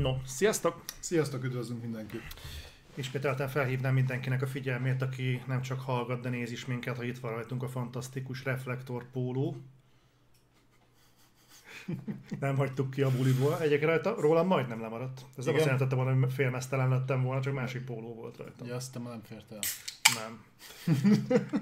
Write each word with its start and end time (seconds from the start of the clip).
No, 0.00 0.16
sziasztok! 0.24 0.84
Sziasztok, 1.00 1.44
üdvözlünk 1.44 1.82
mindenkit! 1.82 2.22
Ismételten 2.94 3.48
felhívnám 3.48 3.94
mindenkinek 3.94 4.42
a 4.42 4.46
figyelmét, 4.46 5.02
aki 5.02 5.42
nem 5.46 5.62
csak 5.62 5.80
hallgat, 5.80 6.20
de 6.20 6.28
néz 6.28 6.50
is 6.50 6.66
minket, 6.66 6.96
ha 6.96 7.04
itt 7.04 7.18
van 7.18 7.32
rajtunk 7.32 7.62
a 7.62 7.68
fantasztikus 7.68 8.44
reflektor 8.44 9.04
póló. 9.12 9.56
nem 12.40 12.56
hagytuk 12.56 12.90
ki 12.90 13.02
a 13.02 13.10
buliból. 13.10 13.60
Egyébként 13.60 13.90
rajta, 13.90 14.20
rólam 14.20 14.46
majdnem 14.46 14.80
lemaradt. 14.80 15.24
Ez 15.36 15.44
nem 15.44 15.54
azt 15.54 15.64
jelentette 15.64 15.94
volna, 15.94 16.14
hogy 16.14 16.32
félmeztelen 16.32 16.88
lettem 16.88 17.22
volna, 17.22 17.40
csak 17.40 17.54
másik 17.54 17.84
póló 17.84 18.14
volt 18.14 18.36
rajta. 18.36 18.66
Ja, 18.66 18.74
azt 18.74 18.94
nem 18.94 19.22
fért 19.28 19.52
el. 19.52 19.60
Nem. 20.14 20.44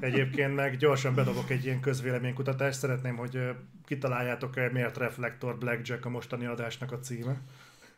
Egyébként 0.00 0.54
meg 0.54 0.76
gyorsan 0.76 1.14
bedobok 1.14 1.50
egy 1.50 1.64
ilyen 1.64 1.80
közvéleménykutatást. 1.80 2.78
Szeretném, 2.78 3.16
hogy 3.16 3.36
ö, 3.36 3.50
kitaláljátok-e, 3.84 4.70
miért 4.72 4.96
Reflektor 4.96 5.58
Blackjack 5.58 6.04
a 6.04 6.08
mostani 6.08 6.46
adásnak 6.46 6.92
a 6.92 6.98
címe. 6.98 7.40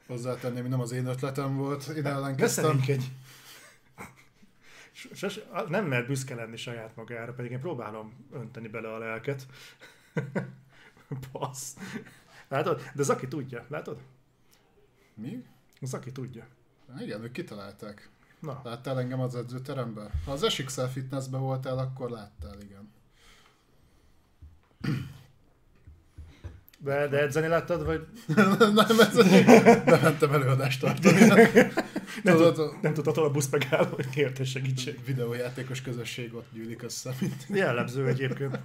Hozzátenném, 0.06 0.66
nem 0.66 0.80
az 0.80 0.92
én 0.92 1.06
ötletem 1.06 1.56
volt, 1.56 1.86
én 1.86 2.06
ellenkeztem. 2.06 2.64
Veszelinkedj! 2.64 3.04
Sos, 5.12 5.40
nem 5.68 5.86
mer 5.86 6.06
büszke 6.06 6.34
lenni 6.34 6.56
saját 6.56 6.96
magára, 6.96 7.34
pedig 7.34 7.50
én 7.50 7.60
próbálom 7.60 8.26
önteni 8.32 8.68
bele 8.68 8.92
a 8.94 8.98
lelket. 8.98 9.46
Passz. 11.32 11.76
Látod? 12.48 12.80
De 12.94 13.02
Zaki 13.02 13.28
tudja, 13.28 13.66
látod? 13.68 14.00
Mi? 15.14 15.44
Zaki 15.80 16.12
tudja. 16.12 16.46
Igen, 16.98 17.22
ők 17.22 17.32
kitalálták. 17.32 18.10
Na, 18.40 18.60
Láttál 18.64 18.98
engem 18.98 19.20
az 19.20 19.34
edzőteremben? 19.34 20.10
Ha 20.24 20.32
az 20.32 20.50
SXL 20.52 20.82
Fitnessben 20.82 21.40
voltál, 21.40 21.78
akkor 21.78 22.10
láttál, 22.10 22.60
igen. 22.60 22.92
De, 26.84 27.08
de 27.08 27.18
edzeni 27.18 27.46
láttad, 27.46 27.84
vagy 27.84 28.06
nem, 28.26 28.56
ez 28.78 29.14
nem 29.84 30.00
mentem 30.02 30.32
előadást 30.32 30.80
tartani. 30.80 31.24
nem, 31.24 31.48
Tudod, 32.36 32.54
tud, 32.54 32.80
nem 32.80 32.94
tudtad 32.94 33.18
a 33.18 33.30
busz 33.30 33.48
megáll, 33.50 33.84
hogy 33.84 34.08
kérte 34.08 34.44
segítség. 34.44 35.04
videójátékos 35.04 35.82
közösség 35.82 36.34
ott 36.34 36.46
gyűlik 36.52 36.82
össze, 36.82 37.14
mint... 37.20 37.46
Jellemző 37.48 38.06
egyébként. 38.06 38.58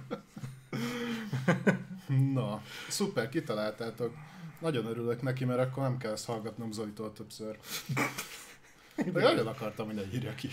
Na, 2.34 2.62
szuper, 2.88 3.28
kitaláltátok. 3.28 4.14
Nagyon 4.58 4.86
örülök 4.86 5.22
neki, 5.22 5.44
mert 5.44 5.60
akkor 5.60 5.82
nem 5.82 5.98
kell 5.98 6.12
ezt 6.12 6.26
hallgatnom 6.26 6.72
Zolitól 6.72 7.12
többször. 7.12 7.56
De 9.12 9.20
nagyon 9.28 9.46
akartam, 9.46 9.86
hogy 9.86 9.94
ne 9.94 10.02
írja 10.14 10.34
ki. 10.34 10.48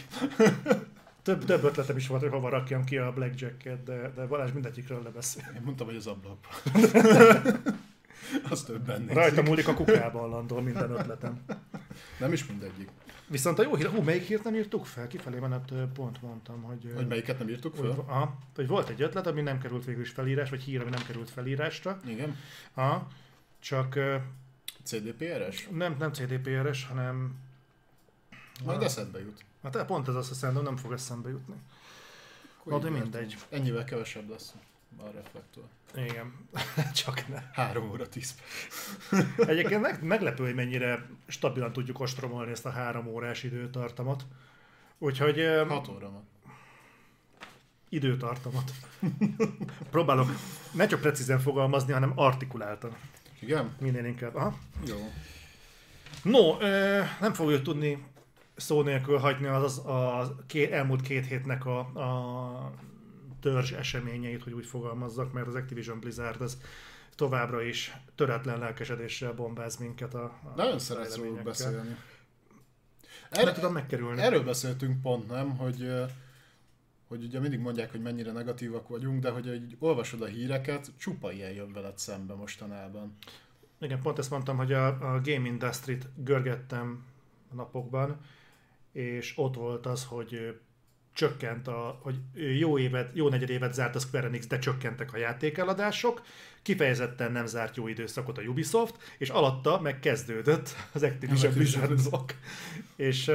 Több, 1.26 1.46
több 1.46 1.64
ötletem 1.64 1.98
is 1.98 2.08
volt, 2.08 2.22
hogy 2.22 2.32
hova 2.32 2.50
rakjam 2.50 2.84
ki 2.84 2.98
a 2.98 3.14
blackjacket, 3.14 3.84
de, 3.84 4.12
de 4.16 4.26
Balázs 4.26 4.52
mindegyikről 4.52 5.02
lebeszél. 5.04 5.52
Én 5.56 5.62
mondtam, 5.64 5.88
hogy 5.88 5.96
az 5.96 6.08
ablakba. 6.08 6.48
Az 8.50 8.64
többen 8.64 9.00
nézik. 9.02 9.16
Rajta 9.16 9.42
múlik 9.42 9.68
a 9.68 9.74
kukában 9.74 10.30
landol 10.30 10.62
minden 10.62 10.92
ötletem. 10.92 11.46
Nem 12.20 12.34
is 12.34 12.46
mindegyik. 12.46 12.90
Viszont 13.28 13.60
a 13.60 13.64
jó 13.64 13.76
hír, 13.76 13.90
hú, 13.90 14.02
melyik 14.02 14.24
hírt 14.24 14.44
nem 14.44 14.56
írtuk 14.56 14.86
fel? 14.86 15.08
Kifelé 15.08 15.40
menet 15.40 15.72
ö, 15.72 15.84
pont 15.94 16.22
mondtam, 16.22 16.62
hogy... 16.62 16.92
Hogy 16.96 17.08
melyiket 17.08 17.40
nem 17.40 17.50
írtuk 17.50 17.76
hogy, 17.78 17.94
föl? 17.94 18.04
aha, 18.08 18.38
hogy 18.56 18.68
volt 18.68 18.90
egy 18.90 19.02
ötlet, 19.02 19.28
ami 19.28 19.42
nem 19.42 19.60
került 19.60 19.86
végül 19.86 20.02
is 20.02 20.10
felírás, 20.10 20.50
vagy 20.50 20.62
hír, 20.62 20.82
ami 20.82 20.90
nem 20.90 21.06
került 21.08 21.30
felírásra. 21.30 22.00
Igen. 22.08 22.38
Aha, 22.74 23.08
csak 23.60 23.96
ö, 23.96 24.16
CDPR-es? 24.84 25.68
nem, 25.72 25.96
nem 26.00 26.14
CDPR-es, 26.14 26.86
hanem... 26.86 27.36
Majd 28.66 28.80
Ah. 28.80 28.86
eszedbe 28.86 29.20
jut. 29.20 29.46
Hát 29.74 29.86
pont 29.86 30.08
ez 30.08 30.16
azt 30.16 30.30
hiszem, 30.30 30.62
nem 30.62 30.78
fog 30.78 30.92
eszembe 30.92 31.30
jutni. 31.30 31.56
Na, 32.64 32.80
de 32.80 32.90
mindegy. 32.90 33.38
Ennyivel 33.50 33.84
kevesebb 33.84 34.30
lesz 34.30 34.54
a 34.98 35.04
reflektor. 35.14 35.64
Igen, 35.96 36.34
csak 37.04 37.28
ne. 37.28 37.44
3 37.54 37.90
óra 37.90 38.10
10 38.10 38.36
perc. 38.36 39.40
Egyébként 39.50 39.82
meg, 39.82 40.04
meglepő, 40.04 40.44
hogy 40.44 40.56
mennyire 40.56 41.06
stabilan 41.28 41.74
tudjuk 41.74 42.00
ostromolni 42.00 42.52
ezt 42.52 42.66
a 42.66 42.70
három 42.70 43.08
órás 43.08 43.44
időtartamot. 43.44 44.26
Úgyhogy 44.98 45.40
ö, 45.40 45.66
6 45.68 45.88
óra 45.88 46.12
van. 46.12 46.28
időtartamot. 47.90 48.72
Próbálok 49.92 50.30
ne 50.72 50.88
csak 50.88 51.02
precízen 51.02 51.40
fogalmazni, 51.40 51.94
hanem 51.94 52.12
artikuláltan. 52.16 52.96
Igen? 53.40 53.76
Minél 53.80 54.06
inkább. 54.06 54.36
Aha. 54.36 54.58
Jó. 54.86 55.12
No, 56.24 56.58
nem 57.20 57.34
fogjuk 57.34 57.62
tudni 57.62 58.04
szó 58.56 58.82
nélkül 58.82 59.18
hagyni 59.18 59.48
az, 59.48 59.82
az 59.86 60.30
a 60.30 60.44
ké, 60.48 60.72
elmúlt 60.72 61.02
két 61.02 61.26
hétnek 61.26 61.66
a, 61.66 61.80
a 61.80 62.72
törzs 63.40 63.72
eseményeit, 63.72 64.44
hogy 64.44 64.54
úgy 64.54 64.66
fogalmazzak, 64.66 65.34
mert 65.34 65.48
az 65.48 65.56
Activision 65.56 66.00
Blizzard 66.00 66.42
az 66.42 66.58
továbbra 67.16 67.62
is 67.62 67.96
töretlen 68.16 68.60
lelkesedéssel 68.60 69.34
bombáz 69.34 69.78
minket 69.78 70.14
a, 70.14 70.24
a 70.24 70.54
Nagyon 70.56 70.80
szeretsz 70.80 71.16
róluk 71.16 71.44
beszélni. 71.44 71.96
Erre, 73.30 73.52
tudom 73.52 73.74
megkerülni. 73.74 74.22
erről 74.22 74.44
beszéltünk 74.44 75.02
pont, 75.02 75.30
nem? 75.30 75.58
Hogy, 75.58 75.92
hogy 77.08 77.24
ugye 77.24 77.40
mindig 77.40 77.60
mondják, 77.60 77.92
hogy 77.92 78.02
mennyire 78.02 78.32
negatívak 78.32 78.88
vagyunk, 78.88 79.22
de 79.22 79.30
hogy 79.30 79.54
így 79.54 79.76
olvasod 79.80 80.22
a 80.22 80.26
híreket, 80.26 80.92
csupa 80.98 81.32
ilyen 81.32 81.52
jön 81.52 81.74
veled 81.74 81.98
szembe 81.98 82.34
mostanában. 82.34 83.16
Igen, 83.80 84.02
pont 84.02 84.18
ezt 84.18 84.30
mondtam, 84.30 84.58
hogy 84.58 84.74
a, 84.74 84.88
a 84.88 85.22
game 85.22 85.48
industry-t 85.48 86.08
görgettem 86.16 87.04
a 87.52 87.56
napokban, 87.56 88.20
és 88.96 89.34
ott 89.36 89.56
volt 89.56 89.86
az, 89.86 90.06
hogy 90.06 90.60
csökkent 91.14 91.68
a, 91.68 92.00
hogy 92.02 92.16
jó 92.60 92.78
évet, 92.78 93.10
jó 93.14 93.30
negyed 93.30 93.50
évet 93.50 93.74
zárt 93.74 93.96
a 93.96 94.00
Square 94.00 94.28
Enix, 94.28 94.48
de 94.48 94.60
csökkentek 94.60 95.14
a 95.14 95.18
játékeladások, 95.18 96.22
kifejezetten 96.62 97.32
nem 97.32 97.46
zárt 97.46 97.76
jó 97.76 97.88
időszakot 97.88 98.38
a 98.38 98.42
Ubisoft, 98.42 99.16
és 99.18 99.30
alatta 99.30 99.82
meg 99.82 100.00
kezdődött 100.00 100.76
az 100.92 101.04
Activision 101.04 101.52
Az 101.52 101.58
Blizzard 101.58 101.84
Activision. 101.84 102.10
blokk. 102.10 102.32
És, 102.96 103.32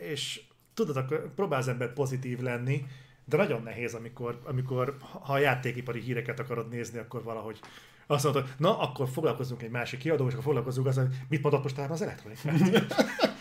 és 0.00 0.42
tudod, 0.74 0.96
akkor 0.96 1.34
próbál 1.34 1.58
az 1.58 1.68
ember 1.68 1.92
pozitív 1.92 2.40
lenni, 2.40 2.86
de 3.24 3.36
nagyon 3.36 3.62
nehéz, 3.62 3.94
amikor, 3.94 4.40
amikor 4.44 4.96
ha 5.00 5.32
a 5.32 5.38
játékipari 5.38 6.00
híreket 6.00 6.40
akarod 6.40 6.68
nézni, 6.68 6.98
akkor 6.98 7.22
valahogy 7.22 7.60
azt 8.06 8.24
mondod, 8.24 8.54
na, 8.56 8.78
akkor 8.78 9.08
foglalkozunk 9.08 9.62
egy 9.62 9.70
másik 9.70 9.98
kiadó, 9.98 10.26
és 10.26 10.32
akkor 10.32 10.44
foglalkozunk 10.44 10.86
azzal, 10.86 11.08
mit 11.28 11.42
mondott 11.42 11.62
most 11.62 11.78
az 11.78 12.02
Electronic 12.02 12.40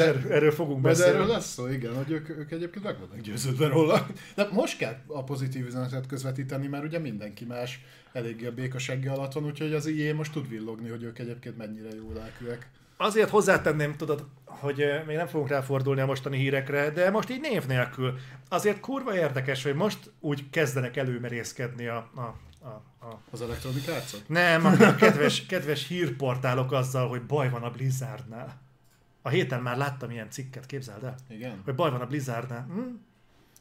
És 0.00 0.06
erről, 0.06 0.32
erről 0.32 0.50
fogunk 0.50 0.80
beszélni. 0.80 1.14
erről 1.14 1.26
lesz 1.26 1.52
szó, 1.52 1.68
igen, 1.68 1.94
hogy 1.94 2.10
ők, 2.10 2.28
ők 2.28 2.50
egyébként 2.50 2.84
meg 2.84 2.98
vannak 2.98 3.20
győződve 3.20 3.68
róla. 3.68 4.06
De 4.34 4.48
most 4.52 4.78
kell 4.78 4.96
a 5.06 5.24
pozitív 5.24 5.66
üzenetet 5.66 6.06
közvetíteni, 6.06 6.66
mert 6.66 6.84
ugye 6.84 6.98
mindenki 6.98 7.44
más 7.44 7.80
a 8.46 8.50
békasegge 8.54 9.10
alatt 9.12 9.32
van, 9.32 9.44
úgyhogy 9.44 9.74
az 9.74 9.86
IE 9.86 10.14
most 10.14 10.32
tud 10.32 10.48
villogni, 10.48 10.88
hogy 10.88 11.02
ők 11.02 11.18
egyébként 11.18 11.56
mennyire 11.56 11.88
jó 11.94 12.12
lelkűek. 12.14 12.70
Azért 12.96 13.30
hozzátenném, 13.30 13.96
tudod, 13.96 14.26
hogy 14.44 14.84
még 15.06 15.16
nem 15.16 15.26
fogunk 15.26 15.48
ráfordulni 15.48 16.00
a 16.00 16.06
mostani 16.06 16.36
hírekre, 16.36 16.90
de 16.90 17.10
most 17.10 17.30
így 17.30 17.40
név 17.40 17.66
nélkül. 17.66 18.18
Azért 18.48 18.80
kurva 18.80 19.16
érdekes, 19.16 19.62
hogy 19.62 19.74
most 19.74 20.10
úgy 20.20 20.50
kezdenek 20.50 20.96
előmerészkedni 20.96 21.86
a, 21.86 22.10
a, 22.14 22.20
a, 22.66 23.06
a 23.06 23.20
Az 23.30 23.42
Electronic 23.42 23.88
arts 23.88 24.12
nem, 24.26 24.64
a 24.64 24.94
kedves, 24.94 25.46
kedves 25.46 25.86
hírportálok 25.86 26.72
azzal, 26.72 27.08
hogy 27.08 27.22
baj 27.22 27.50
van 27.50 27.62
a 27.62 27.70
Blizzardnál. 27.70 28.64
A 29.26 29.28
héten 29.28 29.62
már 29.62 29.76
láttam 29.76 30.10
ilyen 30.10 30.30
cikket, 30.30 30.66
képzeld 30.66 31.04
el? 31.04 31.14
Igen? 31.28 31.60
Hogy 31.64 31.74
baj 31.74 31.90
van 31.90 32.00
a 32.00 32.06
Blizzardnál. 32.06 32.62
Hm? 32.62 32.78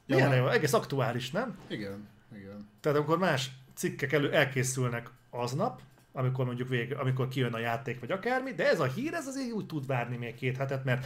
Ja, 0.05 0.15
Milyen 0.15 0.35
jó, 0.35 0.47
egész 0.47 0.73
aktuális, 0.73 1.31
nem? 1.31 1.57
Igen, 1.67 2.07
igen. 2.35 2.69
Tehát 2.79 2.97
amikor 2.97 3.17
más 3.17 3.51
cikkek 3.73 4.11
elő 4.11 4.33
elkészülnek 4.33 5.09
aznap, 5.29 5.81
amikor 6.11 6.45
mondjuk 6.45 6.69
vége, 6.69 6.97
amikor 6.97 7.27
kijön 7.27 7.53
a 7.53 7.59
játék, 7.59 7.99
vagy 7.99 8.11
akármi, 8.11 8.53
de 8.53 8.69
ez 8.69 8.79
a 8.79 8.85
hír, 8.85 9.13
ez 9.13 9.27
azért 9.27 9.51
úgy 9.51 9.65
tud 9.65 9.85
várni 9.85 10.17
még 10.17 10.35
két 10.35 10.57
hetet, 10.57 10.83
mert 10.83 11.05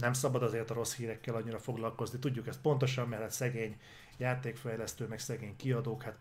nem 0.00 0.12
szabad 0.12 0.42
azért 0.42 0.70
a 0.70 0.74
rossz 0.74 0.94
hírekkel 0.94 1.34
annyira 1.34 1.58
foglalkozni. 1.58 2.18
Tudjuk 2.18 2.46
ezt 2.46 2.60
pontosan, 2.60 3.08
mert 3.08 3.22
hát 3.22 3.30
szegény 3.30 3.76
játékfejlesztő, 4.16 5.06
meg 5.06 5.18
szegény 5.18 5.56
kiadók, 5.56 6.02
hát 6.02 6.16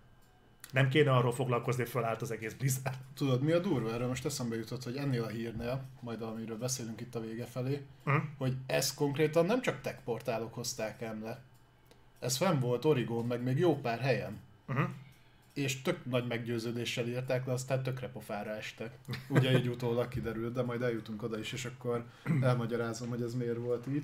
nem 0.72 0.90
kéne 0.90 1.12
arról 1.12 1.32
foglalkozni, 1.34 1.86
fölállt 1.86 2.22
az 2.22 2.32
egész 2.32 2.54
Blizzard. 2.54 2.98
Tudod, 3.14 3.42
mi 3.42 3.52
a 3.52 3.60
durva? 3.60 3.94
Erről 3.94 4.08
most 4.08 4.26
eszembe 4.26 4.56
jutott, 4.56 4.84
hogy 4.84 4.96
ennél 4.96 5.24
a 5.24 5.28
hírnél, 5.28 5.84
majd 6.00 6.22
amiről 6.22 6.58
beszélünk 6.58 7.02
itt 7.02 7.16
a 7.16 7.20
vége 7.22 7.46
felé, 7.46 7.82
Hm? 8.04 8.16
hogy 8.38 8.56
ezt 8.66 8.96
konkrétan 8.96 9.46
nem 9.46 9.62
csak 9.62 9.82
tech 9.82 9.98
portálok 10.04 10.54
hozták 10.54 11.02
ám 11.02 11.24
le. 11.24 11.42
Ez 12.20 12.38
fenn 12.38 12.60
volt 12.60 12.86
Oregon, 12.86 13.26
meg 13.26 13.44
még 13.44 13.58
jó 13.58 13.76
pár 13.76 14.00
helyen. 14.00 14.40
Uh-huh. 14.68 14.90
És 15.54 15.82
tök 15.82 16.06
nagy 16.06 16.28
meggyőződéssel 16.28 17.08
írták 17.08 17.46
le, 17.46 17.54
aztán 17.54 17.84
tökre 17.84 18.08
pofára 18.10 18.50
estek. 18.52 18.98
Ugye 19.28 19.58
így 19.58 19.68
utólag 19.68 20.08
kiderült, 20.08 20.54
de 20.54 20.62
majd 20.62 20.82
eljutunk 20.82 21.24
oda 21.24 21.40
is, 21.40 21.54
és 21.54 21.66
akkor 21.66 22.06
elmagyarázom, 22.42 23.10
hogy 23.10 23.22
ez 23.22 23.34
miért 23.34 23.58
volt 23.58 23.88
így. 23.88 24.04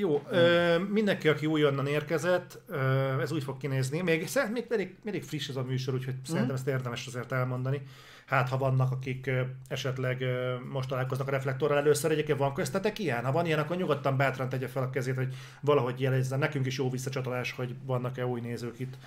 Jó, 0.00 0.22
ö, 0.30 0.78
mindenki, 0.78 1.28
aki 1.28 1.46
újonnan 1.46 1.86
érkezett, 1.86 2.60
ö, 2.66 3.20
ez 3.20 3.32
úgy 3.32 3.42
fog 3.42 3.56
kinézni. 3.56 4.00
Még, 4.00 4.28
még 4.52 4.66
elég, 4.68 4.96
elég 5.04 5.22
friss 5.22 5.48
ez 5.48 5.56
a 5.56 5.62
műsor, 5.62 5.94
úgyhogy 5.94 6.14
mm. 6.14 6.22
szerintem 6.22 6.54
ezt 6.54 6.68
érdemes 6.68 7.06
azért 7.06 7.32
elmondani. 7.32 7.82
Hát, 8.26 8.48
ha 8.48 8.58
vannak, 8.58 8.92
akik 8.92 9.26
ö, 9.26 9.40
esetleg 9.68 10.20
ö, 10.20 10.54
most 10.72 10.88
találkoznak 10.88 11.28
a 11.28 11.30
reflektorral 11.30 11.78
először, 11.78 12.10
egyébként 12.10 12.38
van 12.38 12.54
köztetek 12.54 12.98
ilyen? 12.98 13.24
Ha 13.24 13.32
van 13.32 13.46
ilyen, 13.46 13.58
akkor 13.58 13.76
nyugodtan 13.76 14.16
bátran 14.16 14.48
tegye 14.48 14.68
fel 14.68 14.82
a 14.82 14.90
kezét, 14.90 15.14
hogy 15.14 15.34
valahogy 15.60 16.00
jelezzen. 16.00 16.38
Nekünk 16.38 16.66
is 16.66 16.78
jó 16.78 16.90
visszacsatolás, 16.90 17.52
hogy 17.52 17.74
vannak-e 17.86 18.26
új 18.26 18.40
nézők 18.40 18.78
itt. 18.78 18.98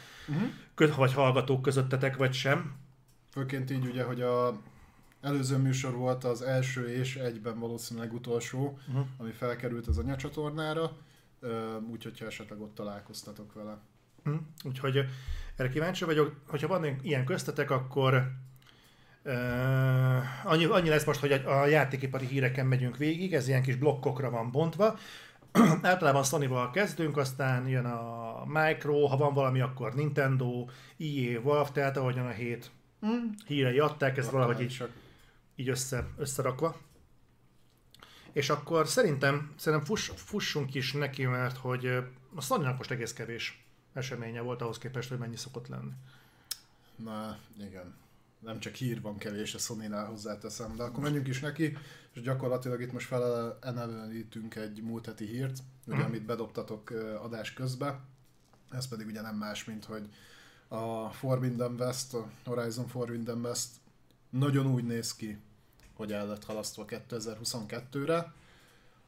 Kö- 0.75 0.95
vagy 0.95 1.13
hallgatók 1.13 1.61
közöttetek, 1.61 2.17
vagy 2.17 2.33
sem. 2.33 2.75
Főként 3.31 3.71
így 3.71 3.85
ugye, 3.85 4.03
hogy 4.03 4.21
a 4.21 4.61
előző 5.21 5.57
műsor 5.57 5.95
volt 5.95 6.23
az 6.23 6.41
első 6.41 6.87
és 6.87 7.15
egyben 7.15 7.59
valószínűleg 7.59 8.13
utolsó, 8.13 8.79
uh-huh. 8.87 9.05
ami 9.17 9.31
felkerült 9.31 9.87
az 9.87 9.97
anyacsatornára, 9.97 10.91
úgyhogy 11.91 12.19
ha 12.19 12.25
esetleg 12.25 12.61
ott 12.61 12.75
találkoztatok 12.75 13.53
vele. 13.53 13.77
Uh-huh. 14.25 14.41
Úgyhogy 14.63 15.05
erre 15.55 15.69
kíváncsi 15.69 16.05
vagyok, 16.05 16.35
hogyha 16.47 16.67
van 16.67 16.97
ilyen 17.01 17.25
köztetek, 17.25 17.71
akkor 17.71 18.31
Uh, 19.25 20.51
annyi, 20.51 20.65
annyi 20.65 20.89
lesz 20.89 21.05
most, 21.05 21.19
hogy 21.19 21.31
a, 21.31 21.65
játékipari 21.65 22.25
híreken 22.25 22.65
megyünk 22.65 22.97
végig, 22.97 23.33
ez 23.33 23.47
ilyen 23.47 23.61
kis 23.61 23.75
blokkokra 23.75 24.29
van 24.29 24.51
bontva. 24.51 24.97
Általában 25.81 26.23
Sony-val 26.23 26.71
kezdünk, 26.71 27.17
aztán 27.17 27.67
jön 27.67 27.85
a 27.85 28.43
Micro, 28.45 29.05
ha 29.05 29.17
van 29.17 29.33
valami, 29.33 29.59
akkor 29.59 29.93
Nintendo, 29.93 30.65
EA, 30.97 31.41
Valve, 31.41 31.69
tehát 31.73 31.97
ahogyan 31.97 32.25
a 32.25 32.29
hét 32.29 32.71
mm. 33.05 33.29
hírei 33.47 33.79
adták, 33.79 34.17
ez 34.17 34.31
valahogy 34.31 34.61
így, 34.61 34.83
így 35.61 35.69
össze, 35.69 36.07
összerakva. 36.17 36.77
És 38.31 38.49
akkor 38.49 38.87
szerintem, 38.87 39.53
szerintem 39.57 39.87
fuss, 39.87 40.11
fussunk 40.15 40.73
is 40.73 40.93
neki, 40.93 41.25
mert 41.25 41.57
hogy 41.57 41.85
a 42.35 42.41
sony 42.41 42.75
most 42.77 42.91
egész 42.91 43.13
kevés 43.13 43.65
eseménye 43.93 44.41
volt 44.41 44.61
ahhoz 44.61 44.77
képest, 44.77 45.09
hogy 45.09 45.17
mennyi 45.17 45.35
szokott 45.37 45.67
lenni. 45.67 45.91
Na, 46.95 47.37
igen 47.59 47.99
nem 48.41 48.59
csak 48.59 48.73
hír 48.73 49.01
van 49.01 49.17
kevés 49.17 49.53
a 49.53 49.57
Sony-nál 49.57 50.05
hozzáteszem, 50.05 50.75
de 50.75 50.83
akkor 50.83 51.03
menjünk 51.03 51.27
is 51.27 51.39
neki, 51.39 51.77
és 52.13 52.21
gyakorlatilag 52.21 52.81
itt 52.81 52.91
most 52.91 53.07
felelevenítünk 53.07 54.55
egy 54.55 54.81
múlt 54.81 55.05
heti 55.05 55.25
hírt, 55.25 55.59
ugye, 55.85 55.97
mm. 55.97 56.01
amit 56.05 56.25
bedobtatok 56.25 56.89
adás 57.21 57.53
közbe, 57.53 57.99
ez 58.71 58.87
pedig 58.87 59.07
ugye 59.07 59.21
nem 59.21 59.35
más, 59.35 59.63
mint 59.63 59.85
hogy 59.85 60.09
a 60.67 61.09
Forbidden 61.09 61.75
West, 61.79 62.13
a 62.13 62.29
Horizon 62.43 62.87
Forbidden 62.87 63.45
West 63.45 63.69
nagyon 64.29 64.65
úgy 64.65 64.83
néz 64.83 65.15
ki, 65.15 65.37
hogy 65.93 66.11
el 66.11 66.27
lett 66.27 66.45
halasztva 66.45 66.85
2022-re. 66.87 68.33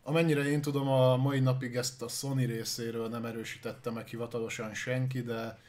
Amennyire 0.03 0.43
én 0.43 0.61
tudom, 0.61 0.87
a 0.87 1.17
mai 1.17 1.39
napig 1.39 1.75
ezt 1.75 2.01
a 2.01 2.07
Sony 2.07 2.45
részéről 2.45 3.09
nem 3.09 3.25
erősítette 3.25 3.91
meg 3.91 4.07
hivatalosan 4.07 4.73
senki, 4.73 5.21
de 5.21 5.59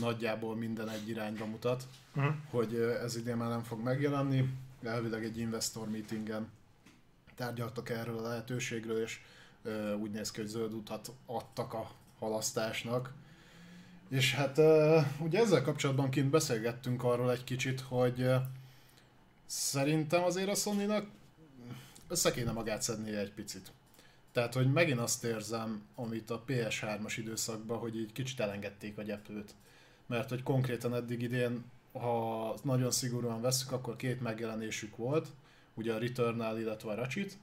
nagyjából 0.00 0.56
minden 0.56 0.88
egy 0.88 1.08
irányba 1.08 1.46
mutat, 1.46 1.86
uh-huh. 2.14 2.34
hogy 2.50 2.74
ez 2.74 3.16
idén 3.16 3.36
már 3.36 3.48
nem 3.48 3.62
fog 3.62 3.82
megjelenni. 3.82 4.48
Elvileg 4.82 5.24
egy 5.24 5.38
investor 5.38 5.88
meetingen 5.90 6.50
tárgyaltak 7.34 7.88
erről 7.88 8.18
a 8.18 8.28
lehetőségről, 8.28 9.02
és 9.02 9.20
úgy 10.00 10.10
néz 10.10 10.30
ki, 10.30 10.40
hogy 10.40 10.50
zöld 10.50 10.72
utat 10.72 11.12
adtak 11.26 11.72
a 11.74 11.90
halasztásnak. 12.18 13.12
És 14.08 14.34
hát 14.34 14.58
ugye 15.18 15.38
ezzel 15.38 15.62
kapcsolatban 15.62 16.10
kint 16.10 16.30
beszélgettünk 16.30 17.04
arról 17.04 17.30
egy 17.30 17.44
kicsit, 17.44 17.80
hogy 17.80 18.30
szerintem 19.50 20.22
azért 20.22 20.48
a 20.48 20.54
sony 20.54 20.92
össze 22.08 22.30
kéne 22.30 22.52
magát 22.52 22.82
szednie 22.82 23.18
egy 23.18 23.32
picit. 23.32 23.72
Tehát, 24.32 24.54
hogy 24.54 24.72
megint 24.72 24.98
azt 24.98 25.24
érzem, 25.24 25.82
amit 25.94 26.30
a 26.30 26.44
PS3-as 26.46 27.14
időszakban, 27.16 27.78
hogy 27.78 27.96
így 27.96 28.12
kicsit 28.12 28.40
elengedték 28.40 28.98
a 28.98 29.02
gyeplőt. 29.02 29.54
Mert 30.06 30.28
hogy 30.28 30.42
konkrétan 30.42 30.94
eddig 30.94 31.22
idén, 31.22 31.64
ha 31.92 32.54
nagyon 32.62 32.90
szigorúan 32.90 33.40
veszük, 33.40 33.72
akkor 33.72 33.96
két 33.96 34.20
megjelenésük 34.20 34.96
volt, 34.96 35.28
ugye 35.74 35.94
a 35.94 35.98
Returnal, 35.98 36.58
illetve 36.58 36.90
a 36.90 36.94
Ratchet, 36.94 37.38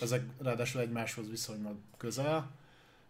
ezek 0.00 0.24
ráadásul 0.38 0.80
egymáshoz 0.80 1.28
viszonylag 1.30 1.76
közel, 1.96 2.50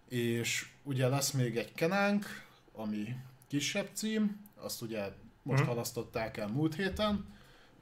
és 0.09 0.69
ugye 0.83 1.09
lesz 1.09 1.31
még 1.31 1.56
egy 1.56 1.75
Kenánk, 1.75 2.27
ami 2.73 3.17
kisebb 3.47 3.89
cím, 3.93 4.41
azt 4.55 4.83
ugye 4.83 5.12
most 5.43 5.61
hmm. 5.61 5.69
halasztották 5.69 6.37
el 6.37 6.49
múlt 6.49 6.75
héten, 6.75 7.27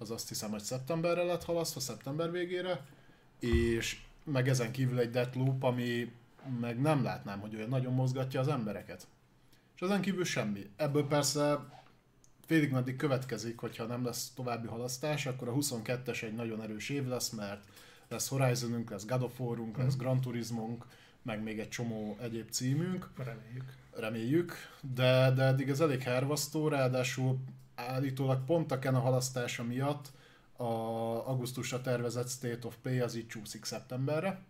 az 0.00 0.10
azt 0.10 0.28
hiszem, 0.28 0.50
hogy 0.50 0.62
szeptemberre 0.62 1.22
lett 1.22 1.44
halasztva, 1.44 1.80
szeptember 1.80 2.30
végére, 2.30 2.86
és 3.38 4.00
meg 4.24 4.48
ezen 4.48 4.72
kívül 4.72 4.98
egy 4.98 5.10
Deathloop, 5.10 5.62
ami 5.62 6.12
meg 6.60 6.80
nem 6.80 7.02
látnám, 7.02 7.40
hogy 7.40 7.56
olyan 7.56 7.68
nagyon 7.68 7.92
mozgatja 7.92 8.40
az 8.40 8.48
embereket. 8.48 9.06
És 9.74 9.80
ezen 9.80 10.00
kívül 10.00 10.24
semmi. 10.24 10.70
Ebből 10.76 11.06
persze 11.06 11.58
félig 12.46 12.70
meddig 12.70 12.96
következik, 12.96 13.58
hogyha 13.58 13.84
nem 13.84 14.04
lesz 14.04 14.32
további 14.34 14.66
halasztás, 14.66 15.26
akkor 15.26 15.48
a 15.48 15.54
22-es 15.54 16.22
egy 16.22 16.34
nagyon 16.34 16.62
erős 16.62 16.88
év 16.88 17.06
lesz, 17.06 17.30
mert 17.30 17.64
lesz 18.08 18.28
Horizonunk, 18.28 18.90
lesz 18.90 19.06
God 19.06 19.22
of 19.22 19.40
War-unk, 19.40 19.76
lesz 19.76 19.94
mhm. 19.94 20.02
Gran 20.02 20.20
Turismunk, 20.20 20.86
meg 21.22 21.42
még 21.42 21.58
egy 21.58 21.68
csomó 21.68 22.16
egyéb 22.20 22.50
címünk. 22.50 23.10
Reméljük. 23.16 23.64
Reméljük, 23.92 24.54
de, 24.94 25.30
de 25.30 25.42
eddig 25.42 25.68
ez 25.68 25.80
elég 25.80 26.02
hervasztó, 26.02 26.68
ráadásul 26.68 27.38
állítólag 27.88 28.44
pont 28.44 28.72
a 28.72 28.78
Ken 28.78 28.94
a 28.94 29.00
halasztása 29.00 29.64
miatt 29.64 30.12
a 30.56 30.64
augusztusra 31.28 31.80
tervezett 31.80 32.28
State 32.28 32.66
of 32.66 32.76
Play 32.82 33.00
az 33.00 33.14
így 33.14 33.26
csúszik 33.26 33.64
szeptemberre, 33.64 34.42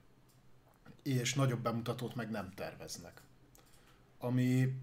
és 1.03 1.35
nagyobb 1.35 1.61
bemutatót 1.61 2.15
meg 2.15 2.31
nem 2.31 2.50
terveznek. 2.55 3.23
Ami 4.19 4.75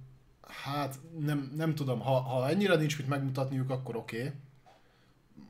Hát 0.47 0.99
nem, 1.19 1.51
nem 1.55 1.75
tudom, 1.75 1.99
ha, 1.99 2.19
ha 2.19 2.49
ennyire 2.49 2.75
nincs 2.75 2.97
mit 2.97 3.07
megmutatniuk, 3.07 3.69
akkor 3.69 3.95
oké. 3.95 4.17
Okay. 4.17 4.31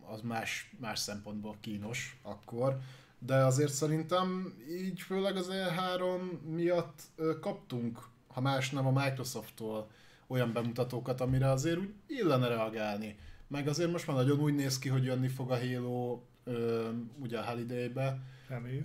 Az 0.10 0.22
más, 0.22 0.76
más 0.80 1.00
szempontból 1.00 1.58
kínos 1.60 2.20
akkor. 2.22 2.80
De 3.20 3.36
azért 3.36 3.74
szerintem 3.74 4.54
így 4.70 5.02
főleg 5.02 5.36
az 5.36 5.50
E3 5.52 6.42
miatt 6.42 7.02
kaptunk, 7.42 8.08
ha 8.28 8.42
más 8.42 8.70
nem 8.70 8.88
a 8.88 9.04
Microsofttól 9.04 9.90
olyan 10.28 10.54
bemutatókat, 10.54 11.22
amire 11.22 11.50
azért 11.50 11.78
úgy 11.78 11.94
illene 12.08 12.48
reagálni. 12.48 13.16
Meg 13.48 13.68
azért 13.68 13.92
most 13.92 14.08
már 14.08 14.16
nagyon 14.16 14.40
úgy 14.40 14.56
néz 14.56 14.80
ki, 14.80 14.90
hogy 14.90 15.04
jönni 15.04 15.28
fog 15.28 15.52
a 15.52 15.58
Halo 15.60 16.22
ö, 16.44 16.90
ugye 17.20 17.40
a 17.40 17.44
Holiday-be. 17.44 18.20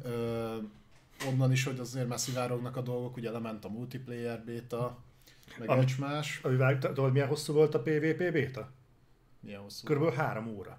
Ö, 0.03 0.57
onnan 1.29 1.53
is, 1.53 1.65
hogy 1.65 1.79
azért 1.79 2.09
messzivárognak 2.09 2.77
a 2.77 2.81
dolgok, 2.81 3.17
ugye 3.17 3.31
lement 3.31 3.65
a 3.65 3.69
multiplayer 3.69 4.45
beta, 4.45 4.99
meg 5.59 5.69
ami, 5.69 5.81
egy 5.81 5.95
más. 5.99 6.41
Ami 6.43 6.57
vágta, 6.57 6.93
tudod 6.93 7.13
milyen 7.13 7.29
hosszú 7.29 7.53
volt 7.53 7.75
a 7.75 7.83
PvP 7.83 8.33
béta? 8.33 8.71
Milyen 9.41 9.61
hosszú? 9.61 9.87
Körülbelül 9.87 10.17
három 10.17 10.49
óra. 10.49 10.79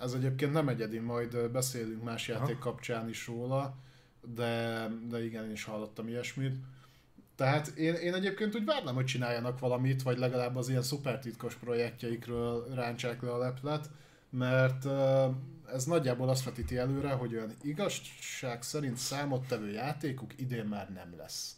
Ez 0.00 0.12
egyébként 0.12 0.52
nem 0.52 0.68
egyedi, 0.68 0.98
majd 0.98 1.50
beszélünk 1.50 2.02
más 2.02 2.28
játék 2.28 2.60
Aha. 2.60 2.70
kapcsán 2.70 3.08
is 3.08 3.26
róla, 3.26 3.74
de, 4.34 4.88
de 5.08 5.24
igen, 5.24 5.44
én 5.44 5.50
is 5.50 5.64
hallottam 5.64 6.08
ilyesmit. 6.08 6.54
Tehát 7.36 7.66
én, 7.66 7.94
én 7.94 8.14
egyébként 8.14 8.54
úgy 8.54 8.64
várnám, 8.64 8.94
hogy 8.94 9.04
csináljanak 9.04 9.58
valamit, 9.58 10.02
vagy 10.02 10.18
legalább 10.18 10.56
az 10.56 10.68
ilyen 10.68 10.82
szuper 10.82 11.18
titkos 11.18 11.54
projektjeikről 11.54 12.74
ráncsák 12.74 13.22
le 13.22 13.32
a 13.32 13.38
leplet, 13.38 13.90
mert 14.30 14.86
ez 15.72 15.84
nagyjából 15.84 16.28
azt 16.28 16.44
vetíti 16.44 16.76
előre, 16.76 17.12
hogy 17.12 17.34
olyan 17.34 17.52
igazság 17.62 18.62
szerint 18.62 18.96
számottevő 18.96 19.70
játékuk 19.70 20.38
idén 20.40 20.64
már 20.64 20.92
nem 20.92 21.14
lesz. 21.16 21.56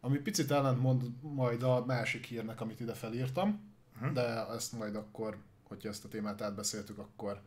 Ami 0.00 0.18
picit 0.18 0.50
ellentmond 0.50 1.02
majd 1.20 1.62
a 1.62 1.84
másik 1.84 2.24
hírnek, 2.24 2.60
amit 2.60 2.80
ide 2.80 2.94
felírtam, 2.94 3.72
uh-huh. 3.94 4.12
de 4.12 4.46
ezt 4.46 4.72
majd 4.72 4.96
akkor, 4.96 5.36
hogyha 5.62 5.88
ezt 5.88 6.04
a 6.04 6.08
témát 6.08 6.42
átbeszéltük, 6.42 6.98
akkor, 6.98 7.40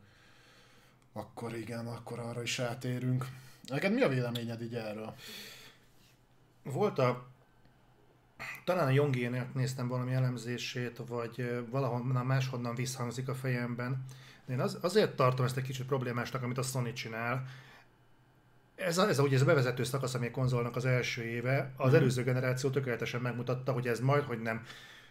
akkor 1.12 1.56
igen, 1.56 1.86
akkor 1.86 2.18
arra 2.18 2.42
is 2.42 2.58
átérünk. 2.58 3.26
Neked 3.62 3.92
mi 3.92 4.02
a 4.02 4.08
véleményed 4.08 4.62
így 4.62 4.74
erről? 4.74 5.14
Volt 6.72 6.98
a 6.98 7.26
talán 8.64 8.86
a 8.86 8.90
Jongének 8.90 9.54
néztem 9.54 9.88
valami 9.88 10.12
elemzését, 10.12 11.00
vagy 11.08 11.64
valahonnan 11.70 12.26
máshonnan 12.26 12.74
visszhangzik 12.74 13.28
a 13.28 13.34
fejemben. 13.34 14.04
De 14.46 14.52
én 14.52 14.60
az, 14.60 14.78
azért 14.80 15.16
tartom 15.16 15.44
ezt 15.44 15.56
egy 15.56 15.64
kicsit 15.64 15.86
problémásnak, 15.86 16.42
amit 16.42 16.58
a 16.58 16.62
Sony 16.62 16.94
csinál, 16.94 17.44
ez, 18.74 18.98
a, 18.98 19.08
ez 19.08 19.18
a, 19.18 19.22
ugye 19.22 19.34
ez 19.34 19.42
a 19.42 19.44
bevezető 19.44 19.84
szakasz, 19.84 20.14
ami 20.14 20.26
a 20.26 20.30
konzolnak 20.30 20.76
az 20.76 20.84
első 20.84 21.22
éve, 21.22 21.72
az 21.76 21.92
mm. 21.92 21.94
előző 21.94 22.22
generáció 22.22 22.70
tökéletesen 22.70 23.20
megmutatta, 23.20 23.72
hogy 23.72 23.88
ez 23.88 24.00
majd, 24.00 24.24
hogy 24.24 24.40
nem 24.40 24.62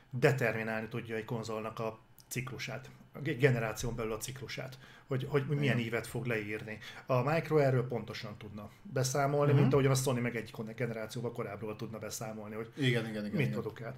determinálni 0.09 0.87
tudja 0.87 1.15
egy 1.15 1.25
konzolnak 1.25 1.79
a 1.79 1.99
ciklusát, 2.27 2.89
a 3.13 3.19
generáción 3.19 3.95
belül 3.95 4.11
a 4.11 4.17
ciklusát, 4.17 4.77
hogy, 5.07 5.27
hogy 5.29 5.45
milyen 5.47 5.79
évet 5.79 6.07
fog 6.07 6.25
leírni. 6.25 6.77
A 7.05 7.21
Micro 7.21 7.57
erről 7.57 7.87
pontosan 7.87 8.37
tudna 8.37 8.69
beszámolni, 8.81 9.51
mm-hmm. 9.51 9.61
mint 9.61 9.73
ahogyan 9.73 9.91
a 9.91 9.95
Sony 9.95 10.21
meg 10.21 10.35
egy 10.35 10.53
generációval 10.75 11.31
korábbról 11.31 11.75
tudna 11.75 11.99
beszámolni, 11.99 12.55
hogy 12.55 12.71
igen, 12.75 13.07
igen, 13.07 13.25
igen, 13.25 13.37
mit 13.37 13.51
produkált. 13.51 13.95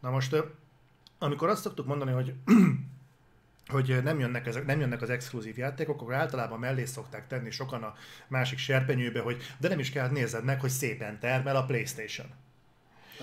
Na 0.00 0.10
most, 0.10 0.36
amikor 1.18 1.48
azt 1.48 1.62
szoktuk 1.62 1.86
mondani, 1.86 2.10
hogy 2.12 2.34
hogy 3.66 4.02
nem 4.02 4.18
jönnek, 4.18 4.46
ezek, 4.46 4.66
nem 4.66 4.80
jönnek 4.80 5.02
az 5.02 5.10
exkluzív 5.10 5.58
játékok, 5.58 6.00
akkor 6.00 6.14
általában 6.14 6.58
mellé 6.58 6.84
szokták 6.84 7.26
tenni 7.26 7.50
sokan 7.50 7.82
a 7.82 7.94
másik 8.28 8.58
serpenyőbe, 8.58 9.20
hogy 9.20 9.42
de 9.58 9.68
nem 9.68 9.78
is 9.78 9.90
kell 9.90 10.10
nézed 10.10 10.44
meg, 10.44 10.60
hogy 10.60 10.70
szépen 10.70 11.18
termel 11.18 11.56
a 11.56 11.64
Playstation. 11.64 12.26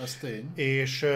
Ez 0.02 0.16
tény. 0.16 0.52
És 0.54 1.06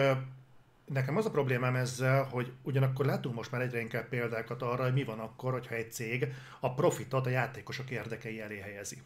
nekem 0.93 1.17
az 1.17 1.25
a 1.25 1.31
problémám 1.31 1.75
ezzel, 1.75 2.23
hogy 2.23 2.51
ugyanakkor 2.61 3.05
látunk 3.05 3.35
most 3.35 3.51
már 3.51 3.61
egyre 3.61 3.79
inkább 3.79 4.07
példákat 4.07 4.61
arra, 4.61 4.83
hogy 4.83 4.93
mi 4.93 5.03
van 5.03 5.19
akkor, 5.19 5.51
hogyha 5.51 5.75
egy 5.75 5.91
cég 5.91 6.27
a 6.59 6.73
profitot 6.73 7.25
a 7.25 7.29
játékosok 7.29 7.89
érdekei 7.89 8.41
elé 8.41 8.59
helyezi. 8.59 8.97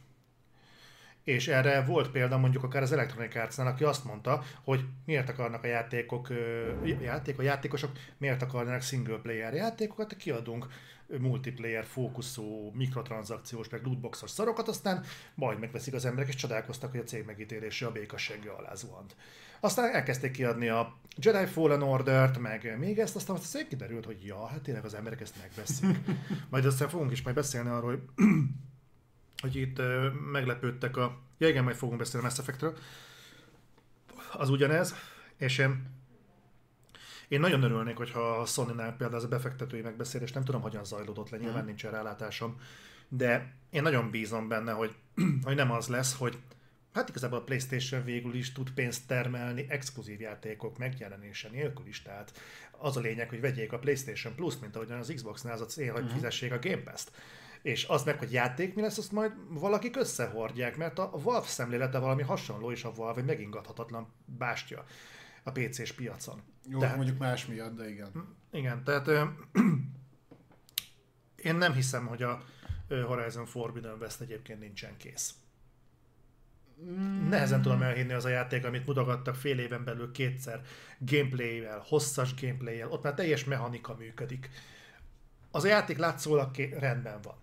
És 1.23 1.47
erre 1.47 1.83
volt 1.83 2.11
példa 2.11 2.37
mondjuk 2.37 2.63
akár 2.63 2.81
az 2.81 2.91
Electronic 2.91 3.35
arts 3.35 3.57
aki 3.57 3.83
azt 3.83 4.05
mondta, 4.05 4.43
hogy 4.63 4.85
miért 5.05 5.29
akarnak 5.29 5.63
a 5.63 5.67
játékok, 5.67 6.27
játék, 7.01 7.39
a 7.39 7.41
játékosok 7.41 7.91
miért 8.17 8.41
akarnak 8.41 8.81
single 8.81 9.17
player 9.17 9.53
játékokat, 9.53 10.15
kiadunk 10.15 10.67
multiplayer 11.19 11.85
fókuszú, 11.85 12.71
mikrotranszakciós, 12.73 13.69
meg 13.69 13.85
lootboxos 13.85 14.29
szarokat, 14.29 14.67
aztán 14.67 15.03
majd 15.35 15.59
megveszik 15.59 15.93
az 15.93 16.05
emberek, 16.05 16.27
és 16.27 16.35
csodálkoztak, 16.35 16.91
hogy 16.91 16.99
a 16.99 17.03
cég 17.03 17.25
megítélése 17.25 17.85
a 17.85 17.91
békassége 17.91 18.51
alá 18.51 18.73
zuhant. 18.73 19.15
Aztán 19.59 19.93
elkezdték 19.93 20.31
kiadni 20.31 20.67
a 20.67 20.97
Jedi 21.17 21.45
Fallen 21.45 21.81
Order-t, 21.81 22.39
meg 22.39 22.77
még 22.79 22.99
ezt, 22.99 23.15
aztán 23.15 23.35
azt 23.35 23.67
kiderült, 23.67 24.05
hogy 24.05 24.25
ja, 24.25 24.47
hát 24.47 24.61
tényleg 24.61 24.85
az 24.85 24.93
emberek 24.93 25.21
ezt 25.21 25.35
megveszik. 25.41 25.97
majd 26.51 26.65
aztán 26.65 26.89
fogunk 26.89 27.11
is 27.11 27.21
majd 27.21 27.35
beszélni 27.35 27.69
arról, 27.69 27.89
hogy, 27.89 28.25
hogy 29.41 29.55
itt 29.55 29.81
meglepődtek 30.31 30.97
a... 30.97 31.19
Ja 31.37 31.47
igen, 31.47 31.63
majd 31.63 31.75
fogunk 31.75 31.97
beszélni 31.97 32.25
a 32.25 32.29
Mass 32.29 32.39
Effect-ről. 32.39 32.77
Az 34.33 34.49
ugyanez, 34.49 34.95
és 35.37 35.57
én 35.57 35.85
én 37.27 37.39
nagyon 37.39 37.63
örülnék, 37.63 37.97
hogyha 37.97 38.19
a 38.19 38.45
Sony-nál 38.45 38.95
például 38.95 39.19
ez 39.19 39.23
a 39.23 39.27
befektetői 39.27 39.81
megbeszélés, 39.81 40.31
nem 40.31 40.43
tudom, 40.43 40.61
hogyan 40.61 40.85
zajlódott 40.85 41.29
le, 41.29 41.37
nyilván 41.37 41.63
mm. 41.63 41.65
nincsen 41.65 41.91
rálátásom, 41.91 42.59
de 43.07 43.53
én 43.69 43.81
nagyon 43.81 44.09
bízom 44.09 44.47
benne, 44.47 44.71
hogy, 44.71 44.95
hogy 45.43 45.55
nem 45.55 45.71
az 45.71 45.87
lesz, 45.87 46.15
hogy 46.17 46.37
hát 46.93 47.09
igazából 47.09 47.37
a 47.37 47.43
PlayStation 47.43 48.03
végül 48.03 48.35
is 48.35 48.51
tud 48.51 48.71
pénzt 48.71 49.07
termelni 49.07 49.65
exkluzív 49.69 50.21
játékok 50.21 50.77
megjelenése 50.77 51.49
nélkül 51.49 51.87
is, 51.87 52.01
tehát 52.01 52.31
az 52.71 52.97
a 52.97 52.99
lényeg, 52.99 53.29
hogy 53.29 53.41
vegyék 53.41 53.71
a 53.71 53.79
PlayStation 53.79 54.35
Plus, 54.35 54.53
mint 54.61 54.75
ahogyan 54.75 54.99
az 54.99 55.11
Xbox-nál 55.15 55.53
az 55.53 55.61
a 55.61 55.65
cél, 55.65 55.93
hogy 55.93 56.03
mm. 56.03 56.07
fizessék 56.07 56.51
a 56.51 56.59
Game 56.59 56.81
Pass-t. 56.81 57.11
És 57.61 57.85
az 57.85 58.03
meg, 58.03 58.17
hogy 58.19 58.31
játék 58.31 58.75
mi 58.75 58.81
lesz, 58.81 58.97
azt 58.97 59.11
majd 59.11 59.31
valakik 59.49 59.97
összehordják, 59.97 60.77
mert 60.77 60.99
a 60.99 61.09
Valve 61.23 61.47
szemlélete 61.47 61.99
valami 61.99 62.21
hasonló, 62.21 62.71
és 62.71 62.83
a 62.83 62.93
Valve 62.93 63.19
egy 63.19 63.25
megingathatatlan 63.25 64.07
bástya 64.25 64.85
a 65.43 65.51
PC-s 65.51 65.91
piacon. 65.91 66.41
Jó, 66.67 66.79
tehát, 66.79 66.95
mondjuk 66.95 67.17
más 67.17 67.45
miatt, 67.45 67.75
de 67.75 67.89
igen. 67.89 68.35
Igen, 68.51 68.83
tehát 68.83 69.07
ö, 69.07 69.23
én 71.35 71.55
nem 71.55 71.73
hiszem, 71.73 72.07
hogy 72.07 72.23
a 72.23 72.43
Horizon 72.87 73.45
Forbidden 73.45 73.97
West 73.99 74.21
egyébként 74.21 74.59
nincsen 74.59 74.97
kész. 74.97 75.33
Mm. 76.83 77.29
Nehezen 77.29 77.61
tudom 77.61 77.81
elhinni 77.81 78.13
az 78.13 78.25
a 78.25 78.29
játék, 78.29 78.65
amit 78.65 78.85
mutogattak 78.85 79.35
fél 79.35 79.59
éven 79.59 79.83
belül 79.83 80.11
kétszer 80.11 80.61
gameplayvel, 80.99 81.83
hosszas 81.85 82.35
gameplayel, 82.41 82.91
ott 82.91 83.03
már 83.03 83.13
teljes 83.13 83.43
mechanika 83.43 83.95
működik. 83.95 84.49
Az 85.51 85.63
a 85.63 85.67
játék 85.67 85.97
látszólag 85.97 86.55
rendben 86.79 87.21
van 87.21 87.42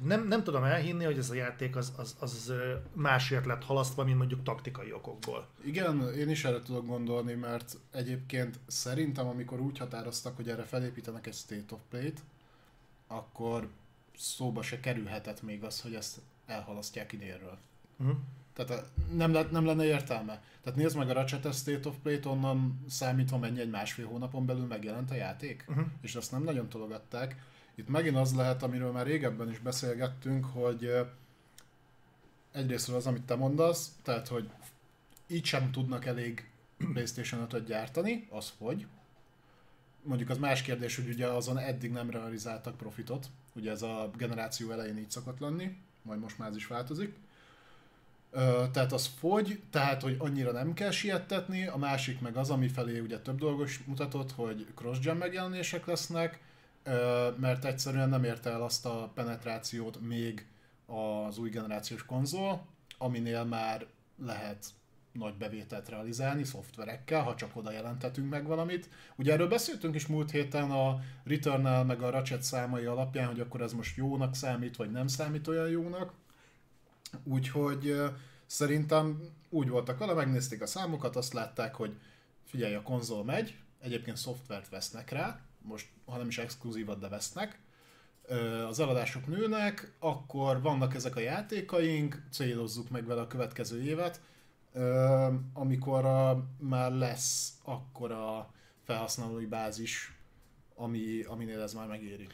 nem, 0.00 0.28
nem 0.28 0.44
tudom 0.44 0.64
elhinni, 0.64 1.04
hogy 1.04 1.18
ez 1.18 1.30
a 1.30 1.34
játék 1.34 1.76
az, 1.76 1.92
az, 1.96 2.16
az 2.20 2.52
másért 2.92 3.46
lett 3.46 3.64
halasztva, 3.64 4.04
mint 4.04 4.18
mondjuk 4.18 4.42
taktikai 4.42 4.92
okokból. 4.92 5.48
Igen, 5.64 6.14
én 6.14 6.28
is 6.28 6.44
erre 6.44 6.60
tudok 6.60 6.86
gondolni, 6.86 7.34
mert 7.34 7.76
egyébként 7.90 8.58
szerintem, 8.66 9.26
amikor 9.26 9.60
úgy 9.60 9.78
határoztak, 9.78 10.36
hogy 10.36 10.48
erre 10.48 10.62
felépítenek 10.62 11.26
egy 11.26 11.34
State 11.34 11.74
of 11.74 11.80
Play-t, 11.90 12.20
akkor 13.06 13.68
szóba 14.16 14.62
se 14.62 14.80
kerülhetett 14.80 15.42
még 15.42 15.64
az, 15.64 15.80
hogy 15.80 15.94
ezt 15.94 16.20
elhalasztják 16.46 17.12
idénről. 17.12 17.58
Uh-huh. 17.96 18.16
Tehát 18.52 18.90
nem, 19.12 19.30
nem 19.50 19.64
lenne 19.64 19.84
értelme. 19.84 20.42
Tehát 20.62 20.78
nézd 20.78 20.96
meg 20.96 21.10
a 21.10 21.12
Ratchet 21.12 21.54
State 21.54 21.88
of 21.88 21.96
Play-t, 22.02 22.26
onnan 22.26 22.84
számítva 22.88 23.38
mennyi 23.38 23.60
egy 23.60 23.70
másfél 23.70 24.06
hónapon 24.06 24.46
belül 24.46 24.66
megjelent 24.66 25.10
a 25.10 25.14
játék, 25.14 25.64
uh-huh. 25.68 25.86
és 26.00 26.14
azt 26.14 26.30
nem 26.32 26.42
nagyon 26.42 26.68
tologatták 26.68 27.36
itt 27.74 27.88
megint 27.88 28.16
az 28.16 28.34
lehet, 28.34 28.62
amiről 28.62 28.92
már 28.92 29.06
régebben 29.06 29.50
is 29.50 29.58
beszélgettünk, 29.58 30.44
hogy 30.44 30.90
egyrésztről 32.52 32.96
az, 32.96 33.06
amit 33.06 33.22
te 33.22 33.34
mondasz, 33.34 33.92
tehát, 34.02 34.28
hogy 34.28 34.50
így 35.26 35.44
sem 35.44 35.70
tudnak 35.70 36.04
elég 36.04 36.50
PlayStation 36.92 37.46
5-öt 37.50 37.66
gyártani, 37.66 38.26
az 38.30 38.52
hogy. 38.58 38.86
Mondjuk 40.02 40.30
az 40.30 40.38
más 40.38 40.62
kérdés, 40.62 40.96
hogy 40.96 41.08
ugye 41.08 41.26
azon 41.26 41.58
eddig 41.58 41.90
nem 41.90 42.10
realizáltak 42.10 42.76
profitot, 42.76 43.26
ugye 43.52 43.70
ez 43.70 43.82
a 43.82 44.10
generáció 44.16 44.70
elején 44.70 44.98
így 44.98 45.10
szokott 45.10 45.38
lenni, 45.38 45.76
majd 46.02 46.20
most 46.20 46.38
már 46.38 46.48
ez 46.48 46.56
is 46.56 46.66
változik. 46.66 47.14
tehát 48.72 48.92
az 48.92 49.06
fogy, 49.18 49.62
tehát 49.70 50.02
hogy 50.02 50.16
annyira 50.18 50.52
nem 50.52 50.74
kell 50.74 50.90
siettetni, 50.90 51.66
a 51.66 51.76
másik 51.76 52.20
meg 52.20 52.36
az, 52.36 52.50
ami 52.50 52.68
felé 52.68 52.98
ugye 52.98 53.18
több 53.18 53.38
dolgos 53.38 53.82
mutatott, 53.86 54.32
hogy 54.32 54.66
cross-gen 54.74 55.16
megjelenések 55.16 55.86
lesznek, 55.86 56.40
mert 57.36 57.64
egyszerűen 57.64 58.08
nem 58.08 58.24
érte 58.24 58.50
el 58.50 58.62
azt 58.62 58.86
a 58.86 59.10
penetrációt 59.14 60.00
még 60.00 60.46
az 60.86 61.38
új 61.38 61.50
generációs 61.50 62.04
konzol, 62.04 62.66
aminél 62.98 63.44
már 63.44 63.86
lehet 64.24 64.66
nagy 65.12 65.34
bevételt 65.34 65.88
realizálni 65.88 66.44
szoftverekkel, 66.44 67.22
ha 67.22 67.34
csak 67.34 67.56
oda 67.56 67.70
jelentetünk 67.70 68.30
meg 68.30 68.46
valamit. 68.46 68.88
Ugye 69.16 69.32
erről 69.32 69.48
beszéltünk 69.48 69.94
is 69.94 70.06
múlt 70.06 70.30
héten 70.30 70.70
a 70.70 71.00
return 71.24 71.86
meg 71.86 72.02
a 72.02 72.10
Ratchet 72.10 72.42
számai 72.42 72.84
alapján, 72.84 73.26
hogy 73.26 73.40
akkor 73.40 73.60
ez 73.60 73.72
most 73.72 73.96
jónak 73.96 74.34
számít, 74.34 74.76
vagy 74.76 74.90
nem 74.90 75.06
számít 75.06 75.48
olyan 75.48 75.68
jónak. 75.68 76.12
Úgyhogy 77.24 78.02
szerintem 78.46 79.20
úgy 79.48 79.68
voltak 79.68 79.98
vele, 79.98 80.12
megnézték 80.12 80.62
a 80.62 80.66
számokat, 80.66 81.16
azt 81.16 81.32
látták, 81.32 81.74
hogy 81.74 81.98
figyelj, 82.44 82.74
a 82.74 82.82
konzol 82.82 83.24
megy, 83.24 83.58
egyébként 83.80 84.16
szoftvert 84.16 84.68
vesznek 84.68 85.10
rá, 85.10 85.40
most 85.62 85.88
ha 86.04 86.16
nem 86.16 86.28
is 86.28 86.38
exkluzívat, 86.38 86.98
de 86.98 87.08
vesznek, 87.08 87.60
az 88.68 88.80
eladások 88.80 89.26
nőnek, 89.26 89.92
akkor 89.98 90.60
vannak 90.60 90.94
ezek 90.94 91.16
a 91.16 91.20
játékaink, 91.20 92.22
célozzuk 92.30 92.90
meg 92.90 93.06
vele 93.06 93.20
a 93.20 93.26
következő 93.26 93.82
évet, 93.82 94.20
amikor 95.52 96.04
már 96.58 96.92
lesz 96.92 97.52
akkor 97.64 98.12
a 98.12 98.52
felhasználói 98.84 99.46
bázis, 99.46 100.16
ami, 100.74 101.22
aminél 101.22 101.60
ez 101.60 101.74
már 101.74 101.86
megéri. 101.86 102.26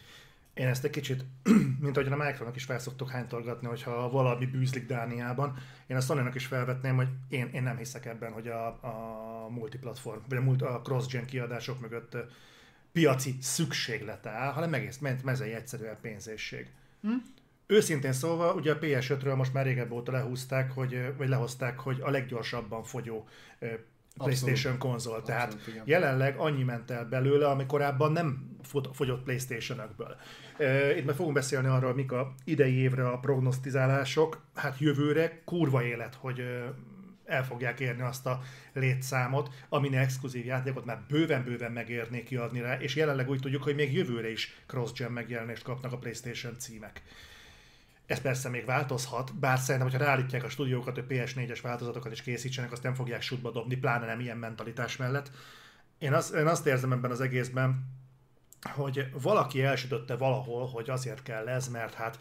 Én 0.55 0.67
ezt 0.67 0.85
egy 0.85 0.91
kicsit, 0.91 1.25
mint 1.81 1.97
ahogyan 1.97 2.13
a 2.13 2.17
Microsoftnak 2.17 2.57
is 2.57 2.65
felszoktuk 2.65 3.11
hánytorgatni, 3.11 3.67
hogyha 3.67 4.11
valami 4.11 4.47
bűzlik 4.47 4.87
Dániában, 4.87 5.57
én 5.87 5.97
a 5.97 6.01
sony 6.01 6.31
is 6.35 6.47
felvetném, 6.47 6.97
hogy 6.97 7.09
én, 7.29 7.51
én 7.53 7.63
nem 7.63 7.77
hiszek 7.77 8.07
ebben, 8.07 8.33
hogy 8.33 8.49
a, 8.49 8.67
a 8.67 9.49
multiplatform, 9.49 10.21
vagy 10.29 10.63
a, 10.63 10.75
a 10.75 10.81
cross-gen 10.81 11.27
kiadások 11.27 11.81
mögött 11.81 12.17
piaci 12.93 13.37
szükséglete 13.41 14.31
áll, 14.31 14.53
hanem 14.53 14.75
egész 14.75 14.99
mezei 15.25 15.53
egyszerűen 15.53 15.97
pénzésség. 16.01 16.71
Hm? 17.03 17.13
Őszintén 17.67 18.13
szólva, 18.13 18.55
ugye 18.55 18.73
a 18.73 18.79
PS5-ről 18.79 19.37
most 19.37 19.53
már 19.53 19.65
régebb 19.65 19.91
óta 19.91 20.13
lehúzták, 20.13 20.73
hogy, 20.73 21.17
vagy 21.17 21.29
lehozták, 21.29 21.79
hogy 21.79 22.01
a 22.01 22.11
leggyorsabban 22.11 22.85
fogyó 22.85 23.29
PlayStation 24.15 24.73
Abszolút. 24.73 24.79
konzol. 24.79 25.23
Tehát 25.23 25.53
Abszolút, 25.53 25.83
jelenleg 25.85 26.37
annyi 26.39 26.63
ment 26.63 26.91
el 26.91 27.05
belőle, 27.05 27.49
ami 27.49 27.67
korábban 27.67 28.13
nem 28.13 28.57
fogyott 28.93 29.23
PlayStation-ökből. 29.23 30.17
Itt 30.97 31.05
meg 31.05 31.15
fogunk 31.15 31.35
beszélni 31.35 31.69
arról, 31.69 31.95
mik 31.95 32.13
a 32.13 32.35
idei 32.45 32.75
évre 32.75 33.09
a 33.09 33.19
prognosztizálások. 33.19 34.41
Hát 34.55 34.79
jövőre 34.79 35.41
kurva 35.45 35.83
élet, 35.83 36.15
hogy 36.15 36.43
el 37.29 37.45
fogják 37.45 37.81
érni 37.81 38.03
azt 38.03 38.27
a 38.27 38.41
létszámot, 38.73 39.51
aminek 39.69 40.03
exkluzív 40.03 40.45
játékot 40.45 40.85
már 40.85 41.01
bőven-bőven 41.09 41.73
megérné 41.73 42.23
kiadni 42.23 42.61
rá, 42.61 42.75
és 42.81 42.97
jelenleg 42.97 43.29
úgy 43.29 43.41
tudjuk, 43.41 43.63
hogy 43.63 43.75
még 43.75 43.93
jövőre 43.93 44.31
is 44.31 44.63
cross-gen 44.67 45.13
megjelenést 45.13 45.63
kapnak 45.63 45.93
a 45.93 45.99
PlayStation 45.99 46.59
címek. 46.59 47.03
Ez 48.07 48.21
persze 48.21 48.49
még 48.49 48.65
változhat, 48.65 49.35
bár 49.35 49.59
szerintem, 49.59 49.91
hogyha 49.91 50.05
ráállítják 50.05 50.45
a 50.45 50.49
stúdiókat, 50.49 50.95
hogy 50.95 51.05
PS4-es 51.09 51.59
változatokat 51.63 52.13
is 52.13 52.23
készítsenek, 52.23 52.73
azt 52.73 52.83
nem 52.83 52.95
fogják 52.95 53.23
sútba 53.23 53.51
dobni, 53.51 53.77
pláne 53.77 54.07
nem 54.07 54.21
ilyen 54.21 54.37
mentalitás 54.37 54.97
mellett. 54.97 55.31
Én, 55.99 56.13
az, 56.13 56.33
én 56.33 56.47
azt 56.47 56.67
érzem 56.67 56.93
ebben 56.93 57.11
az 57.11 57.21
egészben, 57.21 57.97
hogy 58.63 59.11
valaki 59.23 59.63
elsütötte 59.63 60.17
valahol, 60.17 60.67
hogy 60.67 60.91
azért 60.91 61.23
kell 61.23 61.49
ez, 61.49 61.69
mert 61.69 61.95
hát 61.95 62.19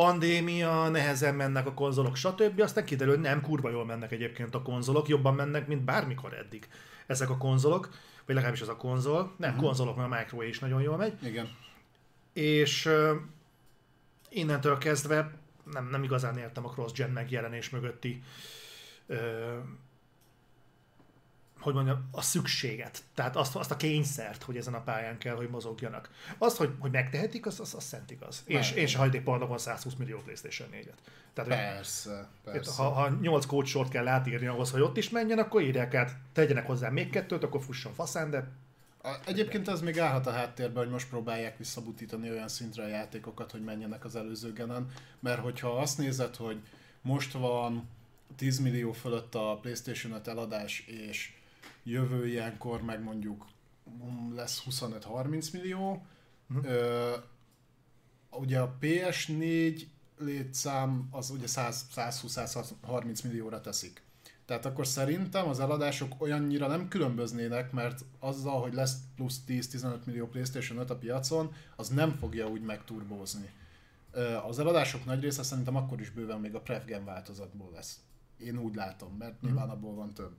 pandémia, 0.00 0.88
nehezen 0.88 1.34
mennek 1.34 1.66
a 1.66 1.74
konzolok, 1.74 2.16
stb. 2.16 2.60
Aztán 2.60 2.84
kiderül, 2.84 3.14
hogy 3.14 3.22
nem, 3.22 3.40
kurva 3.40 3.70
jól 3.70 3.84
mennek 3.84 4.12
egyébként 4.12 4.54
a 4.54 4.62
konzolok, 4.62 5.08
jobban 5.08 5.34
mennek, 5.34 5.66
mint 5.66 5.82
bármikor 5.82 6.34
eddig 6.34 6.68
ezek 7.06 7.30
a 7.30 7.36
konzolok, 7.36 7.88
vagy 8.26 8.34
legalábbis 8.34 8.60
ez 8.60 8.68
a 8.68 8.76
konzol. 8.76 9.34
Nem, 9.36 9.50
uh-huh. 9.50 9.64
konzolok, 9.64 9.96
mert 9.96 10.12
a 10.12 10.16
Micro 10.16 10.42
is 10.42 10.58
nagyon 10.58 10.82
jól 10.82 10.96
megy. 10.96 11.12
Igen. 11.22 11.48
És 12.32 12.86
uh, 12.86 13.10
innentől 14.28 14.78
kezdve 14.78 15.30
nem, 15.72 15.88
nem 15.90 16.02
igazán 16.02 16.38
értem 16.38 16.66
a 16.66 16.70
cross-gen 16.70 17.10
megjelenés 17.10 17.70
mögötti 17.70 18.22
uh, 19.06 19.16
hogy 21.60 21.74
mondjam, 21.74 22.08
a 22.12 22.22
szükséget, 22.22 23.02
tehát 23.14 23.36
azt, 23.36 23.56
azt 23.56 23.70
a 23.70 23.76
kényszert, 23.76 24.42
hogy 24.42 24.56
ezen 24.56 24.74
a 24.74 24.80
pályán 24.80 25.18
kell, 25.18 25.34
hogy 25.34 25.48
mozogjanak. 25.48 26.10
Az, 26.38 26.56
hogy, 26.56 26.70
hogy 26.78 26.90
megtehetik, 26.90 27.46
az, 27.46 27.60
az, 27.60 27.74
az 27.74 27.84
szent 27.84 28.10
igaz. 28.10 28.42
És, 28.46 28.72
és 28.72 28.94
hajtékparnak 28.94 29.48
van 29.48 29.58
120 29.58 29.94
millió 29.94 30.18
PlayStation 30.18 30.68
4-et. 30.72 30.98
Tehát, 31.32 31.50
persze, 31.50 32.28
persze. 32.44 32.82
Ha, 32.82 32.88
ha 32.88 33.08
8 33.20 33.66
sort 33.66 33.90
kell 33.90 34.08
átírni 34.08 34.46
ahhoz, 34.46 34.70
hogy 34.70 34.80
ott 34.80 34.96
is 34.96 35.10
menjen, 35.10 35.38
akkor 35.38 35.62
írják 35.62 35.94
át, 35.94 36.16
tegyenek 36.32 36.66
hozzá 36.66 36.88
még 36.88 37.10
kettőt, 37.10 37.44
akkor 37.44 37.62
fusson 37.62 37.94
faszán, 37.94 38.30
de 38.30 38.48
Egyébként 39.26 39.68
ez 39.68 39.80
még 39.80 39.98
állhat 39.98 40.26
a 40.26 40.30
háttérben, 40.30 40.82
hogy 40.82 40.92
most 40.92 41.08
próbálják 41.08 41.58
visszabutítani 41.58 42.30
olyan 42.30 42.48
szintre 42.48 42.82
a 42.82 42.86
játékokat, 42.86 43.50
hogy 43.50 43.64
menjenek 43.64 44.04
az 44.04 44.16
előző 44.16 44.52
genen, 44.52 44.86
mert 45.20 45.40
hogyha 45.40 45.68
azt 45.68 45.98
nézed, 45.98 46.36
hogy 46.36 46.60
most 47.02 47.32
van 47.32 47.88
10 48.36 48.58
millió 48.58 48.92
fölött 48.92 49.34
a 49.34 49.58
PlayStation 49.60 50.12
5 50.12 50.28
eladás, 50.28 50.80
és 50.86 51.32
jövő 51.82 52.26
ilyenkor 52.26 52.82
meg 52.82 53.02
mondjuk 53.02 53.46
mm, 54.04 54.34
lesz 54.34 54.62
25-30 54.70 55.52
millió. 55.52 56.06
Uh-huh. 56.50 56.66
Ö, 56.66 57.16
ugye 58.30 58.58
a 58.58 58.76
PS4 58.80 59.82
létszám 60.18 61.08
az 61.10 61.30
ugye 61.30 61.46
120-130 61.48 63.24
millióra 63.24 63.60
teszik. 63.60 64.02
Tehát 64.50 64.66
akkor 64.66 64.86
szerintem 64.86 65.48
az 65.48 65.60
eladások 65.60 66.14
olyannyira 66.18 66.66
nem 66.66 66.88
különböznének, 66.88 67.72
mert 67.72 68.04
azzal, 68.18 68.60
hogy 68.60 68.74
lesz 68.74 68.96
plusz 69.16 69.40
10-15 69.48 70.04
millió 70.04 70.26
PlayStation 70.26 70.78
5 70.78 70.90
a 70.90 70.96
piacon, 70.96 71.52
az 71.76 71.88
nem 71.88 72.16
fogja 72.16 72.48
úgy 72.48 72.62
megturbózni. 72.62 73.50
Az 74.46 74.58
eladások 74.58 75.04
nagy 75.04 75.20
része 75.20 75.42
szerintem 75.42 75.76
akkor 75.76 76.00
is 76.00 76.10
bőven 76.10 76.40
még 76.40 76.54
a 76.54 76.60
Prevgen 76.60 77.04
változatból 77.04 77.70
lesz. 77.74 78.00
Én 78.38 78.58
úgy 78.58 78.74
látom, 78.74 79.14
mert 79.18 79.32
mm. 79.32 79.46
nyilván 79.46 79.70
abból 79.70 79.94
van 79.94 80.14
több. 80.14 80.32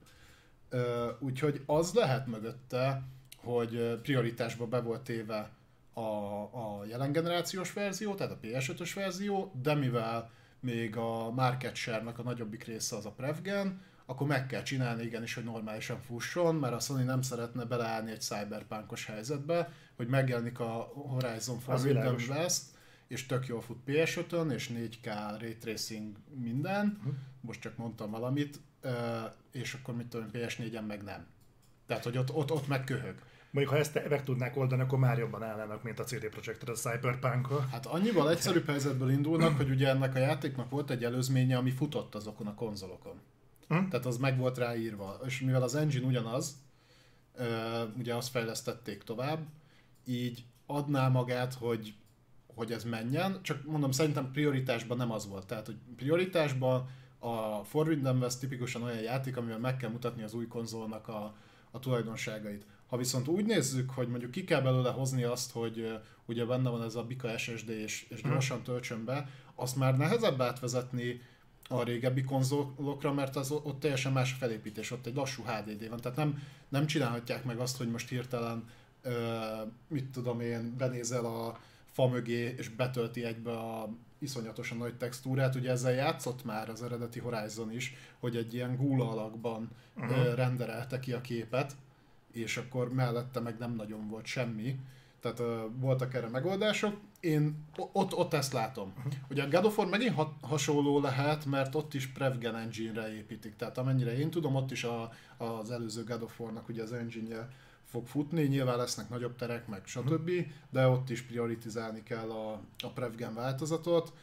Úgyhogy 1.20 1.62
az 1.66 1.94
lehet 1.94 2.28
mögötte, 2.28 3.04
hogy 3.44 4.00
prioritásba 4.02 4.68
be 4.68 4.82
volt 4.82 5.02
téve 5.02 5.50
a, 5.94 6.02
a 6.42 6.86
jelen 6.88 7.12
generációs 7.12 7.74
verzió, 7.74 8.16
tehát 8.16 8.32
a 8.32 8.40
PS5-ös 8.42 8.92
verzió, 8.96 9.52
de 9.62 9.74
mivel 9.74 10.32
még 10.60 10.98
a 10.98 11.32
market 11.32 11.76
share-nak 11.76 12.20
a 12.20 12.24
nagyobbik 12.24 12.64
része 12.64 12.96
az 12.96 13.06
a 13.06 13.12
Prevgen, 13.12 13.82
akkor 14.06 14.28
meg 14.28 14.48
kell 14.48 14.64
csinálni 14.64 15.04
igenis, 15.04 15.34
hogy 15.34 15.44
normálisan 15.44 16.00
fusson, 16.00 16.56
mert 16.56 16.74
a 16.74 16.80
Sony 16.80 17.06
nem 17.06 17.22
szeretne 17.22 17.66
beleállni 17.66 18.12
egy 18.12 18.22
cyberpunkos 18.22 19.06
helyzetbe, 19.06 19.72
hogy 19.96 20.08
megjelenik 20.08 20.60
a 20.60 20.92
Horizon 20.94 21.60
Forbidden 21.60 22.16
West, 22.30 22.64
és 23.08 23.26
tök 23.26 23.48
jól 23.48 23.62
fut 23.62 23.78
PS5-ön, 23.88 24.52
és 24.52 24.72
4K 24.74 25.36
Ray 25.40 25.56
Tracing 25.56 26.16
minden, 26.34 26.98
uh-huh. 26.98 27.14
most 27.42 27.62
csak 27.62 27.78
mondtam 27.78 28.12
valamit, 28.12 28.60
és 29.52 29.74
akkor 29.74 29.96
mit 29.96 30.08
tudom, 30.08 30.30
PS4-en 30.34 30.88
meg 30.88 31.04
nem. 31.04 31.26
Tehát, 31.88 32.04
hogy 32.04 32.18
ott, 32.18 32.34
ott, 32.34 32.52
ott 32.52 32.68
meg 32.68 32.84
köhög. 32.84 33.16
Mondjuk, 33.52 33.76
ha 33.76 33.82
ezt 33.82 34.10
meg 34.10 34.24
tudnák 34.24 34.58
oldani, 34.58 34.82
akkor 34.82 35.00
már 35.00 35.18
jobban 35.18 35.44
állnának, 35.44 35.84
mint 35.84 36.00
a 36.00 36.04
CD 36.04 36.30
Projekt 36.30 36.70
a 36.70 36.72
cyberpunk 36.72 37.52
-a. 37.52 37.68
Hát 37.72 37.86
annyival 37.86 38.30
egyszerűbb 38.30 38.68
helyzetből 38.68 39.12
indulnak, 39.12 39.58
hogy 39.58 39.70
ugye 39.70 39.88
ennek 39.88 40.16
a 40.16 40.20
játéknak 40.20 40.70
volt 40.70 40.90
egy 40.90 41.04
előzménye, 41.04 41.58
ami 41.58 41.72
futott 41.72 42.16
azokon 42.16 42.48
a 42.48 42.54
konzolokon. 42.54 43.20
Hm? 43.68 43.88
Tehát 43.88 44.06
az 44.06 44.18
meg 44.18 44.38
volt 44.38 44.58
ráírva. 44.58 45.20
És 45.26 45.42
mivel 45.42 45.64
az 45.64 45.76
engine 45.76 46.06
ugyanaz, 46.06 46.56
ugye 47.98 48.16
azt 48.16 48.30
fejlesztették 48.30 49.04
tovább, 49.04 49.40
így 50.06 50.44
adná 50.66 51.08
magát, 51.08 51.54
hogy, 51.54 51.94
hogy 52.56 52.72
ez 52.72 52.84
menjen, 52.84 53.40
csak 53.42 53.66
mondom, 53.66 53.92
szerintem 53.92 54.32
prioritásban 54.32 54.98
nem 54.98 55.12
az 55.12 55.28
volt. 55.28 55.46
Tehát, 55.46 55.66
hogy 55.66 55.78
prioritásban 55.96 56.90
a 57.24 57.64
Forbidden 57.64 58.18
West 58.18 58.40
tipikusan 58.40 58.84
olyan 58.84 59.02
játék, 59.02 59.38
amivel 59.38 59.60
meg 59.60 59.78
kell 59.78 59.90
mutatni 59.90 60.24
az 60.24 60.34
új 60.34 60.48
konzolnak 60.48 61.08
a, 61.08 61.36
a 61.72 61.80
tulajdonságait. 61.80 62.66
Ha 62.88 62.98
viszont 62.98 63.28
úgy 63.28 63.46
nézzük, 63.46 63.90
hogy 63.90 64.08
mondjuk 64.08 64.32
ki 64.32 64.44
kell 64.44 64.62
belőle 64.62 64.90
hozni 64.90 65.24
azt, 65.24 65.52
hogy 65.52 66.00
ugye 66.26 66.46
benne 66.46 66.70
van 66.70 66.84
ez 66.84 66.96
a 66.96 67.04
Bika 67.04 67.38
SSD 67.38 67.70
és, 67.70 68.06
és 68.10 68.22
hm. 68.22 68.30
gyorsan 68.30 68.64
töltsön 68.64 69.06
be, 69.06 69.30
azt 69.56 69.76
már 69.76 69.98
nehezebb 69.98 70.42
átvezetni 70.42 71.22
a 71.70 71.84
régebbi 71.84 72.24
konzolokra, 72.24 73.14
mert 73.14 73.36
az 73.36 73.52
ott 73.52 73.80
teljesen 73.80 74.12
más 74.12 74.34
a 74.34 74.36
felépítés, 74.36 74.92
ott 74.92 75.06
egy 75.06 75.16
lassú 75.16 75.44
HDD 75.44 75.90
van, 75.90 76.00
tehát 76.00 76.18
nem, 76.18 76.44
nem 76.70 76.86
csinálhatják 76.86 77.44
meg 77.44 77.60
azt, 77.60 77.78
hogy 77.78 77.92
most 77.92 78.10
hirtelen, 78.10 78.70
uh, 79.04 79.14
mit 79.88 80.06
tudom 80.06 80.40
én, 80.40 80.76
benézel 80.78 81.26
a 81.26 81.60
fa 81.92 82.08
mögé, 82.08 82.56
és 82.58 82.70
betölti 82.70 83.24
egybe 83.24 83.52
a 83.52 83.90
iszonyatosan 84.22 84.78
nagy 84.78 84.98
textúrát. 84.98 85.56
Ugye 85.56 85.72
ezzel 85.72 85.94
játszott 85.94 86.46
már 86.46 86.70
az 86.70 86.84
eredeti 86.84 87.20
Horizon 87.20 87.72
is, 87.72 87.96
hogy 88.20 88.36
egy 88.36 88.54
ilyen 88.54 88.76
gula 88.76 89.10
alakban 89.10 89.70
uh-huh. 89.98 90.36
renderelte 90.36 91.00
ki 91.00 91.12
a 91.12 91.22
képet, 91.22 91.76
és 92.32 92.58
akkor 92.58 92.94
mellette 92.94 93.40
meg 93.40 93.58
nem 93.58 93.76
nagyon 93.76 94.08
volt 94.08 94.26
semmi. 94.26 94.80
Tehát 95.20 95.40
uh, 95.40 95.62
voltak 95.76 96.14
erre 96.14 96.28
megoldások. 96.28 96.98
Én 97.20 97.66
ott, 97.76 98.16
ott 98.16 98.34
ezt 98.34 98.54
látom. 98.54 98.94
Uh-huh. 98.98 99.14
Ugye 99.30 99.44
a 99.44 99.48
God 99.48 99.66
of 99.66 99.78
War 99.78 99.88
megint 99.88 100.16
ha- 100.16 100.38
hasonló 100.42 101.00
lehet, 101.00 101.46
mert 101.46 101.76
ott 101.76 101.94
is 101.94 102.08
Prevgen 102.08 102.56
engine-re 102.56 103.16
építik. 103.16 103.56
Tehát 103.56 103.78
amennyire 103.78 104.18
én 104.18 104.30
tudom, 104.30 104.56
ott 104.56 104.72
is 104.72 104.84
a, 104.84 105.12
az 105.38 105.72
előző 105.72 106.04
God 106.04 106.22
of 106.22 106.40
War-nak 106.40 106.70
ugye 106.70 106.82
az 106.82 106.94
engine 106.94 107.50
fog 107.92 108.08
futni, 108.08 108.44
nyilván 108.44 108.78
lesznek 108.78 109.10
nagyobb 109.10 109.36
terek, 109.36 109.68
meg 109.68 109.82
stb., 109.86 110.32
de 110.70 110.88
ott 110.88 111.10
is 111.10 111.22
prioritizálni 111.22 112.04
kell 112.04 112.30
a, 112.30 112.52
a 112.84 112.88
Prevgen 112.94 113.34
változatot, 113.34 114.14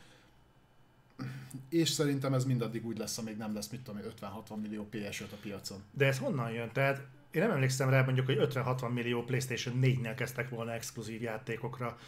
és 1.69 1.89
szerintem 1.89 2.35
ez 2.35 2.45
mindaddig 2.45 2.87
úgy 2.87 2.99
lesz, 2.99 3.19
amíg 3.19 3.37
nem 3.37 3.55
lesz, 3.55 3.69
mit 3.69 3.81
tudom 3.81 4.01
50-60 4.21 4.61
millió 4.61 4.89
PS5 4.93 5.31
a 5.33 5.37
piacon. 5.43 5.83
De 5.93 6.07
ez 6.07 6.19
honnan 6.19 6.51
jön? 6.51 6.73
Tehát 6.73 7.07
én 7.31 7.43
nem 7.43 7.51
emlékszem 7.51 7.91
rá 7.91 8.03
mondjuk, 8.03 8.27
hogy 8.27 8.39
50-60 8.41 8.93
millió 8.93 9.25
PlayStation 9.25 9.79
4-nél 9.83 10.13
kezdtek 10.17 10.49
volna 10.49 10.73
exkluzív 10.73 11.23
játékokra 11.23 11.99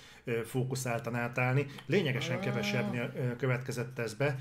fókuszáltan 0.44 1.14
átállni. 1.14 1.66
Lényegesen 1.86 2.40
kevesebb 2.40 3.12
következett 3.36 3.98
ez 3.98 4.14
be. 4.14 4.38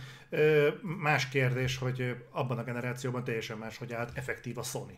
Más 0.81 1.29
kérdés, 1.29 1.77
hogy 1.77 2.25
abban 2.31 2.57
a 2.57 2.63
generációban 2.63 3.23
teljesen 3.23 3.57
máshogy 3.57 3.93
állt 3.93 4.17
effektív 4.17 4.57
a 4.57 4.63
Sony. 4.63 4.97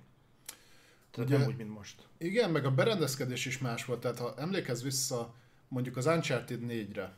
Tehát 1.11 1.29
Ugye, 1.29 1.37
nem 1.37 1.47
úgy, 1.47 1.55
mint 1.55 1.73
most. 1.73 2.07
Igen, 2.17 2.51
meg 2.51 2.65
a 2.65 2.71
berendezkedés 2.71 3.45
is 3.45 3.57
más 3.57 3.85
volt. 3.85 3.99
Tehát 3.99 4.19
ha 4.19 4.33
emlékezz 4.37 4.83
vissza 4.83 5.33
mondjuk 5.67 5.97
az 5.97 6.05
Uncharted 6.05 6.59
4-re, 6.67 7.13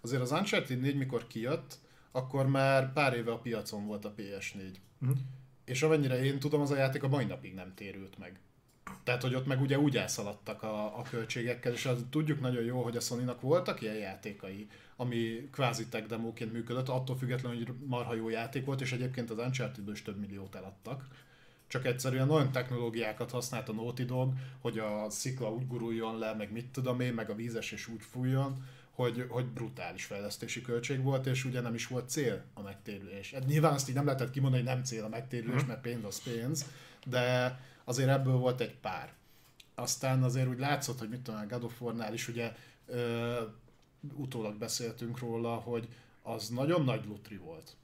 azért 0.00 0.22
az 0.22 0.30
Uncharted 0.30 0.80
4 0.80 0.96
mikor 0.96 1.26
kijött, 1.26 1.78
akkor 2.10 2.46
már 2.46 2.92
pár 2.92 3.14
éve 3.14 3.32
a 3.32 3.38
piacon 3.38 3.86
volt 3.86 4.04
a 4.04 4.14
PS4. 4.16 4.54
Uh-huh. 4.54 4.76
Mhm. 4.98 5.10
És 5.64 5.82
amennyire 5.82 6.24
én 6.24 6.38
tudom, 6.38 6.60
az 6.60 6.70
a 6.70 6.76
játék 6.76 7.02
a 7.02 7.08
mai 7.08 7.24
napig 7.24 7.54
nem 7.54 7.74
térült 7.74 8.18
meg. 8.18 8.40
Tehát, 9.04 9.22
hogy 9.22 9.34
ott 9.34 9.46
meg 9.46 9.60
ugye 9.60 9.78
úgy 9.78 9.96
elszaladtak 9.96 10.62
a, 10.62 10.98
a 10.98 11.02
költségekkel, 11.10 11.72
és 11.72 11.86
az, 11.86 12.04
tudjuk 12.10 12.40
nagyon 12.40 12.64
jó, 12.64 12.82
hogy 12.82 12.96
a 12.96 13.00
sony 13.00 13.30
voltak 13.40 13.82
ilyen 13.82 13.96
játékai, 13.96 14.68
ami 14.96 15.48
kvázi 15.52 15.86
tech 15.86 16.06
demóként 16.06 16.52
működött, 16.52 16.88
attól 16.88 17.16
függetlenül, 17.16 17.64
hogy 17.64 17.74
marha 17.86 18.14
jó 18.14 18.28
játék 18.28 18.64
volt, 18.64 18.80
és 18.80 18.92
egyébként 18.92 19.30
az 19.30 19.38
uncharted 19.38 19.88
is 19.88 20.02
több 20.02 20.18
milliót 20.18 20.54
eladtak 20.54 21.08
csak 21.66 21.86
egyszerűen 21.86 22.30
olyan 22.30 22.52
technológiákat 22.52 23.30
használt 23.30 23.68
a 23.68 23.72
Naughty 23.72 24.04
Dog, 24.04 24.32
hogy 24.60 24.78
a 24.78 25.10
szikla 25.10 25.52
úgy 25.52 25.66
guruljon 25.66 26.18
le, 26.18 26.34
meg 26.34 26.52
mit 26.52 26.66
tudom 26.66 27.00
én, 27.00 27.12
meg 27.14 27.30
a 27.30 27.34
vízesés 27.34 27.88
úgy 27.88 28.02
fújjon, 28.02 28.64
hogy, 28.90 29.26
hogy 29.28 29.46
brutális 29.46 30.04
fejlesztési 30.04 30.62
költség 30.62 31.02
volt, 31.02 31.26
és 31.26 31.44
ugye 31.44 31.60
nem 31.60 31.74
is 31.74 31.86
volt 31.86 32.08
cél 32.08 32.42
a 32.54 32.60
megtérülés. 32.60 33.32
Hát 33.32 33.46
nyilván 33.46 33.72
azt 33.72 33.88
így 33.88 33.94
nem 33.94 34.04
lehetett 34.04 34.30
kimondani, 34.30 34.62
hogy 34.62 34.72
nem 34.72 34.84
cél 34.84 35.04
a 35.04 35.08
megtérülés, 35.08 35.58
hmm. 35.58 35.68
mert 35.68 35.80
pénz 35.80 36.04
az 36.04 36.22
pénz, 36.22 36.66
de 37.06 37.58
azért 37.84 38.08
ebből 38.08 38.36
volt 38.36 38.60
egy 38.60 38.74
pár. 38.74 39.12
Aztán 39.74 40.22
azért 40.22 40.48
úgy 40.48 40.58
látszott, 40.58 40.98
hogy 40.98 41.08
mit 41.08 41.20
tudom, 41.20 41.40
a 41.40 41.46
God 41.46 41.64
of 41.64 41.80
War-nál 41.80 42.12
is 42.12 42.28
ugye 42.28 42.52
ö, 42.86 43.42
utólag 44.14 44.56
beszéltünk 44.56 45.18
róla, 45.18 45.54
hogy 45.54 45.88
az 46.22 46.48
nagyon 46.48 46.84
nagy 46.84 47.06
lutri 47.06 47.36
volt. 47.36 47.76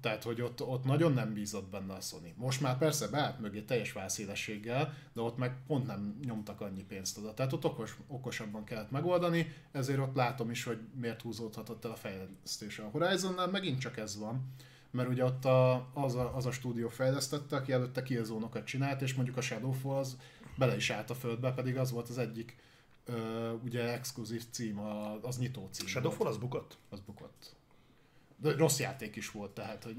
Tehát, 0.00 0.22
hogy 0.22 0.40
ott, 0.40 0.62
ott 0.62 0.84
nagyon 0.84 1.12
nem 1.12 1.32
bízott 1.32 1.70
benne 1.70 1.92
a 1.92 2.00
Sony. 2.00 2.34
Most 2.36 2.60
már 2.60 2.78
persze 2.78 3.08
beállt 3.08 3.40
mögé 3.40 3.60
teljes 3.60 3.92
válszélességgel, 3.92 4.94
de 5.12 5.20
ott 5.20 5.36
meg 5.36 5.56
pont 5.66 5.86
nem 5.86 6.18
nyomtak 6.24 6.60
annyi 6.60 6.82
pénzt 6.82 7.18
oda. 7.18 7.34
Tehát 7.34 7.52
ott 7.52 7.64
okos, 7.64 7.96
okosabban 8.06 8.64
kellett 8.64 8.90
megoldani, 8.90 9.54
ezért 9.72 9.98
ott 9.98 10.14
látom 10.14 10.50
is, 10.50 10.64
hogy 10.64 10.78
miért 11.00 11.22
húzódhatott 11.22 11.84
el 11.84 11.90
a 11.90 11.96
fejlesztés. 11.96 12.78
A 12.78 12.88
Horizonnál 12.92 13.48
megint 13.48 13.80
csak 13.80 13.96
ez 13.96 14.18
van, 14.18 14.52
mert 14.90 15.08
ugye 15.08 15.24
ott 15.24 15.44
a, 15.44 15.90
az, 15.94 16.14
a, 16.14 16.36
az 16.36 16.46
a 16.46 16.50
stúdió 16.50 16.88
fejlesztette, 16.88 17.56
aki 17.56 17.72
előtte 17.72 18.02
kiazónokat 18.02 18.64
csinált, 18.64 19.02
és 19.02 19.14
mondjuk 19.14 19.36
a 19.36 19.40
Shadowfall 19.40 19.96
az 19.96 20.16
bele 20.58 20.76
is 20.76 20.90
állt 20.90 21.10
a 21.10 21.14
földbe, 21.14 21.52
pedig 21.52 21.76
az 21.76 21.90
volt 21.90 22.08
az 22.08 22.18
egyik 22.18 22.56
ö, 23.04 23.50
ugye 23.64 23.92
exkluzív 23.92 24.44
cím, 24.50 24.78
az 25.22 25.38
nyitó 25.38 25.68
cím. 25.70 25.86
Shadowfall 25.86 26.26
az 26.26 26.36
bukott? 26.36 26.78
Az 26.90 27.00
bukott. 27.00 27.54
De 28.42 28.56
rossz 28.56 28.78
játék 28.78 29.16
is 29.16 29.30
volt, 29.30 29.50
tehát, 29.50 29.84
hogy... 29.84 29.96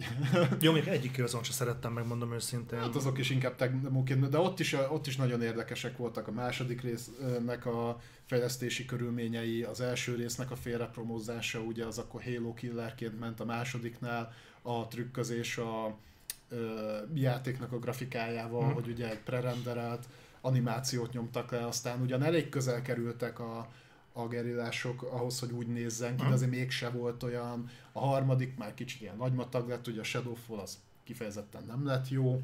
Jó, 0.65 0.71
még 0.71 0.88
egyik 0.88 1.23
azon 1.23 1.43
sem 1.43 1.53
szerettem, 1.53 1.93
megmondom 1.93 2.34
őszintén. 2.34 2.79
Hát 2.79 2.95
azok 2.95 3.17
is 3.17 3.29
inkább 3.29 3.56
technomóként, 3.56 4.29
de 4.29 4.38
ott 4.38 4.60
is, 4.60 4.73
ott 4.73 5.08
is 5.08 5.15
nagyon 5.15 5.41
érdekesek 5.41 5.97
voltak 5.97 6.27
a 6.27 6.32
második 6.32 6.82
résznek 6.82 7.65
a 7.65 7.99
fejlesztési 8.25 8.86
körülményei, 8.86 9.63
az 9.63 9.82
első 9.82 10.15
résznek 10.15 10.51
a 10.51 10.56
félrepromózása, 10.56 11.60
ugye 11.60 11.86
az 11.86 11.97
akkor 11.97 12.23
Halo 12.23 12.53
Killerként 12.53 13.19
ment 13.19 13.39
a 13.39 13.45
másodiknál, 13.45 14.34
a 14.62 14.88
trükközés 14.88 15.58
a 15.58 15.97
ö, 16.49 16.97
játéknak 17.13 17.71
a 17.71 17.79
grafikájával, 17.79 18.63
hmm. 18.63 18.73
hogy 18.73 18.88
ugye 18.88 19.10
egy 19.10 19.19
prerenderelt 19.19 20.06
animációt 20.41 21.13
nyomtak 21.13 21.51
le, 21.51 21.67
aztán 21.67 22.01
ugyan 22.01 22.23
elég 22.23 22.49
közel 22.49 22.82
kerültek 22.82 23.39
a, 23.39 23.67
a 24.13 24.28
gerillások 24.28 25.02
ahhoz, 25.02 25.39
hogy 25.39 25.52
úgy 25.52 25.67
nézzen 25.67 26.15
ki, 26.15 26.23
de 26.23 26.34
azért 26.34 26.52
mégse 26.52 26.89
volt 26.89 27.23
olyan. 27.23 27.69
A 27.91 27.99
harmadik 27.99 28.58
már 28.58 28.73
kicsit 28.73 29.02
ilyen 29.02 29.17
nagymatag 29.17 29.69
lett, 29.69 29.88
ugye 29.88 29.99
a 29.99 30.04
Shadowfall 30.04 30.60
az 30.60 30.80
kifejezetten 31.04 31.63
nem 31.67 31.86
lett 31.86 32.10
jó. 32.10 32.41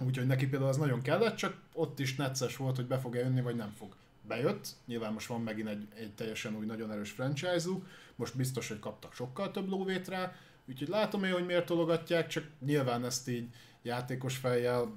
Úgyhogy 0.00 0.26
neki 0.26 0.46
például 0.46 0.70
az 0.70 0.76
nagyon 0.76 1.02
kellett, 1.02 1.36
csak 1.36 1.56
ott 1.72 1.98
is 1.98 2.16
necces 2.16 2.56
volt, 2.56 2.76
hogy 2.76 2.86
be 2.86 2.98
fog-e 2.98 3.18
jönni, 3.18 3.40
vagy 3.40 3.56
nem 3.56 3.72
fog. 3.76 3.96
Bejött, 4.26 4.68
nyilván 4.86 5.12
most 5.12 5.26
van 5.26 5.40
megint 5.40 5.68
egy, 5.68 5.88
egy 5.94 6.14
teljesen 6.14 6.56
új, 6.56 6.66
nagyon 6.66 6.90
erős 6.90 7.10
franchise-uk, 7.10 7.86
most 8.16 8.36
biztos, 8.36 8.68
hogy 8.68 8.78
kaptak 8.78 9.14
sokkal 9.14 9.50
több 9.50 9.68
lóvét 9.68 10.08
rá, 10.08 10.34
Úgyhogy 10.68 10.88
látom 10.88 11.24
én, 11.24 11.32
hogy 11.32 11.46
miért 11.46 11.66
tologatják, 11.66 12.26
csak 12.26 12.44
nyilván 12.64 13.04
ezt 13.04 13.28
így 13.28 13.48
játékos 13.82 14.36
fejjel 14.36 14.96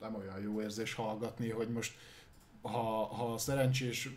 nem 0.00 0.14
olyan 0.14 0.40
jó 0.40 0.60
érzés 0.60 0.94
hallgatni, 0.94 1.50
hogy 1.50 1.68
most 1.68 1.94
ha, 2.62 3.06
ha 3.06 3.38
szerencsés 3.38 4.08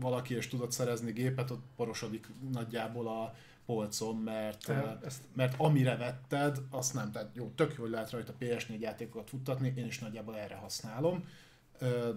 valaki 0.00 0.34
és 0.34 0.48
tudod 0.48 0.72
szerezni 0.72 1.12
gépet, 1.12 1.50
ott 1.50 1.64
porosodik 1.76 2.26
nagyjából 2.52 3.08
a 3.08 3.34
polcon, 3.66 4.16
mert, 4.16 4.66
Ja, 4.66 4.98
ezt- 5.04 5.22
mert 5.32 5.54
amire 5.58 5.96
vetted, 5.96 6.58
azt 6.70 6.94
nem. 6.94 7.12
Tehát 7.12 7.30
jó, 7.34 7.52
tök 7.54 7.74
jó, 7.76 7.82
hogy 7.82 7.90
lehet 7.92 8.10
rajta 8.10 8.34
PS4 8.40 8.80
játékokat 8.80 9.28
futtatni, 9.28 9.72
én 9.76 9.86
is 9.86 9.98
nagyjából 9.98 10.36
erre 10.36 10.54
használom, 10.54 11.28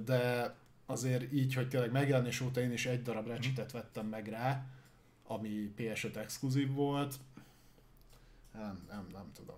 de 0.06 0.54
azért 0.86 1.34
így, 1.34 1.54
hogy 1.54 1.68
tényleg 1.70 1.92
megjelenés 1.92 2.42
óta 2.42 2.60
én 2.62 2.72
is 2.72 2.86
egy 2.86 3.02
darab 3.02 3.28
Ratchetet 3.28 3.72
vettem 3.72 4.06
meg 4.06 4.28
rá, 4.28 4.66
ami 5.28 5.74
PS5 5.78 6.16
exkluzív 6.16 6.74
volt, 6.74 7.16
nem, 8.54 8.86
nem, 8.90 9.08
nem 9.14 9.32
tudom. 9.34 9.56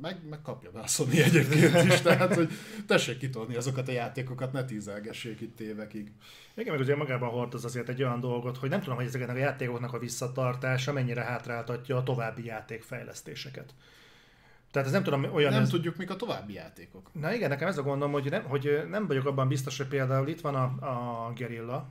Meg, 0.00 0.16
meg 0.28 0.42
kapja 0.42 0.70
be 0.70 0.80
a 0.80 0.86
Sony 0.86 1.16
egyébként 1.16 1.84
is, 1.84 2.00
tehát 2.00 2.34
hogy 2.34 2.50
tessék 2.86 3.18
kitolni 3.18 3.56
azokat 3.56 3.88
a 3.88 3.92
játékokat, 3.92 4.52
ne 4.52 4.64
tízelgessék 4.64 5.40
itt 5.40 5.60
évekig. 5.60 6.12
Igen, 6.54 6.72
meg 6.72 6.82
ugye 6.82 6.96
magában 6.96 7.30
hordoz 7.30 7.64
azért 7.64 7.88
egy 7.88 8.02
olyan 8.02 8.20
dolgot, 8.20 8.56
hogy 8.56 8.68
nem 8.68 8.80
tudom, 8.80 8.96
hogy 8.96 9.06
ezeknek 9.06 9.28
a 9.36 9.38
játékoknak 9.38 9.92
a 9.92 9.98
visszatartása 9.98 10.92
mennyire 10.92 11.22
hátráltatja 11.22 11.96
a 11.96 12.02
további 12.02 12.44
játékfejlesztéseket. 12.44 13.74
Tehát 14.70 14.86
ez 14.88 14.94
nem 14.94 15.04
tudom, 15.04 15.24
olyan 15.34 15.52
Nem 15.52 15.62
ez... 15.62 15.68
tudjuk, 15.68 15.96
mik 15.96 16.10
a 16.10 16.16
további 16.16 16.52
játékok. 16.52 17.10
Na 17.12 17.34
igen, 17.34 17.48
nekem 17.48 17.68
ez 17.68 17.78
a 17.78 17.82
gondom, 17.82 18.12
hogy 18.12 18.30
nem, 18.30 18.42
hogy 18.42 18.82
nem 18.90 19.06
vagyok 19.06 19.26
abban 19.26 19.48
biztos, 19.48 19.76
hogy 19.76 19.86
például 19.86 20.28
itt 20.28 20.40
van 20.40 20.54
a, 20.54 20.64
a 21.26 21.32
Gerilla, 21.32 21.88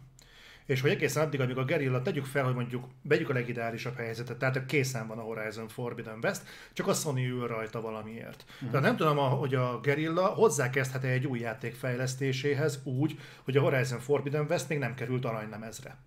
és 0.66 0.82
hogy 0.82 0.90
egészen 0.90 1.26
addig, 1.26 1.40
amíg 1.40 1.58
a 1.58 1.66
Gerilla, 1.66 2.02
tegyük 2.02 2.26
fel, 2.26 2.44
hogy 2.44 2.54
mondjuk 2.54 2.88
vegyük 3.02 3.30
a 3.30 3.34
legideálisabb 3.34 3.96
helyzetet, 3.96 4.38
tehát 4.38 4.66
készen 4.66 5.08
van 5.08 5.18
a 5.18 5.22
Horizon 5.22 5.68
Forbidden 5.68 6.20
West, 6.22 6.44
csak 6.74 6.88
a 6.88 6.94
Sony 6.94 7.24
ül 7.24 7.48
rajta 7.48 7.82
valamiért. 7.82 8.44
Uh-huh. 8.48 8.70
Tehát 8.70 8.86
nem 8.86 8.96
tudom, 8.96 9.18
hogy 9.18 9.56
a 9.56 9.80
Gerilla 9.80 10.26
hozzákezdhet 10.26 11.04
egy 11.04 11.28
új 11.28 11.40
játék 11.40 11.76
fejlesztéséhez 11.76 12.80
úgy, 12.84 13.20
hogy 13.44 13.58
a 13.58 13.62
Horizon 13.62 14.00
Forbidden 14.00 14.46
West 14.50 14.70
még 14.70 14.78
nem 14.78 14.96
került 14.96 15.26
aranylemezre. 15.26 15.98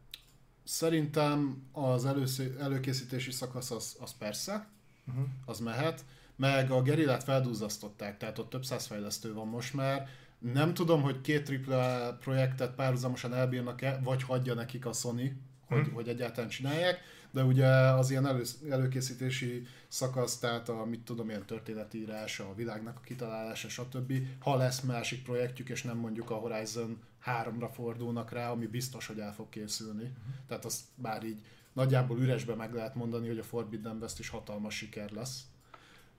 Szerintem 0.64 1.62
az 1.72 2.06
előszé, 2.06 2.54
előkészítési 2.60 3.30
szakasz 3.30 3.70
az, 3.70 3.96
az 4.00 4.16
persze, 4.18 4.68
uh-huh. 5.06 5.24
az 5.44 5.58
mehet, 5.58 6.04
meg 6.36 6.70
a 6.70 6.82
gerillát 6.82 7.24
feldúzzasztották, 7.24 8.16
tehát 8.16 8.38
ott 8.38 8.50
több 8.50 8.64
száz 8.64 8.86
fejlesztő 8.86 9.34
van 9.34 9.46
most 9.46 9.74
már. 9.74 10.08
Nem 10.38 10.74
tudom, 10.74 11.02
hogy 11.02 11.20
két 11.20 11.52
AAA 11.66 12.14
projektet 12.14 12.74
párhuzamosan 12.74 13.34
elbírnak-e, 13.34 14.00
vagy 14.04 14.22
hagyja 14.22 14.54
nekik 14.54 14.86
a 14.86 14.92
Sony, 14.92 15.40
hogy, 15.66 15.84
hmm. 15.84 15.92
hogy 15.92 16.08
egyáltalán 16.08 16.50
csinálják, 16.50 17.00
de 17.30 17.42
ugye 17.42 17.66
az 17.68 18.10
ilyen 18.10 18.26
elő, 18.26 18.42
előkészítési 18.70 19.66
szakasz, 19.88 20.38
tehát 20.38 20.68
a 20.68 20.84
mit 20.84 21.00
tudom, 21.00 21.28
ilyen 21.28 21.46
történetírás, 21.46 22.40
a 22.40 22.54
világnak 22.54 22.96
a 22.96 23.04
kitalálása, 23.04 23.68
stb. 23.68 24.12
Ha 24.38 24.56
lesz 24.56 24.80
másik 24.80 25.22
projektjük, 25.22 25.68
és 25.68 25.82
nem 25.82 25.96
mondjuk 25.96 26.30
a 26.30 26.34
Horizon 26.34 26.98
3-ra 27.26 27.68
fordulnak 27.72 28.32
rá, 28.32 28.50
ami 28.50 28.66
biztos, 28.66 29.06
hogy 29.06 29.18
el 29.18 29.34
fog 29.34 29.48
készülni. 29.48 30.02
Uh-huh. 30.02 30.34
Tehát 30.46 30.64
azt 30.64 30.80
bár 30.94 31.24
így 31.24 31.40
nagyjából 31.72 32.18
üresbe 32.18 32.54
meg 32.54 32.74
lehet 32.74 32.94
mondani, 32.94 33.28
hogy 33.28 33.38
a 33.38 33.42
Forbidden 33.42 33.98
West 34.00 34.18
is 34.18 34.28
hatalmas 34.28 34.76
siker 34.76 35.10
lesz. 35.10 35.42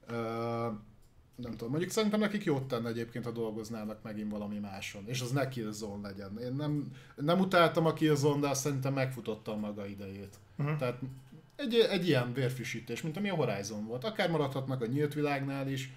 Ö, 0.08 0.68
nem 1.42 1.52
tudom, 1.52 1.70
mondjuk 1.70 1.92
szerintem 1.92 2.20
nekik 2.20 2.44
jót 2.44 2.64
tenne 2.64 2.90
egyébként, 2.90 3.26
ha 3.26 3.32
dolgoznának 3.32 4.04
megint 4.04 4.32
valami 4.32 4.60
máson, 4.60 5.04
és 5.08 5.22
az 5.22 5.32
ne 5.32 5.48
Killzone 5.48 6.08
legyen. 6.08 6.38
Én 6.38 6.54
nem, 6.54 6.92
nem 7.16 7.40
utáltam 7.40 7.86
a 7.86 7.94
Killzone, 7.94 8.40
de 8.40 8.48
azt 8.48 8.62
szerintem 8.62 8.94
megfutotta 8.94 9.52
a 9.52 9.56
maga 9.56 9.86
idejét. 9.86 10.36
Uh-huh. 10.58 10.78
Tehát 10.78 11.00
egy, 11.56 11.76
egy 11.76 12.08
ilyen 12.08 12.34
vérfrissítés, 12.34 13.02
mint 13.02 13.18
ami 13.18 13.30
a 13.30 13.36
Horizon 13.36 13.86
volt. 13.86 14.04
Akár 14.04 14.30
maradhatnak 14.30 14.82
a 14.82 14.86
nyílt 14.86 15.14
világnál 15.14 15.70
is, 15.70 15.94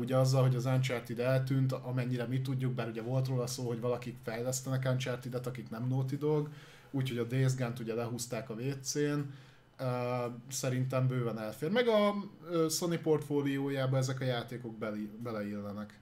ugye 0.00 0.16
azzal, 0.16 0.42
hogy 0.42 0.54
az 0.54 0.64
Uncharted 0.64 1.18
eltűnt, 1.18 1.72
amennyire 1.72 2.24
mi 2.24 2.40
tudjuk, 2.40 2.72
bár 2.72 2.88
ugye 2.88 3.02
volt 3.02 3.28
róla 3.28 3.46
szó, 3.46 3.66
hogy 3.66 3.80
valakik 3.80 4.16
fejlesztenek 4.22 4.88
Uncharted-et, 4.90 5.46
akik 5.46 5.70
nem 5.70 5.86
Naughty 5.88 6.14
Dog, 6.14 6.48
úgyhogy 6.90 7.18
a 7.18 7.24
Days 7.24 7.54
Gone-t 7.54 7.78
ugye 7.78 7.94
lehúzták 7.94 8.50
a 8.50 8.54
WC-n, 8.54 9.20
Uh, 9.80 10.32
szerintem 10.48 11.06
bőven 11.06 11.38
elfér. 11.38 11.70
Meg 11.70 11.88
a 11.88 12.14
uh, 12.50 12.68
Sony 12.68 13.00
portfóliójába 13.02 13.96
ezek 13.96 14.20
a 14.20 14.24
játékok 14.24 14.78
beli, 14.78 15.10
beleillenek. 15.22 15.98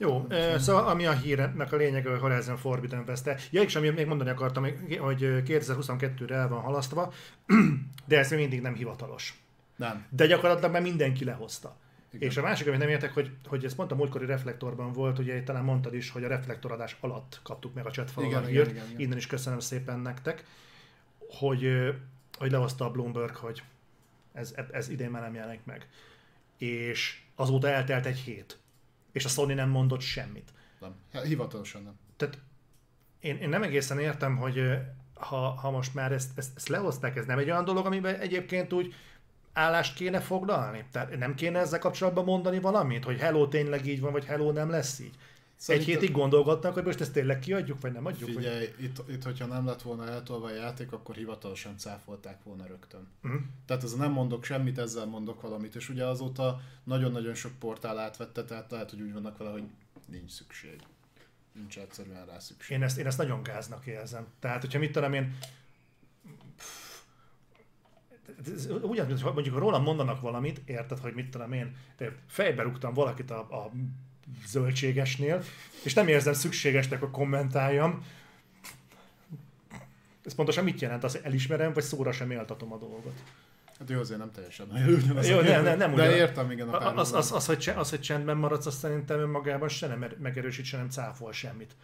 Jó, 0.00 0.26
eh, 0.28 0.58
szóval 0.58 0.88
ami 0.88 1.06
a 1.06 1.12
hírnek 1.12 1.72
a 1.72 1.76
lényege, 1.76 2.12
a 2.12 2.18
Horizon 2.18 2.56
Forbidden 2.56 3.04
west 3.06 3.30
Ja, 3.50 3.62
és 3.62 3.76
ami 3.76 3.88
még 3.88 4.06
mondani 4.06 4.30
akartam, 4.30 4.62
hogy 4.98 5.18
2022-re 5.20 6.34
el 6.34 6.48
van 6.48 6.60
halasztva, 6.60 7.12
de 8.08 8.18
ez 8.18 8.30
még 8.30 8.38
mindig 8.38 8.60
nem 8.60 8.74
hivatalos. 8.74 9.42
Nem. 9.76 10.06
De 10.10 10.26
gyakorlatilag 10.26 10.72
már 10.72 10.82
mindenki 10.82 11.24
lehozta. 11.24 11.76
Igen. 12.12 12.28
És 12.28 12.36
a 12.36 12.42
másik, 12.42 12.66
amit 12.66 12.78
nem 12.78 12.88
értek, 12.88 13.14
hogy, 13.14 13.30
hogy 13.46 13.64
ez 13.64 13.74
pont 13.74 13.92
a 13.92 13.94
múltkori 13.94 14.26
reflektorban 14.26 14.92
volt, 14.92 15.18
ugye 15.18 15.42
talán 15.42 15.64
mondtad 15.64 15.94
is, 15.94 16.10
hogy 16.10 16.24
a 16.24 16.28
reflektoradás 16.28 16.96
alatt 17.00 17.40
kaptuk 17.42 17.74
meg 17.74 17.86
a 17.86 17.90
a 18.16 18.20
Igen, 18.20 18.48
igen, 18.48 18.48
igen, 18.48 18.68
igen. 18.68 18.84
innen 18.96 19.16
is 19.16 19.26
köszönöm 19.26 19.58
szépen 19.58 19.98
nektek, 19.98 20.44
hogy, 21.28 21.94
hogy 22.38 22.50
lehozta 22.50 22.84
a 22.84 22.90
Bloomberg, 22.90 23.34
hogy 23.34 23.62
ez, 24.32 24.54
ez 24.70 24.88
idén 24.88 25.10
már 25.10 25.22
nem 25.22 25.34
jelenik 25.34 25.64
meg. 25.64 25.88
És 26.58 27.22
azóta 27.34 27.68
eltelt 27.68 28.06
egy 28.06 28.18
hét. 28.18 28.58
És 29.12 29.24
a 29.24 29.28
Sony 29.28 29.54
nem 29.54 29.68
mondott 29.68 30.00
semmit. 30.00 30.52
nem. 30.80 30.94
Hát, 31.12 31.24
hivatalosan 31.24 31.82
nem. 31.82 31.98
Tehát 32.16 32.38
én, 33.20 33.36
én 33.36 33.48
nem 33.48 33.62
egészen 33.62 33.98
értem, 33.98 34.36
hogy 34.36 34.78
ha, 35.14 35.36
ha 35.36 35.70
most 35.70 35.94
már 35.94 36.12
ezt, 36.12 36.38
ezt, 36.38 36.56
ezt 36.56 36.68
lehozták, 36.68 37.16
ez 37.16 37.26
nem 37.26 37.38
egy 37.38 37.50
olyan 37.50 37.64
dolog, 37.64 37.86
amiben 37.86 38.14
egyébként 38.14 38.72
úgy 38.72 38.94
állást 39.52 39.94
kéne 39.94 40.20
foglalni? 40.20 40.84
Tehát 40.92 41.18
nem 41.18 41.34
kéne 41.34 41.58
ezzel 41.58 41.78
kapcsolatban 41.78 42.24
mondani 42.24 42.60
valamit, 42.60 43.04
hogy 43.04 43.18
hello 43.18 43.48
tényleg 43.48 43.86
így 43.86 44.00
van, 44.00 44.12
vagy 44.12 44.24
hello 44.24 44.52
nem 44.52 44.70
lesz 44.70 44.98
így? 44.98 45.14
Szerintem- 45.58 45.94
Egy 45.94 46.00
hétig 46.00 46.16
gondolgatnak, 46.16 46.74
hogy 46.74 46.84
most 46.84 47.00
ezt 47.00 47.12
tényleg 47.12 47.38
kiadjuk, 47.38 47.80
vagy 47.80 47.92
nem 47.92 48.06
adjuk? 48.06 48.32
Vagy... 48.34 48.44
Figyelj, 48.44 48.68
itt, 48.80 49.02
itt, 49.08 49.22
hogyha 49.22 49.46
nem 49.46 49.66
lett 49.66 49.82
volna 49.82 50.08
eltolva 50.08 50.46
a 50.46 50.54
játék, 50.54 50.92
akkor 50.92 51.14
hivatalosan 51.14 51.78
cáfolták 51.78 52.42
volna 52.42 52.66
rögtön. 52.66 53.08
Mhm. 53.20 53.34
Tehát 53.66 53.82
ez 53.82 53.94
nem 53.94 54.12
mondok 54.12 54.44
semmit, 54.44 54.78
ezzel 54.78 55.06
mondok 55.06 55.40
valamit. 55.40 55.74
És 55.74 55.88
ugye 55.88 56.04
azóta 56.04 56.60
nagyon-nagyon 56.84 57.34
sok 57.34 57.52
portál 57.58 57.98
átvette, 57.98 58.44
tehát 58.44 58.70
lehet, 58.70 58.90
hogy 58.90 59.00
úgy 59.00 59.12
vannak 59.12 59.38
vele, 59.38 59.50
hogy 59.50 59.64
nincs 60.06 60.30
szükség. 60.30 60.80
Nincs 61.52 61.78
egyszerűen 61.78 62.26
rá 62.26 62.38
szükség. 62.38 62.76
Én 62.76 62.82
ezt, 62.82 62.98
én 62.98 63.06
ezt 63.06 63.18
nagyon 63.18 63.42
gáznak 63.42 63.86
érzem. 63.86 64.26
Tehát, 64.40 64.60
hogyha 64.60 64.78
mit 64.78 64.92
tudom 64.92 65.12
én, 65.12 65.38
úgy, 68.82 68.98
hogy 68.98 69.22
mondjuk 69.22 69.58
rólam 69.58 69.82
mondanak 69.82 70.20
valamit, 70.20 70.60
érted, 70.64 70.98
hogy 70.98 71.14
mit 71.14 71.30
tudom 71.30 71.52
én, 71.52 71.76
de 71.96 72.16
fejbe 72.26 72.62
rúgtam 72.62 72.94
valakit 72.94 73.30
a, 73.30 73.38
a 73.38 73.70
zöldségesnél, 74.46 75.42
és 75.82 75.94
nem 75.94 76.08
érzem 76.08 76.32
szükségesnek 76.32 77.02
a 77.02 77.10
kommentáljam. 77.10 78.04
Ez 80.24 80.34
pontosan 80.34 80.64
mit 80.64 80.80
jelent? 80.80 81.04
Az 81.04 81.18
elismerem, 81.22 81.72
vagy 81.72 81.82
szóra 81.82 82.12
sem 82.12 82.30
éltatom 82.30 82.72
a 82.72 82.78
dolgot? 82.78 83.22
Hát 83.78 83.90
jó, 83.90 83.98
azért 83.98 84.18
nem 84.18 84.30
teljesen 84.30 84.66
ugyanaz. 84.86 85.28
Jó, 85.28 85.40
nem, 85.40 85.62
nem, 85.62 85.78
nem 85.78 85.94
De 85.94 86.16
értem, 86.16 86.50
igen, 86.50 86.68
a 86.68 86.98
Az, 86.98 87.12
az, 87.12 87.32
az, 87.32 87.46
hogy, 87.46 87.72
az, 87.76 87.90
hogy 87.90 88.00
csendben 88.00 88.36
maradsz, 88.36 88.66
az 88.66 88.74
szerintem 88.74 89.18
önmagában 89.18 89.68
se 89.68 89.86
nem 89.86 90.02
er- 90.02 90.18
megerősít, 90.18 90.64
se 90.64 90.76
nem 90.76 90.88
cáfol 90.88 91.32
semmit 91.32 91.76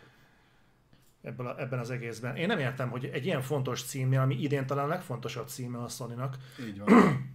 ebből 1.24 1.46
a, 1.46 1.60
ebben 1.60 1.78
az 1.78 1.90
egészben. 1.90 2.36
Én 2.36 2.46
nem 2.46 2.58
értem, 2.58 2.90
hogy 2.90 3.04
egy 3.04 3.26
ilyen 3.26 3.42
fontos 3.42 3.82
címnél, 3.82 4.20
ami 4.20 4.42
idén 4.42 4.66
talán 4.66 4.84
a 4.84 4.88
legfontosabb 4.88 5.48
címe 5.48 5.78
a 5.78 5.88
sony 5.88 6.14
Így 6.60 6.78
van. 6.78 6.88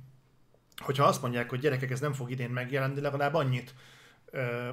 hogyha 0.85 1.03
azt 1.03 1.21
mondják, 1.21 1.49
hogy 1.49 1.59
gyerekek, 1.59 1.91
ez 1.91 1.99
nem 1.99 2.13
fog 2.13 2.31
idén 2.31 2.49
megjelenni, 2.49 3.01
legalább 3.01 3.33
annyit 3.33 3.73
ö, 4.25 4.69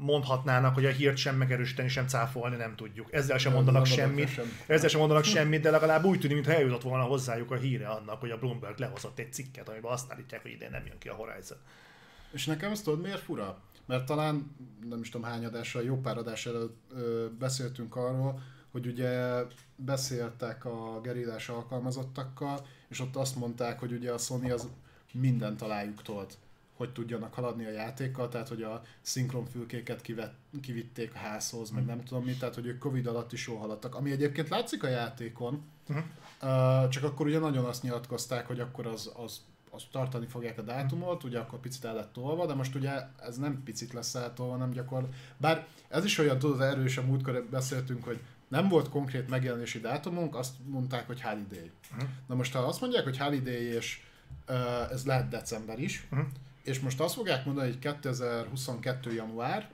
mondhatnának, 0.00 0.74
hogy 0.74 0.84
a 0.84 0.90
hírt 0.90 1.16
sem 1.16 1.36
megerősíteni, 1.36 1.88
sem 1.88 2.06
cáfolni 2.06 2.56
nem 2.56 2.76
tudjuk. 2.76 3.12
Ezzel 3.12 3.38
sem 3.38 3.52
Nem, 3.52 3.62
mondanak 3.62 3.86
nem 3.86 3.96
semmit, 3.96 4.28
semmit. 4.28 4.52
ezzel 4.66 4.88
sem 4.88 5.00
mondanak 5.00 5.24
semmit, 5.24 5.60
de 5.60 5.70
legalább 5.70 6.04
úgy 6.04 6.18
tűnik, 6.20 6.36
mintha 6.36 6.54
eljutott 6.54 6.82
volna 6.82 7.04
hozzájuk 7.04 7.50
a 7.50 7.56
híre 7.56 7.88
annak, 7.88 8.20
hogy 8.20 8.30
a 8.30 8.38
Bloomberg 8.38 8.78
lehozott 8.78 9.18
egy 9.18 9.32
cikket, 9.32 9.68
amiben 9.68 9.92
azt 9.92 10.12
állítják, 10.12 10.42
hogy 10.42 10.50
idén 10.50 10.70
nem 10.70 10.86
jön 10.86 10.98
ki 10.98 11.08
a 11.08 11.14
Horizon. 11.14 11.58
És 12.32 12.46
nekem 12.46 12.70
azt 12.70 12.84
tudod, 12.84 13.00
miért 13.00 13.20
fura? 13.20 13.58
Mert 13.86 14.06
talán, 14.06 14.56
nem 14.88 15.00
is 15.00 15.08
tudom 15.08 15.26
hány 15.30 15.44
adással, 15.44 15.82
jó 15.82 16.00
pár 16.00 16.18
adás 16.18 16.46
előtt 16.46 16.76
ö, 16.94 17.26
beszéltünk 17.38 17.96
arról, 17.96 18.42
hogy 18.70 18.86
ugye 18.86 19.42
beszéltek 19.76 20.64
a 20.64 21.00
gerillás 21.02 21.48
alkalmazottakkal, 21.48 22.66
és 22.88 23.00
ott 23.00 23.16
azt 23.16 23.36
mondták, 23.36 23.78
hogy 23.78 23.92
ugye 23.92 24.12
a 24.12 24.18
Sony 24.18 24.52
az 24.52 24.68
mindent 25.12 25.56
talájuk 25.58 26.02
tolt, 26.02 26.38
hogy 26.80 26.92
tudjanak 26.92 27.34
haladni 27.34 27.64
a 27.64 27.70
játékkal, 27.70 28.28
tehát 28.28 28.48
hogy 28.48 28.62
a 28.62 28.82
szinkronfülkéket 29.00 30.00
kivet, 30.00 30.32
kivitték 30.60 31.14
a 31.14 31.18
házhoz, 31.18 31.70
meg 31.70 31.84
nem 31.84 32.04
tudom 32.04 32.24
mit, 32.24 32.38
tehát 32.38 32.54
hogy 32.54 32.66
ők 32.66 32.78
Covid 32.78 33.06
alatt 33.06 33.32
is 33.32 33.46
jól 33.46 33.58
haladtak. 33.58 33.94
Ami 33.94 34.10
egyébként 34.10 34.48
látszik 34.48 34.82
a 34.82 34.88
játékon, 34.88 35.62
uh, 35.88 36.88
csak 36.88 37.04
akkor 37.04 37.26
ugye 37.26 37.38
nagyon 37.38 37.64
azt 37.64 37.82
nyilatkozták, 37.82 38.46
hogy 38.46 38.60
akkor 38.60 38.86
az, 38.86 39.12
az 39.16 39.40
azt 39.70 39.90
tartani 39.90 40.26
fogják 40.26 40.58
a 40.58 40.62
dátumot, 40.62 41.24
ugye 41.24 41.38
akkor 41.38 41.58
picit 41.58 41.84
el 41.84 41.94
lett 41.94 42.12
tolva, 42.12 42.46
de 42.46 42.54
most 42.54 42.74
ugye 42.74 42.90
ez 43.22 43.36
nem 43.36 43.62
picit 43.64 43.92
lesz 43.92 44.14
eltolva, 44.14 44.56
nem 44.56 44.70
gyakor. 44.70 45.08
Bár 45.36 45.66
ez 45.88 46.04
is 46.04 46.18
olyan, 46.18 46.38
tudod, 46.38 46.60
erős, 46.60 46.96
a 46.96 47.02
múltkor 47.02 47.46
beszéltünk, 47.50 48.04
hogy 48.04 48.20
nem 48.48 48.68
volt 48.68 48.88
konkrét 48.88 49.28
megjelenési 49.28 49.80
dátumunk, 49.80 50.36
azt 50.36 50.54
mondták, 50.66 51.06
hogy 51.06 51.20
holiday. 51.20 51.70
Uh-huh. 51.92 52.08
Na 52.26 52.34
most 52.34 52.52
ha 52.52 52.58
azt 52.58 52.80
mondják, 52.80 53.04
hogy 53.04 53.18
holiday 53.18 53.62
és 53.62 54.02
ez 54.90 55.06
lehet 55.06 55.28
december 55.28 55.78
is, 55.78 56.06
uh-huh. 56.10 56.28
És 56.70 56.80
most 56.80 57.00
azt 57.00 57.14
fogják 57.14 57.44
mondani, 57.44 57.68
hogy 57.68 57.78
2022. 57.78 59.12
január, 59.12 59.70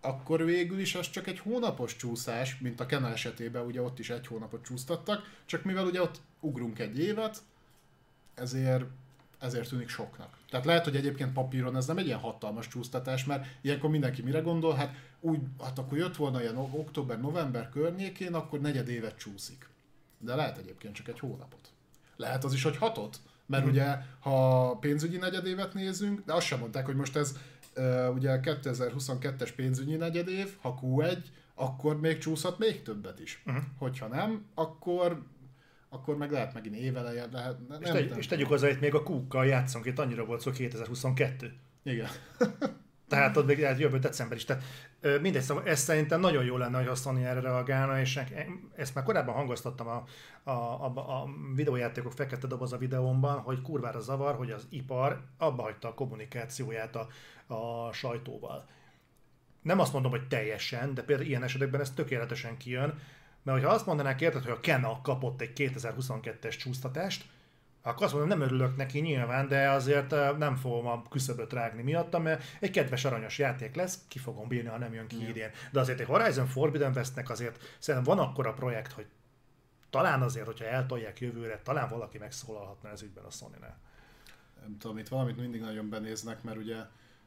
akkor 0.00 0.44
végül 0.44 0.78
is 0.78 0.94
az 0.94 1.10
csak 1.10 1.26
egy 1.26 1.38
hónapos 1.38 1.96
csúszás, 1.96 2.58
mint 2.58 2.80
a 2.80 2.86
Kena 2.86 3.10
esetében, 3.10 3.66
ugye 3.66 3.82
ott 3.82 3.98
is 3.98 4.10
egy 4.10 4.26
hónapot 4.26 4.64
csúsztattak, 4.64 5.30
csak 5.44 5.64
mivel 5.64 5.86
ugye 5.86 6.02
ott 6.02 6.20
ugrunk 6.40 6.78
egy 6.78 6.98
évet, 6.98 7.42
ezért 8.34 8.84
ezért 9.38 9.68
tűnik 9.68 9.88
soknak. 9.88 10.36
Tehát 10.50 10.66
lehet, 10.66 10.84
hogy 10.84 10.96
egyébként 10.96 11.32
papíron 11.32 11.76
ez 11.76 11.86
nem 11.86 11.98
egy 11.98 12.06
ilyen 12.06 12.18
hatalmas 12.18 12.68
csúsztatás, 12.68 13.24
mert 13.24 13.46
ilyenkor 13.60 13.90
mindenki 13.90 14.22
mire 14.22 14.40
gondol, 14.40 14.74
hát 14.74 14.94
úgy, 15.20 15.40
hát 15.62 15.78
akkor 15.78 15.98
jött 15.98 16.16
volna 16.16 16.40
ilyen 16.40 16.56
október-november 16.56 17.68
környékén, 17.68 18.34
akkor 18.34 18.60
negyed 18.60 18.88
évet 18.88 19.18
csúszik. 19.18 19.68
De 20.18 20.34
lehet 20.34 20.58
egyébként 20.58 20.94
csak 20.94 21.08
egy 21.08 21.18
hónapot. 21.18 21.72
Lehet 22.16 22.44
az 22.44 22.52
is, 22.52 22.62
hogy 22.62 22.76
hatot, 22.76 23.20
mert 23.46 23.64
mm. 23.64 23.68
ugye, 23.68 23.96
ha 24.20 24.76
pénzügyi 24.78 25.16
negyedévet 25.16 25.74
nézünk, 25.74 26.22
de 26.26 26.32
azt 26.32 26.46
sem 26.46 26.58
mondták, 26.58 26.86
hogy 26.86 26.96
most 26.96 27.16
ez 27.16 27.36
ugye 28.14 28.40
2022-es 28.42 29.50
pénzügyi 29.56 29.96
negyedév, 29.96 30.56
ha 30.60 30.78
Q1, 30.82 31.18
akkor 31.54 32.00
még 32.00 32.18
csúszhat 32.18 32.58
még 32.58 32.82
többet 32.82 33.20
is. 33.20 33.42
Uh-huh. 33.46 33.62
Hogyha 33.78 34.06
nem, 34.06 34.44
akkor 34.54 35.22
akkor 35.88 36.16
meg 36.16 36.30
lehet 36.30 36.54
megint 36.54 36.76
éveleje, 36.76 37.26
lehet. 37.32 37.68
Nem, 37.68 37.80
és, 37.82 37.90
tegy, 37.90 38.08
nem, 38.08 38.18
és 38.18 38.26
tegyük 38.26 38.48
hozzá, 38.48 38.66
hogy 38.66 38.80
még 38.80 38.94
a 38.94 39.02
kúkkal 39.02 39.46
játszunk, 39.46 39.86
itt 39.86 39.98
annyira 39.98 40.24
volt 40.24 40.40
szó 40.40 40.50
2022. 40.50 41.52
Igen. 41.82 42.08
Tehát 43.08 43.36
ott 43.36 43.46
még 43.46 43.60
lehet 43.60 43.78
jövő 43.78 43.98
december 43.98 44.36
is. 44.36 44.44
Tehát 44.44 44.62
mindegy, 45.20 45.42
szóval 45.42 45.64
ez 45.66 45.80
szerintem 45.80 46.20
nagyon 46.20 46.44
jó 46.44 46.56
lenne, 46.56 46.78
hogy 46.78 46.86
a 46.86 46.94
Sony 46.94 47.22
erre 47.22 47.40
reagálna, 47.40 48.00
és 48.00 48.20
ezt 48.76 48.94
már 48.94 49.04
korábban 49.04 49.34
hangoztattam 49.34 49.86
a, 49.86 50.04
a, 50.42 50.50
a, 50.50 50.92
a 50.96 51.28
videójátékok 51.54 52.12
fekete 52.12 52.46
doboz 52.46 52.72
a 52.72 52.78
videómban, 52.78 53.40
hogy 53.40 53.62
kurvára 53.62 54.00
zavar, 54.00 54.34
hogy 54.34 54.50
az 54.50 54.66
ipar 54.70 55.24
abba 55.38 55.62
hagyta 55.62 55.88
a 55.88 55.94
kommunikációját 55.94 56.96
a, 56.96 57.06
a 57.54 57.92
sajtóval. 57.92 58.68
Nem 59.62 59.80
azt 59.80 59.92
mondom, 59.92 60.10
hogy 60.10 60.28
teljesen, 60.28 60.94
de 60.94 61.02
például 61.02 61.28
ilyen 61.28 61.42
esetekben 61.42 61.80
ez 61.80 61.90
tökéletesen 61.90 62.56
kijön, 62.56 62.98
mert 63.42 63.58
hogyha 63.58 63.74
azt 63.74 63.86
mondanák 63.86 64.20
érted, 64.20 64.42
hogy 64.42 64.52
a 64.52 64.60
Kena 64.60 65.00
kapott 65.02 65.40
egy 65.40 65.52
2022-es 65.56 66.58
csúsztatást, 66.58 67.24
akkor 67.86 68.02
azt 68.02 68.12
mondom, 68.12 68.38
nem 68.38 68.48
örülök 68.48 68.76
neki 68.76 69.00
nyilván, 69.00 69.48
de 69.48 69.70
azért 69.70 70.10
nem 70.38 70.56
fogom 70.56 70.86
a 70.86 71.02
küszöböt 71.10 71.52
rágni 71.52 71.82
miatta, 71.82 72.18
mert 72.18 72.44
egy 72.60 72.70
kedves 72.70 73.04
aranyos 73.04 73.38
játék 73.38 73.74
lesz, 73.74 73.98
ki 74.08 74.18
fogom 74.18 74.48
bírni, 74.48 74.68
ha 74.68 74.78
nem 74.78 74.94
jön 74.94 75.06
ki 75.06 75.28
idén. 75.28 75.50
De 75.72 75.80
azért 75.80 76.00
egy 76.00 76.06
Horizon 76.06 76.46
Forbidden 76.46 76.92
Westnek 76.94 77.30
azért 77.30 77.76
szerintem 77.78 78.16
van 78.16 78.26
akkora 78.26 78.52
projekt, 78.52 78.92
hogy 78.92 79.06
talán 79.90 80.22
azért, 80.22 80.46
hogyha 80.46 80.64
eltolják 80.64 81.20
jövőre, 81.20 81.60
talán 81.62 81.88
valaki 81.88 82.18
megszólalhatna 82.18 82.88
ez 82.88 83.02
ügyben 83.02 83.24
a 83.24 83.30
sony 83.30 83.50
-nál. 83.60 83.78
Nem 84.60 84.78
tudom, 84.78 84.98
itt 84.98 85.08
valamit 85.08 85.36
mindig 85.36 85.60
nagyon 85.60 85.88
benéznek, 85.88 86.42
mert 86.42 86.56
ugye 86.56 86.76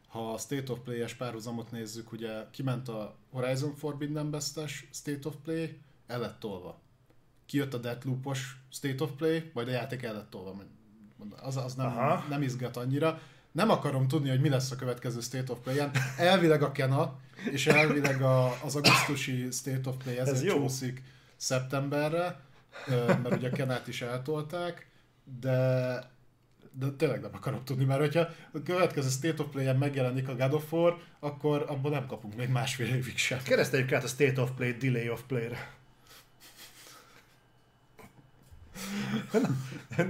ha 0.08 0.34
a 0.34 0.38
State 0.38 0.72
of 0.72 0.80
Play-es 0.80 1.13
párhuzamot 1.13 1.72
nézzük, 1.72 2.12
ugye 2.12 2.46
kiment 2.52 2.88
a 2.88 3.15
Horizon 3.32 3.76
Forbidden 3.76 4.28
West-es 4.34 4.88
State 4.91 5.28
of 5.28 5.36
Play, 5.43 5.82
el 6.08 6.20
lett 6.20 6.39
tolva. 6.39 6.80
Kijött 7.48 7.74
a 7.74 7.78
Deathloop-os 7.78 8.58
State 8.72 9.04
of 9.04 9.10
Play, 9.18 9.52
majd 9.54 9.68
a 9.68 9.72
játék 9.72 10.04
el 10.04 10.14
lett 10.14 10.30
tolva. 10.30 10.56
Az, 11.42 11.58
az 11.58 11.76
nem, 11.76 11.94
nem 12.30 12.42
izgat 12.42 12.78
annyira. 12.78 13.22
Nem 13.52 13.70
akarom 13.70 14.08
tudni, 14.08 14.30
hogy 14.30 14.42
mi 14.42 14.50
lesz 14.50 14.72
a 14.72 14.76
következő 14.76 15.20
State 15.20 15.52
of 15.52 15.60
Play-en. 15.64 15.92
Elvileg 16.18 16.62
a 16.62 16.72
Kena, 16.72 17.20
és 17.52 17.68
elvileg 17.68 18.22
a, 18.22 18.64
az 18.64 18.76
augusztusi 18.76 19.48
State 19.52 19.90
of 19.90 19.96
Play 20.04 20.18
ezért 20.18 20.36
Ez 20.36 20.54
csúszik 20.54 21.04
szeptemberre, 21.36 22.40
mert 22.88 23.36
ugye 23.36 23.50
a 23.50 23.52
Kenát 23.52 23.88
is 23.88 24.02
eltolták, 24.02 24.88
de 25.40 26.16
de 26.80 26.88
tényleg 26.98 27.22
nem 27.22 27.32
akarom 27.34 27.64
tudni, 27.64 27.86
mert 27.86 28.00
hogyha 28.00 28.28
a 28.54 28.62
következő 28.64 29.10
State 29.10 29.44
of 29.44 29.50
Play-en 29.52 29.76
megjelenik 29.76 30.28
a 30.28 30.36
God 30.36 30.54
of 30.54 30.74
War, 30.74 31.02
akkor 31.20 31.66
abból 31.68 31.92
nem 31.92 32.06
kapunk 32.06 32.36
még 32.36 32.50
másfél 32.50 32.88
évig 32.88 33.18
sem. 33.18 33.40
Kereszteljük 33.44 33.92
át 33.92 34.04
a 34.04 34.08
State 34.08 34.42
of 34.42 34.50
Play 34.56 34.72
Delay 34.72 35.10
of 35.10 35.22
Play-re. 35.28 35.77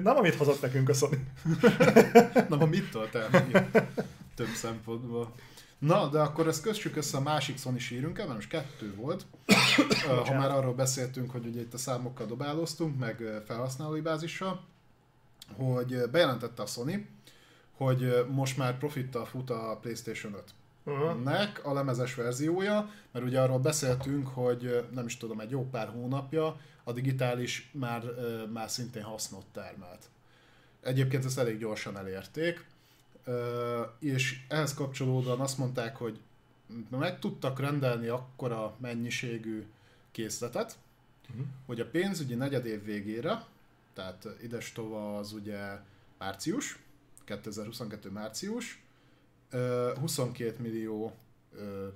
Nem, 0.04 0.18
amit 0.18 0.36
hozott 0.36 0.62
nekünk 0.62 0.90
a 0.90 0.94
Sony. 0.94 1.28
Nem, 2.50 2.62
a 2.62 2.66
mit 2.66 2.92
tolt 2.92 3.16
el 3.16 3.30
több 4.36 4.54
szempontból. 4.56 5.34
Na, 5.78 6.08
de 6.08 6.20
akkor 6.20 6.48
ezt 6.48 6.62
kössük 6.62 6.96
össze 6.96 7.18
a 7.18 7.22
másik 7.22 7.58
Sony 7.58 7.80
sírünkkel, 7.80 8.26
mert 8.26 8.38
most 8.38 8.50
kettő 8.50 8.96
volt. 8.96 9.26
ha 10.26 10.34
már 10.34 10.52
arról 10.52 10.74
beszéltünk, 10.74 11.32
hogy 11.32 11.46
ugye 11.46 11.60
itt 11.60 11.74
a 11.74 11.78
számokkal 11.78 12.26
dobálóztunk, 12.26 13.00
meg 13.00 13.24
felhasználói 13.46 14.02
bázissal, 14.02 14.66
hogy 15.56 16.10
bejelentette 16.12 16.62
a 16.62 16.66
Sony, 16.66 17.08
hogy 17.72 18.26
most 18.30 18.58
már 18.58 18.78
profittal 18.78 19.26
fut 19.26 19.50
a 19.50 19.78
PlayStation 19.82 20.34
5 20.34 20.44
uh-huh. 20.88 21.24
nek 21.24 21.66
a 21.66 21.74
lemezes 21.74 22.16
verziója, 22.16 22.92
mert 23.12 23.26
ugye 23.26 23.42
arról 23.42 23.60
beszéltünk, 23.60 24.28
hogy 24.28 24.88
nem 24.92 25.06
is 25.06 25.18
tudom, 25.18 25.40
egy 25.40 25.50
jó 25.50 25.70
pár 25.70 25.88
hónapja 25.88 26.60
a 26.84 26.92
digitális 26.92 27.70
már, 27.74 28.04
már 28.54 28.70
szintén 28.70 29.04
hasznot 29.04 29.46
termelt. 29.52 30.10
Egyébként 30.82 31.26
ezt 31.26 31.40
elég 31.40 31.58
gyorsan 31.58 31.98
elérték, 31.98 32.66
és 34.00 34.40
ehhez 34.48 34.74
kapcsolódóan 34.74 35.40
azt 35.40 35.58
mondták, 35.58 35.96
hogy 35.96 36.20
meg 36.90 37.20
tudtak 37.20 37.60
rendelni 37.60 38.08
akkora 38.08 38.76
mennyiségű 38.78 39.66
készletet, 40.12 40.78
uh-huh. 41.30 41.46
hogy 41.66 41.80
a 41.80 41.90
pénzügyi 41.90 42.36
negyedév 42.36 42.84
végére, 42.84 43.46
tehát 43.94 44.28
idestova 44.42 45.18
az 45.18 45.34
ugye 45.34 45.80
március, 46.18 46.80
2022 47.24 48.10
március, 48.10 48.82
22 49.52 50.56
millió 50.58 51.14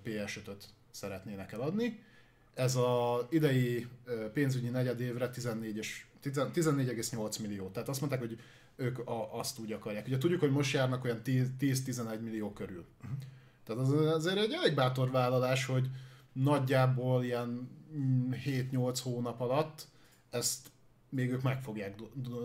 PS5-öt 0.05 0.63
szeretnének 0.91 1.51
eladni. 1.51 2.03
Ez 2.53 2.75
a 2.75 3.27
idei 3.29 3.87
pénzügyi 4.33 4.69
negyedévre 4.69 5.29
14,8 5.33 7.41
millió. 7.41 7.69
Tehát 7.69 7.89
azt 7.89 7.99
mondták, 7.99 8.19
hogy 8.19 8.39
ők 8.75 8.99
a, 8.99 9.39
azt 9.39 9.59
úgy 9.59 9.71
akarják. 9.71 10.07
Ugye 10.07 10.17
tudjuk, 10.17 10.39
hogy 10.39 10.51
most 10.51 10.73
járnak 10.73 11.03
olyan 11.03 11.21
10-11 11.25 12.19
millió 12.19 12.53
körül. 12.53 12.85
Uh-huh. 13.03 13.17
Tehát 13.63 13.81
az 13.81 13.91
azért 13.91 14.37
egy 14.37 14.53
elég 14.53 14.75
bátor 14.75 15.11
vállalás, 15.11 15.65
hogy 15.65 15.89
nagyjából 16.33 17.23
ilyen 17.23 17.69
7-8 18.45 18.75
mm, 18.75 18.89
hónap 19.03 19.41
alatt 19.41 19.87
ezt 20.29 20.69
még 21.11 21.31
ők 21.31 21.41
meg 21.41 21.61
fogják 21.61 21.95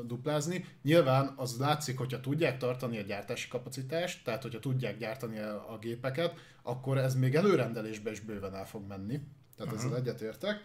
duplázni. 0.06 0.64
Nyilván 0.82 1.32
az 1.36 1.58
látszik, 1.58 1.98
hogyha 1.98 2.20
tudják 2.20 2.58
tartani 2.58 2.98
a 2.98 3.02
gyártási 3.02 3.48
kapacitást, 3.48 4.24
tehát 4.24 4.42
hogyha 4.42 4.58
tudják 4.58 4.98
gyártani 4.98 5.38
a, 5.38 5.78
gépeket, 5.80 6.34
akkor 6.62 6.98
ez 6.98 7.14
még 7.14 7.34
előrendelésbe 7.34 8.10
is 8.10 8.20
bőven 8.20 8.54
el 8.54 8.66
fog 8.66 8.86
menni. 8.88 9.20
Tehát 9.56 9.72
uh-huh. 9.72 9.86
ezzel 9.86 9.98
egyetértek. 9.98 10.60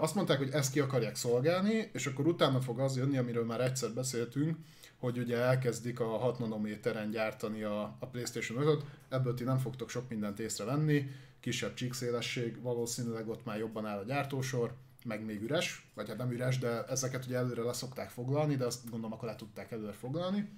Azt 0.00 0.14
mondták, 0.14 0.38
hogy 0.38 0.50
ezt 0.50 0.72
ki 0.72 0.80
akarják 0.80 1.14
szolgálni, 1.14 1.90
és 1.92 2.06
akkor 2.06 2.26
utána 2.26 2.60
fog 2.60 2.80
az 2.80 2.96
jönni, 2.96 3.18
amiről 3.18 3.44
már 3.44 3.60
egyszer 3.60 3.90
beszéltünk, 3.90 4.56
hogy 4.98 5.18
ugye 5.18 5.36
elkezdik 5.36 6.00
a 6.00 6.06
6 6.06 6.38
nanométeren 6.38 7.10
gyártani 7.10 7.62
a, 7.62 7.96
a 8.00 8.06
PlayStation 8.06 8.64
5-öt, 8.64 8.84
ebből 9.08 9.34
ti 9.34 9.44
nem 9.44 9.58
fogtok 9.58 9.90
sok 9.90 10.08
mindent 10.08 10.38
észrevenni, 10.38 11.10
kisebb 11.40 11.74
csíkszélesség, 11.74 12.62
valószínűleg 12.62 13.28
ott 13.28 13.44
már 13.44 13.58
jobban 13.58 13.86
áll 13.86 13.98
a 13.98 14.04
gyártósor, 14.04 14.74
meg 15.04 15.24
még 15.24 15.42
üres, 15.42 15.86
vagy 15.94 16.08
hát 16.08 16.16
nem 16.16 16.30
üres, 16.30 16.58
de 16.58 16.84
ezeket 16.84 17.24
ugye 17.24 17.36
előre 17.36 17.62
leszokták 17.62 18.10
foglalni, 18.10 18.56
de 18.56 18.64
azt 18.64 18.90
gondolom 18.90 19.12
akkor 19.12 19.28
le 19.28 19.36
tudták 19.36 19.70
előre 19.70 19.92
foglalni, 19.92 20.48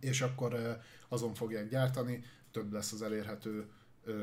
és 0.00 0.20
akkor 0.20 0.80
azon 1.08 1.34
fogják 1.34 1.68
gyártani, 1.68 2.24
több 2.50 2.72
lesz 2.72 2.92
az 2.92 3.02
elérhető 3.02 3.70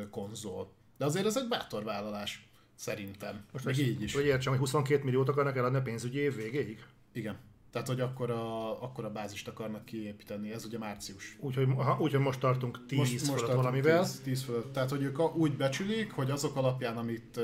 konzol. 0.10 0.72
De 0.98 1.06
azért 1.06 1.26
ez 1.26 1.38
egy 1.38 1.48
bátor 1.48 1.84
vállalás, 1.84 2.50
szerintem. 2.76 3.46
Most 3.52 3.66
meg 3.66 3.78
így 3.78 4.02
is. 4.02 4.14
Hogy 4.14 4.26
értsem, 4.26 4.52
hogy 4.52 4.62
22 4.62 5.04
milliót 5.04 5.30
akarnak 5.30 5.58
eladni 5.58 5.78
a 5.78 5.82
pénzügyi 5.82 6.18
év 6.18 6.36
végéig? 6.36 6.86
Igen. 7.12 7.38
Tehát, 7.72 7.88
hogy 7.88 8.00
akkor 8.00 8.30
a, 8.30 8.84
akkor 8.84 9.06
a 9.06 9.12
bázist 9.12 9.48
akarnak 9.48 9.86
kiépíteni, 9.86 10.52
ez 10.52 10.66
ugye 10.66 10.78
március. 10.78 11.38
Úgyhogy 11.40 11.68
úgy, 12.00 12.14
most 12.14 12.40
tartunk 12.40 12.86
10 12.86 12.98
most, 12.98 13.12
most 13.12 13.28
tartunk 13.28 13.56
valamivel. 13.56 14.04
10, 14.04 14.20
10 14.20 14.44
fölött. 14.44 14.74
Tehát, 14.74 14.90
hogy 14.90 15.02
ők 15.02 15.36
úgy 15.36 15.58
becsülik, 15.58 16.12
hogy 16.12 16.32
azok 16.32 16.56
alapján, 16.56 16.98
amit 16.98 17.40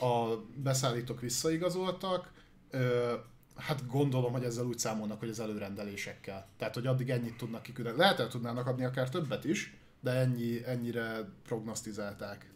a 0.00 0.36
beszállítók 0.54 1.20
visszaigazoltak, 1.20 2.32
hát 3.56 3.86
gondolom, 3.86 4.32
hogy 4.32 4.44
ezzel 4.44 4.64
úgy 4.64 4.78
számolnak, 4.78 5.18
hogy 5.18 5.28
az 5.28 5.40
előrendelésekkel. 5.40 6.48
Tehát, 6.56 6.74
hogy 6.74 6.86
addig 6.86 7.10
ennyit 7.10 7.36
tudnak 7.36 7.62
kiküldeni. 7.62 7.96
Lehet, 7.96 8.20
el 8.20 8.28
tudnának 8.28 8.66
adni 8.66 8.84
akár 8.84 9.08
többet 9.08 9.44
is, 9.44 9.76
de 10.00 10.10
ennyi, 10.10 10.66
ennyire 10.66 11.28
prognosztizálták. 11.42 12.52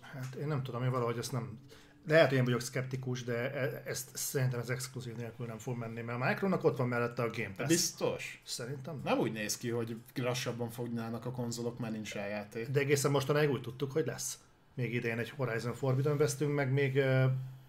Hát 0.00 0.34
én 0.34 0.46
nem 0.46 0.62
tudom, 0.62 0.82
én 0.82 0.90
valahogy 0.90 1.18
ezt 1.18 1.32
nem... 1.32 1.58
Lehet, 2.06 2.28
hogy 2.28 2.38
én 2.38 2.44
vagyok 2.44 2.60
szkeptikus, 2.60 3.24
de 3.24 3.52
e- 3.52 3.82
ezt 3.84 4.16
szerintem 4.16 4.60
ez 4.60 4.68
exkluzív 4.68 5.16
nélkül 5.16 5.46
nem 5.46 5.58
fog 5.58 5.76
menni, 5.76 6.00
mert 6.00 6.20
a 6.20 6.24
Micronak 6.24 6.64
ott 6.64 6.76
van 6.76 6.88
mellette 6.88 7.22
a 7.22 7.30
Game 7.30 7.54
Pass. 7.56 7.66
Biztos? 7.66 8.42
Szerintem. 8.44 9.00
Nem 9.04 9.18
úgy 9.18 9.32
néz 9.32 9.56
ki, 9.56 9.70
hogy 9.70 9.96
lassabban 10.14 10.70
fognának 10.70 11.26
a 11.26 11.30
konzolok, 11.30 11.80
rá 12.12 12.26
játék. 12.26 12.68
De 12.68 12.80
egészen 12.80 13.10
mostanáig 13.10 13.50
úgy 13.50 13.60
tudtuk, 13.60 13.92
hogy 13.92 14.06
lesz 14.06 14.38
még 14.76 14.94
idején 14.94 15.18
egy 15.18 15.30
Horizon 15.30 15.74
Forbidden 15.74 16.16
vesztünk, 16.16 16.54
meg 16.54 16.72
még 16.72 17.02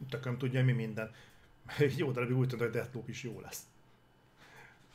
tököm 0.10 0.38
tudja 0.38 0.64
mi 0.64 0.72
minden. 0.72 1.12
Egy 1.78 1.98
jó 1.98 2.12
darabig 2.12 2.38
úgy 2.38 2.48
tűnt, 2.48 2.62
hogy 2.62 2.72
Deathloop 2.72 3.10
is 3.10 3.24
jó 3.24 3.40
lesz. 3.42 3.62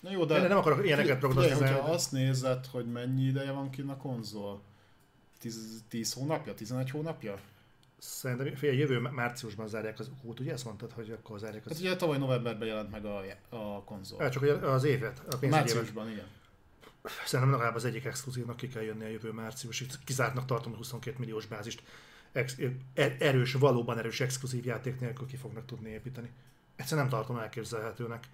Na 0.01 0.11
jó, 0.11 0.25
De... 0.25 0.37
Én 0.37 0.49
nem 0.49 0.59
akarok 0.59 0.85
ilyeneket 0.87 1.19
prognosztizálni. 1.19 1.79
Ha 1.79 1.91
azt 1.91 2.13
nézed, 2.13 2.67
hogy 2.67 2.93
mennyi 2.93 3.25
ideje 3.25 3.51
van 3.51 3.71
kint 3.71 3.91
a 3.91 3.97
konzol, 3.97 4.61
10, 5.39 5.83
10 5.89 6.13
hónapja, 6.13 6.55
11 6.55 6.91
hónapja? 6.91 7.39
Szerintem 7.99 8.55
fél 8.55 8.73
jövő 8.73 8.99
márciusban 8.99 9.69
zárják 9.69 9.99
az 9.99 10.11
út, 10.23 10.41
ugye 10.41 10.53
ezt 10.53 10.65
mondtad, 10.65 10.93
hogy 10.93 11.11
akkor 11.11 11.39
zárják 11.39 11.67
az... 11.67 11.73
Hát 11.73 11.81
ugye 11.81 11.97
tavaly 11.97 12.19
novemberben 12.19 12.69
jelent 12.69 12.91
meg 12.91 13.05
a, 13.05 13.23
a 13.49 13.83
konzol. 13.85 14.19
Hát 14.19 14.33
csak 14.33 14.63
az 14.63 14.85
évet, 14.85 15.23
a 15.41 15.47
Márciusban, 15.47 16.05
évet. 16.05 16.17
igen. 16.17 16.29
Szerintem 17.03 17.51
legalább 17.51 17.75
az 17.75 17.85
egyik 17.85 18.05
exkluzívnak 18.05 18.57
ki 18.57 18.69
kell 18.69 18.83
jönni 18.83 19.05
a 19.05 19.09
jövő 19.09 19.33
márciusig. 19.33 19.91
Kizártnak 20.05 20.45
tartom 20.45 20.75
22 20.75 21.17
milliós 21.19 21.47
bázist. 21.47 21.83
Ex- 22.33 22.59
er- 22.95 23.23
erős, 23.23 23.53
valóban 23.53 23.99
erős 23.99 24.21
exkluzív 24.21 24.65
játék 24.65 25.01
nélkül 25.01 25.27
ki 25.27 25.37
fognak 25.37 25.67
tudni 25.67 25.89
építeni. 25.89 26.31
Egyszerűen 26.77 27.07
nem 27.07 27.19
tartom 27.19 27.37
elképzelhetőnek. 27.37 28.29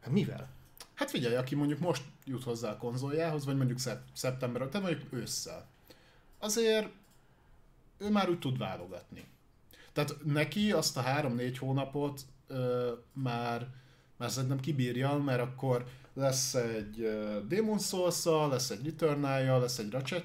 Hát 0.00 0.12
mivel? 0.12 0.48
Hát 0.94 1.10
figyelj, 1.10 1.34
aki 1.34 1.54
mondjuk 1.54 1.78
most 1.78 2.02
jut 2.24 2.42
hozzá 2.42 2.70
a 2.70 2.76
konzoljához, 2.76 3.44
vagy 3.44 3.56
mondjuk 3.56 3.78
szeptember, 4.12 4.68
tehát 4.68 4.86
mondjuk 4.86 5.12
ősszel. 5.12 5.66
Azért 6.38 6.88
ő 7.98 8.10
már 8.10 8.28
úgy 8.28 8.38
tud 8.38 8.58
válogatni. 8.58 9.26
Tehát 9.92 10.24
neki 10.24 10.72
azt 10.72 10.96
a 10.96 11.00
három-négy 11.00 11.58
hónapot 11.58 12.20
ö, 12.46 12.92
már, 13.12 13.66
már 14.16 14.30
szerintem 14.30 14.60
kibírja, 14.60 15.16
mert 15.16 15.40
akkor 15.40 15.86
lesz 16.18 16.54
egy 16.54 17.08
Demon 17.48 17.78
souls 17.78 18.24
lesz 18.24 18.70
egy 18.70 18.84
return 18.84 19.22
lesz 19.60 19.78
egy 19.78 19.90
ratchet 19.90 20.24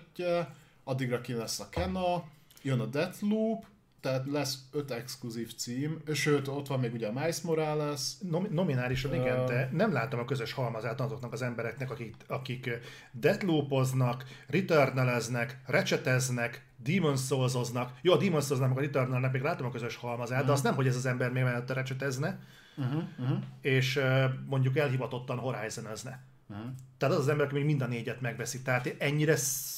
addigra 0.84 1.22
ki 1.22 1.34
lesz 1.34 1.60
a 1.60 1.70
Kena, 1.70 2.24
jön 2.62 2.80
a 2.80 2.86
Deathloop, 2.86 3.66
tehát 4.02 4.26
lesz 4.32 4.58
öt 4.72 4.92
exkluzív 4.92 5.56
cím, 5.56 6.02
sőt, 6.14 6.48
ott 6.48 6.68
van 6.68 6.80
még 6.80 6.94
ugye 6.94 7.08
a 7.08 7.12
Miles 7.12 7.42
Morales. 7.42 8.12
Nom- 8.30 8.50
nominálisan 8.50 9.12
uh, 9.12 9.18
igen, 9.18 9.46
de 9.46 9.70
nem 9.72 9.92
látom 9.92 10.20
a 10.20 10.26
közös 10.26 10.54
halmazát 10.54 11.02
azoknak 11.02 11.34
az 11.34 11.42
embereknek, 11.42 11.92
akik, 11.92 12.16
akik 12.28 12.70
Deathloopoznak, 13.12 14.26
returneleznek, 14.48 15.62
recseteznek, 15.66 16.66
Demon 16.84 17.18
Souls-oznak. 17.18 17.92
Jó, 18.02 18.14
a 18.14 18.18
Demon 18.18 18.42
souls 18.42 18.62
a 18.62 18.80
Returnalnek 18.80 19.32
még 19.32 19.42
látom 19.42 19.68
a 19.68 19.72
közös 19.72 19.96
halmazát, 19.96 20.32
uh-huh. 20.32 20.48
de 20.48 20.54
azt 20.54 20.64
nem, 20.64 20.76
hogy 20.76 20.88
ez 20.88 20.96
az 20.96 21.06
ember 21.06 21.32
még 21.32 21.44
mellette 21.44 21.74
recsetezne, 21.74 22.40
uh-huh, 22.76 23.04
uh-huh. 23.20 23.38
és 23.62 23.96
uh, 23.96 24.24
mondjuk 24.46 24.78
elhivatottan 24.78 25.38
horizon-ezne. 25.38 26.24
Uh-huh. 26.48 26.66
Tehát 26.98 27.16
az 27.16 27.22
az 27.22 27.30
ember, 27.30 27.46
aki 27.46 27.56
még 27.56 27.66
mind 27.66 27.82
a 27.82 27.88
négyet 27.88 28.22
megveszi. 28.22 28.62
Tehát 28.62 28.96
ennyire, 28.98 29.36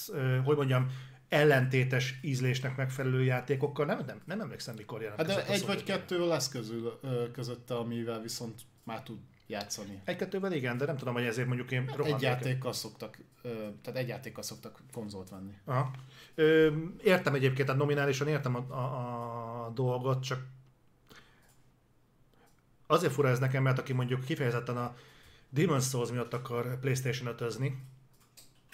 uh, 0.08 0.44
hogy 0.44 0.56
mondjam, 0.56 0.88
ellentétes 1.30 2.20
ízlésnek 2.22 2.76
megfelelő 2.76 3.24
játékokkal 3.24 3.86
nem, 3.86 4.04
nem, 4.06 4.22
nem 4.26 4.42
emlékszem, 4.42 4.76
mikor 4.78 5.02
jelentkezett. 5.02 5.36
Hát 5.36 5.48
de 5.48 5.54
egy 5.54 5.66
vagy 5.66 5.84
kettő 5.84 6.28
lesz 6.28 6.50
közül, 6.50 7.00
közötte, 7.32 7.76
amivel 7.76 8.22
viszont 8.22 8.62
már 8.84 9.04
tud 9.04 9.18
játszani. 9.48 10.02
Egy-kettővel 10.04 10.52
igen, 10.52 10.78
de 10.78 10.86
nem 10.86 10.98
tudom, 10.98 11.14
hogy 11.14 11.24
ezért 11.24 11.48
mondjuk 11.48 11.72
én 11.72 11.88
hát 11.88 12.00
Egy 12.00 12.22
játékkal 12.22 12.74
szoktak, 12.74 13.18
tehát 13.82 14.00
egy 14.00 14.08
játékkal 14.08 14.44
szoktak 14.44 14.80
konzolt 14.94 15.30
venni. 15.30 15.54
Aha. 15.66 15.92
Értem 17.04 17.34
egyébként, 17.34 17.70
a 17.70 17.74
nominálisan 17.74 18.28
értem 18.28 18.56
a, 18.56 18.74
a, 18.74 19.66
a 19.66 19.70
dolgot, 19.70 20.24
csak 20.24 20.46
azért 22.88 23.14
fura 23.14 23.30
ez 23.30 23.40
nekem, 23.40 23.64
mert 23.64 23.80
aki 23.80 23.94
mondjuk 23.94 24.26
kifejezetten 24.26 24.78
a 24.78 24.96
Demon's 25.56 25.90
Souls 25.90 26.12
miatt 26.12 26.34
akar 26.34 26.80
Playstation 26.80 27.28
5 27.28 27.72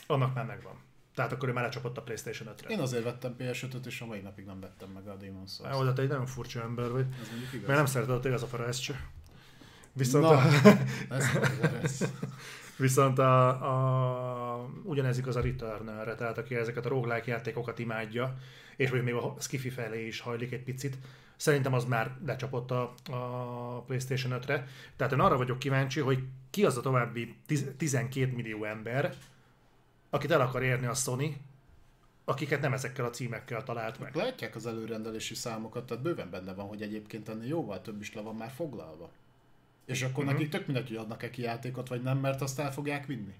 annak 0.08 0.36
már 0.36 0.46
megvan. 0.46 0.80
Tehát 1.16 1.32
akkor 1.32 1.50
ő 1.50 1.52
már 1.52 1.64
lecsapott 1.64 1.98
a 1.98 2.02
Playstation 2.02 2.54
5-re. 2.56 2.70
Én 2.70 2.80
azért 2.80 3.04
vettem 3.04 3.36
PS5-öt, 3.40 3.86
és 3.86 4.02
a 4.02 4.06
mai 4.06 4.20
napig 4.20 4.46
nem 4.46 4.60
vettem 4.60 4.90
meg 4.90 5.08
a 5.08 5.18
Demon's 5.18 5.56
Souls. 5.56 5.74
Jó, 5.74 5.84
de 5.84 5.94
te 5.94 6.02
egy 6.02 6.08
nagyon 6.08 6.26
furcsa 6.26 6.62
ember 6.62 6.92
vagy. 6.92 7.06
Ez 7.22 7.28
Mert 7.52 7.68
nem 7.68 7.86
szereted, 7.86 8.22
hogy 8.22 8.32
az 8.32 8.44
a 8.44 8.48
fara 8.48 8.72
se. 8.72 9.10
Viszont, 9.94 10.24
Na, 10.24 10.38
a... 10.38 10.42
ez 11.82 12.04
Viszont 12.78 13.20
a, 13.20 13.48
a, 13.48 14.70
ugyanez 14.84 15.18
igaz 15.18 15.36
a 15.36 15.42
return 15.42 15.86
tehát 16.18 16.38
aki 16.38 16.56
ezeket 16.56 16.86
a 16.86 16.90
roguelike 16.90 17.32
játékokat 17.32 17.80
imádja, 17.80 18.38
és 18.76 18.90
még 18.90 19.14
a 19.14 19.36
skifi 19.40 19.70
felé 19.70 20.06
is 20.06 20.20
hajlik 20.20 20.52
egy 20.52 20.64
picit, 20.64 20.98
szerintem 21.42 21.74
az 21.74 21.86
már 21.86 22.18
lecsapott 22.26 22.72
a, 22.72 22.94
a 23.12 23.82
PlayStation 23.82 24.40
5-re. 24.42 24.68
Tehát 24.96 25.14
én 25.14 25.20
arra 25.20 25.38
vagyok 25.38 25.60
kíváncsi, 25.60 26.00
hogy 26.00 26.24
ki 26.50 26.66
az 26.66 26.78
a 26.78 26.82
további 26.82 27.36
12 27.78 28.36
millió 28.36 28.64
ember, 28.64 29.16
akit 30.10 30.32
el 30.32 30.42
akar 30.42 30.64
érni 30.64 30.86
a 30.86 30.94
Sony, 30.94 31.38
akiket 32.26 32.62
nem 32.62 32.74
ezekkel 32.74 33.06
a 33.06 33.10
címekkel 33.10 33.64
talált 33.64 34.00
meg. 34.00 34.16
Látják 34.16 34.56
az 34.56 34.66
előrendelési 34.66 35.36
számokat, 35.36 35.86
tehát 35.86 36.04
bőven 36.04 36.30
benne 36.30 36.54
van, 36.54 36.68
hogy 36.68 36.82
egyébként 36.82 37.30
ennél 37.30 37.48
jóval 37.48 37.82
több 37.82 38.02
is 38.02 38.14
le 38.14 38.22
van 38.22 38.36
már 38.36 38.52
foglalva. 38.52 39.10
És 39.86 40.02
akkor 40.02 40.24
uh-huh. 40.24 40.32
nekik 40.32 40.50
tök 40.50 40.66
mindegy, 40.66 40.88
hogy 40.88 40.98
adnak-e 40.98 41.30
ki 41.30 41.42
játékot, 41.42 41.88
vagy 41.88 42.02
nem, 42.02 42.18
mert 42.18 42.42
azt 42.42 42.60
el 42.60 42.74
fogják 42.74 43.06
vinni. 43.06 43.36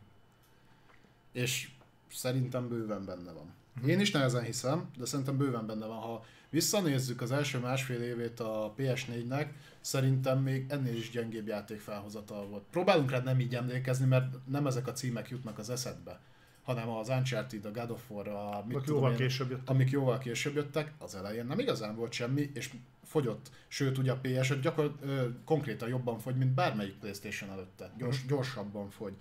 És 1.32 1.70
szerintem 2.12 2.68
bőven 2.68 3.06
benne 3.06 3.32
van. 3.32 3.54
Uh-huh. 3.76 3.92
Én 3.92 4.00
is 4.00 4.12
nehezen 4.12 4.44
hiszem, 4.44 4.90
de 4.98 5.06
szerintem 5.06 5.38
bőven 5.38 5.66
benne 5.66 5.86
van. 5.86 6.00
Ha 6.00 6.26
visszanézzük 6.52 7.22
az 7.22 7.32
első 7.32 7.60
másfél 7.60 8.02
évét 8.02 8.40
a 8.40 8.74
PS4-nek, 8.78 9.48
szerintem 9.82 10.40
még 10.40 10.66
ennél 10.70 10.96
is 10.96 11.10
gyengébb 11.10 11.48
játék 11.48 11.80
felhozatal 11.80 12.48
volt. 12.48 12.64
Próbálunk 12.72 13.12
rá 13.12 13.20
nem 13.20 13.40
így 13.40 13.56
emlékezni, 13.56 14.06
mert 14.06 14.36
nem 14.48 14.68
ezek 14.68 14.88
a 14.88 14.94
címek 14.94 15.30
jutnak 15.30 15.58
az 15.58 15.70
eszedbe 15.70 16.20
hanem 16.64 16.90
az 16.90 17.10
Uncharted, 17.10 17.66
a 17.66 17.72
God 17.72 17.92
of 17.92 18.10
War, 18.10 18.28
a, 18.28 18.64
mit 18.68 18.78
tudom 18.78 18.96
jóval 18.96 19.12
én, 19.12 19.18
később 19.18 19.50
jöttek. 19.50 19.70
amik 19.70 19.90
jóval 19.90 20.18
később 20.18 20.56
jöttek, 20.56 20.94
az 20.98 21.16
elején 21.16 21.46
nem 21.46 21.60
igazán 21.60 21.96
volt 21.96 22.12
semmi, 22.12 22.52
és 22.54 22.70
fogyott. 23.04 23.52
Sőt, 23.68 23.98
ugye 23.98 24.12
a 24.12 24.20
ps 24.22 24.60
gyakorlatilag 24.60 25.34
konkrétan 25.46 25.90
jobban 25.90 26.20
fogy, 26.20 26.36
mint 26.36 26.52
bármelyik 26.54 26.96
Playstation 26.96 27.50
előtte. 27.50 27.92
Gyors, 27.98 28.16
uh-huh. 28.16 28.30
Gyorsabban 28.30 28.90
fogy. 28.90 29.14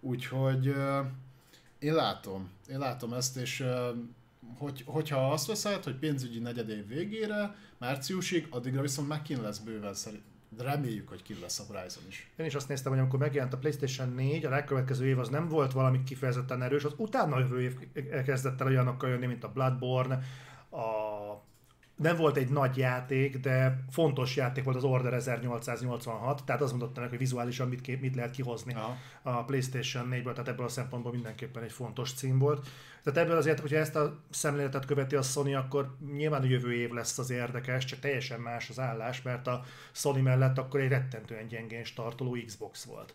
Úgyhogy 0.00 0.66
ö, 0.66 1.00
én 1.78 1.94
látom, 1.94 2.50
én 2.68 2.78
látom 2.78 3.12
ezt, 3.12 3.36
és 3.36 3.60
ö, 3.60 3.90
hogy, 4.56 4.82
hogyha 4.86 5.32
azt 5.32 5.46
veszed, 5.46 5.84
hogy 5.84 5.94
pénzügyi 5.94 6.38
negyedév 6.38 6.86
végére, 6.86 7.54
márciusig, 7.78 8.46
addigra 8.50 8.80
viszont 8.80 9.08
már 9.08 9.22
kín 9.22 9.42
lesz 9.42 9.58
bőven 9.58 9.94
szerint 9.94 10.22
de 10.56 10.62
reméljük, 10.62 11.08
hogy 11.08 11.22
ki 11.22 11.36
lesz 11.40 11.58
a 11.58 11.64
Horizon 11.66 12.02
is. 12.08 12.30
Én 12.36 12.46
is 12.46 12.54
azt 12.54 12.68
néztem, 12.68 12.92
hogy 12.92 13.00
amikor 13.00 13.18
megjelent 13.18 13.52
a 13.52 13.58
PlayStation 13.58 14.08
4, 14.14 14.44
a 14.44 14.50
legkövetkező 14.50 15.06
év 15.06 15.18
az 15.18 15.28
nem 15.28 15.48
volt 15.48 15.72
valami 15.72 16.02
kifejezetten 16.02 16.62
erős, 16.62 16.84
az 16.84 16.94
utána 16.96 17.38
jövő 17.38 17.60
év 17.60 17.74
kezdett 18.24 18.60
el 18.60 18.66
olyanokkal 18.66 19.08
jönni, 19.08 19.26
mint 19.26 19.44
a 19.44 19.52
Bloodborne, 19.52 20.14
a 20.70 21.47
nem 21.98 22.16
volt 22.16 22.36
egy 22.36 22.48
nagy 22.48 22.76
játék, 22.76 23.38
de 23.38 23.84
fontos 23.90 24.36
játék 24.36 24.64
volt 24.64 24.76
az 24.76 24.84
Order 24.84 25.12
1886, 25.12 26.44
tehát 26.44 26.62
azt 26.62 26.70
mondottam 26.70 27.02
meg, 27.02 27.10
hogy 27.10 27.18
vizuálisan 27.18 27.68
mit, 27.68 27.80
kép, 27.80 28.00
mit 28.00 28.14
lehet 28.14 28.30
kihozni 28.30 28.74
Aha. 28.74 28.96
a 29.22 29.44
PlayStation 29.44 30.08
4-ből, 30.10 30.32
tehát 30.32 30.48
ebből 30.48 30.66
a 30.66 30.68
szempontból 30.68 31.12
mindenképpen 31.12 31.62
egy 31.62 31.72
fontos 31.72 32.12
cím 32.12 32.38
volt. 32.38 32.68
Tehát 33.02 33.18
ebből 33.18 33.36
azért, 33.36 33.60
hogyha 33.60 33.76
ezt 33.76 33.96
a 33.96 34.18
szemléletet 34.30 34.84
követi 34.84 35.16
a 35.16 35.22
Sony, 35.22 35.54
akkor 35.54 35.96
nyilván 36.12 36.42
a 36.42 36.46
jövő 36.46 36.74
év 36.74 36.90
lesz 36.90 37.18
az 37.18 37.30
érdekes, 37.30 37.84
csak 37.84 37.98
teljesen 37.98 38.40
más 38.40 38.70
az 38.70 38.78
állás, 38.78 39.22
mert 39.22 39.46
a 39.46 39.64
Sony 39.92 40.22
mellett 40.22 40.58
akkor 40.58 40.80
egy 40.80 40.88
rettentően 40.88 41.46
gyengén 41.46 41.84
startoló 41.84 42.36
Xbox 42.46 42.84
volt. 42.84 43.14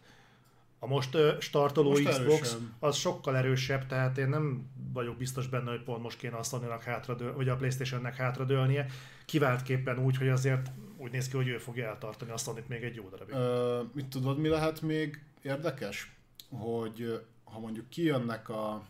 A 0.84 0.88
most 0.88 1.17
startoló 1.39 1.89
most 1.89 2.10
Xbox 2.10 2.39
erősen. 2.39 2.74
az 2.80 2.96
sokkal 2.96 3.38
erősebb, 3.38 3.86
tehát 3.86 4.17
én 4.17 4.30
nem 4.30 4.72
vagyok 4.93 5.17
biztos 5.17 5.48
benne, 5.48 5.69
hogy 5.69 5.84
pont 5.84 6.02
most 6.02 6.17
kéne 6.17 6.36
a 6.36 6.43
Sony-nak 6.43 6.84
hátradől, 6.84 7.36
vagy 7.36 7.50
a 7.50 7.56
Playstation-nek 7.56 8.15
hátradőlnie. 8.15 8.86
Kiváltképpen 9.26 10.00
úgy, 10.00 10.17
hogy 10.17 10.28
azért 10.28 10.72
úgy 10.98 11.12
néz 11.12 11.28
ki, 11.28 11.36
hogy 11.36 11.48
ő 11.48 11.58
fogja 11.58 11.88
eltartani 11.88 12.32
a 12.32 12.38
sony 12.38 12.63
még 12.67 12.84
egy 12.84 12.96
jó 12.96 13.10
darabig. 13.10 13.36
Ö, 13.36 13.82
mit 13.93 14.06
tudod, 14.06 14.39
mi 14.39 14.48
lehet 14.48 14.82
még 14.82 15.24
érdekes? 15.41 16.15
Hogy 16.50 17.22
ha 17.43 17.60
mondjuk 17.60 17.89
kijönnek 17.89 18.50
a 18.50 18.84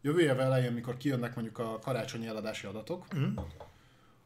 jövő 0.00 0.20
év 0.20 0.40
elején, 0.40 0.72
mikor 0.72 0.96
kijönnek 0.96 1.34
mondjuk 1.34 1.58
a 1.58 1.78
karácsonyi 1.78 2.26
eladási 2.26 2.66
adatok, 2.66 3.06
mm. 3.16 3.36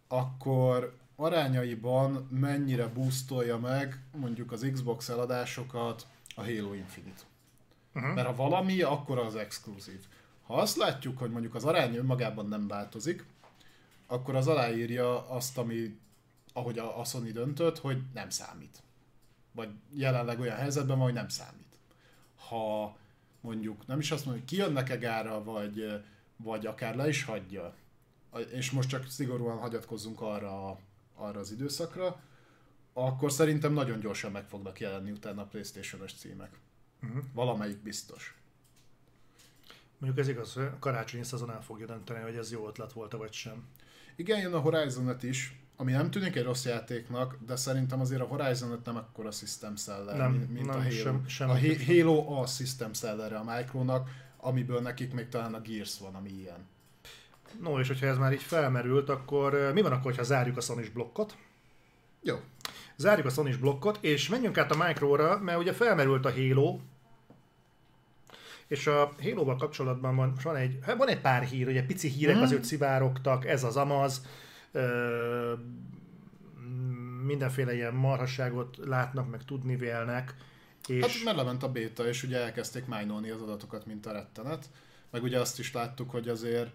akkor 0.08 0.96
arányaiban 1.16 2.28
mennyire 2.30 2.86
boostolja 2.86 3.58
meg 3.58 4.02
mondjuk 4.12 4.52
az 4.52 4.68
Xbox 4.72 5.08
eladásokat, 5.08 6.06
a 6.36 6.42
Halo 6.42 6.74
Infinite. 6.74 7.22
Uh-huh. 7.94 8.14
Mert 8.14 8.26
ha 8.26 8.34
valami, 8.34 8.82
akkor 8.82 9.18
az 9.18 9.36
exkluzív. 9.36 10.06
Ha 10.46 10.54
azt 10.54 10.76
látjuk, 10.76 11.18
hogy 11.18 11.30
mondjuk 11.30 11.54
az 11.54 11.64
arány 11.64 11.94
önmagában 11.94 12.48
nem 12.48 12.68
változik, 12.68 13.24
akkor 14.06 14.34
az 14.34 14.46
aláírja 14.46 15.28
azt, 15.28 15.58
ami, 15.58 15.98
ahogy 16.52 16.78
a, 16.78 17.00
a 17.00 17.04
Sony 17.04 17.32
döntött, 17.32 17.78
hogy 17.78 18.02
nem 18.14 18.30
számít. 18.30 18.82
Vagy 19.52 19.68
jelenleg 19.92 20.40
olyan 20.40 20.56
helyzetben 20.56 20.96
van, 20.96 21.04
hogy 21.04 21.14
nem 21.14 21.28
számít. 21.28 21.76
Ha 22.48 22.96
mondjuk 23.40 23.86
nem 23.86 23.98
is 23.98 24.10
azt 24.10 24.24
mondja, 24.24 24.42
hogy 24.42 24.56
kijönnek-e 24.56 24.96
gára, 24.96 25.44
vagy, 25.44 26.04
vagy 26.36 26.66
akár 26.66 26.96
le 26.96 27.08
is 27.08 27.24
hagyja, 27.24 27.74
és 28.52 28.70
most 28.70 28.88
csak 28.88 29.08
szigorúan 29.08 29.58
hagyatkozzunk 29.58 30.20
arra, 30.20 30.78
arra 31.14 31.40
az 31.40 31.52
időszakra, 31.52 32.20
akkor 32.98 33.32
szerintem 33.32 33.72
nagyon 33.72 34.00
gyorsan 34.00 34.30
meg 34.32 34.48
fognak 34.48 34.80
jelenni 34.80 35.10
utána 35.10 35.42
a 35.42 35.46
Playstation-os 35.46 36.12
címek. 36.12 36.50
Uh-huh. 37.02 37.22
Valamelyik 37.32 37.82
biztos. 37.82 38.34
Mondjuk 39.98 40.20
ez 40.24 40.28
igaz, 40.28 40.52
hogy 40.52 40.64
a 40.64 40.78
karácsonyi 40.78 41.24
szezon 41.24 41.50
el 41.50 41.62
fogja 41.62 41.86
dönteni, 41.86 42.22
hogy 42.22 42.36
ez 42.36 42.52
jó 42.52 42.68
ötlet 42.68 42.92
volt 42.92 43.12
vagy 43.12 43.32
sem. 43.32 43.64
Igen, 44.16 44.40
jön 44.40 44.52
a 44.54 44.58
horizon 44.58 45.16
is, 45.20 45.60
ami 45.76 45.92
nem 45.92 46.10
tűnik 46.10 46.36
egy 46.36 46.44
rossz 46.44 46.64
játéknak, 46.64 47.36
de 47.46 47.56
szerintem 47.56 48.00
azért 48.00 48.20
a 48.20 48.24
horizon 48.24 48.80
nem 48.84 48.96
akkora 48.96 49.30
system 49.30 49.76
seller, 49.76 50.16
Nem, 50.16 50.32
mint 50.32 50.66
nem, 50.66 50.76
a 50.76 50.82
Halo. 50.82 50.90
sem- 50.90 51.28
sem- 51.28 51.50
a. 51.50 51.58
Halo 51.86 52.40
a 52.40 52.46
system 52.46 52.92
sellere 52.92 53.38
a 53.38 53.44
Micronak, 53.56 54.10
amiből 54.36 54.80
nekik 54.80 55.12
még 55.12 55.28
talán 55.28 55.54
a 55.54 55.60
Gears 55.60 55.98
van, 55.98 56.14
ami 56.14 56.30
ilyen. 56.30 56.66
No, 57.60 57.80
és 57.80 57.88
hogyha 57.88 58.06
ez 58.06 58.18
már 58.18 58.32
így 58.32 58.42
felmerült, 58.42 59.08
akkor 59.08 59.54
ö, 59.54 59.72
mi 59.72 59.80
van 59.80 59.92
akkor, 59.92 60.16
ha 60.16 60.22
zárjuk 60.22 60.56
a 60.56 60.60
sony 60.60 60.90
blokkot? 60.92 61.36
Jó. 62.22 62.40
Zárjuk 62.96 63.26
a 63.26 63.30
sony 63.30 63.56
blokkot, 63.60 63.98
és 64.00 64.28
menjünk 64.28 64.58
át 64.58 64.70
a 64.70 64.84
Micro-ra, 64.86 65.38
mert 65.38 65.58
ugye 65.58 65.72
felmerült 65.72 66.24
a 66.24 66.32
Halo, 66.32 66.78
és 68.66 68.86
a 68.86 69.12
Halo-val 69.22 69.56
kapcsolatban 69.56 70.16
van, 70.16 70.32
van 70.42 70.56
egy, 70.56 70.78
hát 70.82 70.96
van 70.96 71.08
egy 71.08 71.20
pár 71.20 71.42
hír, 71.42 71.68
ugye 71.68 71.86
pici 71.86 72.08
hírek 72.08 72.34
Mhm. 72.34 72.44
azért 72.44 72.64
szivárogtak, 72.64 73.46
ez 73.46 73.64
az 73.64 73.76
amaz, 73.76 74.26
ö, 74.72 75.52
mindenféle 77.26 77.74
ilyen 77.74 77.94
marhasságot 77.94 78.76
látnak, 78.84 79.30
meg 79.30 79.44
tudni 79.44 79.76
vélnek, 79.76 80.34
és 80.86 81.00
Hát 81.02 81.24
mert 81.24 81.36
lement 81.36 81.62
a 81.62 81.72
béta, 81.72 82.08
és 82.08 82.22
ugye 82.22 82.38
elkezdték 82.40 82.86
májnolni 82.86 83.30
az 83.30 83.40
adatokat, 83.40 83.86
mint 83.86 84.06
a 84.06 84.12
rettenet. 84.12 84.68
Meg 85.10 85.22
ugye 85.22 85.40
azt 85.40 85.58
is 85.58 85.72
láttuk, 85.72 86.10
hogy 86.10 86.28
azért 86.28 86.70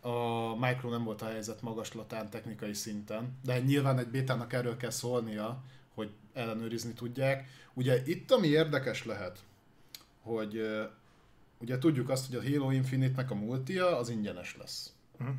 a 0.00 0.56
Micro 0.56 0.90
nem 0.90 1.04
volt 1.04 1.22
a 1.22 1.26
helyzet 1.26 1.62
magaslatán 1.62 2.30
technikai 2.30 2.74
szinten, 2.74 3.38
de 3.44 3.60
nyilván 3.60 3.98
egy 3.98 4.08
bétának 4.08 4.52
erről 4.52 4.76
kell 4.76 4.90
szólnia, 4.90 5.62
hogy 5.94 6.10
ellenőrizni 6.32 6.92
tudják. 6.92 7.48
Ugye 7.74 8.02
itt 8.06 8.30
ami 8.30 8.46
érdekes 8.46 9.04
lehet, 9.04 9.38
hogy 10.22 10.62
ugye 11.58 11.78
tudjuk 11.78 12.08
azt, 12.08 12.26
hogy 12.26 12.36
a 12.36 12.50
Halo 12.50 12.70
Infinite-nek 12.70 13.30
a 13.30 13.34
multia 13.34 13.98
az 13.98 14.08
ingyenes 14.08 14.56
lesz. 14.56 14.92
Mhm. 15.16 15.30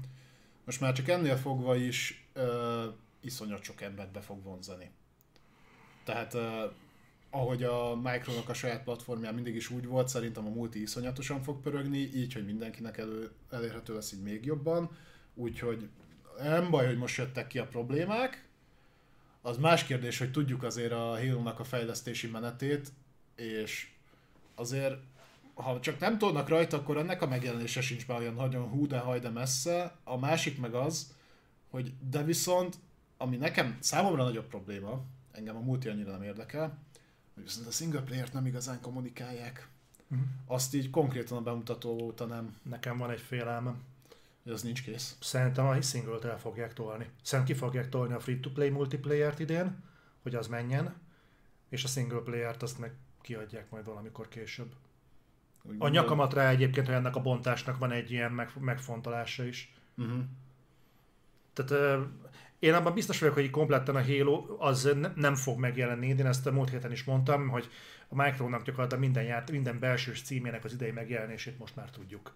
Most 0.66 0.82
már 0.82 0.94
csak 0.94 1.08
ennél 1.08 1.38
fogva 1.38 1.76
is 1.76 2.28
ö, 2.34 2.86
iszonyat 3.22 3.64
sok 3.64 3.82
embert 3.82 4.12
be 4.12 4.22
fog 4.22 4.44
vonzani. 4.44 4.92
Tehát 6.04 6.34
ö, 6.34 6.66
ahogy 7.30 7.64
a 7.64 7.96
Micronak 7.96 8.50
a 8.50 8.54
saját 8.54 8.84
platformján 8.84 9.34
mindig 9.34 9.56
is 9.56 9.70
úgy 9.70 9.86
volt, 9.86 10.08
szerintem 10.08 10.46
a 10.46 10.50
multi 10.50 10.82
iszonyatosan 10.82 11.44
fog 11.44 11.62
pörögni, 11.62 11.98
így, 11.98 12.34
hogy 12.34 12.46
mindenkinek 12.46 12.98
elő, 12.98 13.32
elérhető 13.50 13.94
lesz 13.94 14.12
így 14.12 14.22
még 14.22 14.46
jobban. 14.46 14.90
Úgyhogy 15.34 15.90
nem 16.38 16.70
baj, 16.70 16.86
hogy 16.86 16.98
most 16.98 17.18
jöttek 17.18 17.48
ki 17.48 17.60
a 17.60 17.68
problémák. 17.68 18.48
Az 19.42 19.58
más 19.58 19.84
kérdés, 19.84 20.18
hogy 20.18 20.32
tudjuk 20.32 20.64
azért 20.64 20.92
a 20.92 21.18
Halo-nak 21.18 21.60
a 21.60 21.64
fejlesztési 21.64 22.28
menetét, 22.28 22.92
és 23.36 23.92
azért 24.56 24.98
ha 25.54 25.80
csak 25.80 26.00
nem 26.00 26.18
tudnak 26.18 26.50
rajta, 26.50 26.78
akkor 26.78 26.98
ennek 26.98 27.22
a 27.22 27.28
megjelenése 27.28 27.82
sincs 27.82 28.08
már 28.08 28.20
olyan 28.20 28.34
nagyon 28.34 28.68
hú 28.68 28.88
de 28.88 28.98
haj 28.98 29.20
de 29.20 29.30
messze. 29.30 29.96
A 30.04 30.18
másik 30.18 30.60
meg 30.60 30.74
az, 30.74 31.14
hogy 31.70 31.94
de 32.10 32.24
viszont, 32.24 32.76
ami 33.18 33.36
nekem 33.36 33.78
számomra 33.80 34.24
nagyobb 34.24 34.48
probléma, 34.48 35.02
engem 35.32 35.56
a 35.56 35.60
multi 35.60 35.88
annyira 35.88 36.12
nem 36.12 36.24
érdekel, 36.24 36.78
hogy 37.40 37.48
viszont 37.48 37.68
a 37.68 37.72
single 37.72 38.02
player-t 38.02 38.34
nem 38.34 38.46
igazán 38.46 38.82
kommunikálják. 38.82 39.68
Mhm. 40.08 40.22
Azt 40.46 40.74
így 40.74 40.90
konkrétan 40.90 41.38
a 41.38 41.42
bemutató 41.42 42.02
óta 42.02 42.26
nem, 42.26 42.58
nekem 42.64 42.98
van 42.98 43.10
egy 43.10 43.22
félelmem. 43.22 43.84
hogy 44.44 44.52
az 44.52 44.62
nincs 44.62 44.84
kész. 44.84 45.16
Szerintem 45.20 45.66
a 45.66 45.82
single 45.82 46.30
el 46.30 46.40
fogják 46.40 46.74
tolni. 46.74 47.10
Szerintem 47.22 47.56
ki 47.56 47.62
fogják 47.62 47.90
tolni 47.90 48.14
a 48.14 48.20
free-to-play 48.20 48.70
multiplayer-t 48.70 49.40
idén, 49.40 49.84
hogy 50.22 50.36
az 50.36 50.48
menjen, 50.48 50.96
és 51.70 51.84
a 51.84 51.88
single 51.88 52.20
player-t 52.20 52.64
azt 52.64 52.80
meg 52.80 52.94
kiadják 53.22 53.70
majd 53.70 53.86
valamikor 53.86 54.28
később. 54.28 54.74
Úgy 55.64 55.76
A 55.80 55.88
nyakamat 55.88 56.34
rá 56.34 56.50
egyébként, 56.50 56.86
hogy 56.86 56.96
ennek 56.96 57.16
a 57.16 57.22
bontásnak 57.22 57.78
van 57.78 57.92
egy 57.92 58.12
ilyen 58.12 58.32
meg, 58.32 58.52
megfontolása 58.60 59.46
is. 59.46 59.74
Uh-huh. 59.98 60.24
Tehát 61.54 62.00
én 62.60 62.74
abban 62.74 62.94
biztos 62.94 63.20
vagyok, 63.20 63.34
hogy 63.34 63.50
kompletten 63.50 63.96
a 63.96 64.04
Halo 64.04 64.56
az 64.58 64.90
ne- 65.00 65.12
nem 65.16 65.36
fog 65.36 65.60
megjelenni. 65.60 66.08
Én 66.08 66.26
ezt 66.26 66.48
a 66.48 66.52
múlt 66.52 66.70
héten 66.70 66.92
is 66.92 67.04
mondtam, 67.04 67.48
hogy 67.48 67.70
a 68.08 68.24
Micronak 68.24 68.64
gyakorlatilag 68.64 69.04
minden, 69.04 69.24
ját, 69.24 69.52
minden 69.52 69.80
belsős 69.80 70.22
címének 70.22 70.64
az 70.64 70.74
idei 70.74 70.92
megjelenését 70.92 71.60
most 71.60 71.76
már 71.76 71.90
tudjuk. 71.90 72.34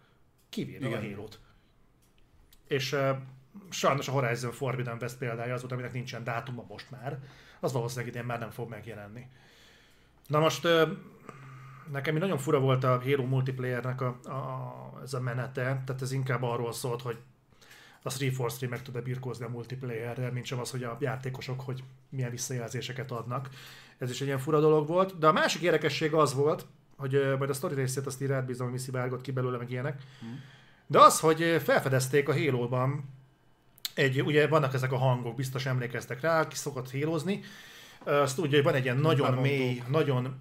Kivéve 0.50 0.88
a. 0.88 1.00
Halo-t. 1.00 1.40
És 2.68 2.92
uh, 2.92 3.10
sajnos 3.70 4.08
a 4.08 4.12
Horizon 4.12 4.52
Forbidden 4.52 4.98
West 5.02 5.18
példája 5.18 5.54
az 5.54 5.60
volt, 5.60 5.74
aminek 5.74 5.94
nincsen 5.94 6.24
dátuma 6.24 6.66
most 6.68 6.92
már. 6.92 7.20
Az 7.60 7.72
valószínűleg 7.72 8.14
idén 8.14 8.26
már 8.26 8.40
nem 8.40 8.50
fog 8.50 8.70
megjelenni. 8.70 9.28
Na 10.28 10.40
most 10.40 10.66
uh, 10.66 10.90
nekem 11.92 12.16
nagyon 12.16 12.38
fura 12.38 12.60
volt 12.60 12.84
a 12.84 13.02
Halo 13.02 13.26
multiplayernek 13.26 14.02
a, 14.02 14.20
a, 14.24 15.00
ez 15.04 15.14
a 15.14 15.20
menete, 15.20 15.62
tehát 15.86 16.02
ez 16.02 16.12
inkább 16.12 16.44
arról 16.44 16.74
szólt, 16.74 17.02
hogy 17.02 17.18
a 18.04 18.10
343 18.10 18.70
meg 18.70 18.82
tud-e 18.82 19.02
birkózni 19.02 19.46
a 19.46 19.50
multiplayerrel, 19.50 20.32
mint 20.32 20.46
sem 20.46 20.60
az, 20.60 20.72
hogy 20.72 20.84
a 20.84 20.98
játékosok 21.00 21.62
hogy 21.62 21.84
milyen 22.10 22.32
visszajelzéseket 22.32 23.12
adnak. 23.12 23.50
Ez 23.98 24.10
is 24.10 24.22
egy 24.22 24.28
ilyen 24.28 24.40
fura 24.40 24.60
dolog 24.60 24.88
volt. 24.88 25.18
De 25.18 25.28
a 25.28 25.32
másik 25.32 25.62
érdekesség 25.62 26.14
az 26.14 26.34
volt, 26.34 26.66
hogy 26.98 27.36
majd 27.38 27.50
a 27.50 27.54
sztori 27.54 27.76
részét 27.76 28.06
azt 28.06 28.22
így 28.22 28.28
rád 28.28 28.46
bízom, 28.46 28.66
hogy 28.66 28.76
mi 28.76 28.82
szivárgott 28.82 29.22
ki 29.22 29.32
belőle, 29.32 29.58
meg 29.58 29.72
ilyenek. 29.72 30.02
De 30.88 31.00
az, 31.00 31.20
hogy 31.20 31.62
felfedezték 31.64 32.30
a 32.30 32.34
Halo-ban, 32.34 33.04
egy, 33.94 34.22
ugye 34.22 34.48
vannak 34.48 34.74
ezek 34.74 34.92
a 34.92 34.98
hangok, 34.98 35.36
biztos 35.36 35.66
emlékeztek 35.66 36.22
rá, 36.22 36.40
aki 36.40 36.56
szokott 36.56 36.90
hélozni. 36.90 37.42
Azt 38.04 38.36
tudja, 38.36 38.56
hogy 38.56 38.64
van 38.64 38.74
egy 38.74 38.84
ilyen 38.84 38.98
nagyon 38.98 39.30
Bemondók. 39.30 39.52
mély, 39.52 39.84
nagyon, 39.88 40.36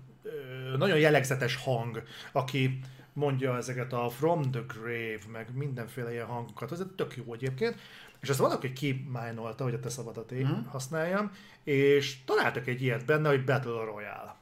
nagyon 0.76 0.98
jellegzetes 0.98 1.56
hang, 1.56 2.02
aki 2.32 2.78
mondja 3.12 3.56
ezeket 3.56 3.92
a 3.92 4.08
From 4.10 4.50
the 4.50 4.62
Grave, 4.68 5.18
meg 5.32 5.56
mindenféle 5.56 6.12
ilyen 6.12 6.26
hangokat. 6.26 6.72
Ez 6.72 6.82
tök 6.96 7.16
jó 7.16 7.34
egyébként. 7.34 7.74
És 8.20 8.28
ezt 8.28 8.38
valaki 8.38 8.72
kimájnolta, 8.72 9.64
hogy 9.64 9.74
a 9.74 9.80
te 9.80 9.88
szabadat 9.88 10.32
én 10.32 10.46
Mhm. 10.46 10.66
használjam, 10.66 11.30
és 11.64 12.24
találtak 12.24 12.66
egy 12.66 12.82
ilyet 12.82 13.04
benne, 13.04 13.28
hogy 13.28 13.44
Battle 13.44 13.84
Royale. 13.84 14.36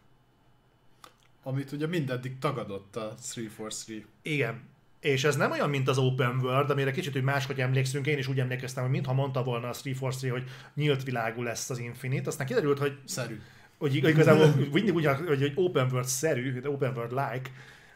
Amit 1.43 1.73
ugye 1.73 1.87
mindeddig 1.87 2.39
tagadott 2.39 2.97
a 2.97 3.01
343. 3.01 4.05
Igen. 4.23 4.69
És 5.01 5.25
ez 5.25 5.37
nem 5.37 5.51
olyan, 5.51 5.71
mint 5.71 5.89
az 5.89 5.99
Open 5.99 6.39
World, 6.39 6.71
amire 6.71 6.91
kicsit 6.91 7.13
hogy 7.13 7.23
máshogy 7.23 7.61
emlékszünk, 7.61 8.07
én 8.07 8.19
is 8.19 8.27
úgy 8.29 8.41
emlékeztem, 8.41 8.83
hogy 8.83 8.93
mintha 8.93 9.13
mondta 9.13 9.43
volna 9.43 9.69
a 9.69 9.73
343, 9.75 10.31
hogy 10.31 10.45
nyílt 10.75 11.03
világú 11.05 11.43
lesz 11.43 11.71
az 11.71 11.79
Infinite, 11.79 12.29
aztán 12.29 12.47
kiderült, 12.47 12.79
hogy 12.79 12.99
Szerű. 13.05 13.41
hogy 13.79 13.95
ig- 13.95 14.07
igazából 14.09 14.47
mindig 14.73 14.95
ugyan, 14.95 15.27
hogy, 15.27 15.53
open 15.55 15.89
world-szerű, 15.91 16.61
open 16.65 16.97
world-like, 16.97 17.51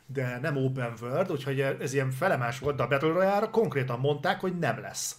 de 0.07 0.39
nem 0.39 0.57
open 0.57 0.95
world, 1.01 1.31
úgyhogy 1.31 1.61
ez 1.61 1.93
ilyen 1.93 2.11
felemás 2.11 2.59
volt, 2.59 2.77
de 2.77 2.83
a 2.83 2.89
Battle 2.89 3.13
Royale-ra 3.13 3.51
konkrétan 3.51 3.99
mondták, 3.99 4.41
hogy 4.41 4.59
nem 4.59 4.81
lesz. 4.81 5.17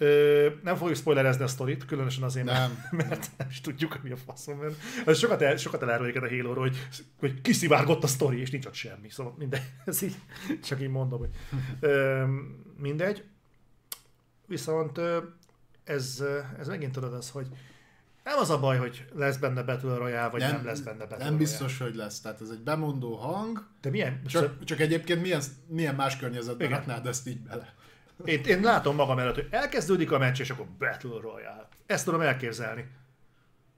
Ö, 0.00 0.48
nem 0.62 0.76
fogjuk 0.76 0.96
spoilerezni 0.96 1.42
a 1.44 1.46
sztorit, 1.46 1.84
különösen 1.84 2.22
azért, 2.22 2.46
Nem. 2.46 2.84
mert, 2.90 3.08
mert 3.08 3.30
nem 3.36 3.48
is 3.50 3.60
tudjuk, 3.60 3.92
hogy 3.92 4.00
mi 4.02 4.10
a 4.10 4.16
faszom. 4.16 4.60
Ez 5.06 5.18
sokat, 5.18 5.42
el, 5.42 5.56
sokat 5.56 5.82
elárul 5.82 6.10
a 6.16 6.28
halo 6.28 6.54
hogy, 6.54 6.88
hogy 7.18 7.40
kiszivárgott 7.40 8.02
a 8.02 8.06
sztori, 8.06 8.40
és 8.40 8.50
nincs 8.50 8.66
ott 8.66 8.74
semmi. 8.74 9.10
Szóval 9.10 9.34
mindegy, 9.38 9.62
ez 9.84 10.02
így, 10.02 10.16
csak 10.64 10.80
így 10.80 10.88
mondom, 10.88 11.18
hogy 11.18 11.30
ö, 11.80 12.24
mindegy. 12.76 13.24
Viszont 14.46 15.00
ez, 15.84 16.24
ez 16.58 16.68
megint 16.68 16.92
tudod 16.92 17.12
az, 17.12 17.30
hogy 17.30 17.48
nem 18.28 18.38
az 18.38 18.50
a 18.50 18.58
baj, 18.60 18.78
hogy 18.78 19.04
lesz 19.14 19.36
benne 19.36 19.62
Battle 19.62 19.94
Royale, 19.96 20.28
vagy 20.28 20.40
nem, 20.40 20.50
nem 20.50 20.64
lesz 20.64 20.80
benne 20.80 20.98
Battle 20.98 21.16
Nem 21.16 21.26
Royale. 21.26 21.38
biztos, 21.38 21.78
hogy 21.78 21.94
lesz. 21.94 22.20
Tehát 22.20 22.40
ez 22.40 22.48
egy 22.48 22.60
bemondó 22.62 23.14
hang, 23.16 23.66
De 23.80 23.90
milyen? 23.90 24.20
csak, 24.26 24.64
csak 24.64 24.80
egyébként 24.80 25.20
milyen, 25.20 25.42
milyen 25.68 25.94
más 25.94 26.16
környezetben 26.16 26.66
Igen. 26.66 26.78
raknád 26.78 27.06
ezt 27.06 27.28
így 27.28 27.40
bele? 27.40 27.74
Én, 28.24 28.40
én 28.44 28.60
látom 28.60 28.94
magam 28.94 29.18
előtt, 29.18 29.34
hogy 29.34 29.48
elkezdődik 29.50 30.12
a 30.12 30.18
meccs, 30.18 30.40
és 30.40 30.50
akkor 30.50 30.66
Battle 30.78 31.20
Royale. 31.20 31.68
Ezt 31.86 32.04
tudom 32.04 32.20
elképzelni. 32.20 32.86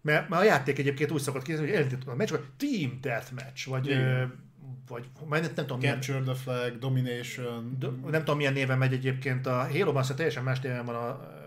Mert, 0.02 0.28
mert 0.28 0.42
a 0.42 0.44
játék 0.44 0.78
egyébként 0.78 1.10
úgy 1.10 1.20
szokott 1.20 1.42
készülni, 1.42 1.68
hogy 1.68 1.76
elindítom 1.78 2.12
a 2.12 2.16
meccs, 2.16 2.30
vagy 2.30 2.44
Team 2.56 2.98
Deathmatch, 3.00 3.68
vagy, 3.68 3.86
Igen. 3.86 4.48
vagy 4.88 5.08
majd 5.26 5.42
nem, 5.42 5.52
nem 5.54 5.64
tudom, 5.66 5.78
milyen, 5.78 6.00
Capture 6.00 6.20
the 6.20 6.34
flag, 6.34 6.78
domination. 6.78 7.76
d- 7.78 8.10
nem 8.10 8.20
tudom 8.20 8.36
milyen 8.36 8.52
néven 8.52 8.78
megy 8.78 8.92
egyébként 8.92 9.46
a 9.46 9.68
Halo-ban, 9.72 10.02
szóval 10.02 10.16
teljesen 10.16 10.42
más 10.42 10.60
néven 10.60 10.84
van 10.84 10.94
a 10.94 11.38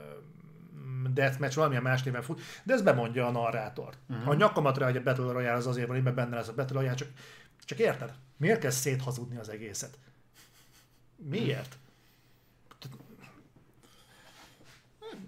Deathmatch, 1.14 1.55
valamilyen 1.55 1.84
más 1.84 2.03
néven 2.03 2.22
fut, 2.22 2.41
de 2.64 2.74
ez 2.74 2.82
bemondja 2.82 3.28
a 3.28 3.32
narrátort. 3.32 3.97
Uh-huh. 4.09 4.28
A 4.28 4.34
nyakamat 4.34 4.78
rá, 4.78 4.86
hogy 4.86 4.97
a 4.97 5.03
Battle 5.03 5.32
Royale 5.32 5.57
az 5.57 5.68
azért 5.68 5.88
van, 5.88 6.01
hogy 6.01 6.14
benne 6.14 6.36
lesz 6.36 6.47
a 6.47 6.53
Battle 6.53 6.80
Royale, 6.80 6.95
csak, 6.95 7.07
csak 7.59 7.80
érted? 7.80 8.14
Miért 8.38 8.59
kell 8.59 8.72
széthazudni 8.72 9.38
az 9.38 9.49
egészet? 9.49 9.97
Miért? 11.16 11.78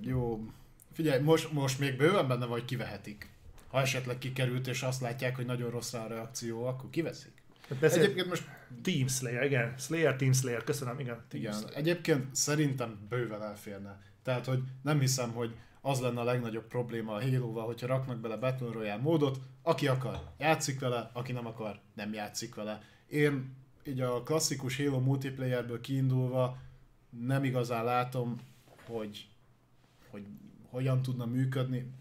Jó. 0.01 0.45
Figyelj, 0.93 1.21
most, 1.21 1.51
most 1.51 1.79
még 1.79 1.97
bőven 1.97 2.27
benne 2.27 2.45
vagy 2.45 2.65
kivehetik. 2.65 3.29
Ha 3.67 3.81
esetleg 3.81 4.17
kikerült, 4.17 4.67
és 4.67 4.81
azt 4.81 5.01
látják, 5.01 5.35
hogy 5.35 5.45
nagyon 5.45 5.69
rossz 5.69 5.93
a 5.93 6.07
reakció, 6.07 6.65
akkor 6.65 6.89
kiveszik. 6.89 7.33
Beszél... 7.79 8.03
Egyébként 8.03 8.27
most, 8.27 8.43
Team 8.81 9.07
Slayer, 9.07 9.43
igen. 9.43 9.73
Slayer, 9.77 10.15
Team 10.15 10.33
Slayer, 10.33 10.63
köszönöm, 10.63 10.99
igen. 10.99 11.23
Team 11.29 11.43
igen, 11.43 11.53
Slayer. 11.53 11.77
egyébként 11.77 12.35
szerintem 12.35 13.05
bőven 13.09 13.41
elférne. 13.43 14.01
Tehát, 14.23 14.45
hogy 14.45 14.63
nem 14.81 14.99
hiszem, 14.99 15.31
hogy 15.31 15.55
az 15.85 15.99
lenne 15.99 16.19
a 16.19 16.23
legnagyobb 16.23 16.67
probléma 16.67 17.13
a 17.13 17.21
Halo-val, 17.21 17.65
hogyha 17.65 17.87
raknak 17.87 18.17
bele 18.17 18.37
Battle 18.37 18.71
Royale 18.71 19.01
módot, 19.01 19.39
aki 19.61 19.87
akar, 19.87 20.21
játszik 20.37 20.79
vele, 20.79 21.09
aki 21.13 21.31
nem 21.31 21.45
akar, 21.45 21.79
nem 21.93 22.13
játszik 22.13 22.55
vele. 22.55 22.81
Én 23.07 23.55
így 23.83 24.01
a 24.01 24.23
klasszikus 24.23 24.77
Halo 24.77 24.99
multiplayerből 24.99 25.81
kiindulva 25.81 26.57
nem 27.09 27.43
igazán 27.43 27.83
látom, 27.83 28.39
hogy, 28.85 29.27
hogy 30.09 30.25
hogyan 30.69 31.01
tudna 31.01 31.25
működni. 31.25 31.91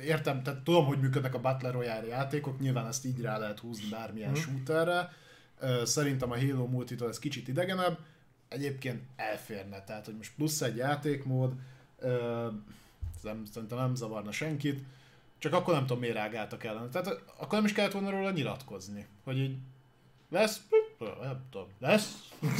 Értem, 0.00 0.42
tehát 0.42 0.62
tudom, 0.62 0.84
hogy 0.86 1.00
működnek 1.00 1.34
a 1.34 1.40
Battle 1.40 1.70
Royale 1.70 2.06
játékok, 2.06 2.60
nyilván 2.60 2.86
ezt 2.86 3.04
így 3.04 3.20
rá 3.20 3.38
lehet 3.38 3.58
húzni 3.58 3.88
bármilyen 3.90 4.32
hmm. 4.32 4.40
shooterre. 4.40 5.12
Szerintem 5.84 6.30
a 6.30 6.38
Halo 6.38 6.66
multitól 6.66 7.08
ez 7.08 7.18
kicsit 7.18 7.48
idegenebb, 7.48 7.98
egyébként 8.48 9.02
elférne, 9.16 9.84
tehát 9.84 10.04
hogy 10.04 10.16
most 10.16 10.34
plusz 10.34 10.60
egy 10.60 10.76
játékmód, 10.76 11.52
nem, 13.24 13.44
szerintem 13.44 13.78
nem 13.78 13.94
zavarna 13.94 14.32
senkit, 14.32 14.84
csak 15.38 15.52
akkor 15.52 15.74
nem 15.74 15.86
tudom 15.86 15.98
miért 15.98 16.16
rágáltak 16.16 16.64
ellen. 16.64 16.90
Tehát 16.90 17.22
akkor 17.36 17.52
nem 17.52 17.64
is 17.64 17.72
kellett 17.72 17.92
volna 17.92 18.10
róla 18.10 18.30
nyilatkozni, 18.30 19.06
hogy 19.24 19.38
így 19.38 19.56
lesz, 20.30 20.60
nem 20.98 21.44
tudom, 21.50 21.66
lesz. 21.78 22.28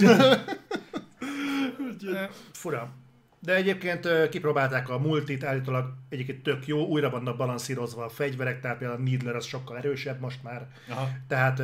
Fura. 2.53 2.93
De 3.41 3.55
egyébként 3.55 4.29
kipróbálták 4.29 4.89
a 4.89 4.99
multit, 4.99 5.45
állítólag 5.45 5.95
egyébként 6.09 6.43
tök 6.43 6.67
jó, 6.67 6.87
újra 6.87 7.11
vannak 7.11 7.37
balanszírozva 7.37 8.05
a 8.05 8.09
fegyverek, 8.09 8.61
tehát 8.61 8.79
például 8.79 9.01
a 9.01 9.03
Needler 9.03 9.37
az 9.37 9.45
sokkal 9.45 9.77
erősebb 9.77 10.21
most 10.21 10.43
már. 10.43 10.69
Aha. 10.89 11.09
Tehát 11.29 11.63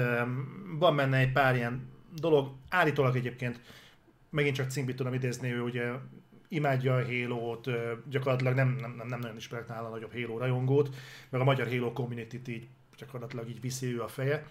van 0.78 0.96
benne 0.96 1.16
egy 1.16 1.32
pár 1.32 1.56
ilyen 1.56 1.88
dolog, 2.20 2.52
állítólag 2.68 3.16
egyébként 3.16 3.60
megint 4.30 4.54
csak 4.54 4.70
cimbit 4.70 4.96
tudom 4.96 5.14
idézni, 5.14 5.52
ő 5.52 5.60
ugye 5.60 5.90
imádja 6.50 6.94
a 6.94 7.04
Halo-t, 7.04 7.70
gyakorlatilag 8.08 8.54
nem, 8.54 8.76
nem, 8.80 8.94
nem, 8.96 9.06
nem 9.06 9.20
nagyon 9.20 9.36
ismerek 9.36 9.68
nála 9.68 9.88
nagyobb 9.88 10.12
Halo 10.12 10.38
rajongót, 10.38 10.94
meg 11.28 11.40
a 11.40 11.44
magyar 11.44 11.68
Halo 11.68 11.92
community 11.92 12.48
így 12.48 12.68
gyakorlatilag 12.98 13.48
így 13.48 13.60
viszi 13.60 13.94
ő 13.94 14.02
a 14.02 14.08
feje. 14.08 14.46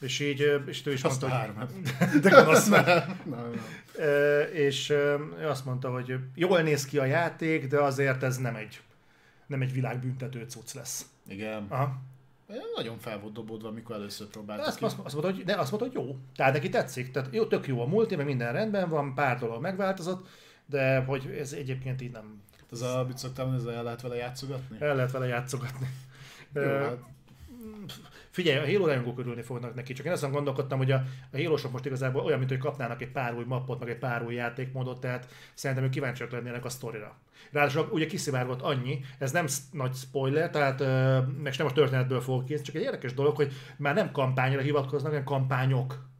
És 0.00 0.20
így, 0.20 0.62
és 0.66 0.86
ő 0.86 0.92
is 0.92 1.02
azt 1.02 1.20
mondta, 1.20 1.54
hogy... 1.58 2.20
De 2.22 2.30
gonosz 2.30 2.68
nem, 2.68 2.84
nem, 2.84 3.16
nem. 3.24 3.64
És 4.52 4.90
ő 4.90 5.46
azt 5.48 5.64
mondta, 5.64 5.90
hogy 5.90 6.18
jól 6.34 6.60
néz 6.60 6.84
ki 6.84 6.98
a 6.98 7.04
játék, 7.04 7.66
de 7.66 7.80
azért 7.80 8.22
ez 8.22 8.36
nem 8.36 8.56
egy, 8.56 8.80
nem 9.46 9.60
egy 9.60 9.72
világbüntető 9.72 10.44
cucc 10.48 10.72
lesz. 10.72 11.06
Igen. 11.28 11.66
Aha. 11.68 12.02
Én 12.50 12.60
nagyon 12.74 12.98
fel 12.98 13.20
volt 13.20 13.32
dobódva, 13.32 13.68
amikor 13.68 13.94
először 13.96 14.26
próbáltam. 14.26 14.66
Azt, 14.66 14.82
azt, 14.82 14.98
azt, 15.02 15.14
mondta, 15.14 15.32
hogy, 15.32 15.44
de 15.44 15.54
azt 15.54 15.70
mondta, 15.70 15.88
hogy 15.88 16.06
jó. 16.06 16.18
Tehát 16.36 16.52
neki 16.52 16.68
tetszik. 16.68 17.10
Tehát 17.10 17.34
jó, 17.34 17.44
tök 17.44 17.66
jó 17.66 17.80
a 17.80 17.86
multi, 17.86 18.16
mert 18.16 18.28
minden 18.28 18.52
rendben 18.52 18.88
van, 18.88 19.14
pár 19.14 19.38
dolog 19.38 19.62
megváltozott, 19.62 20.26
de 20.66 21.00
hogy 21.00 21.36
ez 21.38 21.52
egyébként 21.52 22.00
így 22.00 22.12
nem... 22.12 22.42
Ez 22.72 22.80
a, 22.80 23.04
mit 23.06 23.18
szoktál 23.18 23.54
ez 23.54 23.64
el 23.64 23.82
lehet 23.82 24.00
vele 24.00 24.14
játszogatni? 24.14 24.76
El 24.80 24.94
lehet 24.94 25.10
vele 25.10 25.26
játszogatni. 25.26 25.88
Jó, 26.52 26.62
hát 26.62 26.98
Figyelj, 28.30 28.58
a 28.58 28.72
Halo 28.72 28.86
rajongók 28.86 29.18
örülni 29.18 29.42
fognak 29.42 29.74
neki, 29.74 29.92
csak 29.92 30.06
én 30.06 30.12
azon 30.12 30.30
gondolkodtam, 30.30 30.78
hogy 30.78 30.90
a, 30.90 31.02
a 31.32 31.36
halo 31.36 31.56
most 31.72 31.86
igazából 31.86 32.22
olyan, 32.24 32.38
mint 32.38 32.50
hogy 32.50 32.58
kapnának 32.58 33.02
egy 33.02 33.10
pár 33.10 33.34
új 33.34 33.44
mappot, 33.46 33.78
meg 33.78 33.88
egy 33.88 33.98
pár 33.98 34.24
új 34.24 34.34
játékmódot, 34.34 35.00
tehát 35.00 35.28
szerintem 35.54 35.84
ők 35.84 35.90
kíváncsiak 35.90 36.30
lennének 36.30 36.64
a 36.64 36.68
sztorira. 36.68 37.16
Ráadásul 37.52 37.88
ugye 37.92 38.06
kiszivárgott 38.06 38.60
annyi, 38.60 39.00
ez 39.18 39.32
nem 39.32 39.46
nagy 39.72 39.94
spoiler, 39.94 40.50
tehát 40.50 40.78
meg 41.42 41.54
nem 41.58 41.66
a 41.66 41.72
történetből 41.72 42.20
fog 42.20 42.44
kész, 42.44 42.62
csak 42.62 42.74
egy 42.74 42.82
érdekes 42.82 43.14
dolog, 43.14 43.36
hogy 43.36 43.52
már 43.76 43.94
nem 43.94 44.10
kampányra 44.12 44.60
hivatkoznak, 44.60 45.10
hanem 45.10 45.24
kampányokra. 45.24 46.12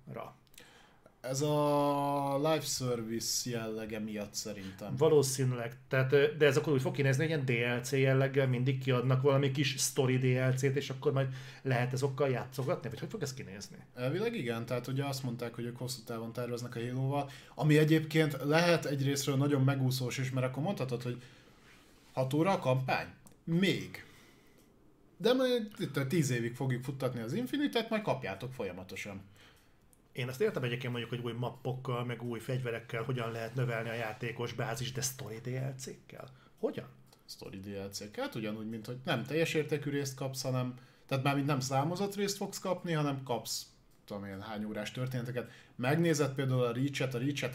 Ez 1.29 1.41
a 1.41 2.37
live 2.37 2.61
service 2.61 3.51
jellege 3.51 3.99
miatt 3.99 4.35
szerintem. 4.35 4.97
Valószínűleg. 4.97 5.77
Tehát, 5.89 6.37
de 6.37 6.47
ez 6.47 6.57
akkor 6.57 6.73
úgy 6.73 6.81
fog 6.81 6.95
kinézni, 6.95 7.29
hogy 7.29 7.45
ilyen 7.47 7.79
DLC 7.81 7.93
jelleggel 7.93 8.49
mindig 8.49 8.79
kiadnak 8.79 9.23
valami 9.23 9.51
kis 9.51 9.75
story 9.79 10.19
DLC-t, 10.19 10.77
és 10.77 10.91
akkor 10.91 11.13
majd 11.13 11.29
lehet 11.63 11.93
ezokkal 11.93 12.29
játszogatni? 12.29 12.89
Vagy 12.89 13.01
hogy 13.01 13.09
fog 13.11 13.23
ez 13.23 13.35
kinézni? 13.35 13.77
Elvileg 13.95 14.35
igen, 14.35 14.67
tehát 14.67 14.87
ugye 14.87 15.05
azt 15.05 15.23
mondták, 15.23 15.55
hogy 15.55 15.65
ők 15.65 15.77
hosszú 15.77 16.03
távon 16.03 16.33
terveznek 16.33 16.77
a 16.77 16.81
halo 16.81 17.27
ami 17.55 17.79
egyébként 17.79 18.37
lehet 18.43 18.87
egyrésztről 18.87 19.37
nagyon 19.37 19.65
megúszós 19.65 20.19
is, 20.19 20.31
mert 20.31 20.47
akkor 20.47 20.63
mondhatod, 20.63 21.03
hogy 21.03 21.23
6 22.13 22.33
óra 22.33 22.51
a 22.51 22.59
kampány? 22.59 23.07
Még. 23.45 24.05
De 25.17 25.33
majd 25.33 25.71
itt 25.79 26.09
10 26.09 26.31
évig 26.31 26.55
fogjuk 26.55 26.85
futtatni 26.85 27.21
az 27.21 27.33
Infinitet, 27.33 27.91
majd 27.91 28.03
kapjátok 28.03 28.53
folyamatosan. 28.53 29.23
Én 30.15 30.29
azt 30.29 30.41
értem 30.41 30.63
egyébként 30.63 30.93
mondjuk, 30.93 31.13
hogy 31.13 31.33
új 31.33 31.39
mappokkal, 31.39 32.05
meg 32.05 32.23
új 32.23 32.39
fegyverekkel 32.39 33.03
hogyan 33.03 33.31
lehet 33.31 33.55
növelni 33.55 33.89
a 33.89 33.95
játékos 33.95 34.53
bázis, 34.53 34.93
de 34.93 35.01
story 35.01 35.41
DLC-kkel? 35.43 36.29
Hogyan? 36.59 36.89
Story 37.27 37.61
DLC-kkel, 37.61 38.25
hát 38.25 38.35
ugyanúgy, 38.35 38.69
mint 38.69 38.87
hogy 38.87 38.97
nem 39.05 39.25
teljes 39.25 39.55
értékű 39.55 39.91
részt 39.91 40.15
kapsz, 40.15 40.43
hanem, 40.43 40.75
tehát 41.07 41.25
már 41.25 41.45
nem 41.45 41.61
számozott 41.61 42.15
részt 42.15 42.37
fogsz 42.37 42.59
kapni, 42.59 42.93
hanem 42.93 43.23
kapsz 43.23 43.67
tudom 44.05 44.25
én, 44.25 44.41
hány 44.41 44.65
órás 44.65 44.91
történeteket. 44.91 45.51
Megnézed 45.77 46.35
például 46.35 46.63
a 46.63 46.73
Reach-et, 46.73 47.15
a 47.15 47.19
Reach-et 47.19 47.55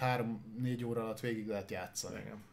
3-4 0.61 0.85
óra 0.85 1.03
alatt 1.03 1.19
végig 1.19 1.47
lehet 1.47 1.71
játszani. 1.71 2.19
Igen 2.19 2.48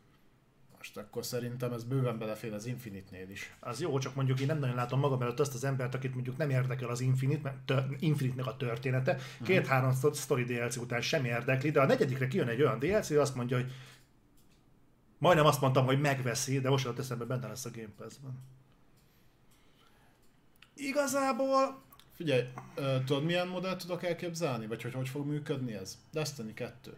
most 0.86 1.06
akkor 1.06 1.24
szerintem 1.24 1.72
ez 1.72 1.84
bőven 1.84 2.18
belefér 2.18 2.52
az 2.52 2.66
Infinite-nél 2.66 3.30
is. 3.30 3.56
Az 3.60 3.80
jó, 3.80 3.98
csak 3.98 4.14
mondjuk 4.14 4.40
én 4.40 4.46
nem 4.46 4.58
nagyon 4.58 4.74
látom 4.74 5.00
magam 5.00 5.22
előtt 5.22 5.40
azt 5.40 5.54
az 5.54 5.64
embert, 5.64 5.94
akit 5.94 6.14
mondjuk 6.14 6.36
nem 6.36 6.50
érdekel 6.50 6.88
az 6.88 7.00
Infinite, 7.00 7.56
Infinite-nek 7.98 8.46
a 8.46 8.56
története. 8.56 9.12
Mhm. 9.12 9.44
Két-három 9.44 9.92
story 10.14 10.44
DLC 10.44 10.76
után 10.76 11.00
sem 11.00 11.24
érdekli, 11.24 11.70
de 11.70 11.80
a 11.80 11.86
negyedikre 11.86 12.28
kijön 12.28 12.48
egy 12.48 12.62
olyan 12.62 12.78
DLC, 12.78 13.10
azt 13.10 13.34
mondja, 13.34 13.56
hogy 13.56 13.72
majdnem 15.18 15.46
azt 15.46 15.60
mondtam, 15.60 15.84
hogy 15.84 16.00
megveszi, 16.00 16.60
de 16.60 16.68
most 16.68 16.84
jutott 16.84 16.98
eszembe 16.98 17.24
benne 17.24 17.48
lesz 17.48 17.64
a 17.64 17.70
Game 17.70 17.92
Pass-ben. 17.96 18.38
Igazából... 20.74 21.84
Figyelj, 22.12 22.42
tudod 23.04 23.24
milyen 23.24 23.48
modellt 23.48 23.78
tudok 23.78 24.02
elképzelni? 24.02 24.66
Vagy 24.66 24.82
hogy 24.82 24.92
hogy 24.92 25.08
fog 25.08 25.26
működni 25.26 25.74
ez? 25.74 25.98
Destiny 26.12 26.54
2. 26.54 26.96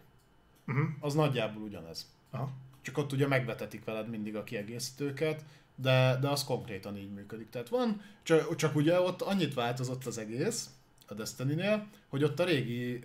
Uh-huh. 0.67 0.85
Mhm. 0.85 0.93
Az 1.01 1.15
nagyjából 1.15 1.63
ugyanez. 1.63 2.07
Aha 2.31 2.67
csak 2.89 2.99
ott 2.99 3.13
ugye 3.13 3.27
megvetetik 3.27 3.85
veled 3.85 4.09
mindig 4.09 4.37
a 4.37 4.45
kiegészítőket, 4.45 5.45
de, 5.75 6.19
de 6.21 6.29
az 6.29 6.45
konkrétan 6.45 6.97
így 6.97 7.13
működik. 7.13 7.51
Tehát 7.51 7.69
van, 7.69 8.03
csak, 8.23 8.57
csak 8.57 8.77
ugye 8.77 9.01
ott 9.01 9.23
annyit 9.23 9.55
változott 9.55 10.07
az 10.07 10.19
egész, 10.19 10.71
a 11.11 11.15
Destiny-nél, 11.15 11.87
hogy 12.09 12.25
ott 12.25 12.41
a 12.41 12.45
régi, 12.45 13.01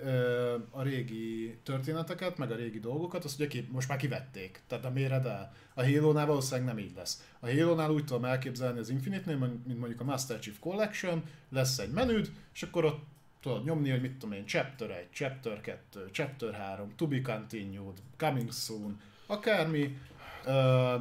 a 0.69 0.81
régi 0.81 1.57
történeteket, 1.63 2.37
meg 2.37 2.51
a 2.51 2.55
régi 2.55 2.79
dolgokat, 2.79 3.23
azt 3.23 3.39
ugye 3.39 3.47
ki, 3.47 3.67
most 3.71 3.87
már 3.87 3.97
kivették, 3.97 4.61
tehát 4.67 4.83
nem 4.83 4.95
éred 4.95 5.25
el. 5.25 5.53
A 5.73 5.83
Halo-nál 5.83 6.25
valószínűleg 6.25 6.75
nem 6.75 6.83
így 6.83 6.95
lesz. 6.95 7.27
A 7.39 7.47
Halo-nál 7.47 7.91
úgy 7.91 8.05
tudom 8.05 8.25
elképzelni 8.25 8.79
az 8.79 8.89
Infinite-nél, 8.89 9.37
mint 9.37 9.79
mondjuk 9.79 10.01
a 10.01 10.03
Master 10.03 10.39
Chief 10.39 10.59
Collection, 10.59 11.23
lesz 11.49 11.77
egy 11.77 11.91
menüd, 11.91 12.31
és 12.53 12.63
akkor 12.63 12.85
ott 12.85 13.03
tudod 13.41 13.63
nyomni, 13.63 13.89
hogy 13.89 14.01
mit 14.01 14.17
tudom 14.17 14.35
én, 14.35 14.45
Chapter 14.45 14.89
1, 14.89 15.07
Chapter 15.11 15.61
2, 15.61 16.09
Chapter 16.11 16.53
3, 16.53 16.95
To 16.95 17.07
be 17.07 17.21
continued, 17.21 17.97
Coming 18.17 18.51
soon, 18.51 18.99
akármi. 19.25 19.97
Ö, 20.45 20.95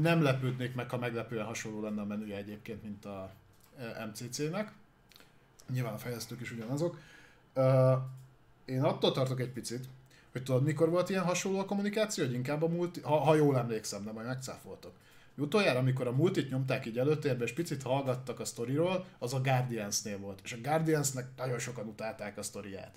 nem 0.00 0.22
lepődnék 0.22 0.74
meg, 0.74 0.90
ha 0.90 0.98
meglepően 0.98 1.46
hasonló 1.46 1.82
lenne 1.82 2.00
a 2.00 2.04
menüje 2.04 2.36
egyébként, 2.36 2.82
mint 2.82 3.04
a 3.04 3.32
MCC-nek. 4.06 4.72
Nyilván 5.72 5.92
a 5.94 5.98
fejlesztők 5.98 6.40
is 6.40 6.52
ugyanazok. 6.52 6.98
Ö, 7.54 7.92
én 8.64 8.82
attól 8.82 9.12
tartok 9.12 9.40
egy 9.40 9.52
picit, 9.52 9.88
hogy 10.32 10.42
tudod, 10.42 10.62
mikor 10.62 10.90
volt 10.90 11.10
ilyen 11.10 11.24
hasonló 11.24 11.58
a 11.58 11.64
kommunikáció, 11.64 12.24
hogy 12.24 12.34
inkább 12.34 12.62
a 12.62 12.68
multi, 12.68 13.00
ha, 13.00 13.18
ha 13.18 13.34
jól 13.34 13.58
emlékszem, 13.58 14.04
de 14.04 14.12
majd 14.12 14.26
megcáfoltok. 14.26 14.92
Utoljára, 15.36 15.78
amikor 15.78 16.06
a 16.06 16.12
multit 16.12 16.50
nyomták 16.50 16.86
így 16.86 16.98
előtérbe, 16.98 17.44
és 17.44 17.52
picit 17.52 17.82
hallgattak 17.82 18.40
a 18.40 18.44
sztoriról, 18.44 19.06
az 19.18 19.34
a 19.34 19.40
Guardians-nél 19.40 20.18
volt. 20.18 20.40
És 20.44 20.52
a 20.52 20.56
Guardians-nek 20.62 21.26
nagyon 21.36 21.58
sokan 21.58 21.86
utálták 21.86 22.38
a 22.38 22.42
sztoriát. 22.42 22.94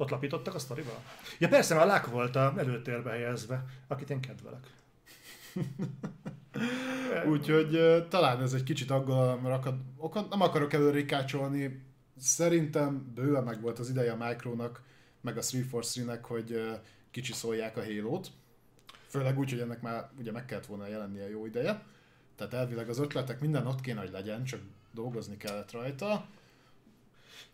Ott 0.00 0.10
lapítottak 0.10 0.54
a 0.54 0.58
sztorival? 0.58 1.02
Ja 1.38 1.48
persze, 1.48 1.80
a 1.80 1.84
Lák 1.84 2.06
volt 2.06 2.36
a 2.36 2.54
előtérbe 2.56 3.10
helyezve, 3.10 3.64
akit 3.88 4.10
én 4.10 4.20
kedvelek. 4.20 4.66
Úgyhogy 7.32 8.04
talán 8.08 8.42
ez 8.42 8.52
egy 8.52 8.62
kicsit 8.62 8.90
aggodalomra 8.90 9.54
akad. 9.54 10.28
Nem 10.30 10.40
akarok 10.40 10.72
előrikácsolni. 10.72 11.82
Szerintem 12.18 13.12
bőven 13.14 13.44
meg 13.44 13.60
volt 13.60 13.78
az 13.78 13.90
ideje 13.90 14.12
a 14.12 14.26
Micronak, 14.26 14.82
meg 15.20 15.36
a 15.36 15.40
343-nek, 15.40 16.18
hogy 16.22 16.78
kicsi 17.10 17.32
szólják 17.32 17.76
a 17.76 17.84
halo 17.84 18.20
Főleg 19.06 19.38
úgy, 19.38 19.50
hogy 19.50 19.60
ennek 19.60 19.80
már 19.80 20.10
ugye 20.18 20.32
meg 20.32 20.44
kellett 20.44 20.66
volna 20.66 20.86
jelennie 20.86 21.30
jó 21.30 21.46
ideje. 21.46 21.82
Tehát 22.36 22.54
elvileg 22.54 22.88
az 22.88 22.98
ötletek 22.98 23.40
minden 23.40 23.66
ott 23.66 23.80
kéne, 23.80 24.00
hogy 24.00 24.10
legyen, 24.10 24.44
csak 24.44 24.60
dolgozni 24.92 25.36
kellett 25.36 25.70
rajta. 25.70 26.26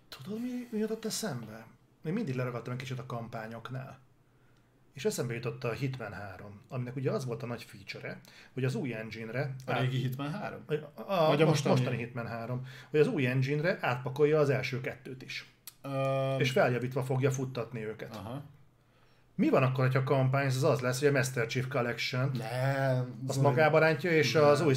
Tudod, 0.08 0.40
mi, 0.40 0.68
mi 0.70 0.78
jutott 0.78 1.04
eszembe? 1.04 1.66
Még 2.06 2.14
mindig 2.14 2.34
leragadtam 2.34 2.72
egy 2.72 2.78
kicsit 2.78 2.98
a 2.98 3.06
kampányoknál. 3.06 3.98
És 4.92 5.04
eszembe 5.04 5.34
jutott 5.34 5.64
a 5.64 5.72
Hitman 5.72 6.12
3, 6.12 6.60
aminek 6.68 6.96
ugye 6.96 7.10
az 7.10 7.24
volt 7.24 7.42
a 7.42 7.46
nagy 7.46 7.62
feature 7.62 8.20
hogy 8.52 8.64
az 8.64 8.74
új 8.74 8.94
engine-re... 8.94 9.54
A 9.66 9.72
át... 9.72 9.80
régi 9.80 9.96
Hitman 9.96 10.32
3? 10.32 10.60
A, 10.66 10.74
a, 11.12 11.26
Vagy 11.26 11.42
a 11.42 11.46
mostani? 11.46 11.74
mostani 11.74 11.96
Hitman 11.96 12.26
3. 12.26 12.66
Hogy 12.90 13.00
az 13.00 13.06
új 13.06 13.26
engine-re 13.26 13.78
átpakolja 13.80 14.38
az 14.38 14.50
első 14.50 14.80
kettőt 14.80 15.22
is. 15.22 15.50
Uh... 15.84 16.40
És 16.40 16.50
feljavítva 16.50 17.04
fogja 17.04 17.30
futtatni 17.30 17.84
őket. 17.84 18.16
Aha. 18.16 18.42
Mi 19.38 19.48
van 19.48 19.62
akkor, 19.62 19.84
hogyha 19.84 19.98
a 19.98 20.02
kampány 20.02 20.46
az 20.46 20.64
az 20.64 20.80
lesz, 20.80 20.98
hogy 20.98 21.08
a 21.08 21.12
Master 21.12 21.46
Chief 21.46 21.66
Collection 21.68 22.30
Nem. 22.38 23.14
azt 23.26 23.38
Zoli, 23.38 23.46
magába 23.48 23.78
rántja, 23.78 24.10
és 24.10 24.32
Nem. 24.32 24.44
az 24.44 24.60
új 24.60 24.74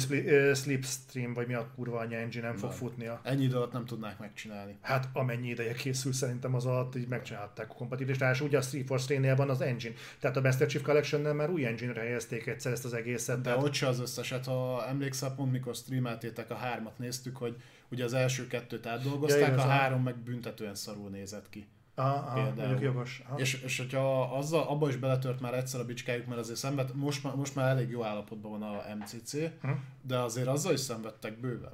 Slipstream, 0.54 1.32
vagy 1.34 1.46
mi 1.46 1.54
a 1.54 1.70
kurva 1.74 1.98
anya 1.98 2.16
engine 2.18 2.46
nem 2.46 2.56
fog 2.56 2.68
Nem. 2.68 2.78
futnia. 2.78 3.20
Ennyi 3.22 3.44
idő 3.44 3.56
alatt 3.56 3.72
nem 3.72 3.84
tudnák 3.84 4.18
megcsinálni. 4.18 4.78
Hát 4.80 5.08
amennyi 5.12 5.48
ideje 5.48 5.72
készül, 5.72 6.12
szerintem 6.12 6.54
az 6.54 6.66
alatt 6.66 6.96
így 6.96 7.08
megcsinálták 7.08 7.70
a 7.70 7.74
kompatibilis. 7.74 8.18
Tehát 8.18 8.40
ugye 8.40 8.58
a 8.58 8.60
Street 8.60 8.86
Force 8.86 9.14
3 9.14 9.34
van 9.36 9.50
az 9.50 9.60
engine. 9.60 9.94
Tehát 10.18 10.36
a 10.36 10.40
Master 10.40 10.66
Chief 10.66 10.84
collection 10.84 11.36
már 11.36 11.50
új 11.50 11.66
engine-re 11.66 12.00
helyezték 12.00 12.46
egyszer 12.46 12.72
ezt 12.72 12.84
az 12.84 12.92
egészet. 12.94 13.36
De 13.36 13.42
Tehát 13.42 13.62
ott 13.64 13.72
se 13.72 13.86
az 13.86 14.00
összeset, 14.00 14.44
ha 14.44 14.86
emlékszel, 14.88 15.34
pont 15.34 15.52
mikor 15.52 15.74
streameltétek 15.74 16.50
a 16.50 16.54
hármat 16.54 16.98
néztük, 16.98 17.36
hogy 17.36 17.56
ugye 17.90 18.04
az 18.04 18.12
első 18.14 18.46
kettőt 18.46 18.84
Ja, 18.84 18.90
átdolgozták, 18.90 19.42
a 19.42 19.52
igazán. 19.52 19.68
három 19.68 20.02
meg 20.02 20.16
büntetően 20.16 20.74
szarul 20.74 21.10
nézett 21.10 21.48
ki. 21.50 21.66
Aha, 22.02 22.42
például. 22.42 22.80
jogos. 22.82 23.22
Aha. 23.28 23.38
És, 23.38 23.54
és 23.62 23.78
hogyha 23.78 24.22
azzal, 24.38 24.62
abba 24.62 24.88
is 24.88 24.96
beletört 24.96 25.40
már 25.40 25.54
egyszer 25.54 25.80
a 25.80 25.84
bicskájuk, 25.84 26.26
mert 26.26 26.40
azért 26.40 26.58
szenved, 26.58 26.94
most, 26.96 27.22
már- 27.24 27.34
most 27.36 27.54
már 27.54 27.68
elég 27.68 27.90
jó 27.90 28.04
állapotban 28.04 28.50
van 28.50 28.62
a 28.62 28.82
MCC, 28.98 29.32
Hm. 29.60 29.70
de 30.02 30.18
azért 30.18 30.46
azzal 30.46 30.72
is 30.72 30.80
szenvedtek 30.80 31.40
bőven. 31.40 31.72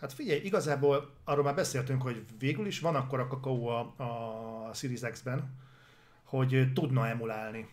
Hát 0.00 0.12
figyelj, 0.12 0.40
igazából 0.40 1.10
arról 1.24 1.44
már 1.44 1.54
beszéltünk, 1.54 2.02
hogy 2.02 2.24
végül 2.38 2.66
is 2.66 2.80
van 2.80 2.94
akkor 2.94 3.20
a 3.20 3.26
kakaó 3.26 3.66
a, 3.68 3.78
a 4.68 4.74
Series 4.74 5.00
X-ben, 5.00 5.54
hogy 6.24 6.70
tudna 6.74 7.08
emulálni 7.08 7.68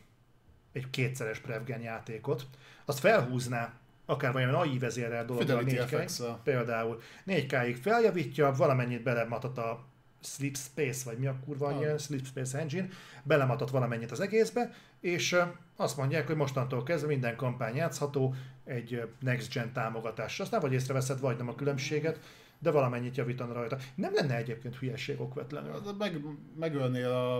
egy 0.71 0.89
kétszeres 0.89 1.39
Prevgen 1.39 1.81
játékot. 1.81 2.45
Azt 2.85 2.99
felhúzná 2.99 3.73
akár 4.05 4.31
valamilyen 4.33 4.59
AI 4.61 4.77
vezérrel 4.77 5.25
dolog, 5.25 5.41
Fidelity 5.41 5.75
4K, 5.75 6.01
FX-el. 6.01 6.39
például 6.43 7.01
4K-ig 7.27 7.77
feljavítja, 7.81 8.51
valamennyit 8.51 9.03
belematat 9.03 9.57
a 9.57 9.83
Sleep 10.25 10.57
Space, 10.57 11.01
vagy 11.05 11.17
mi 11.17 11.25
a 11.25 11.39
kurva 11.45 11.67
Ah. 11.67 11.79
ilyen 11.79 11.97
Sleep 11.97 12.25
Space 12.25 12.59
Engine, 12.59 12.87
belematott 13.23 13.69
valamennyit 13.69 14.11
az 14.11 14.19
egészbe, 14.19 14.73
és 14.99 15.35
azt 15.75 15.97
mondják, 15.97 16.27
hogy 16.27 16.35
mostantól 16.35 16.83
kezdve 16.83 17.07
minden 17.07 17.35
kampány 17.35 17.75
játszható 17.75 18.35
egy 18.63 19.07
Next 19.19 19.53
Gen 19.53 19.73
támogatással. 19.73 20.45
Aztán 20.45 20.61
vagy 20.61 20.73
észreveszed, 20.73 21.19
vagy 21.19 21.37
nem 21.37 21.47
a 21.49 21.55
különbséget, 21.55 22.19
de 22.59 22.71
valamennyit 22.71 23.17
javítani 23.17 23.53
rajta. 23.53 23.77
Nem 23.95 24.13
lenne 24.13 24.35
egyébként 24.35 24.75
hülyeség 24.75 25.21
okvetlenül. 25.21 25.79
De 25.79 25.91
Meg, 25.97 26.21
megölnél 26.59 27.09
a, 27.09 27.37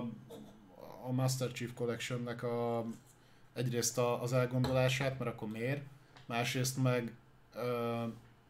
a 1.08 1.12
Master 1.12 1.52
Chief 1.52 1.72
Collection-nek 1.74 2.44
a, 2.44 2.86
egyrészt 3.54 3.98
a, 3.98 4.22
az 4.22 4.34
elgondolását, 4.34 5.20
mert 5.20 5.32
akkor 5.32 5.48
miért, 5.48 5.82
másrészt 6.26 6.84
meg 6.84 7.12
ö, 7.56 7.62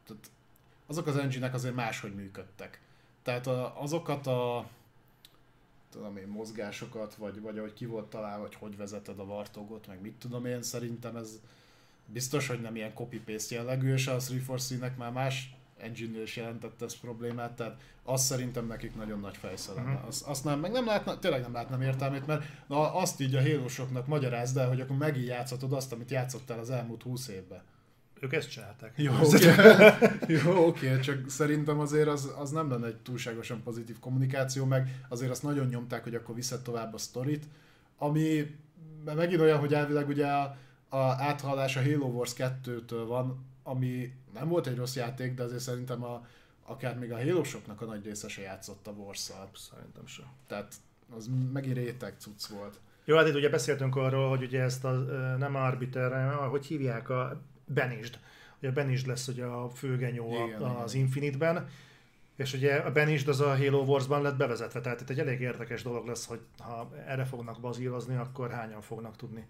tehát 0.05 0.29
azok 0.85 1.07
az 1.07 1.17
engine 1.17 1.49
azért 1.53 1.75
máshogy 1.75 2.15
működtek. 2.15 2.81
Tehát 3.23 3.47
a, 3.47 3.81
azokat 3.81 4.27
a 4.27 4.67
tudom 5.89 6.17
én, 6.17 6.27
mozgásokat, 6.27 7.15
vagy, 7.15 7.41
vagy 7.41 7.57
ahogy 7.57 7.73
ki 7.73 7.85
volt 7.85 8.05
találva, 8.05 8.41
hogy 8.41 8.55
hogy 8.55 8.77
vezeted 8.77 9.19
a 9.19 9.25
vartogot, 9.25 9.87
meg 9.87 10.01
mit 10.01 10.13
tudom 10.13 10.45
én, 10.45 10.61
szerintem 10.61 11.15
ez 11.15 11.39
biztos, 12.05 12.47
hogy 12.47 12.61
nem 12.61 12.75
ilyen 12.75 12.93
copy-paste 12.93 13.55
jellegű, 13.55 13.93
és 13.93 14.07
a 14.07 14.17
343-nek 14.17 14.95
már 14.97 15.11
más 15.11 15.55
engine 15.77 16.21
is 16.21 16.35
jelentette 16.35 16.85
ez 16.85 16.99
problémát, 16.99 17.51
tehát 17.51 17.81
azt 18.03 18.25
szerintem 18.25 18.67
nekik 18.67 18.95
nagyon 18.95 19.19
nagy 19.19 19.37
fejsze 19.37 19.73
lenne. 19.73 19.93
Mhm. 19.93 20.07
Azt, 20.07 20.27
azt 20.27 20.43
nem, 20.43 20.59
meg 20.59 20.71
nem 20.71 20.85
látna, 20.85 21.19
tényleg 21.19 21.41
nem 21.41 21.53
látnám 21.53 21.81
értelmét, 21.81 22.25
mert 22.25 22.43
na, 22.67 22.93
azt 22.93 23.19
így 23.19 23.35
a 23.35 23.39
hélósoknak 23.39 24.07
magyarázd 24.07 24.57
el, 24.57 24.67
hogy 24.67 24.81
akkor 24.81 24.97
megint 24.97 25.27
játszhatod 25.27 25.73
azt, 25.73 25.91
amit 25.91 26.11
játszottál 26.11 26.59
az 26.59 26.69
elmúlt 26.69 27.03
20 27.03 27.27
évben. 27.27 27.61
Ők 28.23 28.33
ezt 28.33 28.49
csinálták. 28.49 28.93
Jó, 28.95 29.13
oké, 29.23 29.49
Jó, 30.43 30.67
oké, 30.67 30.99
csak 30.99 31.29
szerintem 31.29 31.79
azért 31.79 32.07
az, 32.07 32.33
az 32.37 32.51
nem 32.51 32.69
lenne 32.69 32.87
egy 32.87 32.97
túlságosan 32.97 33.63
pozitív 33.63 33.99
kommunikáció, 33.99 34.65
meg 34.65 35.05
azért 35.09 35.31
azt 35.31 35.43
nagyon 35.43 35.67
nyomták, 35.67 36.03
hogy 36.03 36.15
akkor 36.15 36.35
viszed 36.35 36.61
tovább 36.61 36.93
a 36.93 36.97
sztorit, 36.97 37.45
ami 37.97 38.55
megint 39.03 39.41
olyan, 39.41 39.59
hogy 39.59 39.73
elvileg 39.73 40.07
ugye 40.07 40.27
a, 40.27 40.57
a 40.89 40.97
áthallás 40.97 41.75
a 41.75 41.81
Halo 41.81 42.05
Wars 42.05 42.33
2-től 42.37 43.03
van, 43.07 43.45
ami 43.63 44.13
nem 44.33 44.47
volt 44.47 44.67
egy 44.67 44.77
rossz 44.77 44.95
játék, 44.95 45.33
de 45.33 45.43
azért 45.43 45.61
szerintem 45.61 46.03
a, 46.03 46.27
akár 46.65 46.97
még 46.97 47.11
a 47.11 47.17
Halo-soknak 47.17 47.81
a 47.81 47.85
nagy 47.85 48.05
része 48.05 48.27
se 48.27 48.41
játszott 48.41 48.87
a 48.87 48.91
wars 48.91 49.31
Szerintem 49.53 50.05
sem. 50.05 50.25
Tehát 50.47 50.73
az 51.15 51.29
megint 51.53 51.75
réteg 51.75 52.15
cucc 52.17 52.45
volt. 52.45 52.79
Jó, 53.05 53.17
hát 53.17 53.27
itt 53.27 53.35
ugye 53.35 53.49
beszéltünk 53.49 53.95
arról, 53.95 54.29
hogy 54.29 54.43
ugye 54.43 54.61
ezt 54.61 54.85
a, 54.85 54.91
nem 55.37 55.55
Arbiter, 55.55 56.33
hogy 56.33 56.65
hívják 56.65 57.09
a 57.09 57.41
Benisd. 57.65 58.19
Ugye 58.59 58.69
a 58.69 58.73
Benisd 58.73 59.07
lesz 59.07 59.27
ugye 59.27 59.45
a 59.45 59.69
főgenyó 59.69 60.27
Igen, 60.29 60.41
a- 60.41 60.45
igen. 60.47 60.61
az 60.61 60.93
Infinite-ben, 60.93 61.67
és 62.35 62.53
ugye 62.53 62.75
a 62.75 62.91
Benisd 62.91 63.27
az 63.27 63.41
a 63.41 63.57
Halo 63.57 63.83
Wars-ban 63.83 64.21
lett 64.21 64.37
bevezetve, 64.37 64.81
tehát 64.81 65.01
itt 65.01 65.09
egy 65.09 65.19
elég 65.19 65.41
érdekes 65.41 65.83
dolog 65.83 66.07
lesz, 66.07 66.25
hogy 66.25 66.39
ha 66.59 66.91
erre 67.07 67.25
fognak 67.25 67.59
bazírozni, 67.59 68.15
akkor 68.15 68.51
hányan 68.51 68.81
fognak 68.81 69.15
tudni 69.15 69.45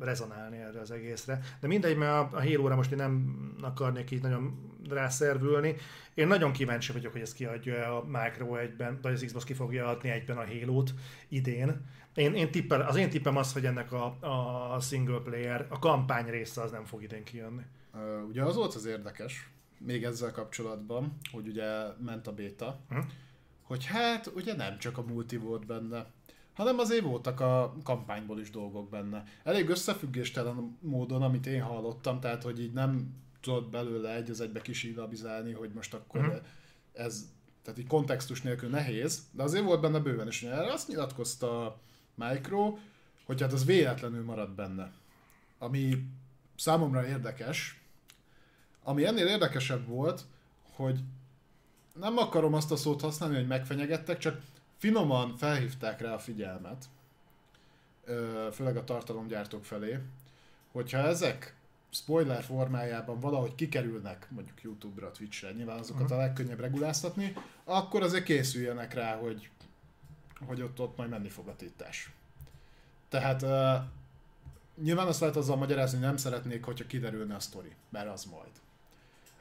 rezonálni 0.00 0.56
erre 0.56 0.80
az 0.80 0.90
egészre. 0.90 1.40
De 1.60 1.66
mindegy, 1.66 1.96
mert 1.96 2.32
a, 2.32 2.40
Halo-ra 2.42 2.74
most 2.76 2.90
én 2.90 2.96
nem 2.98 3.36
akarnék 3.62 4.10
így 4.10 4.22
nagyon 4.22 4.70
rászervülni. 4.88 5.74
Én 6.14 6.26
nagyon 6.26 6.52
kíváncsi 6.52 6.92
vagyok, 6.92 7.12
hogy 7.12 7.20
ezt 7.20 7.34
kiadja 7.34 7.96
a 7.96 8.04
Micro 8.06 8.56
egyben, 8.56 8.98
vagy 9.02 9.12
az 9.12 9.22
Xbox 9.26 9.44
ki 9.44 9.52
fogja 9.54 9.86
adni 9.88 10.08
egyben 10.10 10.36
a 10.36 10.46
Halo-t 10.46 10.94
idén. 11.28 11.86
Én, 12.14 12.34
én 12.34 12.50
tippel, 12.50 12.80
az 12.80 12.96
én 12.96 13.10
tippem 13.10 13.36
az, 13.36 13.52
hogy 13.52 13.66
ennek 13.66 13.92
a, 13.92 14.04
a 14.74 14.80
single 14.80 15.18
player, 15.20 15.66
a 15.70 15.78
kampány 15.78 16.26
része 16.26 16.62
az 16.62 16.70
nem 16.70 16.84
fog 16.84 17.02
idén 17.02 17.24
kijönni. 17.24 17.62
Ö, 17.94 18.20
Ugye 18.20 18.42
az 18.42 18.56
volt 18.56 18.74
az 18.74 18.84
érdekes, 18.84 19.48
még 19.78 20.04
ezzel 20.04 20.32
kapcsolatban, 20.32 21.16
hogy 21.32 21.48
ugye 21.48 21.66
ment 22.04 22.26
a 22.26 22.32
béta, 22.32 22.78
Hm. 22.88 22.98
hogy 23.62 23.84
hát 23.84 24.26
ugye 24.34 24.54
nem 24.56 24.78
csak 24.78 24.98
a 24.98 25.02
multi 25.02 25.36
volt 25.36 25.66
benne, 25.66 26.06
hanem 26.54 26.78
azért 26.78 27.04
voltak 27.04 27.40
a 27.40 27.74
kampányból 27.84 28.40
is 28.40 28.50
dolgok 28.50 28.88
benne. 28.90 29.24
Elég 29.44 29.68
összefüggéstelen 29.68 30.78
módon, 30.80 31.22
amit 31.22 31.46
én 31.46 31.62
hallottam, 31.62 32.20
tehát 32.20 32.42
hogy 32.42 32.60
így 32.60 32.72
nem 32.72 33.14
tudod 33.40 33.70
belőle 33.70 34.14
egy 34.14 34.30
az 34.30 34.40
egybe 34.40 34.60
kisílabizálni, 34.60 35.52
hogy 35.52 35.70
most 35.74 35.94
akkor 35.94 36.20
Mhm. 36.20 36.34
ez, 36.92 37.32
tehát 37.62 37.78
így 37.78 37.86
kontextus 37.86 38.42
nélkül 38.42 38.68
nehéz, 38.68 39.22
de 39.32 39.42
azért 39.42 39.64
volt 39.64 39.80
benne 39.80 39.98
bőven, 39.98 40.26
és 40.26 40.42
erre 40.42 40.72
azt 40.72 40.88
nyilatkozta 40.88 41.78
Micro, 42.14 42.78
hogy 43.24 43.40
hát 43.40 43.52
az 43.52 43.64
véletlenül 43.64 44.24
maradt 44.24 44.54
benne. 44.54 44.92
Ami 45.58 46.06
számomra 46.56 47.06
érdekes, 47.06 47.80
ami 48.82 49.06
ennél 49.06 49.26
érdekesebb 49.26 49.86
volt, 49.86 50.24
hogy 50.72 51.00
nem 51.94 52.18
akarom 52.18 52.54
azt 52.54 52.70
a 52.70 52.76
szót 52.76 53.00
használni, 53.00 53.34
hogy 53.34 53.46
megfenyegettek, 53.46 54.18
csak 54.18 54.42
finoman 54.76 55.36
felhívták 55.36 56.00
rá 56.00 56.14
a 56.14 56.18
figyelmet, 56.18 56.84
főleg 58.52 58.76
a 58.76 58.84
tartalomgyártók 58.84 59.64
felé, 59.64 59.98
hogyha 60.72 60.98
ezek 60.98 61.56
spoiler 61.90 62.42
formájában 62.42 63.20
valahogy 63.20 63.54
kikerülnek 63.54 64.26
mondjuk 64.30 64.62
YouTube-ra, 64.62 65.10
Twitch-re, 65.10 65.52
nyilván 65.52 65.78
azokat 65.78 66.10
a 66.10 66.16
legkönnyebb 66.16 66.60
reguláztatni, 66.60 67.36
akkor 67.64 68.02
azért 68.02 68.24
készüljenek 68.24 68.94
rá, 68.94 69.16
hogy, 69.16 69.50
hogy 70.46 70.62
ott, 70.62 70.80
ott 70.80 70.96
majd 70.96 71.10
menni 71.10 71.28
fog 71.28 71.48
a 71.48 71.56
tiltás. 71.56 72.10
Tehát 73.08 73.42
uh, 73.42 73.74
nyilván 74.84 75.06
azt 75.06 75.20
lehet 75.20 75.36
azzal 75.36 75.56
magyarázni, 75.56 75.98
hogy 75.98 76.06
nem 76.06 76.16
szeretnék, 76.16 76.64
hogyha 76.64 76.86
kiderülne 76.86 77.34
a 77.34 77.40
sztori, 77.40 77.72
mert 77.90 78.08
az 78.12 78.24
majd. 78.24 78.50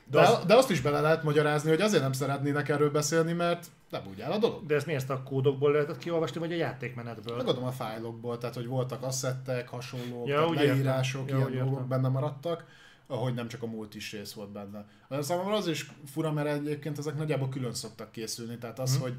De, 0.06 0.20
De 0.20 0.28
az- 0.28 0.46
de 0.46 0.56
azt 0.56 0.70
is 0.70 0.82
bele 0.82 1.02
lehet 1.02 1.24
magyarázni, 1.24 1.70
hogy 1.70 1.82
azért 1.82 2.02
nem 2.04 2.12
szeretnének 2.14 2.70
erről 2.70 2.92
beszélni, 2.92 3.34
mert 3.34 3.68
nem 3.90 4.02
úgy 4.10 4.22
áll 4.22 4.32
a 4.32 4.38
dolog. 4.38 4.66
De 4.66 4.76
ezt 4.76 4.86
mi 4.86 4.94
ezt 4.94 5.10
a 5.10 5.24
kódokból 5.24 5.72
lehetett 5.72 5.98
kiolvasni, 5.98 6.40
vagy 6.40 6.52
a 6.52 6.56
játékmenetből? 6.56 7.38
Megadom 7.38 7.64
a 7.64 7.72
fájlokból, 7.72 8.38
tehát 8.38 8.56
hogy 8.56 8.68
voltak 8.68 9.04
asszettek, 9.04 9.68
hasonlók, 9.68 10.28
Ja, 10.28 10.48
úgy 10.48 10.56
leírások, 10.56 11.30
Ja, 11.30 11.36
ilyen 11.38 11.48
úgy 11.50 11.58
dolgok 11.58 11.88
benne 11.88 12.08
maradtak, 12.08 12.66
ahogy 13.08 13.34
nem 13.34 13.48
csak 13.48 13.64
a 13.64 13.66
multis 13.66 14.12
rész 14.12 14.34
volt 14.34 14.50
benne. 14.52 14.86
Számomra 15.22 15.56
az 15.56 15.68
is 15.68 15.92
fura, 16.06 16.32
mert 16.32 16.48
egyébként 16.48 16.98
ezek 16.98 17.16
nagyjából 17.18 17.50
külön 17.50 17.74
szoktak 17.74 18.12
készülni, 18.12 18.58
tehát 18.58 18.80
az, 18.80 18.94
Mhm. 18.94 19.02
hogy 19.02 19.14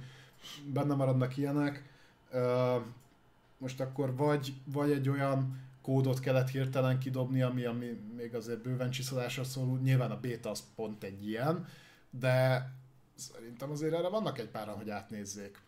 benne 0.73 0.95
maradnak 0.95 1.37
ilyenek, 1.37 1.83
most 3.59 3.81
akkor 3.81 4.17
vagy, 4.17 4.55
vagy 4.65 4.91
egy 4.91 5.09
olyan 5.09 5.63
kódot 5.83 6.21
kellett 6.21 6.49
hirtelen 6.49 6.99
kidobni, 6.99 7.43
ami, 7.43 7.65
ami 7.65 7.87
még 8.17 8.35
azért 8.35 8.63
bőven 8.63 8.91
csiszolásra 8.91 9.45
szól, 9.45 9.79
nyilván 9.79 10.11
a 10.11 10.21
beta 10.21 10.51
az 10.51 10.65
pont 10.75 11.03
egy 11.03 11.27
ilyen, 11.29 11.67
de 12.11 12.69
szerintem 13.15 13.71
azért 13.71 13.95
erre 13.95 14.09
vannak 14.09 14.39
egy 14.39 14.49
páran, 14.49 14.77
hogy 14.77 14.91
átnézzék. 14.91 15.61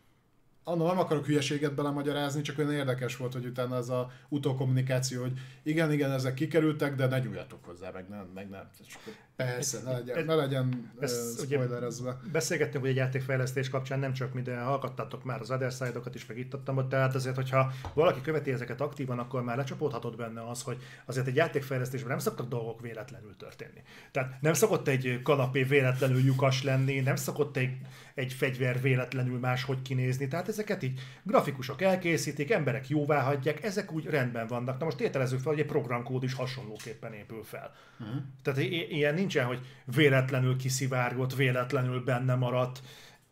Anna 0.69 0.87
nem 0.87 0.99
akarok 0.99 1.27
hülyeséget 1.27 1.75
belemagyarázni, 1.75 2.41
csak 2.43 2.59
olyan 2.59 2.73
érdekes 2.73 3.17
volt, 3.17 3.33
hogy 3.33 3.47
utána 3.47 3.77
ez 3.77 3.89
a 3.89 4.11
utókommunikáció, 4.29 5.21
hogy 5.21 5.33
igen, 5.63 5.93
igen, 5.93 6.11
ezek 6.11 6.35
kikerültek, 6.35 6.95
de 6.95 7.07
ne 7.07 7.19
nyúljatok 7.19 7.65
hozzá, 7.65 7.91
meg 7.91 8.09
nem, 8.09 8.31
meg 8.35 8.49
nem. 8.49 8.69
Akkor 9.01 9.13
persze, 9.37 9.81
ne 9.85 9.93
legyen, 9.93 10.25
ne 10.25 10.35
legyen 10.35 10.93
Ez 11.01 11.43
spoilerezve. 11.45 12.21
Beszélgettünk, 12.33 12.81
hogy 12.81 12.91
egy 12.91 12.97
játékfejlesztés 12.97 13.69
kapcsán 13.69 13.99
nem 13.99 14.13
csak 14.13 14.35
minden, 14.35 14.65
hallgattátok 14.65 15.25
már 15.25 15.41
az 15.41 15.51
Other 15.51 15.73
Side-okat 15.73 16.15
is, 16.15 16.27
meg 16.27 16.39
itt 16.39 16.55
adtam 16.55 16.77
ott, 16.77 16.89
tehát 16.89 17.15
azért, 17.15 17.37
hogyha 17.37 17.73
valaki 17.95 18.21
követi 18.21 18.51
ezeket 18.51 18.81
aktívan, 18.81 19.19
akkor 19.19 19.43
már 19.43 19.57
lecsapódhatott 19.57 20.17
benne 20.17 20.49
az, 20.49 20.63
hogy 20.63 20.77
azért 21.05 21.27
egy 21.27 21.37
játékfejlesztésben 21.37 22.11
nem 22.11 22.19
szoktak 22.19 22.49
dolgok 22.49 22.81
véletlenül 22.81 23.37
történni. 23.37 23.83
Tehát 24.11 24.41
nem 24.41 24.53
szokott 24.53 24.89
egy 24.89 25.21
kanapé 25.23 25.63
véletlenül 25.63 26.21
lyukas 26.21 26.63
lenni, 26.63 27.01
nem 27.01 27.17
szokott 27.17 27.57
egy, 27.57 27.77
egy 28.15 28.33
fegyver 28.33 28.81
véletlenül 28.81 29.39
máshogy 29.39 29.83
kinézni, 29.83 30.29
tehát 30.29 30.49
ez 30.49 30.56
ezeket 30.59 30.83
így 30.83 31.01
grafikusok 31.23 31.83
elkészítik, 31.83 32.51
emberek 32.51 32.89
jóvá 32.89 33.23
hagyják, 33.23 33.63
ezek 33.65 33.93
úgy 33.93 34.05
rendben 34.05 34.47
vannak. 34.47 34.79
Na 34.79 34.85
most 34.85 34.97
tételezzük 34.97 35.41
fel, 35.41 35.53
hogy 35.53 35.61
egy 35.61 35.67
programkód 35.67 36.23
is 36.23 36.35
hasonlóképpen 36.35 37.13
épül 37.13 37.43
fel. 37.45 37.75
Uh-huh. 38.01 38.17
Tehát 38.43 38.61
i- 38.61 38.95
ilyen 38.95 39.15
nincsen, 39.15 39.47
hogy 39.47 39.61
véletlenül 39.85 40.57
kiszivárgott, 40.57 41.35
véletlenül 41.35 42.05
benne 42.05 42.35
maradt, 42.35 42.83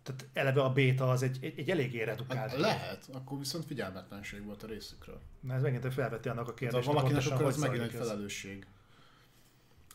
tehát 0.02 0.26
eleve 0.32 0.62
a 0.62 0.72
béta 0.72 1.10
az 1.10 1.22
egy, 1.22 1.38
egy, 1.40 1.58
egy 1.58 1.70
eléggé 1.70 2.02
redukált. 2.02 2.50
Hát 2.50 2.58
lehet, 2.58 3.08
akkor 3.12 3.38
viszont 3.38 3.64
figyelmetlenség 3.64 4.44
volt 4.44 4.62
a 4.62 4.66
részükről. 4.66 5.20
Na 5.40 5.54
ez 5.54 5.62
megint 5.62 5.94
felveti 5.94 6.28
annak 6.28 6.48
a 6.48 6.54
Tehát 6.54 6.58
kérdést. 6.58 6.86
ha 6.86 6.92
valakinek 6.92 7.26
akkor 7.32 7.46
ez 7.46 7.56
megint 7.56 7.82
egy 7.82 7.90
felelősség. 7.92 8.66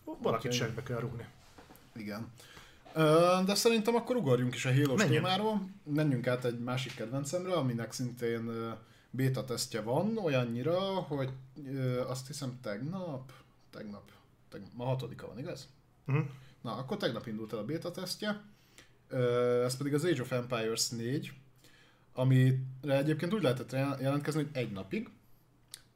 Valakit 0.06 0.52
Úgyhogy- 0.52 0.54
segbe 0.54 0.84
kell 0.84 1.00
rúgni. 1.00 1.26
Igen. 1.96 2.28
De 3.46 3.56
szerintem 3.56 3.96
akkor 3.96 4.16
ugorjunk 4.16 4.56
is 4.56 4.66
a 4.66 4.74
halo 4.74 4.96
témáról. 4.96 5.70
Menjünk 5.84 6.28
át 6.28 6.46
egy 6.46 6.60
másik 6.60 6.96
kedvencemre, 6.96 7.54
aminek 7.54 7.92
szintén 7.92 8.52
beta 9.12 9.46
tesztje 9.46 9.82
van, 9.82 10.18
olyannyira, 10.18 10.80
hogy 10.82 11.30
azt 12.08 12.28
hiszem 12.28 12.60
tegnap, 12.62 13.32
tegnap, 13.70 14.12
tegnap 14.50 14.70
ma 14.74 14.86
hatodika 14.86 15.28
van, 15.28 15.40
igaz? 15.40 15.68
Uh-huh. 16.08 16.26
Na, 16.62 16.76
akkor 16.76 16.98
tegnap 16.98 17.28
indult 17.28 17.54
el 17.54 17.60
a 17.60 17.66
beta 17.66 17.92
tesztje. 17.92 18.42
Ez 19.64 19.78
pedig 19.78 19.94
az 19.94 20.06
Age 20.06 20.22
of 20.22 20.32
Empires 20.32 20.90
4, 20.90 21.34
amire 22.14 22.58
egyébként 22.82 23.34
úgy 23.34 23.42
lehetett 23.42 23.72
jel- 23.72 24.02
jelentkezni, 24.02 24.42
hogy 24.44 24.52
egy 24.54 24.72
napig, 24.72 25.10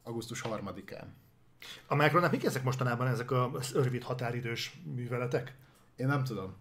augusztus 0.04 0.44
3-án. 0.46 1.06
A 1.88 1.96
Micronak 1.96 2.32
mik 2.32 2.44
ezek 2.44 2.64
mostanában 2.64 3.08
ezek 3.08 3.32
az 3.32 3.72
rövid 3.74 4.04
határidős 4.04 4.80
műveletek? 4.96 5.56
Én 5.96 6.08
nem 6.08 6.24
tudom. 6.24 6.54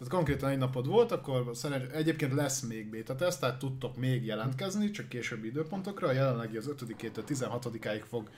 Tehát 0.00 0.14
konkrétan 0.14 0.50
egy 0.50 0.58
napod 0.58 0.86
volt, 0.86 1.12
akkor 1.12 1.50
szerencs... 1.52 1.90
egyébként 1.90 2.32
lesz 2.32 2.60
még 2.60 2.90
beta 2.90 3.14
teszt, 3.14 3.40
tehát 3.40 3.58
tudtok 3.58 3.96
még 3.96 4.24
jelentkezni, 4.24 4.90
csak 4.90 5.08
későbbi 5.08 5.46
időpontokra. 5.46 6.08
A 6.08 6.12
jelenlegi 6.12 6.56
az 6.56 6.70
5-től 6.78 7.22
16-áig 7.28 8.02
fog 8.08 8.30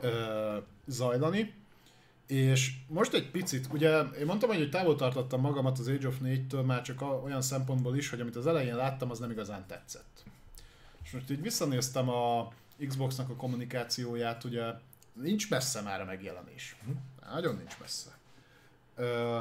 ö, 0.00 0.56
zajlani. 0.86 1.54
És 2.26 2.72
most 2.88 3.14
egy 3.14 3.30
picit, 3.30 3.68
ugye 3.72 4.00
én 4.00 4.26
mondtam, 4.26 4.48
hogy 4.48 4.70
távol 4.70 4.96
tartottam 4.96 5.40
magamat 5.40 5.78
az 5.78 5.88
Age 5.88 6.06
of 6.08 6.16
4-től 6.22 6.64
már 6.64 6.82
csak 6.82 7.24
olyan 7.24 7.42
szempontból 7.42 7.96
is, 7.96 8.10
hogy 8.10 8.20
amit 8.20 8.36
az 8.36 8.46
elején 8.46 8.76
láttam, 8.76 9.10
az 9.10 9.18
nem 9.18 9.30
igazán 9.30 9.66
tetszett. 9.66 10.24
És 11.04 11.10
most 11.10 11.30
így 11.30 11.42
visszanéztem 11.42 12.08
a 12.08 12.52
Xboxnak 12.86 13.30
a 13.30 13.34
kommunikációját, 13.34 14.44
ugye 14.44 14.64
nincs 15.12 15.50
messze 15.50 15.80
már 15.80 16.00
a 16.00 16.04
megjelenés. 16.04 16.76
Nagyon 17.32 17.56
nincs 17.56 17.78
messze. 17.80 18.18
Ö, 18.96 19.40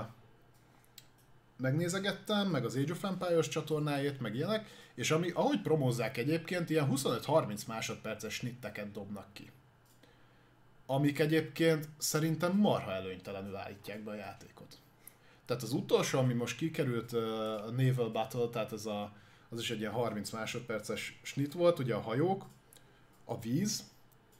megnézegettem, 1.57 2.47
meg 2.47 2.65
az 2.65 2.75
Age 2.75 2.91
of 2.91 3.03
Empires 3.03 3.47
csatornáját, 3.47 4.19
meg 4.19 4.35
ilyenek, 4.35 4.67
és 4.95 5.11
ami, 5.11 5.29
ahogy 5.29 5.61
promózzák 5.61 6.17
egyébként, 6.17 6.69
ilyen 6.69 6.89
25-30 6.91 7.67
másodperces 7.67 8.33
snitteket 8.33 8.91
dobnak 8.91 9.27
ki. 9.33 9.51
Amik 10.85 11.19
egyébként 11.19 11.89
szerintem 11.97 12.57
marha 12.57 12.91
előnytelenül 12.91 13.55
állítják 13.55 14.03
be 14.03 14.11
a 14.11 14.15
játékot. 14.15 14.77
Tehát 15.45 15.63
az 15.63 15.73
utolsó, 15.73 16.19
ami 16.19 16.33
most 16.33 16.57
kikerült 16.57 17.11
uh, 17.11 17.21
a 17.65 17.71
Naval 17.77 18.09
Battle, 18.09 18.47
tehát 18.47 18.71
ez 18.71 18.85
a, 18.85 19.13
az 19.49 19.59
is 19.59 19.71
egy 19.71 19.79
ilyen 19.79 19.91
30 19.91 20.29
másodperces 20.29 21.19
snit 21.21 21.53
volt, 21.53 21.79
ugye 21.79 21.95
a 21.95 22.01
hajók, 22.01 22.45
a 23.25 23.39
víz, 23.39 23.91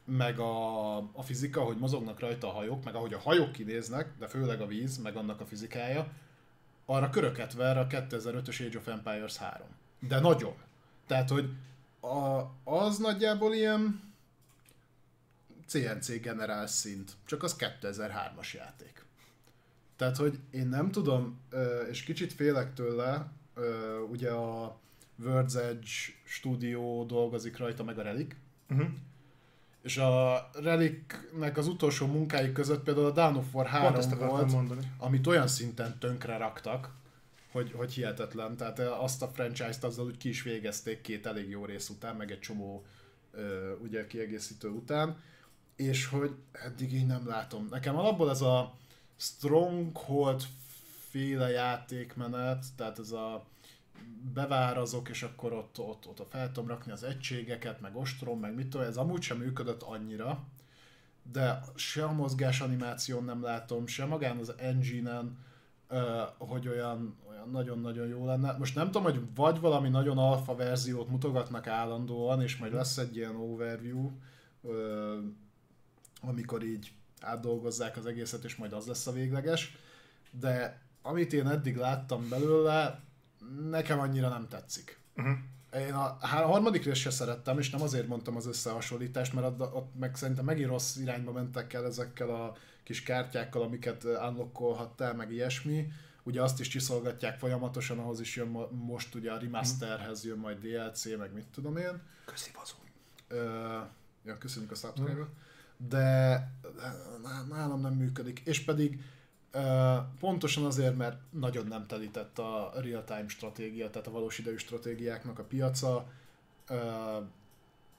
meg 0.05 0.39
a, 0.39 0.97
a 0.97 1.21
fizika, 1.21 1.61
hogy 1.61 1.77
mozognak 1.77 2.19
rajta 2.19 2.47
a 2.47 2.51
hajók, 2.51 2.83
meg 2.83 2.95
ahogy 2.95 3.13
a 3.13 3.19
hajók 3.19 3.51
kinéznek, 3.51 4.13
de 4.19 4.27
főleg 4.27 4.61
a 4.61 4.67
víz, 4.67 4.97
meg 4.97 5.15
annak 5.15 5.41
a 5.41 5.45
fizikája, 5.45 6.11
arra 6.85 7.09
köröket 7.09 7.53
ver 7.53 7.77
a 7.77 7.87
2005-ös 7.87 8.65
Age 8.67 8.77
of 8.77 8.87
Empires 8.87 9.37
3. 9.37 9.67
De 9.99 10.19
nagyon. 10.19 10.53
Tehát, 11.07 11.29
hogy 11.29 11.49
a, 11.99 12.49
az 12.63 12.97
nagyjából 12.97 13.53
ilyen 13.53 14.11
CNC 15.67 16.19
generál 16.21 16.67
szint, 16.67 17.11
csak 17.25 17.43
az 17.43 17.55
2003-as 17.59 18.53
játék. 18.53 19.05
Tehát, 19.95 20.17
hogy 20.17 20.39
én 20.51 20.67
nem 20.67 20.91
tudom, 20.91 21.39
és 21.89 22.03
kicsit 22.03 22.33
félek 22.33 22.73
tőle, 22.73 23.31
ugye 24.09 24.31
a 24.31 24.79
World's 25.23 25.55
Edge 25.55 25.89
stúdió 26.23 27.05
dolgozik 27.05 27.57
rajta, 27.57 27.83
meg 27.83 27.99
a 27.99 28.01
Relic, 28.01 28.35
Uh-huh. 28.69 28.87
És 29.83 29.97
a 29.97 30.49
Relicnek 30.53 31.57
az 31.57 31.67
utolsó 31.67 32.07
munkái 32.07 32.51
között 32.51 32.83
például 32.83 33.05
a 33.05 33.11
Dawn 33.11 33.35
of 33.35 33.53
War 33.53 33.65
3 33.65 33.93
Pont 33.93 34.19
volt, 34.19 34.51
mondani. 34.51 34.91
amit 34.97 35.27
olyan 35.27 35.47
szinten 35.47 35.99
tönkre 35.99 36.37
raktak, 36.37 36.91
hogy, 37.51 37.71
hogy 37.75 37.93
hihetetlen. 37.93 38.57
Tehát 38.57 38.79
azt 38.79 39.21
a 39.21 39.27
franchise-t 39.27 39.83
azzal 39.83 40.05
úgy 40.05 40.17
ki 40.17 40.29
is 40.29 40.41
végezték 40.41 41.01
két 41.01 41.25
elég 41.25 41.49
jó 41.49 41.65
rész 41.65 41.89
után, 41.89 42.15
meg 42.15 42.31
egy 42.31 42.39
csomó 42.39 42.85
ö, 43.31 43.71
ugye 43.83 44.07
kiegészítő 44.07 44.67
után, 44.67 45.21
és 45.75 46.05
hogy 46.05 46.35
eddig 46.51 46.93
így 46.93 47.05
nem 47.05 47.27
látom. 47.27 47.67
Nekem 47.69 47.97
alapból 47.97 48.29
ez 48.29 48.41
a 48.41 48.73
Stronghold 49.15 50.43
féle 51.09 51.49
játékmenet, 51.49 52.65
tehát 52.75 52.99
ez 52.99 53.11
a 53.11 53.45
bevárazok, 54.33 55.09
és 55.09 55.23
akkor 55.23 55.53
ott, 55.53 55.79
ott, 55.79 56.07
ott 56.07 56.25
fel 56.29 56.51
tudom 56.51 56.69
rakni 56.69 56.91
az 56.91 57.03
egységeket, 57.03 57.81
meg 57.81 57.95
ostrom, 57.95 58.39
meg 58.39 58.55
mit 58.55 58.67
tudom, 58.67 58.87
ez 58.87 58.97
amúgy 58.97 59.21
sem 59.21 59.37
működött 59.37 59.81
annyira, 59.81 60.43
de 61.31 61.61
se 61.75 62.03
a 62.03 62.11
mozgás 62.11 62.61
animáción 62.61 63.23
nem 63.23 63.41
látom, 63.41 63.87
se 63.87 64.05
magán 64.05 64.37
az 64.37 64.53
engine-en, 64.57 65.37
hogy 66.37 66.67
olyan, 66.67 67.17
olyan 67.29 67.49
nagyon-nagyon 67.49 68.07
jó 68.07 68.25
lenne. 68.25 68.55
Most 68.57 68.75
nem 68.75 68.85
tudom, 68.85 69.03
hogy 69.03 69.21
vagy 69.35 69.59
valami 69.59 69.89
nagyon 69.89 70.17
alfa 70.17 70.55
verziót 70.55 71.09
mutogatnak 71.09 71.67
állandóan, 71.67 72.41
és 72.41 72.57
majd 72.57 72.73
lesz 72.73 72.97
egy 72.97 73.15
ilyen 73.15 73.35
overview, 73.35 74.11
amikor 76.21 76.63
így 76.63 76.91
átdolgozzák 77.21 77.97
az 77.97 78.05
egészet, 78.05 78.43
és 78.43 78.55
majd 78.55 78.73
az 78.73 78.85
lesz 78.85 79.07
a 79.07 79.11
végleges, 79.11 79.77
de 80.31 80.81
amit 81.01 81.33
én 81.33 81.47
eddig 81.47 81.75
láttam 81.75 82.29
belőle, 82.29 83.03
nekem 83.69 83.99
annyira 83.99 84.29
nem 84.29 84.47
tetszik. 84.47 84.99
Uh-huh. 85.15 85.37
Én 85.87 85.93
a, 85.93 86.17
a 86.21 86.27
harmadik 86.27 86.83
részt 86.83 86.99
se 86.99 87.09
szerettem, 87.09 87.59
és 87.59 87.69
nem 87.69 87.81
azért 87.81 88.07
mondtam 88.07 88.35
az 88.35 88.45
összehasonlítást, 88.45 89.33
mert 89.33 89.47
ott, 89.47 89.73
ott 89.73 89.99
meg 89.99 90.15
szerintem 90.15 90.45
megint 90.45 90.69
rossz 90.69 90.95
irányba 90.95 91.31
mentek 91.31 91.73
el 91.73 91.85
ezekkel 91.85 92.29
a 92.29 92.55
kis 92.83 93.03
kártyákkal, 93.03 93.61
amiket 93.61 94.03
unlockolhattál, 94.03 95.13
meg 95.13 95.31
ilyesmi. 95.31 95.91
Ugye 96.23 96.41
azt 96.41 96.59
is 96.59 96.67
csiszolgatják 96.67 97.39
folyamatosan, 97.39 97.99
ahhoz 97.99 98.19
is 98.19 98.35
jön 98.35 98.47
mo- 98.47 98.71
most 98.71 99.15
ugye 99.15 99.31
a 99.31 99.37
remasterhez 99.37 100.25
jön 100.25 100.37
majd 100.37 100.57
DLC, 100.59 101.17
meg 101.17 101.33
mit 101.33 101.47
tudom 101.47 101.77
én. 101.77 102.01
Köszi, 102.25 102.51
bazó. 102.55 102.75
Ja, 104.25 104.37
köszönjük 104.37 104.71
a 104.71 104.75
subscribe 104.75 105.27
de 105.77 106.37
ná- 107.23 107.47
nálam 107.49 107.81
nem 107.81 107.93
működik. 107.93 108.39
És 108.39 108.63
pedig 108.63 109.03
pontosan 110.19 110.65
azért, 110.65 110.97
mert 110.97 111.17
nagyon 111.29 111.67
nem 111.67 111.85
telített 111.87 112.39
a 112.39 112.71
real-time 112.75 113.27
stratégia, 113.27 113.89
tehát 113.89 114.07
a 114.07 114.11
valós 114.11 114.37
idejű 114.37 114.57
stratégiáknak 114.57 115.39
a 115.39 115.43
piaca, 115.43 116.07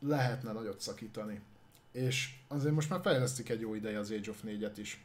lehetne 0.01 0.53
nagyot 0.53 0.81
szakítani. 0.81 1.41
És 1.93 2.35
azért 2.49 2.75
most 2.75 2.91
már 2.91 3.01
fejlesztik 3.03 3.49
egy 3.49 3.61
jó 3.61 3.75
ideje 3.75 3.99
az 3.99 4.11
Age 4.11 4.31
of 4.31 4.43
4-et 4.47 4.73
is. 4.77 5.05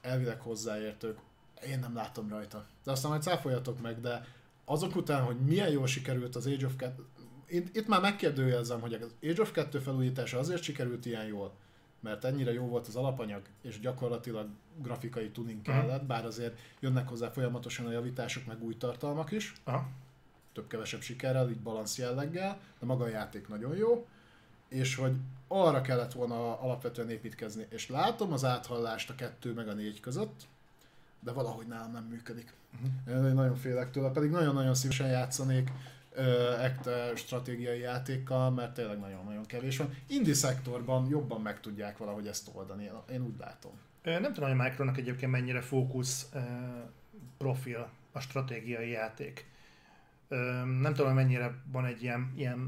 Elvileg 0.00 0.40
hozzáértők. 0.40 1.18
Én 1.66 1.78
nem 1.78 1.94
látom 1.94 2.28
rajta. 2.28 2.66
De 2.84 2.90
aztán 2.90 3.10
majd 3.10 3.22
cáfoljatok 3.22 3.80
meg, 3.80 4.00
de 4.00 4.26
azok 4.64 4.96
után, 4.96 5.22
hogy 5.22 5.40
milyen 5.40 5.70
jól 5.70 5.86
sikerült 5.86 6.36
az 6.36 6.46
Age 6.46 6.66
of 6.66 6.76
2... 6.76 7.04
Itt, 7.46 7.76
itt 7.76 7.86
már 7.86 8.00
megkérdőjelezem, 8.00 8.80
hogy 8.80 8.94
az 8.94 9.14
Age 9.22 9.40
of 9.40 9.52
2 9.52 9.78
felújítása 9.78 10.38
azért 10.38 10.62
sikerült 10.62 11.06
ilyen 11.06 11.26
jól, 11.26 11.54
mert 12.02 12.24
ennyire 12.24 12.52
jó 12.52 12.64
volt 12.66 12.86
az 12.86 12.96
alapanyag, 12.96 13.42
és 13.62 13.80
gyakorlatilag 13.80 14.48
grafikai 14.76 15.30
tuning 15.30 15.60
Mhm. 15.60 15.70
kellett, 15.70 16.04
bár 16.04 16.24
azért 16.24 16.58
jönnek 16.80 17.08
hozzá 17.08 17.28
folyamatosan 17.30 17.86
a 17.86 17.90
javítások, 17.90 18.46
meg 18.46 18.62
új 18.62 18.76
tartalmak 18.76 19.30
is, 19.30 19.52
Aha. 19.64 19.88
több-kevesebb 20.52 21.00
sikerrel, 21.00 21.50
így 21.50 21.60
balansz 21.60 21.98
jelleggel, 21.98 22.60
de 22.78 22.86
maga 22.86 23.04
a 23.04 23.08
játék 23.08 23.48
nagyon 23.48 23.76
jó, 23.76 24.06
és 24.68 24.94
hogy 24.94 25.12
arra 25.48 25.80
kellett 25.80 26.12
volna 26.12 26.60
alapvetően 26.60 27.10
építkezni. 27.10 27.66
És 27.68 27.88
látom 27.88 28.32
az 28.32 28.44
áthallást 28.44 29.10
a 29.10 29.14
kettő 29.14 29.52
meg 29.52 29.68
a 29.68 29.72
négy 29.72 30.00
között, 30.00 30.40
de 31.20 31.32
valahogy 31.32 31.66
nálam 31.66 31.92
nem 31.92 32.04
működik. 32.04 32.52
Uh-huh. 33.06 33.26
Én 33.28 33.34
nagyon 33.34 33.56
félek 33.56 33.90
tőle, 33.90 34.10
pedig 34.10 34.30
nagyon-nagyon 34.30 34.74
szívesen 34.74 35.06
játszanék 35.08 35.70
ekte 36.60 37.12
stratégiai 37.16 37.78
játékkal, 37.78 38.50
mert 38.50 38.74
tényleg 38.74 38.98
nagyon-nagyon 38.98 39.46
kevés 39.46 39.76
van. 39.76 39.96
Indie 40.06 40.34
szektorban 40.34 41.08
jobban 41.08 41.40
meg 41.40 41.60
tudják 41.60 41.98
valahogy 41.98 42.26
ezt 42.26 42.50
oldani, 42.52 42.90
én, 43.10 43.22
úgy 43.22 43.38
látom. 43.38 43.72
Nem 44.02 44.32
tudom, 44.32 44.50
hogy 44.50 44.58
a 44.58 44.62
Micronak 44.62 44.98
egyébként 44.98 45.30
mennyire 45.30 45.60
fókusz 45.60 46.28
profil 47.38 47.88
a 48.12 48.20
stratégiai 48.20 48.90
játék. 48.90 49.50
Nem 50.80 50.94
tudom, 50.94 51.14
mennyire 51.14 51.54
van 51.72 51.84
egy 51.84 52.02
ilyen, 52.02 52.32
ilyen 52.36 52.58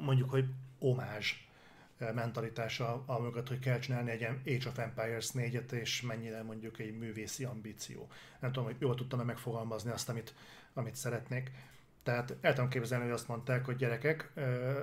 mondjuk, 0.00 0.30
hogy 0.30 0.44
omázs 0.78 1.32
mentalitása 2.14 3.02
a 3.06 3.20
mögött, 3.20 3.48
hogy 3.48 3.58
kell 3.58 3.78
csinálni 3.78 4.10
egy 4.10 4.22
Age 4.24 4.68
of 4.68 4.78
Empires 4.78 5.30
4-et, 5.34 5.70
és 5.72 6.00
mennyire 6.02 6.42
mondjuk 6.42 6.78
egy 6.78 6.98
művészi 6.98 7.44
ambíció. 7.44 8.08
Nem 8.40 8.52
tudom, 8.52 8.68
hogy 8.68 8.76
jól 8.78 8.94
tudtam-e 8.94 9.22
megfogalmazni 9.22 9.90
azt, 9.90 10.08
amit, 10.08 10.34
amit 10.74 10.94
szeretnék. 10.94 11.50
Tehát 12.08 12.36
el 12.40 12.54
tudom 12.54 12.68
képzelni, 12.68 13.04
hogy 13.04 13.12
azt 13.12 13.28
mondták, 13.28 13.64
hogy 13.64 13.76
gyerekek, 13.76 14.32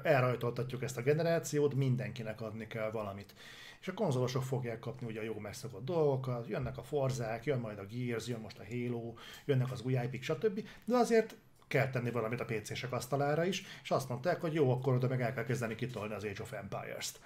elrajtoltatjuk 0.04 0.84
ezt 0.84 0.98
a 0.98 1.02
generációt, 1.02 1.74
mindenkinek 1.74 2.42
adni 2.42 2.68
kell 2.68 2.92
valamit. 2.92 3.34
És 3.82 3.88
a 3.88 3.94
konzolosok 3.94 4.44
fogják 4.44 4.80
kapni 4.80 5.08
ugye 5.08 5.20
a 5.20 5.24
jó 5.24 5.40
megszokott 5.40 5.86
dolgokat, 5.86 6.48
jönnek 6.48 6.78
a 6.78 6.84
Forzák, 6.84 7.46
jön 7.46 7.60
majd 7.60 7.80
a 7.80 7.86
Gears, 7.86 8.28
jön 8.28 8.40
most 8.40 8.60
a 8.60 8.66
Halo, 8.70 9.14
jönnek 9.46 9.72
az 9.72 9.82
új 9.82 9.94
IP-k, 9.94 10.24
stb. 10.24 10.68
De 10.86 10.96
azért 10.96 11.36
kell 11.68 11.90
tenni 11.90 12.12
valamit 12.12 12.40
a 12.40 12.46
PC-sek 12.46 12.92
asztalára 12.92 13.46
is, 13.46 13.64
és 13.84 13.92
azt 13.92 14.10
mondták, 14.10 14.42
hogy 14.42 14.54
jó, 14.54 14.72
akkor 14.72 14.94
oda 14.94 15.08
meg 15.08 15.22
el 15.22 15.34
kell 15.34 15.46
kezdeni 15.46 15.76
kitolni 15.76 16.14
az 16.14 16.24
Age 16.24 16.42
of 16.42 16.54
Empires-t. 16.54 17.20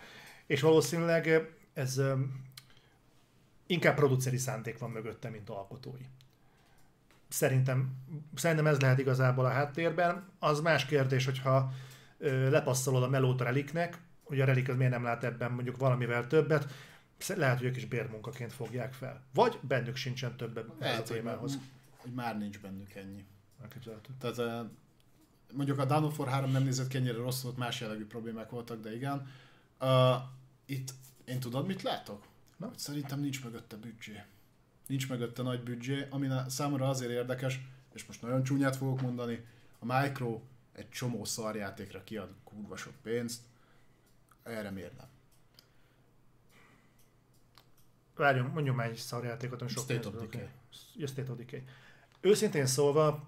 És 0.45 0.61
valószínűleg 0.61 1.49
ez 1.73 2.01
inkább 3.67 3.95
produceri 3.95 4.37
szándék 4.37 4.77
van 4.77 4.91
mögötte, 4.91 5.29
mint 5.29 5.49
alkotói. 5.49 6.05
Szerintem, 7.29 7.95
szerintem 8.35 8.67
ez 8.67 8.79
lehet 8.79 8.99
igazából 8.99 9.45
a 9.45 9.49
háttérben. 9.49 10.29
Az 10.39 10.61
más 10.61 10.85
kérdés, 10.85 11.25
hogyha 11.25 11.71
ö, 12.17 12.49
lepasszolod 12.49 13.03
a 13.03 13.09
melót 13.09 13.41
a 13.41 13.43
reliknek, 13.43 13.97
hogy 14.23 14.41
a 14.41 14.45
relik 14.45 14.69
az 14.69 14.75
miért 14.75 14.91
nem 14.91 15.03
lát 15.03 15.23
ebben 15.23 15.51
mondjuk 15.51 15.77
valamivel 15.77 16.27
többet, 16.27 16.73
lehet, 17.27 17.57
hogy 17.57 17.67
ők 17.67 17.75
is 17.75 17.85
bérmunkaként 17.85 18.53
fogják 18.53 18.93
fel. 18.93 19.23
Vagy 19.33 19.59
bennük 19.61 19.95
sincsen 19.95 20.37
több 20.37 20.73
ez 20.79 20.99
a 20.99 21.03
témához. 21.03 21.51
Hogy, 21.51 21.61
hogy 21.97 22.13
már 22.13 22.37
nincs 22.37 22.59
bennük 22.59 22.93
ennyi. 22.93 23.25
Tehát 24.19 24.65
mondjuk 25.53 25.79
a 25.79 25.85
Dawn 25.85 26.03
of 26.03 26.19
War 26.19 26.29
3 26.29 26.51
nem 26.51 26.63
nézett 26.63 26.87
ki 26.87 26.97
ennyire 26.97 27.17
rossz 27.17 27.41
volt, 27.41 27.57
más 27.57 27.81
jellegű 27.81 28.05
problémák 28.05 28.49
voltak, 28.49 28.81
de 28.81 28.95
igen. 28.95 29.27
Uh, 29.79 30.15
itt 30.65 30.93
én 31.25 31.39
tudod, 31.39 31.65
mit 31.65 31.81
látok? 31.81 32.25
Na? 32.57 32.67
Hogy 32.67 32.77
szerintem 32.77 33.19
nincs 33.19 33.43
mögötte 33.43 33.75
büdzsé. 33.75 34.23
Nincs 34.89 35.09
mögötte 35.09 35.41
nagy 35.41 35.63
büdzsé, 35.63 36.07
ami 36.09 36.27
számomra 36.47 36.89
azért 36.89 37.11
érdekes, 37.11 37.59
és 37.93 38.05
most 38.05 38.21
nagyon 38.21 38.43
csúnyát 38.43 38.75
fogok 38.75 39.01
mondani, 39.01 39.45
a 39.79 39.85
Micro 39.85 40.41
egy 40.71 40.89
csomó 40.89 41.25
szarjátékra 41.25 42.03
kiad 42.03 42.29
kurva 42.43 42.75
sok 42.75 42.93
pénzt, 43.01 43.41
erre 44.43 44.69
miért 44.69 44.97
nem? 44.97 45.07
Várjunk, 48.15 48.53
mondjuk 48.53 48.75
már 48.75 48.89
egy 48.89 48.95
szarjátékot, 48.95 49.61
ami 49.61 49.69
sok 49.69 49.83
State 49.83 50.07
of 50.07 50.13
Decay. 50.13 50.47
State 51.05 51.31
of 51.31 51.37
Decay. 51.37 51.63
Őszintén 52.21 52.65
szólva, 52.65 53.27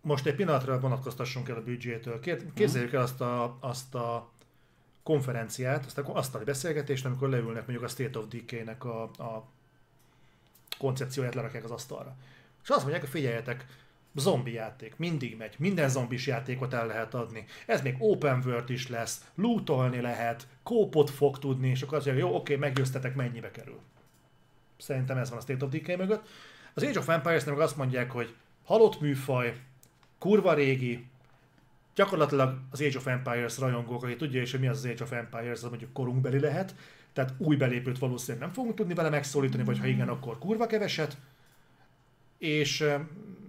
most 0.00 0.26
egy 0.26 0.34
pillanatra 0.34 0.80
vonatkoztassunk 0.80 1.48
el 1.48 1.56
a 1.56 1.62
büdzsétől. 1.62 2.20
Képzeljük 2.54 2.92
el 2.92 3.02
azt 3.02 3.20
a, 3.20 3.56
azt 3.60 3.94
a 3.94 4.30
konferenciát, 5.02 5.84
azt 5.84 5.98
a 5.98 6.14
asztali 6.14 6.44
beszélgetést, 6.44 7.04
amikor 7.04 7.28
leülnek 7.28 7.66
mondjuk 7.66 7.82
a 7.82 7.88
State 7.88 8.18
of 8.18 8.28
Decay-nek 8.28 8.84
a, 8.84 9.02
a 9.02 9.50
koncepcióját 10.82 11.34
lerakják 11.34 11.64
az 11.64 11.70
asztalra. 11.70 12.16
És 12.62 12.68
azt 12.68 12.80
mondják, 12.80 13.00
hogy 13.00 13.10
figyeljetek, 13.10 13.66
zombi 14.14 14.52
játék, 14.52 14.96
mindig 14.96 15.36
megy, 15.36 15.54
minden 15.58 15.88
zombis 15.88 16.26
játékot 16.26 16.72
el 16.72 16.86
lehet 16.86 17.14
adni. 17.14 17.44
Ez 17.66 17.82
még 17.82 17.96
open 17.98 18.42
world 18.44 18.70
is 18.70 18.88
lesz, 18.88 19.24
lootolni 19.34 20.00
lehet, 20.00 20.46
kópot 20.62 21.10
fog 21.10 21.38
tudni, 21.38 21.68
és 21.68 21.82
akkor 21.82 21.96
azt 21.96 22.06
mondja, 22.06 22.24
jó, 22.24 22.34
oké, 22.34 22.56
meggyőztetek, 22.56 23.14
mennyibe 23.14 23.50
kerül. 23.50 23.80
Szerintem 24.78 25.16
ez 25.16 25.28
van 25.28 25.38
a 25.38 25.42
State 25.42 25.64
of 25.64 25.70
Decay 25.70 25.96
mögött. 25.96 26.28
Az 26.74 26.82
Age 26.82 26.98
of 26.98 27.08
empires 27.08 27.44
meg 27.44 27.60
azt 27.60 27.76
mondják, 27.76 28.10
hogy 28.10 28.34
halott 28.64 29.00
műfaj, 29.00 29.60
kurva 30.18 30.54
régi, 30.54 31.06
gyakorlatilag 31.94 32.58
az 32.70 32.80
Age 32.80 32.96
of 32.96 33.06
Empires 33.06 33.58
rajongók, 33.58 34.02
aki 34.02 34.16
tudja 34.16 34.40
is, 34.40 34.50
hogy 34.50 34.60
mi 34.60 34.68
az 34.68 34.76
az 34.76 34.90
Age 34.90 35.02
of 35.02 35.12
Empires, 35.12 35.62
az 35.62 35.68
mondjuk 35.68 35.92
korunkbeli 35.92 36.40
lehet, 36.40 36.74
tehát 37.12 37.34
új 37.38 37.56
belépőt 37.56 37.98
valószínűleg 37.98 38.46
nem 38.46 38.54
fogunk 38.54 38.74
tudni 38.74 38.94
vele 38.94 39.08
megszólítani, 39.08 39.64
vagy 39.64 39.78
ha 39.78 39.86
igen, 39.86 40.08
akkor 40.08 40.38
kurva 40.38 40.66
keveset, 40.66 41.16
és 42.38 42.84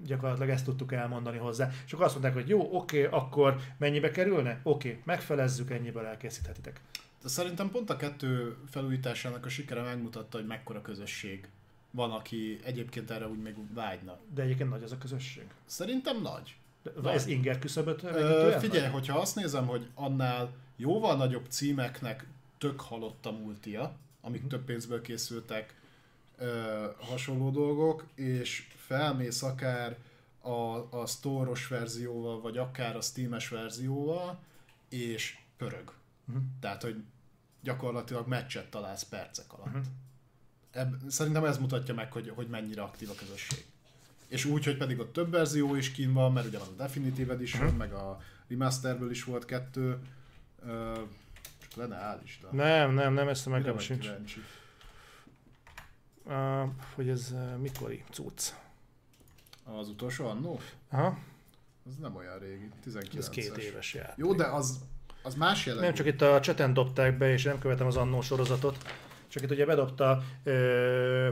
gyakorlatilag 0.05 0.49
ezt 0.49 0.66
tudtuk 0.66 0.91
elmondani 0.91 1.38
hozzá. 1.38 1.72
És 1.86 1.93
akkor 1.93 2.05
azt 2.05 2.14
mondták, 2.14 2.34
hogy 2.34 2.49
jó, 2.49 2.76
oké, 2.76 3.05
akkor 3.05 3.59
mennyibe 3.78 4.11
kerülne? 4.11 4.59
Oké, 4.64 5.01
megfelezzük, 5.03 5.72
ennyiből 5.72 6.05
elkészíthetitek. 6.05 6.82
De 7.22 7.30
szerintem 7.30 7.70
pont 7.70 7.89
a 7.89 7.95
kettő 7.95 8.55
felújításának 8.70 9.45
a 9.45 9.49
sikere 9.49 9.82
megmutatta, 9.82 10.38
hogy 10.38 10.47
mekkora 10.47 10.82
közösség 10.82 11.47
van, 11.91 12.11
aki 12.11 12.59
egyébként 12.64 13.11
erre 13.11 13.28
úgy 13.28 13.41
még 13.41 13.55
vágyna. 13.74 14.18
De 14.34 14.41
egyébként 14.41 14.70
nagy 14.70 14.84
az 14.84 14.91
a 14.91 14.97
közösség. 14.97 15.43
Szerintem 15.66 16.22
nagy. 16.22 16.55
De 17.01 17.09
ez 17.09 17.28
inger 17.28 17.59
küszöböt? 17.59 18.01
Figyelj, 18.59 18.91
hogyha 18.91 19.20
azt 19.20 19.36
nézem, 19.36 19.68
hogy 19.68 19.88
annál 19.95 20.53
jóval 20.76 21.18
nagyobb 21.18 21.45
címeknek 21.49 22.28
tök 22.64 22.82
halott 22.82 23.26
a 23.26 23.32
multia, 23.32 23.95
amik 24.22 24.43
mm. 24.43 24.47
több 24.47 24.64
pénzből 24.66 25.01
készültek, 25.01 25.76
ö, 26.38 26.88
hasonló 26.99 27.51
dolgok, 27.51 28.05
és 28.16 28.68
felmész 28.76 29.41
akár 29.41 29.97
a, 30.41 30.97
a 30.99 31.05
store-os 31.05 31.68
verzióval, 31.68 32.41
vagy 32.41 32.57
akár 32.57 32.95
a 32.95 33.01
Steam-es 33.01 33.49
verzióval, 33.49 34.39
és 34.89 35.38
pörög. 35.57 35.93
Mm. 36.32 36.38
Tehát, 36.59 36.84
hogy 36.84 37.03
gyakorlatilag 37.61 38.28
meccset 38.28 38.70
találsz 38.70 39.03
percek 39.03 39.53
alatt. 39.53 39.76
Mm. 39.76 39.82
Ebb, 40.72 40.95
szerintem 41.07 41.45
ez 41.45 41.57
mutatja 41.57 41.93
meg, 41.93 42.11
hogy, 42.11 42.32
hogy 42.36 42.47
mennyire 42.47 42.82
aktív 42.82 43.09
a 43.09 43.16
közösség. 43.16 43.66
És 44.28 44.45
úgy, 44.45 44.66
hogy 44.66 44.78
pedig 44.78 44.99
ott 44.99 45.14
több 45.14 45.32
verzió 45.32 45.76
is 45.76 45.91
kín 45.91 46.14
van, 46.14 46.34
mert 46.34 46.47
ugye 46.47 46.59
van 46.59 46.68
a 46.68 46.76
Definitive 46.76 47.34
Edition, 47.34 47.64
uh-huh. 47.64 47.78
meg 47.78 47.93
a 47.93 48.22
Remasterből 48.47 49.11
is 49.11 49.24
volt 49.24 49.45
kettő. 49.45 49.99
Lenne 51.76 51.95
állista. 51.95 52.47
Nem, 52.51 52.93
nem, 52.93 53.13
nem, 53.13 53.28
ezt 53.28 53.49
nekem 53.49 53.78
sincs. 53.78 54.09
Uh, 56.26 56.69
hogy 56.95 57.09
ez 57.09 57.32
uh, 57.32 57.57
mikori 57.57 58.03
cucc? 58.11 58.53
Az 59.63 59.89
utolsó 59.89 60.28
annó? 60.28 60.59
Aha. 60.89 61.17
Az 61.86 61.95
nem 61.95 62.15
olyan 62.15 62.39
régi, 62.39 62.69
19 62.82 63.26
Ez 63.26 63.30
két 63.30 63.57
éves 63.57 63.93
játék. 63.93 64.15
Jó, 64.17 64.34
de 64.34 64.45
az, 64.45 64.80
az 65.24 65.36
más 65.36 65.65
jellegű. 65.65 65.86
Nem 65.86 65.93
csak 65.93 66.05
itt 66.05 66.21
a 66.21 66.39
cseten 66.39 66.74
dobták 66.74 67.17
be, 67.17 67.32
és 67.32 67.43
nem 67.43 67.59
követem 67.59 67.88
az 67.88 67.97
annó 67.97 68.21
sorozatot. 68.21 68.78
Csak 69.28 69.43
itt 69.43 69.51
ugye 69.51 69.65
bedobta 69.65 70.24
uh, 70.45 70.53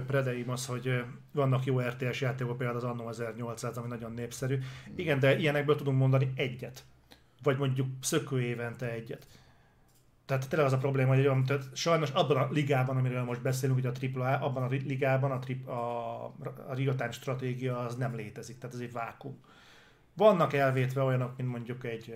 Predeimos, 0.06 0.66
hogy 0.66 1.04
vannak 1.32 1.66
jó 1.66 1.80
RTS 1.80 2.22
játékok, 2.22 2.58
például 2.58 2.78
az 2.78 2.84
Anno 2.84 3.10
1800, 3.10 3.78
ami 3.78 3.88
nagyon 3.88 4.12
népszerű. 4.12 4.60
Igen, 4.96 5.20
de 5.20 5.38
ilyenekből 5.38 5.76
tudunk 5.76 5.98
mondani 5.98 6.32
egyet. 6.36 6.84
Vagy 7.44 7.58
mondjuk 7.58 7.88
szökő 8.02 8.42
évente 8.42 8.92
egyet. 8.92 9.28
Tehát 10.26 10.50
tényleg 10.50 10.68
az 10.68 10.74
a 10.74 10.78
probléma, 10.78 11.16
hogy 11.16 11.20
olyan, 11.20 11.44
tehát 11.44 11.76
sajnos 11.76 12.10
abban 12.10 12.38
a 12.38 12.48
ligában, 12.52 12.98
amiről 12.98 13.24
most 13.24 13.42
beszélünk, 13.42 13.78
ugye 13.78 13.90
a 13.90 14.20
AAA, 14.20 14.40
abban 14.40 14.64
a 14.64 14.68
ligában 14.68 15.32
a, 15.32 15.40
tri, 15.40 15.64
a, 15.66 15.72
a 16.68 16.74
real 16.76 17.12
stratégia 17.12 17.80
az 17.80 17.96
nem 17.96 18.16
létezik, 18.16 18.58
tehát 18.58 18.76
ez 18.76 18.82
egy 18.82 18.92
vákum. 18.92 19.40
Vannak 20.14 20.54
elvétve 20.54 21.02
olyanok, 21.02 21.38
mint 21.38 21.50
mondjuk 21.50 21.84
egy 21.84 22.16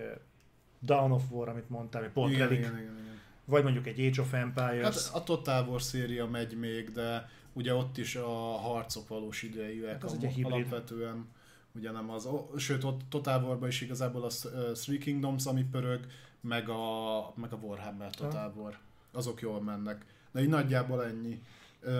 Dawn 0.82 1.10
of 1.12 1.22
War, 1.30 1.48
amit 1.48 1.68
mondtál, 1.68 2.02
vagy 2.02 2.10
pont 2.10 2.32
igen, 2.32 2.52
igen, 2.52 2.78
igen, 2.78 2.78
igen 2.78 3.16
vagy 3.46 3.62
mondjuk 3.62 3.86
egy 3.86 4.00
Age 4.00 4.20
of 4.20 4.32
Empires. 4.32 4.84
Hát 4.84 5.10
a 5.14 5.24
Total 5.24 5.68
War 5.68 5.82
széria 5.82 6.26
megy 6.26 6.58
még, 6.58 6.90
de 6.90 7.28
ugye 7.52 7.74
ott 7.74 7.96
is 7.96 8.16
a 8.16 8.28
harcok 8.56 9.08
valós 9.08 9.42
idejűek, 9.42 9.92
hát 9.92 10.04
az 10.04 10.16
a, 10.22 10.28
alapvetően 10.42 11.28
ugye 11.72 11.90
nem 11.90 12.10
az, 12.10 12.28
sőt 12.56 12.84
ott 12.84 13.00
Total 13.08 13.42
War 13.42 13.68
is 13.68 13.80
igazából 13.80 14.24
a 14.24 14.30
Three 14.72 14.98
Kingdoms, 14.98 15.46
ami 15.46 15.64
pörög, 15.64 16.06
meg 16.48 16.68
a, 16.68 17.32
meg 17.34 17.52
a 17.52 17.56
Warhammer 17.56 18.10
War. 18.54 18.78
Azok 19.12 19.40
jól 19.40 19.60
mennek. 19.60 20.04
De 20.32 20.40
így 20.40 20.48
nagyjából 20.48 21.04
ennyi. 21.04 21.42
Uh, 21.82 21.92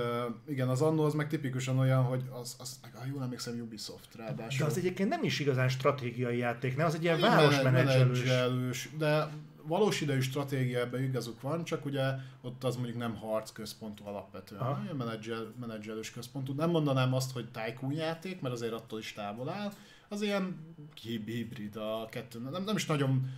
igen, 0.49 0.69
az 0.69 0.83
Anno 0.83 1.05
az 1.05 1.15
meg 1.15 1.29
tipikusan 1.29 1.79
olyan, 1.79 2.03
hogy 2.03 2.23
az, 2.41 2.57
az 2.59 2.79
meg, 2.83 2.95
ha 2.95 3.05
jól 3.13 3.23
emlékszem, 3.23 3.61
Ubisoft 3.61 4.15
ráadásul. 4.15 4.59
De 4.59 4.71
az 4.73 4.79
egyébként 4.79 5.09
nem 5.09 5.25
is 5.25 5.41
igazán 5.41 5.69
stratégiai 5.69 6.37
játék, 6.37 6.77
nem? 6.77 6.87
Az 6.87 6.95
egy 6.95 7.03
ilyen 7.03 7.21
városmenedzselős. 7.21 8.89
De 8.99 9.29
valós 9.63 10.01
idejű 10.01 10.21
stratégia 10.21 10.79
ebben 10.79 11.03
igazuk 11.03 11.41
van, 11.41 11.65
csak 11.65 11.85
ugye 11.85 12.15
ott 12.43 12.65
az 12.65 12.77
mondjuk 12.77 12.97
nem 12.97 13.17
harc 13.17 13.53
központú 13.53 14.07
alapvetően, 14.07 14.63
hanem 14.63 14.97
menedzsel, 14.97 15.53
menedzselős 15.61 16.11
központú. 16.11 16.53
Nem 16.53 16.71
mondanám 16.71 17.15
azt, 17.15 17.33
hogy 17.33 17.49
tycoon 17.51 17.93
játék, 17.93 18.41
mert 18.41 18.55
azért 18.55 18.73
attól 18.73 18.99
is 18.99 19.13
távol 19.13 19.49
áll, 19.49 19.73
az 20.09 20.23
ilyen 20.23 20.75
hibrid 21.03 21.77
a 21.77 22.07
kettő. 22.11 22.39
Nem, 22.39 22.65
nem 22.65 22.77
is 22.77 22.87
nagyon 22.87 23.31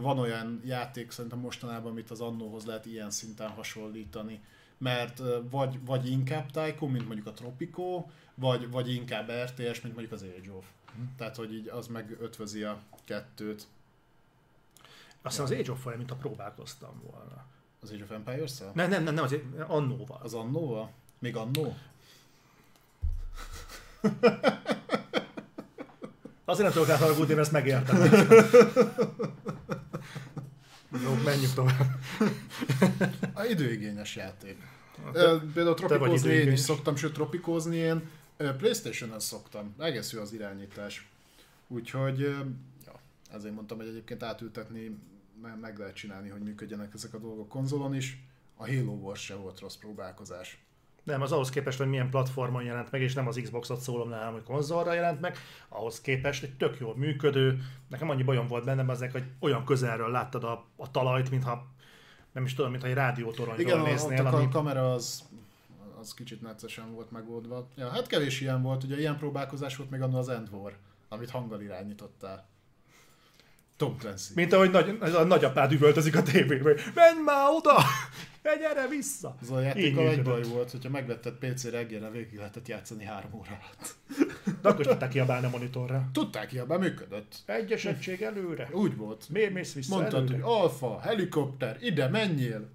van 0.00 0.18
olyan 0.18 0.60
játék 0.64 1.10
szerintem 1.10 1.38
mostanában, 1.38 1.90
amit 1.90 2.10
az 2.10 2.20
annóhoz 2.20 2.64
lehet 2.64 2.86
ilyen 2.86 3.10
szinten 3.10 3.48
hasonlítani. 3.48 4.40
Mert 4.78 5.22
vagy, 5.50 5.84
vagy 5.84 6.10
inkább 6.10 6.50
Tycoon, 6.50 6.90
mint 6.90 7.06
mondjuk 7.06 7.26
a 7.26 7.32
Tropico, 7.32 8.06
vagy, 8.34 8.70
vagy 8.70 8.94
inkább 8.94 9.30
RTS, 9.30 9.80
mint 9.80 9.94
mondjuk 9.94 10.12
az 10.12 10.22
Age 10.22 10.52
of. 10.52 10.66
Hm. 10.94 11.02
Tehát, 11.16 11.36
hogy 11.36 11.54
így 11.54 11.68
az 11.68 11.86
meg 11.86 12.16
ötvözi 12.20 12.62
a 12.62 12.82
kettőt. 13.04 13.66
Aztán 15.22 15.44
az 15.44 15.52
Age 15.52 15.70
of 15.70 15.86
mint 15.96 16.10
a 16.10 16.14
próbálkoztam 16.14 17.02
volna. 17.10 17.44
Az 17.80 17.90
Age 17.90 18.02
of 18.02 18.10
empires 18.10 18.50
-szel? 18.50 18.70
Nem, 18.74 18.90
nem, 18.90 19.02
nem, 19.02 19.14
nem, 19.14 19.24
az 19.24 19.36
Annóval. 19.66 20.20
Az 20.22 20.34
Annóval? 20.34 20.90
Még 21.18 21.36
Annó? 21.36 21.76
Azért 26.50 26.64
nem 26.64 26.72
tudok 26.72 26.88
átharagudni, 26.88 27.34
mert 27.34 27.46
ezt 27.46 27.52
megértem. 27.52 27.96
Jó, 31.04 31.14
menjünk 31.24 31.54
tovább. 31.54 31.98
A 33.34 33.44
időigényes 33.44 34.16
játék. 34.16 34.56
Te, 35.12 35.38
Például 35.54 35.74
tropikózni 35.74 36.32
én 36.32 36.52
is 36.52 36.60
szoktam, 36.60 36.96
sőt 36.96 37.12
tropikózni 37.12 37.76
én 37.76 38.08
Playstation-en 38.36 39.20
szoktam. 39.20 39.74
Egész 39.78 40.12
jó 40.12 40.20
az 40.20 40.32
irányítás. 40.32 41.08
Úgyhogy, 41.68 42.18
ja. 42.86 43.00
Ezért 43.32 43.54
mondtam, 43.54 43.78
hogy 43.78 43.86
egyébként 43.86 44.22
átültetni 44.22 44.98
me- 45.42 45.60
meg 45.60 45.78
lehet 45.78 45.94
csinálni, 45.94 46.28
hogy 46.28 46.40
működjenek 46.40 46.94
ezek 46.94 47.14
a 47.14 47.18
dolgok 47.18 47.48
konzolon 47.48 47.94
is. 47.94 48.24
A 48.56 48.66
Halo 48.66 48.92
Wars 48.92 49.24
se 49.24 49.34
volt 49.34 49.60
rossz 49.60 49.76
próbálkozás. 49.76 50.64
Nem, 51.02 51.22
az 51.22 51.32
ahhoz 51.32 51.50
képest, 51.50 51.78
hogy 51.78 51.88
milyen 51.88 52.10
platformon 52.10 52.62
jelent 52.62 52.90
meg, 52.90 53.00
és 53.00 53.14
nem 53.14 53.26
az 53.26 53.40
Xboxot 53.42 53.80
szólom 53.80 54.08
nálam, 54.08 54.32
hogy 54.32 54.42
konzolra 54.42 54.92
jelent 54.92 55.20
meg, 55.20 55.36
ahhoz 55.68 56.00
képest 56.00 56.42
egy 56.42 56.56
tök 56.56 56.80
jól 56.80 56.96
működő, 56.96 57.58
nekem 57.88 58.10
annyi 58.10 58.22
bajom 58.22 58.46
volt 58.46 58.64
bennem 58.64 58.90
ezek, 58.90 59.12
hogy 59.12 59.24
olyan 59.40 59.64
közelről 59.64 60.10
láttad 60.10 60.44
a, 60.44 60.66
a 60.76 60.90
talajt, 60.90 61.30
mintha 61.30 61.66
nem 62.32 62.44
is 62.44 62.54
tudom, 62.54 62.70
mintha 62.70 62.88
egy 62.88 62.94
rádiótoronyról 62.94 63.60
Igen, 63.60 63.80
a, 63.80 63.82
néznél, 63.82 64.26
a 64.26 64.32
ami... 64.32 64.48
kamera 64.48 64.92
az, 64.92 65.28
az 66.00 66.14
kicsit 66.14 66.42
neccesen 66.42 66.92
volt 66.92 67.10
megoldva. 67.10 67.68
Ja, 67.76 67.88
hát 67.88 68.06
kevés 68.06 68.40
ilyen 68.40 68.62
volt, 68.62 68.84
ugye 68.84 68.98
ilyen 68.98 69.16
próbálkozás 69.16 69.76
volt 69.76 69.90
még 69.90 70.00
annól 70.00 70.18
az 70.18 70.28
End 70.28 70.48
War, 70.50 70.76
amit 71.08 71.30
hanggal 71.30 71.60
irányítottál. 71.60 72.48
Tom 73.76 73.96
Clancy. 73.98 74.32
Mint 74.34 74.52
ahogy 74.52 74.70
nagy, 74.70 74.98
a 75.00 75.24
nagyapád 75.24 75.72
üvöltözik 75.72 76.16
a 76.16 76.22
tévében, 76.22 76.76
menj 76.94 77.22
már 77.24 77.48
oda, 77.48 77.76
gyere 78.42 78.88
vissza. 78.88 79.36
Az 79.40 79.50
a 79.50 79.60
játékkal 79.60 80.08
egy 80.08 80.22
baj 80.22 80.42
volt, 80.42 80.70
hogyha 80.70 80.90
megvetted 80.90 81.34
PC 81.34 81.64
reggelre, 81.64 82.10
végig 82.10 82.36
lehetett 82.36 82.68
játszani 82.68 83.04
három 83.04 83.34
óra 83.34 83.58
alatt. 83.62 83.94
De 84.62 84.68
akkor 84.68 84.86
tudták 84.86 85.10
kiabálni 85.10 85.46
a 85.46 85.50
monitorra. 85.50 86.08
Tudták, 86.12 86.52
ja, 86.52 86.64
működött. 86.64 87.34
Egyes 87.46 87.84
egység 87.84 88.22
előre. 88.22 88.68
Úgy 88.72 88.96
volt. 88.96 89.28
Miért 89.28 89.52
mész 89.52 89.74
vissza 89.74 89.94
Mondtad, 89.94 90.18
előre? 90.28 90.42
hogy 90.42 90.52
alfa, 90.52 91.00
helikopter, 91.00 91.76
ide 91.80 92.08
menjél! 92.08 92.68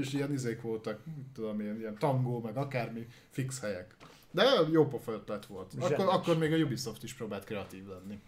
És 0.00 0.12
ilyen 0.12 0.32
izék 0.32 0.60
voltak, 0.60 1.00
tudom 1.34 1.60
én, 1.60 1.78
ilyen 1.78 1.98
tangó, 1.98 2.40
meg 2.40 2.56
akármi 2.56 3.06
fix 3.30 3.60
helyek. 3.60 3.94
De 4.30 4.44
jó 4.70 4.86
pofa 4.86 5.12
ötlet 5.12 5.46
volt. 5.46 5.72
Akkor, 5.80 6.08
akkor 6.08 6.38
még 6.38 6.52
a 6.52 6.56
Ubisoft 6.56 7.02
is 7.02 7.14
próbált 7.14 7.44
kreatív 7.44 7.86
lenni. 7.86 8.20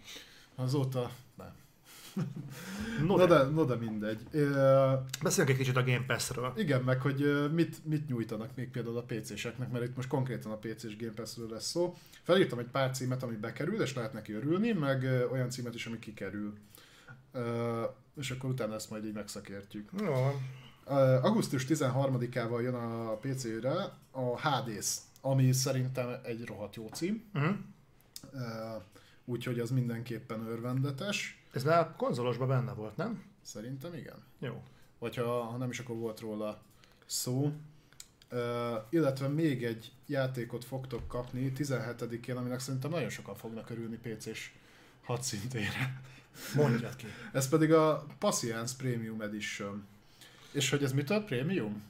Azóta 0.55 1.11
nem. 1.37 1.64
No, 3.07 3.17
Na 3.17 3.27
de, 3.27 3.39
de, 3.39 3.45
no 3.51 3.65
de 3.65 3.75
mindegy. 3.75 4.23
Beszéljünk 5.23 5.49
egy 5.49 5.57
kicsit 5.57 5.77
a 5.77 5.85
Game 5.85 6.05
Pass-ről. 6.07 6.53
igen, 6.57 6.83
meg 6.83 7.01
hogy 7.01 7.51
mit, 7.53 7.85
mit 7.85 8.09
nyújtanak 8.09 8.57
még 8.57 8.71
például 8.71 8.97
a 8.97 9.03
PC-seknek, 9.03 9.71
mert 9.71 9.85
itt 9.85 9.97
most 9.97 10.09
konkrétan 10.09 10.53
a 10.53 10.57
PC-s 10.57 10.97
Game 10.97 11.13
Pass-ről 11.13 11.49
lesz 11.51 11.67
szó. 11.67 11.95
Felírtam 12.23 12.59
egy 12.59 12.67
pár 12.67 12.91
címet, 12.91 13.23
ami 13.23 13.37
bekerül, 13.37 13.83
és 13.83 13.95
lehet 13.95 14.13
neki 14.13 14.33
örülni, 14.33 14.73
meg 14.73 15.29
olyan 15.33 15.51
címet 15.51 15.75
is, 15.75 15.87
ami 15.87 15.99
kikerül. 15.99 16.53
És 18.17 18.31
akkor 18.31 18.51
utána 18.51 18.75
ezt 18.75 18.91
majd 18.91 19.05
így 19.05 19.13
megszakértjük. 19.13 19.91
Jó, 20.01 20.15
augusztus 21.23 21.67
13-ával 21.69 22.63
jön 22.63 22.75
a 22.75 23.17
PC-re 23.17 23.93
a 24.11 24.41
Hades, 24.41 24.97
ami 25.21 25.53
szerintem 25.53 26.09
egy 26.23 26.45
rohadt 26.47 26.77
jó 26.77 26.89
cím, 26.93 27.25
uh-huh. 27.35 27.55
uh, 28.33 28.41
úgyhogy 29.25 29.59
az 29.59 29.71
mindenképpen 29.71 30.47
örvendetes. 30.47 31.44
Ez 31.55 31.65
már 31.65 31.79
a 31.79 31.95
konzolosban 31.97 32.49
benne 32.49 32.73
volt, 32.73 32.97
nem? 32.97 33.23
Szerintem 33.43 33.95
igen. 33.95 34.25
Jó. 34.39 34.63
Vagy 34.99 35.17
ha, 35.17 35.43
ha 35.43 35.57
nem 35.57 35.71
is, 35.71 35.79
akkor 35.79 35.97
volt 35.97 36.21
róla 36.21 36.63
szó. 37.07 37.53
Uh, 38.33 38.41
illetve 38.91 39.29
még 39.29 39.65
egy 39.65 39.93
játékot 40.07 40.65
fogtok 40.65 41.09
kapni 41.09 41.53
17-én, 41.57 42.37
aminek 42.37 42.61
szerintem 42.61 42.91
nagyon 42.91 43.09
sokan 43.09 43.35
fognak 43.35 43.71
örülni 43.71 43.97
PC-s 43.97 44.51
hadszintére. 45.05 46.01
Mondjad 46.55 46.97
ki. 46.97 47.07
Ez 47.33 47.49
pedig 47.49 47.73
a 47.73 48.07
Patience 48.19 48.75
Premium 48.77 49.21
Edition. 49.21 49.87
És 50.53 50.71
hogy 50.71 50.83
ez 50.83 50.93
mitől 50.93 51.25
Premium? 51.25 51.83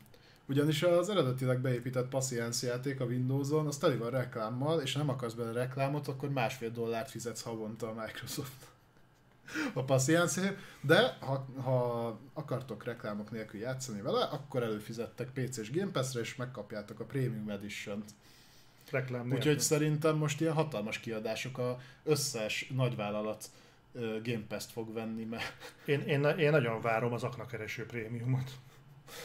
Ugyanis 0.46 0.82
az 0.82 1.08
eredetileg 1.08 1.60
beépített 1.60 2.08
Patience 2.08 2.66
játék 2.66 3.00
a 3.00 3.04
Windows-on, 3.04 3.66
az 3.66 3.78
teli 3.78 3.96
van 3.96 4.10
reklámmal, 4.10 4.80
és 4.80 4.92
ha 4.92 4.98
nem 4.98 5.08
akarsz 5.08 5.34
bele 5.34 5.52
reklámot, 5.52 6.08
akkor 6.08 6.30
másfél 6.30 6.70
dollárt 6.70 7.10
fizetsz 7.10 7.42
havonta 7.42 7.88
a 7.88 7.94
Microsoft 8.04 8.73
a 9.72 9.82
Patience 9.82 10.56
de 10.80 11.16
ha, 11.20 11.46
ha 11.62 12.18
akartok 12.32 12.84
reklámok 12.84 13.30
nélkül 13.30 13.60
játszani 13.60 14.00
vele, 14.00 14.24
akkor 14.24 14.62
előfizettek 14.62 15.28
PC-s 15.30 15.70
Game 15.70 15.90
Pass-re, 15.90 16.20
és 16.20 16.36
megkapjátok 16.36 17.00
a 17.00 17.04
Premium 17.04 17.50
Edition-t. 17.50 18.10
Reklám 18.90 19.20
nélkül. 19.20 19.38
Úgyhogy 19.38 19.60
szerintem 19.60 20.16
most 20.16 20.40
ilyen 20.40 20.52
hatalmas 20.52 20.98
kiadások 20.98 21.58
a 21.58 21.78
összes 22.04 22.70
nagyvállalat 22.74 23.50
Game 24.22 24.44
Pass-t 24.48 24.70
fog 24.70 24.92
venni, 24.92 25.24
mert 25.24 25.74
Én, 25.84 26.00
én, 26.00 26.24
én 26.24 26.50
nagyon 26.50 26.80
várom 26.80 27.12
az 27.12 27.22
aknakereső 27.22 27.86
prémiumot. 27.86 28.50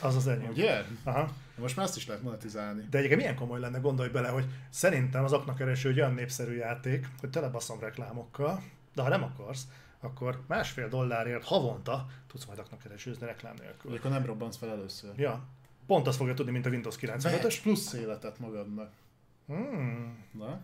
Az 0.01 0.15
az 0.15 0.27
enyém. 0.27 0.49
ugye? 0.49 0.83
Aha. 1.03 1.29
Most 1.55 1.75
már 1.75 1.85
ezt 1.85 1.95
is 1.95 2.07
lehet 2.07 2.23
monetizálni. 2.23 2.87
De 2.89 2.97
egyébként 2.97 3.21
milyen 3.21 3.35
komoly 3.35 3.59
lenne, 3.59 3.79
gondolj 3.79 4.09
bele, 4.09 4.27
hogy 4.27 4.45
szerintem 4.69 5.23
az 5.23 5.33
aknakereső 5.33 5.89
egy 5.89 5.99
olyan 5.99 6.13
népszerű 6.13 6.55
játék, 6.55 7.07
hogy 7.19 7.29
telebaszom 7.29 7.79
reklámokkal, 7.79 8.63
de 8.95 9.01
ha 9.01 9.09
nem 9.09 9.23
akarsz, 9.23 9.67
akkor 9.99 10.41
másfél 10.47 10.87
dollárért 10.87 11.43
havonta 11.43 12.07
tudsz 12.27 12.45
majd 12.45 12.59
aknakeresőzni 12.59 13.25
reklám 13.25 13.55
nélkül. 13.59 13.95
Akkor 13.95 14.11
nem 14.11 14.25
robbansz 14.25 14.57
fel 14.57 14.69
először. 14.69 15.11
Ja, 15.15 15.43
pont 15.87 16.07
azt 16.07 16.17
fogja 16.17 16.33
tudni, 16.33 16.51
mint 16.51 16.65
a 16.65 16.69
Windows 16.69 16.95
95-ös. 17.01 17.19
Vehetsz 17.21 17.61
plusz 17.61 17.93
életet 17.93 18.39
magadnak. 18.39 18.91
Hmm, 19.47 20.23
Na? 20.31 20.59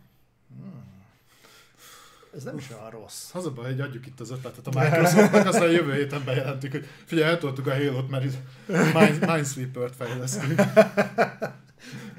ez 2.35 2.43
nem 2.43 2.57
is 2.57 2.69
olyan 2.71 2.89
rossz. 2.89 3.35
Az 3.35 3.45
a 3.45 3.51
baj, 3.51 3.65
hogy 3.65 3.81
adjuk 3.81 4.05
itt 4.05 4.19
az 4.19 4.31
ötletet 4.31 4.67
a 4.67 4.79
Microsoftnak, 4.79 5.45
aztán 5.45 5.71
jövő 5.71 5.93
héten 5.93 6.23
bejelentük, 6.25 6.71
hogy 6.71 6.87
figyelj, 7.05 7.29
eltoltuk 7.29 7.67
a 7.67 7.73
Halo-t, 7.73 8.09
mert 8.09 8.23
itt 8.23 8.37
Minesweeper-t 8.93 9.95
fejlesztünk. 9.95 10.61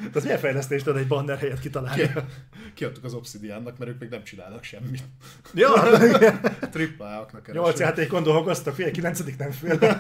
De 0.03 0.11
az 0.19 0.23
milyen 0.23 0.39
fejlesztést 0.39 0.85
tud 0.85 0.97
egy 0.97 1.07
banner 1.07 1.39
helyet 1.39 1.61
kitalálni? 1.61 2.03
Ki- 2.03 2.21
Kiadtuk 2.75 3.05
az 3.05 3.15
Obsidiannak, 3.15 3.79
mert 3.79 3.91
ők 3.91 3.99
még 4.01 4.09
nem 4.09 4.23
csinálnak 4.25 4.63
semmit. 4.65 5.03
ja, 5.55 5.73
Tripla 6.73 7.05
A-aknak 7.07 7.53
nyolc 7.53 7.79
játékon 7.79 8.23
dolgoztak, 8.23 8.75
figyelj, 8.75 8.93
kilencedik 8.93 9.37
nem 9.39 9.51
fél. 9.51 9.79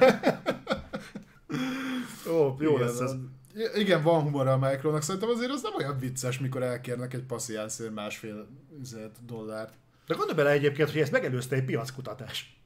Ó, 2.32 2.56
jó 2.60 2.78
lesz 2.78 3.00
ez. 3.00 3.12
Igen, 3.74 4.02
van 4.02 4.22
humor 4.22 4.46
a 4.46 4.58
Micronak, 4.58 5.02
szerintem 5.02 5.30
azért 5.30 5.50
az 5.50 5.62
nem 5.62 5.74
olyan 5.74 5.98
vicces, 5.98 6.38
mikor 6.38 6.62
elkérnek 6.62 7.14
egy 7.14 7.22
passziánszért 7.22 7.94
másfél 7.94 8.46
dollárt. 9.26 9.72
De 10.06 10.14
gondolj 10.14 10.36
bele 10.36 10.50
egyébként, 10.50 10.90
hogy 10.90 11.00
ezt 11.00 11.12
megelőzte 11.12 11.56
egy 11.56 11.64
piackutatás. 11.64 12.60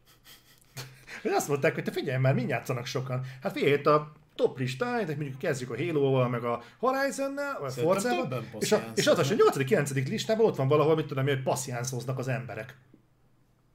Hogy 1.23 1.31
azt 1.31 1.49
mondták, 1.49 1.75
hogy 1.75 1.85
te 1.85 1.91
figyelj 1.93 2.19
már, 2.21 2.35
mind 2.35 2.49
játszanak 2.49 2.87
sokan. 2.87 3.25
Hát 3.43 3.53
figyelj, 3.53 3.73
itt 3.73 3.87
a 3.87 4.13
top 4.41 4.59
listán, 4.59 5.07
de 5.07 5.15
mondjuk 5.17 5.39
kezdjük 5.39 5.71
a 5.71 5.77
Halo-val, 5.77 6.29
meg 6.29 6.45
a 6.45 6.63
Horizon-nel, 6.79 7.61
vagy 7.61 7.73
Forza-val, 7.73 8.45
és, 8.59 8.73
a, 8.73 8.93
és 8.95 9.07
az, 9.07 9.19
az, 9.19 9.29
hogy 9.29 9.41
a 9.41 9.51
8.-9. 9.51 10.09
listában 10.09 10.47
ott 10.47 10.57
van 10.57 10.69
valahol, 10.69 10.95
mit 10.95 11.07
tudom, 11.07 11.25
hogy 11.27 11.43
passziánszoznak 11.43 12.19
az 12.19 12.29
emberek. 12.29 12.77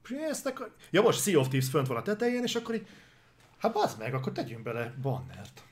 És 0.04 0.10
néztek, 0.10 0.58
hogy- 0.58 0.70
ja 0.90 1.02
most 1.02 1.22
Sea 1.22 1.38
of 1.38 1.48
Thieves 1.48 1.68
fönt 1.70 1.86
van 1.86 1.96
a 1.96 2.02
tetején, 2.02 2.42
és 2.42 2.54
akkor 2.54 2.74
így, 2.74 2.86
hát 3.58 3.72
bazd 3.72 3.98
meg, 3.98 4.14
akkor 4.14 4.32
tegyünk 4.32 4.62
bele 4.62 4.94
bannert. 5.02 5.62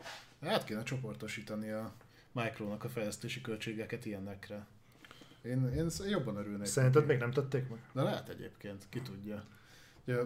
Hát 0.42 0.64
kéne 0.64 0.82
csoportosítani 0.82 1.70
a 1.70 1.92
Micronak 2.32 2.84
a 2.84 2.88
fejlesztési 2.88 3.40
költségeket 3.40 4.04
ilyenekre. 4.04 4.66
Én, 5.42 5.72
én 5.76 5.90
jobban 6.08 6.36
örülnék. 6.36 6.66
Szerinted 6.66 7.06
még 7.06 7.18
nem 7.18 7.30
tették 7.30 7.68
meg? 7.68 7.78
De 7.92 8.02
lehet 8.02 8.28
egyébként, 8.28 8.86
ki 8.90 9.00
tudja. 9.00 9.44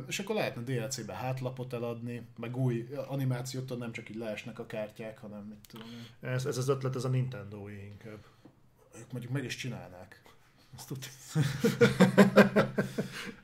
És 0.07 0.19
akkor 0.19 0.35
lehetne 0.35 0.63
DLC-be 0.63 1.15
hátlapot 1.15 1.73
eladni, 1.73 2.27
meg 2.37 2.57
új 2.57 2.89
animációtól 3.07 3.77
nem 3.77 3.93
csak 3.93 4.11
így 4.11 4.17
leesnek 4.17 4.59
a 4.59 4.67
kártyák, 4.67 5.19
hanem 5.19 5.45
mit 5.45 5.59
tudom 5.69 5.87
én. 5.87 6.31
Ez, 6.31 6.47
ez 6.47 6.57
az 6.57 6.69
ötlet, 6.69 6.97
ez 6.97 7.05
a 7.05 7.09
nintendo 7.09 7.69
inkább. 7.69 8.25
Ők 8.99 9.13
mondjuk 9.13 9.33
meg 9.33 9.45
is 9.45 9.57
csinálnák. 9.57 10.23
Azt 10.77 10.89
tudja. 10.89 11.11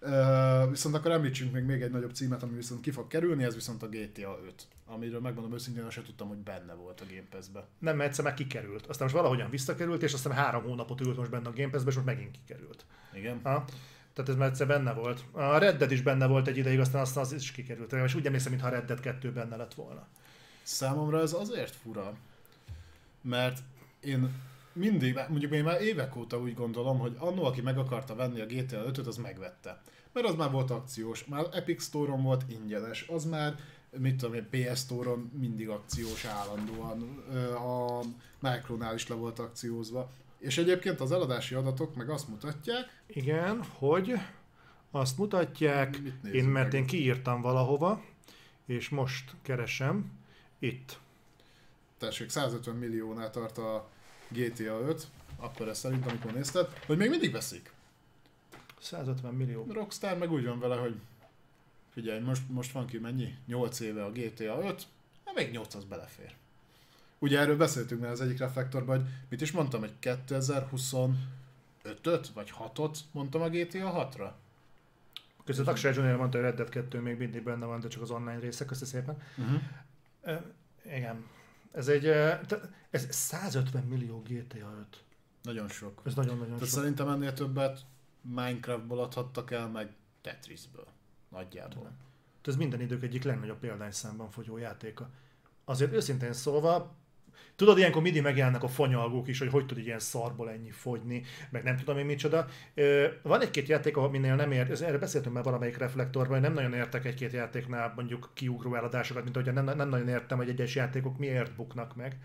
Viszont 0.70 0.94
akkor 0.94 1.10
említsünk 1.10 1.52
még 1.52 1.64
még 1.64 1.82
egy 1.82 1.90
nagyobb 1.90 2.14
címet, 2.14 2.42
ami 2.42 2.54
viszont 2.54 2.80
ki 2.80 2.90
fog 2.90 3.06
kerülni, 3.06 3.44
ez 3.44 3.54
viszont 3.54 3.82
a 3.82 3.88
GTA 3.88 4.38
5. 4.46 4.68
Amiről 4.86 5.20
megmondom 5.20 5.52
őszintén, 5.52 5.84
azt 5.84 5.92
sem 5.92 6.04
tudtam, 6.04 6.28
hogy 6.28 6.36
benne 6.36 6.74
volt 6.74 7.00
a 7.00 7.04
Game 7.08 7.26
Pass-be. 7.30 7.66
Nem, 7.78 7.96
mert 7.96 8.08
egyszer 8.08 8.24
meg 8.24 8.34
kikerült. 8.34 8.86
Aztán 8.86 9.02
most 9.02 9.18
valahogyan 9.18 9.50
visszakerült, 9.50 10.02
és 10.02 10.12
aztán 10.12 10.32
három 10.32 10.62
hónapot 10.62 11.00
ült 11.00 11.16
most 11.16 11.30
benne 11.30 11.48
a 11.48 11.52
Game 11.52 11.70
Pass-be, 11.70 11.90
és 11.90 11.94
most 11.94 12.06
megint 12.06 12.30
kikerült. 12.30 12.84
Igen? 13.12 13.40
Ha? 13.42 13.64
Tehát 14.14 14.30
ez 14.30 14.36
már 14.36 14.48
egyszer 14.48 14.66
benne 14.66 14.92
volt. 14.92 15.24
A 15.32 15.58
Red 15.58 15.76
Dead 15.76 15.90
is 15.90 16.02
benne 16.02 16.26
volt 16.26 16.46
egy 16.46 16.56
ideig, 16.56 16.78
aztán 16.78 17.00
aztán 17.00 17.24
az 17.24 17.32
is 17.32 17.50
kikerült. 17.50 17.92
És 17.92 18.14
úgy 18.14 18.26
emlékszem, 18.26 18.50
mintha 18.50 18.68
a 18.68 18.72
Red 18.72 18.84
Dead 18.84 19.00
2 19.00 19.32
benne 19.32 19.56
lett 19.56 19.74
volna. 19.74 20.06
Számomra 20.62 21.20
ez 21.20 21.32
azért 21.32 21.74
fura, 21.74 22.14
mert 23.22 23.58
én 24.00 24.32
mindig, 24.72 25.18
mondjuk 25.28 25.52
én 25.52 25.64
már 25.64 25.80
évek 25.80 26.16
óta 26.16 26.38
úgy 26.38 26.54
gondolom, 26.54 26.98
hogy 26.98 27.16
annó, 27.18 27.44
aki 27.44 27.60
meg 27.60 27.78
akarta 27.78 28.14
venni 28.14 28.40
a 28.40 28.46
GTA 28.46 28.84
5-öt, 28.90 29.06
az 29.06 29.16
megvette. 29.16 29.82
Mert 30.12 30.26
az 30.26 30.34
már 30.34 30.50
volt 30.50 30.70
akciós, 30.70 31.24
már 31.24 31.46
Epic 31.52 31.82
Store-on 31.82 32.22
volt 32.22 32.44
ingyenes, 32.48 33.04
az 33.08 33.24
már, 33.24 33.54
mit 33.90 34.16
tudom 34.16 34.34
én, 34.34 34.48
PS 34.50 34.78
Store-on 34.78 35.30
mindig 35.38 35.68
akciós 35.68 36.24
állandóan, 36.24 37.02
a 37.54 38.00
Micronál 38.38 38.94
is 38.94 39.08
le 39.08 39.14
volt 39.14 39.38
akciózva. 39.38 40.10
És 40.44 40.58
egyébként 40.58 41.00
az 41.00 41.12
eladási 41.12 41.54
adatok 41.54 41.94
meg 41.94 42.10
azt 42.10 42.28
mutatják, 42.28 43.02
Igen, 43.06 43.62
hogy 43.62 44.12
azt 44.90 45.18
mutatják, 45.18 45.98
én, 46.32 46.44
mert 46.44 46.72
meg? 46.72 46.80
én 46.80 46.86
kiírtam 46.86 47.40
valahova, 47.40 48.04
és 48.66 48.88
most 48.88 49.34
keresem, 49.42 50.12
itt. 50.58 50.98
tessék, 51.98 52.28
150 52.28 52.76
milliónál 52.76 53.30
tart 53.30 53.58
a 53.58 53.88
GTA 54.28 54.80
5, 54.80 55.06
akkor 55.36 55.68
ez 55.68 55.78
szerint, 55.78 56.06
amikor 56.06 56.32
nézted, 56.32 56.68
hogy 56.86 56.96
még 56.96 57.10
mindig 57.10 57.32
veszik. 57.32 57.72
150 58.80 59.34
millió. 59.34 59.66
Rockstar 59.72 60.18
meg 60.18 60.32
úgy 60.32 60.44
van 60.44 60.58
vele, 60.58 60.76
hogy 60.76 60.96
Figyelj, 61.92 62.20
most, 62.20 62.42
most 62.48 62.72
van 62.72 62.86
ki 62.86 62.98
mennyi? 62.98 63.34
8 63.46 63.80
éve 63.80 64.04
a 64.04 64.10
GTA 64.12 64.58
5, 64.62 64.86
hát 65.24 65.34
még 65.34 65.50
8 65.50 65.74
az 65.74 65.84
belefér. 65.84 66.34
Ugye 67.24 67.38
erről 67.38 67.56
beszéltünk 67.56 68.00
már 68.00 68.10
az 68.10 68.20
egyik 68.20 68.38
reflektorban, 68.38 68.96
hogy 68.96 69.06
mit 69.28 69.40
is 69.40 69.52
mondtam, 69.52 69.80
hogy 69.80 69.92
2025-öt 70.00 72.28
vagy 72.34 72.52
6-ot 72.58 72.98
mondtam 73.12 73.42
a 73.42 73.48
GTA 73.48 74.10
6-ra? 74.12 74.30
Között 75.44 75.66
Aksel 75.66 75.92
Junior 75.92 76.16
mondta, 76.16 76.36
hogy 76.36 76.46
Red 76.46 76.56
Dead 76.56 76.68
2 76.68 77.00
még 77.00 77.18
mindig 77.18 77.42
benne 77.42 77.66
van, 77.66 77.80
de 77.80 77.88
csak 77.88 78.02
az 78.02 78.10
online 78.10 78.38
része, 78.38 78.64
köszi 78.64 78.84
szépen. 78.84 79.22
Uh-huh. 79.36 79.60
Uh, 80.22 80.40
igen. 80.96 81.24
Ez 81.72 81.88
egy, 81.88 82.06
ez 82.90 83.06
150 83.10 83.84
millió 83.84 84.22
GTA 84.22 84.74
5. 84.78 85.04
Nagyon 85.42 85.68
sok. 85.68 86.00
Ez 86.04 86.14
nagyon-nagyon 86.14 86.58
sok. 86.58 86.68
szerintem 86.68 87.08
ennél 87.08 87.32
többet 87.32 87.80
Minecraftból 88.20 89.00
adhattak 89.00 89.50
el, 89.50 89.68
meg 89.68 89.92
Tetrisből. 90.20 90.86
Nagyjából. 91.28 91.90
Ez 92.42 92.56
minden 92.56 92.80
idők 92.80 93.02
egyik 93.02 93.22
legnagyobb 93.22 93.58
példányszámban 93.58 94.30
fogyó 94.30 94.56
játéka. 94.56 95.10
Azért 95.64 95.92
őszintén 95.92 96.32
szólva, 96.32 96.94
Tudod, 97.56 97.78
ilyenkor 97.78 98.02
mindig 98.02 98.22
megjelennek 98.22 98.62
a 98.62 98.68
fanyalgók 98.68 99.28
is, 99.28 99.38
hogy 99.38 99.48
hogy 99.48 99.66
tud 99.66 99.78
ilyen 99.78 99.98
szarból 99.98 100.50
ennyi 100.50 100.70
fogyni, 100.70 101.22
meg 101.50 101.62
nem 101.62 101.76
tudom 101.76 101.98
én 101.98 102.04
micsoda. 102.04 102.46
Van 103.22 103.40
egy-két 103.40 103.68
játék, 103.68 103.96
ahol 103.96 104.10
minél 104.10 104.34
nem 104.34 104.52
ért, 104.52 104.80
erre 104.80 104.98
beszéltünk 104.98 105.34
már 105.34 105.44
valamelyik 105.44 105.76
reflektorban, 105.76 106.32
hogy 106.32 106.40
nem 106.40 106.52
nagyon 106.52 106.72
értek 106.72 107.04
egy-két 107.04 107.32
játéknál 107.32 107.92
mondjuk 107.96 108.30
kiugró 108.34 108.74
eladásokat, 108.74 109.22
mint 109.22 109.34
hogy 109.34 109.52
nem, 109.52 109.64
nem 109.64 109.88
nagyon 109.88 110.08
értem, 110.08 110.38
hogy 110.38 110.48
egyes 110.48 110.74
játékok 110.74 111.18
miért 111.18 111.56
buknak 111.56 111.96
meg. 111.96 112.18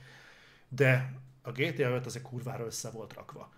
De 0.70 1.14
a 1.42 1.52
GTA 1.52 1.90
5 1.90 2.06
azért 2.06 2.24
kurvára 2.24 2.66
össze 2.66 2.90
volt 2.90 3.14
rakva. 3.14 3.52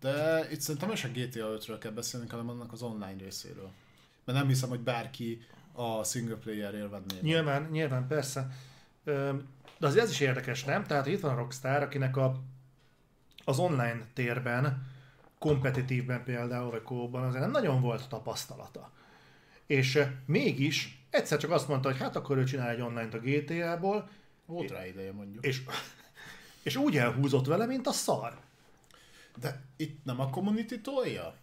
De 0.00 0.46
itt 0.50 0.60
szerintem 0.60 0.90
is 0.90 1.04
a 1.04 1.08
GTA 1.08 1.56
5-ről 1.58 1.76
kell 1.80 1.92
beszélni, 1.92 2.28
hanem 2.28 2.48
annak 2.48 2.72
az 2.72 2.82
online 2.82 3.16
részéről. 3.18 3.70
Mert 4.24 4.38
nem 4.38 4.48
hiszem, 4.48 4.68
hogy 4.68 4.80
bárki 4.80 5.46
a 5.72 6.04
single 6.04 6.36
player 6.36 6.74
élvedné. 6.74 7.18
Nyilván, 7.20 7.68
nyilván, 7.70 8.06
persze. 8.06 8.48
De 9.84 9.90
azért 9.90 10.04
ez 10.04 10.10
is 10.10 10.20
érdekes, 10.20 10.64
nem? 10.64 10.84
Tehát 10.84 11.06
itt 11.06 11.20
van 11.20 11.32
a 11.32 11.36
Rockstar, 11.36 11.82
akinek 11.82 12.16
a, 12.16 12.42
az 13.44 13.58
online 13.58 14.06
térben, 14.14 14.86
kompetitívben 15.38 16.24
például, 16.24 16.70
vagy 16.70 16.82
kóban 16.82 17.24
azért 17.24 17.42
nem 17.42 17.50
nagyon 17.50 17.80
volt 17.80 18.08
tapasztalata. 18.08 18.90
És 19.66 20.04
mégis 20.26 21.04
egyszer 21.10 21.38
csak 21.38 21.50
azt 21.50 21.68
mondta, 21.68 21.88
hogy 21.90 21.98
hát 21.98 22.16
akkor 22.16 22.36
ő 22.36 22.44
csinál 22.44 22.68
egy 22.68 22.80
online-t 22.80 23.14
a 23.14 23.18
GTA-ból. 23.18 24.08
Volt 24.46 24.70
rá 24.70 24.86
ideje 24.86 25.12
mondjuk. 25.12 25.44
És, 25.44 25.62
és 26.62 26.76
úgy 26.76 26.96
elhúzott 26.96 27.46
vele, 27.46 27.66
mint 27.66 27.86
a 27.86 27.92
szar. 27.92 28.38
De 29.40 29.62
itt 29.76 30.04
nem 30.04 30.20
a 30.20 30.30
community 30.30 30.80
tolja? 30.82 31.34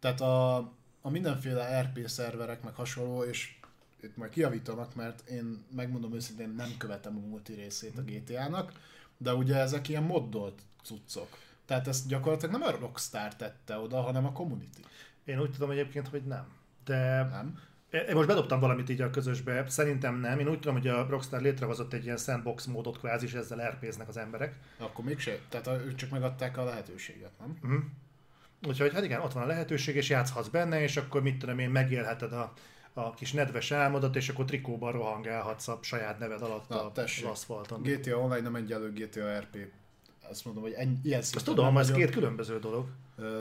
Tehát 0.00 0.20
a, 0.20 0.56
a 1.00 1.10
mindenféle 1.10 1.80
RP 1.80 2.08
szerverek, 2.08 2.62
meg 2.62 2.74
hasonló, 2.74 3.22
és 3.22 3.57
itt 4.02 4.16
majd 4.16 4.30
kiavítanak, 4.30 4.94
mert 4.94 5.28
én 5.28 5.64
megmondom 5.76 6.14
őszintén 6.14 6.54
nem 6.56 6.74
követem 6.78 7.16
a 7.16 7.28
multi 7.28 7.52
részét 7.52 7.98
a 7.98 8.02
GTA-nak, 8.02 8.72
de 9.16 9.34
ugye 9.34 9.56
ezek 9.56 9.88
ilyen 9.88 10.02
moddolt 10.02 10.62
cuccok. 10.82 11.28
Tehát 11.66 11.88
ezt 11.88 12.08
gyakorlatilag 12.08 12.52
nem 12.52 12.62
a 12.62 12.78
Rockstar 12.78 13.36
tette 13.36 13.78
oda, 13.78 14.00
hanem 14.00 14.26
a 14.26 14.32
community. 14.32 14.80
Én 15.24 15.40
úgy 15.40 15.50
tudom 15.50 15.70
egyébként, 15.70 16.08
hogy 16.08 16.22
nem. 16.22 16.46
De 16.84 17.28
nem? 17.30 17.58
Én 17.90 18.14
most 18.14 18.28
bedobtam 18.28 18.60
valamit 18.60 18.88
így 18.88 19.00
a 19.00 19.10
közösbe, 19.10 19.68
szerintem 19.68 20.20
nem. 20.20 20.38
Én 20.38 20.48
úgy 20.48 20.60
tudom, 20.60 20.76
hogy 20.76 20.86
a 20.86 21.06
Rockstar 21.08 21.40
létrehozott 21.40 21.92
egy 21.92 22.04
ilyen 22.04 22.16
sandbox 22.16 22.64
módot 22.64 22.98
kvázi, 22.98 23.26
és 23.26 23.32
ezzel 23.32 23.70
rp 23.70 23.94
az 24.08 24.16
emberek. 24.16 24.58
Akkor 24.78 25.04
mégse, 25.04 25.38
tehát 25.48 25.66
ők 25.66 25.94
csak 25.94 26.10
megadták 26.10 26.56
a 26.56 26.64
lehetőséget, 26.64 27.38
nem? 27.38 27.58
Uh-huh. 27.62 27.82
Úgyhogy 28.66 28.92
hát 28.92 29.04
igen, 29.04 29.20
ott 29.20 29.32
van 29.32 29.42
a 29.42 29.46
lehetőség, 29.46 29.96
és 29.96 30.08
játszhatsz 30.08 30.48
benne, 30.48 30.82
és 30.82 30.96
akkor 30.96 31.22
mit 31.22 31.38
tudom 31.38 31.58
én, 31.58 31.70
megélheted 31.70 32.32
a, 32.32 32.52
a 32.98 33.14
kis 33.14 33.32
nedves 33.32 33.70
álmodat, 33.70 34.16
és 34.16 34.28
akkor 34.28 34.44
trikóban 34.44 34.92
rohangálhatsz 34.92 35.68
a 35.68 35.78
saját 35.82 36.18
neved 36.18 36.42
alatt 36.42 36.68
Na, 36.68 36.90
a, 36.90 36.92
az 36.94 37.22
aszfalton. 37.24 37.82
GTA 37.82 38.16
Online 38.16 38.40
nem 38.40 38.54
egyelő 38.54 38.92
GTA 38.92 39.38
RP. 39.38 39.56
Azt 40.30 40.44
mondom, 40.44 40.62
hogy 40.62 40.72
ennyi, 40.72 40.98
ilyen 41.02 41.20
Azt 41.20 41.44
tudom, 41.44 41.78
ez 41.78 41.90
két 41.90 42.10
különböző 42.10 42.58
dolog. 42.58 42.86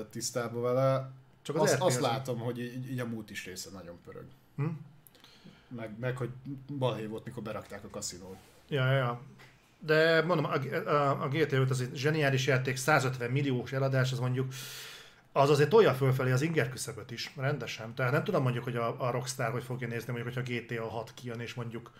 Tisztában 0.09 0.61
vele. 0.61 1.11
Csak 1.41 1.55
az 1.55 1.61
azt, 1.61 1.81
azt 1.81 1.99
látom, 1.99 2.39
hogy 2.39 2.59
így, 2.59 2.91
így 2.91 2.99
a 2.99 3.05
múlt 3.05 3.29
is 3.29 3.45
része 3.45 3.69
nagyon 3.73 3.97
pörög. 4.05 4.25
Hm? 4.55 4.65
Meg, 5.67 5.99
meg, 5.99 6.17
hogy 6.17 6.29
balhé 6.77 7.05
volt, 7.05 7.25
mikor 7.25 7.43
berakták 7.43 7.83
a 7.83 7.89
kaszinót. 7.89 8.37
Ja, 8.69 8.85
ja, 8.85 8.97
ja. 8.97 9.21
De 9.79 10.21
mondom, 10.21 10.45
a, 10.45 10.89
a, 10.89 11.23
a 11.23 11.27
GTA 11.27 11.55
5 11.55 11.69
az 11.69 11.81
egy 11.81 11.95
zseniális 11.95 12.47
játék, 12.47 12.75
150 12.75 13.31
milliós 13.31 13.71
eladás, 13.71 14.11
az 14.11 14.19
mondjuk 14.19 14.53
az 15.37 15.49
azért 15.49 15.69
tolja 15.69 15.93
fölfelé 15.93 16.31
az 16.31 16.41
inger 16.41 16.69
küszöböt 16.69 17.11
is, 17.11 17.31
rendesen. 17.35 17.95
Tehát 17.95 18.11
nem 18.11 18.23
tudom 18.23 18.41
mondjuk, 18.41 18.63
hogy 18.63 18.75
a, 18.75 19.07
a 19.07 19.11
Rockstar 19.11 19.51
hogy 19.51 19.63
fogja 19.63 19.87
nézni, 19.87 20.13
mondjuk, 20.13 20.33
hogyha 20.33 20.53
GTA 20.53 20.89
6 20.89 21.13
kijön, 21.13 21.39
és 21.39 21.53
mondjuk 21.53 21.91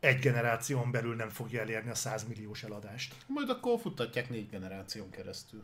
egy 0.00 0.18
generáción 0.18 0.90
belül 0.90 1.14
nem 1.14 1.28
fogja 1.28 1.60
elérni 1.60 1.90
a 1.90 1.94
100 1.94 2.24
milliós 2.28 2.62
eladást. 2.62 3.14
Majd 3.26 3.50
akkor 3.50 3.80
futtatják 3.80 4.30
négy 4.30 4.50
generáción 4.50 5.10
keresztül. 5.10 5.62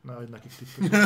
Na, 0.00 0.14
hogy 0.14 0.28
nekik 0.28 0.52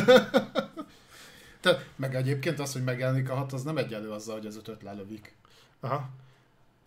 Tehát, 1.61 1.89
meg 1.97 2.15
egyébként 2.15 2.59
az, 2.59 2.73
hogy 2.73 2.85
megjelenik 2.85 3.31
a 3.31 3.35
hat, 3.35 3.53
az 3.53 3.63
nem 3.63 3.77
egyelő 3.77 4.11
azzal, 4.11 4.37
hogy 4.37 4.47
az 4.47 4.57
ötöt 4.57 4.83
lelövik. 4.83 5.35
Aha. 5.81 6.09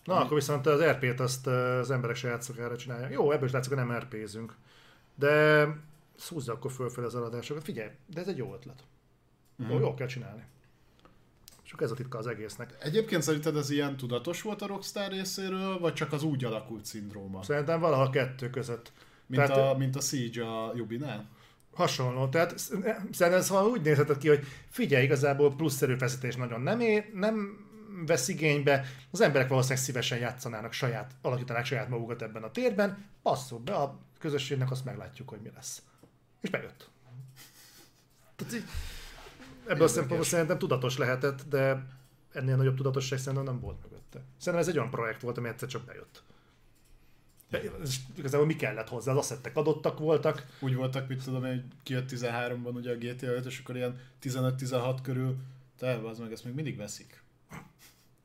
Na, 0.03 0.13
Ami... 0.13 0.23
akkor 0.23 0.37
viszont 0.37 0.67
az 0.67 0.81
RP-t 0.83 1.19
azt 1.19 1.47
az 1.47 1.91
emberek 1.91 2.15
saját 2.15 2.41
szokára 2.41 2.77
csinálják. 2.77 3.11
Jó, 3.11 3.31
ebből 3.31 3.45
is 3.45 3.51
látszik, 3.51 3.73
hogy 3.73 3.85
nem 3.85 3.97
RP-zünk. 3.97 4.55
De 5.15 5.65
húzza 6.27 6.53
akkor 6.53 6.71
fölfel 6.71 7.03
az 7.03 7.15
eladásokat. 7.15 7.63
Figyelj, 7.63 7.89
de 8.07 8.21
ez 8.21 8.27
egy 8.27 8.37
jó 8.37 8.53
ötlet. 8.53 8.83
Mm. 9.63 9.69
Jól 9.69 9.93
kell 9.93 10.07
csinálni. 10.07 10.43
És 11.63 11.73
ez 11.77 11.91
a 11.91 11.95
titka 11.95 12.17
az 12.17 12.27
egésznek. 12.27 12.77
Egyébként 12.79 13.21
szerinted 13.21 13.55
ez 13.55 13.69
ilyen 13.69 13.97
tudatos 13.97 14.41
volt 14.41 14.61
a 14.61 14.67
Rockstar 14.67 15.11
részéről, 15.11 15.79
vagy 15.79 15.93
csak 15.93 16.11
az 16.11 16.23
úgy 16.23 16.43
alakult 16.43 16.85
szindróma? 16.85 17.43
Szerintem 17.43 17.79
valahol 17.79 18.09
kettő 18.09 18.49
között. 18.49 18.91
Mint, 19.25 19.43
Tehát, 19.43 19.73
a, 19.73 19.77
mint 19.77 19.95
a 19.95 19.99
Siege 19.99 20.45
a 20.45 20.71
Jubinál? 20.75 21.29
Hasonló. 21.73 22.27
Tehát 22.27 22.57
szerintem 22.57 23.33
ez 23.33 23.51
úgy 23.51 23.81
nézhetett 23.81 24.17
ki, 24.17 24.27
hogy 24.27 24.43
figyelj, 24.69 25.03
igazából 25.03 25.55
plusz 25.55 25.81
erőfeszítés 25.81 26.35
nagyon 26.35 26.61
nem, 26.61 26.79
é, 26.79 27.11
nem 27.13 27.65
vesz 28.05 28.27
igénybe, 28.27 28.85
az 29.11 29.21
emberek 29.21 29.49
valószínűleg 29.49 29.83
szívesen 29.83 30.17
játszanának 30.17 30.73
saját, 30.73 31.11
alakítanák 31.21 31.65
saját 31.65 31.89
magukat 31.89 32.21
ebben 32.21 32.43
a 32.43 32.51
térben, 32.51 33.05
passzol 33.21 33.59
be 33.59 33.73
a 33.73 33.99
közösségnek, 34.19 34.71
azt 34.71 34.85
meglátjuk, 34.85 35.29
hogy 35.29 35.39
mi 35.41 35.49
lesz. 35.55 35.81
És 36.41 36.49
bejött. 36.49 36.89
Tehát 38.35 38.53
így, 38.53 38.63
ebből 39.67 39.83
a 39.83 39.87
szempontból 39.87 40.25
szerintem 40.25 40.57
tudatos 40.57 40.97
lehetett, 40.97 41.41
de 41.49 41.85
ennél 42.33 42.55
nagyobb 42.55 42.75
tudatosság 42.75 43.19
szerintem 43.19 43.43
nem 43.43 43.59
volt 43.59 43.81
mögötte. 43.83 44.21
Szerintem 44.37 44.61
ez 44.61 44.67
egy 44.67 44.77
olyan 44.77 44.89
projekt 44.89 45.21
volt, 45.21 45.37
ami 45.37 45.47
egyszer 45.47 45.67
csak 45.67 45.85
bejött. 45.85 46.23
És 47.83 47.97
igazából 48.15 48.45
mi 48.45 48.55
kellett 48.55 48.87
hozzá? 48.87 49.11
Az 49.11 49.17
asszettek 49.17 49.55
adottak 49.55 49.99
voltak. 49.99 50.45
Úgy 50.59 50.75
voltak, 50.75 51.07
mit 51.07 51.23
tudom, 51.23 51.41
hogy 51.45 51.63
kijött 51.83 52.09
13-ban 52.11 52.73
ugye 52.73 52.91
a 52.91 52.95
GTA 52.95 53.27
5, 53.27 53.45
és 53.45 53.59
akkor 53.59 53.75
ilyen 53.75 53.99
15-16 54.23 54.97
körül, 55.03 55.37
te 55.77 56.07
az 56.07 56.19
meg 56.19 56.31
ezt 56.31 56.43
még 56.43 56.53
mindig 56.53 56.77
veszik. 56.77 57.23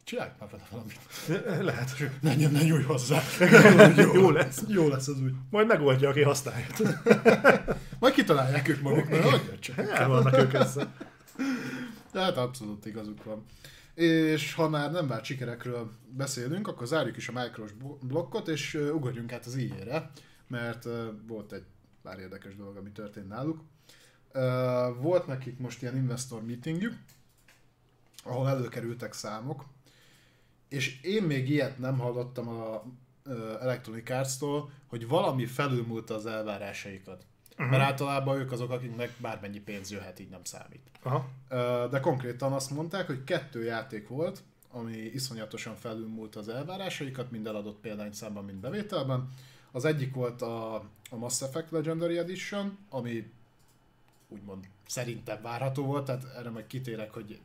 Csinálj 0.05 0.31
már 0.39 0.51
vele 0.51 0.67
valamit. 0.71 0.99
Lehet. 1.73 1.91
Ne, 2.21 2.35
ne, 2.35 2.49
ne 2.49 2.63
nyújj 2.63 2.83
hozzá. 2.83 3.21
jó, 3.97 4.15
jó 4.21 4.31
lesz. 4.31 4.63
Jó 4.69 4.89
lesz 4.89 5.09
az 5.09 5.21
úgy. 5.21 5.33
Majd 5.51 5.67
megoldja, 5.67 6.09
aki 6.09 6.23
használja. 6.23 6.67
Majd 7.99 8.15
kitalálják 8.15 8.69
ők 8.69 8.81
maguknak. 8.81 9.23
Hagyja 9.23 9.59
csak. 9.59 9.79
El 9.79 10.09
vannak 10.09 10.39
ők 10.39 10.53
össze. 10.53 10.95
De 12.13 12.21
hát 12.21 12.37
abszolút 12.37 12.87
igazuk 12.87 13.25
van. 13.25 13.45
És 13.95 14.55
ha 14.55 14.69
már 14.69 14.93
nem 14.93 15.07
várt 15.07 15.25
sikerekről 15.25 15.91
beszélünk, 16.09 16.69
akkor 16.69 16.87
zárjuk 16.87 17.17
is 17.17 17.29
a 17.29 17.33
Micros 17.33 17.71
blokkot, 18.01 18.49
és 18.49 18.75
ugorjunk 18.75 19.33
át 19.33 19.47
az 19.47 19.57
íjére, 19.57 20.11
mert 20.49 20.87
volt 21.27 21.53
egy 21.53 21.65
pár 22.03 22.19
érdekes 22.19 22.57
dolog, 22.57 22.77
ami 22.77 22.91
történt 22.91 23.29
náluk. 23.29 23.61
Volt 25.01 25.27
nekik 25.27 25.59
most 25.59 25.83
ilyen 25.83 25.97
investor 25.97 26.45
meetingjük, 26.45 26.95
ahol 28.25 28.49
előkerültek 28.49 29.13
számok, 29.13 29.65
és 30.69 31.01
én 31.03 31.23
még 31.23 31.51
ilyet 31.51 31.79
nem 31.79 31.99
hallottam 31.99 32.49
a 32.49 32.83
Electronic 33.61 34.11
Arts-tól, 34.11 34.71
hogy 34.87 35.09
valami 35.09 35.47
felülmúlta 35.47 36.15
az 36.15 36.27
elvárásaikat. 36.27 37.27
Uh-huh. 37.59 37.71
Mert 37.71 37.83
általában 37.83 38.39
ők 38.39 38.53
azok, 38.53 38.71
akiknek 38.71 39.13
bármennyi 39.19 39.61
pénz 39.61 39.91
jöhet, 39.91 40.19
így 40.19 40.29
nem 40.29 40.45
számít. 40.45 40.91
Aha. 41.03 41.29
De 41.89 42.01
konkrétan 42.01 42.53
azt 42.53 42.71
mondták, 42.71 43.07
hogy 43.07 43.25
kettő 43.25 43.65
játék 43.65 44.09
volt, 44.09 44.43
ami 44.71 44.97
iszonyatosan 44.97 45.77
felülmúlt 45.77 46.37
az 46.37 46.49
elvárásaikat, 46.49 47.31
mind 47.31 47.47
eladott 47.47 47.81
példányszámban, 47.81 48.45
mind 48.45 48.59
bevételben. 48.59 49.31
Az 49.73 49.85
egyik 49.85 50.15
volt 50.15 50.43
a, 50.43 50.75
a 51.11 51.17
Mass 51.17 51.43
Effect 51.43 51.71
Legendary 51.71 52.19
Edition, 52.19 52.79
ami 52.91 53.33
úgymond 54.29 54.69
szerintem 54.87 55.43
várható 55.43 55.85
volt, 55.85 56.05
tehát 56.05 56.25
erre 56.37 56.51
majd 56.51 56.67
kitérek, 56.67 57.13
hogy 57.13 57.41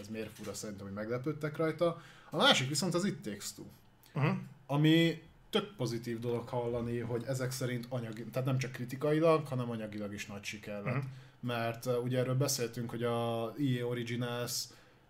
ez 0.00 0.08
miért 0.08 0.30
fura 0.36 0.54
szerintem, 0.54 0.86
hogy 0.86 0.94
meglepődtek 0.94 1.56
rajta. 1.56 2.02
A 2.30 2.36
másik 2.36 2.68
viszont 2.68 2.94
az 2.94 3.04
It 3.04 3.20
Takes 3.20 3.52
Two, 3.52 3.64
uh-huh. 4.14 4.36
ami 4.66 5.22
tök 5.52 5.76
pozitív 5.76 6.18
dolog 6.18 6.48
hallani, 6.48 6.98
hogy 6.98 7.24
ezek 7.26 7.50
szerint 7.50 7.86
anyagi, 7.88 8.24
tehát 8.24 8.48
nem 8.48 8.58
csak 8.58 8.72
kritikailag, 8.72 9.46
hanem 9.46 9.70
anyagilag 9.70 10.12
is 10.12 10.26
nagy 10.26 10.44
siker 10.44 10.82
lett. 10.82 10.94
Uh-huh. 10.94 11.10
Mert 11.40 11.86
uh, 11.86 12.02
ugye 12.04 12.18
erről 12.18 12.34
beszéltünk, 12.34 12.90
hogy 12.90 13.02
a 13.02 13.52
EA 13.58 13.86
Originals 13.86 14.64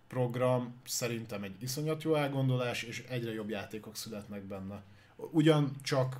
program 0.06 0.74
szerintem 0.86 1.42
egy 1.42 1.62
iszonyat 1.62 2.02
jó 2.02 2.14
elgondolás, 2.14 2.82
és 2.82 3.04
egyre 3.08 3.32
jobb 3.32 3.48
játékok 3.48 3.96
születnek 3.96 4.42
benne. 4.42 4.82
Ugyan 5.16 5.76
csak 5.82 6.16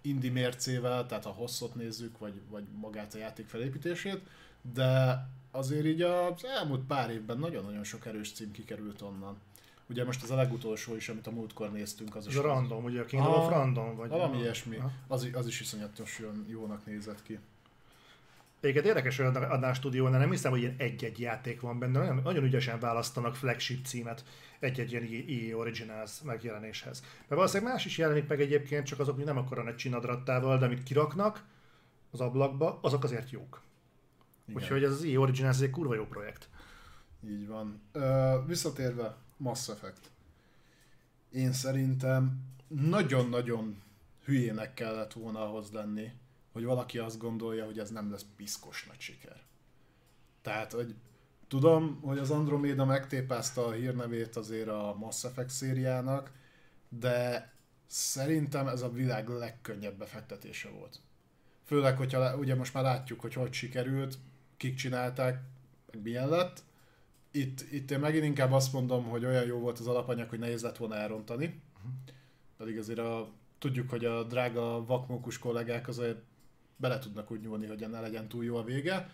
indi 0.00 0.28
mércével, 0.28 1.06
tehát 1.06 1.26
a 1.26 1.30
hosszot 1.30 1.74
nézzük, 1.74 2.18
vagy, 2.18 2.40
vagy 2.50 2.64
magát 2.80 3.14
a 3.14 3.18
játék 3.18 3.46
felépítését, 3.46 4.20
de 4.74 5.26
azért 5.50 5.84
így 5.84 6.02
az 6.02 6.44
elmúlt 6.44 6.86
pár 6.86 7.10
évben 7.10 7.38
nagyon-nagyon 7.38 7.84
sok 7.84 8.06
erős 8.06 8.32
cím 8.32 8.50
kikerült 8.50 9.02
onnan. 9.02 9.36
Ugye 9.90 10.04
most 10.04 10.22
az 10.22 10.30
a 10.30 10.34
legutolsó 10.34 10.96
is, 10.96 11.08
amit 11.08 11.26
a 11.26 11.30
múltkor 11.30 11.72
néztünk, 11.72 12.16
az 12.16 12.26
Ez 12.26 12.32
is... 12.32 12.38
a 12.38 12.42
random, 12.42 12.84
ugye 12.84 13.00
a 13.00 13.04
Kingdom 13.04 13.32
of 13.32 13.48
Random? 13.48 13.96
Vagy 13.96 14.08
Valami 14.08 14.38
ilyesmi. 14.38 14.76
Aha. 14.76 14.90
Az, 15.06 15.28
az 15.32 15.46
is 15.46 15.60
iszonyatosan 15.60 16.44
jónak 16.48 16.86
nézett 16.86 17.22
ki. 17.22 17.38
Egyébként 18.60 18.86
érdekes, 18.86 19.16
hogy 19.16 19.26
adnál 19.26 19.72
stúdiónál 19.72 20.20
nem 20.20 20.30
hiszem, 20.30 20.50
hogy 20.50 20.60
ilyen 20.60 20.74
egy-egy 20.78 21.20
játék 21.20 21.60
van 21.60 21.78
benne, 21.78 21.98
nagyon, 21.98 22.20
nagyon 22.22 22.44
ügyesen 22.44 22.78
választanak 22.80 23.36
flagship 23.36 23.84
címet 23.86 24.24
egy-egy 24.58 24.92
ilyen 24.92 25.02
EA 25.28 25.56
Originals 25.56 26.20
megjelenéshez. 26.22 27.00
Mert 27.00 27.28
valószínűleg 27.28 27.72
más 27.72 27.84
is 27.84 27.98
jelenik 27.98 28.28
meg 28.28 28.40
egyébként, 28.40 28.86
csak 28.86 28.98
azok, 28.98 29.16
mi 29.16 29.22
nem 29.22 29.36
akkora 29.36 29.62
nagy 29.62 29.76
csinadrattával, 29.76 30.58
de 30.58 30.64
amit 30.64 30.82
kiraknak 30.82 31.44
az 32.10 32.20
ablakba, 32.20 32.78
azok 32.82 33.04
azért 33.04 33.30
jók. 33.30 33.60
Igen. 34.46 34.62
Úgyhogy 34.62 34.84
ez 34.84 34.90
az 34.90 35.04
EA 35.04 35.20
Originals 35.20 35.60
egy 35.60 35.70
kurva 35.70 35.94
jó 35.94 36.04
projekt. 36.04 36.48
Így 37.28 37.46
van. 37.46 37.80
Ö, 37.92 38.36
visszatérve, 38.46 39.16
Mass 39.40 39.68
Effect. 39.68 40.10
Én 41.30 41.52
szerintem 41.52 42.40
nagyon-nagyon 42.68 43.82
hülyének 44.24 44.74
kellett 44.74 45.12
volna 45.12 45.48
ahhoz 45.48 45.70
lenni, 45.70 46.12
hogy 46.52 46.64
valaki 46.64 46.98
azt 46.98 47.18
gondolja, 47.18 47.64
hogy 47.64 47.78
ez 47.78 47.90
nem 47.90 48.10
lesz 48.10 48.26
piszkos 48.36 48.86
nagy 48.86 49.00
siker. 49.00 49.40
Tehát, 50.42 50.72
hogy 50.72 50.94
tudom, 51.48 52.00
hogy 52.02 52.18
az 52.18 52.30
Andromeda 52.30 52.84
megtépázta 52.84 53.66
a 53.66 53.72
hírnevét 53.72 54.36
azért 54.36 54.68
a 54.68 54.96
Mass 54.98 55.24
Effect 55.24 55.50
szériának, 55.50 56.32
de 56.88 57.52
szerintem 57.86 58.68
ez 58.68 58.82
a 58.82 58.92
világ 58.92 59.28
legkönnyebb 59.28 59.98
befektetése 59.98 60.68
volt. 60.68 61.00
Főleg, 61.64 61.96
hogyha 61.96 62.36
ugye 62.36 62.54
most 62.54 62.74
már 62.74 62.82
látjuk, 62.82 63.20
hogy 63.20 63.34
hogy 63.34 63.52
sikerült, 63.52 64.18
kik 64.56 64.74
csinálták, 64.74 65.42
milyen 66.02 66.28
lett. 66.28 66.62
Itt, 67.30 67.72
itt 67.72 67.90
én 67.90 67.98
megint 67.98 68.24
inkább 68.24 68.52
azt 68.52 68.72
mondom, 68.72 69.04
hogy 69.04 69.24
olyan 69.24 69.44
jó 69.44 69.58
volt 69.58 69.78
az 69.78 69.86
alapanyag, 69.86 70.28
hogy 70.28 70.38
nehéz 70.38 70.62
lett 70.62 70.76
volna 70.76 70.94
elrontani. 70.94 71.62
Pedig 72.56 72.78
azért 72.78 72.98
a, 72.98 73.28
tudjuk, 73.58 73.90
hogy 73.90 74.04
a 74.04 74.22
drága 74.24 74.84
vakmókus 74.84 75.38
kollégák 75.38 75.88
azért 75.88 76.18
bele 76.76 76.98
tudnak 76.98 77.30
úgy 77.30 77.40
nyúlni, 77.40 77.66
hogy 77.66 77.88
ne 77.90 78.00
legyen 78.00 78.28
túl 78.28 78.44
jó 78.44 78.56
a 78.56 78.64
vége. 78.64 79.10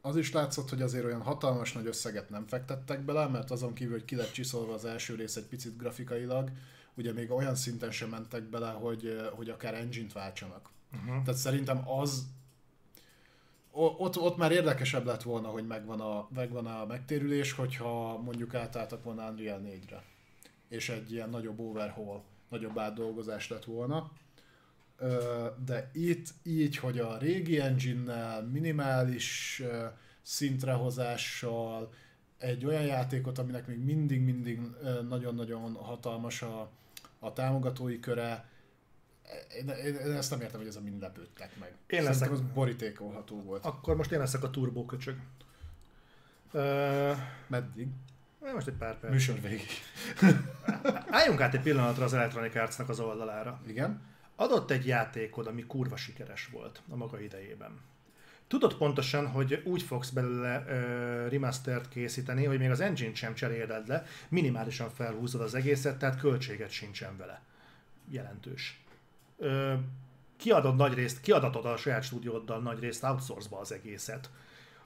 Az 0.00 0.16
is 0.16 0.32
látszott, 0.32 0.68
hogy 0.68 0.82
azért 0.82 1.04
olyan 1.04 1.22
hatalmas 1.22 1.72
nagy 1.72 1.86
összeget 1.86 2.30
nem 2.30 2.46
fektettek 2.46 3.04
bele, 3.04 3.26
mert 3.26 3.50
azon 3.50 3.74
kívül, 3.74 3.92
hogy 3.92 4.04
ki 4.04 4.16
lett 4.16 4.32
csiszolva 4.32 4.74
az 4.74 4.84
első 4.84 5.14
rész 5.14 5.36
egy 5.36 5.46
picit 5.46 5.76
grafikailag, 5.76 6.50
ugye 6.94 7.12
még 7.12 7.30
olyan 7.30 7.54
szinten 7.54 7.90
sem 7.90 8.08
mentek 8.08 8.42
bele, 8.42 8.70
hogy, 8.70 9.30
hogy 9.32 9.48
akár 9.48 9.74
engine-t 9.74 10.12
váltsanak. 10.12 10.70
Uh-huh. 10.92 11.22
Tehát 11.24 11.40
szerintem 11.40 11.88
az 11.88 12.26
ott, 13.72 14.18
ott 14.18 14.36
már 14.36 14.52
érdekesebb 14.52 15.06
lett 15.06 15.22
volna, 15.22 15.48
hogy 15.48 15.66
megvan 15.66 16.00
a, 16.00 16.28
megvan 16.34 16.66
a 16.66 16.86
megtérülés, 16.86 17.52
hogyha 17.52 18.18
mondjuk 18.18 18.54
átálltak 18.54 19.04
volna 19.04 19.30
Unreal 19.30 19.60
4-re. 19.64 20.02
És 20.68 20.88
egy 20.88 21.12
ilyen 21.12 21.30
nagyobb 21.30 21.60
overhaul, 21.60 22.22
nagyobb 22.48 22.78
átdolgozás 22.78 23.48
lett 23.48 23.64
volna. 23.64 24.10
De 25.64 25.90
itt 25.92 26.28
így, 26.42 26.76
hogy 26.76 26.98
a 26.98 27.18
régi 27.18 27.60
engine-nel, 27.60 28.42
minimális 28.42 29.62
szintrehozással, 30.22 31.92
egy 32.38 32.64
olyan 32.64 32.82
játékot, 32.82 33.38
aminek 33.38 33.66
még 33.66 33.78
mindig-mindig 33.78 34.60
nagyon-nagyon 35.08 35.74
hatalmas 35.74 36.42
a, 36.42 36.68
a 37.18 37.32
támogatói 37.32 38.00
köre, 38.00 38.50
én, 39.58 39.68
én, 39.68 39.94
én 39.94 40.12
ezt 40.12 40.30
nem 40.30 40.40
értem, 40.40 40.58
hogy 40.58 40.68
ez 40.68 40.76
a 40.76 40.80
mind 40.80 41.00
lepődtek 41.00 41.58
meg. 41.58 41.68
Én 41.68 41.74
Szerintem 42.02 42.12
leszek- 42.12 42.30
az 42.30 42.40
borítékolható 42.54 43.42
volt. 43.42 43.64
Akkor 43.64 43.96
most 43.96 44.12
én 44.12 44.18
leszek 44.18 44.42
a 44.42 44.50
turbó 44.50 44.84
köcsög. 44.84 45.16
Uh, 46.52 47.16
Meddig? 47.46 47.88
most 48.54 48.66
egy 48.66 48.74
pár 48.74 48.98
perc. 48.98 49.12
Műsor 49.12 49.40
végig. 49.40 49.68
Álljunk 51.10 51.40
át 51.40 51.54
egy 51.54 51.60
pillanatra 51.60 52.04
az 52.04 52.14
Electronic 52.14 52.54
Arts-nak 52.54 52.88
az 52.88 53.00
oldalára. 53.00 53.60
Igen? 53.66 54.00
Adott 54.36 54.70
egy 54.70 54.86
játékod, 54.86 55.46
ami 55.46 55.66
kurva 55.66 55.96
sikeres 55.96 56.48
volt 56.52 56.82
a 56.90 56.96
maga 56.96 57.20
idejében. 57.20 57.80
Tudod 58.46 58.74
pontosan, 58.74 59.26
hogy 59.26 59.62
úgy 59.64 59.82
fogsz 59.82 60.10
belőle 60.10 60.58
uh, 60.58 61.30
remastert 61.30 61.88
készíteni, 61.88 62.44
hogy 62.44 62.58
még 62.58 62.70
az 62.70 62.80
engine 62.80 63.14
sem 63.14 63.34
cseréled 63.34 63.88
le, 63.88 64.06
minimálisan 64.28 64.90
felhúzod 64.90 65.40
az 65.40 65.54
egészet, 65.54 65.98
tehát 65.98 66.20
költséget 66.20 66.70
sincsen 66.70 67.16
vele. 67.16 67.42
Jelentős. 68.10 68.81
Ö, 69.42 69.74
kiadod 70.36 70.76
nagy 70.76 70.94
részt, 70.94 71.20
kiadatod 71.20 71.64
a 71.64 71.76
saját 71.76 72.02
stúdióddal 72.02 72.60
nagy 72.60 72.78
részt 72.78 73.04
outsource 73.04 73.48
az 73.56 73.72
egészet. 73.72 74.30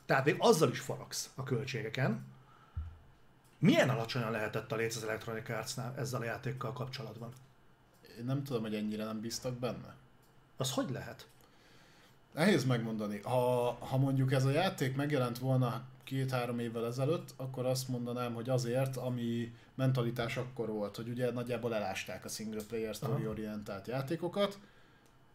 Tehát 0.06 0.24
még 0.24 0.36
azzal 0.38 0.70
is 0.70 0.80
faragsz 0.80 1.30
a 1.34 1.42
költségeken. 1.42 2.24
Milyen 3.58 3.88
alacsonyan 3.88 4.30
lehetett 4.30 4.72
a 4.72 4.76
léc 4.76 4.96
az 4.96 5.02
Electronic 5.02 5.48
Arts-nál 5.48 5.94
ezzel 5.96 6.20
a 6.20 6.24
játékkal 6.24 6.72
kapcsolatban? 6.72 7.32
Én 8.18 8.24
nem 8.24 8.44
tudom, 8.44 8.62
hogy 8.62 8.74
ennyire 8.74 9.04
nem 9.04 9.20
bíztak 9.20 9.54
benne. 9.54 9.94
Az 10.56 10.72
hogy 10.72 10.90
lehet? 10.90 11.26
Nehéz 12.34 12.64
megmondani. 12.64 13.20
Ha, 13.22 13.70
ha 13.72 13.96
mondjuk 13.96 14.32
ez 14.32 14.44
a 14.44 14.50
játék 14.50 14.96
megjelent 14.96 15.38
volna 15.38 15.82
két-három 16.06 16.58
évvel 16.58 16.86
ezelőtt, 16.86 17.34
akkor 17.36 17.66
azt 17.66 17.88
mondanám, 17.88 18.34
hogy 18.34 18.48
azért, 18.48 18.96
ami 18.96 19.54
mentalitás 19.74 20.36
akkor 20.36 20.68
volt, 20.68 20.96
hogy 20.96 21.08
ugye 21.08 21.30
nagyjából 21.30 21.74
elásták 21.74 22.24
a 22.24 22.28
single 22.28 22.62
player 22.68 22.94
story 22.94 23.26
orientált 23.26 23.86
játékokat, 23.86 24.58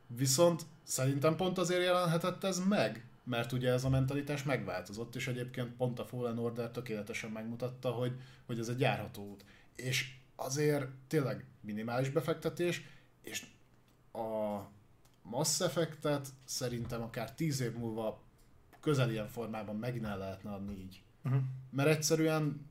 viszont 0.07 0.61
szerintem 0.84 1.35
pont 1.35 1.57
azért 1.57 1.84
jelenhetett 1.84 2.43
ez 2.43 2.60
meg, 2.68 3.06
mert 3.23 3.52
ugye 3.52 3.72
ez 3.72 3.84
a 3.84 3.89
mentalitás 3.89 4.43
megváltozott, 4.43 5.15
és 5.15 5.27
egyébként 5.27 5.76
pont 5.76 5.99
a 5.99 6.06
Fallen 6.06 6.39
Order 6.39 6.69
tökéletesen 6.69 7.31
megmutatta, 7.31 7.91
hogy, 7.91 8.19
hogy 8.45 8.60
ez 8.60 8.68
egy 8.68 8.80
járható 8.80 9.30
út. 9.30 9.45
És 9.76 10.15
azért 10.35 10.88
tényleg 11.07 11.45
minimális 11.61 12.10
befektetés, 12.10 12.81
és 13.22 13.45
a 14.14 14.60
Mass 15.22 15.60
Effect-et 15.60 16.27
szerintem 16.43 17.02
akár 17.02 17.34
10 17.34 17.61
év 17.61 17.73
múlva 17.73 18.22
közel 18.82 19.12
ilyen 19.12 19.28
formában 19.28 19.76
megint 19.76 20.06
el 20.06 20.18
lehetne 20.18 20.52
adni 20.52 20.74
így. 20.74 21.02
Uh-huh. 21.24 21.41
Mert 21.70 21.90
egyszerűen 21.90 22.70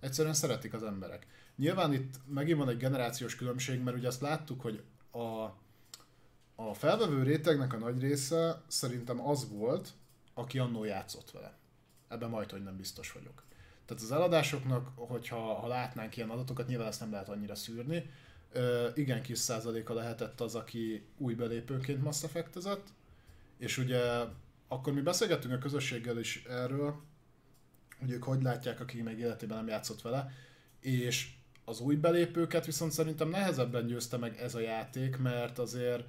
egyszerűen 0.00 0.34
szeretik 0.34 0.72
az 0.72 0.82
emberek. 0.82 1.26
Nyilván 1.56 1.92
itt 1.92 2.14
megint 2.26 2.58
van 2.58 2.68
egy 2.68 2.76
generációs 2.76 3.36
különbség, 3.36 3.80
mert 3.80 3.96
ugye 3.96 4.06
azt 4.06 4.20
láttuk, 4.20 4.60
hogy 4.60 4.82
a, 5.10 5.42
a 6.54 6.74
felvevő 6.74 7.22
rétegnek 7.22 7.72
a 7.72 7.78
nagy 7.78 8.00
része 8.00 8.62
szerintem 8.66 9.26
az 9.26 9.48
volt, 9.50 9.92
aki 10.34 10.58
annó 10.58 10.84
játszott 10.84 11.30
vele. 11.30 11.56
Ebben 12.08 12.30
majd, 12.30 12.50
hogy 12.50 12.62
nem 12.62 12.76
biztos 12.76 13.12
vagyok. 13.12 13.42
Tehát 13.86 14.02
az 14.02 14.12
eladásoknak, 14.12 14.88
hogyha 14.94 15.54
ha 15.54 15.66
látnánk 15.66 16.16
ilyen 16.16 16.30
adatokat, 16.30 16.66
nyilván 16.66 16.86
ezt 16.86 17.00
nem 17.00 17.10
lehet 17.10 17.28
annyira 17.28 17.54
szűrni, 17.54 18.10
ö, 18.52 18.88
igen 18.94 19.22
kis 19.22 19.38
százaléka 19.38 19.94
lehetett 19.94 20.40
az, 20.40 20.54
aki 20.54 21.06
új 21.16 21.34
belépőként 21.34 22.02
Mass 22.02 22.22
Effect-ezett, 22.22 22.86
és 23.58 23.78
ugye 23.78 24.00
akkor 24.68 24.92
mi 24.92 25.00
beszélgettünk 25.00 25.54
a 25.54 25.58
közösséggel 25.58 26.18
is 26.18 26.44
erről, 26.44 27.02
hogy 28.00 28.10
ők 28.10 28.22
hogy 28.22 28.42
látják, 28.42 28.80
akik 28.80 29.04
még 29.04 29.18
életében 29.18 29.56
nem 29.56 29.68
játszott 29.68 30.02
vele, 30.02 30.30
és 30.80 31.28
az 31.64 31.80
új 31.80 31.94
belépőket 31.94 32.66
viszont 32.66 32.92
szerintem 32.92 33.28
nehezebben 33.28 33.86
győzte 33.86 34.16
meg 34.16 34.38
ez 34.40 34.54
a 34.54 34.60
játék, 34.60 35.16
mert 35.16 35.58
azért 35.58 36.04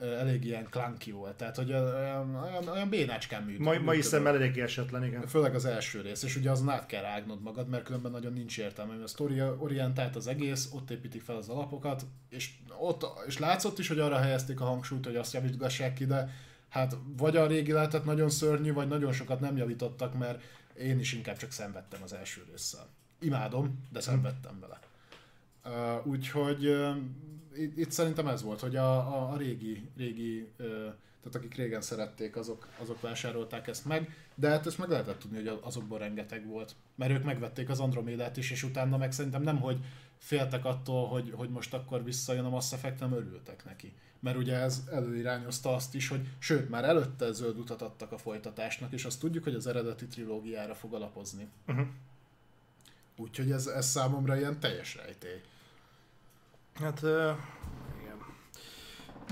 elég 0.00 0.44
ilyen 0.44 0.66
clunky 0.70 1.10
volt, 1.10 1.36
tehát 1.36 1.56
hogy 1.56 1.72
olyan, 1.72 2.34
olyan, 2.34 2.68
olyan 2.68 2.88
bénácskán 2.88 3.42
működik. 3.42 3.66
Mai, 3.66 3.78
mai 3.78 4.00
szemmel 4.00 4.34
eléggé 4.34 4.60
esetlen, 4.60 5.04
igen. 5.04 5.26
Főleg 5.26 5.54
az 5.54 5.64
első 5.64 6.00
rész, 6.00 6.22
és 6.22 6.36
ugye 6.36 6.50
azon 6.50 6.68
át 6.68 6.86
kell 6.86 7.02
rágnod 7.02 7.42
magad, 7.42 7.68
mert 7.68 7.84
különben 7.84 8.10
nagyon 8.10 8.32
nincs 8.32 8.58
értelme. 8.58 8.92
mert 8.92 9.04
A 9.04 9.06
sztori 9.06 9.40
orientált 9.40 10.16
az 10.16 10.26
egész, 10.26 10.70
ott 10.72 10.90
építik 10.90 11.22
fel 11.22 11.36
az 11.36 11.48
alapokat, 11.48 12.06
és, 12.28 12.50
ott, 12.78 13.06
és 13.26 13.38
látszott 13.38 13.78
is, 13.78 13.88
hogy 13.88 13.98
arra 13.98 14.18
helyezték 14.18 14.60
a 14.60 14.64
hangsúlyt, 14.64 15.04
hogy 15.04 15.16
azt 15.16 15.32
javítgassák 15.32 15.94
ki, 15.94 16.06
de 16.06 16.30
hát 16.72 16.96
vagy 17.16 17.36
a 17.36 17.46
régi 17.46 17.72
lehetett 17.72 18.04
nagyon 18.04 18.30
szörnyű, 18.30 18.72
vagy 18.72 18.88
nagyon 18.88 19.12
sokat 19.12 19.40
nem 19.40 19.56
javítottak, 19.56 20.18
mert 20.18 20.42
én 20.78 20.98
is 20.98 21.12
inkább 21.12 21.36
csak 21.36 21.50
szenvedtem 21.50 22.02
az 22.02 22.12
első 22.12 22.44
résszel. 22.50 22.88
Imádom, 23.20 23.80
de 23.90 24.00
szenvedtem 24.00 24.60
vele. 24.60 24.80
Uh, 25.64 26.06
úgyhogy 26.06 26.66
uh, 26.66 26.96
itt, 27.56 27.78
itt 27.78 27.90
szerintem 27.90 28.26
ez 28.26 28.42
volt, 28.42 28.60
hogy 28.60 28.76
a, 28.76 28.96
a, 28.96 29.32
a 29.32 29.36
régi, 29.36 29.88
régi 29.96 30.48
uh, 30.58 30.66
tehát 31.22 31.36
akik 31.36 31.54
régen 31.54 31.80
szerették, 31.80 32.36
azok, 32.36 32.68
azok 32.78 33.00
vásárolták 33.00 33.66
ezt 33.66 33.84
meg, 33.84 34.16
de 34.34 34.48
hát 34.48 34.66
ezt 34.66 34.78
meg 34.78 34.88
lehetett 34.88 35.18
tudni, 35.18 35.36
hogy 35.36 35.58
azokból 35.62 35.98
rengeteg 35.98 36.46
volt. 36.46 36.74
Mert 36.94 37.12
ők 37.12 37.24
megvették 37.24 37.68
az 37.68 37.80
Andromédát 37.80 38.36
is, 38.36 38.50
és 38.50 38.62
utána 38.62 38.96
meg 38.96 39.12
szerintem 39.12 39.42
nem, 39.42 39.60
hogy 39.60 39.78
féltek 40.18 40.64
attól, 40.64 41.08
hogy, 41.08 41.32
hogy 41.36 41.50
most 41.50 41.74
akkor 41.74 42.04
visszajön 42.04 42.44
a 42.44 42.48
Mass 42.48 42.72
Effect, 42.72 43.00
nem 43.00 43.12
örültek 43.12 43.64
neki. 43.64 43.92
Mert 44.22 44.36
ugye 44.36 44.56
ez 44.56 44.82
előirányozta 44.90 45.74
azt 45.74 45.94
is, 45.94 46.08
hogy 46.08 46.28
sőt, 46.38 46.68
már 46.68 46.84
előtte 46.84 47.32
zöld 47.32 47.58
utat 47.58 47.82
adtak 47.82 48.12
a 48.12 48.18
folytatásnak, 48.18 48.92
és 48.92 49.04
azt 49.04 49.20
tudjuk, 49.20 49.44
hogy 49.44 49.54
az 49.54 49.66
eredeti 49.66 50.06
trilógiára 50.06 50.74
fog 50.74 50.94
alapozni. 50.94 51.48
Uh-huh. 51.66 51.86
Úgyhogy 53.16 53.50
ez, 53.50 53.66
ez 53.66 53.86
számomra 53.86 54.36
ilyen 54.36 54.60
teljes 54.60 54.94
rejtély. 54.96 55.40
Hát, 56.74 57.02
uh, 57.02 57.10
igen. 58.00 58.16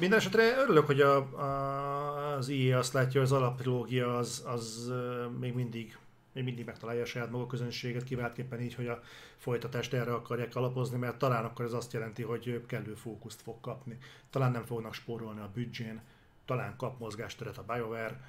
Mindenesetre 0.00 0.56
örülök, 0.56 0.86
hogy 0.86 1.00
a, 1.00 1.16
a, 1.16 2.36
az 2.36 2.48
IE 2.48 2.78
azt 2.78 2.92
látja, 2.92 3.20
hogy 3.20 3.30
az 3.30 3.36
alaptrilógia 3.36 4.16
az, 4.16 4.42
az 4.46 4.86
uh, 4.88 5.38
még 5.38 5.54
mindig 5.54 5.98
még 6.32 6.44
mindig 6.44 6.65
megtalálja 6.65 7.02
a 7.02 7.07
saját 7.07 7.31
maga 7.31 7.47
közönséget, 7.47 8.05
kiváltképpen 8.05 8.61
így, 8.61 8.74
hogy 8.74 8.86
a 8.86 9.02
folytatást 9.36 9.93
erre 9.93 10.12
akarják 10.12 10.57
alapozni, 10.57 10.98
mert 10.98 11.19
talán 11.19 11.44
akkor 11.44 11.65
ez 11.65 11.73
azt 11.73 11.93
jelenti, 11.93 12.23
hogy 12.23 12.65
kellő 12.66 12.94
fókuszt 12.94 13.43
fog 13.43 13.61
kapni. 13.61 13.98
Talán 14.31 14.51
nem 14.52 14.65
fognak 14.65 14.94
spórolni 14.94 15.40
a 15.40 15.51
büdzsén, 15.55 16.01
talán 16.44 16.77
kap 16.77 16.98
mozgásteret 16.98 17.59
a 17.59 17.65
BioWare, 17.73 18.20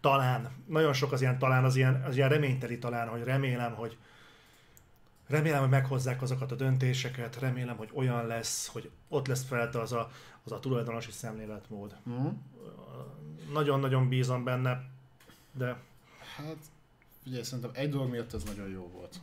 talán, 0.00 0.50
nagyon 0.66 0.92
sok 0.92 1.12
az 1.12 1.20
ilyen 1.20 1.38
talán, 1.38 1.64
az 1.64 1.76
ilyen, 1.76 2.02
az 2.02 2.16
ilyen 2.16 2.28
reményteli 2.28 2.78
talán, 2.78 3.08
hogy 3.08 3.24
remélem, 3.24 3.74
hogy 3.74 3.98
remélem, 5.26 5.60
hogy 5.60 5.68
meghozzák 5.68 6.22
azokat 6.22 6.52
a 6.52 6.54
döntéseket, 6.54 7.38
remélem, 7.38 7.76
hogy 7.76 7.90
olyan 7.92 8.26
lesz, 8.26 8.66
hogy 8.66 8.90
ott 9.08 9.26
lesz 9.26 9.44
felte 9.44 9.80
az 9.80 9.92
a, 9.92 10.10
az 10.44 10.52
a 10.52 10.60
tulajdonosi 10.60 11.10
szemléletmód. 11.10 11.96
Mm. 12.10 12.28
Nagyon-nagyon 13.52 14.08
bízom 14.08 14.44
benne, 14.44 14.84
de 15.52 15.76
Hát, 16.46 16.56
ugye 17.26 17.44
szerintem 17.44 17.70
egy 17.74 17.90
dolog 17.90 18.10
miatt 18.10 18.32
ez 18.32 18.42
nagyon 18.42 18.68
jó 18.68 18.88
volt. 18.88 19.20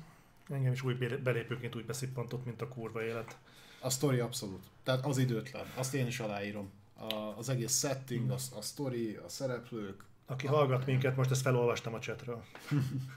Engem 0.50 0.72
is 0.72 0.84
új 0.84 0.94
belépőként 1.24 1.76
úgy 1.76 1.86
beszippantott, 1.86 2.46
mint 2.46 2.62
a 2.62 2.68
kurva 2.68 3.04
élet. 3.04 3.38
A 3.80 3.90
story 3.90 4.20
abszolút. 4.20 4.64
Tehát 4.84 5.06
az 5.06 5.18
időtlen. 5.18 5.66
Azt 5.76 5.94
én 5.94 6.08
is 6.08 6.20
aláírom. 6.20 6.72
A, 6.94 7.14
az 7.14 7.50
egész 7.50 7.80
setting, 7.80 8.30
a, 8.30 8.38
a 8.56 8.62
story, 8.62 9.16
a 9.16 9.30
szereplők. 9.30 10.04
Aki 10.26 10.48
a... 10.48 10.50
hallgat 10.50 10.86
minket, 10.86 11.16
most 11.16 11.32
ezt 11.32 11.42
felolvastam 11.42 11.94
a 11.94 12.00
chatről. 12.00 12.44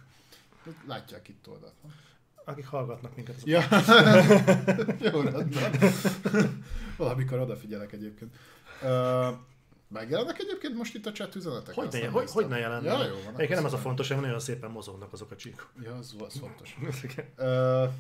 Látják 0.87 1.29
itt 1.29 1.49
oldalt. 1.49 1.75
Akik 2.45 2.67
hallgatnak 2.67 3.17
minket. 3.17 3.43
Ja. 3.45 3.61
Jó, 5.13 5.21
rendben. 5.21 5.73
Valamikor 6.97 7.39
odafigyelek 7.39 7.93
egyébként. 7.93 8.37
Uh, 8.83 9.39
Megjelennek 9.93 10.39
egyébként 10.39 10.77
most 10.77 10.95
itt 10.95 11.07
a 11.07 11.13
chat 11.13 11.35
üzenetek? 11.35 11.75
Hogy 11.75 11.89
ne, 11.93 12.07
hogy, 12.07 12.31
hogy 12.31 12.49
ne 12.49 12.59
jelennek? 12.59 12.85
Ja, 12.85 13.05
jó 13.05 13.15
van. 13.15 13.35
Egyébként 13.35 13.55
nem 13.55 13.65
az 13.65 13.73
a 13.73 13.79
fontos, 13.79 14.09
hogy 14.09 14.21
nagyon 14.21 14.41
szépen 14.41 14.71
mozognak 14.71 15.13
azok 15.13 15.31
a 15.31 15.37
csíkok. 15.37 15.73
Ja, 15.83 15.95
az, 15.95 16.15
az 16.19 16.39
fontos. 16.39 16.77
uh, 17.39 17.93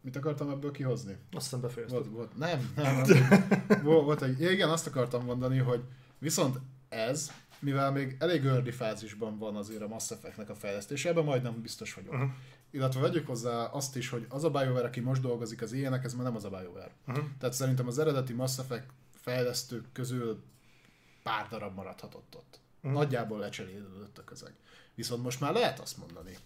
mit 0.00 0.16
akartam 0.16 0.50
ebből 0.50 0.70
kihozni? 0.70 1.16
Azt 1.32 1.44
hiszem 1.44 1.60
befejeztem. 1.60 1.98
Volt, 1.98 2.12
volt, 2.12 2.36
nem, 2.36 2.72
nem, 2.76 3.02
nem. 3.06 3.82
volt, 3.82 4.04
volt 4.04 4.22
egy, 4.22 4.40
igen, 4.40 4.70
azt 4.70 4.86
akartam 4.86 5.24
mondani, 5.24 5.58
hogy 5.58 5.82
viszont 6.18 6.58
ez, 6.88 7.32
mivel 7.58 7.92
még 7.92 8.16
elég 8.18 8.44
early 8.44 8.70
fázisban 8.70 9.38
van 9.38 9.56
azért 9.56 9.82
a 9.82 9.88
Mass 9.88 10.10
Effect-nek 10.10 10.50
a 10.50 10.54
fejlesztése, 10.54 11.08
ebben 11.08 11.24
majdnem 11.24 11.60
biztos 11.62 11.94
vagyok. 11.94 12.12
Uh-huh. 12.12 12.30
Illetve 12.70 13.00
vegyük 13.00 13.26
hozzá 13.26 13.64
azt 13.64 13.96
is, 13.96 14.08
hogy 14.08 14.26
az 14.28 14.44
a 14.44 14.50
BioWare, 14.50 14.86
aki 14.86 15.00
most 15.00 15.22
dolgozik 15.22 15.62
az 15.62 15.72
ilyenek, 15.72 16.04
ez 16.04 16.14
már 16.14 16.24
nem 16.24 16.36
az 16.36 16.44
a 16.44 16.48
BioWare. 16.48 16.90
Uh-huh. 17.06 17.24
Tehát 17.38 17.54
szerintem 17.54 17.86
az 17.86 17.98
eredeti 17.98 18.32
Mass 18.32 18.58
Effect 18.58 18.86
fejlesztők 19.10 19.84
közül 19.92 20.42
pár 21.26 21.48
darab 21.48 21.74
maradhatott 21.74 22.36
ott. 22.36 22.60
Mm. 22.86 22.92
Nagyjából 22.92 23.38
lecserélődött 23.38 24.18
a 24.18 24.24
közeg. 24.24 24.54
Viszont 24.94 25.22
most 25.22 25.40
már 25.40 25.52
lehet 25.52 25.80
azt 25.80 25.98
mondani, 25.98 26.36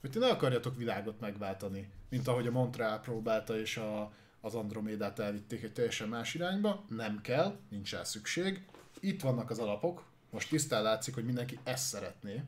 hogy 0.00 0.10
ti 0.10 0.18
ne 0.18 0.28
akarjatok 0.28 0.76
világot 0.76 1.20
megváltani, 1.20 1.90
mint 2.08 2.28
ahogy 2.28 2.46
a 2.46 2.50
Montreal 2.50 3.00
próbálta, 3.00 3.58
és 3.58 3.76
a, 3.76 4.12
az 4.40 4.54
Andromédát 4.54 5.18
elvitték 5.18 5.62
egy 5.62 5.72
teljesen 5.72 6.08
más 6.08 6.34
irányba. 6.34 6.84
Nem 6.88 7.20
kell, 7.20 7.58
nincs 7.68 7.92
rá 7.92 8.04
szükség. 8.04 8.64
Itt 9.00 9.20
vannak 9.22 9.50
az 9.50 9.58
alapok, 9.58 10.04
most 10.30 10.48
tisztán 10.48 10.82
látszik, 10.82 11.14
hogy 11.14 11.24
mindenki 11.24 11.58
ezt 11.64 11.86
szeretné, 11.86 12.44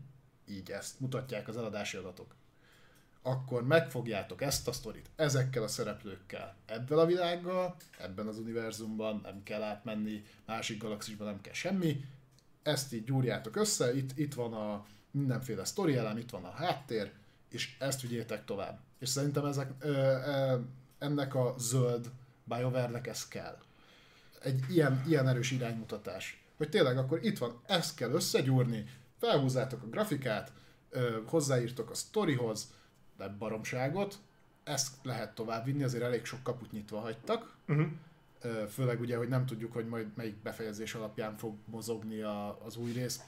így 0.48 0.70
ezt 0.70 1.01
mutatják 1.01 1.48
az 1.48 1.56
eladási 1.56 1.97
adatok. 1.97 2.35
Akkor 3.23 3.66
megfogjátok 3.66 4.43
ezt 4.43 4.69
a 4.69 4.73
sztorit 4.73 5.11
ezekkel 5.16 5.62
a 5.62 5.69
szereplőkkel, 5.69 6.57
ebben 6.66 6.99
a 6.99 7.07
világgal, 7.07 7.77
ebben 7.99 8.27
az 8.27 8.39
univerzumban, 8.39 9.20
nem 9.23 9.43
kell 9.43 9.62
átmenni, 9.62 10.24
másik 10.47 10.82
galaxisban 10.82 11.27
nem 11.27 11.40
kell 11.40 11.53
semmi, 11.53 12.05
ezt 12.62 12.93
így 12.93 13.05
gyúrjátok 13.05 13.57
össze, 13.57 13.97
itt, 13.97 14.19
itt 14.19 14.35
van 14.35 14.53
a 14.53 14.85
mindenféle 15.11 15.65
sztori 15.65 15.97
elem, 15.97 16.16
itt 16.16 16.31
van 16.31 16.44
a 16.44 16.51
háttér, 16.51 17.12
és 17.49 17.77
ezt 17.78 18.01
vigyétek 18.01 18.44
tovább. 18.44 18.81
És 18.99 19.09
szerintem 19.09 19.44
ezek, 19.44 19.70
ö, 19.78 19.90
ö, 19.90 20.59
ennek 20.99 21.35
a 21.35 21.55
zöld 21.59 22.11
BioWare-nek 22.44 23.07
ez 23.07 23.28
kell. 23.28 23.59
Egy 24.43 24.61
ilyen, 24.70 25.03
ilyen 25.07 25.28
erős 25.28 25.51
iránymutatás. 25.51 26.44
Hogy 26.57 26.69
tényleg 26.69 26.99
akkor 26.99 27.24
itt 27.24 27.39
van, 27.39 27.61
ezt 27.66 27.97
kell 27.97 28.11
összegyúrni, 28.11 28.85
felhúzzátok 29.19 29.82
a 29.82 29.86
grafikát, 29.89 30.53
ö, 30.90 31.19
hozzáírtok 31.27 31.90
a 31.90 31.94
sztorihoz, 31.94 32.73
de 33.23 33.35
baromságot, 33.39 34.19
ezt 34.65 34.94
lehet 35.03 35.35
tovább 35.35 35.65
vinni, 35.65 35.82
azért 35.82 36.05
elég 36.05 36.24
sok 36.24 36.43
kaput 36.43 36.73
nyitva 36.73 37.01
hagytak. 37.01 37.55
Uh-huh. 37.69 37.86
Főleg 38.69 39.01
ugye, 39.01 39.16
hogy 39.16 39.28
nem 39.28 39.47
tudjuk, 39.47 39.73
hogy 39.73 39.86
majd 39.86 40.07
melyik 40.15 40.36
befejezés 40.43 40.94
alapján 40.94 41.36
fog 41.36 41.55
mozogni 41.65 42.20
a, 42.20 42.65
az 42.65 42.77
új 42.77 42.93
rész. 42.93 43.20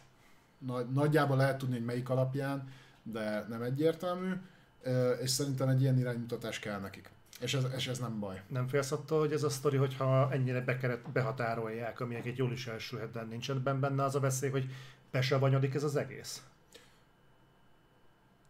Nagy, 0.58 0.90
nagyjából 0.90 1.36
lehet 1.36 1.58
tudni, 1.58 1.74
hogy 1.74 1.84
melyik 1.84 2.08
alapján, 2.08 2.68
de 3.02 3.46
nem 3.48 3.62
egyértelmű, 3.62 4.32
és 5.22 5.30
szerintem 5.30 5.68
egy 5.68 5.80
ilyen 5.80 5.98
iránymutatás 5.98 6.58
kell 6.58 6.80
nekik. 6.80 7.10
És 7.40 7.54
ez, 7.54 7.64
és 7.76 7.86
ez 7.86 7.98
nem 7.98 8.18
baj. 8.20 8.42
Nem 8.48 8.68
félsz 8.68 8.92
attól, 8.92 9.18
hogy 9.18 9.32
ez 9.32 9.42
a 9.42 9.48
sztori, 9.48 9.76
hogyha 9.76 10.32
ennyire 10.32 10.60
bekeret, 10.60 11.10
behatárolják, 11.10 12.00
ami 12.00 12.14
egy 12.14 12.36
jól 12.36 12.52
is 12.52 12.66
elsülhet, 12.66 13.10
de 13.10 13.22
nincsen 13.22 13.62
benne 13.62 14.04
az 14.04 14.14
a 14.14 14.20
veszély, 14.20 14.50
hogy 14.50 14.70
besavanyodik 15.10 15.74
ez 15.74 15.82
az 15.82 15.96
egész? 15.96 16.42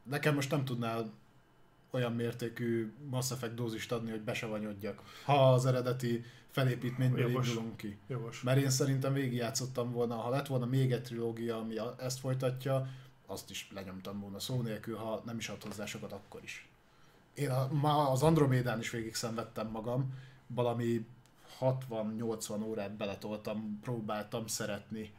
Nekem 0.03 0.35
most 0.35 0.51
nem 0.51 0.65
tudnál 0.65 1.11
olyan 1.95 2.13
mértékű 2.13 2.93
Mass 3.11 3.31
Effect 3.31 3.55
dózist 3.55 3.93
adni, 3.93 4.11
hogy 4.11 4.21
besavanyodjak, 4.21 5.03
ha 5.25 5.53
az 5.53 5.67
eredeti 5.67 6.25
felépítményből 6.51 7.29
Jogos. 7.29 7.49
indulunk 7.49 7.77
ki. 7.77 7.99
Jogos. 8.07 8.43
Mert 8.43 8.59
én 8.61 8.71
szerintem 8.71 9.13
végigjátszottam 9.13 9.93
volna, 9.93 10.15
ha 10.17 10.31
lett 10.31 10.47
volna 10.47 10.67
még 10.67 10.93
egy 10.93 11.03
trilógia, 11.03 11.59
ami 11.59 11.75
ezt 11.99 12.19
folytatja, 12.19 12.89
azt 13.27 13.51
is 13.51 13.69
lenyomtam 13.75 14.21
volna 14.21 14.39
szó 14.39 14.61
nélkül, 14.61 14.97
ha 14.97 15.23
nem 15.25 15.39
is 15.39 15.49
ad 15.49 15.63
hozzá 15.63 15.85
sokat, 15.85 16.13
akkor 16.13 16.43
is. 16.43 16.69
Én 17.35 17.51
a, 17.51 17.69
ma 17.73 18.11
az 18.11 18.23
Andromédán 18.23 18.79
is 18.79 18.91
végig 18.91 19.15
szenvedtem 19.15 19.69
magam, 19.69 20.15
valami 20.47 21.07
60-80 21.61 22.65
órát 22.65 22.97
beletoltam, 22.97 23.79
próbáltam 23.83 24.47
szeretni. 24.47 25.13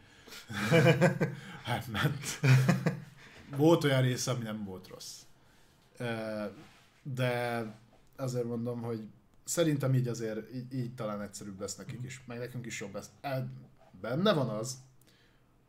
hát 1.63 1.87
ment. 1.87 2.39
Volt 3.55 3.83
olyan 3.83 4.01
része, 4.01 4.31
ami 4.31 4.43
nem 4.43 4.63
volt 4.63 4.87
rossz 4.87 5.24
de 7.03 7.65
azért 8.15 8.45
mondom, 8.45 8.81
hogy 8.81 9.07
szerintem 9.43 9.93
így 9.93 10.07
azért 10.07 10.53
így, 10.53 10.73
így 10.73 10.95
talán 10.95 11.21
egyszerűbb 11.21 11.59
lesz 11.59 11.75
nekik 11.75 12.03
is, 12.03 12.23
meg 12.27 12.37
nekünk 12.37 12.65
is 12.65 12.79
jobb 12.79 12.93
lesz. 12.93 13.09
Benne 14.01 14.33
van 14.33 14.49
az, 14.49 14.77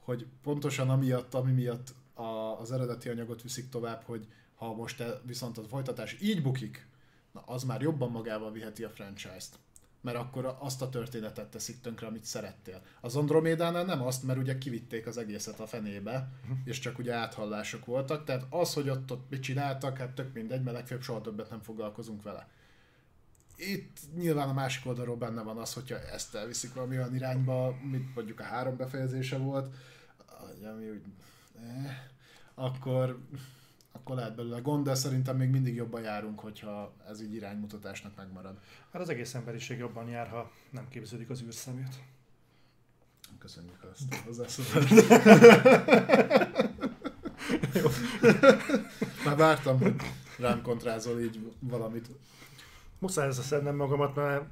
hogy 0.01 0.27
pontosan 0.43 0.91
amiatt, 0.91 1.35
ami 1.35 1.53
miatt 1.53 1.95
a, 2.15 2.61
az 2.61 2.73
eredeti 2.73 3.09
anyagot 3.09 3.43
viszik 3.43 3.69
tovább, 3.69 4.03
hogy 4.03 4.27
ha 4.55 4.75
most 4.75 5.05
viszont 5.23 5.59
a 5.59 5.63
folytatás 5.63 6.17
így 6.21 6.43
bukik, 6.43 6.87
na 7.33 7.41
az 7.41 7.65
már 7.65 7.83
jobban 7.83 8.11
magával 8.11 8.53
viheti 8.53 8.85
a 8.85 8.91
franchise-t 8.91 9.59
mert 10.07 10.19
akkor 10.19 10.57
azt 10.59 10.83
a 10.83 10.89
történetet 10.89 11.51
teszik 11.51 11.81
tönkre, 11.81 12.07
amit 12.07 12.25
szerettél. 12.25 12.83
Az 13.01 13.17
Andromédánál 13.17 13.85
nem 13.85 14.03
azt, 14.03 14.23
mert 14.23 14.39
ugye 14.39 14.59
kivitték 14.59 15.07
az 15.07 15.19
egészet 15.19 15.61
a 15.61 15.67
fenébe, 15.67 16.29
és 16.65 16.79
csak 16.79 16.99
ugye 16.99 17.15
áthallások 17.15 17.85
voltak, 17.85 18.25
tehát 18.25 18.47
az, 18.51 18.75
hogy 18.75 18.89
ott, 18.89 19.13
ott 19.13 19.31
mit 19.31 19.43
csináltak, 19.43 19.99
hát 19.99 20.11
tök 20.11 20.33
mindegy, 20.35 20.63
mert 20.63 20.77
legfeljebb 20.77 21.05
soha 21.05 21.21
többet 21.21 21.51
nem 21.51 21.61
foglalkozunk 21.61 22.23
vele. 22.23 22.49
Itt 23.57 23.99
nyilván 24.17 24.49
a 24.49 24.53
másik 24.53 24.87
oldalról 24.87 25.17
benne 25.17 25.43
van 25.43 25.59
az, 25.59 25.73
hogyha 25.73 26.01
ezt 26.01 26.35
elviszik 26.35 26.75
valami 26.75 26.97
olyan 26.97 27.15
irányba, 27.15 27.77
mint 27.91 28.15
mondjuk 28.15 28.41
a 28.41 28.45
három 28.45 28.77
befejezése 28.77 29.37
volt, 29.37 29.75
ami 30.75 30.91
úgy, 30.91 31.03
eh, 31.63 31.99
akkor 32.55 33.19
akkor 34.07 34.19
lehet 34.19 34.35
belőle 34.35 34.59
gond, 34.59 34.85
de 34.85 34.95
szerintem 34.95 35.37
még 35.37 35.51
mindig 35.51 35.75
jobban 35.75 36.03
járunk, 36.03 36.41
hogyha 36.41 36.93
ez 37.09 37.23
így 37.23 37.35
iránymutatásnak 37.35 38.17
megmarad. 38.17 38.59
Hát 38.93 39.03
az 39.03 39.09
egész 39.09 39.35
emberiség 39.35 39.79
jobban 39.79 40.09
jár, 40.09 40.29
ha 40.29 40.51
nem 40.71 40.89
képződik 40.89 41.31
az 41.31 41.43
űrszemét. 41.43 41.95
Köszönjük 43.39 43.89
azt 43.93 44.03
a 44.11 44.17
hozzászólást. 44.25 45.09
Már 49.25 49.37
vártam, 49.37 49.81
hogy 49.81 49.95
rám 50.39 50.63
kontrázol 50.63 51.21
így 51.21 51.53
valamit. 51.61 52.09
Muszáj 52.99 53.27
ez 53.27 53.47
szednem 53.47 53.77
magamat, 53.77 54.15
mert 54.15 54.45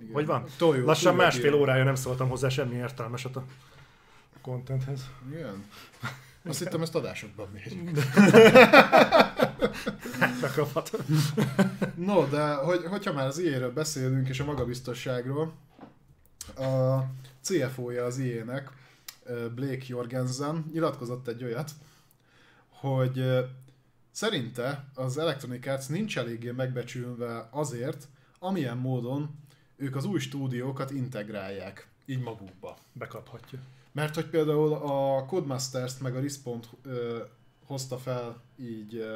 Igen. 0.00 0.12
hogy 0.12 0.26
van? 0.26 0.44
Toljuk, 0.58 0.86
Lassan 0.86 1.14
másfél 1.14 1.54
órája 1.54 1.84
nem 1.84 1.94
szóltam 1.94 2.28
hozzá 2.28 2.48
semmi 2.48 2.74
értelmeset 2.74 3.36
a 3.36 3.44
contenthez. 4.42 5.10
Igen. 5.30 5.64
Azt 6.44 6.58
hittem, 6.58 6.82
ezt 6.82 6.94
adásokban 6.94 7.48
mérjük. 7.52 7.90
Bekaphat. 10.40 10.90
No, 11.94 12.26
de 12.26 12.54
hogy, 12.54 12.84
hogyha 12.84 13.12
már 13.12 13.26
az 13.26 13.38
IE-ről 13.38 13.72
beszélünk, 13.72 14.28
és 14.28 14.40
a 14.40 14.44
magabiztosságról, 14.44 15.52
a 16.56 16.98
CFO-ja 17.40 18.04
az 18.04 18.18
IE-nek, 18.18 18.70
Blake 19.54 19.84
Jorgensen 19.86 20.70
nyilatkozott 20.72 21.28
egy 21.28 21.44
olyat, 21.44 21.70
hogy 22.68 23.24
szerinte 24.10 24.84
az 24.94 25.18
Electronic 25.18 25.66
Arts 25.66 25.88
nincs 25.88 26.18
eléggé 26.18 26.50
megbecsülve 26.50 27.48
azért, 27.50 28.08
amilyen 28.38 28.76
módon 28.76 29.38
ők 29.76 29.96
az 29.96 30.04
új 30.04 30.18
stúdiókat 30.18 30.90
integrálják 30.90 31.88
így 32.06 32.20
magukba. 32.20 32.76
Bekaphatja. 32.92 33.58
Mert 33.94 34.14
hogy 34.14 34.26
például 34.26 34.72
a 34.72 35.24
Codemasters-t 35.24 36.00
meg 36.00 36.16
a 36.16 36.20
Respawn 36.20 36.62
ö, 36.82 37.22
hozta 37.66 37.98
fel 37.98 38.42
így 38.56 39.06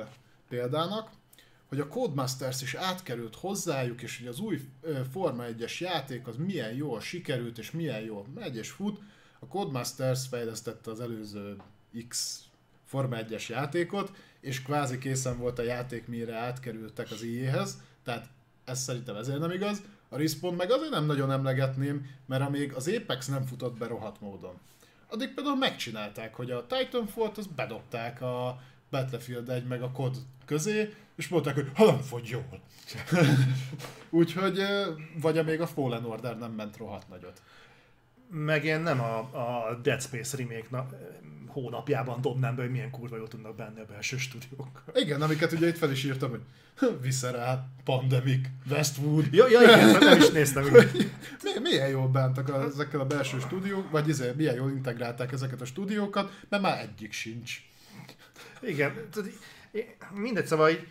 példának, 0.49 1.11
hogy 1.69 1.81
a 1.81 1.89
Codemasters 1.89 2.63
is 2.63 2.75
átkerült 2.75 3.35
hozzájuk, 3.35 4.03
és 4.03 4.19
hogy 4.19 4.27
az 4.27 4.41
új 4.41 4.61
Forma 5.13 5.45
1-es 5.47 5.79
játék 5.79 6.27
az 6.27 6.37
milyen 6.37 6.75
jól 6.75 7.01
sikerült, 7.01 7.59
és 7.59 7.71
milyen 7.71 8.01
jól 8.01 8.27
megy 8.35 8.57
és 8.57 8.71
fut. 8.71 9.01
A 9.39 9.47
Codemasters 9.47 10.27
fejlesztette 10.27 10.91
az 10.91 11.01
előző 11.01 11.57
X 12.09 12.43
Forma 12.85 13.17
1-es 13.21 13.49
játékot, 13.49 14.13
és 14.41 14.63
kvázi 14.63 14.99
készen 14.99 15.39
volt 15.39 15.59
a 15.59 15.63
játék, 15.63 16.07
mire 16.07 16.37
átkerültek 16.37 17.11
az 17.11 17.23
IE-hez, 17.23 17.79
tehát 18.03 18.29
ez 18.65 18.81
szerintem 18.81 19.17
ezért 19.17 19.39
nem 19.39 19.51
igaz. 19.51 19.83
A 20.09 20.17
Respawn 20.17 20.55
meg 20.55 20.71
azért 20.71 20.91
nem 20.91 21.07
nagyon 21.07 21.33
emlegetném, 21.33 22.07
mert 22.27 22.43
amíg 22.43 22.73
az 22.73 22.89
Apex 22.89 23.27
nem 23.27 23.45
futott 23.45 23.79
be 23.79 23.87
rohadt 23.87 24.21
módon. 24.21 24.55
Addig 25.09 25.35
például 25.35 25.57
megcsinálták, 25.57 26.35
hogy 26.35 26.51
a 26.51 26.67
Titanfall-t 26.67 27.39
azt 27.39 27.55
bedobták 27.55 28.23
a 28.23 28.61
Battlefield 28.91 29.49
1 29.49 29.67
meg 29.67 29.83
a 29.83 29.91
COD 29.91 30.17
közé, 30.45 30.95
és 31.17 31.29
mondták, 31.29 31.55
hogy 31.55 31.71
ha 31.75 31.85
nem 31.85 32.01
fogy 32.01 32.29
jól. 32.29 32.61
Úgyhogy, 34.11 34.63
vagy 35.21 35.39
amíg 35.39 35.61
a 35.61 35.67
Fallen 35.67 36.05
Order 36.05 36.39
nem 36.39 36.53
ment 36.53 36.77
rohadt 36.77 37.09
nagyot. 37.09 37.43
Meg 38.31 38.65
én 38.65 38.81
nem 38.81 39.01
a, 39.01 39.19
a 39.69 39.75
Dead 39.83 40.03
Space 40.03 40.37
remake 40.37 40.67
na, 40.71 40.87
hónapjában 41.47 42.21
dobnám 42.21 42.57
be, 42.57 42.63
hogy 42.63 42.71
milyen 42.71 42.91
kurva 42.91 43.17
jól 43.17 43.29
tudnak 43.29 43.57
benne 43.57 43.81
a 43.81 43.85
belső 43.85 44.17
stúdiók. 44.17 44.83
Igen, 44.95 45.23
amiket 45.23 45.53
ugye 45.53 45.69
itt 45.69 45.79
fel 45.79 45.91
is 45.91 46.05
írtam, 46.05 46.31
hogy 46.31 46.41
Visceral, 47.01 47.69
Pandemic, 47.85 48.47
Westwood. 48.71 49.33
Ja, 49.33 49.49
ja 49.49 49.63
igen, 49.63 49.87
mert 49.91 50.05
nem 50.05 50.19
is 50.19 50.29
néztem. 50.31 50.65
Mi- 51.43 51.61
Milyen 51.63 51.89
jól 51.89 52.09
bántak 52.09 52.49
a- 52.49 52.63
ezekkel 52.65 53.01
a 53.01 53.07
belső 53.07 53.39
stúdiók, 53.39 53.91
vagy 53.91 54.09
izé, 54.09 54.33
milyen 54.37 54.55
jól 54.55 54.71
integrálták 54.71 55.33
ezeket 55.33 55.61
a 55.61 55.65
stúdiókat, 55.65 56.33
mert 56.49 56.63
már 56.63 56.81
egyik 56.81 57.13
sincs. 57.13 57.57
Igen, 58.63 58.93
mindegy, 60.15 60.47
szóval 60.47 60.71
így, 60.71 60.89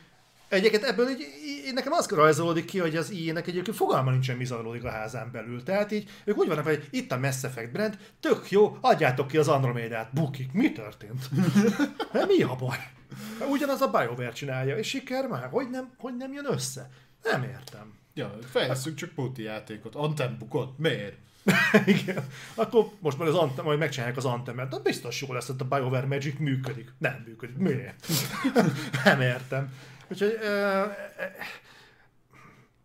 egyébként 0.50 0.84
ebből 0.84 1.10
így, 1.10 1.26
így, 1.46 1.74
nekem 1.74 1.92
az 1.92 2.08
rajzolódik 2.10 2.66
ki, 2.66 2.80
hogy 2.80 2.96
az 2.96 3.12
IE-nek 3.12 3.48
egyébként 3.48 3.78
fogalma 3.78 4.12
nincsen, 4.12 4.38
mi 4.38 4.46
zajlódik 4.46 4.84
a 4.84 4.90
házán 4.90 5.32
belül. 5.32 5.64
Tehát 5.64 5.92
így, 5.92 6.10
ők 6.26 6.38
úgy 6.38 6.48
vannak, 6.48 6.66
hogy 6.66 6.88
itt 6.90 7.12
a 7.12 7.18
Mass 7.18 7.44
Effect 7.44 7.72
brand, 7.72 7.98
tök 8.20 8.52
jó, 8.52 8.78
adjátok 8.82 9.28
ki 9.28 9.38
az 9.38 9.48
Andromedát, 9.48 10.14
bukik. 10.14 10.52
Mi 10.52 10.72
történt? 10.72 11.30
Hát 12.14 12.28
mi 12.28 12.42
a 12.42 12.56
baj? 12.56 12.78
Hát 13.40 13.50
Ugyanaz 13.50 13.82
a 13.82 13.88
BioWare 13.88 14.32
csinálja, 14.32 14.78
és 14.78 14.88
siker 14.88 15.28
már, 15.28 15.48
hogy 15.52 15.70
nem, 15.70 15.94
hogy 15.98 16.18
nem 16.18 16.34
jön 16.34 16.46
össze? 16.52 16.90
Nem 17.24 17.44
értem. 17.44 17.94
Ja, 18.14 18.38
fejlesztünk 18.52 18.96
csak 18.96 19.10
póti 19.10 19.44
játékot. 19.44 19.96
Anthem 19.96 20.36
bukott. 20.40 20.78
Miért? 20.78 21.16
Igen. 21.86 22.28
Akkor 22.56 22.90
most 23.00 23.18
már 23.18 23.28
az 23.28 23.36
Anthem, 23.36 23.66
majd 23.66 23.80
megcsinálják 23.80 24.18
az 24.18 24.26
Anthemet, 24.26 24.70
de 24.70 24.80
biztos 24.80 25.22
jó 25.22 25.34
lesz, 25.34 25.48
hogy 25.48 25.56
a 25.60 25.76
BioWare 25.76 26.06
Magic 26.06 26.40
működik. 26.40 26.94
Nem 26.98 27.24
működik. 27.26 27.58
Miért? 27.58 28.08
nem 29.04 29.22
értem. 29.22 29.74
Úgyhogy 30.08 30.38
ö, 30.42 30.86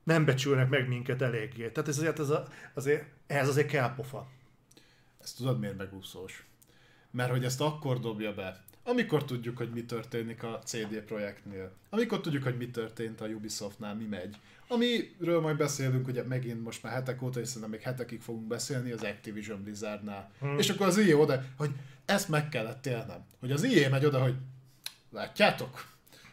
nem 0.03 0.25
becsülnek 0.25 0.69
meg 0.69 0.89
minket 0.89 1.23
eléggé. 1.23 1.71
Tehát 1.71 1.89
ez 1.89 1.99
azért, 1.99 2.19
ez 2.19 2.31
a, 2.31 2.47
azért, 2.75 3.05
ehhez 3.27 3.49
azért 3.49 3.69
kell 3.69 3.95
pofa. 3.95 4.29
Ezt 5.23 5.37
tudod 5.37 5.59
miért 5.59 5.77
megúszós? 5.77 6.45
Mert 7.11 7.31
hogy 7.31 7.45
ezt 7.45 7.61
akkor 7.61 8.01
dobja 8.01 8.35
be, 8.35 8.65
amikor 8.85 9.25
tudjuk, 9.25 9.57
hogy 9.57 9.71
mi 9.71 9.85
történik 9.85 10.43
a 10.43 10.61
CD 10.65 11.01
projektnél. 11.01 11.73
Amikor 11.91 12.21
tudjuk, 12.21 12.43
hogy 12.43 12.57
mi 12.57 12.71
történt 12.71 13.21
a 13.21 13.27
Ubisoftnál, 13.27 13.95
mi 13.95 14.05
megy. 14.05 14.37
Amiről 14.69 15.41
majd 15.41 15.57
beszélünk, 15.57 16.07
ugye 16.07 16.23
megint 16.23 16.63
most 16.63 16.83
már 16.83 16.93
hetek 16.93 17.23
óta, 17.23 17.41
és 17.41 17.47
szerintem 17.49 17.71
még 17.71 17.81
hetekig 17.81 18.21
fogunk 18.21 18.47
beszélni 18.47 18.93
az 18.93 19.03
Activision 19.03 19.63
Blizzardnál. 19.63 20.31
Hmm. 20.41 20.59
És 20.59 20.71
akkor 20.71 20.87
az 20.87 20.99
IE 20.99 21.17
oda, 21.17 21.45
hogy 21.57 21.71
ezt 22.05 22.29
meg 22.29 22.49
kellett 22.49 22.87
élnem. 22.87 23.25
Hogy 23.41 23.53
az 23.53 23.63
IE 23.63 23.89
megy 23.89 24.05
oda, 24.05 24.21
hogy 24.23 24.35
látjátok? 25.11 25.85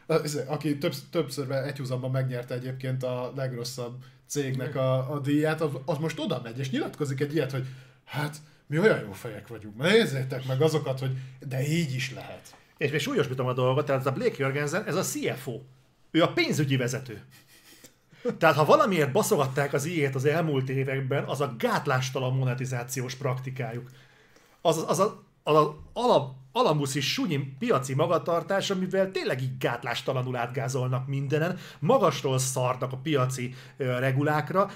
Az- 0.10 0.44
Aki 0.48 0.78
több, 0.78 0.94
többször 1.12 1.52
egyhuzamban 1.52 2.12
megnyerte 2.12 2.54
egyébként 2.54 3.04
a 3.04 3.32
legrosszabb 3.36 4.04
cégnek 4.28 4.76
a, 4.76 5.12
a 5.12 5.20
díját, 5.20 5.62
az, 5.62 5.72
az 5.86 5.98
most 5.98 6.20
oda 6.20 6.40
megy, 6.44 6.60
és 6.60 6.70
nyilatkozik 6.70 7.20
egy 7.20 7.34
ilyet, 7.34 7.52
hogy 7.52 7.66
hát 8.06 8.38
mi 8.68 8.80
olyan 8.80 9.00
jó 9.00 9.12
fejek 9.12 9.48
vagyunk, 9.48 9.78
nézzétek 9.78 10.48
meg 10.48 10.62
azokat, 10.62 11.00
hogy 11.00 11.12
de 11.48 11.68
így 11.68 11.94
is 11.94 12.14
lehet. 12.14 12.56
És 12.78 12.92
még 12.92 13.00
súlyosbítom 13.00 13.48
a 13.48 13.54
dolgot, 13.54 13.86
tehát 13.86 14.02
ez 14.02 14.08
a 14.08 14.12
Blake 14.12 14.36
Jorgensen, 14.38 14.86
ez 14.86 14.96
a 14.96 15.02
CFO. 15.02 15.62
Ő 16.12 16.24
a 16.24 16.34
pénzügyi 16.34 16.78
vezető. 16.78 17.22
Tehát 18.38 18.56
ha 18.56 18.66
valamiért 18.66 19.12
baszogatták 19.12 19.74
az 19.74 19.86
ilyet 19.86 20.16
az 20.16 20.26
elmúlt 20.26 20.70
években, 20.70 21.24
az 21.24 21.42
a 21.42 21.56
gátlástalan 21.58 22.36
monetizációs 22.36 23.16
praktikájuk. 23.16 23.90
Az 24.62 24.78
az, 24.78 24.84
az, 24.88 25.00
a, 25.00 25.24
az, 25.44 25.56
az 25.56 25.68
alap, 25.94 26.36
alamuszi 26.52 27.00
sunyi 27.00 27.56
piaci 27.60 27.94
magatartás, 27.94 28.70
amivel 28.70 29.12
tényleg 29.12 29.42
így 29.42 29.58
gátlástalanul 29.58 30.36
átgázolnak 30.36 31.08
mindenen, 31.08 31.58
magasról 31.80 32.40
szarnak 32.40 32.92
a 32.92 32.98
piaci 32.98 33.54
regulákra, 33.78 34.72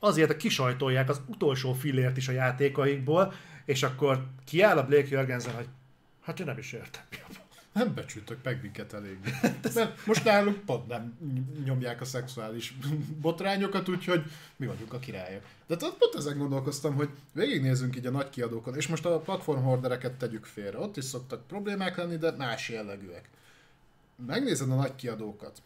azért 0.00 0.36
kisajtolják 0.36 1.08
az 1.08 1.20
utolsó 1.26 1.72
fillért 1.72 2.16
is 2.16 2.28
a 2.28 2.32
játékaikból, 2.32 3.32
és 3.64 3.82
akkor 3.82 4.26
kiáll 4.44 4.78
a 4.78 4.86
Blake 4.86 5.08
Jorgensen, 5.10 5.54
hogy 5.54 5.68
hát 6.22 6.40
én 6.40 6.46
nem 6.46 6.58
is 6.58 6.72
értem. 6.72 7.02
a. 7.10 7.47
Nem 7.78 7.94
becsültök 7.94 8.38
meg 8.42 8.62
minket 8.62 8.92
elég. 8.92 9.18
Mert 9.74 10.06
most 10.06 10.24
nálunk 10.24 10.64
pont 10.64 10.86
nem 10.86 11.18
nyomják 11.64 12.00
a 12.00 12.04
szexuális 12.04 12.76
botrányokat, 13.20 13.88
úgyhogy 13.88 14.22
mi 14.56 14.66
vagyunk 14.66 14.92
a 14.92 14.98
királyok. 14.98 15.42
De 15.66 15.76
tehát 15.76 15.94
pont 15.94 16.14
ezen 16.14 16.38
gondolkoztam, 16.38 16.94
hogy 16.94 17.08
végignézzünk 17.32 17.96
így 17.96 18.06
a 18.06 18.10
nagy 18.10 18.30
kiadókon, 18.30 18.76
és 18.76 18.86
most 18.86 19.04
a 19.06 19.18
platform 19.18 19.62
hordereket 19.62 20.12
tegyük 20.12 20.44
félre. 20.44 20.78
Ott 20.78 20.96
is 20.96 21.04
szoktak 21.04 21.46
problémák 21.46 21.96
lenni, 21.96 22.16
de 22.16 22.30
más 22.30 22.68
jellegűek. 22.68 23.28
Megnézed 24.26 24.70
a 24.70 24.74
nagy 24.74 24.94
kiadókat. 24.94 25.62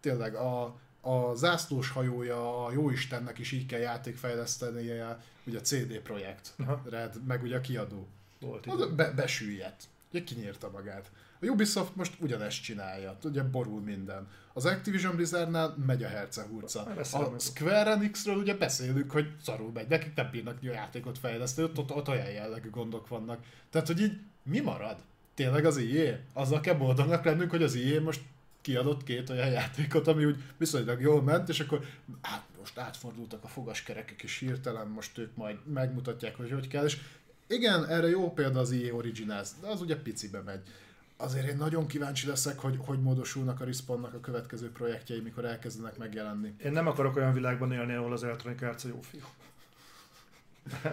Tényleg 0.00 0.34
a, 0.34 0.76
a 1.00 1.34
zászlós 1.34 1.90
hajója 1.90 2.64
a 2.64 2.72
jóistennek 2.72 3.38
is 3.38 3.52
így 3.52 3.66
kell 3.66 3.80
játékfejlesztenie, 3.80 5.20
ugye 5.44 5.58
a 5.58 5.60
CD 5.60 5.98
Projekt. 5.98 6.54
Red, 6.88 7.24
meg 7.26 7.42
ugye 7.42 7.56
a 7.56 7.60
kiadó. 7.60 8.06
Volt 8.40 8.94
be, 8.94 9.10
besüllyedt. 9.10 9.88
Ugye 10.14 10.24
kinyírta 10.24 10.70
magát. 10.70 11.10
A 11.40 11.46
Ubisoft 11.46 11.96
most 11.96 12.14
ugyanezt 12.20 12.62
csinálja, 12.62 13.16
ugye 13.24 13.42
borul 13.42 13.80
minden. 13.80 14.28
Az 14.52 14.64
Activision 14.64 15.16
Blizzardnál 15.16 15.74
megy 15.86 16.02
a 16.02 16.08
hercehurca. 16.08 16.80
A. 17.12 17.38
Square 17.38 17.90
Enixről 17.90 18.36
ugye 18.36 18.54
beszélünk, 18.54 19.10
hogy 19.10 19.32
szarul 19.42 19.70
megy, 19.72 19.88
nekik 19.88 20.14
nem 20.14 20.28
bírnak 20.30 20.58
a 20.62 20.66
játékot 20.66 21.18
fejleszteni, 21.18 21.68
ott, 21.68 21.78
ott, 21.78 21.90
ott 21.94 22.08
olyan 22.08 22.30
jellegű 22.30 22.70
gondok 22.70 23.08
vannak. 23.08 23.44
Tehát, 23.70 23.86
hogy 23.86 24.00
így 24.00 24.20
mi 24.42 24.60
marad? 24.60 24.96
Tényleg 25.34 25.64
az 25.64 25.76
IE? 25.76 26.20
Azzal 26.32 26.60
kell 26.60 26.74
boldognak 26.74 27.24
lennünk, 27.24 27.50
hogy 27.50 27.62
az 27.62 27.74
IE 27.74 28.00
most 28.00 28.20
kiadott 28.60 29.04
két 29.04 29.30
olyan 29.30 29.50
játékot, 29.50 30.06
ami 30.06 30.24
úgy 30.24 30.42
viszonylag 30.56 31.00
jól 31.00 31.22
ment, 31.22 31.48
és 31.48 31.60
akkor 31.60 31.84
hát 32.22 32.44
most 32.58 32.78
átfordultak 32.78 33.44
a 33.44 33.48
fogaskerekek, 33.48 34.22
és 34.22 34.38
hirtelen 34.38 34.86
most 34.86 35.18
ők 35.18 35.36
majd 35.36 35.56
megmutatják, 35.72 36.36
hogy 36.36 36.50
hogy 36.50 36.68
kell, 36.68 36.84
és 36.84 36.98
igen, 37.46 37.86
erre 37.86 38.08
jó 38.08 38.32
példa 38.32 38.60
az 38.60 38.72
EA 38.72 38.94
Originals, 38.94 39.48
de 39.60 39.66
az 39.66 39.80
ugye 39.80 39.96
picibe 39.96 40.40
megy. 40.40 40.60
Azért 41.16 41.48
én 41.48 41.56
nagyon 41.56 41.86
kíváncsi 41.86 42.26
leszek, 42.26 42.58
hogy 42.58 42.78
hogy 42.86 43.02
módosulnak 43.02 43.60
a 43.60 43.64
Respawnnak 43.64 44.14
a 44.14 44.20
következő 44.20 44.70
projektjei, 44.70 45.20
mikor 45.20 45.44
elkezdenek 45.44 45.98
megjelenni. 45.98 46.54
Én 46.64 46.72
nem 46.72 46.86
akarok 46.86 47.16
olyan 47.16 47.32
világban 47.32 47.72
élni, 47.72 47.94
ahol 47.94 48.12
az 48.12 48.24
Electronic 48.24 48.62
Arts 48.62 48.84
a 48.84 48.88
jó 48.88 49.00
fiú. 49.00 49.22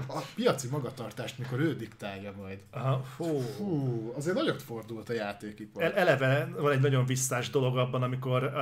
A 0.07 0.19
piaci 0.35 0.68
magatartást, 0.68 1.38
mikor 1.38 1.60
ő 1.60 1.76
diktálja 1.76 2.34
majd. 2.38 2.60
Aha, 2.72 3.03
fú. 3.03 3.41
Hú, 3.57 4.11
azért 4.15 4.35
nagyot 4.35 4.61
fordult 4.61 5.10
a 5.10 5.14
játékipar. 5.14 5.84
El- 5.84 5.93
Eleve 5.93 6.49
van 6.57 6.72
egy 6.72 6.80
nagyon 6.80 7.06
visszás 7.06 7.49
dolog 7.49 7.77
abban, 7.77 8.03
amikor 8.03 8.53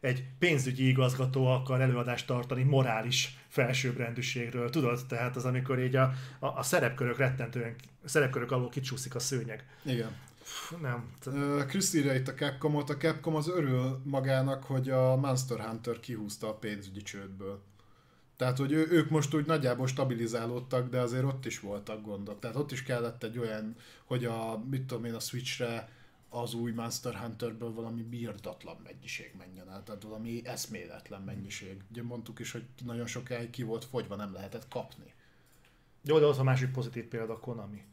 egy 0.00 0.24
pénzügyi 0.38 0.88
igazgató 0.88 1.46
akar 1.46 1.80
előadást 1.80 2.26
tartani 2.26 2.62
morális 2.62 3.38
felsőbbrendűségről. 3.48 4.70
Tudod? 4.70 5.00
Tehát 5.08 5.36
az, 5.36 5.44
amikor 5.44 5.78
így 5.80 5.96
a, 5.96 6.12
a, 6.38 6.46
a 6.46 6.62
szerepkörök 6.62 7.18
rettentően, 7.18 7.74
a 8.04 8.08
szerepkörök 8.08 8.50
alól 8.52 8.68
kicsúszik 8.68 9.14
a 9.14 9.18
szőnyeg. 9.18 9.66
Igen. 9.84 10.10
Pff, 10.42 10.72
nem. 10.80 11.10
Chris 11.66 11.94
írja 11.94 12.14
itt 12.14 12.28
a 12.28 12.34
Capcomot, 12.34 12.90
a 12.90 12.96
Capcom 12.96 13.34
az 13.34 13.48
örül 13.48 14.00
magának, 14.04 14.64
hogy 14.64 14.90
a 14.90 15.16
Monster 15.16 15.58
Hunter 15.60 16.00
kihúzta 16.00 16.48
a 16.48 16.54
pénzügyi 16.54 17.02
csődből. 17.02 17.62
Tehát, 18.42 18.58
hogy 18.58 18.72
ő, 18.72 18.86
ők 18.90 19.10
most 19.10 19.34
úgy 19.34 19.46
nagyjából 19.46 19.86
stabilizálódtak, 19.86 20.88
de 20.90 21.00
azért 21.00 21.24
ott 21.24 21.46
is 21.46 21.60
voltak 21.60 22.02
gondok. 22.02 22.40
Tehát 22.40 22.56
ott 22.56 22.72
is 22.72 22.82
kellett 22.82 23.22
egy 23.22 23.38
olyan, 23.38 23.76
hogy 24.04 24.24
a, 24.24 24.62
mit 24.70 24.86
tudom 24.86 25.04
én, 25.04 25.14
a 25.14 25.20
Switchre 25.20 25.88
az 26.28 26.54
új 26.54 26.72
Monster 26.72 27.14
Hunterből 27.14 27.72
valami 27.72 28.02
birdatlan 28.02 28.76
mennyiség 28.84 29.34
menjen 29.38 29.70
el, 29.70 29.82
tehát 29.82 30.02
valami 30.02 30.42
eszméletlen 30.44 31.22
mennyiség. 31.22 31.80
Ugye 31.90 32.02
mondtuk 32.02 32.38
is, 32.38 32.52
hogy 32.52 32.64
nagyon 32.84 33.06
sokáig 33.06 33.50
ki 33.50 33.62
volt 33.62 33.84
fogyva, 33.84 34.16
nem 34.16 34.32
lehetett 34.32 34.68
kapni. 34.68 35.14
Jó, 36.04 36.18
de 36.18 36.26
az 36.26 36.38
a 36.38 36.42
másik 36.42 36.70
pozitív 36.70 37.04
példa 37.04 37.32
a 37.32 37.38
Konami. 37.38 37.84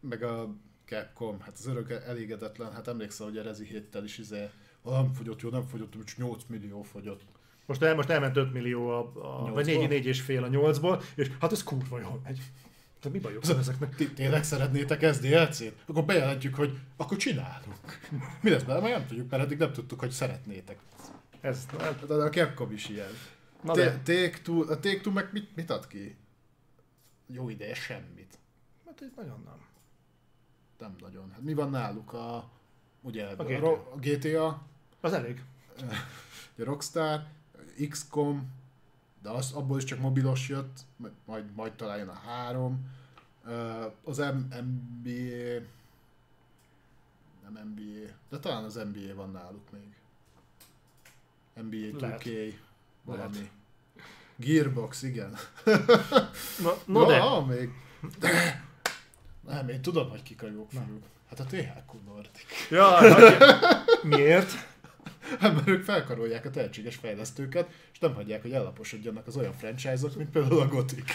Meg 0.00 0.22
a 0.22 0.54
Capcom, 0.84 1.40
hát 1.40 1.54
az 1.58 1.66
örök 1.66 1.90
elégedetlen, 1.90 2.72
hát 2.72 2.88
emlékszel, 2.88 3.26
hogy 3.26 3.38
a 3.38 3.42
Rezi 3.42 3.64
héttel 3.64 4.04
is 4.04 4.18
izé, 4.18 4.42
"Ah, 4.42 4.50
nem 4.84 5.12
fogyott, 5.12 5.40
jó, 5.40 5.50
nem 5.50 5.66
fogyott, 5.66 6.04
csak 6.04 6.16
8 6.18 6.42
millió 6.46 6.82
fogyott. 6.82 7.22
Most, 7.66 7.82
el, 7.82 7.94
most 7.94 8.08
elment 8.10 8.36
5 8.36 8.52
millió, 8.52 8.88
a, 8.88 8.98
a, 8.98 9.52
vagy 9.52 9.64
4, 9.66 9.74
Nyolcból? 9.74 9.96
4 9.96 10.06
és 10.06 10.20
fél 10.20 10.44
a 10.44 10.48
8-ból, 10.48 11.02
és 11.14 11.30
hát 11.40 11.52
ez 11.52 11.62
kurva 11.62 12.00
jól 12.00 12.20
megy. 12.24 12.40
De 13.02 13.08
mi 13.08 13.18
bajuk 13.18 13.46
van 13.46 13.58
ezeknek? 13.58 13.94
Ti 13.94 14.12
tényleg 14.12 14.44
szeretnétek 14.44 15.14
SDLC-t? 15.14 15.74
Akkor 15.86 16.04
bejelentjük, 16.04 16.54
hogy 16.54 16.78
akkor 16.96 17.16
csinálunk. 17.16 17.98
Mi 18.40 18.50
lesz 18.50 18.62
bele? 18.62 18.80
Majd 18.80 18.92
nem 18.92 19.06
tudjuk, 19.06 19.30
mert 19.30 19.42
eddig 19.42 19.58
nem 19.58 19.72
tudtuk, 19.72 20.00
hogy 20.00 20.10
szeretnétek. 20.10 20.78
Ez, 21.40 21.66
hát, 21.78 22.06
De 22.06 22.14
a 22.14 22.28
Capcom 22.28 22.72
is 22.72 22.88
ilyen. 22.88 23.08
na 23.62 23.74
de, 23.74 23.98
Take-Two, 23.98 24.60
a 24.60 24.78
Take-Two 24.78 25.12
meg 25.12 25.28
mit, 25.32 25.56
mit 25.56 25.70
ad 25.70 25.86
ki? 25.86 26.16
Jó 27.26 27.48
ideje 27.48 27.74
semmit. 27.74 28.38
hát 28.86 29.00
így 29.02 29.12
nagyon 29.16 29.42
nem. 29.44 29.58
Nem 30.78 30.96
nagyon. 31.00 31.30
Hát 31.30 31.42
mi 31.42 31.54
van 31.54 31.70
náluk? 31.70 32.12
A, 32.12 32.50
ugye 33.00 33.26
a, 33.26 33.44
GTA. 33.44 33.58
Ro- 33.58 33.92
a 33.92 33.98
GTA, 33.98 34.62
Az 35.00 35.12
elég. 35.12 35.42
a 36.58 36.64
Rockstar, 36.64 37.24
XCOM, 37.88 38.50
de 39.22 39.30
az, 39.30 39.52
abból 39.52 39.78
is 39.78 39.84
csak 39.84 39.98
mobilos 39.98 40.48
jött, 40.48 40.80
majd- 41.24 41.54
majd, 41.54 41.72
talán 41.72 42.08
a 42.08 42.12
három. 42.12 42.90
Az 44.04 44.16
NBA, 44.16 45.60
nem 47.42 47.72
NBA, 47.74 48.12
de 48.28 48.38
talán 48.38 48.64
az 48.64 48.74
NBA 48.74 49.14
van 49.14 49.30
náluk 49.30 49.70
még. 49.70 49.94
NBA 51.64 52.06
2K, 52.18 52.54
valami. 53.02 53.34
Lehet. 53.36 53.50
Gearbox, 54.36 55.02
igen. 55.02 55.36
Na, 56.62 56.74
no 56.86 57.04
de, 57.06 57.18
Van 57.18 57.46
még. 57.46 57.70
Nem, 59.40 59.68
én 59.68 59.82
tudom, 59.82 60.08
hogy 60.10 60.22
kik 60.22 60.42
a 60.42 60.46
jók 60.46 60.70
fiúk. 60.70 61.04
Hát 61.28 61.40
a 61.40 61.44
THQ 61.44 61.96
Nordic. 62.06 62.42
ja, 62.70 63.00
miért? 64.02 64.52
Hát 65.38 65.54
mert 65.54 65.68
ők 65.68 65.84
felkarolják 65.84 66.44
a 66.44 66.50
tehetséges 66.50 66.96
fejlesztőket, 66.96 67.68
és 67.92 67.98
nem 67.98 68.14
hagyják, 68.14 68.42
hogy 68.42 68.52
ellaposodjanak 68.52 69.26
az 69.26 69.36
olyan 69.36 69.52
franchise-ok, 69.52 70.16
mint 70.16 70.30
például 70.30 70.60
a 70.60 70.68
Gothic. 70.68 71.14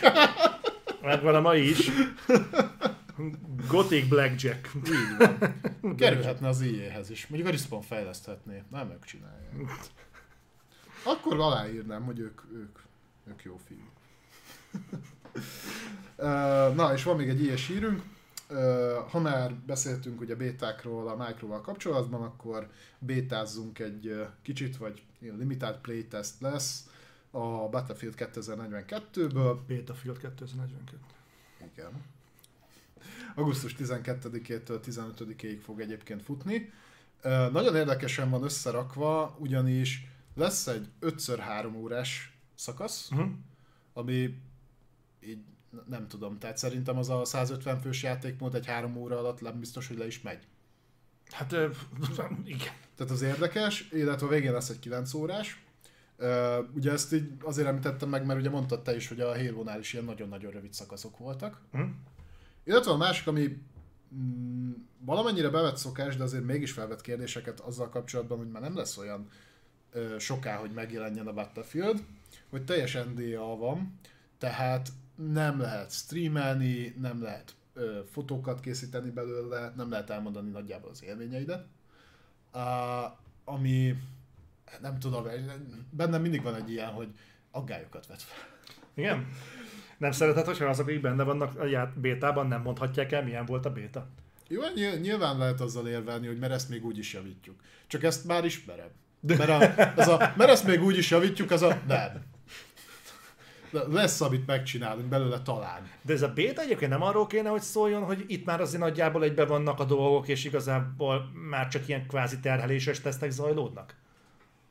Megvan 1.01 1.35
a 1.35 1.41
mai 1.41 1.69
is. 1.69 1.91
Gothic 3.67 4.07
Blackjack. 4.07 4.71
Így 4.75 5.17
van. 5.17 5.95
Kerülhetne 5.95 6.47
az 6.47 6.61
IE-hez 6.61 7.09
is. 7.09 7.27
Mondjuk 7.27 7.51
a 7.51 7.55
Respawn 7.55 7.81
fejleszthetné. 7.81 8.63
Nem 8.71 8.89
ők 8.91 9.05
csinálják. 9.05 9.51
Akkor 11.03 11.39
aláírnám, 11.39 12.03
hogy 12.03 12.19
ők, 12.19 12.41
ők, 12.53 12.79
ők 13.27 13.43
jó 13.43 13.59
fiúk. 13.67 13.91
Ö, 16.15 16.27
Na, 16.75 16.93
és 16.93 17.03
van 17.03 17.15
még 17.15 17.29
egy 17.29 17.43
ilyes 17.43 17.67
hírünk. 17.67 18.01
Ha 19.09 19.19
már 19.19 19.55
beszéltünk 19.55 20.21
ugye 20.21 20.35
bétákról 20.35 21.07
a 21.07 21.15
Microval 21.15 21.61
kapcsolatban, 21.61 22.21
akkor 22.21 22.71
bétázzunk 22.99 23.79
egy 23.79 24.25
kicsit, 24.41 24.77
vagy 24.77 25.03
limited 25.19 25.77
playtest 25.77 26.41
lesz 26.41 26.89
a 27.31 27.69
Battlefield 27.69 28.13
2042-ből. 28.17 29.57
Battlefield 29.67 30.17
2042. 30.17 30.99
Igen. 31.73 32.03
Augusztus 33.35 33.75
12-től 33.79 34.79
15-ig 34.85 35.59
fog 35.63 35.79
egyébként 35.81 36.21
futni. 36.21 36.71
Nagyon 37.51 37.75
érdekesen 37.75 38.29
van 38.29 38.43
összerakva, 38.43 39.35
ugyanis 39.39 40.07
lesz 40.35 40.67
egy 40.67 40.87
5x3 41.01 41.75
órás 41.75 42.37
szakasz, 42.55 43.09
Uh-huh. 43.11 43.31
ami 43.93 44.39
így 45.21 45.43
nem 45.87 46.07
tudom, 46.07 46.37
tehát 46.37 46.57
szerintem 46.57 46.97
az 46.97 47.09
a 47.09 47.25
150 47.25 47.79
fős 47.79 48.03
játékmód 48.03 48.55
egy 48.55 48.65
3 48.65 48.95
óra 48.95 49.17
alatt 49.17 49.41
nem 49.41 49.59
biztos, 49.59 49.87
hogy 49.87 49.97
le 49.97 50.05
is 50.05 50.21
megy. 50.21 50.47
Hát 51.29 51.51
igen. 52.43 52.73
Tehát 52.95 53.13
az 53.13 53.21
érdekes, 53.21 53.89
illetve 53.91 54.25
a 54.25 54.29
végén 54.29 54.51
lesz 54.51 54.69
egy 54.69 54.79
9 54.79 55.13
órás. 55.13 55.63
Ugye 56.73 56.91
ezt 56.91 57.13
így 57.13 57.31
azért 57.41 57.67
említettem 57.67 58.09
meg, 58.09 58.25
mert 58.25 58.39
ugye 58.39 58.49
mondtad 58.49 58.81
te 58.81 58.95
is, 58.95 59.07
hogy 59.07 59.19
a 59.19 59.37
Halo-nál 59.37 59.79
is 59.79 59.93
ilyen 59.93 60.05
nagyon-nagyon 60.05 60.51
rövid 60.51 60.73
szakaszok 60.73 61.17
voltak. 61.17 61.61
Hm? 61.71 61.81
Illetve 62.63 62.91
a 62.91 62.97
másik, 62.97 63.27
ami 63.27 63.57
mm, 64.15 64.71
valamennyire 64.99 65.49
bevett 65.49 65.77
szokás, 65.77 66.17
de 66.17 66.23
azért 66.23 66.43
mégis 66.43 66.71
felvet 66.71 67.01
kérdéseket 67.01 67.59
azzal 67.59 67.89
kapcsolatban, 67.89 68.37
hogy 68.37 68.49
már 68.49 68.61
nem 68.61 68.75
lesz 68.75 68.97
olyan 68.97 69.27
ö, 69.91 70.15
soká, 70.19 70.55
hogy 70.55 70.71
megjelenjen 70.71 71.27
a 71.27 71.33
Battlefield, 71.33 72.03
hogy 72.49 72.65
teljes 72.65 72.93
NDA 72.93 73.55
van, 73.55 73.99
tehát 74.37 74.89
nem 75.15 75.59
lehet 75.59 75.91
streamelni, 75.91 76.95
nem 77.01 77.21
lehet 77.21 77.55
ö, 77.73 77.99
fotókat 78.11 78.59
készíteni 78.59 79.09
belőle, 79.09 79.73
nem 79.75 79.89
lehet 79.89 80.09
elmondani 80.09 80.49
nagyjából 80.49 80.89
az 80.89 81.03
élményeidet. 81.03 81.65
Uh, 82.53 82.61
ami 83.43 83.95
nem 84.81 84.99
tudom, 84.99 85.27
bennem 85.89 86.21
mindig 86.21 86.41
van 86.41 86.55
egy 86.55 86.71
ilyen, 86.71 86.89
hogy 86.89 87.07
aggályokat 87.51 88.07
vet 88.07 88.21
fel. 88.21 88.37
Igen? 88.93 89.27
Nem 89.97 90.11
szereted, 90.11 90.45
hogyha 90.45 90.65
azok, 90.65 90.87
akik 90.87 91.01
benne 91.01 91.23
vannak 91.23 91.59
a 91.59 91.65
ját 91.65 91.99
bétában, 91.99 92.47
nem 92.47 92.61
mondhatják 92.61 93.11
el, 93.11 93.23
milyen 93.23 93.45
volt 93.45 93.65
a 93.65 93.71
béta? 93.71 94.07
Jó, 94.47 94.61
ny- 94.61 95.01
nyilván 95.01 95.37
lehet 95.37 95.61
azzal 95.61 95.87
érvelni, 95.87 96.27
hogy 96.27 96.39
mert 96.39 96.53
ezt 96.53 96.69
még 96.69 96.85
úgy 96.85 96.97
is 96.97 97.13
javítjuk. 97.13 97.55
Csak 97.87 98.03
ezt 98.03 98.25
már 98.25 98.45
ismerem. 98.45 98.89
Mert, 99.19 99.49
a, 99.49 99.79
ez 100.01 100.07
a, 100.07 100.33
mert 100.37 100.49
ezt 100.49 100.65
még 100.67 100.83
úgy 100.83 100.97
is 100.97 101.11
javítjuk, 101.11 101.51
az 101.51 101.61
a 101.61 101.81
nem. 101.87 102.23
Lesz, 103.87 104.21
amit 104.21 104.45
megcsinálunk 104.45 105.07
belőle 105.07 105.41
talán. 105.41 105.89
De 106.01 106.13
ez 106.13 106.21
a 106.21 106.33
béta 106.33 106.61
egyébként 106.61 106.91
nem 106.91 107.01
arról 107.01 107.27
kéne, 107.27 107.49
hogy 107.49 107.61
szóljon, 107.61 108.03
hogy 108.03 108.23
itt 108.27 108.45
már 108.45 108.61
azért 108.61 108.81
nagyjából 108.81 109.23
egybe 109.23 109.45
vannak 109.45 109.79
a 109.79 109.83
dolgok, 109.83 110.27
és 110.27 110.45
igazából 110.45 111.31
már 111.49 111.67
csak 111.67 111.87
ilyen 111.87 112.07
kvázi 112.07 112.39
terheléses 112.39 113.01
tesztek 113.01 113.31
zajlódnak? 113.31 113.95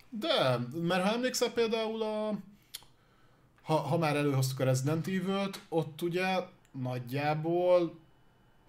De, 0.09 0.59
mert 0.83 1.05
ha 1.05 1.13
emlékszel 1.13 1.51
például 1.51 2.03
a... 2.03 2.39
Ha, 3.63 3.75
ha 3.75 3.99
már 3.99 4.17
előhoztuk 4.17 4.61
a 4.61 4.65
Resident 4.65 5.07
Evil-t, 5.07 5.61
ott 5.69 6.03
ugye 6.03 6.25
nagyjából 6.73 7.99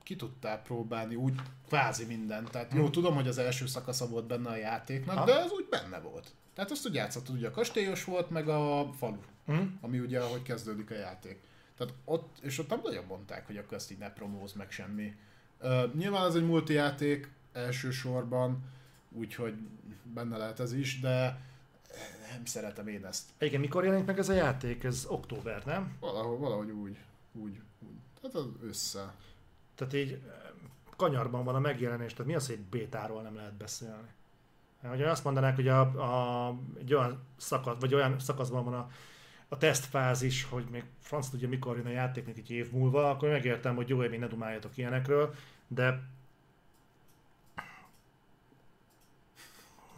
ki 0.06 0.16
tudtál 0.16 0.62
próbálni 0.62 1.16
úgy 1.16 1.34
kvázi 1.68 2.06
mindent. 2.06 2.50
Tehát 2.52 2.74
jó, 2.74 2.90
tudom, 2.90 3.16
hogy 3.16 3.28
az 3.28 3.38
első 3.38 3.66
szakasza 3.66 4.08
volt 4.08 4.26
benne 4.28 4.50
a 4.50 4.56
játéknak, 4.56 5.18
Ha. 5.18 5.26
de 5.26 5.40
ez 5.40 5.52
úgy 5.52 5.68
benne 5.70 6.00
volt. 6.00 6.32
Tehát 6.54 6.72
azt 6.72 6.88
úgy 6.88 6.94
játszottad, 6.94 7.36
ugye 7.36 7.48
a 7.48 7.52
kastélyos 7.52 8.04
volt, 8.04 8.30
meg 8.30 8.48
a 8.50 8.90
falu, 8.98 9.20
Hm? 9.46 9.62
ami 9.82 10.00
ugye 10.00 10.20
ahogy 10.20 10.42
kezdődik 10.42 10.92
a 10.92 10.96
játék. 10.96 11.40
Tehát 11.78 11.94
ott, 12.06 12.38
és 12.42 12.60
ott 12.60 12.70
nem 12.70 12.80
nagyon 12.84 13.06
mondták, 13.08 13.46
hogy 13.46 13.58
akkor 13.58 13.74
ezt 13.78 13.92
így 13.92 13.98
ne 13.98 14.10
promóz 14.12 14.54
meg 14.54 14.72
semmi. 14.72 15.16
Uh, 15.62 15.94
nyilván 15.94 16.28
ez 16.28 16.36
egy 16.36 16.46
multi 16.46 16.74
játék 16.74 17.30
elsősorban, 17.54 18.64
úgyhogy 19.12 19.54
benne 20.14 20.38
lehet 20.38 20.60
ez 20.60 20.74
is, 20.74 21.00
de 21.00 21.40
nem 22.32 22.46
szeretem 22.46 22.88
én 22.88 23.06
ezt. 23.06 23.24
Igen, 23.40 23.60
mikor 23.60 23.84
jelenik 23.84 24.06
meg 24.06 24.18
ez 24.20 24.30
a 24.30 24.34
játék? 24.34 24.84
Ez 24.84 25.06
október, 25.08 25.66
nem? 25.66 25.96
Valahogy, 26.00 26.40
valahogy 26.40 26.70
úgy, 26.70 26.98
úgy, 27.32 27.60
úgy. 27.80 27.96
Tehát 28.22 28.36
az 28.36 28.46
össze. 28.68 29.14
Tehát 29.76 29.94
így 29.94 30.12
eh, 30.12 30.20
kanyarban 30.96 31.44
van 31.44 31.56
a 31.56 31.60
megjelenés, 31.60 32.12
tehát 32.12 32.28
mi 32.28 32.36
az, 32.36 32.48
hogy 32.48 32.60
bétáról 32.60 33.22
nem 33.22 33.36
lehet 33.36 33.54
beszélni? 33.54 34.08
Hogy 34.82 35.02
azt 35.02 35.24
mondanák, 35.24 35.56
hogy 35.56 35.68
a, 35.68 35.80
a, 35.80 36.56
egy 36.80 36.94
olyan 36.94 37.24
szakasz, 37.38 37.80
vagy 37.80 37.94
olyan 37.94 38.20
szakaszban 38.20 38.64
van 38.64 38.74
a, 38.74 38.90
a 39.48 39.58
tesztfázis, 39.58 40.44
hogy 40.44 40.66
még 40.72 40.84
franc 41.00 41.30
tudja 41.30 41.48
mikor 41.48 41.78
jön 41.78 41.86
a 41.86 41.90
játék, 41.90 42.26
még 42.26 42.38
egy 42.38 42.52
év 42.52 42.72
múlva, 42.72 43.10
akkor 43.10 43.30
megértem, 43.30 43.76
hogy 43.76 43.90
jó, 43.90 43.98
hogy 43.98 44.10
még 44.10 44.20
ne 44.20 44.28
dumáljatok 44.28 44.78
ilyenekről, 44.78 45.34
de 45.68 46.04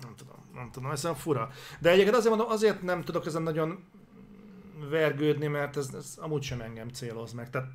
nem 0.01 0.15
tudom, 0.15 0.35
nem 0.53 0.71
tudom, 0.71 0.91
ez 0.91 1.03
olyan 1.05 1.17
fura. 1.17 1.49
De 1.79 1.89
egyébként 1.89 2.15
azért 2.15 2.35
mondom, 2.35 2.51
azért 2.51 2.81
nem 2.81 3.03
tudok 3.03 3.25
ezen 3.25 3.41
nagyon 3.41 3.83
vergődni, 4.89 5.47
mert 5.47 5.77
ez, 5.77 5.93
ez 5.93 6.17
amúgy 6.17 6.41
sem 6.41 6.61
engem 6.61 6.89
céloz 6.89 7.33
meg. 7.33 7.49
Tehát 7.49 7.69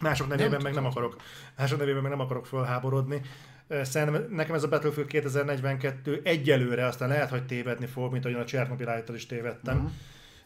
mások 0.00 0.28
nevében 0.28 0.50
Nem 0.50 0.62
meg 0.62 0.74
nem 0.74 0.84
akarok, 0.84 1.16
mások 1.56 1.78
nevében 1.78 2.02
meg 2.02 2.10
nem 2.10 2.20
akarok 2.20 2.46
fölháborodni. 2.46 3.20
Szerintem 3.68 4.26
nekem 4.30 4.54
ez 4.54 4.62
a 4.62 4.68
Battlefield 4.68 5.08
2042 5.08 6.20
egyelőre, 6.24 6.86
aztán 6.86 7.08
lehet, 7.08 7.30
hogy 7.30 7.46
tévedni 7.46 7.86
fog, 7.86 8.12
mint 8.12 8.24
ahogyan 8.24 8.42
a 8.42 8.46
Chernobyl 8.46 9.04
is 9.14 9.26
tévedtem. 9.26 9.92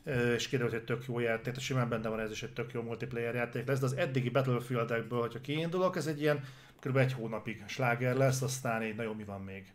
Ö, 0.05 0.35
és 0.35 0.49
kiderült, 0.49 0.73
hogy 0.73 0.85
tök 0.85 1.05
jó 1.07 1.19
játék, 1.19 1.45
tehát 1.45 1.61
simán 1.61 1.89
benne 1.89 2.09
van 2.09 2.21
ez 2.21 2.31
is 2.31 2.43
egy 2.43 2.53
tök 2.53 2.73
jó 2.73 2.83
multiplayer 2.83 3.35
játék 3.35 3.67
lesz, 3.67 3.79
de 3.79 3.85
az 3.85 3.97
eddigi 3.97 4.31
Battlefield-ekből, 4.31 5.21
hogyha 5.21 5.41
kiindulok, 5.41 5.97
ez 5.97 6.07
egy 6.07 6.21
ilyen 6.21 6.45
kb. 6.81 6.97
egy 6.97 7.13
hónapig 7.13 7.65
sláger 7.67 8.17
lesz, 8.17 8.43
aztán 8.43 8.83
így 8.83 8.97
nagyon 8.97 9.17
mi 9.17 9.25
van 9.25 9.41
még. 9.41 9.73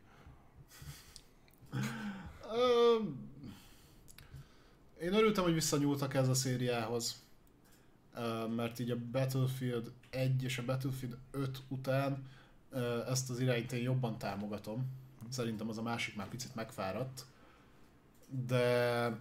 Én 5.02 5.14
örültem, 5.14 5.44
hogy 5.44 5.54
visszanyúltak 5.54 6.14
ez 6.14 6.28
a 6.28 6.34
szériához, 6.34 7.23
mert 8.56 8.80
így 8.80 8.92
a 8.92 8.98
Battlefield 9.12 9.92
1 10.10 10.44
és 10.44 10.58
a 10.58 10.66
Battlefield 10.66 11.18
5 11.32 11.62
után 11.68 12.28
ezt 13.08 13.30
az 13.30 13.40
irányt 13.40 13.72
én 13.72 13.82
jobban 13.82 14.18
támogatom. 14.18 14.86
Szerintem 15.30 15.70
az 15.70 15.78
a 15.78 15.82
másik 15.82 16.16
már 16.16 16.28
picit 16.28 16.56
megfáradt, 16.56 17.26
de 18.48 19.18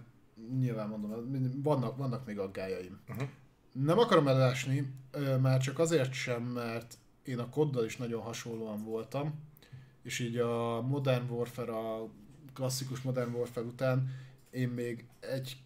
nyilván 0.57 0.87
mondom, 0.89 1.61
vannak, 1.61 1.97
vannak 1.97 2.25
még 2.25 2.39
aggájaim. 2.39 2.99
Uh-huh. 3.09 3.27
Nem 3.71 3.99
akarom 3.99 4.27
elásni, 4.27 4.93
már 5.41 5.61
csak 5.61 5.79
azért 5.79 6.13
sem, 6.13 6.43
mert 6.43 6.97
én 7.23 7.39
a 7.39 7.49
koddal 7.49 7.85
is 7.85 7.97
nagyon 7.97 8.21
hasonlóan 8.21 8.83
voltam, 8.83 9.33
és 10.01 10.19
így 10.19 10.37
a 10.37 10.81
Modern 10.81 11.29
Warfare, 11.29 11.71
a 11.71 12.09
klasszikus 12.53 13.01
Modern 13.01 13.33
Warfare 13.33 13.65
után 13.65 14.09
én 14.49 14.69
még 14.69 15.05
egy 15.19 15.57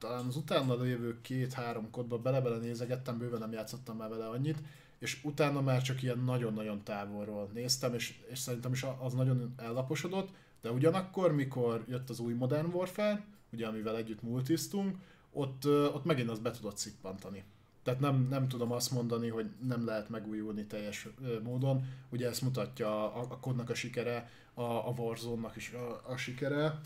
talán 0.00 0.26
az 0.26 0.36
utána 0.36 0.82
lévő 0.82 1.20
két-három 1.20 1.90
kodba 1.90 2.18
bele-bele 2.18 2.56
nézegettem, 2.56 3.18
bőven 3.18 3.38
nem 3.38 3.52
játszottam 3.52 3.96
már 3.96 4.08
vele 4.08 4.26
annyit, 4.28 4.58
és 4.98 5.20
utána 5.24 5.60
már 5.60 5.82
csak 5.82 6.02
ilyen 6.02 6.18
nagyon-nagyon 6.18 6.84
távolról 6.84 7.50
néztem, 7.54 7.94
és, 7.94 8.18
és 8.30 8.38
szerintem 8.38 8.72
is 8.72 8.86
az 8.98 9.12
nagyon 9.12 9.54
ellaposodott, 9.56 10.28
de 10.60 10.70
ugyanakkor, 10.70 11.34
mikor 11.34 11.84
jött 11.88 12.10
az 12.10 12.18
új 12.18 12.32
Modern 12.32 12.66
Warfare, 12.66 13.24
ugye 13.52 13.66
amivel 13.66 13.96
együtt 13.96 14.22
multisztunk, 14.22 14.96
ott, 15.32 15.66
ott 15.66 16.04
megint 16.04 16.30
az 16.30 16.38
be 16.38 16.50
tudott 16.50 16.76
szippantani. 16.76 17.44
Tehát 17.82 18.00
nem, 18.00 18.26
nem 18.30 18.48
tudom 18.48 18.72
azt 18.72 18.90
mondani, 18.90 19.28
hogy 19.28 19.50
nem 19.66 19.84
lehet 19.84 20.08
megújulni 20.08 20.66
teljes 20.66 21.08
módon. 21.42 21.84
Ugye 22.10 22.28
ezt 22.28 22.42
mutatja 22.42 23.14
a, 23.14 23.20
a 23.20 23.38
kodnak 23.38 23.70
a 23.70 23.74
sikere, 23.74 24.30
a, 24.54 24.62
a 24.62 24.94
Warzone-nak 24.96 25.56
is 25.56 25.72
a, 25.72 26.10
a 26.10 26.16
sikere. 26.16 26.80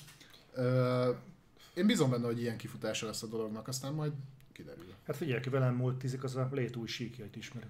Én 1.75 1.87
bízom 1.87 2.11
benne, 2.11 2.27
hogy 2.27 2.41
ilyen 2.41 2.57
kifutása 2.57 3.07
lesz 3.07 3.23
a 3.23 3.27
dolognak, 3.27 3.69
aztán 3.69 3.93
majd 3.93 4.13
kiderül. 4.53 4.95
Hát 5.07 5.17
figyelj, 5.17 5.39
aki 5.39 5.49
velem 5.49 5.75
multizik, 5.75 6.25
az 6.25 6.37
a 6.37 6.49
lét 6.53 6.77
új 6.77 6.87
síkjait 6.87 7.37
ismeri. 7.37 7.67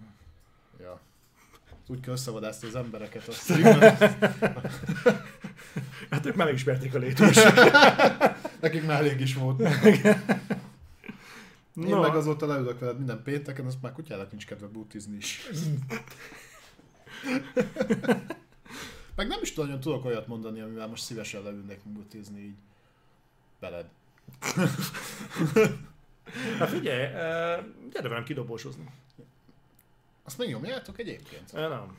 Ja. 0.81 1.01
Úgy 1.87 2.01
kell 2.01 2.13
összevadászni 2.13 2.69
az 2.69 2.75
embereket. 2.75 3.29
Azt 3.29 3.49
hát 6.11 6.27
ők 6.27 6.35
már 6.35 6.53
ismerték 6.53 6.95
a 6.95 6.99
létús. 6.99 7.37
Nekik 8.61 8.87
már 8.87 9.01
elég 9.01 9.21
is 9.21 9.35
volt. 9.35 9.61
Én 9.61 9.69
no. 11.75 12.01
meg 12.01 12.15
azóta 12.15 12.47
leülök 12.47 12.79
veled 12.79 12.97
minden 12.97 13.23
pénteken, 13.23 13.67
azt 13.67 13.83
már 13.83 13.93
kutyának 13.93 14.31
nincs 14.31 14.47
kedve 14.47 14.67
bútizni 14.67 15.17
is. 15.17 15.49
meg 19.17 19.27
nem 19.27 19.39
is 19.43 19.55
nagyon 19.55 19.81
tudok 19.81 20.05
olyat 20.05 20.27
mondani, 20.27 20.61
amivel 20.61 20.87
most 20.87 21.03
szívesen 21.03 21.43
leülnék 21.43 21.81
bútizni 21.85 22.41
így 22.41 22.57
veled. 23.65 23.89
Hát 26.59 26.69
figyelj, 26.69 27.07
gyere 27.93 28.09
velem 28.09 28.25
kidobósozni. 28.25 28.85
Azt 30.25 30.39
még 30.39 30.49
nyomjátok 30.49 30.99
egyébként? 30.99 31.53
É, 31.53 31.61
nem. 31.61 31.97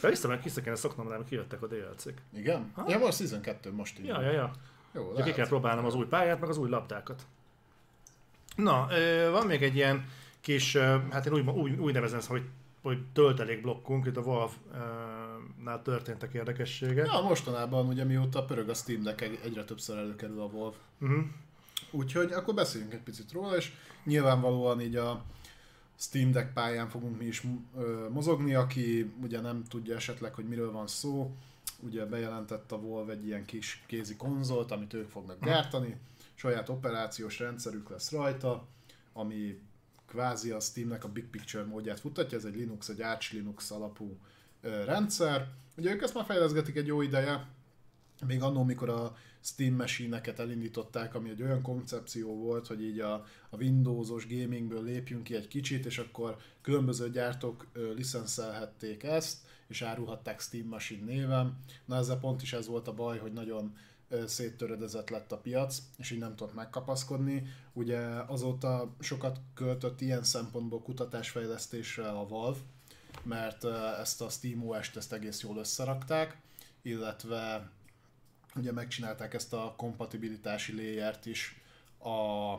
De 0.00 0.08
vissza 0.08 0.28
meg 0.28 0.42
vissza 0.42 0.60
kellene 0.60 0.80
szoknom, 0.80 1.06
mert 1.06 1.28
kijöttek 1.28 1.62
a 1.62 1.66
DLC-k. 1.66 2.20
Igen? 2.34 2.70
Ha? 2.74 2.84
Ja, 2.88 2.98
most 2.98 3.16
Season 3.16 3.40
2 3.40 3.72
most 3.72 3.98
így. 3.98 4.06
Ja, 4.06 4.20
ja, 4.20 4.30
ja. 4.30 4.52
Jó, 4.92 5.12
ki 5.12 5.32
kell 5.32 5.46
próbálnom 5.46 5.84
az 5.84 5.94
új 5.94 6.06
pályát, 6.06 6.40
meg 6.40 6.48
az 6.48 6.56
új 6.56 6.68
labdákat. 6.68 7.22
Na, 8.56 8.88
van 9.30 9.46
még 9.46 9.62
egy 9.62 9.74
ilyen 9.74 10.08
kis, 10.40 10.76
hát 11.10 11.26
én 11.26 11.32
úgy, 11.32 11.48
úgy, 11.48 11.78
úgy 11.78 11.92
nevezem 11.92 12.20
hogy, 12.26 12.42
hogy 12.82 12.98
töltelék 13.12 13.62
blokkunk, 13.62 14.06
itt 14.06 14.16
a 14.16 14.22
Valve-nál 14.22 15.82
történtek 15.82 16.34
érdekességek. 16.34 17.06
Ja, 17.06 17.20
mostanában 17.20 17.86
ugye 17.86 18.04
mióta 18.04 18.44
pörög 18.44 18.68
a 18.68 18.74
Steam 18.74 19.02
Deck 19.02 19.20
egyre 19.20 19.64
többször 19.64 19.98
előkerül 19.98 20.40
a 20.40 20.48
Valve. 20.48 20.76
Uh-huh. 21.00 21.24
Úgyhogy 21.90 22.32
akkor 22.32 22.54
beszéljünk 22.54 22.92
egy 22.92 23.02
picit 23.02 23.32
róla, 23.32 23.56
és 23.56 23.72
nyilvánvalóan 24.04 24.80
így 24.80 24.96
a 24.96 25.24
Steam 25.96 26.30
Deck 26.30 26.52
pályán 26.52 26.88
fogunk 26.88 27.18
mi 27.18 27.24
is 27.24 27.42
mozogni, 28.10 28.54
aki 28.54 29.12
ugye 29.22 29.40
nem 29.40 29.64
tudja 29.68 29.94
esetleg, 29.94 30.34
hogy 30.34 30.48
miről 30.48 30.72
van 30.72 30.86
szó, 30.86 31.34
ugye 31.80 32.04
bejelentett 32.04 32.72
a 32.72 32.80
Valve 32.80 33.12
egy 33.12 33.26
ilyen 33.26 33.44
kis 33.44 33.82
kézi 33.86 34.16
konzolt, 34.16 34.70
amit 34.70 34.94
ők 34.94 35.08
fognak 35.08 35.44
gyártani, 35.44 35.96
saját 36.34 36.68
operációs 36.68 37.38
rendszerük 37.38 37.90
lesz 37.90 38.12
rajta, 38.12 38.66
ami 39.12 39.58
kvázi 40.08 40.50
a 40.50 40.60
Steamnek 40.60 41.04
a 41.04 41.08
Big 41.08 41.26
Picture 41.30 41.64
módját 41.64 42.00
futatja, 42.00 42.38
ez 42.38 42.44
egy 42.44 42.56
Linux, 42.56 42.88
egy 42.88 43.02
Arch 43.02 43.32
Linux 43.32 43.70
alapú 43.70 44.18
rendszer. 44.60 45.48
Ugye 45.76 45.92
ők 45.92 46.02
ezt 46.02 46.14
már 46.14 46.24
fejleszgetik 46.24 46.76
egy 46.76 46.86
jó 46.86 47.02
ideje, 47.02 47.46
még 48.26 48.42
annól, 48.42 48.64
mikor 48.64 48.88
a 48.88 49.16
Steam 49.40 49.74
machine 49.74 50.20
elindították, 50.36 51.14
ami 51.14 51.30
egy 51.30 51.42
olyan 51.42 51.62
koncepció 51.62 52.34
volt, 52.36 52.66
hogy 52.66 52.82
így 52.82 53.00
a, 53.00 53.12
a 53.50 53.56
Windows-os 53.56 54.26
gamingből 54.28 54.84
lépjünk 54.84 55.22
ki 55.22 55.34
egy 55.34 55.48
kicsit, 55.48 55.86
és 55.86 55.98
akkor 55.98 56.36
különböző 56.62 57.10
gyártók 57.10 57.66
licenszelhették 57.94 59.02
ezt, 59.02 59.38
és 59.66 59.82
árulhatták 59.82 60.40
Steam 60.40 60.66
Machine 60.66 61.04
néven. 61.04 61.58
Na 61.84 61.96
ezzel 61.96 62.18
pont 62.18 62.42
is 62.42 62.52
ez 62.52 62.66
volt 62.66 62.88
a 62.88 62.94
baj, 62.94 63.18
hogy 63.18 63.32
nagyon 63.32 63.76
széttöredezett 64.26 65.10
lett 65.10 65.32
a 65.32 65.38
piac, 65.38 65.82
és 65.98 66.10
így 66.10 66.18
nem 66.18 66.36
tudott 66.36 66.54
megkapaszkodni. 66.54 67.46
Ugye 67.72 67.98
azóta 68.26 68.94
sokat 69.00 69.40
költött 69.54 70.00
ilyen 70.00 70.22
szempontból 70.22 70.82
kutatásfejlesztésre 70.82 72.08
a 72.08 72.26
Valve, 72.26 72.58
mert 73.22 73.64
ezt 74.00 74.20
a 74.20 74.28
SteamOS-t 74.28 74.96
ezt 74.96 75.12
egész 75.12 75.42
jól 75.42 75.56
összerakták, 75.56 76.40
illetve 76.82 77.70
ugye 78.56 78.72
megcsinálták 78.72 79.34
ezt 79.34 79.52
a 79.52 79.74
kompatibilitási 79.76 80.74
layert 80.76 81.26
is 81.26 81.60
a, 81.98 82.52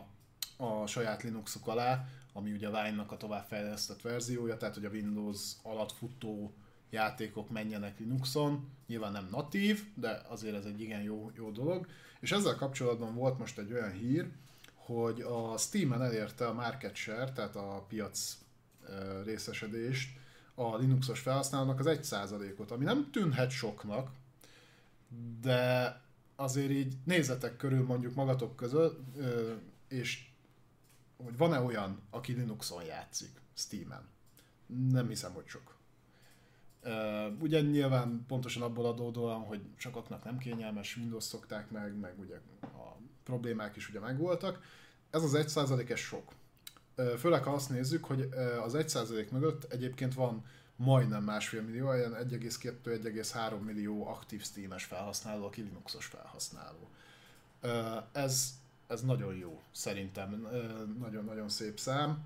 a 0.63 0.85
saját 0.88 1.23
Linuxuk 1.23 1.67
alá, 1.67 2.07
ami 2.34 2.51
ugye 2.51 2.67
a 2.67 2.71
Wine-nak 2.71 3.11
a 3.11 3.17
továbbfejlesztett 3.17 4.01
verziója, 4.01 4.57
tehát 4.57 4.76
hogy 4.76 4.85
a 4.85 4.89
Windows 4.89 5.51
alatt 5.63 5.91
futó 5.91 6.53
játékok 6.90 7.49
menjenek 7.49 7.99
Linuxon, 7.99 8.70
nyilván 8.88 9.11
nem 9.11 9.28
natív, 9.32 9.84
de 9.94 10.22
azért 10.28 10.56
ez 10.56 10.66
egy 10.66 10.82
igen 10.82 11.02
jó, 11.02 11.32
jó 11.36 11.52
dolog. 11.52 11.88
És 12.20 12.32
ezzel 12.32 12.56
kapcsolatban 12.56 13.16
volt 13.16 13.38
most 13.38 13.57
egy 13.57 13.74
olyan 13.74 13.91
hír, 13.91 14.30
hogy 14.76 15.22
a 15.22 15.57
Steam-en 15.57 16.02
elérte 16.02 16.48
a 16.48 16.53
market 16.53 16.95
share, 16.95 17.32
tehát 17.32 17.56
a 17.56 17.86
piac 17.88 18.38
részesedést 19.24 20.18
a 20.53 20.76
Linuxos 20.76 21.20
felhasználónak 21.20 21.80
az 21.80 21.86
1%-ot, 21.90 22.72
ami 22.72 22.84
nem 22.84 23.11
tűnhet 23.11 23.49
soknak, 23.49 24.10
de 25.41 26.02
azért 26.36 26.72
így 26.72 26.94
nézzetek 27.03 27.57
körül 27.57 27.86
mondjuk 27.86 28.16
magatok 28.16 28.56
között, 28.56 28.99
és 29.88 30.28
hogy 31.18 31.38
van-e 31.38 31.60
olyan, 31.60 32.02
aki 32.10 32.34
Linuxon 32.34 32.84
játszik, 32.84 33.41
Steam-en? 33.53 34.07
Nem 34.91 35.07
hiszem, 35.07 35.34
hogy 35.34 35.48
sok. 35.48 35.78
Ugye 37.39 37.61
nyilván 37.61 38.26
pontosan 38.27 38.61
abból 38.61 38.85
adódóan, 38.85 39.39
hogy 39.39 39.61
sokaknak 39.76 40.23
nem 40.23 40.38
kényelmes, 40.38 40.97
Windows 40.97 41.23
szokták 41.23 41.72
meg, 41.72 41.99
meg 41.99 42.19
ugye 42.19 42.35
a 42.61 42.97
problémák 43.23 43.76
is 43.76 43.89
ugye 43.89 43.99
megvoltak. 43.99 44.61
Ez 45.10 45.23
az 45.23 45.31
1% 45.35 45.89
ez 45.89 45.99
sok. 45.99 46.34
főleg 47.18 47.43
ha 47.43 47.53
azt 47.53 47.69
nézzük, 47.69 48.06
hogy 48.06 48.30
az 48.64 48.73
1% 48.77 49.30
mögött 49.30 49.73
egyébként 49.73 50.14
van 50.14 50.43
majdnem 50.76 51.23
másfél 51.23 51.61
millió, 51.61 51.88
olyan 51.88 52.14
1,2-1,3 52.14 53.60
millió 53.60 54.07
aktív 54.07 54.43
Steam-es 54.43 54.84
felhasználó, 54.84 55.45
aki 55.45 55.61
Linuxos 55.61 56.06
felhasználó. 56.06 56.89
Ez, 58.11 58.53
ez 58.88 59.01
nagyon 59.01 59.35
jó, 59.35 59.61
szerintem, 59.72 60.47
nagyon-nagyon 60.99 61.49
szép 61.49 61.80
szám, 61.80 62.23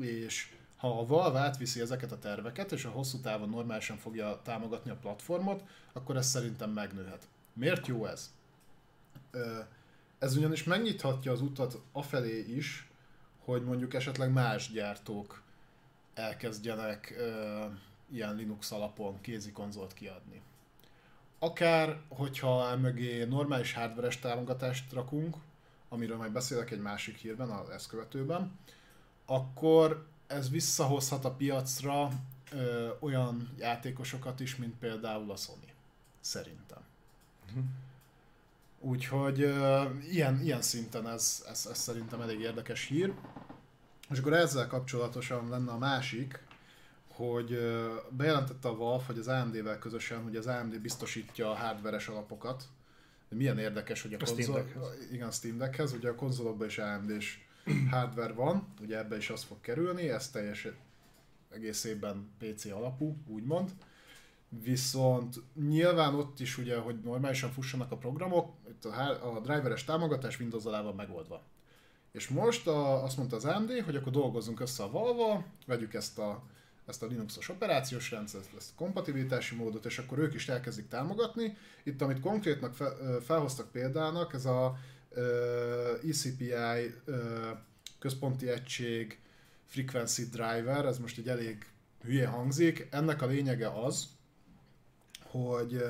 és 0.00 0.55
ha 0.76 0.98
a 0.98 1.06
Valve 1.06 1.38
átviszi 1.38 1.80
ezeket 1.80 2.12
a 2.12 2.18
terveket, 2.18 2.72
és 2.72 2.84
a 2.84 2.90
hosszú 2.90 3.20
távon 3.20 3.48
normálisan 3.48 3.96
fogja 3.96 4.40
támogatni 4.42 4.90
a 4.90 4.96
platformot, 4.96 5.62
akkor 5.92 6.16
ez 6.16 6.26
szerintem 6.26 6.70
megnőhet. 6.70 7.28
Miért 7.52 7.86
jó 7.86 8.06
ez? 8.06 8.34
Ez 10.18 10.36
ugyanis 10.36 10.64
megnyithatja 10.64 11.32
az 11.32 11.40
utat 11.40 11.80
afelé 11.92 12.38
is, 12.38 12.90
hogy 13.44 13.64
mondjuk 13.64 13.94
esetleg 13.94 14.32
más 14.32 14.70
gyártók 14.72 15.42
elkezdjenek 16.14 17.14
ilyen 18.12 18.34
Linux 18.34 18.70
alapon 18.70 19.20
kézi 19.20 19.52
konzolt 19.52 19.94
kiadni. 19.94 20.42
Akár, 21.38 22.00
hogyha 22.08 22.76
mögé 22.76 23.24
normális 23.24 23.72
hardveres 23.72 24.18
támogatást 24.18 24.92
rakunk, 24.92 25.36
amiről 25.88 26.16
majd 26.16 26.32
beszélek 26.32 26.70
egy 26.70 26.80
másik 26.80 27.16
hírben, 27.16 27.50
az 27.50 27.68
ezt 27.68 27.88
követőben, 27.88 28.58
akkor 29.26 30.06
ez 30.26 30.50
visszahozhat 30.50 31.24
a 31.24 31.30
piacra 31.30 32.08
ö, 32.52 32.88
olyan 32.98 33.50
játékosokat 33.58 34.40
is, 34.40 34.56
mint 34.56 34.74
például 34.78 35.30
a 35.30 35.36
Sony. 35.36 35.72
Szerintem. 36.20 36.78
Uh-huh. 37.48 37.64
Úgyhogy 38.80 39.40
ö, 39.42 39.84
ilyen, 40.10 40.40
ilyen 40.42 40.62
szinten 40.62 41.08
ez, 41.08 41.44
ez, 41.50 41.66
ez 41.70 41.78
szerintem 41.78 42.20
elég 42.20 42.40
érdekes 42.40 42.86
hír. 42.86 43.12
És 44.10 44.18
akkor 44.18 44.32
ezzel 44.32 44.66
kapcsolatosan 44.66 45.48
lenne 45.48 45.70
a 45.72 45.78
másik, 45.78 46.44
hogy 47.08 47.58
bejelentette 48.10 48.68
a 48.68 48.76
Valve, 48.76 49.04
hogy 49.04 49.18
az 49.18 49.28
AMD-vel 49.28 49.78
közösen, 49.78 50.22
hogy 50.22 50.36
az 50.36 50.46
AMD 50.46 50.80
biztosítja 50.80 51.50
a 51.50 51.54
hardveres 51.54 52.08
alapokat 52.08 52.68
milyen 53.28 53.58
érdekes, 53.58 54.02
hogy 54.02 54.14
a, 54.14 54.16
A 54.20 54.24
Steam 54.24 54.36
konzol, 54.36 54.62
Deckhez. 54.62 55.12
igen, 55.12 55.30
Steam 55.30 55.58
Deckhez, 55.58 55.92
ugye 55.92 56.08
a 56.08 56.14
konzolokban 56.14 56.66
is 56.66 56.78
AMD-s 56.78 57.38
hardware 57.90 58.32
van, 58.32 58.66
ugye 58.80 58.98
ebbe 58.98 59.16
is 59.16 59.30
az 59.30 59.42
fog 59.42 59.60
kerülni, 59.60 60.08
ez 60.08 60.30
teljes 60.30 60.68
egész 61.50 61.84
évben 61.84 62.30
PC 62.38 62.64
alapú, 62.64 63.16
úgymond. 63.26 63.70
Viszont 64.48 65.36
nyilván 65.68 66.14
ott 66.14 66.40
is 66.40 66.58
ugye, 66.58 66.78
hogy 66.78 67.00
normálisan 67.00 67.50
fussanak 67.50 67.92
a 67.92 67.96
programok, 67.96 68.54
itt 68.68 68.84
a, 68.84 69.34
a 69.36 69.40
driveres 69.40 69.84
támogatás 69.84 70.40
Windows 70.40 70.64
alá 70.64 70.82
van 70.82 70.94
megoldva. 70.94 71.42
És 72.12 72.28
most 72.28 72.66
a, 72.66 73.02
azt 73.02 73.16
mondta 73.16 73.36
az 73.36 73.44
AMD, 73.44 73.80
hogy 73.84 73.96
akkor 73.96 74.12
dolgozzunk 74.12 74.60
össze 74.60 74.82
a 74.82 74.90
Valve, 74.90 75.46
vegyük 75.66 75.94
ezt 75.94 76.18
a, 76.18 76.42
ezt 76.86 77.02
a 77.02 77.06
Linuxos 77.06 77.48
operációs 77.48 78.10
rendszert, 78.10 78.48
ezt 78.56 78.70
a 78.70 78.78
kompatibilitási 78.78 79.54
módot, 79.54 79.84
és 79.84 79.98
akkor 79.98 80.18
ők 80.18 80.34
is 80.34 80.48
elkezdik 80.48 80.88
támogatni. 80.88 81.56
Itt, 81.82 82.02
amit 82.02 82.20
konkrétnak 82.20 82.74
fel, 82.74 82.96
ö, 83.00 83.16
felhoztak 83.20 83.70
példának, 83.70 84.34
ez 84.34 84.44
a 84.44 84.78
ECPI 86.08 86.94
központi 87.98 88.48
egység 88.48 89.20
frequency 89.64 90.22
driver, 90.22 90.84
ez 90.84 90.98
most 90.98 91.18
így 91.18 91.28
elég 91.28 91.66
hülye 92.02 92.26
hangzik. 92.26 92.86
Ennek 92.90 93.22
a 93.22 93.26
lényege 93.26 93.68
az, 93.68 94.08
hogy 95.22 95.84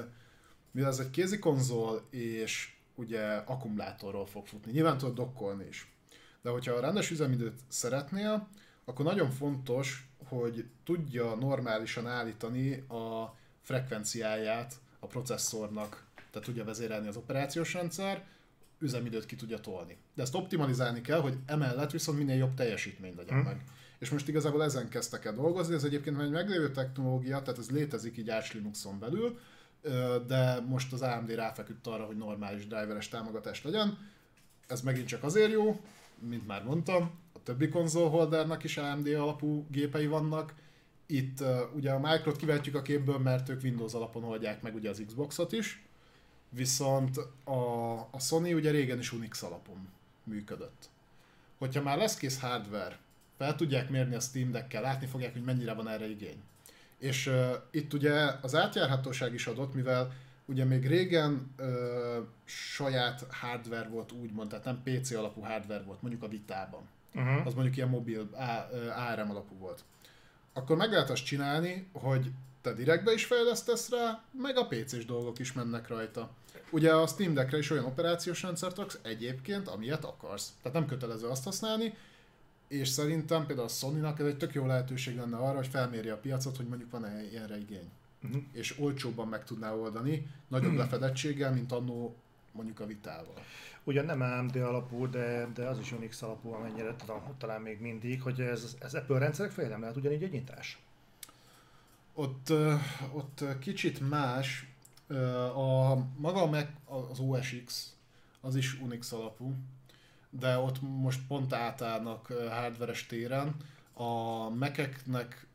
mivel 0.70 0.90
ez 0.90 0.98
egy 0.98 1.10
kézi 1.10 1.38
konzol, 1.38 2.06
és 2.10 2.74
ugye 2.94 3.26
akkumulátorról 3.26 4.26
fog 4.26 4.46
futni, 4.46 4.72
nyilván 4.72 4.98
tudod 4.98 5.14
dokkolni 5.14 5.66
is. 5.68 5.90
De 6.42 6.50
hogyha 6.50 6.72
a 6.72 6.80
rendes 6.80 7.10
üzemidőt 7.10 7.60
szeretnél, 7.68 8.48
akkor 8.84 9.04
nagyon 9.04 9.30
fontos, 9.30 10.08
hogy 10.28 10.68
tudja 10.84 11.34
normálisan 11.34 12.06
állítani 12.06 12.74
a 12.74 13.36
frekvenciáját 13.62 14.74
a 14.98 15.06
processzornak, 15.06 16.06
tehát 16.30 16.46
tudja 16.46 16.64
vezérelni 16.64 17.08
az 17.08 17.16
operációs 17.16 17.72
rendszer, 17.72 18.24
üzemidőt 18.78 19.26
ki 19.26 19.36
tudja 19.36 19.58
tolni. 19.58 19.96
De 20.14 20.22
ezt 20.22 20.34
optimalizálni 20.34 21.00
kell, 21.00 21.20
hogy 21.20 21.36
emellett 21.46 21.90
viszont 21.90 22.18
minél 22.18 22.36
jobb 22.36 22.54
teljesítmény 22.54 23.14
legyen 23.16 23.38
Hm. 23.38 23.44
meg. 23.44 23.64
És 23.98 24.10
most 24.10 24.28
igazából 24.28 24.64
ezen 24.64 24.88
kezdtek 24.88 25.24
el 25.24 25.34
dolgozni, 25.34 25.74
ez 25.74 25.84
egyébként 25.84 26.20
egy 26.20 26.30
meglévő 26.30 26.70
technológia, 26.70 27.42
tehát 27.42 27.58
ez 27.58 27.70
létezik 27.70 28.16
így 28.16 28.30
Arch 28.30 28.54
Linuxon 28.54 28.98
belül, 28.98 29.38
de 30.26 30.60
most 30.60 30.92
az 30.92 31.02
AMD 31.02 31.30
ráfeküdt 31.30 31.86
arra, 31.86 32.04
hogy 32.04 32.16
normális 32.16 32.66
driveres 32.66 33.08
támogatás 33.08 33.62
legyen. 33.64 33.98
Ez 34.66 34.80
megint 34.80 35.06
csak 35.06 35.22
azért 35.22 35.50
jó, 35.50 35.80
mint 36.18 36.46
már 36.46 36.64
mondtam, 36.64 37.10
a 37.32 37.42
többi 37.42 37.68
konzolholdernek 37.68 38.64
is 38.64 38.76
AMD 38.76 39.06
alapú 39.06 39.66
gépei 39.70 40.06
vannak. 40.06 40.54
Itt 41.06 41.42
ugye 41.74 41.90
a 41.90 41.98
Microt 41.98 42.36
kivetjük 42.36 42.74
a 42.74 42.82
képből, 42.82 43.18
mert 43.18 43.48
ők 43.48 43.62
Windows 43.62 43.94
alapon 43.94 44.24
oldják 44.24 44.62
meg 44.62 44.74
ugye 44.74 44.90
az 44.90 45.02
Xboxot 45.06 45.52
is, 45.52 45.85
viszont 46.56 47.16
a, 47.44 47.94
a 48.10 48.18
Sony 48.20 48.52
ugye 48.52 48.70
régen 48.70 48.98
is 48.98 49.12
Unix 49.12 49.42
alapon 49.42 49.88
működött. 50.24 50.88
Hogyha 51.58 51.82
már 51.82 51.98
lesz 51.98 52.16
kész 52.16 52.40
hardware, 52.40 52.98
fel 53.36 53.54
tudják 53.56 53.90
mérni 53.90 54.14
a 54.14 54.20
Steam 54.20 54.50
Deck-kel, 54.50 54.82
látni 54.82 55.06
fogják, 55.06 55.32
hogy 55.32 55.44
mennyire 55.44 55.72
van 55.72 55.88
erre 55.88 56.08
igény. 56.08 56.42
És 56.98 57.26
uh, 57.26 57.50
itt 57.70 57.92
ugye 57.92 58.30
az 58.40 58.54
átjárhatóság 58.54 59.34
is 59.34 59.46
adott, 59.46 59.74
mivel 59.74 60.12
ugye 60.44 60.64
még 60.64 60.86
régen 60.86 61.54
uh, 61.58 61.66
saját 62.44 63.26
hardware 63.30 63.88
volt 63.88 64.12
úgymond, 64.12 64.48
tehát 64.48 64.64
nem 64.64 64.82
PC 64.82 65.10
alapú 65.10 65.40
hardware 65.40 65.82
volt, 65.82 66.02
mondjuk 66.02 66.22
a 66.22 66.28
Vitában. 66.28 66.88
Uh-huh. 67.14 67.46
Az 67.46 67.54
mondjuk 67.54 67.76
ilyen 67.76 67.88
mobil 67.88 68.28
A- 68.32 68.68
ö, 68.72 68.88
ARM 68.88 69.30
alapú 69.30 69.58
volt. 69.58 69.84
Akkor 70.52 70.76
meg 70.76 70.90
lehet 70.90 71.10
azt 71.10 71.24
csinálni, 71.24 71.88
hogy 71.92 72.30
te 72.60 72.72
direktbe 72.72 73.12
is 73.12 73.24
fejlesztesz 73.24 73.90
rá, 73.90 74.22
meg 74.30 74.56
a 74.56 74.66
PC-s 74.66 75.04
dolgok 75.04 75.38
is 75.38 75.52
mennek 75.52 75.88
rajta. 75.88 76.30
Ugye 76.70 76.94
a 76.94 77.06
Steam 77.06 77.34
Deckre 77.34 77.58
is 77.58 77.70
olyan 77.70 77.84
operációs 77.84 78.42
rendszert 78.42 78.76
raksz 78.76 78.98
egyébként, 79.02 79.68
amilyet 79.68 80.04
akarsz. 80.04 80.52
Tehát 80.62 80.78
nem 80.78 80.86
kötelező 80.86 81.26
azt 81.26 81.44
használni, 81.44 81.94
és 82.68 82.88
szerintem 82.88 83.46
például 83.46 83.68
a 83.68 83.70
Sony-nak 83.70 84.18
ez 84.18 84.26
egy 84.26 84.36
tök 84.36 84.54
jó 84.54 84.66
lehetőség 84.66 85.16
lenne 85.16 85.36
arra, 85.36 85.56
hogy 85.56 85.66
felmérje 85.66 86.12
a 86.12 86.18
piacot, 86.18 86.56
hogy 86.56 86.66
mondjuk 86.66 86.90
van-e 86.90 87.22
ilyenre 87.30 87.58
igény. 87.58 87.90
Uh-huh. 88.22 88.42
És 88.52 88.78
olcsóbban 88.78 89.28
meg 89.28 89.44
tudná 89.44 89.72
oldani, 89.72 90.26
nagyobb 90.48 90.76
lefedettséggel, 90.82 91.52
mint 91.52 91.72
annó 91.72 92.16
mondjuk 92.52 92.80
a 92.80 92.86
vitával. 92.86 93.34
Ugyan 93.84 94.04
nem 94.04 94.20
AMD 94.20 94.56
alapú, 94.56 95.10
de, 95.10 95.48
de 95.54 95.66
az 95.66 95.78
is 95.78 95.92
Unix 95.92 96.22
alapú, 96.22 96.52
amennyire 96.52 96.96
tudom, 96.96 97.22
talán 97.38 97.60
még 97.60 97.80
mindig, 97.80 98.22
hogy 98.22 98.40
ez, 98.40 98.76
ez 98.80 98.94
Apple 98.94 99.18
rendszerek 99.18 99.52
felé 99.52 99.68
nem 99.68 99.80
lehet 99.80 99.96
ugyanígy 99.96 100.22
egy 100.22 100.32
nyitás. 100.32 100.78
Ott, 102.14 102.52
ott 103.12 103.44
kicsit 103.60 104.08
más, 104.08 104.66
a 105.54 105.94
maga 106.16 106.42
a 106.42 106.46
Mac, 106.46 106.66
az 106.84 107.18
OS 107.18 107.56
X, 107.64 107.94
az 108.40 108.56
is 108.56 108.80
Unix 108.80 109.12
alapú, 109.12 109.54
de 110.30 110.58
ott 110.58 110.80
most 110.80 111.20
pont 111.28 111.52
átállnak 111.52 112.26
hardveres 112.50 113.06
téren. 113.06 113.56
A 113.94 114.14
Mac-eknek 114.48 115.46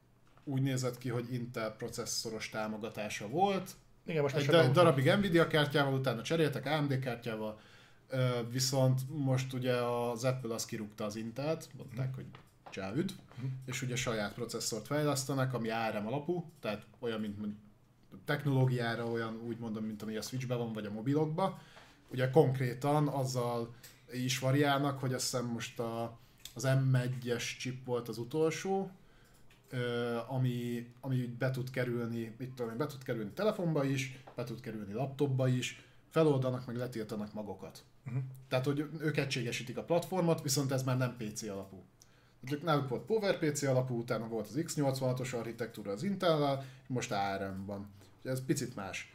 úgy 0.43 0.61
nézett 0.61 0.97
ki, 0.97 1.09
hogy 1.09 1.33
Intel 1.33 1.71
processzoros 1.71 2.49
támogatása 2.49 3.27
volt, 3.27 3.71
Igen, 4.05 4.21
most 4.21 4.35
egy 4.35 4.45
da- 4.45 4.65
a- 4.65 4.71
darabig 4.71 5.05
Nvidia 5.13 5.47
kártyával, 5.47 5.93
utána 5.93 6.21
cseréltek 6.21 6.65
AMD 6.65 6.99
kártyával, 6.99 7.59
viszont 8.49 9.01
most 9.09 9.53
ugye 9.53 9.73
az 9.75 10.23
Apple 10.23 10.53
az 10.53 10.65
kirúgta 10.65 11.05
az 11.05 11.15
Intelt, 11.15 11.69
mondták, 11.77 12.15
hogy 12.15 12.25
csávüd, 12.69 13.11
és 13.65 13.81
ugye 13.81 13.95
saját 13.95 14.33
processzort 14.33 14.85
fejlesztenek, 14.87 15.53
ami 15.53 15.69
ARM 15.69 16.07
alapú, 16.07 16.51
tehát 16.59 16.85
olyan, 16.99 17.19
mint 17.19 17.39
technológiára 18.25 19.05
olyan 19.05 19.41
úgy 19.47 19.57
mondom, 19.57 19.83
mint 19.85 20.01
ami 20.01 20.15
a 20.15 20.21
Switchben 20.21 20.57
van, 20.57 20.73
vagy 20.73 20.85
a 20.85 20.91
mobilokban. 20.91 21.57
Ugye 22.11 22.29
konkrétan 22.29 23.07
azzal 23.07 23.75
is 24.11 24.39
variálnak, 24.39 24.99
hogy 24.99 25.13
azt 25.13 25.23
hiszem 25.23 25.45
most 25.45 25.79
a, 25.79 26.19
az 26.53 26.63
M1-es 26.67 27.57
chip 27.59 27.85
volt 27.85 28.07
az 28.07 28.17
utolsó, 28.17 28.91
ami, 30.27 30.87
ami 31.01 31.35
be 31.39 31.51
tud 31.51 31.69
kerülni, 31.69 32.35
mit 32.37 32.51
tudom 32.53 32.71
én, 32.71 32.77
be 32.77 32.85
tud 32.85 33.03
kerülni 33.03 33.31
telefonba 33.31 33.83
is, 33.83 34.23
be 34.35 34.43
tud 34.43 34.59
kerülni 34.59 34.93
laptopba 34.93 35.47
is, 35.47 35.85
feloldanak, 36.09 36.65
meg 36.65 36.75
letiltanak 36.75 37.33
magokat. 37.33 37.83
Uh-huh. 38.05 38.23
Tehát, 38.47 38.65
hogy 38.65 38.85
ők 38.99 39.17
egységesítik 39.17 39.77
a 39.77 39.83
platformot, 39.83 40.41
viszont 40.41 40.71
ez 40.71 40.83
már 40.83 40.97
nem 40.97 41.17
PC 41.17 41.41
alapú. 41.41 41.83
Ők 42.51 42.63
náluk 42.63 42.89
volt 42.89 43.05
PowerPC 43.05 43.63
alapú, 43.63 43.97
utána 43.97 44.27
volt 44.27 44.47
az 44.47 44.55
x86-os 44.57 45.35
architektúra 45.35 45.91
az 45.91 46.03
Intel-lel, 46.03 46.65
most 46.87 47.11
ARM 47.11 47.65
van. 47.65 47.89
Ez 48.23 48.45
picit 48.45 48.75
más. 48.75 49.13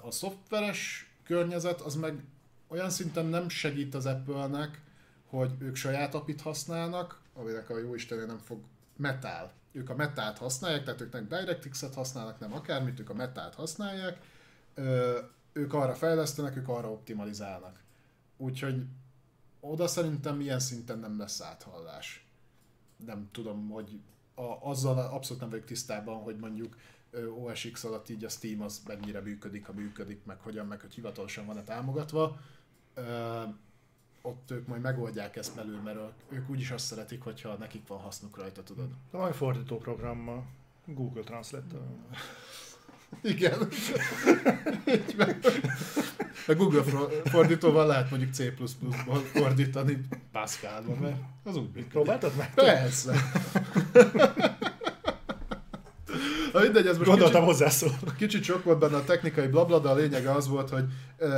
A 0.00 0.10
szoftveres 0.10 1.10
környezet 1.24 1.80
az 1.80 1.94
meg 1.94 2.24
olyan 2.68 2.90
szinten 2.90 3.26
nem 3.26 3.48
segít 3.48 3.94
az 3.94 4.06
Apple-nek, 4.06 4.80
hogy 5.26 5.52
ők 5.58 5.76
saját 5.76 6.14
apit 6.14 6.40
használnak, 6.40 7.20
aminek 7.34 7.70
a 7.70 7.78
jó 7.78 7.94
Istenő 7.94 8.26
nem 8.26 8.38
fog 8.38 8.60
Metal. 8.96 9.52
Ők 9.72 9.90
a 9.90 9.94
Metalt 9.94 10.38
használják, 10.38 10.84
tehát 10.84 11.00
ők 11.00 11.12
nem 11.12 11.28
DirectX-et 11.28 11.94
használnak, 11.94 12.38
nem 12.38 12.52
akármit, 12.52 13.00
ők 13.00 13.10
a 13.10 13.14
Metalt 13.14 13.54
használják. 13.54 14.18
Ők 15.52 15.74
arra 15.74 15.94
fejlesztenek, 15.94 16.56
ők 16.56 16.68
arra 16.68 16.90
optimalizálnak. 16.90 17.80
Úgyhogy 18.36 18.84
oda 19.60 19.86
szerintem 19.86 20.40
ilyen 20.40 20.58
szinten 20.58 20.98
nem 20.98 21.18
lesz 21.18 21.40
áthallás. 21.40 22.26
Nem 23.06 23.28
tudom, 23.32 23.68
hogy 23.68 24.00
a, 24.34 24.42
azzal 24.42 24.98
abszolút 24.98 25.40
nem 25.40 25.50
vagyok 25.50 25.64
tisztában, 25.64 26.22
hogy 26.22 26.36
mondjuk 26.36 26.76
ö, 27.10 27.26
OS 27.26 27.70
X 27.72 27.84
alatt 27.84 28.08
így 28.08 28.24
a 28.24 28.28
Steam 28.28 28.60
az 28.62 28.82
mennyire 28.86 29.20
működik, 29.20 29.66
ha 29.66 29.72
működik, 29.72 30.24
meg 30.24 30.40
hogyan, 30.40 30.66
meg 30.66 30.80
hogy 30.80 30.94
hivatalosan 30.94 31.46
van-e 31.46 31.62
támogatva. 31.62 32.40
Ö, 32.94 33.42
ott 34.22 34.50
ők 34.50 34.66
majd 34.66 34.80
megoldják 34.80 35.36
ezt 35.36 35.54
belül, 35.54 35.80
mert 35.80 35.98
ők 36.28 36.50
úgyis 36.50 36.70
azt 36.70 36.86
szeretik, 36.86 37.22
hogyha 37.22 37.54
nekik 37.54 37.86
van 37.86 37.98
hasznuk 37.98 38.36
rajta, 38.36 38.62
tudod. 38.62 38.88
De 39.10 39.18
majd 39.18 39.34
fordító 39.34 39.78
programmal, 39.78 40.46
Google 40.84 41.22
translate 41.22 41.76
Igen. 43.22 43.68
A 46.46 46.54
Google 46.54 46.82
fordítóval 47.24 47.86
lehet 47.86 48.10
mondjuk 48.10 48.32
C++-ból 48.32 49.16
fordítani 49.16 50.00
Pascalba, 50.32 50.94
mert 50.94 51.16
az 51.44 51.56
úgy 51.56 51.62
működik. 51.62 51.88
Próbáltad 51.88 52.32
meg? 52.36 52.54
Persze. 52.54 53.14
Na 56.52 56.60
mindegy, 56.60 56.86
ez 56.86 56.96
most 56.96 57.08
Gondoltam 57.08 57.44
kicsit, 57.44 57.58
hozzászól. 57.58 57.90
kicsit 58.16 58.42
sok 58.42 58.64
volt 58.64 58.78
benne 58.78 58.96
a 58.96 59.04
technikai 59.04 59.46
blabla, 59.46 59.78
de 59.78 59.88
a 59.88 59.94
lényege 59.94 60.30
az 60.32 60.48
volt, 60.48 60.70
hogy 60.70 60.84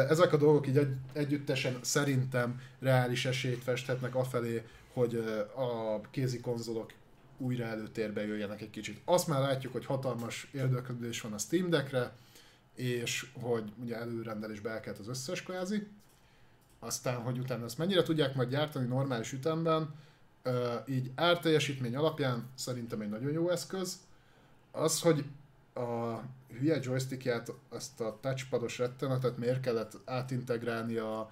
ezek 0.08 0.32
a 0.32 0.36
dolgok 0.36 0.66
így 0.68 0.76
egy, 0.76 0.94
együttesen 1.12 1.78
szerintem 1.80 2.60
reális 2.80 3.24
esélyt 3.24 3.62
festhetnek 3.62 4.14
afelé, 4.14 4.62
hogy 4.92 5.14
a 5.56 6.00
kézi 6.10 6.40
konzolok 6.40 6.92
újra 7.38 7.64
előtérbe 7.64 8.26
jöjjenek 8.26 8.60
egy 8.60 8.70
kicsit. 8.70 9.00
Azt 9.04 9.26
már 9.26 9.40
látjuk, 9.40 9.72
hogy 9.72 9.86
hatalmas 9.86 10.48
érdeklődés 10.52 11.20
van 11.20 11.32
a 11.32 11.38
Steam 11.38 11.70
Deckre, 11.70 12.12
és 12.74 13.26
hogy 13.40 13.72
ugye 13.82 13.96
előrendelésbe 13.96 14.70
elkelt 14.70 14.98
az 14.98 15.08
összes 15.08 15.42
kvázi. 15.42 15.86
Aztán, 16.78 17.16
hogy 17.16 17.38
utána 17.38 17.64
ezt 17.64 17.78
mennyire 17.78 18.02
tudják 18.02 18.34
majd 18.34 18.48
gyártani 18.48 18.86
normális 18.86 19.32
ütemben, 19.32 19.94
így 20.88 21.10
árteljesítmény 21.14 21.96
alapján 21.96 22.48
szerintem 22.54 23.00
egy 23.00 23.08
nagyon 23.08 23.32
jó 23.32 23.50
eszköz. 23.50 23.98
Az, 24.72 25.00
hogy 25.00 25.24
a 25.74 26.18
hülye 26.58 26.78
joystickját, 26.82 27.52
azt 27.68 28.00
a 28.00 28.18
touchpados 28.20 28.78
rettenetet 28.78 29.38
miért 29.38 29.60
kellett 29.60 29.98
átintegrálni 30.04 30.96
a 30.96 31.30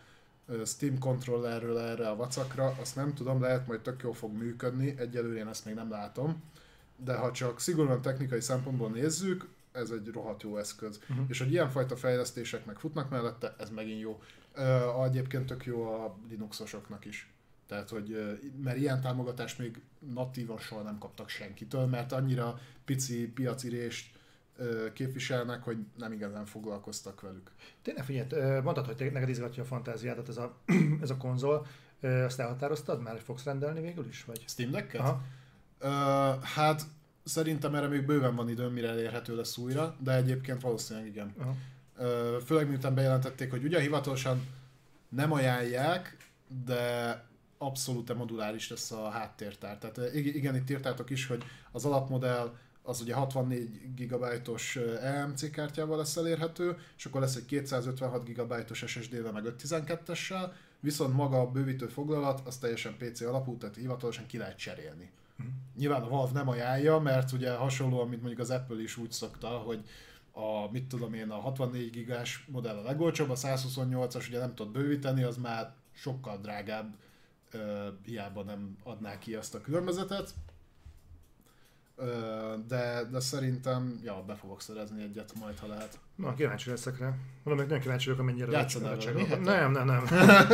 Steam 0.65 0.99
controllerről 0.99 1.79
erre 1.79 2.09
a 2.09 2.17
vacakra, 2.17 2.77
azt 2.81 2.97
nem 2.97 3.15
tudom, 3.15 3.41
lehet 3.41 3.67
majd 3.67 3.81
tök 3.81 4.03
jól 4.03 4.15
fog 4.15 4.33
működni, 4.33 4.95
egyelőre 4.99 5.39
én 5.39 5.49
ezt 5.49 5.65
még 5.65 5.75
nem 5.75 5.91
látom, 5.91 6.43
de 6.97 7.17
ha 7.17 7.33
csak 7.33 7.61
szigorúan 7.61 8.03
technikai 8.03 8.41
szempontból 8.41 8.91
nézzük, 8.91 9.49
ez 9.73 9.91
egy 9.91 10.11
rohadt 10.13 10.43
jó 10.43 10.57
eszköz. 10.57 11.01
Uh-huh. 11.11 11.25
És 11.29 11.39
hogy 11.39 11.51
ilyenfajta 11.51 11.97
fejlesztések 11.97 12.65
meg 12.65 12.79
futnak 12.79 13.11
mellette, 13.11 13.55
ez 13.59 13.71
megint 13.71 14.01
jó. 14.01 14.23
Uh, 14.57 15.05
egyébként 15.05 15.47
tök 15.47 15.65
jó 15.65 15.87
a 15.87 16.17
Linuxosoknak 16.29 17.05
is. 17.05 17.30
Tehát, 17.71 17.89
hogy, 17.89 18.39
mert 18.63 18.77
ilyen 18.77 19.01
támogatást 19.01 19.59
még 19.59 19.81
natívan 20.15 20.59
soha 20.59 20.83
nem 20.83 20.99
kaptak 20.99 21.29
senkitől, 21.29 21.87
mert 21.87 22.13
annyira 22.13 22.59
pici 22.85 23.29
piacirést 23.29 24.19
képviselnek, 24.93 25.63
hogy 25.63 25.79
nem 25.99 26.13
igazán 26.13 26.47
foglalkoztak 26.47 27.21
velük. 27.21 27.51
Tényleg 27.83 28.05
figyelj, 28.05 28.61
mondtad, 28.61 28.87
hogy 28.87 29.13
neked 29.13 29.29
izgatja 29.29 29.63
a 29.63 29.67
fantáziádat 29.67 30.29
ez 30.29 30.37
a, 30.37 30.57
ez 31.03 31.11
a 31.11 31.17
konzol. 31.17 31.67
Ezt 32.01 32.41
elhatároztad 32.41 33.03
már, 33.03 33.13
hogy 33.13 33.23
fogsz 33.23 33.45
rendelni 33.45 33.81
végül 33.81 34.07
is? 34.07 34.25
Vagy? 34.25 34.45
Steam 34.47 34.71
Deck-et? 34.71 35.01
Uh, 35.01 36.43
hát 36.43 36.83
szerintem 37.25 37.75
erre 37.75 37.87
még 37.87 38.07
bőven 38.07 38.35
van 38.35 38.49
időm, 38.49 38.73
mire 38.73 38.89
elérhető 38.89 39.37
lesz 39.37 39.57
újra, 39.57 39.97
de 39.99 40.15
egyébként 40.15 40.61
valószínűleg 40.61 41.09
igen. 41.09 41.35
Uh-huh. 41.39 41.55
Uh, 41.99 42.43
főleg 42.43 42.69
miután 42.69 42.95
bejelentették, 42.95 43.51
hogy 43.51 43.65
ugye 43.65 43.81
hivatalosan 43.81 44.47
nem 45.09 45.33
ajánlják, 45.33 46.17
de 46.65 47.29
abszolút 47.63 48.15
moduláris 48.15 48.69
lesz 48.69 48.91
a 48.91 49.09
háttértár. 49.09 49.79
Tehát 49.79 50.15
igen, 50.15 50.57
itt 50.57 50.71
írtátok 50.71 51.11
is, 51.11 51.27
hogy 51.27 51.45
az 51.73 51.85
alapmodell 51.85 52.57
az 52.83 53.01
ugye 53.01 53.15
64 53.15 53.95
GB-os 53.95 54.77
EMC 55.03 55.51
kártyával 55.51 55.97
lesz 55.97 56.17
elérhető, 56.17 56.79
és 56.97 57.05
akkor 57.05 57.21
lesz 57.21 57.37
egy 57.37 57.45
256 57.45 58.25
GB-os 58.25 58.85
SSD-vel 58.87 59.33
meg 59.33 59.45
512-essel, 59.47 60.53
viszont 60.81 61.15
maga 61.15 61.41
a 61.41 61.51
bővítő 61.51 61.87
foglalat 61.87 62.41
az 62.47 62.57
teljesen 62.57 62.97
PC 62.99 63.21
alapú, 63.21 63.57
tehát 63.57 63.77
hivatalosan 63.77 64.27
ki 64.27 64.39
lehet 64.39 64.59
cserélni. 64.59 65.11
Uh-huh. 65.39 65.55
Nyilván 65.77 66.03
a 66.03 66.09
Valve 66.09 66.33
nem 66.33 66.49
ajánlja, 66.49 66.99
mert 66.99 67.33
ugye 67.33 67.53
hasonlóan, 67.55 68.09
mint 68.09 68.21
mondjuk 68.21 68.41
az 68.41 68.51
Apple 68.51 68.83
is 68.83 68.97
úgy 68.97 69.13
szokta, 69.13 69.49
hogy 69.49 69.85
a, 70.33 70.71
mit 70.71 70.89
tudom 70.89 71.15
én, 71.15 71.31
a 71.31 71.41
64 71.41 71.91
gigás 71.91 72.47
modell 72.49 72.77
a 72.77 72.83
legolcsóbb, 72.83 73.31
a 73.31 73.37
128-as 73.37 74.29
ugye 74.29 74.39
nem 74.39 74.55
tudod 74.55 74.73
bővíteni, 74.73 75.23
az 75.23 75.37
már 75.37 75.73
sokkal 75.93 76.39
drágább, 76.39 76.95
hiába 78.05 78.43
nem 78.43 78.77
adná 78.83 79.19
ki 79.19 79.35
azt 79.35 79.55
a 79.55 79.61
különbözetet 79.61 80.35
de, 82.69 83.09
de 83.11 83.21
szerintem, 83.21 84.01
ja, 84.03 84.23
be 84.27 84.35
fogok 84.35 84.61
szerezni 84.61 85.03
egyet 85.03 85.33
majd, 85.41 85.59
ha 85.59 85.67
lehet. 85.67 85.99
Na, 86.15 86.35
kíváncsi 86.35 86.71
leszek 86.71 86.99
rá. 86.99 87.15
Mondom, 87.43 87.65
hogy 87.65 87.73
nem 87.73 87.81
kíváncsi 87.81 88.09
vagyok, 88.09 88.21
amennyire 88.21 88.51
Játszod 88.51 88.83
el 88.83 88.97
Nem, 89.39 89.73
nem, 89.73 89.87
nem. 89.87 90.05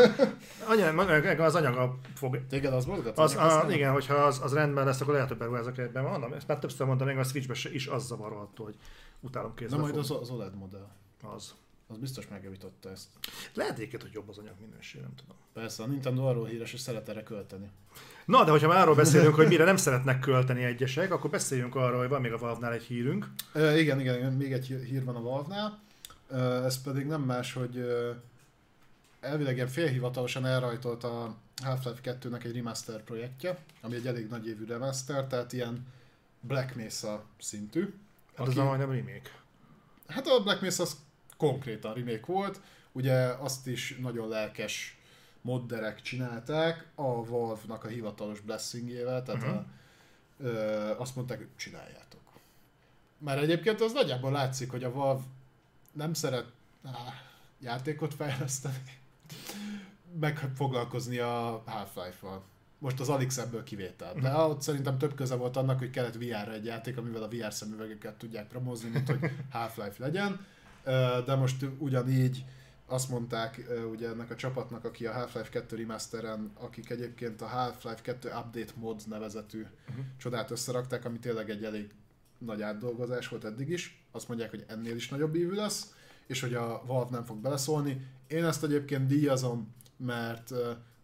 Anya, 0.69 1.45
az 1.45 1.55
anyaga 1.55 1.99
fog... 2.15 2.47
Téged 2.49 2.73
az 2.73 2.85
mozgat? 2.85 3.19
Az, 3.19 3.37
a, 3.37 3.67
igen, 3.71 3.93
hogyha 3.93 4.15
az, 4.15 4.41
az 4.43 4.53
rendben 4.53 4.85
lesz, 4.85 5.01
akkor 5.01 5.15
lehet, 5.15 5.29
hogy 5.29 5.37
beruházok 5.37 5.79
egyben. 5.79 6.03
Mondom, 6.03 6.33
ezt 6.33 6.49
már 6.49 6.59
többször 6.59 6.87
mondtam, 6.87 7.07
még 7.07 7.19
a 7.19 7.23
Switchbe 7.23 7.55
is 7.73 7.87
az 7.87 8.07
zavarható, 8.07 8.65
hogy 8.65 8.77
utálom 9.21 9.55
kézzel. 9.55 9.77
Na 9.77 9.83
majd 9.83 9.97
az, 9.97 10.11
az 10.11 10.31
OLED 10.31 10.57
modell. 10.57 10.89
Az. 11.23 11.55
Az 11.89 11.99
biztos 11.99 12.29
megjavította 12.29 12.91
ezt. 12.91 13.09
Lehet 13.55 13.79
éket, 13.79 14.03
hogy 14.03 14.13
jobb 14.13 14.29
az 14.29 14.39
anyag 14.39 14.55
minőség, 14.61 15.01
nem 15.01 15.15
tudom. 15.15 15.37
Persze, 15.53 15.83
a 15.83 15.87
Nintendo 15.87 16.29
arról 16.29 16.47
híres, 16.47 16.71
hogy 16.71 16.81
szeret 16.81 17.09
erre 17.09 17.23
költeni. 17.23 17.71
Na, 18.25 18.45
de 18.45 18.51
hogyha 18.51 18.69
már 18.69 18.83
arról 18.83 18.95
beszélünk, 18.95 19.35
hogy 19.35 19.49
mire 19.49 19.65
nem 19.65 19.77
szeretnek 19.77 20.21
költeni 20.21 20.65
egyesek, 20.65 21.13
akkor 21.13 21.31
beszéljünk 21.31 21.75
arról, 21.75 21.99
hogy 21.99 22.09
van 22.09 22.21
még 22.21 22.33
a 22.33 22.39
Valve-nál 22.39 22.73
egy 22.73 22.83
hírünk. 22.83 23.31
E, 23.53 23.79
igen, 23.79 24.01
igen, 24.01 24.17
igen, 24.17 24.33
még 24.33 24.53
egy 24.53 24.67
hír 24.67 25.05
van 25.05 25.17
a 25.17 25.21
Valve-nál. 25.21 25.81
E, 26.31 26.37
ez 26.65 26.83
pedig 26.83 27.07
nem 27.07 27.23
más, 27.23 27.53
hogy 27.53 27.85
elvileg 29.21 29.55
ilyen 29.55 29.69
félhivatalosan 29.69 30.47
elrajtolt 30.47 31.05
a 31.05 31.35
Half-Life 31.63 32.17
2-nek 32.21 32.45
egy 32.45 32.55
remaster 32.55 33.03
projektje, 33.03 33.59
ami 33.81 33.95
egy 33.95 34.07
elég 34.07 34.29
nagy 34.29 34.49
évű 34.49 34.65
remaster, 34.67 35.27
tehát 35.27 35.53
ilyen 35.53 35.87
Black 36.41 36.75
Mesa 36.75 37.25
szintű. 37.41 37.95
Hát 38.37 38.47
aki... 38.47 38.59
az 38.59 38.65
majdnem 38.65 38.91
remake. 38.91 39.31
Hát 40.07 40.27
a 40.27 40.43
Black 40.43 40.61
Mesa 40.61 40.83
az 40.83 40.97
konkrétan 41.37 41.95
remake 41.95 42.27
volt, 42.27 42.61
ugye 42.93 43.15
azt 43.25 43.67
is 43.67 43.97
nagyon 44.01 44.29
lelkes 44.29 44.99
modderek 45.41 46.03
csinálták 46.03 46.87
a 46.95 47.25
Valve-nak 47.25 47.85
a 47.85 47.89
hivatalos 47.89 48.41
blessingjével, 48.41 49.23
tehát 49.23 49.43
uh-huh. 49.43 49.57
a, 49.57 49.67
ö, 50.39 50.51
azt 50.99 51.17
mondták, 51.17 51.39
hogy 51.39 51.49
csináljátok. 51.57 52.21
Már 53.19 53.39
egyébként 53.39 53.81
az 53.81 53.93
nagyjából 53.93 54.31
látszik, 54.31 54.71
hogy 54.71 54.85
a 54.85 54.93
Valve 54.93 55.23
nem 55.93 56.13
szeret 56.13 56.47
á, 56.85 56.91
játékot 57.61 58.15
fejleszteni, 58.15 58.83
meg 60.21 60.51
foglalkozni 60.55 61.19
a 61.19 61.63
Half-Life-val. 61.67 62.43
Most 62.79 63.01
az 63.01 63.09
Alix 63.09 63.39
ebből 63.39 63.63
kivétel. 63.63 64.15
De 64.15 64.29
uh-huh. 64.29 64.49
ott 64.49 64.63
szerintem 64.63 64.99
több 64.99 65.15
köze 65.15 65.35
volt 65.35 65.57
annak, 65.57 65.79
hogy 65.79 65.91
kellett 65.91 66.15
VR-ra 66.15 66.53
egy 66.53 66.65
játék, 66.65 66.97
amivel 66.97 67.23
a 67.23 67.29
VR 67.29 67.53
szemüvegeket 67.53 68.15
tudják 68.15 68.47
promózni, 68.47 68.89
mint 68.89 69.07
hogy 69.07 69.31
Half-Life 69.51 70.05
legyen. 70.05 70.47
De 71.25 71.35
most 71.35 71.67
ugyanígy 71.79 72.45
azt 72.87 73.09
mondták 73.09 73.67
ugye 73.91 74.09
ennek 74.09 74.31
a 74.31 74.35
csapatnak, 74.35 74.85
aki 74.85 75.07
a 75.07 75.13
Half-Life 75.13 75.49
2 75.49 75.77
remasteren, 75.77 76.53
akik 76.55 76.91
egyébként 76.91 77.43
a 77.43 77.47
Half-Life 77.47 78.03
2 78.03 78.29
Update 78.29 78.73
Mod 78.75 79.03
nevezetű 79.07 79.61
uh-huh. 79.61 80.05
csodát 80.17 80.51
összerakták, 80.51 81.05
ami 81.05 81.19
tényleg 81.19 81.51
egy 81.51 81.65
elég 81.65 81.95
nagy 82.39 82.63
átdolgozás 82.63 83.29
volt 83.29 83.45
eddig 83.45 83.69
is. 83.69 84.07
Azt 84.13 84.29
mondják, 84.29 84.51
hogy 84.51 84.65
ennél 84.69 84.95
is 84.95 85.09
nagyobb 85.09 85.35
ívű 85.35 85.55
lesz, 85.55 85.95
és 86.27 86.41
hogy 86.41 86.55
a 86.55 86.83
Valve 86.87 87.11
nem 87.11 87.25
fog 87.25 87.37
beleszólni. 87.37 88.07
Én 88.27 88.45
ezt 88.45 88.65
egyébként 88.65 89.07
díjazom, 89.07 89.75
mert 89.97 90.53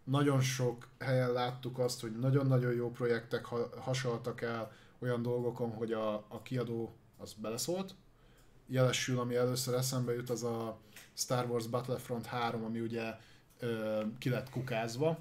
nagyon 0.03 0.41
sok 0.41 0.87
helyen 0.99 1.31
láttuk 1.31 1.79
azt, 1.79 2.01
hogy 2.01 2.11
nagyon-nagyon 2.19 2.73
jó 2.73 2.91
projektek 2.91 3.45
hasaltak 3.79 4.41
el 4.41 4.71
olyan 4.99 5.21
dolgokon, 5.21 5.71
hogy 5.71 5.91
a, 5.91 6.13
a 6.13 6.41
kiadó 6.43 6.95
az 7.17 7.33
beleszólt. 7.33 7.95
Jelesül, 8.67 9.19
ami 9.19 9.35
először 9.35 9.73
eszembe 9.73 10.13
jut, 10.13 10.29
az 10.29 10.43
a 10.43 10.77
Star 11.13 11.49
Wars 11.49 11.67
Battlefront 11.67 12.25
3, 12.25 12.63
ami 12.63 12.79
ugye 12.79 13.15
ö, 13.59 14.01
ki 14.17 14.29
lett 14.29 14.49
kukázva, 14.49 15.19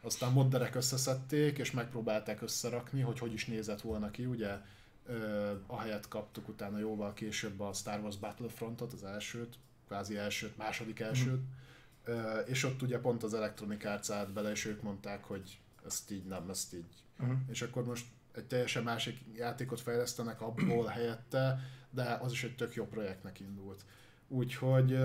aztán 0.00 0.32
modderek 0.32 0.74
összeszedték, 0.74 1.58
és 1.58 1.70
megpróbálták 1.70 2.42
összerakni, 2.42 3.00
hogy 3.00 3.18
hogy 3.18 3.32
is 3.32 3.46
nézett 3.46 3.80
volna 3.80 4.10
ki, 4.10 4.24
ugye 4.24 4.58
ö, 5.06 5.52
ahelyett 5.66 6.08
kaptuk 6.08 6.48
utána 6.48 6.78
jóval 6.78 7.12
később 7.12 7.60
a 7.60 7.72
Star 7.72 8.00
Wars 8.00 8.16
Battlefrontot, 8.16 8.92
az 8.92 9.04
elsőt, 9.04 9.58
kvázi 9.86 10.16
elsőt, 10.16 10.56
második 10.56 11.00
elsőt, 11.00 11.40
mm. 11.40 12.12
ö, 12.12 12.38
és 12.38 12.64
ott 12.64 12.82
ugye 12.82 12.98
pont 12.98 13.22
az 13.22 13.34
Electronic 13.34 13.84
Arts 13.84 14.10
állt 14.10 14.32
bele, 14.32 14.50
és 14.50 14.64
ők 14.64 14.82
mondták, 14.82 15.24
hogy 15.24 15.58
ezt 15.86 16.10
így 16.10 16.24
nem, 16.24 16.50
ezt 16.50 16.74
így. 16.74 17.02
Uh-huh. 17.20 17.36
És 17.48 17.62
akkor 17.62 17.84
most 17.84 18.06
egy 18.34 18.44
teljesen 18.44 18.82
másik 18.82 19.18
játékot 19.34 19.80
fejlesztenek 19.80 20.40
abból 20.40 20.86
helyette, 20.86 21.60
de 21.94 22.18
az 22.22 22.32
is 22.32 22.44
egy 22.44 22.56
tök 22.56 22.74
jó 22.74 22.86
projektnek 22.86 23.40
indult. 23.40 23.84
Úgyhogy 24.28 24.98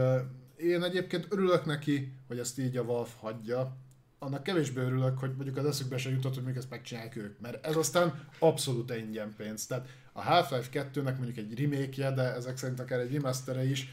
én 0.56 0.84
egyébként 0.84 1.28
örülök 1.30 1.66
neki, 1.66 2.14
hogy 2.28 2.40
ezt 2.40 2.60
így 2.60 2.78
a 2.78 2.84
Valve 2.84 3.10
hagyja. 3.20 3.78
Annak 4.20 4.44
kevésbé 4.44 4.82
örülök, 4.82 5.20
hogy 5.20 5.34
mondjuk 5.36 5.57
az 5.57 5.66
eszükbe 5.66 5.98
se 5.98 6.10
jutott, 6.10 6.34
hogy 6.36 6.44
még 6.44 6.56
ezt 6.56 6.70
megcsinálják 6.70 7.16
ők, 7.16 7.40
mert 7.40 7.66
ez 7.66 7.76
aztán 7.76 8.28
abszolút 8.40 8.95
ingyen 8.95 9.34
pénz. 9.38 9.66
Tehát 9.66 9.88
a 10.14 10.22
Half-Life 10.22 10.90
2-nek 10.94 11.18
mondjuk 11.18 11.38
egy 11.38 11.60
remake 11.60 12.11
de 12.11 12.34
ezek 12.34 12.57
szerint 12.57 12.80
akár 12.80 12.99
egy 12.99 13.14
remastere 13.14 13.64
is, 13.64 13.91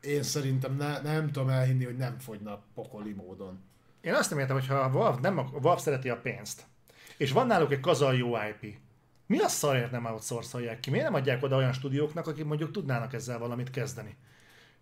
én 0.00 0.22
szerintem 0.22 0.76
ne, 0.76 1.00
nem 1.00 1.30
tudom 1.30 1.48
elhinni, 1.48 1.84
hogy 1.84 1.96
nem 1.96 2.18
fogyna 2.18 2.62
pokoli 2.74 3.12
módon. 3.12 3.60
Én 4.00 4.14
azt 4.14 4.30
nem 4.30 4.38
értem, 4.38 4.56
hogy 4.56 4.66
ha 4.66 4.74
a 4.74 4.90
Valve, 4.90 5.20
nem, 5.20 5.38
a 5.38 5.48
Valve 5.60 5.80
szereti 5.80 6.08
a 6.08 6.20
pénzt, 6.20 6.62
és 7.16 7.32
van 7.32 7.46
náluk 7.46 7.72
egy 7.72 7.80
kazal 7.80 8.14
jó 8.14 8.36
IP, 8.36 8.78
mi 9.30 9.38
a 9.38 9.48
szarért 9.48 9.90
nem 9.90 10.04
outsourcolják 10.04 10.80
ki? 10.80 10.90
Miért 10.90 11.04
nem 11.04 11.14
adják 11.14 11.42
oda 11.42 11.56
olyan 11.56 11.72
stúdióknak, 11.72 12.26
akik 12.26 12.44
mondjuk 12.44 12.70
tudnának 12.70 13.12
ezzel 13.12 13.38
valamit 13.38 13.70
kezdeni? 13.70 14.16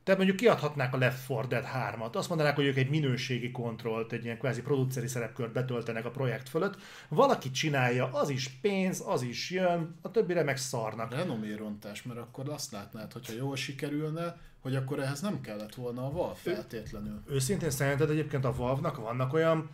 Tehát 0.02 0.18
mondjuk 0.20 0.40
kiadhatnák 0.40 0.94
a 0.94 0.98
Left 0.98 1.28
4 1.28 1.46
Dead 1.46 1.64
3-at, 1.74 2.12
azt 2.12 2.28
mondanák, 2.28 2.54
hogy 2.54 2.64
ők 2.64 2.76
egy 2.76 2.90
minőségi 2.90 3.50
kontrollt, 3.50 4.12
egy 4.12 4.24
ilyen 4.24 4.38
kvázi 4.38 4.62
produceri 4.62 5.06
szerepkört 5.06 5.52
betöltenek 5.52 6.04
a 6.04 6.10
projekt 6.10 6.48
fölött, 6.48 6.76
valaki 7.08 7.50
csinálja, 7.50 8.10
az 8.12 8.28
is 8.28 8.48
pénz, 8.48 9.02
az 9.06 9.22
is 9.22 9.50
jön, 9.50 9.94
a 10.02 10.10
többire 10.10 10.42
meg 10.42 10.56
szarnak. 10.56 11.14
Renomérontás, 11.14 12.02
mert 12.02 12.18
akkor 12.18 12.48
azt 12.48 12.72
látnád, 12.72 13.12
hogyha 13.12 13.32
jól 13.32 13.56
sikerülne, 13.56 14.36
hogy 14.60 14.76
akkor 14.76 15.00
ehhez 15.00 15.20
nem 15.20 15.40
kellett 15.40 15.74
volna 15.74 16.06
a 16.06 16.10
Valve 16.10 16.34
feltétlenül. 16.34 17.22
Ő, 17.26 17.34
őszintén 17.34 17.70
szerinted 17.70 18.10
egyébként 18.10 18.44
a 18.44 18.54
Valve-nak 18.54 18.96
vannak 18.96 19.32
olyan, 19.32 19.70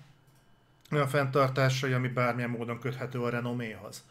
olyan 0.90 1.08
fenntartásai, 1.08 1.92
ami 1.92 2.08
bármilyen 2.08 2.50
módon 2.50 2.78
köthető 2.78 3.22
a 3.22 3.28
renoméhoz? 3.28 4.04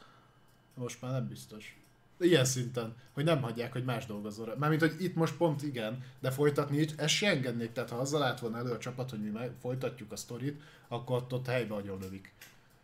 Most 0.73 1.01
már 1.01 1.11
nem 1.11 1.27
biztos. 1.27 1.77
Ilyen 2.19 2.45
szinten, 2.45 2.95
hogy 3.11 3.23
nem 3.23 3.41
hagyják, 3.41 3.71
hogy 3.71 3.83
más 3.83 4.05
dolgozzon 4.05 4.45
rá. 4.45 4.53
Mármint, 4.53 4.81
hogy 4.81 4.95
itt 4.99 5.15
most 5.15 5.37
pont 5.37 5.63
igen, 5.63 6.03
de 6.19 6.31
folytatni 6.31 6.87
ezt 6.97 7.13
se 7.13 7.27
engednék. 7.27 7.71
Tehát 7.71 7.89
ha 7.89 7.97
azzal 7.97 8.23
állt 8.23 8.39
volna 8.39 8.57
elő 8.57 8.71
a 8.71 8.77
csapat, 8.77 9.09
hogy 9.09 9.23
mi 9.23 9.29
meg 9.29 9.51
folytatjuk 9.59 10.11
a 10.11 10.15
sztorit, 10.15 10.61
akkor 10.87 11.15
ott, 11.15 11.33
ott 11.33 11.47
helybe 11.47 11.75
agyon 11.75 11.99
lövik. 11.99 12.33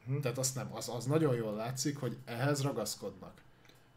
Hm. 0.05 0.19
Tehát 0.19 0.37
azt 0.37 0.55
nem, 0.55 0.73
az, 0.73 0.89
az 0.89 1.05
nagyon 1.05 1.35
jól 1.35 1.55
látszik, 1.55 1.97
hogy 1.97 2.17
ehhez 2.25 2.61
ragaszkodnak. 2.61 3.41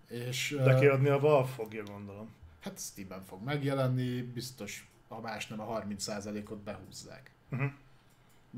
És, 0.09 0.56
De 0.64 0.74
kiadni 0.74 1.09
a 1.09 1.19
Valve 1.19 1.48
fogja, 1.48 1.82
gondolom. 1.82 2.28
Hát 2.60 2.78
Steam-ben 2.78 3.23
fog 3.23 3.43
megjelenni, 3.43 4.23
biztos, 4.23 4.89
ha 5.09 5.20
más 5.20 5.47
nem, 5.47 5.60
a 5.60 5.81
30%-ot 5.81 6.59
behúzzák. 6.59 7.31
Uh-huh. 7.51 7.70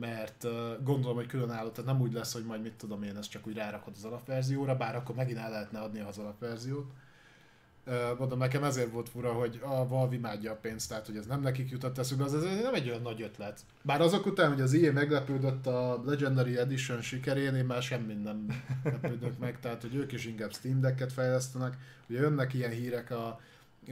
Mert 0.01 0.47
gondolom, 0.83 1.17
hogy 1.17 1.27
különálló, 1.27 1.69
tehát 1.69 1.93
nem 1.93 2.01
úgy 2.01 2.13
lesz, 2.13 2.33
hogy 2.33 2.45
majd 2.45 2.63
mit 2.63 2.75
tudom 2.75 3.03
én, 3.03 3.17
ezt 3.17 3.31
csak 3.31 3.47
úgy 3.47 3.55
rárakod 3.55 3.93
az 3.97 4.05
alapverzióra, 4.05 4.77
bár 4.77 4.97
akkor 4.97 5.15
megint 5.15 5.39
el 5.39 5.51
lehetne 5.51 5.79
adni 5.79 6.01
az 6.01 6.19
alapverziót. 6.19 6.93
Mondom, 8.19 8.39
nekem 8.39 8.65
ezért 8.65 8.91
volt 8.91 9.09
fura, 9.09 9.33
hogy 9.33 9.61
a 9.63 9.89
Valve 9.89 10.15
imádja 10.15 10.53
a 10.53 10.57
pénzt, 10.57 10.89
tehát 10.89 11.07
hogy 11.07 11.17
ez 11.17 11.27
nem 11.27 11.41
nekik 11.41 11.71
jutott 11.71 11.99
eszükbe, 11.99 12.25
az 12.25 12.35
ez 12.35 12.43
nem 12.63 12.75
egy 12.75 12.89
olyan 12.89 13.03
nagy 13.03 13.23
ötlet. 13.23 13.61
Bár 13.83 14.01
azok 14.01 14.27
után, 14.27 14.49
hogy 14.49 14.61
az 14.61 14.75
EA 14.75 14.93
meglepődött 14.93 15.67
a 15.67 16.03
Legendary 16.05 16.59
Edition 16.59 17.01
sikerén, 17.01 17.55
én 17.55 17.65
már 17.65 17.83
semmi 17.83 18.13
nem 18.13 18.47
lepődök 18.85 19.39
meg, 19.39 19.61
tehát 19.61 19.81
hogy 19.81 19.95
ők 19.95 20.13
is 20.13 20.27
inkább 20.27 20.53
Steam 20.53 20.81
Deck-et 20.81 21.13
fejlesztenek. 21.13 21.77
Ugye 22.09 22.21
jönnek 22.21 22.55
ilyen 22.55 22.71
hírek, 22.71 23.11
a, 23.11 23.41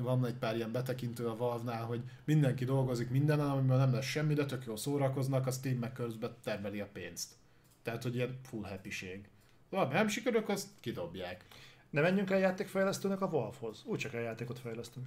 van 0.01 0.27
egy 0.27 0.35
pár 0.35 0.57
ilyen 0.57 0.73
betekintő 0.73 1.29
a 1.29 1.37
Valve-nál, 1.37 1.85
hogy 1.85 2.03
mindenki 2.25 2.65
dolgozik 2.65 3.11
mindenen, 3.11 3.51
amiben 3.51 3.79
nem 3.79 3.93
lesz 3.93 4.05
semmi, 4.05 4.35
de 4.35 4.45
tök 4.45 4.65
jól 4.65 4.77
szórakoznak, 4.77 5.47
a 5.47 5.51
Steam 5.51 5.77
meg 5.77 5.93
közben 5.93 6.35
termeli 6.43 6.81
a 6.81 6.89
pénzt. 6.93 7.33
Tehát, 7.83 8.03
hogy 8.03 8.15
ilyen 8.15 8.39
full 8.43 8.65
happység. 8.65 9.29
Valami 9.69 9.93
nem 9.93 10.09
sikerülök, 10.09 10.49
azt 10.49 10.69
kidobják. 10.81 11.45
Ne 11.91 12.01
menjünk 12.01 12.31
el 12.31 12.39
játékfejlesztőnek 12.39 13.21
a 13.21 13.31
Valve-hoz. 13.31 13.83
Úgy 13.85 13.99
csak 13.99 14.15
el 14.15 14.23
játékot 14.23 14.59
fejlesztünk. 14.59 15.07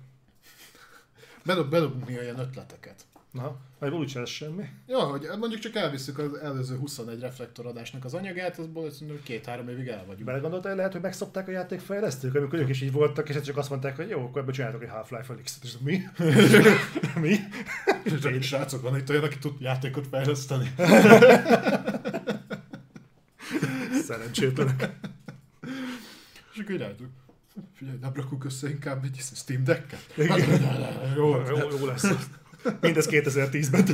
Bedob, 1.46 1.70
bedobunk 1.70 2.08
néha 2.08 2.22
ilyen 2.22 2.40
ötleteket. 2.40 3.06
Na, 3.36 3.56
vagy 3.80 3.94
úgyse 3.94 4.20
lesz 4.20 4.30
semmi. 4.30 4.64
Ja, 4.88 5.00
hogy 5.00 5.28
mondjuk 5.40 5.62
csak 5.62 5.76
elviszük 5.76 6.18
az 6.18 6.34
előző 6.34 6.78
21 6.78 7.20
reflektoradásnak 7.20 8.06
az 8.06 8.14
anyagát, 8.14 8.58
azból 8.60 8.92
szerintem 8.92 9.24
két-három 9.24 9.70
évig 9.70 9.88
el 9.88 10.04
vagyunk. 10.06 10.26
Belegondoltál, 10.26 10.68
hogy 10.68 10.78
lehet, 10.78 10.94
hogy 10.94 11.02
megszopták 11.02 11.48
a 11.48 11.52
játékfejlesztők, 11.52 12.36
amikor 12.36 12.60
ők 12.60 12.70
is 12.70 12.82
így 12.82 12.92
voltak, 12.92 13.30
és 13.30 13.42
csak 13.42 13.58
azt 13.58 13.70
mondták, 13.70 13.96
hogy 13.96 14.10
jó, 14.10 14.24
akkor 14.24 14.42
ebből 14.42 14.54
csináltok 14.54 14.84
egy 14.84 14.90
Half-Life 14.90 15.24
Felix-et. 15.24 15.64
És 15.64 15.76
mi? 15.84 16.02
mi? 17.22 17.36
Csak 18.22 18.42
srácok, 18.42 18.82
van 18.82 18.98
itt 18.98 19.10
olyan, 19.10 19.24
aki 19.24 19.38
tud 19.38 19.62
játékot 19.62 20.08
fejleszteni. 20.08 20.74
Szerencsétlenek. 24.08 24.90
És 26.54 26.60
akkor 26.60 26.76
irányítunk. 26.76 27.10
Figyelj, 27.74 27.98
nem 28.02 28.12
rakunk 28.14 28.46
össze 28.46 28.70
inkább 28.70 29.04
egy 29.04 29.20
Steam 29.36 29.64
Deck-et? 29.64 30.14
Igen. 30.18 30.62
Jó, 31.16 31.36
Jó, 31.36 31.58
jó 31.80 31.86
lesz. 31.86 32.08
Mindez 32.82 33.08
2010-ben. 33.12 33.86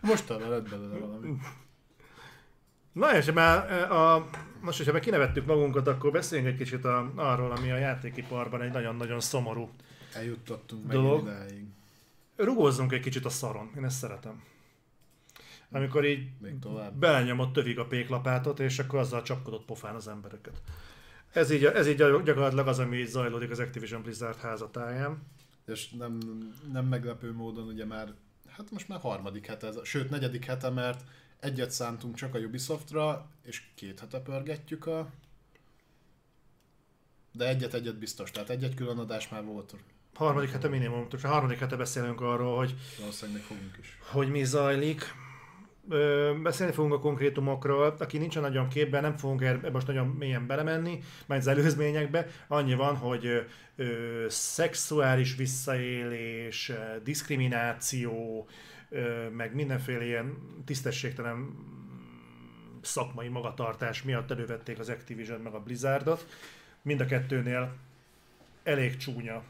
Mostanra 0.00 0.48
lett 0.48 0.68
belőle 0.68 0.98
valami. 0.98 1.36
Na 2.92 3.16
és 3.16 3.32
már 3.32 3.70
e, 3.72 3.92
a, 3.92 4.28
most, 4.60 4.76
hogyha 4.76 4.92
meg 4.92 5.00
kinevettük 5.00 5.46
magunkat, 5.46 5.86
akkor 5.86 6.10
beszéljünk 6.10 6.50
egy 6.50 6.58
kicsit 6.58 6.84
a, 6.84 7.12
arról, 7.14 7.50
ami 7.50 7.70
a 7.70 7.76
játékiparban 7.76 8.62
egy 8.62 8.72
nagyon-nagyon 8.72 9.20
szomorú. 9.20 9.70
Eljuttattunk 10.12 10.86
Dolog. 10.86 11.24
meg 11.24 11.34
idáig. 11.34 11.64
Rugózzunk 12.36 12.92
egy 12.92 13.00
kicsit 13.00 13.24
a 13.24 13.28
szaron, 13.28 13.70
én 13.76 13.84
ezt 13.84 13.98
szeretem. 13.98 14.42
Amikor 15.70 16.04
így 16.04 16.28
Még 16.40 16.58
tovább. 16.58 16.94
belenyomott 16.94 17.52
tövig 17.52 17.78
a 17.78 17.86
péklapátot, 17.86 18.60
és 18.60 18.78
akkor 18.78 18.98
azzal 18.98 19.22
csapkodott 19.22 19.64
pofán 19.64 19.94
az 19.94 20.08
embereket. 20.08 20.62
Ez 21.32 21.50
így, 21.50 21.64
ez 21.64 21.88
így 21.88 21.96
gyakorlatilag 21.96 22.68
az, 22.68 22.78
ami 22.78 22.96
így 22.96 23.08
zajlódik 23.08 23.50
az 23.50 23.58
Activision 23.58 24.02
Blizzard 24.02 24.38
házatáján. 24.38 25.22
És 25.66 25.90
nem, 25.90 26.18
nem 26.72 26.86
meglepő 26.86 27.32
módon 27.32 27.66
ugye 27.66 27.84
már, 27.84 28.14
hát 28.48 28.70
most 28.70 28.88
már 28.88 29.00
harmadik 29.00 29.46
hete, 29.46 29.72
sőt 29.84 30.10
negyedik 30.10 30.44
hete, 30.44 30.70
mert 30.70 31.04
egyet 31.40 31.70
szántunk 31.70 32.14
csak 32.14 32.34
a 32.34 32.38
Ubisoftra, 32.38 33.28
és 33.42 33.62
két 33.74 34.00
hete 34.00 34.20
pörgetjük 34.20 34.86
a... 34.86 35.10
De 37.32 37.48
egyet-egyet 37.48 37.98
biztos, 37.98 38.30
tehát 38.30 38.50
egy-egy 38.50 38.74
külön 38.74 38.98
adás 38.98 39.28
már 39.28 39.44
volt. 39.44 39.76
Harmadik 40.14 40.50
hete 40.50 40.68
minimum, 40.68 41.08
tehát 41.08 41.26
a 41.26 41.28
harmadik 41.28 41.58
hete 41.58 41.76
beszélünk 41.76 42.20
arról, 42.20 42.56
hogy 42.56 42.74
Valószínűleg 42.98 43.42
fogunk 43.42 43.76
is. 43.80 43.98
hogy 44.10 44.28
mi 44.30 44.44
zajlik. 44.44 45.04
Beszélni 46.42 46.72
fogunk 46.72 46.92
a 46.92 46.98
konkrétumokról, 46.98 47.96
aki 47.98 48.18
nincsen 48.18 48.42
nagyon 48.42 48.68
képben, 48.68 49.02
nem 49.02 49.16
fogunk 49.16 49.42
ebbe 49.42 49.70
most 49.70 49.86
nagyon 49.86 50.06
mélyen 50.06 50.46
belemenni, 50.46 50.98
majd 51.26 51.40
az 51.40 51.46
előzményekbe. 51.46 52.26
Annyi 52.48 52.74
van, 52.74 52.96
hogy 52.96 53.46
ö, 53.76 53.84
szexuális 54.28 55.36
visszaélés, 55.36 56.72
diszkrimináció, 57.04 58.46
ö, 58.88 59.28
meg 59.28 59.54
mindenféle 59.54 60.04
ilyen 60.04 60.36
tisztességtelen 60.64 61.54
szakmai 62.80 63.28
magatartás 63.28 64.02
miatt 64.02 64.30
elővették 64.30 64.78
az 64.78 64.88
Activision 64.88 65.40
meg 65.40 65.52
a 65.52 65.60
Blizzardot. 65.60 66.26
Mind 66.82 67.00
a 67.00 67.06
kettőnél 67.06 67.74
elég 68.62 68.96
csúnya 68.96 69.42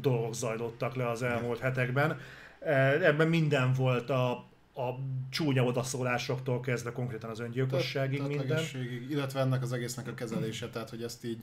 dolgok 0.00 0.34
zajlottak 0.34 0.94
le 0.94 1.08
az 1.08 1.22
elmúlt 1.22 1.58
hetekben. 1.58 2.20
Ebben 3.02 3.28
minden 3.28 3.72
volt 3.72 4.10
a, 4.10 4.48
a 4.78 4.98
csúnya 5.30 5.62
odaszólásoktól 5.62 6.60
kezdve 6.60 6.92
konkrétan 6.92 7.30
az 7.30 7.40
öngyilkosságig 7.40 8.20
minden. 8.20 8.38
Tettlegességig, 8.38 9.10
illetve 9.10 9.40
ennek 9.40 9.62
az 9.62 9.72
egésznek 9.72 10.08
a 10.08 10.14
kezelése, 10.14 10.68
tehát 10.68 10.90
hogy 10.90 11.02
ezt 11.02 11.24
így 11.24 11.40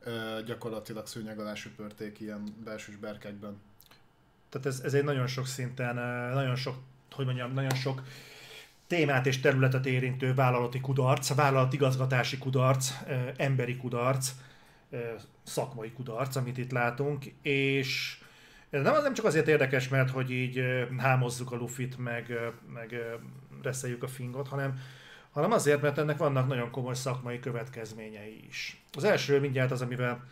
ö, 0.00 0.10
gyakorlatilag 0.46 1.06
szőnyeg 1.06 1.38
alá 1.38 1.54
söpörték 1.54 2.20
ilyen 2.20 2.54
belsős 2.64 2.96
berkekben. 2.96 3.60
Tehát 4.48 4.66
ez, 4.66 4.80
ez 4.80 4.94
egy 4.94 5.04
nagyon 5.04 5.26
sok 5.26 5.46
szinten, 5.46 5.94
nagyon 6.34 6.56
sok, 6.56 6.76
hogy 7.10 7.24
mondjam, 7.24 7.52
nagyon 7.52 7.74
sok 7.74 8.02
témát 8.86 9.26
és 9.26 9.40
területet 9.40 9.86
érintő 9.86 10.34
vállalati 10.34 10.80
kudarc, 10.80 11.34
vállalatigazgatási 11.34 12.38
kudarc, 12.38 12.90
eh, 13.06 13.32
emberi 13.36 13.76
kudarc, 13.76 14.32
szakmai 15.42 15.92
kudarc, 15.92 16.36
amit 16.36 16.58
itt 16.58 16.70
látunk, 16.70 17.24
és 17.42 18.18
ez 18.70 18.82
nem, 18.82 19.02
nem 19.02 19.14
csak 19.14 19.24
azért 19.24 19.48
érdekes, 19.48 19.88
mert 19.88 20.10
hogy 20.10 20.30
így 20.30 20.62
hámozzuk 20.98 21.52
a 21.52 21.56
lufit, 21.56 21.98
meg, 21.98 22.38
meg 22.74 22.96
reszeljük 23.62 24.02
a 24.02 24.08
fingot, 24.08 24.48
hanem, 24.48 24.80
hanem 25.30 25.52
azért, 25.52 25.82
mert 25.82 25.98
ennek 25.98 26.16
vannak 26.16 26.48
nagyon 26.48 26.70
komoly 26.70 26.94
szakmai 26.94 27.40
következményei 27.40 28.44
is. 28.48 28.82
Az 28.92 29.04
első 29.04 29.40
mindjárt 29.40 29.70
az, 29.70 29.82
amivel 29.82 30.24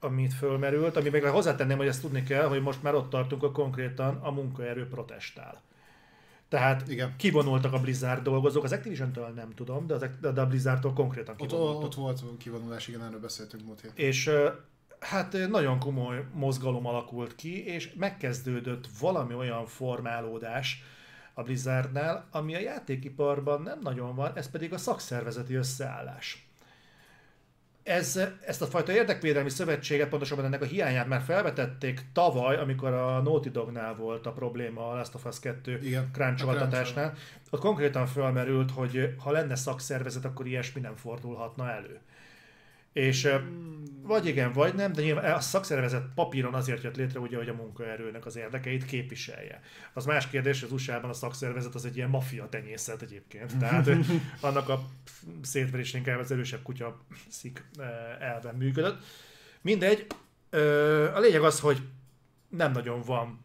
amit 0.00 0.34
fölmerült, 0.34 0.96
ami 0.96 1.08
meg 1.08 1.22
hozzátenném, 1.24 1.76
hogy 1.76 1.86
ezt 1.86 2.00
tudni 2.00 2.22
kell, 2.22 2.46
hogy 2.48 2.62
most 2.62 2.82
már 2.82 2.94
ott 2.94 3.10
tartunk, 3.10 3.40
hogy 3.40 3.52
konkrétan 3.52 4.16
a 4.16 4.30
munkaerő 4.30 4.88
protestál. 4.88 5.62
Tehát 6.48 6.88
Igen. 6.88 7.14
kivonultak 7.16 7.72
a 7.72 7.78
Blizzard 7.78 8.22
dolgozók, 8.22 8.64
az 8.64 8.72
Activision-től 8.72 9.28
nem 9.28 9.54
tudom, 9.54 9.86
de, 9.86 9.94
az, 9.94 10.06
de 10.20 10.40
a 10.40 10.46
Blizzardtól 10.46 10.92
konkrétan 10.92 11.34
Ott, 11.38 11.48
kivonultak. 11.48 11.82
ott 11.82 11.94
volt 11.94 12.22
kivonulás, 12.38 12.88
igen, 12.88 13.02
erről 13.04 13.20
beszéltünk 13.20 13.64
múlt 13.64 13.80
héten. 13.80 13.96
És 13.96 14.30
hát 15.00 15.36
nagyon 15.48 15.78
komoly 15.78 16.24
mozgalom 16.32 16.86
alakult 16.86 17.34
ki, 17.34 17.66
és 17.66 17.92
megkezdődött 17.98 18.88
valami 19.00 19.34
olyan 19.34 19.66
formálódás 19.66 20.82
a 21.34 21.42
Blizzardnál, 21.42 22.28
ami 22.30 22.54
a 22.54 22.58
játékiparban 22.58 23.62
nem 23.62 23.78
nagyon 23.82 24.14
van, 24.14 24.32
ez 24.34 24.50
pedig 24.50 24.72
a 24.72 24.78
szakszervezeti 24.78 25.54
összeállás. 25.54 26.48
Ez, 27.82 28.20
ezt 28.46 28.62
a 28.62 28.66
fajta 28.66 28.92
érdekvédelmi 28.92 29.50
szövetséget, 29.50 30.08
pontosabban 30.08 30.44
ennek 30.44 30.62
a 30.62 30.64
hiányát 30.64 31.06
már 31.06 31.20
felvetették 31.20 32.00
tavaly, 32.12 32.56
amikor 32.56 32.92
a 32.92 33.20
Naughty 33.20 33.48
Dognál 33.48 33.94
volt 33.94 34.26
a 34.26 34.32
probléma 34.32 34.90
a 34.90 34.94
Last 34.94 35.14
of 35.14 35.24
Us 35.24 35.40
2 35.40 35.78
Igen, 35.82 36.10
crunch 36.12 36.46
a 36.46 36.48
altatásnál. 36.48 37.14
Ott 37.50 37.60
konkrétan 37.60 38.06
felmerült, 38.06 38.70
hogy 38.70 39.14
ha 39.18 39.30
lenne 39.30 39.56
szakszervezet, 39.56 40.24
akkor 40.24 40.46
ilyesmi 40.46 40.80
nem 40.80 40.96
fordulhatna 40.96 41.70
elő. 41.70 42.00
És 42.92 43.24
ö, 43.24 43.36
vagy 44.02 44.26
igen, 44.26 44.52
vagy 44.52 44.74
nem, 44.74 44.92
de 44.92 45.02
nyilván 45.02 45.34
a 45.34 45.40
szakszervezet 45.40 46.04
papíron 46.14 46.54
azért 46.54 46.82
jött 46.82 46.96
létre, 46.96 47.20
ugye, 47.20 47.36
hogy 47.36 47.48
a 47.48 47.54
munkaerőnek 47.54 48.26
az 48.26 48.36
érdekeit 48.36 48.84
képviselje. 48.84 49.62
Az 49.92 50.04
más 50.04 50.28
kérdés, 50.28 50.62
az 50.62 50.72
USA-ban 50.72 51.10
a 51.10 51.12
szakszervezet 51.12 51.74
az 51.74 51.84
egy 51.84 51.96
ilyen 51.96 52.08
maffia 52.08 52.48
tenyészet 52.48 53.02
egyébként. 53.02 53.58
Tehát 53.58 53.88
annak 54.40 54.68
a 54.68 54.84
szétverés 55.42 55.94
inkább 55.94 56.18
az 56.18 56.30
erősebb 56.30 56.62
kutya 56.62 57.04
szik 57.28 57.64
elven 58.20 58.54
működött. 58.54 59.04
Mindegy, 59.60 60.06
a 61.14 61.18
lényeg 61.18 61.42
az, 61.42 61.60
hogy 61.60 61.78
nem 62.48 62.72
nagyon 62.72 63.02
van 63.02 63.44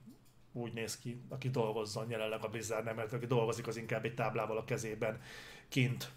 úgy 0.53 0.73
néz 0.73 0.97
ki, 0.97 1.22
aki 1.30 1.49
dolgozzon 1.49 2.09
jelenleg 2.09 2.43
a 2.43 2.47
Blizzard, 2.47 2.95
mert 2.95 3.13
aki 3.13 3.26
dolgozik, 3.26 3.67
az 3.67 3.77
inkább 3.77 4.05
egy 4.05 4.13
táblával 4.13 4.57
a 4.57 4.63
kezében 4.63 5.22
kint, 5.69 6.11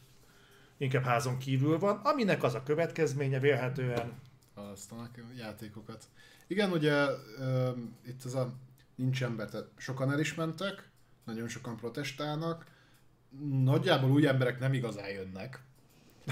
inkább 0.78 1.02
házon 1.02 1.38
kívül 1.38 1.78
van, 1.78 1.96
aminek 1.96 2.42
az 2.42 2.54
a 2.54 2.62
következménye 2.62 3.40
vélhetően, 3.40 4.12
Halasztanak 4.54 5.10
a 5.16 5.36
játékokat. 5.36 6.04
Igen, 6.46 6.70
ugye 6.70 7.06
ö, 7.38 7.70
itt 8.06 8.24
az 8.24 8.34
a 8.34 8.52
nincs 8.94 9.22
ember, 9.22 9.48
tehát 9.48 9.68
sokan 9.76 10.12
el 10.12 10.20
is 10.20 10.34
mentek, 10.34 10.88
nagyon 11.24 11.48
sokan 11.48 11.76
protestálnak, 11.76 12.66
nagyjából 13.62 14.10
új 14.10 14.26
emberek 14.26 14.58
nem 14.58 14.72
igazán 14.72 15.08
jönnek. 15.08 15.62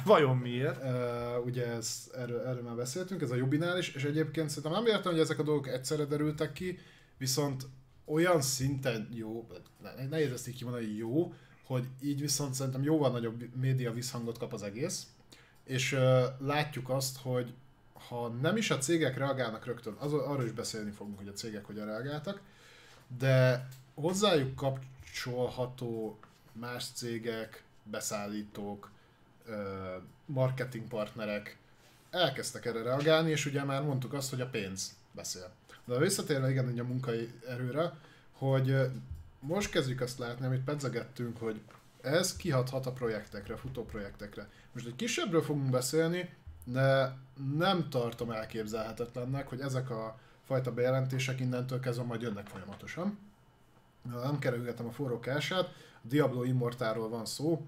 vajon 0.05 0.37
miért? 0.37 0.83
Uh, 0.83 1.45
ugye 1.45 1.67
ez, 1.67 2.11
erről, 2.15 2.41
erről 2.41 2.63
már 2.63 2.75
beszéltünk, 2.75 3.23
ez 3.23 3.31
a 3.31 3.35
Jubinál 3.35 3.79
is, 3.79 3.95
és 3.95 4.05
egyébként 4.05 4.49
szerintem 4.49 4.73
nem 4.73 4.87
értem, 4.87 5.13
hogy 5.13 5.21
ezek 5.21 5.39
a 5.39 5.43
dolgok 5.43 5.69
egyszerre 5.69 6.05
derültek 6.05 6.53
ki, 6.53 6.79
viszont 7.19 7.67
olyan 8.05 8.41
szinten 8.41 9.09
jó, 9.13 9.49
ne- 9.83 10.07
nehéz 10.07 10.33
ezt 10.33 10.49
így 10.49 10.57
kimondani, 10.57 10.97
jó, 10.97 11.35
hogy 11.67 11.87
így 12.01 12.21
viszont 12.21 12.55
szerintem 12.55 12.83
jóval 12.83 13.11
nagyobb 13.11 13.57
média 13.57 13.93
visszhangot 13.93 14.39
kap 14.39 14.53
az 14.53 14.63
egész. 14.63 15.07
és 15.65 15.93
uh, 15.93 16.25
látjuk 16.39 16.91
azt, 16.91 17.19
hogy 17.19 17.55
ha 18.09 18.29
nem 18.29 18.57
is 18.57 18.71
a 18.71 18.79
cégek 18.79 19.17
reagálnak 19.17 19.67
rögtön, 19.67 19.97
az, 19.99 20.13
arról 20.13 20.45
is 20.45 20.53
beszélni 20.53 20.91
fogunk, 20.91 21.19
hogy 21.19 21.29
a 21.29 21.33
cégek 21.33 21.65
hogyan 21.65 21.87
reagáltak, 21.87 22.41
de 23.19 23.69
hozzájuk 23.95 24.55
kapcsolható 24.55 26.19
más 26.53 26.85
cégek, 26.95 27.65
beszállítók, 27.83 28.91
marketingpartnerek 30.27 31.59
elkezdtek 32.11 32.65
erre 32.65 32.83
reagálni, 32.83 33.31
és 33.31 33.47
ugye 33.47 33.65
már 33.65 33.83
mondtuk 33.83 34.13
azt, 34.13 34.31
hogy 34.31 34.41
a 34.41 34.47
pénz 34.47 34.97
beszél. 35.13 35.51
De 35.85 35.99
visszatérve 35.99 36.51
igen, 36.51 36.69
ugye 36.69 36.83
a 36.83 36.87
munkai 36.87 37.31
erőre, 37.49 37.93
hogy 38.33 38.77
most 39.47 39.71
kezdjük 39.71 40.01
azt 40.01 40.19
látni, 40.19 40.47
amit 40.47 40.65
pedzegettünk, 40.65 41.39
hogy 41.39 41.61
ez 42.01 42.37
kihathat 42.37 42.87
a 42.87 42.93
projektekre, 42.93 43.57
futó 43.57 43.85
projektekre. 43.85 44.49
Most 44.73 44.87
egy 44.87 44.97
kisebbről 44.97 45.43
fogunk 45.43 45.71
beszélni, 45.71 46.35
de 46.65 47.17
nem 47.57 47.89
tartom 47.89 48.31
elképzelhetetlennek, 48.31 49.49
hogy 49.49 49.61
ezek 49.61 49.91
a 49.91 50.19
fajta 50.45 50.73
bejelentések 50.73 51.41
innentől 51.41 51.81
kezdve 51.81 52.05
majd 52.05 52.23
jönnek 52.23 52.47
folyamatosan. 52.47 53.19
Nem 54.03 54.39
kerülgetem 54.39 54.87
a 54.87 54.93
forró 54.93 55.21
kását, 55.21 55.75
Diablo 56.03 56.43
Immortáról 56.43 57.09
van 57.09 57.25
szó. 57.25 57.67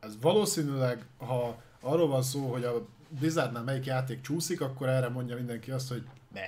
Ez 0.00 0.20
valószínűleg, 0.20 1.06
ha 1.16 1.62
arról 1.80 2.08
van 2.08 2.22
szó, 2.22 2.50
hogy 2.52 2.64
a 2.64 2.86
Blizzardnál 3.08 3.62
melyik 3.62 3.84
játék 3.84 4.20
csúszik, 4.20 4.60
akkor 4.60 4.88
erre 4.88 5.08
mondja 5.08 5.36
mindenki 5.36 5.70
azt, 5.70 5.88
hogy 5.88 6.06
ne. 6.32 6.46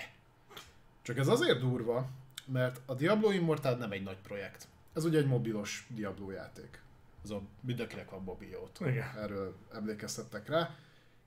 Csak 1.02 1.18
ez 1.18 1.28
azért 1.28 1.60
durva, 1.60 2.08
mert 2.52 2.80
a 2.86 2.94
Diablo 2.94 3.30
Immortal 3.30 3.76
nem 3.76 3.92
egy 3.92 4.02
nagy 4.02 4.18
projekt. 4.22 4.68
Ez 4.92 5.04
ugye 5.04 5.18
egy 5.18 5.26
mobilos 5.26 5.86
Diablo 5.88 6.30
játék. 6.30 6.82
Az 7.22 7.30
a 7.30 7.42
mindenkinek 7.60 8.10
van 8.10 8.22
mobiljót. 8.22 8.80
Erről 9.16 9.56
emlékeztettek 9.72 10.48
rá. 10.48 10.74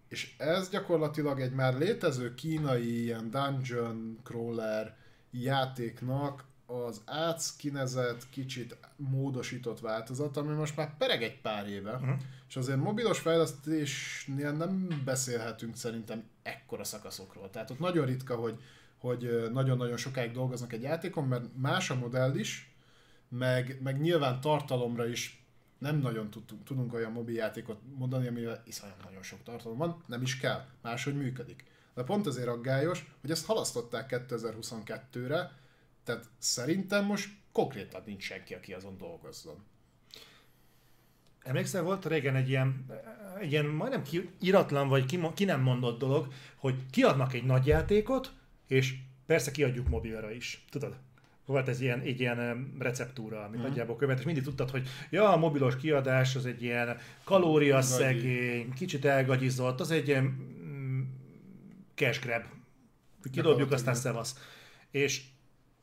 És 0.08 0.36
ez 0.38 0.70
gyakorlatilag 0.70 1.40
egy 1.40 1.54
már 1.54 1.78
létező 1.78 2.34
kínai 2.34 3.02
ilyen 3.02 3.30
dungeon 3.30 4.20
crawler 4.24 4.96
játéknak 5.32 6.44
az 6.66 7.02
átszkinezett, 7.06 8.30
kicsit 8.30 8.78
módosított 8.96 9.80
változat, 9.80 10.38
ami 10.38 10.54
most 10.54 10.76
már 10.76 10.98
pereg 10.98 11.24
egy 11.24 11.42
pár 11.42 11.68
éve, 11.68 11.94
uh-huh. 11.94 12.16
és 12.50 12.56
azért 12.56 12.80
mobilos 12.80 13.20
fejlesztésnél 13.20 14.52
nem 14.52 15.02
beszélhetünk 15.06 15.76
szerintem 15.76 16.24
ekkora 16.44 16.84
szakaszokról. 16.84 17.50
Tehát 17.50 17.70
ott 17.70 17.80
nagyon 17.80 18.06
ritka, 18.06 18.36
hogy, 18.36 18.60
hogy 19.06 19.52
nagyon-nagyon 19.52 19.98
sokáig 19.98 20.32
dolgoznak 20.32 20.74
egy 20.74 20.82
játékon, 20.82 21.28
mert 21.28 21.46
más 21.56 21.90
a 21.90 21.96
modell 21.96 22.36
is, 22.36 22.76
meg, 23.30 23.80
meg 23.84 24.02
nyilván 24.02 24.42
tartalomra 24.42 25.08
is 25.08 25.46
nem 25.78 25.98
nagyon 25.98 26.30
tudunk, 26.30 26.64
tudunk 26.64 26.94
olyan 26.94 27.12
mobil 27.12 27.36
játékot 27.36 27.80
mondani, 27.98 28.28
amivel 28.28 28.64
iszonyat 28.66 29.04
nagyon 29.04 29.24
sok 29.24 29.44
tartalom 29.44 29.78
van, 29.78 30.04
nem 30.08 30.22
is 30.22 30.38
kell, 30.38 30.66
máshogy 30.82 31.16
működik. 31.16 31.64
De 31.94 32.04
pont 32.04 32.28
azért 32.28 32.48
aggályos, 32.48 33.12
hogy 33.22 33.32
ezt 33.32 33.46
halasztották 33.46 34.26
2022-re, 34.30 35.52
tehát 36.04 36.26
szerintem 36.38 37.06
most 37.06 37.30
konkrétan 37.52 38.02
nincs 38.06 38.24
senki, 38.24 38.54
aki 38.54 38.74
azon 38.74 38.98
dolgozzon. 38.98 39.64
Emlékszel, 41.44 41.84
volt 41.84 42.06
régen 42.06 42.36
egy 42.36 42.50
ilyen, 42.50 42.86
egy 43.40 43.52
ilyen 43.52 43.66
majdnem 43.66 44.04
ki, 44.04 44.30
iratlan 44.40 44.88
vagy 44.88 45.06
ki, 45.06 45.20
ki 45.34 45.46
nem 45.46 45.62
mondott 45.62 46.00
dolog, 46.00 46.28
hogy 46.56 46.90
kiadnak 46.90 47.34
egy 47.34 47.44
nagy 47.44 47.66
játékot, 47.66 48.34
és 48.68 48.96
persze 49.26 49.52
kiadjuk 49.52 49.88
mobilra 49.88 50.32
is. 50.32 50.66
Tudod? 50.70 50.96
Volt 51.46 51.68
ez 51.68 51.82
ilyen, 51.82 52.00
egy 52.00 52.20
ilyen 52.20 52.72
receptúra, 52.80 53.40
amit 53.40 53.50
uh-huh. 53.50 53.68
nagyjából 53.68 53.96
követ, 53.96 54.20
és 54.20 54.26
mindig 54.26 54.44
tudtad, 54.44 54.70
hogy 54.70 54.88
ja, 55.10 55.34
a 55.34 55.38
mobilos 55.38 55.76
kiadás 55.76 56.36
az 56.36 56.46
egy 56.46 56.64
ilyen 56.64 56.98
kalóriaszegény, 57.24 58.74
kicsit 58.74 59.06
elgagyizott, 59.06 59.80
az 59.80 59.92
egy 59.92 60.08
ilyen 60.08 60.24
mm, 60.24 61.02
cash 61.96 62.22
grab. 62.22 62.44
Kidobjuk, 63.32 63.72
aztán 63.72 63.96
szevasz. 63.96 64.38
És 64.92 65.24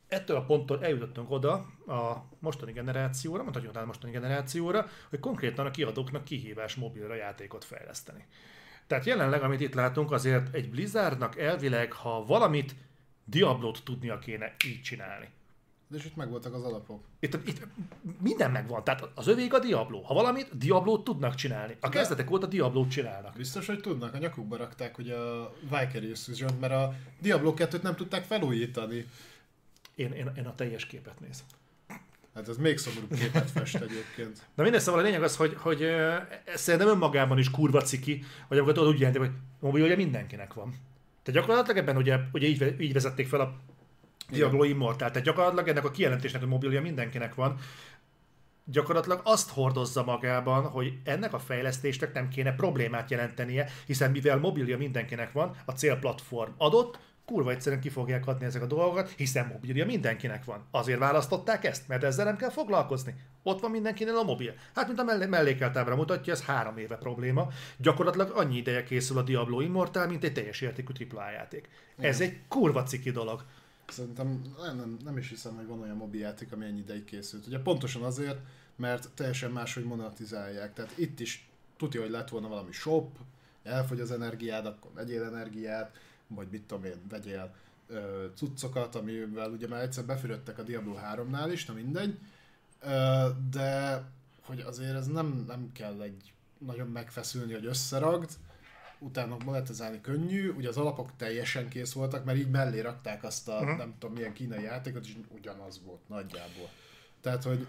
ettől 0.09 0.37
a 0.37 0.45
ponttól 0.45 0.85
eljutottunk 0.85 1.31
oda 1.31 1.53
a 1.87 2.29
mostani 2.39 2.73
generációra, 2.73 3.43
mondhatjuk 3.43 3.77
a 3.77 3.87
mostani 3.87 4.13
generációra, 4.13 4.87
hogy 5.11 5.19
konkrétan 5.19 5.67
a 5.67 5.71
kiadóknak 5.71 6.25
kihívás 6.25 6.75
mobilra 6.75 7.15
játékot 7.15 7.65
fejleszteni. 7.65 8.27
Tehát 8.87 9.05
jelenleg, 9.05 9.43
amit 9.43 9.61
itt 9.61 9.75
látunk, 9.75 10.13
azért 10.13 10.55
egy 10.55 10.71
Blizzardnak 10.71 11.39
elvileg, 11.39 11.93
ha 11.93 12.25
valamit 12.25 12.75
Diablót 13.25 13.83
tudnia 13.85 14.19
kéne 14.19 14.55
így 14.65 14.83
csinálni. 14.83 15.29
De 15.89 15.99
és 15.99 16.05
itt 16.05 16.17
megvoltak 16.17 16.55
az 16.55 16.63
alapok. 16.63 17.05
Itt, 17.21 17.35
itt 17.47 17.67
minden 18.21 18.51
megvan. 18.51 18.85
Tehát 18.85 19.11
az 19.15 19.27
övék 19.27 19.55
a 19.55 19.59
Diablo. 19.59 20.01
Ha 20.03 20.15
valamit, 20.15 20.59
Diablót 20.59 21.05
tudnak 21.05 21.35
csinálni. 21.35 21.77
A 21.81 21.89
kezdetek 21.89 22.31
óta 22.31 22.47
Diablót 22.47 22.91
csinálnak. 22.91 23.37
Biztos, 23.37 23.67
hogy 23.67 23.81
tudnak. 23.81 24.15
A 24.15 24.19
nyakukba 24.19 24.57
rakták 24.57 24.95
hogy 24.95 25.11
a 25.11 25.53
Vicarious 25.61 26.27
vision 26.27 26.55
mert 26.61 26.73
a 26.73 26.95
Diablo 27.21 27.55
2-t 27.57 27.83
nem 27.83 27.97
tudták 27.97 28.25
felújítani. 28.25 29.07
Én, 29.95 30.13
én, 30.13 30.33
én 30.37 30.47
a 30.47 30.55
teljes 30.55 30.87
képet 30.87 31.21
nézem. 31.21 31.47
Hát 32.35 32.49
ez 32.49 32.57
még 32.57 32.79
szomorúbb 32.79 33.15
képet 33.15 33.51
fest 33.51 33.75
egyébként. 33.75 34.47
Na 34.55 34.63
minden 34.63 34.81
szóval 34.81 35.01
a 35.01 35.03
lényeg 35.03 35.23
az, 35.23 35.37
hogy, 35.37 35.55
hogy 35.59 35.87
szerintem 36.55 36.89
önmagában 36.89 37.39
is 37.39 37.51
kurva 37.51 37.83
ciki, 37.83 38.25
vagy 38.49 38.59
akkor 38.59 38.79
úgy 38.79 38.99
jelenti, 38.99 39.19
hogy 39.19 39.31
mobil 39.61 39.85
ugye 39.85 39.97
mindenkinek 39.97 40.55
van. 40.55 40.75
Tehát 41.23 41.41
gyakorlatilag 41.41 41.77
ebben 41.77 41.97
ugye, 41.97 42.19
ugye 42.33 42.47
így, 42.47 42.81
így 42.81 42.93
vezették 42.93 43.29
fel 43.29 43.41
a 43.41 43.55
Diablo 44.31 44.65
Immortal. 44.65 45.11
Tehát 45.11 45.27
gyakorlatilag 45.27 45.69
ennek 45.69 45.85
a 45.85 45.91
kijelentésnek 45.91 46.43
a 46.43 46.47
mobilja 46.47 46.81
mindenkinek 46.81 47.35
van. 47.35 47.59
Gyakorlatilag 48.65 49.21
azt 49.25 49.51
hordozza 49.51 50.05
magában, 50.05 50.69
hogy 50.69 50.93
ennek 51.05 51.33
a 51.33 51.39
fejlesztésnek 51.39 52.13
nem 52.13 52.29
kéne 52.29 52.55
problémát 52.55 53.11
jelentenie, 53.11 53.69
hiszen 53.87 54.11
mivel 54.11 54.39
mobilja 54.39 54.77
mindenkinek 54.77 55.33
van, 55.33 55.57
a 55.65 55.73
célplatform 55.73 56.53
adott, 56.57 56.99
kurva 57.25 57.51
egyszerűen 57.51 57.81
ki 57.81 57.89
fogják 57.89 58.27
adni 58.27 58.45
ezek 58.45 58.63
a 58.63 58.67
dolgokat, 58.67 59.09
hiszen 59.11 59.47
mobilja 59.47 59.87
mindenkinek 59.87 60.45
van. 60.45 60.67
Azért 60.71 60.99
választották 60.99 61.65
ezt, 61.65 61.89
mert 61.89 62.03
ezzel 62.03 62.25
nem 62.25 62.37
kell 62.37 62.51
foglalkozni. 62.51 63.15
Ott 63.43 63.61
van 63.61 63.71
mindenkinél 63.71 64.17
a 64.17 64.23
mobil. 64.23 64.55
Hát, 64.75 64.87
mint 64.87 64.99
a 64.99 65.05
mellé- 65.05 65.29
mellékeltábra 65.29 65.97
mutatja, 65.97 66.33
ez 66.33 66.45
három 66.45 66.77
éve 66.77 66.97
probléma. 66.97 67.49
Gyakorlatilag 67.77 68.31
annyi 68.31 68.57
ideje 68.57 68.83
készül 68.83 69.19
a 69.19 69.23
Diablo 69.23 69.61
Immortal, 69.61 70.07
mint 70.07 70.25
egy 70.25 70.33
teljes 70.33 70.61
értékű 70.61 70.93
AAA 71.11 71.31
játék. 71.31 71.69
Igen. 71.99 72.11
Ez 72.11 72.21
egy 72.21 72.39
kurva 72.49 72.83
ciki 72.83 73.11
dolog. 73.11 73.45
Szerintem 73.89 74.43
nem, 74.63 74.77
nem, 74.77 74.97
nem 75.05 75.17
is 75.17 75.29
hiszem, 75.29 75.57
hogy 75.57 75.67
van 75.67 75.81
olyan 75.81 75.97
mobil 75.97 76.21
játék, 76.21 76.53
ami 76.53 76.65
ennyi 76.65 76.79
ideig 76.79 77.05
készült. 77.05 77.47
Ugye 77.47 77.59
pontosan 77.59 78.03
azért, 78.03 78.39
mert 78.77 79.09
teljesen 79.15 79.51
máshogy 79.51 79.85
monetizálják. 79.85 80.73
Tehát 80.73 80.93
itt 80.95 81.21
is 81.21 81.49
tudja, 81.77 82.01
hogy 82.01 82.11
lett 82.11 82.29
volna 82.29 82.49
valami 82.49 82.73
shop, 82.73 83.17
elfogy 83.63 84.01
az 84.01 84.11
energiád, 84.11 84.67
akkor 84.67 84.91
vegyél 84.95 85.23
energiát, 85.23 85.97
vagy 86.35 86.49
mit 86.51 86.63
tudom 86.63 86.85
én, 86.85 87.01
vegyél 87.09 87.55
ö, 87.89 88.27
cuccokat, 88.35 88.95
amivel 88.95 89.51
ugye 89.51 89.69
már 89.69 89.83
egyszer 89.83 90.05
befürödtek 90.05 90.59
a 90.59 90.63
Diablo 90.63 90.97
3-nál 91.15 91.49
is, 91.53 91.67
na 91.67 91.75
mindegy, 91.75 92.19
ö, 92.81 93.29
de 93.51 94.03
hogy 94.43 94.61
azért 94.61 94.95
ez 94.95 95.07
nem, 95.07 95.45
nem 95.47 95.71
kell 95.73 96.03
egy 96.03 96.33
nagyon 96.59 96.89
megfeszülni, 96.89 97.53
hogy 97.53 97.67
összeragd, 97.67 98.31
utána 98.99 99.37
monetizálni 99.45 100.01
könnyű, 100.01 100.51
ugye 100.51 100.69
az 100.69 100.77
alapok 100.77 101.17
teljesen 101.17 101.69
kész 101.69 101.93
voltak, 101.93 102.25
mert 102.25 102.39
így 102.39 102.51
mellé 102.51 102.81
rakták 102.81 103.25
azt 103.25 103.49
a 103.49 103.59
uh-huh. 103.59 103.77
nem 103.77 103.95
tudom 103.99 104.15
milyen 104.15 104.33
kínai 104.33 104.63
játékot, 104.63 105.05
és 105.05 105.17
ugyanaz 105.29 105.81
volt 105.85 106.09
nagyjából. 106.09 106.69
Tehát, 107.21 107.43
hogy 107.43 107.67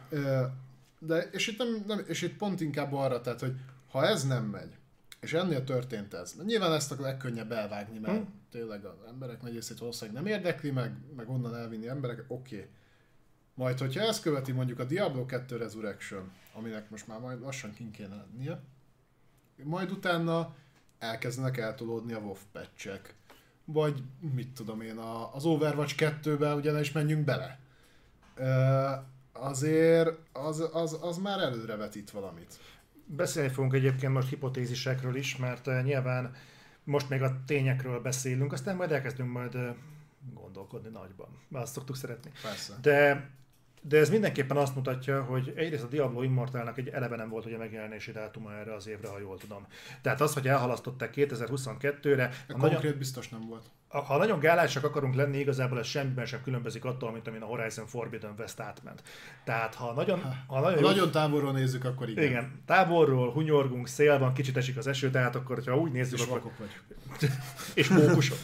de, 1.00 1.22
és 1.32 1.48
itt, 1.48 1.58
nem, 1.58 1.84
nem, 1.88 2.04
és 2.08 2.22
itt 2.22 2.38
pont 2.38 2.62
inkább 2.62 2.94
arra, 2.94 3.22
tehát, 3.22 3.40
hogy 3.40 3.56
ha 3.92 4.06
ez 4.06 4.24
nem 4.24 4.44
megy, 4.46 4.78
és 5.24 5.34
ennél 5.34 5.64
történt 5.64 6.14
ez. 6.14 6.36
Nyilván 6.46 6.74
ezt 6.74 6.92
a 6.92 7.02
legkönnyebb 7.02 7.52
elvágni, 7.52 8.00
mert 8.00 8.18
hmm. 8.18 8.42
tényleg 8.52 8.86
az 8.86 8.98
emberek 9.08 9.42
nagy 9.42 9.54
részét 9.54 9.78
valószínűleg 9.78 10.24
nem 10.24 10.32
érdekli, 10.32 10.72
meg, 10.72 10.96
meg 11.16 11.30
onnan 11.30 11.56
elvinni 11.56 11.88
emberek, 11.88 12.26
oké. 12.28 12.56
Okay. 12.56 12.70
Majd, 13.56 13.80
hogyha 13.80 14.02
ezt 14.02 14.22
követi 14.22 14.52
mondjuk 14.52 14.80
a 14.80 14.84
Diablo 14.84 15.26
2 15.26 15.58
Resurrection, 15.58 16.32
aminek 16.54 16.90
most 16.90 17.08
már 17.08 17.20
majd 17.20 17.42
lassan 17.42 17.74
kint 17.74 17.92
kéne 17.92 18.16
lennie, 18.16 18.60
majd 19.64 19.92
utána 19.92 20.56
elkezdenek 21.00 21.58
eltolódni 21.58 22.14
a 22.14 22.20
WoW 22.20 22.36
patchek. 22.52 23.16
Vagy 23.66 24.04
mit 24.34 24.54
tudom 24.54 24.82
én, 24.82 24.98
az 25.34 25.46
Overwatch 25.46 25.96
2-be 25.98 26.54
ugye 26.54 26.72
ne 26.72 26.80
is 26.80 26.92
menjünk 26.92 27.26
bele. 27.26 27.60
azért 29.32 30.10
az, 30.34 30.70
az, 30.74 30.98
az 31.02 31.18
már 31.18 31.40
előrevetít 31.40 32.12
valamit. 32.12 32.60
Beszélni 33.16 33.50
fogunk 33.50 33.74
egyébként 33.74 34.14
most 34.14 34.30
hipotézisekről 34.30 35.16
is, 35.16 35.38
mert 35.38 35.68
uh, 35.68 35.84
nyilván 35.84 36.36
most 36.84 37.10
még 37.10 37.22
a 37.22 37.44
tényekről 37.46 38.00
beszélünk, 38.02 38.54
aztán 38.54 38.76
majd 38.76 38.92
elkezdünk 38.92 39.32
majd 39.32 39.56
uh, 39.56 39.76
gondolkodni 40.34 40.90
nagyban. 40.90 41.28
Azt 41.52 41.74
szoktuk 41.74 41.96
szeretni. 41.96 42.32
Persze. 42.42 42.74
De 42.82 43.30
de 43.86 43.98
ez 43.98 44.10
mindenképpen 44.10 44.58
azt 44.58 44.76
mutatja, 44.76 45.24
hogy 45.24 45.54
egyrészt 45.56 45.84
a 45.84 45.88
Diablo 45.88 46.22
Immortalnak 46.22 46.78
egy 46.78 46.88
eleve 46.88 47.16
nem 47.16 47.30
volt 47.30 47.46
ugye 47.46 47.58
megjelenési 47.58 48.12
dátuma 48.12 48.54
erre 48.54 48.74
az 48.74 48.88
évre, 48.88 49.08
ha 49.08 49.20
jól 49.20 49.38
tudom. 49.38 49.68
Tehát 50.02 50.22
az, 50.22 50.34
hogy 50.34 50.48
elhalasztották 50.48 51.14
2022-re... 51.16 52.30
A 52.48 52.52
konkrét 52.52 52.72
nagyon... 52.72 52.98
biztos 52.98 53.30
nem 53.30 53.48
volt. 53.48 53.70
Ha 54.00 54.18
nagyon 54.18 54.40
gálásak 54.40 54.84
akarunk 54.84 55.16
lenni, 55.16 55.38
igazából 55.38 55.80
ez 55.80 55.86
semmiben 55.86 56.26
sem 56.26 56.42
különbözik 56.44 56.86
attól, 56.86 57.12
mint 57.12 57.28
amin 57.28 57.42
a 57.42 57.46
Horizon 57.46 57.88
Forbidden 57.88 58.34
West 58.38 58.60
átment. 58.60 59.04
Tehát 59.44 59.76
ha 59.76 59.94
nagyon, 59.94 60.22
ha 60.48 60.60
nagyon, 60.60 60.84
ha 60.84 60.90
nagyon 60.90 61.12
távolról 61.12 61.52
nézzük, 61.52 61.86
akkor 61.86 62.10
igen. 62.10 62.24
Igen, 62.24 62.62
távolról 62.66 63.32
hunyorgunk, 63.32 63.88
szél 63.88 64.20
van, 64.20 64.34
kicsit 64.34 64.58
esik 64.58 64.78
az 64.78 64.88
eső, 64.88 65.10
tehát 65.10 65.36
akkor, 65.36 65.62
ha 65.66 65.78
úgy 65.78 65.92
nézzük, 65.92 66.20
és 66.20 66.26
akkor... 66.26 66.52
vagy. 66.60 67.30
és 67.74 67.88
mókusok. 67.90 68.38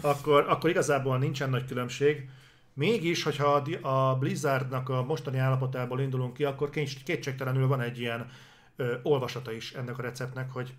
akkor, 0.00 0.46
akkor 0.48 0.70
igazából 0.70 1.18
nincsen 1.18 1.50
nagy 1.50 1.66
különbség. 1.66 2.28
Mégis, 2.72 3.22
hogyha 3.22 3.64
a 3.82 4.16
Blizzardnak 4.18 4.88
a 4.88 5.02
mostani 5.02 5.38
állapotából 5.38 6.00
indulunk 6.00 6.34
ki, 6.34 6.44
akkor 6.44 6.70
kétségtelenül 7.04 7.66
van 7.66 7.80
egy 7.80 7.98
ilyen 7.98 8.30
ö, 8.76 8.94
olvasata 9.02 9.52
is 9.52 9.72
ennek 9.72 9.98
a 9.98 10.02
receptnek, 10.02 10.52
hogy 10.52 10.74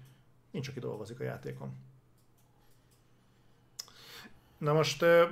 nincs, 0.51 0.67
aki 0.67 0.79
dolgozik 0.79 1.19
a 1.19 1.23
játékon. 1.23 1.73
Na 4.65 4.73
most... 4.73 5.01
Ö, 5.01 5.25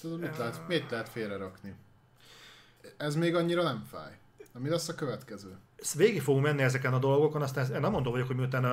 Tudod, 0.00 0.20
mit 0.20 0.36
lehet, 0.38 0.68
mit 0.68 0.90
lehet 0.90 1.08
félre 1.08 1.36
rakni? 1.36 1.74
Ez 2.96 3.14
még 3.14 3.34
annyira 3.34 3.62
nem 3.62 3.84
fáj. 3.90 4.18
Na, 4.52 4.60
mi 4.60 4.68
lesz 4.68 4.88
a 4.88 4.94
következő? 4.94 5.56
végig 5.96 6.22
fogunk 6.22 6.44
menni 6.44 6.62
ezeken 6.62 6.92
a 6.92 6.98
dolgokon, 6.98 7.42
aztán 7.42 7.80
nem 7.80 7.90
mondom 7.90 8.12
vagyok, 8.12 8.26
hogy 8.26 8.36
miután 8.36 8.64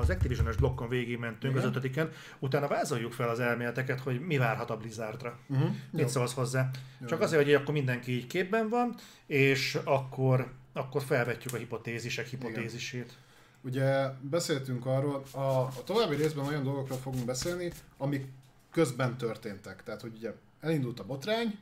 az 0.00 0.10
Activision-es 0.10 0.56
blokkon 0.56 0.88
végig 0.88 1.18
mentünk 1.18 1.52
Igen. 1.52 1.64
az 1.64 1.70
ötödiken, 1.70 2.10
utána 2.38 2.66
vázoljuk 2.66 3.12
fel 3.12 3.28
az 3.28 3.40
elméleteket, 3.40 4.00
hogy 4.00 4.20
mi 4.20 4.36
várhat 4.36 4.70
a 4.70 4.76
Blizzardra. 4.76 5.38
Uh-huh. 5.48 5.70
Mit 5.90 6.08
szólsz 6.08 6.34
hozzá? 6.34 6.70
Jó. 7.00 7.06
Csak 7.06 7.20
azért, 7.20 7.42
hogy 7.42 7.54
akkor 7.54 7.74
mindenki 7.74 8.12
így 8.12 8.26
képben 8.26 8.68
van, 8.68 8.94
és 9.26 9.78
akkor, 9.84 10.52
akkor 10.72 11.02
felvetjük 11.02 11.54
a 11.54 11.56
hipotézisek 11.56 12.26
hipotézisét. 12.26 13.04
Igen. 13.04 13.23
Ugye 13.64 14.08
beszéltünk 14.20 14.86
arról, 14.86 15.22
a, 15.30 15.38
a 15.38 15.82
további 15.84 16.14
részben 16.14 16.46
olyan 16.46 16.62
dolgokról 16.62 16.98
fogunk 16.98 17.24
beszélni, 17.24 17.72
amik 17.96 18.26
közben 18.70 19.16
történtek. 19.16 19.82
Tehát, 19.82 20.00
hogy 20.00 20.12
ugye 20.16 20.32
elindult 20.60 21.00
a 21.00 21.04
botrány, 21.04 21.58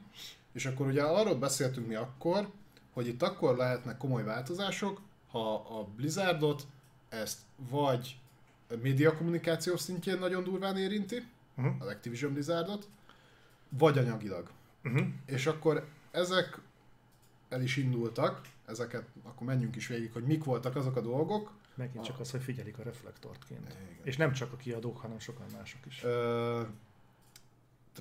és 0.53 0.66
akkor 0.66 0.87
ugye 0.87 1.03
arról 1.03 1.35
beszéltünk 1.35 1.87
mi 1.87 1.95
akkor, 1.95 2.49
hogy 2.93 3.07
itt 3.07 3.23
akkor 3.23 3.57
lehetnek 3.57 3.97
komoly 3.97 4.24
változások, 4.24 5.01
ha 5.31 5.55
a 5.55 5.85
Blizzardot 5.97 6.66
ezt 7.09 7.39
vagy 7.70 8.19
média 8.83 9.16
kommunikáció 9.16 9.77
szintjén 9.77 10.19
nagyon 10.19 10.45
durván 10.45 10.77
érinti, 10.77 11.27
uh-huh. 11.57 11.74
az 11.79 11.87
Activision 11.87 12.33
Blizzardot, 12.33 12.89
vagy 13.69 13.99
anyagilag. 13.99 14.51
Uh-huh. 14.85 15.07
És 15.27 15.47
akkor 15.47 15.87
ezek 16.11 16.59
el 17.49 17.62
is 17.62 17.77
indultak, 17.77 18.41
ezeket 18.66 19.05
akkor 19.23 19.47
menjünk 19.47 19.77
is 19.77 19.87
végig, 19.87 20.12
hogy 20.12 20.24
mik 20.24 20.45
voltak 20.45 20.77
azok 20.77 20.97
a 20.97 21.01
dolgok. 21.01 21.53
Megint 21.83 22.05
csak 22.05 22.19
a... 22.19 22.21
az, 22.21 22.31
hogy 22.31 22.43
figyelik 22.43 22.79
a 22.79 22.83
reflektortként. 22.83 23.67
Igen. 23.69 24.01
És 24.03 24.17
nem 24.17 24.33
csak 24.33 24.53
a 24.53 24.57
kiadók, 24.57 24.99
hanem 24.99 25.19
sokan 25.19 25.47
mások 25.57 25.87
is. 25.87 26.05
Ö, 26.05 26.63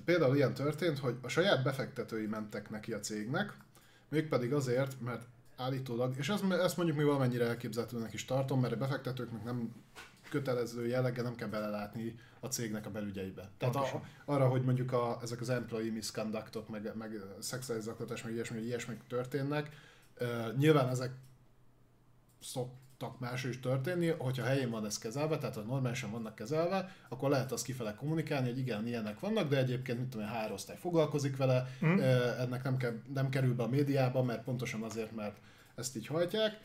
például 0.05 0.35
ilyen 0.35 0.53
történt, 0.53 0.99
hogy 0.99 1.17
a 1.21 1.27
saját 1.27 1.63
befektetői 1.63 2.25
mentek 2.25 2.69
neki 2.69 2.93
a 2.93 2.99
cégnek, 2.99 3.53
Mégpedig 4.11 4.53
azért, 4.53 5.01
mert 5.01 5.27
állítólag, 5.55 6.17
és 6.17 6.29
ezt, 6.29 6.43
ezt 6.43 6.77
mondjuk 6.77 6.97
mi 6.97 7.03
valamennyire 7.03 7.45
elképzelhetőnek 7.45 8.13
is 8.13 8.25
tartom, 8.25 8.59
mert 8.59 8.73
a 8.73 8.77
befektetőknek 8.77 9.43
nem 9.43 9.75
kötelező 10.29 10.87
jelleggel 10.87 11.23
nem 11.23 11.35
kell 11.35 11.47
belelátni 11.47 12.19
a 12.39 12.47
cégnek 12.47 12.85
a 12.85 12.89
belügyeibe. 12.89 13.49
Tehát 13.57 13.75
a, 13.75 14.03
arra, 14.25 14.47
hogy 14.47 14.61
mondjuk 14.63 14.91
a, 14.91 15.19
ezek 15.21 15.41
az 15.41 15.49
employee 15.49 15.91
misconductok, 15.91 16.69
meg, 16.69 16.91
meg 16.95 17.19
szexuális 17.39 17.83
zaklatás, 17.83 18.23
meg 18.23 18.33
ilyesmi, 18.33 18.59
ilyesmi 18.59 18.97
történnek, 19.07 19.69
uh, 20.19 20.57
nyilván 20.57 20.89
ezek 20.89 21.11
szok, 22.41 22.69
szoktak 23.01 23.19
másra 23.19 23.49
is 23.49 23.59
történni, 23.59 24.07
hogyha 24.07 24.43
helyén 24.43 24.69
van 24.69 24.85
ez 24.85 24.97
kezelve, 24.97 25.37
tehát 25.37 25.55
ha 25.55 25.61
normálisan 25.61 26.11
vannak 26.11 26.35
kezelve, 26.35 26.95
akkor 27.09 27.29
lehet 27.29 27.51
azt 27.51 27.63
kifele 27.63 27.95
kommunikálni, 27.95 28.49
hogy 28.49 28.57
igen, 28.57 28.87
ilyenek 28.87 29.19
vannak, 29.19 29.49
de 29.49 29.57
egyébként 29.57 29.99
mit 29.99 30.07
tudom, 30.07 30.27
három 30.27 30.53
osztály 30.53 30.77
foglalkozik 30.77 31.37
vele, 31.37 31.67
mm. 31.85 31.99
ennek 32.39 32.63
nem, 32.63 32.77
ke- 32.77 33.13
nem 33.13 33.29
kerül 33.29 33.55
be 33.55 33.63
a 33.63 33.67
médiába, 33.67 34.23
mert 34.23 34.43
pontosan 34.43 34.83
azért, 34.83 35.15
mert 35.15 35.37
ezt 35.75 35.95
így 35.95 36.07
hajtják. 36.07 36.59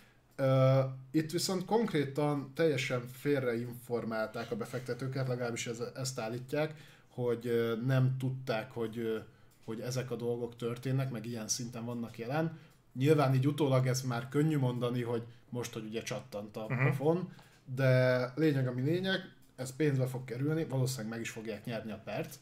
Itt 1.10 1.30
viszont 1.30 1.64
konkrétan 1.64 2.52
teljesen 2.54 3.06
félreinformálták 3.06 4.50
a 4.50 4.56
befektetőket, 4.56 5.28
legalábbis 5.28 5.66
ez, 5.66 5.82
ezt 5.94 6.20
állítják, 6.20 6.74
hogy 7.08 7.76
nem 7.86 8.16
tudták, 8.18 8.72
hogy, 8.72 9.24
hogy 9.64 9.80
ezek 9.80 10.10
a 10.10 10.16
dolgok 10.16 10.56
történnek, 10.56 11.10
meg 11.10 11.26
ilyen 11.26 11.48
szinten 11.48 11.84
vannak 11.84 12.18
jelen. 12.18 12.58
Nyilván 12.92 13.34
így 13.34 13.46
utólag 13.46 13.86
ez 13.86 14.02
már 14.02 14.28
könnyű 14.28 14.58
mondani, 14.58 15.02
hogy 15.02 15.22
most, 15.48 15.72
hogy 15.72 15.84
ugye 15.84 16.02
csattant 16.02 16.56
a 16.56 16.64
uh-huh. 16.64 17.20
de 17.64 18.32
lényeg, 18.36 18.66
ami 18.66 18.82
lényeg, 18.82 19.20
ez 19.56 19.76
pénzbe 19.76 20.06
fog 20.06 20.24
kerülni, 20.24 20.64
valószínűleg 20.64 21.10
meg 21.10 21.20
is 21.20 21.30
fogják 21.30 21.64
nyerni 21.64 21.92
a 21.92 22.02
pert, 22.04 22.38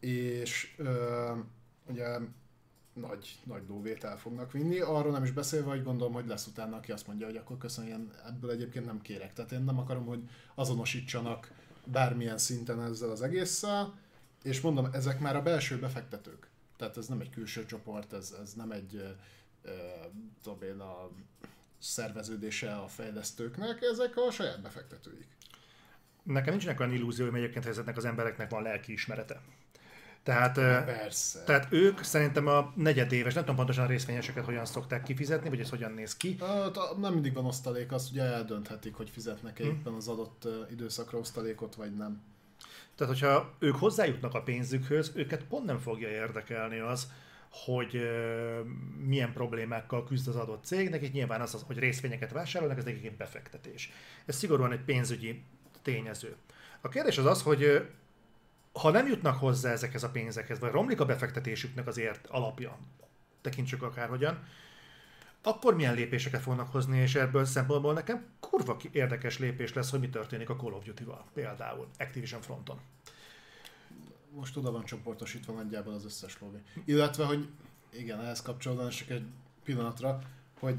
és 0.00 0.74
ö, 0.76 1.32
ugye 1.86 2.18
nagy, 2.92 3.40
nagy 3.44 3.62
lóvét 3.68 4.06
fognak 4.16 4.52
vinni. 4.52 4.80
Arról 4.80 5.12
nem 5.12 5.24
is 5.24 5.30
beszélve, 5.30 5.70
hogy 5.70 5.82
gondolom, 5.82 6.12
hogy 6.12 6.26
lesz 6.26 6.46
utána, 6.46 6.76
aki 6.76 6.92
azt 6.92 7.06
mondja, 7.06 7.26
hogy 7.26 7.36
akkor 7.36 7.58
köszönjön, 7.58 8.12
ebből 8.26 8.50
egyébként 8.50 8.84
nem 8.84 9.00
kérek. 9.00 9.32
Tehát 9.32 9.52
én 9.52 9.62
nem 9.62 9.78
akarom, 9.78 10.06
hogy 10.06 10.28
azonosítsanak 10.54 11.52
bármilyen 11.84 12.38
szinten 12.38 12.82
ezzel 12.82 13.10
az 13.10 13.22
egésszel, 13.22 13.98
és 14.42 14.60
mondom, 14.60 14.88
ezek 14.92 15.20
már 15.20 15.36
a 15.36 15.42
belső 15.42 15.78
befektetők. 15.78 16.48
Tehát 16.76 16.96
ez 16.96 17.06
nem 17.06 17.20
egy 17.20 17.30
külső 17.30 17.66
csoport, 17.66 18.12
ez, 18.12 18.34
ez 18.42 18.52
nem 18.54 18.70
egy, 18.70 18.94
uh, 18.94 19.72
tudom 20.42 20.62
én, 20.62 20.80
a 20.80 21.10
szerveződése 21.78 22.74
a 22.74 22.88
fejlesztőknek, 22.88 23.82
ezek 23.82 24.16
a 24.16 24.30
saját 24.30 24.62
befektetőik. 24.62 25.26
Nekem 26.22 26.50
nincsenek 26.50 26.80
olyan 26.80 26.92
illúzióim 26.92 27.34
egyébként, 27.34 27.64
hogy 27.64 27.72
ezeknek 27.72 27.96
az 27.96 28.04
embereknek 28.04 28.50
van 28.50 28.62
lelki 28.62 28.92
ismerete. 28.92 29.40
Tehát, 30.22 30.54
Persze. 30.84 31.44
tehát 31.44 31.66
ők 31.70 32.02
szerintem 32.02 32.46
a 32.46 32.72
negyedéves, 32.76 33.34
nem 33.34 33.42
tudom 33.42 33.56
pontosan 33.56 33.84
a 33.84 33.88
részvényeseket 33.88 34.44
hogyan 34.44 34.64
szokták 34.64 35.02
kifizetni, 35.02 35.48
vagy 35.48 35.60
ez 35.60 35.70
hogyan 35.70 35.92
néz 35.92 36.16
ki. 36.16 36.36
Hát, 36.40 36.78
nem 37.00 37.12
mindig 37.12 37.34
van 37.34 37.44
osztalék, 37.44 37.92
azt 37.92 38.10
ugye 38.10 38.22
eldönthetik, 38.22 38.94
hogy 38.94 39.10
fizetnek-e 39.10 39.62
hmm. 39.62 39.72
éppen 39.72 39.92
az 39.92 40.08
adott 40.08 40.48
időszakra 40.70 41.18
osztalékot, 41.18 41.74
vagy 41.74 41.96
nem. 41.96 42.22
Tehát, 42.94 43.12
hogyha 43.12 43.54
ők 43.58 43.76
hozzájutnak 43.76 44.34
a 44.34 44.42
pénzükhöz, 44.42 45.12
őket 45.14 45.44
pont 45.44 45.64
nem 45.64 45.78
fogja 45.78 46.08
érdekelni 46.08 46.78
az, 46.78 47.10
hogy 47.50 48.10
milyen 49.04 49.32
problémákkal 49.32 50.04
küzd 50.04 50.28
az 50.28 50.36
adott 50.36 50.64
cég, 50.64 50.88
nekik 50.88 51.12
nyilván 51.12 51.40
az, 51.40 51.54
az 51.54 51.64
hogy 51.66 51.78
részvényeket 51.78 52.32
vásárolnak, 52.32 52.78
ez 52.78 52.84
nekik 52.84 53.04
egy 53.04 53.16
befektetés. 53.16 53.92
Ez 54.26 54.36
szigorúan 54.36 54.72
egy 54.72 54.84
pénzügyi 54.84 55.42
tényező. 55.82 56.36
A 56.80 56.88
kérdés 56.88 57.18
az 57.18 57.24
az, 57.24 57.42
hogy 57.42 57.88
ha 58.72 58.90
nem 58.90 59.06
jutnak 59.06 59.38
hozzá 59.38 59.70
ezekhez 59.70 60.02
a 60.02 60.10
pénzekhez, 60.10 60.58
vagy 60.58 60.70
romlik 60.70 61.00
a 61.00 61.04
befektetésüknek 61.04 61.86
azért 61.86 62.26
alapja, 62.26 62.78
tekintsük 63.40 63.82
akárhogyan, 63.82 64.44
akkor 65.42 65.74
milyen 65.74 65.94
lépéseket 65.94 66.40
fognak 66.40 66.72
hozni, 66.72 66.98
és 66.98 67.14
ebből 67.14 67.44
szempontból 67.44 67.92
nekem 67.92 68.26
kurva 68.40 68.76
érdekes 68.92 69.38
lépés 69.38 69.72
lesz, 69.72 69.90
hogy 69.90 70.00
mi 70.00 70.08
történik 70.08 70.50
a 70.50 70.56
Call 70.56 70.72
of 70.72 70.84
Duty-val, 70.84 71.24
például 71.34 71.88
Activision 71.98 72.40
fronton 72.40 72.80
most 74.38 74.56
oda 74.56 74.70
van 74.70 74.84
csoportosítva 74.84 75.52
nagyjából 75.52 75.92
az 75.92 76.04
összes 76.04 76.38
lobby. 76.40 76.58
Illetve, 76.84 77.24
hogy 77.24 77.48
igen, 77.90 78.20
ehhez 78.20 78.42
kapcsolódóan 78.42 78.90
csak 78.90 79.10
egy 79.10 79.26
pillanatra, 79.64 80.18
hogy 80.58 80.76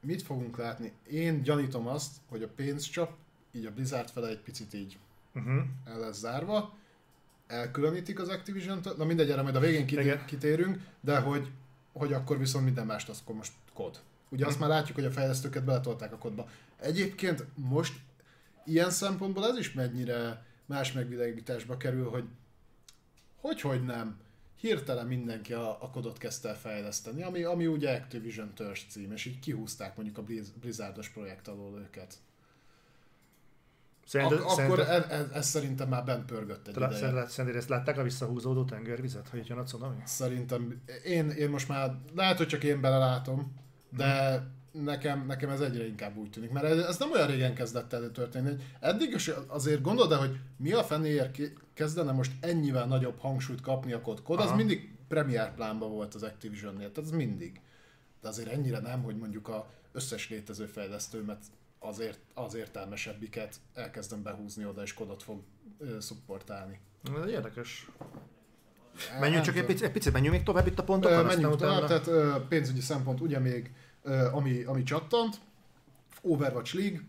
mit 0.00 0.22
fogunk 0.22 0.56
látni. 0.56 0.92
Én 1.10 1.42
gyanítom 1.42 1.86
azt, 1.86 2.16
hogy 2.28 2.42
a 2.42 2.48
pénzcsap 2.48 3.16
így 3.52 3.66
a 3.66 3.70
Blizzard 3.70 4.10
fele 4.10 4.28
egy 4.28 4.40
picit 4.40 4.74
így 4.74 4.98
uh-huh. 5.34 5.62
el 5.84 5.98
lesz 5.98 6.18
zárva, 6.18 6.74
elkülönítik 7.46 8.20
az 8.20 8.28
Activision-től, 8.28 8.94
na 8.96 9.04
mindegy, 9.04 9.30
erre 9.30 9.42
majd 9.42 9.56
a 9.56 9.60
végén 9.60 9.86
kit- 9.86 10.24
kitérünk, 10.24 10.80
de 11.00 11.18
hogy, 11.18 11.50
hogy 11.92 12.12
akkor 12.12 12.38
viszont 12.38 12.64
minden 12.64 12.86
mást 12.86 13.08
az 13.08 13.20
akkor 13.22 13.34
most 13.34 13.52
kod. 13.74 14.00
Ugye 14.28 14.46
azt 14.46 14.58
mhm. 14.58 14.68
már 14.68 14.76
látjuk, 14.76 14.96
hogy 14.96 15.06
a 15.06 15.10
fejlesztőket 15.10 15.64
beletolták 15.64 16.12
a 16.12 16.18
kodba. 16.18 16.48
Egyébként 16.76 17.44
most 17.54 17.94
ilyen 18.64 18.90
szempontból 18.90 19.46
ez 19.46 19.58
is 19.58 19.72
mennyire 19.72 20.46
más 20.66 20.92
megvilágításba 20.92 21.76
kerül, 21.76 22.08
hogy 22.08 22.24
hogy, 23.40 23.60
hogy 23.60 23.84
nem. 23.84 24.20
Hirtelen 24.60 25.06
mindenki 25.06 25.52
a, 25.52 25.82
a 25.82 25.90
kodot 25.90 26.18
kezdte 26.18 26.48
el 26.48 26.56
fejleszteni, 26.56 27.22
ami, 27.22 27.42
ami 27.42 27.66
ugye 27.66 27.94
Activision 27.94 28.54
törzs 28.54 28.84
cím, 28.88 29.12
és 29.12 29.24
így 29.24 29.38
kihúzták 29.38 29.96
mondjuk 29.96 30.18
a 30.18 30.22
Blizzardos 30.60 31.08
projekt 31.08 31.48
alól 31.48 31.78
őket. 31.78 32.14
Szerinted, 34.06 34.38
Ak- 34.38 34.58
akkor 34.58 34.80
ez, 34.80 35.04
ez, 35.08 35.30
ez, 35.32 35.46
szerintem 35.46 35.88
már 35.88 36.04
bent 36.04 36.24
pörgött 36.24 36.68
egy 36.68 36.76
ideje. 36.76 37.26
Szerinted 37.26 37.60
ezt 37.60 37.68
látták 37.68 37.98
a 37.98 38.02
visszahúzódó 38.02 38.64
tengervizet, 38.64 39.28
hogy 39.28 39.48
jön 39.48 39.58
a 39.58 39.64
cunami? 39.64 40.02
Szerintem, 40.04 40.82
én, 41.04 41.30
én 41.30 41.50
most 41.50 41.68
már, 41.68 41.96
lehet, 42.14 42.36
hogy 42.36 42.46
csak 42.46 42.64
én 42.64 42.80
belelátom, 42.80 43.54
de 43.90 44.38
hmm 44.38 44.56
nekem, 44.84 45.26
nekem 45.26 45.50
ez 45.50 45.60
egyre 45.60 45.86
inkább 45.86 46.16
úgy 46.16 46.30
tűnik, 46.30 46.50
mert 46.50 46.66
ez, 46.66 46.78
ez 46.78 46.98
nem 46.98 47.10
olyan 47.10 47.26
régen 47.26 47.54
kezdett 47.54 47.92
el 47.92 48.10
történni. 48.10 48.54
Eddig 48.80 49.12
is 49.14 49.30
azért 49.46 49.82
gondolod 49.82 50.18
hogy 50.18 50.38
mi 50.56 50.72
a 50.72 50.84
fenéért 50.84 51.40
kezdene 51.74 52.12
most 52.12 52.32
ennyivel 52.40 52.86
nagyobb 52.86 53.18
hangsúlyt 53.18 53.60
kapni 53.60 53.92
a 53.92 54.00
kod? 54.00 54.22
Kod 54.22 54.40
az 54.40 54.52
mindig 54.52 54.96
premier 55.08 55.54
plánban 55.54 55.90
volt 55.90 56.14
az 56.14 56.22
Activision-nél, 56.22 56.92
tehát 56.92 57.10
ez 57.10 57.16
mindig. 57.16 57.60
De 58.20 58.28
azért 58.28 58.48
ennyire 58.48 58.78
nem, 58.78 59.02
hogy 59.02 59.16
mondjuk 59.16 59.48
a 59.48 59.70
összes 59.92 60.28
létező 60.28 60.66
fejlesztőmet 60.66 61.44
azért, 61.78 62.18
az 62.34 62.54
értelmesebbiket 62.54 63.56
elkezdem 63.74 64.22
behúzni 64.22 64.66
oda, 64.66 64.82
és 64.82 64.94
kodot 64.94 65.22
fog 65.22 65.42
ö, 65.78 66.00
szupportálni. 66.00 66.80
Ez 67.22 67.30
érdekes. 67.30 67.90
Menjünk 69.20 69.44
csak 69.44 69.56
egy 69.56 69.64
picit, 69.64 69.84
egy 69.84 69.92
picit 69.92 70.12
menjünk 70.12 70.34
még 70.34 70.44
tovább 70.44 70.66
itt 70.66 70.78
a 70.78 70.84
pontokon, 70.84 71.24
Menjünk 71.24 71.56
tovább, 71.56 71.82
utána... 71.82 71.86
tehát 71.86 72.06
ö, 72.06 72.46
pénzügyi 72.48 72.80
szempont 72.80 73.20
ugye 73.20 73.38
még, 73.38 73.72
ami, 74.32 74.62
ami 74.62 74.82
csattant, 74.82 75.40
Overwatch 76.22 76.74
League, 76.74 77.00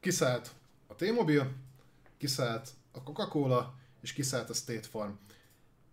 kiszállt 0.00 0.52
a 0.86 0.94
T-Mobile, 0.94 1.50
kiszállt 2.18 2.70
a 2.92 3.02
Coca-Cola, 3.02 3.74
és 4.00 4.12
kiszállt 4.12 4.50
a 4.50 4.54
State 4.54 4.88
Farm. 4.88 5.12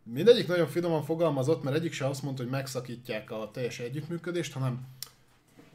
Mindegyik 0.03 0.47
nagyon 0.47 0.67
finoman 0.67 1.03
fogalmazott, 1.03 1.63
mert 1.63 1.75
egyik 1.75 1.93
se 1.93 2.07
azt 2.07 2.21
mondta, 2.23 2.41
hogy 2.41 2.51
megszakítják 2.51 3.31
a 3.31 3.49
teljes 3.53 3.79
együttműködést, 3.79 4.53
hanem 4.53 4.87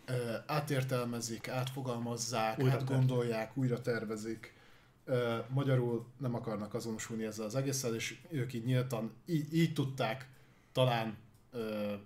ö, 0.07 0.35
átértelmezik, 0.47 1.49
átfogalmazzák, 1.49 2.59
Újra 2.59 2.73
átgondolják, 2.73 3.57
újra 3.57 3.81
tervezik. 3.81 4.55
Ö, 5.05 5.39
magyarul 5.49 6.07
nem 6.19 6.35
akarnak 6.35 6.75
azonosulni 6.75 7.25
ezzel 7.25 7.45
az 7.45 7.55
egésszel, 7.55 7.95
és 7.95 8.19
ők 8.31 8.53
így 8.53 8.65
nyíltan, 8.65 9.13
így, 9.27 9.55
így 9.55 9.73
tudták 9.73 10.29
talán 10.73 11.17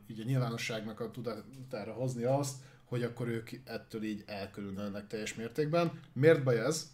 így 0.07 0.21
a 0.21 0.25
nyilvánosságnak 0.25 1.01
a 1.01 1.11
tudatára 1.11 1.93
hozni 1.93 2.25
azt, 2.25 2.57
hogy 2.85 3.03
akkor 3.03 3.29
ők 3.29 3.51
ettől 3.65 4.03
így 4.03 4.23
elkülönülnek 4.27 5.07
teljes 5.07 5.35
mértékben. 5.35 6.01
Miért 6.13 6.43
baj 6.43 6.59
ez? 6.59 6.91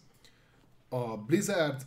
A 0.89 1.17
Blizzard 1.17 1.81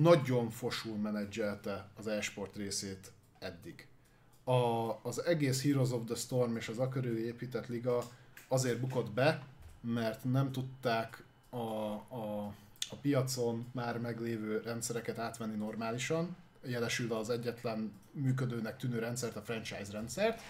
nagyon 0.00 0.50
fosul 0.50 0.96
menedzselte 0.96 1.88
az 1.96 2.06
e-sport 2.06 2.56
részét 2.56 3.12
eddig. 3.38 3.86
A, 4.44 4.90
az 5.02 5.24
egész 5.24 5.62
Heroes 5.62 5.90
of 5.90 6.04
the 6.04 6.14
Storm 6.14 6.56
és 6.56 6.68
az 6.68 6.78
a 6.78 6.88
körül 6.88 7.18
épített 7.18 7.66
liga 7.66 8.02
azért 8.48 8.80
bukott 8.80 9.10
be, 9.10 9.42
mert 9.80 10.24
nem 10.24 10.52
tudták 10.52 11.24
a, 11.50 11.56
a, 11.56 12.54
a 12.90 12.96
piacon 13.00 13.66
már 13.72 13.98
meglévő 13.98 14.60
rendszereket 14.60 15.18
átvenni 15.18 15.56
normálisan, 15.56 16.36
jelesül 16.66 17.12
az 17.12 17.30
egyetlen 17.30 17.92
működőnek 18.12 18.76
tűnő 18.76 18.98
rendszert, 18.98 19.36
a 19.36 19.42
franchise 19.42 19.92
rendszert, 19.92 20.40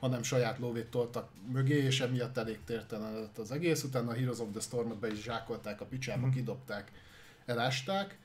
hanem 0.00 0.22
saját 0.22 0.58
lóvét 0.58 0.90
toltak 0.90 1.28
mögé, 1.52 1.74
és 1.74 2.00
emiatt 2.00 2.36
elég 2.36 2.58
tértelen 2.64 3.12
lett 3.12 3.38
az 3.38 3.50
egész. 3.50 3.82
Utána 3.82 4.10
a 4.10 4.14
Heroes 4.14 4.38
of 4.38 4.48
the 4.50 4.60
Stormot 4.60 4.98
be 4.98 5.12
is 5.12 5.22
zsákolták 5.22 5.80
a 5.80 5.84
picsába, 5.84 6.28
kidobták, 6.28 6.92
elásták. 7.46 8.18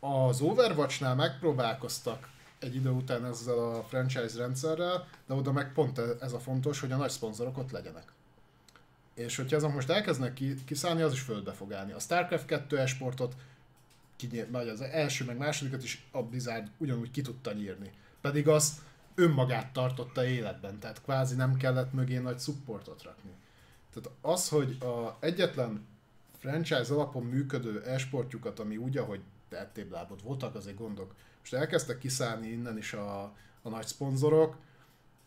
Az 0.00 0.40
Overwatchnál 0.40 1.14
megpróbálkoztak 1.14 2.28
egy 2.58 2.74
idő 2.74 2.90
után 2.90 3.24
ezzel 3.24 3.58
a 3.58 3.82
franchise 3.82 4.38
rendszerrel, 4.38 5.08
de 5.26 5.34
oda 5.34 5.52
meg 5.52 5.72
pont 5.72 6.00
ez 6.20 6.32
a 6.32 6.38
fontos, 6.38 6.80
hogy 6.80 6.92
a 6.92 6.96
nagy 6.96 7.10
szponzorok 7.10 7.58
ott 7.58 7.70
legyenek. 7.70 8.12
És 9.14 9.36
hogyha 9.36 9.56
azok 9.56 9.74
most 9.74 9.90
elkezdenek 9.90 10.32
ki- 10.32 10.64
kiszállni, 10.64 11.02
az 11.02 11.12
is 11.12 11.20
földbe 11.20 11.52
fog 11.52 11.72
állni. 11.72 11.92
A 11.92 11.98
StarCraft 11.98 12.46
2 12.46 12.78
esportot, 12.78 13.34
kinyír, 14.18 14.50
vagy 14.50 14.68
az 14.68 14.80
első 14.80 15.24
meg 15.24 15.36
másodikat 15.36 15.82
is 15.82 16.06
a 16.10 16.22
Blizzard 16.22 16.70
ugyanúgy 16.78 17.10
ki 17.10 17.20
tudta 17.20 17.52
nyírni. 17.52 17.92
Pedig 18.20 18.48
az 18.48 18.80
önmagát 19.14 19.72
tartotta 19.72 20.26
életben, 20.26 20.78
tehát 20.78 21.02
kvázi 21.02 21.34
nem 21.34 21.56
kellett 21.56 21.92
mögé 21.92 22.18
nagy 22.18 22.38
supportot 22.38 23.02
rakni. 23.02 23.30
Tehát 23.92 24.18
az, 24.20 24.48
hogy 24.48 24.76
a 24.80 25.16
egyetlen 25.20 25.86
franchise 26.38 26.94
alapon 26.94 27.24
működő 27.24 27.82
esportjukat, 27.82 28.58
ami 28.58 28.76
úgy, 28.76 28.96
ahogy 28.96 29.20
tettéblábot 29.48 30.22
voltak, 30.22 30.54
azért 30.54 30.76
gondok. 30.76 31.14
Most 31.40 31.54
elkezdtek 31.54 31.98
kiszállni 31.98 32.48
innen 32.48 32.78
is 32.78 32.92
a, 32.92 33.22
a 33.62 33.68
nagy 33.68 33.86
szponzorok, 33.86 34.56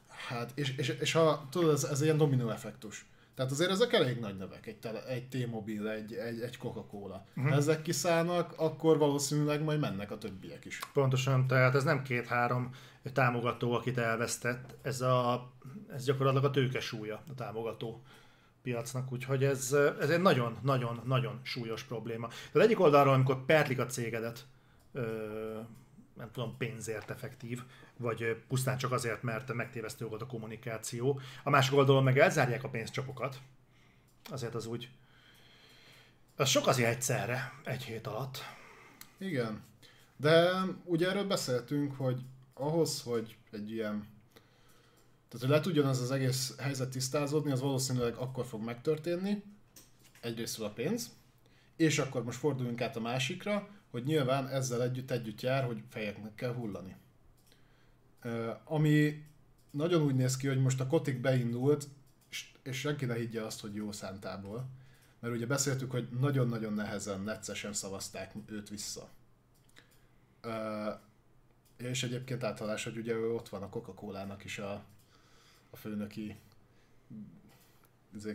hát, 0.08 0.52
és, 0.56 0.78
és, 0.78 0.90
és 0.90 1.12
ha, 1.12 1.48
tudod, 1.50 1.74
ez, 1.74 1.84
ez 1.84 2.02
ilyen 2.02 2.18
dominó 2.18 2.50
effektus. 2.50 3.06
Tehát 3.36 3.52
azért 3.52 3.72
ezek 3.72 3.94
elég 3.94 4.20
nagy 4.20 4.38
nevek, 4.38 4.66
egy, 4.66 4.78
tele, 4.78 5.06
egy 5.06 5.28
T-Mobile, 5.28 5.92
egy, 5.92 6.14
egy, 6.14 6.42
egy 6.42 6.58
Coca-Cola. 6.58 7.26
Uh-huh. 7.36 7.56
Ezek 7.56 7.82
kiszállnak, 7.82 8.54
akkor 8.58 8.98
valószínűleg 8.98 9.64
majd 9.64 9.80
mennek 9.80 10.12
a 10.12 10.18
többiek 10.18 10.66
is. 10.66 10.80
Pontosan, 10.94 11.48
tehát 11.48 11.76
ez 11.76 11.84
nem 11.84 12.04
két-három 12.04 12.70
támogató, 13.14 13.74
akit 13.74 13.98
elvesztett, 13.98 14.76
ez, 14.82 15.02
a, 15.02 15.50
ez 15.94 16.06
gyakorlatilag 16.06 16.46
a 16.46 16.52
tőke 16.52 16.80
súlya 16.80 17.24
a 17.30 17.34
támogató 17.36 18.02
piacnak, 18.62 19.12
úgyhogy 19.12 19.44
ez, 19.44 19.76
ez 20.00 20.10
egy 20.10 20.22
nagyon-nagyon-nagyon 20.22 21.40
súlyos 21.44 21.84
probléma. 21.84 22.28
Tehát 22.28 22.68
egyik 22.68 22.80
oldalról, 22.80 23.14
amikor 23.14 23.46
perlik 23.46 23.80
a 23.80 23.86
cégedet, 23.86 24.46
nem 26.22 26.32
tudom, 26.32 26.58
pénzért 26.58 27.10
effektív, 27.10 27.64
vagy 27.98 28.44
pusztán 28.48 28.78
csak 28.78 28.92
azért, 28.92 29.24
mert 29.24 29.54
megtévesztő 29.54 30.08
volt 30.08 30.22
a 30.22 30.26
kommunikáció. 30.26 31.20
A 31.44 31.50
másik 31.50 31.74
oldalon 31.74 32.04
meg 32.04 32.20
elzárják 32.20 32.64
a 32.64 32.70
pénzcsapokat. 32.70 33.42
Azért 34.30 34.56
az 34.56 34.66
úgy... 34.66 34.90
Az 36.36 36.50
sok 36.50 36.68
azért 36.68 36.90
egyszerre, 36.90 37.54
egy 37.64 37.84
hét 37.84 38.08
alatt. 38.08 38.38
Igen. 39.18 39.64
De 40.18 40.52
ugye 40.84 41.10
erről 41.10 41.28
beszéltünk, 41.28 41.96
hogy 41.96 42.22
ahhoz, 42.54 43.02
hogy 43.02 43.38
egy 43.52 43.72
ilyen 43.72 44.08
tehát, 45.28 45.46
hogy 45.46 45.56
le 45.56 45.62
tudjon 45.62 45.88
ez 45.88 46.00
az 46.00 46.12
egész 46.12 46.56
helyzet 46.58 46.90
tisztázódni, 46.90 47.52
az 47.52 47.62
valószínűleg 47.62 48.16
akkor 48.16 48.46
fog 48.46 48.64
megtörténni, 48.64 49.44
egyrésztről 50.22 50.68
a 50.68 50.72
pénz, 50.72 51.16
és 51.76 52.00
akkor 52.00 52.24
most 52.24 52.38
forduljunk 52.38 52.82
át 52.82 52.96
a 52.96 53.00
másikra, 53.00 53.68
hogy 53.92 54.04
nyilván 54.04 54.48
ezzel 54.48 54.84
együtt 54.84 55.12
együtt 55.12 55.42
jár, 55.42 55.64
hogy 55.64 55.84
fejeknek 55.90 56.36
kell 56.36 56.54
hullani. 56.54 56.96
Ami 58.64 59.26
nagyon 59.72 60.02
úgy 60.02 60.16
néz 60.16 60.38
ki, 60.38 60.48
hogy 60.48 60.62
most 60.62 60.80
a 60.80 60.88
Kotik 60.88 61.22
beindult, 61.22 61.88
és, 62.30 62.52
senki 62.72 63.06
ne 63.06 63.14
higgye 63.14 63.42
azt, 63.42 63.62
hogy 63.62 63.76
jó 63.76 63.92
szántából. 63.92 64.70
Mert 65.20 65.36
ugye 65.36 65.46
beszéltük, 65.46 65.92
hogy 65.92 66.08
nagyon-nagyon 66.20 66.74
nehezen, 66.74 67.22
neccesen 67.22 67.74
szavazták 67.74 68.34
őt 68.46 68.70
vissza. 68.70 69.10
És 71.78 72.04
egyébként 72.04 72.44
általás, 72.44 72.84
hogy 72.84 72.98
ugye 72.98 73.14
ő 73.14 73.34
ott 73.34 73.50
van 73.50 73.64
a 73.64 73.70
Coca-Cola-nak 73.70 74.44
is 74.44 74.60
a, 74.60 74.84
a 75.70 75.76
főnöki 75.76 76.36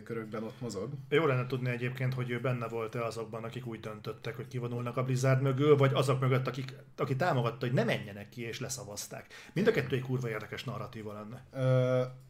körökben 0.03 0.43
ott 0.43 0.61
mozog. 0.61 0.89
Jó 1.09 1.25
lenne 1.25 1.47
tudni 1.47 1.69
egyébként, 1.69 2.13
hogy 2.13 2.29
ő 2.29 2.39
benne 2.39 2.67
volt-e 2.67 3.03
azokban, 3.03 3.43
akik 3.43 3.65
úgy 3.65 3.79
döntöttek, 3.79 4.35
hogy 4.35 4.47
kivonulnak 4.47 4.97
a 4.97 5.03
Blizzard 5.03 5.41
mögül, 5.41 5.77
vagy 5.77 5.91
azok 5.93 6.19
mögött, 6.19 6.47
akik, 6.47 6.73
aki 6.97 7.15
támogatta, 7.15 7.65
hogy 7.65 7.75
ne 7.75 7.83
menjenek 7.83 8.29
ki 8.29 8.41
és 8.41 8.59
leszavazták. 8.59 9.33
Mind 9.53 9.67
a 9.67 9.71
kettő 9.71 9.95
egy 9.95 10.01
kurva 10.01 10.29
érdekes 10.29 10.63
narratíva 10.63 11.13
lenne. 11.13 11.43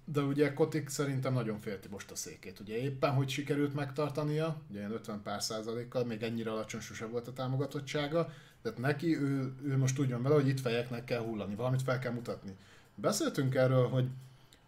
De 0.05 0.21
ugye 0.21 0.53
Kotik 0.53 0.89
szerintem 0.89 1.33
nagyon 1.33 1.59
félti 1.59 1.87
most 1.87 2.11
a 2.11 2.15
székét. 2.15 2.59
Ugye 2.59 2.77
éppen, 2.77 3.13
hogy 3.13 3.29
sikerült 3.29 3.73
megtartania, 3.73 4.61
ugye 4.69 4.79
ilyen 4.79 4.91
50 4.91 5.21
pár 5.21 5.43
százalékkal, 5.43 6.05
még 6.05 6.23
ennyire 6.23 6.51
alacsony 6.51 6.81
sose 6.81 7.05
volt 7.05 7.27
a 7.27 7.33
támogatottsága, 7.33 8.29
tehát 8.61 8.77
neki 8.77 9.17
ő, 9.17 9.53
ő 9.63 9.77
most 9.77 9.97
van 9.97 10.21
vele, 10.21 10.35
hogy 10.35 10.47
itt 10.47 10.59
fejeknek 10.59 11.03
kell 11.03 11.21
hullani, 11.21 11.55
valamit 11.55 11.81
fel 11.81 11.99
kell 11.99 12.11
mutatni. 12.11 12.55
Beszéltünk 12.95 13.55
erről, 13.55 13.87
hogy 13.87 14.07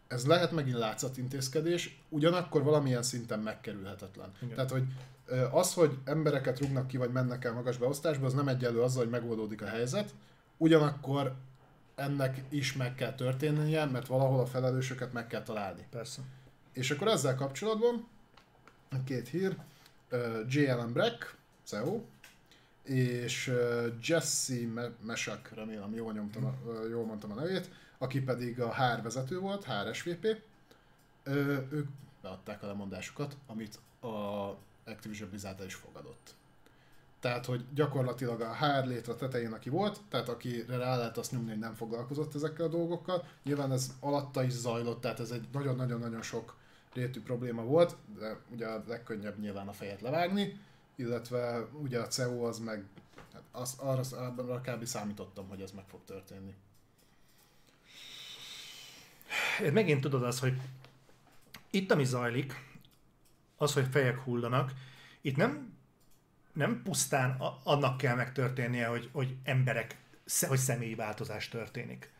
ez 0.10 0.26
lehet 0.26 0.52
megint 0.52 0.78
látszatintézkedés, 0.78 2.02
ugyanakkor 2.10 2.64
valamilyen 2.64 3.04
szinten 3.04 3.40
megkerülhetetlen. 3.40 4.32
Igen. 4.42 4.56
Tehát, 4.56 4.72
hogy 4.72 4.84
az, 5.52 5.74
hogy 5.74 5.98
embereket 6.06 6.60
rúgnak 6.60 6.88
ki, 6.88 6.98
vagy 6.98 7.12
mennek 7.12 7.46
el 7.46 7.54
magas 7.54 7.78
beosztásba, 7.78 8.26
az 8.26 8.34
nem 8.34 8.48
egyenlő 8.48 8.82
azzal, 8.82 9.02
hogy 9.02 9.12
megoldódik 9.12 9.62
a 9.62 9.68
helyzet, 9.68 10.14
ugyanakkor 10.58 11.36
ennek 11.96 12.44
is 12.50 12.74
meg 12.74 12.96
kell 12.96 13.14
történnie, 13.14 13.86
mert 13.86 14.08
valahol 14.08 14.40
a 14.40 14.46
felelősöket 14.46 15.14
meg 15.14 15.28
kell 15.28 15.44
találni. 15.44 15.88
Persze. 15.90 16.22
És 16.74 16.92
akkor 16.92 17.08
ezzel 17.08 17.36
kapcsolatban 17.36 18.08
két 19.06 19.28
hír, 19.28 19.58
J.L.M. 20.48 20.94
Breck, 20.94 21.36
CEO, 21.64 22.02
és 22.84 23.54
Jesse 24.02 24.68
Me- 24.74 25.04
Mesak, 25.06 25.52
remélem 25.56 25.94
jól, 25.94 26.14
nyomtam 26.14 26.58
jól 26.90 27.06
mondtam 27.06 27.32
a 27.32 27.36
nevét, 27.36 27.70
aki 28.00 28.22
pedig 28.22 28.62
a 28.62 28.74
HR 28.74 29.02
vezető 29.02 29.40
volt, 29.40 29.64
HR 29.66 29.96
SVP. 29.96 30.42
Ö, 31.24 31.58
ők 31.70 31.88
beadták 32.22 32.64
a 32.64 32.68
lemondásukat, 32.68 33.38
amit 33.48 33.80
a 34.02 34.56
Activision 34.86 35.30
Blizzard 35.30 35.66
is 35.66 35.74
fogadott. 35.74 36.36
Tehát, 37.20 37.46
hogy 37.46 37.66
gyakorlatilag 37.74 38.42
a 38.42 38.56
HR 38.56 38.88
létre 38.88 39.14
tetején, 39.14 39.54
aki 39.54 39.70
volt, 39.70 40.00
tehát 40.10 40.30
akire 40.30 40.78
rá 40.78 40.98
lehet 40.98 41.18
azt 41.18 41.32
nyomni, 41.32 41.50
hogy 41.50 41.60
nem 41.60 41.74
foglalkozott 41.74 42.36
ezekkel 42.36 42.66
a 42.66 42.70
dolgokkal. 42.70 43.28
Nyilván 43.44 43.72
ez 43.72 43.94
alatta 44.00 44.44
is 44.44 44.52
zajlott, 44.52 45.02
tehát 45.02 45.20
ez 45.20 45.32
egy 45.32 45.48
nagyon-nagyon-nagyon 45.52 46.22
sok 46.22 46.56
rétű 46.94 47.22
probléma 47.22 47.64
volt, 47.64 47.96
de 48.20 48.38
ugye 48.52 48.68
a 48.68 48.84
legkönnyebb 48.88 49.40
nyilván 49.40 49.68
a 49.68 49.74
fejet 49.74 50.02
levágni, 50.02 50.60
illetve 50.96 51.68
ugye 51.82 52.00
a 52.00 52.08
CEO 52.08 52.44
az 52.44 52.60
meg, 52.60 52.86
hát 53.34 53.44
az, 53.52 53.76
arra, 53.78 54.02
arra 54.38 54.62
kb. 54.62 54.86
számítottam, 54.86 55.48
hogy 55.48 55.62
ez 55.62 55.72
meg 55.72 55.86
fog 55.88 56.00
történni. 56.06 56.56
Megint 59.74 60.02
tudod 60.02 60.24
az, 60.24 60.40
hogy 60.40 60.62
itt 61.70 61.92
ami 61.92 62.06
zajlik, 62.06 62.54
az, 63.58 63.74
hogy 63.74 63.86
fejek 63.92 64.20
hullanak, 64.20 64.72
itt 65.22 65.36
nem, 65.36 65.78
nem 66.54 66.82
pusztán 66.84 67.42
annak 67.64 67.98
kell 67.98 68.16
megtörténnie, 68.16 68.88
hogy, 68.88 69.10
hogy 69.12 69.36
emberek, 69.44 69.98
hogy 70.48 70.58
személyi 70.58 70.96
változás 70.96 71.48
történik, 71.50 72.12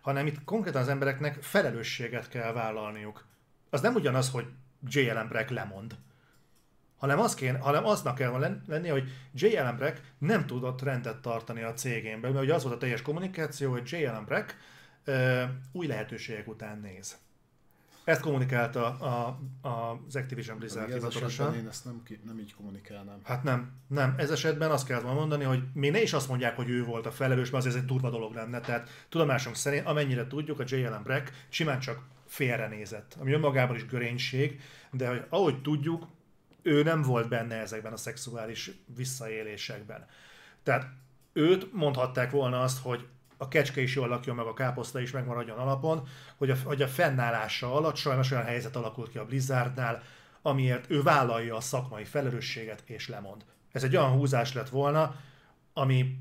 hanem 0.00 0.26
itt 0.26 0.44
konkrétan 0.44 0.82
az 0.82 0.88
embereknek 0.88 1.42
felelősséget 1.42 2.28
kell 2.28 2.52
vállalniuk. 2.52 3.26
Az 3.70 3.80
nem 3.80 3.94
ugyanaz, 3.94 4.30
hogy 4.30 4.46
JLM 4.88 5.28
Breck 5.28 5.50
lemond. 5.50 5.96
hanem, 6.96 7.20
az 7.20 7.34
kéne, 7.34 7.58
hanem 7.58 7.86
aznak 7.86 8.14
kell 8.14 8.60
lennie, 8.66 8.92
hogy 8.92 9.12
J. 9.34 9.56
Allen 9.56 9.76
Brack 9.76 10.00
nem 10.18 10.46
tudott 10.46 10.82
rendet 10.82 11.20
tartani 11.20 11.62
a 11.62 11.72
cégén 11.72 12.20
belül, 12.20 12.34
mert 12.36 12.46
ugye 12.46 12.54
az 12.54 12.62
volt 12.62 12.74
a 12.74 12.78
teljes 12.78 13.02
kommunikáció, 13.02 13.70
hogy 13.70 13.92
J. 13.92 14.04
Allen 14.04 14.24
Brack 14.24 14.56
új 15.72 15.86
lehetőségek 15.86 16.48
után 16.48 16.80
néz. 16.80 17.18
Ezt 18.08 18.20
kommunikálta 18.20 18.86
a, 18.86 19.38
a, 19.68 20.00
az 20.06 20.16
Activision 20.16 20.58
Blizzard 20.58 20.92
hivatalosan. 20.92 21.54
Én 21.54 21.66
ezt 21.68 21.84
nem, 21.84 22.02
nem 22.26 22.38
így 22.38 22.54
kommunikálnám. 22.54 23.20
Hát 23.24 23.42
nem, 23.42 23.72
nem. 23.86 24.14
Ez 24.16 24.30
esetben 24.30 24.70
azt 24.70 24.86
kell 24.86 25.00
mondani, 25.02 25.44
hogy 25.44 25.62
még 25.74 25.90
ne 25.90 26.02
is 26.02 26.12
azt 26.12 26.28
mondják, 26.28 26.56
hogy 26.56 26.68
ő 26.68 26.84
volt 26.84 27.06
a 27.06 27.10
felelős, 27.10 27.50
mert 27.50 27.64
azért 27.64 27.74
ez 27.74 27.80
egy 27.80 27.88
durva 27.88 28.10
dolog 28.10 28.34
lenne. 28.34 28.60
Tehát 28.60 28.88
tudomásunk 29.08 29.56
szerint, 29.56 29.86
amennyire 29.86 30.26
tudjuk, 30.26 30.60
a 30.60 30.64
J.L.M. 30.66 31.02
Brack 31.02 31.32
simán 31.48 31.80
csak 31.80 32.02
félrenézett, 32.26 33.16
ami 33.20 33.32
önmagában 33.32 33.76
is 33.76 33.86
görénység, 33.86 34.60
de 34.90 35.08
hogy 35.08 35.24
ahogy 35.28 35.62
tudjuk, 35.62 36.06
ő 36.62 36.82
nem 36.82 37.02
volt 37.02 37.28
benne 37.28 37.54
ezekben 37.54 37.92
a 37.92 37.96
szexuális 37.96 38.70
visszaélésekben. 38.96 40.06
Tehát 40.62 40.86
őt 41.32 41.72
mondhatták 41.72 42.30
volna 42.30 42.60
azt, 42.60 42.78
hogy 42.78 43.06
a 43.38 43.48
kecske 43.48 43.80
is 43.80 43.94
jól 43.94 44.08
lakjon, 44.08 44.36
meg 44.36 44.46
a 44.46 44.54
káposzta 44.54 45.00
is 45.00 45.10
megmaradjon 45.10 45.58
alapon, 45.58 46.08
hogy 46.36 46.50
a, 46.50 46.56
hogy 46.64 46.82
a 46.82 46.88
fennállása 46.88 47.74
alatt 47.74 47.96
sajnos 47.96 48.30
olyan 48.30 48.44
helyzet 48.44 48.76
alakult 48.76 49.10
ki 49.10 49.18
a 49.18 49.24
Blizzardnál, 49.24 50.02
amiért 50.42 50.90
ő 50.90 51.02
vállalja 51.02 51.56
a 51.56 51.60
szakmai 51.60 52.04
felelősséget 52.04 52.82
és 52.84 53.08
lemond. 53.08 53.44
Ez 53.72 53.84
egy 53.84 53.96
olyan 53.96 54.10
húzás 54.10 54.52
lett 54.52 54.68
volna, 54.68 55.14
ami 55.72 56.18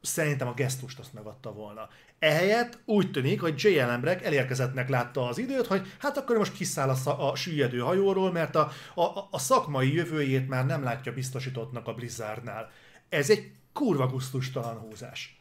szerintem 0.00 0.48
a 0.48 0.54
gesztust 0.54 0.98
azt 0.98 1.12
megadta 1.12 1.52
volna. 1.52 1.88
Ehelyett 2.18 2.78
úgy 2.84 3.10
tűnik, 3.10 3.40
hogy 3.40 3.64
J. 3.64 3.78
Ellenbrek 3.78 4.24
elérkezettnek 4.24 4.88
látta 4.88 5.28
az 5.28 5.38
időt, 5.38 5.66
hogy 5.66 5.92
hát 5.98 6.16
akkor 6.16 6.36
most 6.36 6.52
kiszáll 6.52 6.88
a, 6.88 7.30
a 7.30 7.34
süllyedő 7.34 7.78
hajóról, 7.78 8.32
mert 8.32 8.54
a, 8.54 8.70
a, 8.94 9.28
a 9.30 9.38
szakmai 9.38 9.94
jövőjét 9.94 10.48
már 10.48 10.66
nem 10.66 10.82
látja 10.82 11.12
biztosítottnak 11.12 11.86
a 11.86 11.94
Blizzardnál. 11.94 12.70
Ez 13.08 13.30
egy 13.30 13.52
kurva 13.72 14.06
gusztustalan 14.06 14.78
húzás. 14.78 15.35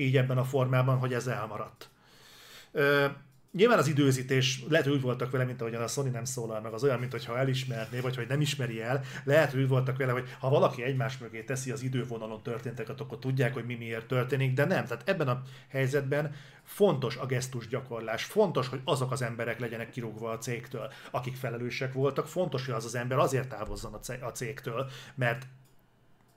Így 0.00 0.16
ebben 0.16 0.38
a 0.38 0.44
formában, 0.44 0.98
hogy 0.98 1.12
ez 1.12 1.26
elmaradt. 1.26 1.90
Ö, 2.72 3.06
Nyilván 3.52 3.78
az 3.78 3.88
időzítés, 3.88 4.64
lehet, 4.68 4.86
hogy 4.86 4.94
úgy 4.94 5.02
voltak 5.02 5.30
vele, 5.30 5.44
mint 5.44 5.60
ahogyan 5.60 5.82
a 5.82 5.86
Sony 5.86 6.10
nem 6.10 6.24
szólal 6.24 6.60
meg, 6.60 6.72
az 6.72 6.84
olyan, 6.84 6.98
mint 6.98 7.12
hogyha 7.12 7.38
elismerné, 7.38 8.00
vagy 8.00 8.16
hogy 8.16 8.28
nem 8.28 8.40
ismeri 8.40 8.82
el. 8.82 9.02
Lehet, 9.24 9.50
hogy 9.50 9.60
úgy 9.60 9.68
voltak 9.68 9.96
vele, 9.96 10.12
hogy 10.12 10.28
ha 10.38 10.48
valaki 10.48 10.82
egymás 10.82 11.18
mögé 11.18 11.42
teszi 11.42 11.70
az 11.70 11.82
idővonalon 11.82 12.42
történteket, 12.42 13.00
akkor 13.00 13.18
tudják, 13.18 13.54
hogy 13.54 13.64
mi 13.64 13.74
miért 13.74 14.06
történik, 14.06 14.54
de 14.54 14.64
nem. 14.64 14.84
Tehát 14.84 15.08
ebben 15.08 15.28
a 15.28 15.42
helyzetben 15.68 16.34
fontos 16.64 17.16
a 17.16 17.26
gesztus 17.26 17.68
gyakorlás, 17.68 18.24
fontos, 18.24 18.68
hogy 18.68 18.80
azok 18.84 19.12
az 19.12 19.22
emberek 19.22 19.58
legyenek 19.58 19.90
kirúgva 19.90 20.30
a 20.30 20.38
cégtől, 20.38 20.92
akik 21.10 21.36
felelősek 21.36 21.92
voltak, 21.92 22.26
fontos, 22.26 22.66
hogy 22.66 22.74
az 22.74 22.84
az 22.84 22.94
ember 22.94 23.18
azért 23.18 23.48
távozzon 23.48 23.98
a 24.20 24.32
cégtől, 24.32 24.90
mert 25.14 25.46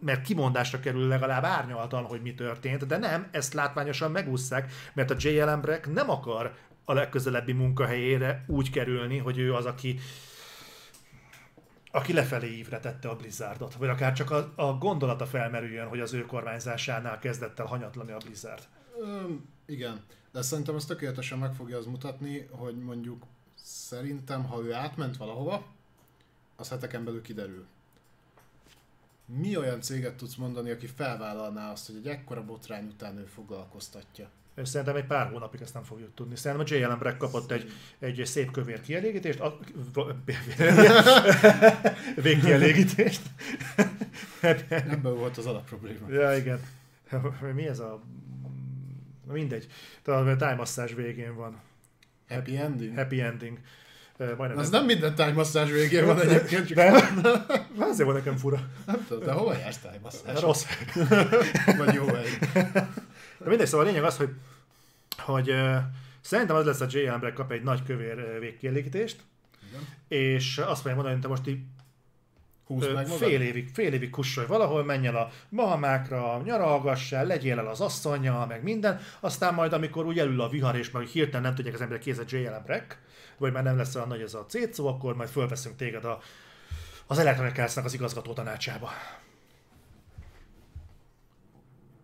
mert 0.02 0.22
kimondásra 0.22 0.80
kerül 0.80 1.07
legalább 1.07 1.44
árnyaltan, 1.44 2.03
hogy 2.03 2.22
mi 2.22 2.34
történt, 2.34 2.86
de 2.86 2.98
nem, 2.98 3.28
ezt 3.32 3.53
látványosan 3.53 4.11
megúszszák, 4.11 4.72
mert 4.94 5.11
a 5.11 5.15
J.L. 5.18 5.56
Breck 5.56 5.94
nem 5.94 6.10
akar 6.10 6.56
a 6.86 6.94
legközelebbi 6.94 7.52
munkahelyére 7.52 8.44
úgy 8.48 8.69
kerülni, 8.69 9.18
hogy 9.18 9.38
ő 9.38 9.53
az, 9.53 9.65
aki 9.65 9.99
aki 11.91 12.14
lefelé 12.14 12.57
ívre 12.57 12.80
tette 12.80 13.10
a 13.10 13.15
Blizzardot, 13.15 13.73
vagy 13.73 13.90
akár 13.90 14.14
csak 14.14 14.32
a, 14.32 14.53
a 14.56 14.78
gondolata 14.78 15.26
felmerüljön, 15.26 15.88
hogy 15.88 15.99
az 15.99 16.14
ő 16.14 16.26
kormányzásánál 16.26 17.19
kezdett 17.19 17.60
el 17.60 17.65
hanyatlani 17.65 18.11
a 18.11 18.18
Blizzard. 18.18 18.64
Üm, 19.02 19.49
igen, 19.65 20.03
de 20.32 20.41
szerintem 20.41 20.76
ez 20.76 20.86
tökéletesen 20.86 21.38
meg 21.38 21.53
fogja 21.53 21.78
az 21.78 21.86
mutatni, 21.86 22.48
hogy 22.52 22.78
mondjuk 22.78 23.23
szerintem, 23.64 24.44
ha 24.44 24.61
ő 24.61 24.73
átment 24.73 25.18
valahova, 25.18 25.65
az 26.56 26.69
heteken 26.69 27.03
belül 27.03 27.22
kiderül. 27.22 27.65
Mi 29.26 29.57
olyan 29.57 29.81
céget 29.81 30.15
tudsz 30.15 30.35
mondani, 30.35 30.72
aki 30.72 30.88
felvállalná 30.88 31.72
azt, 31.72 31.88
hogy 31.88 31.95
egy 31.95 32.07
ekkora 32.07 32.45
botrány 32.45 32.88
után 32.88 33.18
ő 33.18 33.26
foglalkoztatja? 33.26 34.30
Szerintem 34.64 34.95
egy 34.95 35.06
pár 35.06 35.30
hónapig 35.30 35.61
ezt 35.61 35.73
nem 35.73 35.84
fogjuk 35.84 36.14
tudni. 36.14 36.35
Szerintem 36.35 36.68
a 36.68 36.76
J.L. 36.76 36.98
Breck 36.98 37.18
kapott 37.18 37.52
egy, 37.52 37.72
egy 37.99 38.22
szép 38.26 38.52
kövér 38.52 38.81
kielégítést, 38.81 39.39
a, 39.39 39.60
végkielégítést. 42.22 43.22
Ebben 44.69 45.15
volt 45.15 45.38
az 45.38 45.45
alapprobléma. 45.45 46.10
Ja, 46.10 46.35
igen. 46.35 46.60
Mi 47.53 47.68
ez 47.68 47.80
a... 47.80 48.02
Mindegy. 49.31 49.68
Talán 50.02 50.27
a 50.27 50.35
time 50.35 50.56
masszázs 50.56 50.93
végén 50.93 51.35
van. 51.35 51.61
Happy 52.30 52.57
ending? 52.57 52.95
Happy 52.95 53.22
ending. 53.22 53.60
Majdnem 54.26 54.57
az 54.57 54.69
nem 54.69 54.85
minden 54.85 55.15
time 55.15 55.31
masszázs 55.31 55.72
végén 55.72 56.06
van 56.06 56.22
egyébként. 56.22 56.68
Csak 56.68 56.76
de, 56.76 57.10
azért 57.80 58.07
van 58.07 58.18
nekem 58.18 58.38
fura. 58.38 58.60
Nem 58.85 59.06
tudom, 59.07 59.23
de 59.23 59.31
hova 59.31 59.57
jársz 59.57 59.77
time 59.77 59.99
masszázs? 60.02 60.39
Rossz. 60.39 60.65
Vagy 61.77 61.93
jó 61.93 62.06
hely. 62.06 62.30
De 63.38 63.49
mindegy, 63.49 63.68
szóval 63.68 63.85
a 63.85 63.89
lényeg 63.89 64.03
az, 64.03 64.18
hogy, 64.18 64.30
hogy 65.18 65.49
uh, 65.49 65.77
szerintem 66.22 66.56
az 66.56 66.65
lesz 66.65 66.81
a 66.81 66.85
J. 66.89 67.07
Albrecht 67.07 67.35
kap 67.35 67.52
egy 67.52 67.64
nagy 67.64 67.84
kövér 67.84 68.39
végkielégítést, 68.39 69.19
Igen. 69.69 69.81
és 70.07 70.57
azt 70.57 70.81
fogja 70.81 70.95
mondani, 70.95 71.14
hogy 71.14 71.23
te 71.23 71.27
most 71.27 71.48
így 71.48 71.60
meg 72.93 73.07
fél 73.07 73.41
évig, 73.41 73.69
fél 73.73 73.93
évig 73.93 74.10
kussolj 74.10 74.48
valahol, 74.48 74.84
menj 74.84 75.07
el 75.07 75.15
a 75.15 75.30
Bahamákra, 75.49 76.41
nyaralgassál, 76.43 77.26
legyél 77.26 77.60
el 77.60 77.68
az 77.68 77.81
asszonyjal, 77.81 78.45
meg 78.45 78.64
minden, 78.64 78.99
aztán 79.19 79.53
majd 79.53 79.73
amikor 79.73 80.06
úgy 80.06 80.19
elül 80.19 80.41
a 80.41 80.49
vihar, 80.49 80.76
és 80.76 80.89
majd 80.89 81.07
hirtelen 81.07 81.41
nem 81.41 81.56
tudják 81.56 81.73
az 81.73 81.81
emberek 81.81 82.02
kéz 82.02 82.18
a 82.18 82.23
J. 82.27 82.38
Breck, 82.65 82.98
vagy 83.41 83.51
már 83.51 83.63
nem 83.63 83.77
lesz 83.77 83.95
olyan 83.95 84.07
nagy 84.07 84.22
ez 84.22 84.34
a 84.34 84.45
szó, 84.72 84.88
akkor 84.88 85.15
majd 85.15 85.30
fölveszünk 85.30 85.76
téged 85.76 86.05
a, 86.05 86.22
az 87.07 87.18
Electronic 87.18 87.77
az 87.77 87.93
igazgató 87.93 88.34
tanácsába. 88.34 88.89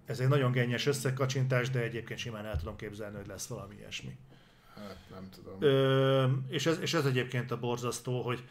Ez 0.05 0.19
egy 0.19 0.27
nagyon 0.27 0.51
gennyes 0.51 0.85
összekacsintás, 0.85 1.69
de 1.69 1.79
egyébként 1.79 2.19
simán 2.19 2.45
el 2.45 2.57
tudom 2.57 2.75
képzelni, 2.75 3.15
hogy 3.15 3.27
lesz 3.27 3.47
valami 3.47 3.75
ilyesmi. 3.75 4.17
Hát 4.75 4.97
nem 5.09 5.29
tudom. 5.29 5.61
Ö, 5.61 6.25
és, 6.47 6.65
ez, 6.65 6.79
és 6.79 6.93
ez 6.93 7.05
egyébként 7.05 7.51
a 7.51 7.59
borzasztó, 7.59 8.21
hogy, 8.21 8.43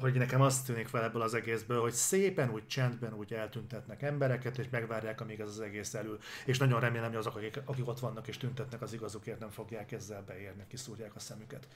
hogy 0.00 0.14
nekem 0.14 0.40
azt 0.40 0.66
tűnik 0.66 0.88
fel 0.88 1.04
ebből 1.04 1.22
az 1.22 1.34
egészből, 1.34 1.80
hogy 1.80 1.92
szépen, 1.92 2.50
úgy 2.50 2.66
csendben 2.66 3.14
úgy 3.14 3.32
eltüntetnek 3.32 4.02
embereket, 4.02 4.58
és 4.58 4.66
megvárják, 4.70 5.20
amíg 5.20 5.40
ez 5.40 5.48
az 5.48 5.60
egész 5.60 5.94
elül. 5.94 6.18
És 6.46 6.58
nagyon 6.58 6.80
remélem, 6.80 7.08
hogy 7.08 7.16
azok, 7.16 7.36
akik, 7.36 7.60
akik 7.64 7.88
ott 7.88 7.98
vannak 7.98 8.28
és 8.28 8.36
tüntetnek 8.36 8.82
az 8.82 8.92
igazukért, 8.92 9.38
nem 9.38 9.50
fogják 9.50 9.92
ezzel 9.92 10.22
beérni, 10.26 10.64
kiszúrják 10.68 11.14
a 11.14 11.18
szemüket. 11.18 11.68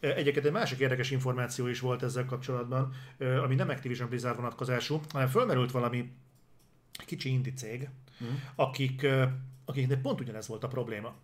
Egyébként 0.00 0.46
egy 0.46 0.52
másik 0.52 0.78
érdekes 0.78 1.10
információ 1.10 1.66
is 1.66 1.80
volt 1.80 2.02
ezzel 2.02 2.24
kapcsolatban, 2.24 2.94
ami 3.18 3.54
nem 3.54 3.68
Activision 3.68 4.08
Blizzard 4.08 4.36
vonatkozású, 4.36 5.00
hanem 5.12 5.28
fölmerült 5.28 5.70
valami 5.70 6.12
kicsi 7.06 7.28
indi 7.28 7.52
cég, 7.52 7.88
mm. 8.24 8.34
akik, 8.54 9.06
akiknek 9.64 10.00
pont 10.00 10.20
ugyanez 10.20 10.48
volt 10.48 10.64
a 10.64 10.68
probléma. 10.68 11.14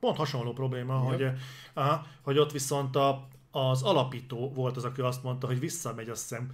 Pont 0.00 0.16
hasonló 0.16 0.52
probléma, 0.52 0.98
mm. 0.98 1.04
hogy, 1.04 1.30
aha, 1.72 2.06
hogy 2.22 2.38
ott 2.38 2.52
viszont 2.52 2.96
a, 2.96 3.28
az 3.52 3.82
alapító 3.82 4.52
volt 4.52 4.76
az, 4.76 4.84
aki 4.84 5.00
azt 5.00 5.22
mondta, 5.22 5.46
hogy 5.46 5.60
visszamegy, 5.60 6.08
azt 6.08 6.28
hiszem, 6.28 6.50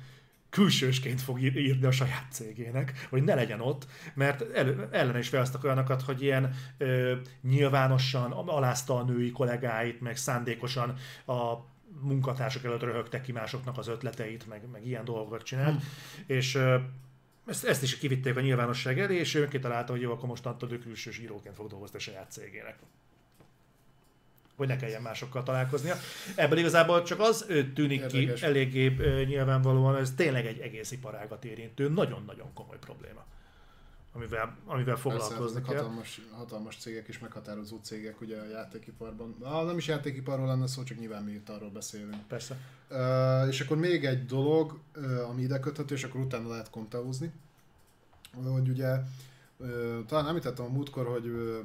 külsősként 0.50 1.20
fog 1.20 1.40
írni 1.40 1.86
a 1.86 1.90
saját 1.90 2.26
cégének, 2.30 3.06
hogy 3.10 3.22
ne 3.22 3.34
legyen 3.34 3.60
ott, 3.60 3.86
mert 4.14 4.52
el, 4.54 4.88
ellen 4.90 5.18
is 5.18 5.28
felhoztak 5.28 5.64
olyanokat, 5.64 6.02
hogy 6.02 6.22
ilyen 6.22 6.54
ö, 6.78 7.14
nyilvánosan 7.42 8.32
alázta 8.32 8.96
a 8.96 9.02
női 9.02 9.30
kollégáit, 9.30 10.00
meg 10.00 10.16
szándékosan 10.16 10.94
a 11.26 11.54
munkatársak 12.00 12.64
előtt 12.64 12.82
röhögtek 12.82 13.22
ki 13.22 13.32
másoknak 13.32 13.78
az 13.78 13.88
ötleteit, 13.88 14.46
meg, 14.46 14.62
meg 14.72 14.86
ilyen 14.86 15.04
dolgokat 15.04 15.42
csinált, 15.42 15.80
hmm. 15.80 16.24
és 16.26 16.54
ö, 16.54 16.76
ezt, 17.46 17.64
ezt 17.64 17.82
is 17.82 17.98
kivitték 17.98 18.36
a 18.36 18.40
nyilvánosság 18.40 19.00
elé, 19.00 19.16
és 19.16 19.34
ő 19.34 19.48
kitalálta, 19.48 19.92
hogy 19.92 20.00
jó, 20.00 20.12
akkor 20.12 20.28
mostantól 20.28 20.72
ő 20.72 20.78
külsős 20.78 21.18
íróként 21.18 21.54
fog 21.54 21.68
dolgozni 21.68 21.96
a 21.96 22.00
saját 22.00 22.30
cégének. 22.30 22.78
Hogy 24.58 24.68
ne 24.68 24.76
kelljen 24.76 25.02
másokkal 25.02 25.42
találkoznia. 25.42 25.94
Ebből 26.34 26.58
igazából 26.58 27.02
csak 27.02 27.20
az 27.20 27.46
tűnik 27.74 28.00
Érdekes. 28.00 28.40
ki 28.40 28.46
eléggé 28.46 28.86
nyilvánvalóan, 29.24 29.96
ez 29.96 30.12
tényleg 30.16 30.46
egy 30.46 30.58
egész 30.58 30.90
iparágat 30.90 31.44
érintő, 31.44 31.88
nagyon-nagyon 31.88 32.52
komoly 32.54 32.78
probléma 32.78 33.24
amivel, 34.18 34.56
amivel 34.66 34.96
foglalkozni 34.96 35.62
kell. 35.62 35.74
Hatalmas, 35.74 36.20
hatalmas 36.30 36.76
cégek 36.76 37.08
és 37.08 37.18
meghatározó 37.18 37.78
cégek 37.82 38.20
ugye 38.20 38.40
a 38.40 38.48
játékiparban. 38.48 39.36
Ah, 39.40 39.66
nem 39.66 39.76
is 39.76 39.86
játékiparról 39.86 40.46
lenne 40.46 40.66
szó, 40.66 40.82
csak 40.82 40.98
nyilván 40.98 41.22
mi 41.22 41.32
itt 41.32 41.48
arról 41.48 41.70
beszélünk. 41.70 42.26
Persze. 42.28 42.56
Uh, 42.90 43.48
és 43.48 43.60
akkor 43.60 43.76
még 43.76 44.04
egy 44.04 44.26
dolog, 44.26 44.78
uh, 44.96 45.28
ami 45.28 45.42
ide 45.42 45.60
köthető, 45.60 45.94
és 45.94 46.04
akkor 46.04 46.20
utána 46.20 46.48
lehet 46.48 46.70
kontaúzni, 46.70 47.32
hogy 48.44 48.68
ugye 48.68 49.00
uh, 49.56 50.04
talán 50.06 50.28
említettem 50.28 50.64
a 50.64 50.68
múltkor, 50.68 51.06
hogy 51.06 51.26
uh, 51.26 51.58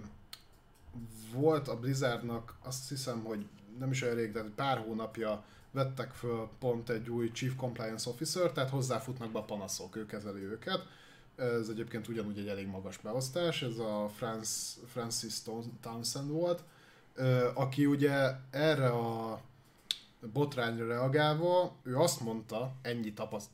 volt 1.33 1.67
a 1.67 1.79
Blizzardnak 1.79 2.55
azt 2.63 2.89
hiszem, 2.89 3.23
hogy 3.23 3.45
nem 3.79 3.91
is 3.91 4.01
olyan 4.01 4.15
rég, 4.15 4.31
de 4.31 4.43
pár 4.55 4.77
hónapja 4.77 5.43
vettek 5.71 6.11
föl 6.11 6.49
pont 6.59 6.89
egy 6.89 7.09
új 7.09 7.31
Chief 7.31 7.55
Compliance 7.55 8.09
Officer, 8.09 8.51
tehát 8.51 8.69
hozzáfutnak 8.69 9.31
be 9.31 9.39
a 9.39 9.43
panaszok, 9.43 9.95
ő 9.95 10.05
kezeli 10.05 10.41
őket 10.41 10.85
ez 11.35 11.69
egyébként 11.69 12.07
ugyanúgy 12.07 12.37
egy 12.37 12.47
elég 12.47 12.67
magas 12.67 12.97
beosztás, 12.97 13.61
ez 13.61 13.77
a 13.77 14.09
Franz, 14.15 14.79
Francis 14.87 15.33
Townsend 15.81 16.29
volt, 16.29 16.63
aki 17.53 17.85
ugye 17.85 18.31
erre 18.49 18.87
a 18.87 19.41
botrányra 20.33 20.87
reagálva, 20.87 21.75
ő 21.83 21.97
azt 21.97 22.19
mondta, 22.19 22.73
ennyi 22.81 23.13
tapaszt, 23.13 23.49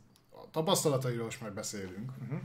tapasztalatairól 0.52 1.24
most 1.24 1.42
már 1.42 1.54
beszélünk, 1.54 2.12
uh-huh. 2.22 2.40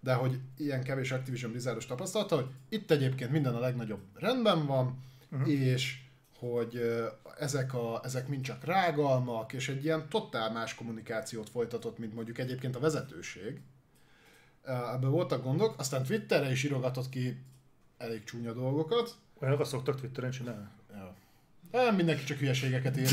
De 0.00 0.14
hogy 0.14 0.40
ilyen 0.56 0.82
kevés 0.82 1.12
Activision 1.12 1.50
Blizzardos 1.50 1.86
tapasztalata, 1.86 2.34
hogy 2.34 2.46
itt 2.68 2.90
egyébként 2.90 3.30
minden 3.30 3.54
a 3.54 3.60
legnagyobb 3.60 4.02
rendben 4.14 4.66
van, 4.66 4.98
uh-huh. 5.30 5.50
és 5.50 5.98
hogy 6.38 7.02
ezek, 7.38 7.74
a, 7.74 8.00
ezek 8.04 8.28
mind 8.28 8.42
csak 8.42 8.64
rágalmak, 8.64 9.52
és 9.52 9.68
egy 9.68 9.84
ilyen 9.84 10.08
totál 10.08 10.52
más 10.52 10.74
kommunikációt 10.74 11.50
folytatott, 11.50 11.98
mint 11.98 12.14
mondjuk 12.14 12.38
egyébként 12.38 12.76
a 12.76 12.80
vezetőség. 12.80 13.60
Ebből 14.94 15.10
voltak 15.10 15.42
gondok, 15.42 15.74
aztán 15.78 16.02
Twitterre 16.02 16.50
is 16.50 16.64
írogatott 16.64 17.08
ki 17.08 17.42
elég 17.98 18.24
csúnya 18.24 18.52
dolgokat. 18.52 19.16
Olyanokat 19.40 19.66
szoktak 19.66 20.00
Twitteren 20.00 20.30
csinálni? 20.30 20.66
Ja. 20.92 21.14
Nem, 21.70 21.94
mindenki 21.94 22.24
csak 22.24 22.38
hülyeségeket 22.38 22.96
ír. 22.96 23.10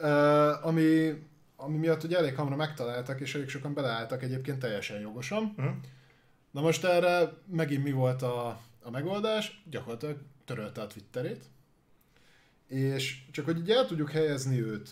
ami, 0.62 1.22
ami 1.60 1.76
miatt 1.76 2.04
ugye 2.04 2.16
elég 2.16 2.34
hamar 2.34 2.56
megtaláltak, 2.56 3.20
és 3.20 3.34
elég 3.34 3.48
sokan 3.48 3.74
beleálltak 3.74 4.22
egyébként 4.22 4.58
teljesen 4.58 5.00
jogosan. 5.00 5.54
Uh-huh. 5.56 5.74
Na 6.50 6.60
most 6.60 6.84
erre 6.84 7.32
megint 7.46 7.84
mi 7.84 7.92
volt 7.92 8.22
a, 8.22 8.60
a 8.82 8.90
megoldás? 8.90 9.62
Gyakorlatilag 9.70 10.16
törölte 10.44 10.80
a 10.80 10.86
Twitterét, 10.86 11.44
és 12.66 13.22
csak 13.30 13.44
hogy 13.44 13.58
így 13.58 13.70
el 13.70 13.86
tudjuk 13.86 14.10
helyezni 14.10 14.60
őt, 14.60 14.90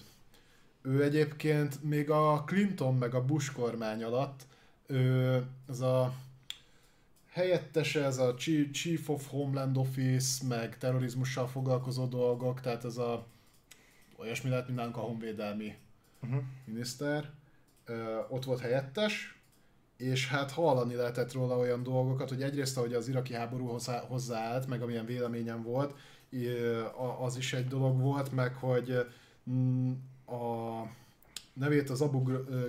ő 0.82 1.02
egyébként 1.02 1.82
még 1.82 2.10
a 2.10 2.44
Clinton 2.46 2.94
meg 2.94 3.14
a 3.14 3.24
Bush 3.24 3.52
kormány 3.52 4.02
alatt, 4.02 4.46
ő, 4.86 5.42
ez 5.68 5.80
a 5.80 6.14
helyettese, 7.30 8.04
ez 8.04 8.18
a 8.18 8.34
Chief 8.72 9.08
of 9.08 9.28
Homeland 9.28 9.76
Office, 9.76 10.46
meg 10.46 10.78
terrorizmussal 10.78 11.46
foglalkozó 11.46 12.06
dolgok, 12.06 12.60
tehát 12.60 12.84
ez 12.84 12.96
a 12.96 13.26
olyasmi 14.16 14.50
lehet, 14.50 14.68
mint 14.68 14.96
a 14.96 15.00
honvédelmi 15.00 15.76
uh-huh. 16.22 16.42
miniszter, 16.64 17.30
ott 18.28 18.44
volt 18.44 18.60
helyettes, 18.60 19.40
és 19.96 20.28
hát 20.28 20.50
hallani 20.50 20.94
lehetett 20.94 21.32
róla 21.32 21.56
olyan 21.56 21.82
dolgokat, 21.82 22.28
hogy 22.28 22.42
egyrészt, 22.42 22.76
ahogy 22.76 22.94
az 22.94 23.08
iraki 23.08 23.34
háború 23.34 23.78
hozzáállt, 24.08 24.66
meg 24.66 24.82
amilyen 24.82 25.06
véleményem 25.06 25.62
volt, 25.62 25.94
az 27.20 27.36
is 27.36 27.52
egy 27.52 27.66
dolog 27.66 28.00
volt, 28.00 28.32
meg 28.32 28.54
hogy 28.54 29.06
mm, 29.50 29.92
a 30.26 30.82
nevét 31.52 31.90
az 31.90 32.00
Abu 32.00 32.22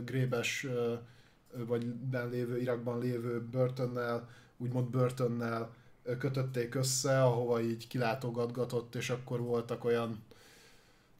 Ghraibes 0.06 0.68
vagy 1.68 1.86
ben 1.86 2.30
lévő, 2.30 2.60
Irakban 2.60 3.00
lévő 3.00 3.42
börtönnel, 3.42 4.30
úgymond 4.58 4.90
börtönnel 4.90 5.74
kötötték 6.18 6.76
össze, 6.76 7.24
ahova 7.24 7.62
így 7.62 7.88
kilátogatgatott, 7.88 8.96
és 8.96 9.10
akkor 9.10 9.40
voltak 9.42 9.84
olyan 9.84 10.24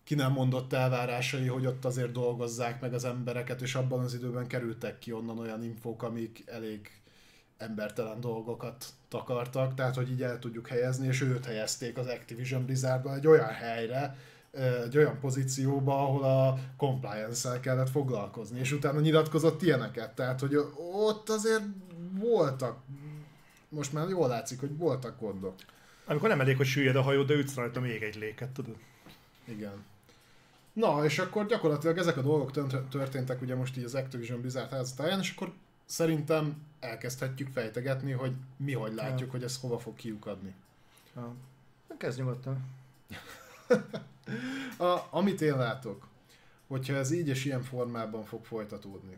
ki 0.10 0.16
nem 0.16 0.32
mondott 0.32 0.74
elvárásai, 0.74 1.48
hogy 1.48 1.66
ott 1.66 1.86
azért 1.86 2.12
dolgozzák 2.12 2.82
meg 2.82 2.94
az 2.94 3.06
embereket, 3.06 3.62
és 3.62 3.76
abban 3.76 4.00
az 4.04 4.14
időben 4.14 4.48
kerültek 4.48 5.00
ki 5.00 5.12
onnan 5.12 5.40
olyan 5.40 5.64
infók, 5.64 6.04
amik 6.04 6.44
elég 6.46 7.02
embertelen 7.58 8.20
dolgokat 8.20 8.86
takartak, 9.08 9.74
tehát 9.74 9.96
hogy 9.96 10.12
így 10.12 10.24
el 10.24 10.40
tudjuk 10.40 10.68
helyezni, 10.68 11.08
és 11.08 11.22
őt 11.22 11.46
helyezték 11.46 11.98
az 11.98 12.08
Activision 12.08 12.66
Blizzardban 12.66 13.16
egy 13.16 13.28
olyan 13.28 13.48
helyre, 13.48 14.18
egy 14.84 14.98
olyan 14.98 15.20
pozícióba, 15.20 16.04
ahol 16.04 16.24
a 16.24 16.60
compliance-el 16.78 17.60
kellett 17.60 17.90
foglalkozni, 17.90 18.60
és 18.60 18.72
utána 18.72 19.00
nyilatkozott 19.00 19.62
ilyeneket, 19.62 20.16
tehát 20.16 20.40
hogy 20.40 20.56
ott 20.94 21.30
azért 21.30 21.64
voltak, 22.14 22.78
most 23.70 23.94
már 23.94 24.10
jól 24.10 24.28
látszik, 24.28 24.60
hogy 24.60 24.78
voltak 24.78 25.20
gondok. 25.20 25.56
Amikor 26.06 26.30
nem 26.30 26.42
elég, 26.42 26.58
hogy 26.58 26.66
süllyed 26.66 26.96
a 26.96 27.02
hajó, 27.02 27.24
de 27.24 27.34
ütsz 27.34 27.56
rajta 27.56 27.80
még 27.80 28.02
egy 28.02 28.16
léket, 28.16 28.50
tudod? 28.50 28.76
Igen. 29.46 29.98
Na, 30.80 31.06
és 31.06 31.20
akkor 31.20 31.46
gyakorlatilag 31.46 31.98
ezek 31.98 32.18
a 32.18 32.22
dolgok 32.22 32.52
történtek 32.90 33.42
ugye 33.42 33.56
most 33.56 33.78
így 33.78 33.84
az 33.84 33.96
Activision 33.96 34.40
Blizzard 34.40 34.70
házatáján, 34.70 35.20
és 35.20 35.34
akkor 35.36 35.54
szerintem 35.86 36.66
elkezdhetjük 36.80 37.52
fejtegetni, 37.52 38.12
hogy 38.12 38.32
mi 38.58 38.74
hogy 38.74 38.94
látjuk, 38.94 39.26
ja. 39.26 39.32
hogy 39.32 39.44
ez 39.44 39.60
hova 39.60 39.80
fog 39.80 39.96
kiukadni. 39.96 40.54
Ja. 41.16 41.34
Kezdj 41.98 42.22
nyugodtan. 42.22 42.66
a, 44.88 45.00
amit 45.10 45.42
én 45.42 45.58
látok, 45.58 46.08
hogyha 46.68 46.94
ez 46.94 47.12
így 47.12 47.28
és 47.28 47.46
ilyen 47.46 47.64
formában 47.64 48.24
fog 48.26 48.46
folytatódni, 48.46 49.18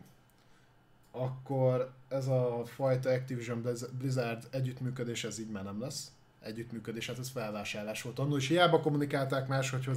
akkor 1.10 1.92
ez 2.08 2.26
a 2.26 2.62
fajta 2.64 3.10
Activision 3.10 3.62
Blizzard 3.98 4.46
együttműködés 4.50 5.24
ez 5.24 5.38
így 5.38 5.50
már 5.50 5.64
nem 5.64 5.80
lesz 5.80 6.10
együttműködés, 6.42 7.06
hát 7.06 7.18
ez 7.18 7.30
felvásárlás 7.30 8.02
volt 8.02 8.18
annól, 8.18 8.38
és 8.38 8.48
hiába 8.48 8.80
kommunikálták 8.80 9.48
más, 9.48 9.70
hogy, 9.70 9.88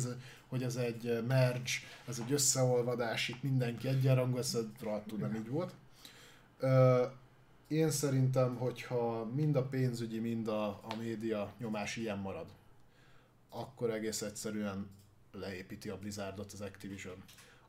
hogy 0.47 0.63
ez 0.63 0.75
egy 0.75 1.23
merge, 1.27 1.69
ez 2.07 2.21
egy 2.25 2.31
összeolvadás, 2.31 3.29
itt 3.29 3.43
mindenki 3.43 3.87
egyenrangú, 3.87 4.37
ez 4.37 4.57
rohadtul 4.81 5.17
nem 5.17 5.35
így 5.35 5.49
volt. 5.49 5.73
Én 7.67 7.91
szerintem, 7.91 8.55
hogyha 8.55 9.25
mind 9.35 9.55
a 9.55 9.63
pénzügyi, 9.63 10.19
mind 10.19 10.47
a, 10.47 10.67
a 10.67 10.95
média 10.99 11.53
nyomás 11.57 11.95
ilyen 11.95 12.17
marad, 12.17 12.47
akkor 13.49 13.89
egész 13.89 14.21
egyszerűen 14.21 14.89
leépíti 15.31 15.89
a 15.89 15.97
Blizzardot 15.97 16.51
az 16.51 16.61
Activision. 16.61 17.23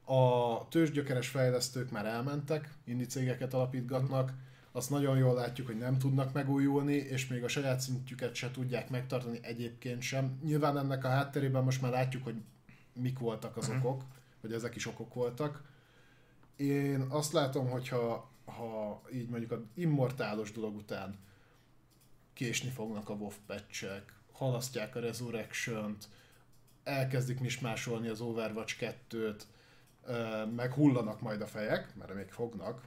A 0.05 0.69
tőzsgyökeres 0.69 1.28
fejlesztők 1.28 1.90
már 1.90 2.07
elmentek, 2.07 2.70
indi 2.85 3.07
cégeket 3.07 3.55
alapítgatnak, 3.55 4.32
azt 4.77 4.90
nagyon 4.90 5.16
jól 5.16 5.35
látjuk, 5.35 5.66
hogy 5.66 5.78
nem 5.78 5.98
tudnak 5.98 6.32
megújulni, 6.32 6.94
és 6.94 7.27
még 7.27 7.44
a 7.44 7.48
saját 7.48 7.81
szintjüket 7.81 8.35
se 8.35 8.51
tudják 8.51 8.90
megtartani 8.90 9.39
egyébként 9.43 10.03
sem. 10.03 10.39
Nyilván 10.44 10.78
ennek 10.78 11.05
a 11.05 11.09
hátterében 11.09 11.65
most 11.65 11.82
már 11.82 11.90
látjuk, 11.90 12.24
hogy 12.24 12.43
mik 12.93 13.19
voltak 13.19 13.57
az 13.57 13.69
uh-huh. 13.69 13.85
okok, 13.85 14.05
hogy 14.40 14.53
ezek 14.53 14.74
is 14.74 14.86
okok 14.86 15.15
voltak. 15.15 15.62
Én 16.57 17.01
azt 17.01 17.32
látom, 17.32 17.69
hogyha 17.69 18.31
ha 18.44 19.03
így 19.12 19.28
mondjuk 19.28 19.51
az 19.51 19.61
immortálos 19.74 20.53
dolog 20.53 20.77
után 20.77 21.19
késni 22.32 22.70
fognak 22.70 23.09
a 23.09 23.15
WoW 23.15 23.32
patchek, 23.47 24.12
halasztják 24.32 24.97
a 24.97 25.01
Resurrection-t, 25.01 26.09
elkezdik 26.85 27.40
mismásolni 27.40 28.09
az 28.09 28.20
Overwatch 28.20 28.94
2-t, 29.11 29.40
meg 30.57 30.73
hullanak 30.73 31.20
majd 31.20 31.40
a 31.40 31.47
fejek, 31.47 31.94
mert 31.94 32.15
még 32.15 32.31
fognak, 32.31 32.82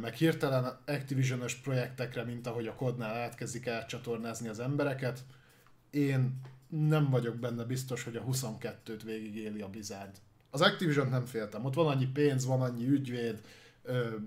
meg 0.00 0.14
hirtelen 0.14 0.78
Activision-ös 0.86 1.54
projektekre, 1.54 2.24
mint 2.24 2.46
ahogy 2.46 2.66
a 2.66 2.74
kodnál 2.74 3.14
átkezdik 3.14 3.66
átcsatornázni 3.66 4.48
az 4.48 4.60
embereket, 4.60 5.24
én 5.90 6.40
nem 6.68 7.10
vagyok 7.10 7.36
benne 7.36 7.64
biztos, 7.64 8.04
hogy 8.04 8.16
a 8.16 8.24
22-t 8.24 9.00
végigéli 9.04 9.60
a 9.60 9.68
Blizzard. 9.68 10.16
Az 10.50 10.60
Activision 10.60 11.08
nem 11.08 11.24
féltem, 11.24 11.64
ott 11.64 11.74
van 11.74 11.86
annyi 11.86 12.06
pénz, 12.06 12.46
van 12.46 12.60
annyi 12.60 12.86
ügyvéd, 12.86 13.40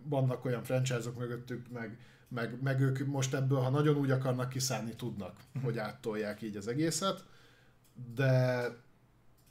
vannak 0.04 0.46
olyan 0.46 0.64
franchise-ok 0.64 1.18
mögöttük, 1.18 1.70
meg, 1.70 2.00
meg, 2.28 2.62
meg 2.62 2.82
ők 2.82 3.06
most 3.06 3.34
ebből, 3.34 3.60
ha 3.60 3.70
nagyon 3.70 3.98
úgy 3.98 4.12
akarnak 4.12 4.50
kiszállni, 4.50 4.96
tudnak, 4.96 5.36
uh-huh. 5.48 5.64
hogy 5.64 5.78
áttolják 5.78 6.42
így 6.42 6.56
az 6.56 6.68
egészet, 6.68 7.26
de 8.16 8.62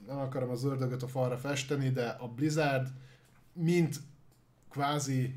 nem 0.06 0.18
akarom 0.18 0.50
az 0.50 0.64
ördögöt 0.64 1.02
a 1.02 1.08
falra 1.08 1.38
festeni, 1.38 1.90
de 1.90 2.08
a 2.08 2.28
Blizzard 2.28 2.88
mint 3.52 3.96
kvázi 4.70 5.34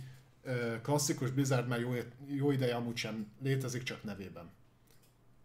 klasszikus 0.81 1.31
Blizzard 1.31 1.67
már 1.67 1.79
jó, 1.79 1.93
jó 2.27 2.51
ideje 2.51 2.75
amúgy 2.75 2.95
sem 2.95 3.31
létezik, 3.41 3.83
csak 3.83 4.03
nevében. 4.03 4.51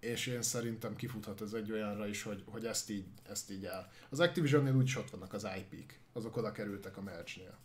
És 0.01 0.27
én 0.27 0.43
szerintem 0.43 0.97
kifuthat 0.97 1.41
ez 1.41 1.53
egy 1.53 1.73
olyanra 1.73 2.07
is, 2.07 2.23
hogy, 2.23 2.43
hogy 2.47 2.65
ezt, 2.65 2.91
így, 2.91 3.07
ezt 3.29 3.51
így 3.51 3.65
el. 3.65 3.91
Az 4.09 4.21
Activision-nél 4.21 4.75
úgy 4.75 4.95
ott 4.99 5.11
vannak 5.11 5.33
az 5.33 5.47
IP-k, 5.57 5.99
azok 6.13 6.37
oda 6.37 6.53
kerültek 6.53 6.97
a 6.97 7.03
merch-nél. 7.03 7.59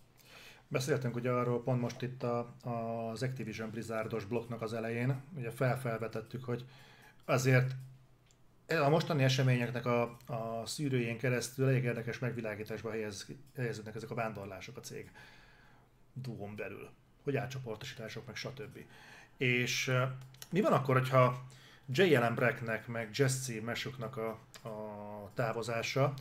Beszéltünk 0.68 1.16
ugye 1.16 1.32
arról 1.32 1.64
pont 1.64 1.82
most 1.82 2.02
itt 2.02 2.24
a, 2.24 2.56
az 2.62 3.24
Activision 3.24 3.70
Blizzardos 3.70 4.26
blokknak 4.26 4.62
az 4.62 4.74
elején, 4.74 5.22
ugye 5.36 5.52
felfelvetettük, 5.52 6.44
hogy 6.44 6.66
azért 7.26 7.76
a 8.68 8.90
mostani 8.90 9.24
eseményeknek 9.24 9.86
a, 9.86 10.18
a 10.26 10.66
szűrőjén 10.66 11.18
keresztül 11.18 11.68
elég 11.68 11.84
érdekes 11.84 12.20
megvilágításba 12.20 12.92
helyez, 12.92 13.28
helyeződnek 13.56 13.96
ezek 13.96 14.12
a 14.12 14.16
vándorlások 14.16 14.78
a 14.78 14.82
cég 14.82 15.12
duón 16.14 16.56
belül 16.56 16.90
hogy 17.24 17.36
átcsoportosítások, 17.36 18.26
meg 18.26 18.36
stb. 18.36 18.78
És 19.38 19.92
mi 20.50 20.62
van 20.62 20.74
akkor, 20.74 20.98
hogyha 20.98 21.44
J. 21.86 22.16
Allen 22.16 22.36
Bracknek, 22.36 22.88
meg 22.88 23.10
Jesse 23.14 23.62
Mesuknak 23.62 24.18
a, 24.18 24.30
a 24.70 25.32
távozása, 25.34 26.14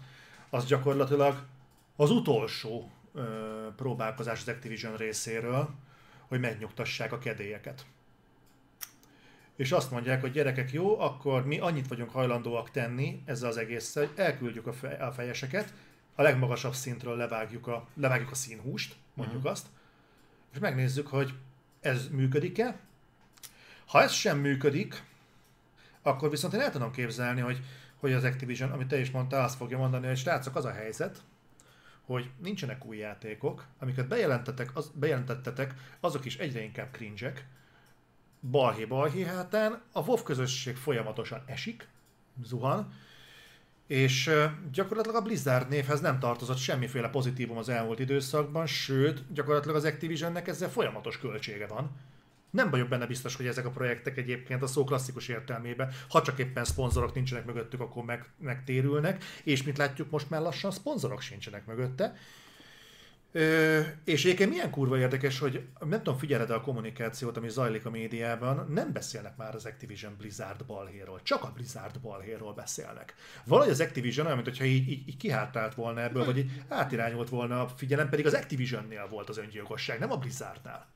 az 0.51 0.67
gyakorlatilag 0.67 1.47
az 1.97 2.11
utolsó 2.11 2.91
ö, 3.15 3.23
próbálkozás 3.77 4.41
az 4.41 4.49
Activision 4.49 4.97
részéről, 4.97 5.69
hogy 6.29 6.41
megnyugtassák 6.41 7.13
a 7.13 7.19
kedélyeket. 7.19 7.87
És 9.57 9.73
azt 9.73 9.91
mondják, 9.91 10.21
hogy 10.21 10.33
gyerekek, 10.33 10.73
jó, 10.73 11.01
akkor 11.01 11.47
mi 11.47 11.59
annyit 11.59 11.89
vagyunk 11.89 12.11
hajlandóak 12.11 12.71
tenni 12.71 13.23
ezzel 13.25 13.49
az 13.49 13.57
egésszel, 13.57 14.07
hogy 14.07 14.17
elküldjük 14.17 14.67
a, 14.67 14.73
fe, 14.73 14.89
a 14.89 15.13
fejeseket, 15.13 15.73
a 16.15 16.23
legmagasabb 16.23 16.75
szintről 16.75 17.17
levágjuk 17.17 17.67
a, 17.67 17.89
levágjuk 17.95 18.31
a 18.31 18.35
színhúst, 18.35 18.97
mondjuk 19.15 19.39
uh-huh. 19.39 19.53
azt, 19.53 19.67
és 20.53 20.59
megnézzük, 20.59 21.07
hogy 21.07 21.35
ez 21.81 22.09
működik-e. 22.09 22.79
Ha 23.87 24.03
ez 24.03 24.13
sem 24.13 24.39
működik, 24.39 25.03
akkor 26.03 26.31
viszont 26.31 26.55
én 26.55 26.61
el 26.61 26.71
tudom 26.71 26.93
képzelni, 26.93 27.41
hogy, 27.41 27.61
hogy 27.97 28.13
az 28.13 28.25
Activision, 28.25 28.71
amit 28.71 28.89
te 28.89 29.01
is 29.01 29.11
mondtál, 29.11 29.45
azt 29.45 29.57
fogja 29.57 29.79
mondani, 29.79 30.07
hogy 30.07 30.17
srácok, 30.17 30.57
az 30.57 30.65
a 30.65 30.73
helyzet, 30.73 31.23
hogy 32.05 32.31
nincsenek 32.39 32.85
új 32.85 32.97
játékok, 32.97 33.67
amiket 33.79 34.09
bejelentettek, 34.09 34.77
az, 34.77 34.91
bejelentettetek, 34.95 35.75
azok 36.01 36.25
is 36.25 36.37
egyre 36.37 36.63
inkább 36.63 36.91
cringe 36.91 37.33
balhé-balhé 38.51 39.25
hátán, 39.25 39.83
a 39.93 40.01
WoW 40.01 40.23
közösség 40.23 40.77
folyamatosan 40.77 41.43
esik, 41.47 41.89
zuhan, 42.43 42.93
és 43.87 44.31
gyakorlatilag 44.73 45.17
a 45.17 45.23
Blizzard 45.23 45.69
névhez 45.69 46.01
nem 46.01 46.19
tartozott 46.19 46.57
semmiféle 46.57 47.09
pozitívum 47.09 47.57
az 47.57 47.69
elmúlt 47.69 47.99
időszakban, 47.99 48.67
sőt, 48.67 49.33
gyakorlatilag 49.33 49.77
az 49.77 49.85
Activisionnek 49.85 50.49
ezzel 50.49 50.71
folyamatos 50.71 51.19
költsége 51.19 51.67
van. 51.67 51.91
Nem 52.51 52.71
vagyok 52.71 52.89
benne 52.89 53.07
biztos, 53.07 53.37
hogy 53.37 53.47
ezek 53.47 53.67
a 53.67 53.71
projektek 53.71 54.17
egyébként 54.17 54.63
a 54.63 54.67
szó 54.67 54.85
klasszikus 54.85 55.29
értelmében, 55.29 55.93
ha 56.09 56.23
csak 56.23 56.39
éppen 56.39 56.65
szponzorok 56.65 57.15
nincsenek 57.15 57.45
mögöttük, 57.45 57.81
akkor 57.81 58.05
meg, 58.05 58.25
megtérülnek, 58.39 59.25
és 59.45 59.63
mint 59.63 59.79
látjuk, 59.79 60.11
most 60.11 60.31
már 60.31 60.41
lassan 60.41 60.71
szponzorok 60.71 61.21
sincsenek 61.21 61.67
mögötte. 61.67 62.17
Ö, 63.35 63.81
és 64.05 64.25
egyébként 64.25 64.51
milyen 64.51 64.71
kurva 64.71 64.99
érdekes, 64.99 65.39
hogy 65.39 65.67
nem 65.81 66.03
tudom, 66.03 66.19
figyeled 66.19 66.51
a 66.51 66.61
kommunikációt, 66.61 67.37
ami 67.37 67.49
zajlik 67.49 67.87
a 67.87 67.91
médiában, 67.91 68.67
nem 68.71 68.93
beszélnek 68.93 69.37
már 69.37 69.55
az 69.55 69.65
Activision 69.65 70.15
Blizzard 70.19 70.65
balhéról, 70.65 71.21
csak 71.23 71.45
a 71.45 71.53
Blizzard 71.55 72.01
balhéról 72.01 72.55
beszélnek. 72.55 73.15
Valahogy 73.45 73.71
az 73.71 73.81
Activision 73.81 74.27
olyan, 74.27 74.39
mintha 74.39 74.65
így, 74.65 74.89
így, 74.89 75.09
így 75.09 75.17
kihátrált 75.17 75.75
volna 75.75 76.01
ebből, 76.01 76.25
vagy 76.25 76.39
így 76.39 76.51
átirányolt 76.69 77.29
volna 77.29 77.61
a 77.61 77.69
figyelem, 77.69 78.09
pedig 78.09 78.27
az 78.27 78.35
Activisionnél 78.35 79.07
volt 79.11 79.29
az 79.29 79.39
öngyilkosság, 79.39 79.99
nem 79.99 80.13
a 80.13 80.17
Blizzardnál. 80.17 80.87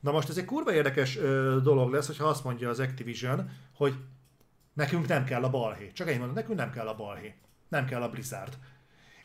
Na 0.00 0.10
most 0.10 0.28
ez 0.28 0.36
egy 0.36 0.44
kurva 0.44 0.72
érdekes 0.72 1.16
ö, 1.16 1.58
dolog 1.62 1.92
lesz, 1.92 2.06
hogyha 2.06 2.28
azt 2.28 2.44
mondja 2.44 2.68
az 2.68 2.80
Activision, 2.80 3.50
hogy 3.74 3.94
nekünk 4.72 5.06
nem 5.06 5.24
kell 5.24 5.42
a 5.42 5.50
balhé. 5.50 5.90
Csak 5.92 6.08
egy 6.08 6.18
mondom, 6.18 6.34
nekünk 6.34 6.58
nem 6.58 6.70
kell 6.70 6.86
a 6.86 6.94
balhé. 6.94 7.34
Nem 7.68 7.86
kell 7.86 8.02
a 8.02 8.08
Blizzard. 8.08 8.58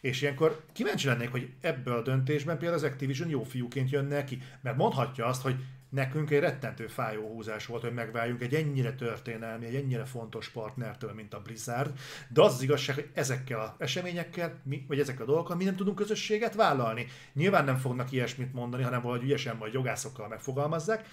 És 0.02 0.22
ilyenkor 0.22 0.66
kíváncsi 0.74 1.08
lennék, 1.08 1.32
hogy 1.32 1.50
ebből 1.62 1.94
a 1.94 2.02
döntésben 2.02 2.58
például 2.58 2.84
az 2.84 2.90
Activision 2.92 3.30
jó 3.30 3.44
fiúként 3.44 3.90
jönne 3.90 4.24
ki, 4.24 4.42
mert 4.62 4.78
mondhatja 4.78 5.26
azt, 5.26 5.42
hogy 5.42 5.56
nekünk 5.90 6.30
egy 6.30 6.40
rettentő 6.40 6.88
fájó 6.88 7.28
húzás 7.28 7.66
volt, 7.66 7.82
hogy 7.82 7.94
megváljunk 7.94 8.42
egy 8.42 8.54
ennyire 8.54 8.94
történelmi, 8.94 9.66
egy 9.66 9.76
ennyire 9.76 10.06
fontos 10.06 10.50
partnertől, 10.50 11.14
mint 11.14 11.34
a 11.34 11.42
Blizzard, 11.42 12.00
de 12.28 12.42
az 12.42 12.54
az 12.54 12.62
igazság, 12.62 12.96
hogy 12.96 13.10
ezekkel 13.14 13.60
az 13.60 13.70
eseményekkel, 13.78 14.60
mi, 14.64 14.86
vagy 14.88 15.00
ezekkel 15.00 15.24
a 15.24 15.26
dolgokkal 15.26 15.56
mi 15.56 15.64
nem 15.64 15.76
tudunk 15.76 15.96
közösséget 15.96 16.56
vállalni. 16.56 17.08
Nyilván 17.34 17.66
nem 17.66 17.78
fognak 17.78 18.12
ilyesmit 18.12 18.54
mondani, 18.54 18.84
hanem 18.84 19.02
valahogy 19.02 19.24
ügyesen 19.24 19.56
majd 19.56 19.74
jogászokkal 19.74 20.28
megfogalmazzák, 20.28 21.08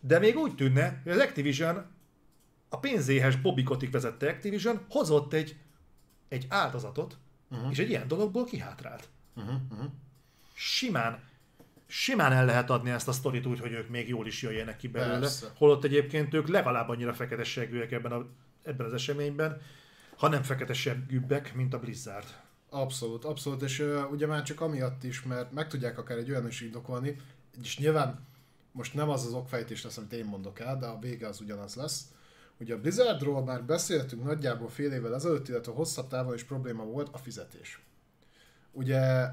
de 0.00 0.18
még 0.18 0.36
úgy 0.36 0.54
tűnne, 0.54 1.00
hogy 1.02 1.12
az 1.12 1.18
Activision, 1.18 1.86
a 2.68 2.78
pénzéhes 2.78 3.36
Bobby 3.36 3.62
Kotick 3.62 3.92
vezette 3.92 4.28
Activision 4.28 4.80
hozott 4.88 5.32
egy, 5.32 5.56
egy 6.28 6.46
áldozatot, 6.48 7.18
uh-huh. 7.52 7.70
és 7.70 7.78
egy 7.78 7.88
ilyen 7.88 8.08
dologból 8.08 8.44
kihátrált. 8.44 9.08
Uh-huh. 9.36 9.54
Uh-huh. 9.70 9.90
Simán, 10.54 11.22
simán 11.86 12.32
el 12.32 12.44
lehet 12.44 12.70
adni 12.70 12.90
ezt 12.90 13.08
a 13.08 13.12
sztorit 13.12 13.46
úgy, 13.46 13.60
hogy 13.60 13.72
ők 13.72 13.88
még 13.88 14.08
jól 14.08 14.26
is 14.26 14.42
jöjjenek 14.42 14.76
ki 14.76 14.88
belőle, 14.88 15.18
Persze. 15.18 15.52
holott 15.56 15.84
egyébként 15.84 16.34
ők 16.34 16.48
legalább 16.48 16.88
annyira 16.88 17.14
feketeseggűek 17.14 17.92
ebben, 17.92 18.12
a, 18.12 18.26
ebben 18.62 18.86
az 18.86 18.92
eseményben, 18.92 19.60
ha 20.16 20.28
nem 20.28 20.42
feketeseggűbbek, 20.42 21.54
mint 21.54 21.74
a 21.74 21.78
Blizzard. 21.78 22.26
Abszolút, 22.70 23.24
abszolút, 23.24 23.62
és 23.62 23.78
uh, 23.78 24.10
ugye 24.10 24.26
már 24.26 24.42
csak 24.42 24.60
amiatt 24.60 25.04
is, 25.04 25.22
mert 25.22 25.52
meg 25.52 25.68
tudják 25.68 25.98
akár 25.98 26.18
egy 26.18 26.30
olyan 26.30 26.46
is 26.46 26.60
indokolni, 26.60 27.16
és 27.62 27.78
nyilván 27.78 28.26
most 28.72 28.94
nem 28.94 29.08
az 29.08 29.26
az 29.26 29.32
okfejtés 29.32 29.82
lesz, 29.82 29.96
amit 29.96 30.12
én 30.12 30.24
mondok 30.24 30.60
el, 30.60 30.78
de 30.78 30.86
a 30.86 30.98
vége 30.98 31.26
az 31.28 31.40
ugyanaz 31.40 31.74
lesz, 31.74 32.04
Ugye 32.62 32.74
a 32.74 32.80
Blizzardról 32.80 33.44
már 33.44 33.64
beszéltünk 33.64 34.24
nagyjából 34.24 34.68
fél 34.68 34.92
évvel 34.92 35.14
ezelőtt, 35.14 35.48
illetve 35.48 35.72
hosszabb 35.72 36.08
távon 36.08 36.34
is 36.34 36.44
probléma 36.44 36.84
volt 36.84 37.08
a 37.12 37.18
fizetés. 37.18 37.80
Ugye 38.72 39.28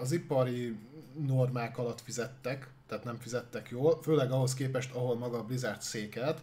az 0.00 0.12
ipari 0.12 0.78
normák 1.26 1.78
alatt 1.78 2.00
fizettek, 2.00 2.68
tehát 2.86 3.04
nem 3.04 3.16
fizettek 3.16 3.68
jól, 3.70 4.02
főleg 4.02 4.30
ahhoz 4.30 4.54
képest, 4.54 4.94
ahol 4.94 5.16
maga 5.16 5.38
a 5.38 5.44
Blizzard 5.44 5.80
székelt, 5.80 6.42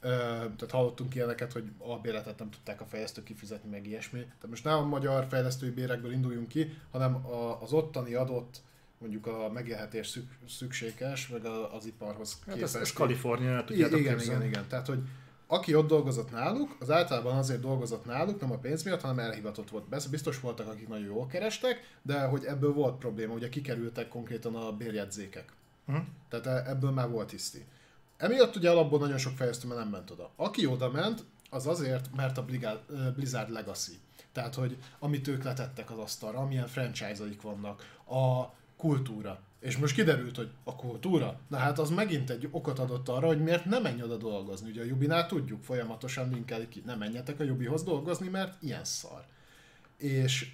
tehát 0.00 0.70
hallottunk 0.70 1.14
ilyeneket, 1.14 1.52
hogy 1.52 1.64
a 1.78 1.98
béletet 1.98 2.38
nem 2.38 2.50
tudták 2.50 2.80
a 2.80 2.86
fejlesztők 2.86 3.24
kifizetni, 3.24 3.70
meg 3.70 3.86
ilyesmi. 3.86 4.18
Tehát 4.20 4.48
most 4.48 4.64
nem 4.64 4.78
a 4.78 4.86
magyar 4.86 5.26
fejlesztői 5.28 5.70
bérekből 5.70 6.12
induljunk 6.12 6.48
ki, 6.48 6.78
hanem 6.90 7.26
az 7.60 7.72
ottani 7.72 8.14
adott 8.14 8.62
mondjuk 8.98 9.26
a 9.26 9.50
megélhetés 9.52 10.18
szükséges, 10.48 11.28
meg 11.28 11.44
az 11.44 11.86
iparhoz 11.86 12.38
hát 12.46 12.54
képest. 12.54 12.74
Ez, 12.74 12.80
ez 12.80 12.92
Kalifornia, 12.92 13.64
tudjátok 13.64 13.98
Igen, 13.98 14.20
igen, 14.20 14.42
igen. 14.42 14.68
Tehát, 14.68 14.86
hogy 14.86 15.02
aki 15.50 15.74
ott 15.74 15.88
dolgozott 15.88 16.30
náluk, 16.30 16.76
az 16.80 16.90
általában 16.90 17.36
azért 17.36 17.60
dolgozott 17.60 18.04
náluk, 18.04 18.40
nem 18.40 18.52
a 18.52 18.58
pénz 18.58 18.82
miatt, 18.82 19.00
hanem 19.00 19.18
elhivatott 19.18 19.70
volt. 19.70 20.10
Biztos 20.10 20.40
voltak, 20.40 20.68
akik 20.68 20.88
nagyon 20.88 21.06
jól 21.06 21.26
kerestek, 21.26 21.96
de 22.02 22.20
hogy 22.20 22.44
ebből 22.44 22.72
volt 22.72 22.98
probléma, 22.98 23.34
ugye 23.34 23.48
kikerültek 23.48 24.08
konkrétan 24.08 24.54
a 24.54 24.72
bérjegyzékek. 24.72 25.52
Uh-huh. 25.86 26.04
Tehát 26.28 26.46
e- 26.46 26.70
ebből 26.70 26.90
már 26.90 27.10
volt 27.10 27.28
tiszti. 27.28 27.64
Emiatt 28.16 28.56
ugye 28.56 28.70
alapból 28.70 28.98
nagyon 28.98 29.18
sok 29.18 29.36
fejlesztő 29.36 29.68
nem 29.68 29.88
ment 29.88 30.10
oda. 30.10 30.30
Aki 30.36 30.66
oda 30.66 30.90
ment, 30.90 31.24
az 31.50 31.66
azért, 31.66 32.14
mert 32.16 32.38
a 32.38 32.44
Blizzard 33.14 33.50
Legacy. 33.50 33.98
Tehát, 34.32 34.54
hogy 34.54 34.76
amit 34.98 35.28
ők 35.28 35.44
letettek 35.44 35.90
az 35.90 35.98
asztalra, 35.98 36.38
amilyen 36.38 36.66
franchise-aik 36.66 37.42
vannak, 37.42 37.96
a 38.06 38.56
kultúra, 38.78 39.40
és 39.60 39.76
most 39.76 39.94
kiderült, 39.94 40.36
hogy 40.36 40.50
a 40.64 40.76
kultúra, 40.76 41.40
na 41.48 41.56
hát 41.56 41.78
az 41.78 41.90
megint 41.90 42.30
egy 42.30 42.48
okot 42.50 42.78
adott 42.78 43.08
arra, 43.08 43.26
hogy 43.26 43.42
miért 43.42 43.64
nem 43.64 43.82
menj 43.82 44.02
oda 44.02 44.16
dolgozni. 44.16 44.70
Ugye 44.70 44.80
a 44.80 44.84
Jubinál 44.84 45.26
tudjuk, 45.26 45.64
folyamatosan 45.64 46.28
linkelik 46.28 46.68
ki, 46.68 46.82
nem 46.86 46.98
menjetek 46.98 47.40
a 47.40 47.44
Jubihoz 47.44 47.82
dolgozni, 47.82 48.28
mert 48.28 48.62
ilyen 48.62 48.84
szar. 48.84 49.24
És 49.96 50.52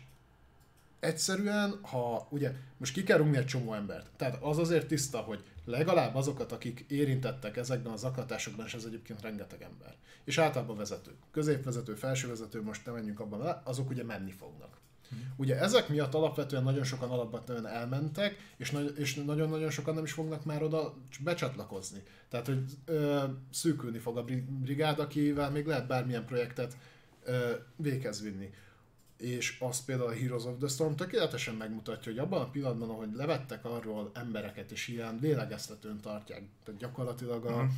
egyszerűen, 1.01 1.79
ha 1.83 2.27
ugye 2.31 2.53
most 2.77 2.93
ki 2.93 3.13
egy 3.13 3.47
csomó 3.47 3.75
embert, 3.75 4.11
tehát 4.17 4.43
az 4.43 4.59
azért 4.59 4.87
tiszta, 4.87 5.19
hogy 5.19 5.43
legalább 5.65 6.15
azokat, 6.15 6.53
akik 6.53 6.85
érintettek 6.89 7.57
ezekben 7.57 7.93
az 7.93 8.05
akatásokban, 8.05 8.67
és 8.67 8.75
ez 8.75 8.85
egyébként 8.85 9.23
rengeteg 9.23 9.63
ember. 9.63 9.95
És 10.25 10.39
általában 10.39 10.77
vezetők, 10.77 11.17
középvezető, 11.31 11.95
felsővezető, 11.95 12.63
most 12.63 12.85
nem 12.85 12.95
menjünk 12.95 13.21
abban 13.21 13.61
azok 13.65 13.91
ugye 13.91 14.05
menni 14.05 14.33
fognak. 14.33 14.83
Ugye 15.37 15.59
ezek 15.61 15.89
miatt 15.89 16.15
alapvetően 16.15 16.63
nagyon 16.63 16.85
sokan 16.85 17.11
alapvetően 17.11 17.67
elmentek, 17.67 18.37
és, 18.57 18.71
nagy, 18.71 18.93
és 18.97 19.15
nagyon-nagyon 19.15 19.71
sokan 19.71 19.95
nem 19.95 20.05
is 20.05 20.13
fognak 20.13 20.45
már 20.45 20.63
oda 20.63 20.95
becsatlakozni. 21.21 22.03
Tehát, 22.29 22.47
hogy 22.47 22.63
ö, 22.85 23.25
szűkülni 23.51 23.99
fog 23.99 24.17
a 24.17 24.25
brigád, 24.63 24.99
akivel 24.99 25.51
még 25.51 25.67
lehet 25.67 25.87
bármilyen 25.87 26.25
projektet 26.25 26.77
ö, 27.25 27.51
véghez 27.77 28.23
vinni. 28.23 28.51
És 29.17 29.57
azt 29.61 29.85
például 29.85 30.09
a 30.09 30.15
Heroes 30.15 30.45
of 30.45 30.59
the 30.59 30.69
Storm 30.69 30.95
tökéletesen 30.95 31.55
megmutatja, 31.55 32.13
hogy 32.13 32.21
abban 32.21 32.41
a 32.41 32.51
pillanatban, 32.51 32.91
ahogy 32.91 33.13
levettek 33.15 33.65
arról 33.65 34.11
embereket, 34.15 34.71
és 34.71 34.89
ilyen 34.89 35.19
lélegeztetőn 35.21 36.01
tartják, 36.01 36.43
tehát 36.65 36.81
gyakorlatilag 36.81 37.45
a 37.45 37.55
uh-huh. 37.55 37.71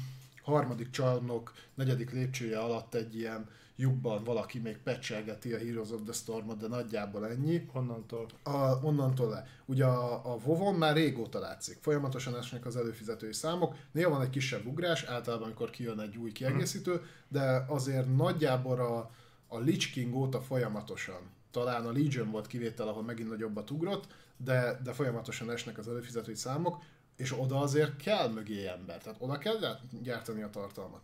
harmadik 0.43 0.91
csarnok 0.91 1.53
negyedik 1.75 2.11
lépcsője 2.11 2.59
alatt 2.59 2.95
egy 2.95 3.17
ilyen 3.17 3.49
jobban 3.77 4.25
valaki 4.25 4.59
még 4.59 4.79
pecselgeti 4.79 5.53
a 5.53 5.59
Heroes 5.59 5.91
of 5.91 6.01
the 6.05 6.13
Storm-ot, 6.13 6.59
de 6.59 6.67
nagyjából 6.67 7.29
ennyi. 7.29 7.69
Onnantól? 7.73 8.27
A, 8.43 8.85
onnantól 8.85 9.29
le. 9.29 9.47
Ugye 9.65 9.85
a, 9.85 10.33
a 10.33 10.39
WoW-on 10.45 10.75
már 10.75 10.95
régóta 10.95 11.39
látszik. 11.39 11.79
Folyamatosan 11.81 12.37
esnek 12.37 12.67
az 12.67 12.77
előfizetői 12.77 13.33
számok. 13.33 13.75
Néha 13.93 14.11
van 14.11 14.23
egy 14.23 14.31
kisebb 14.31 14.67
ugrás, 14.67 15.03
általában 15.03 15.47
amikor 15.47 15.71
kijön 15.71 16.01
egy 16.01 16.17
új 16.17 16.33
kiegészítő, 16.33 17.03
de 17.29 17.65
azért 17.69 18.17
nagyjából 18.17 18.81
a, 18.81 19.11
a 19.49 19.59
Lich 19.59 19.93
King 19.93 20.15
óta 20.15 20.41
folyamatosan. 20.41 21.21
Talán 21.51 21.87
a 21.87 21.93
Legion 21.93 22.31
volt 22.31 22.47
kivétel, 22.47 22.89
ahol 22.89 23.03
megint 23.03 23.29
nagyobbat 23.29 23.71
ugrott, 23.71 24.07
de, 24.37 24.81
de 24.83 24.93
folyamatosan 24.93 25.51
esnek 25.51 25.79
az 25.79 25.89
előfizetői 25.89 26.35
számok, 26.35 26.83
és 27.17 27.39
oda 27.39 27.61
azért 27.61 27.97
kell 27.97 28.29
mögé 28.29 28.67
ember, 28.67 28.99
tehát 29.03 29.19
oda 29.21 29.39
kell 29.39 29.79
gyártani 30.03 30.43
a 30.43 30.51
tartalmat. 30.51 31.03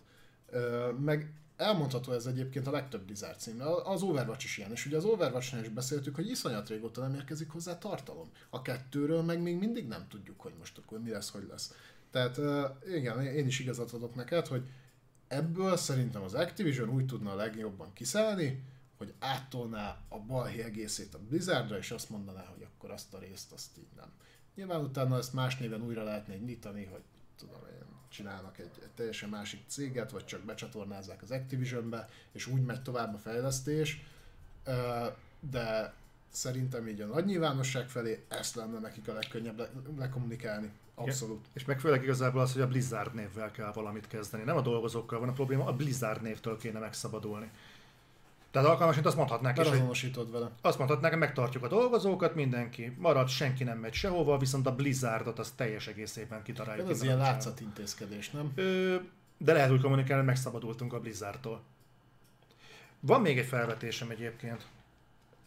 Meg 0.99 1.33
elmondható 1.62 2.12
ez 2.12 2.26
egyébként 2.26 2.66
a 2.66 2.70
legtöbb 2.70 3.02
Blizzard 3.05 3.39
címre. 3.39 3.65
Az 3.84 4.02
Overwatch 4.02 4.44
is 4.44 4.58
ilyen, 4.58 4.70
és 4.70 4.86
ugye 4.86 4.97
az 4.97 5.05
overwatch 5.05 5.60
is 5.62 5.68
beszéltük, 5.68 6.15
hogy 6.15 6.31
iszonyat 6.31 6.68
régóta 6.68 7.00
nem 7.00 7.15
érkezik 7.15 7.50
hozzá 7.50 7.78
tartalom. 7.78 8.31
A 8.50 8.62
kettőről 8.62 9.23
meg 9.23 9.42
még 9.42 9.58
mindig 9.58 9.86
nem 9.86 10.08
tudjuk, 10.08 10.41
hogy 10.41 10.52
most 10.58 10.78
akkor 10.78 11.00
mi 11.00 11.10
lesz, 11.10 11.31
hogy 11.31 11.47
lesz. 11.50 11.74
Tehát 12.10 12.41
igen, 12.86 13.23
én 13.23 13.47
is 13.47 13.58
igazat 13.58 13.92
adok 13.92 14.15
neked, 14.15 14.47
hogy 14.47 14.62
ebből 15.28 15.76
szerintem 15.76 16.23
az 16.23 16.34
Activision 16.34 16.89
úgy 16.89 17.07
tudna 17.07 17.32
a 17.32 17.34
legjobban 17.34 17.92
kiszállni, 17.92 18.65
hogy 18.97 19.15
áttolná 19.18 20.00
a 20.08 20.18
balhé 20.18 20.62
egészét 20.62 21.15
a 21.15 21.18
Blizzardra, 21.28 21.78
és 21.78 21.91
azt 21.91 22.10
mondaná, 22.10 22.44
hogy 22.44 22.62
akkor 22.62 22.91
azt 22.91 23.15
a 23.15 23.18
részt 23.18 23.52
azt 23.52 23.78
így 23.78 23.92
nem. 23.97 24.12
Nyilván 24.55 24.84
utána 24.84 25.16
ezt 25.16 25.32
más 25.32 25.58
néven 25.58 25.82
újra 25.82 26.02
lehetne 26.02 26.36
nyitani, 26.36 26.84
hogy 26.84 27.02
tudom 27.39 27.60
én, 27.66 27.86
csinálnak 28.12 28.58
egy, 28.58 28.70
egy 28.82 28.91
teljesen 28.94 29.28
másik 29.28 29.60
céget, 29.66 30.10
vagy 30.10 30.24
csak 30.24 30.41
becsatornázzák 30.41 31.23
az 31.23 31.31
Activisionbe, 31.31 32.08
és 32.32 32.47
úgy 32.47 32.62
megy 32.62 32.82
tovább 32.82 33.15
a 33.15 33.18
fejlesztés, 33.18 34.05
de 35.50 35.94
szerintem 36.31 36.89
így 36.89 37.00
a 37.00 37.07
nagy 37.07 37.24
nyilvánosság 37.24 37.89
felé 37.89 38.24
ezt 38.28 38.55
lenne 38.55 38.78
nekik 38.78 39.08
a 39.08 39.12
legkönnyebb 39.12 39.58
le- 39.58 39.70
lekommunikálni. 39.99 40.70
Abszolút. 40.94 41.39
Igen. 41.39 41.50
És 41.52 41.65
meg 41.65 41.81
főleg 41.81 42.02
igazából 42.02 42.41
az, 42.41 42.52
hogy 42.52 42.62
a 42.62 42.66
Blizzard 42.66 43.15
névvel 43.15 43.50
kell 43.50 43.73
valamit 43.73 44.07
kezdeni. 44.07 44.44
Nem 44.44 44.57
a 44.57 44.60
dolgozókkal 44.60 45.18
van 45.18 45.28
a 45.28 45.32
probléma, 45.32 45.65
a 45.65 45.76
Blizzard 45.76 46.23
névtől 46.23 46.58
kéne 46.58 46.78
megszabadulni. 46.78 47.50
Tehát 48.52 48.68
alkalmasint 48.68 49.06
azt 49.06 49.16
mondhatnák 49.16 49.52
is, 49.56 49.62
hogy 49.62 49.72
Beazonosítod 49.72 50.32
vele. 50.32 50.50
azt 50.60 50.78
mondhatnák, 50.78 51.16
megtartjuk 51.16 51.64
a 51.64 51.68
dolgozókat, 51.68 52.34
mindenki 52.34 52.97
marad, 52.98 53.28
senki 53.28 53.64
nem 53.64 53.78
megy 53.78 53.92
sehova, 53.92 54.39
viszont 54.39 54.66
a 54.66 54.74
Blizzardot 54.74 55.39
az 55.39 55.50
teljes 55.50 55.86
egészében 55.86 56.42
kitaláljuk. 56.42 56.90
Ez 56.90 57.02
ilyen 57.02 57.18
látszatintézkedés, 57.18 58.31
nem? 58.31 58.52
Ö, 58.55 58.97
de 59.39 59.52
lehet 59.52 59.70
úgy 59.70 59.81
kommunikálni, 59.81 60.16
hogy 60.16 60.32
megszabadultunk 60.32 60.92
a 60.92 61.00
Blizzardtól. 61.00 61.60
Van 63.00 63.20
még 63.20 63.39
egy 63.39 63.47
felvetésem 63.47 64.10
egyébként. 64.10 64.66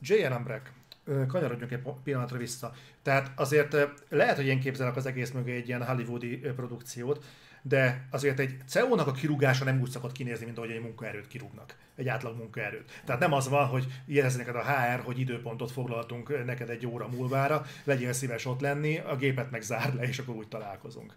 J.R. 0.02 0.62
Ö, 1.06 1.26
kanyarodjunk 1.26 1.72
egy 1.72 1.82
pillanatra 2.04 2.38
vissza. 2.38 2.74
Tehát 3.02 3.32
azért 3.36 3.76
lehet, 4.10 4.36
hogy 4.36 4.46
én 4.46 4.60
képzelek 4.60 4.96
az 4.96 5.06
egész 5.06 5.32
mögé 5.32 5.56
egy 5.56 5.68
ilyen 5.68 5.86
hollywoodi 5.86 6.38
produkciót, 6.38 7.26
de 7.68 8.08
azért 8.12 8.40
egy 8.40 8.58
CEO-nak 8.68 9.08
a 9.08 9.12
kirúgása 9.12 9.64
nem 9.64 9.82
úgy 9.82 9.90
szokott 9.90 10.12
kinézni, 10.12 10.46
mint 10.46 10.58
ahogy 10.58 10.72
egy 10.72 10.82
munkaerőt 10.82 11.28
kirúgnak. 11.28 11.76
Egy 11.96 12.08
átlag 12.08 12.38
munkaerőt. 12.38 13.02
Tehát 13.06 13.22
nem 13.22 13.34
az 13.34 13.50
van, 13.50 13.68
hogy 13.68 13.86
jelzi 14.06 14.38
neked 14.38 14.56
a 14.56 14.64
HR, 14.64 15.00
hogy 15.00 15.20
időpontot 15.20 15.72
foglaltunk 15.72 16.46
neked 16.46 16.70
egy 16.70 16.88
óra 16.88 17.08
múlvára, 17.08 17.66
legyél 17.84 18.14
szíves 18.14 18.46
ott 18.46 18.60
lenni, 18.60 18.98
a 18.98 19.16
gépet 19.16 19.52
meg 19.52 19.62
zárd 19.62 19.96
le, 19.96 20.08
és 20.08 20.20
akkor 20.20 20.36
úgy 20.36 20.48
találkozunk. 20.48 21.16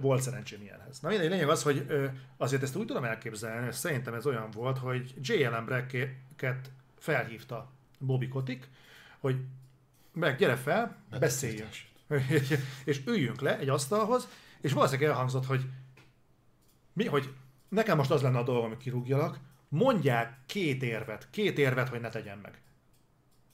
Volt 0.00 0.22
szerencsém 0.22 0.62
ilyenhez. 0.62 1.00
Na 1.00 1.08
mindegy, 1.08 1.30
lényeg 1.30 1.48
az, 1.48 1.62
hogy 1.62 1.86
azért 2.36 2.62
ezt 2.62 2.76
úgy 2.76 2.86
tudom 2.86 3.04
elképzelni, 3.04 3.64
hogy 3.64 3.72
szerintem 3.72 4.14
ez 4.14 4.26
olyan 4.26 4.50
volt, 4.50 4.78
hogy 4.78 5.14
J.L.M. 5.20 5.64
Brecket 5.64 6.70
felhívta 6.98 7.72
Bobby 7.98 8.28
Kotick, 8.28 8.68
hogy 9.18 9.36
meg 10.12 10.36
gyere 10.36 10.56
fel, 10.56 10.96
beszéljünk. 11.18 11.70
és 12.84 13.00
üljünk 13.06 13.40
le 13.40 13.58
egy 13.58 13.68
asztalhoz, 13.68 14.28
és 14.62 14.72
valószínűleg 14.72 15.10
elhangzott, 15.10 15.46
hogy 15.46 15.70
mi, 16.92 17.06
hogy 17.06 17.34
nekem 17.68 17.96
most 17.96 18.10
az 18.10 18.22
lenne 18.22 18.38
a 18.38 18.42
dolgom, 18.42 18.68
hogy 18.68 18.76
kirúgjalak, 18.76 19.40
mondják 19.68 20.38
két 20.46 20.82
érvet, 20.82 21.30
két 21.30 21.58
érvet, 21.58 21.88
hogy 21.88 22.00
ne 22.00 22.08
tegyen 22.08 22.38
meg. 22.38 22.62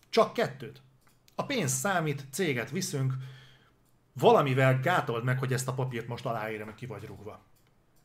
Csak 0.09 0.33
kettőt. 0.33 0.83
A 1.35 1.45
pénz 1.45 1.73
számít, 1.73 2.27
céget 2.31 2.71
viszünk, 2.71 3.15
valamivel 4.13 4.81
gátold 4.81 5.25
meg, 5.25 5.39
hogy 5.39 5.53
ezt 5.53 5.69
a 5.69 5.75
papírt 5.75 6.09
most 6.09 6.27
aláírom, 6.27 6.75
ki 6.75 6.87
vagy 6.87 7.05
rúgva. 7.05 7.41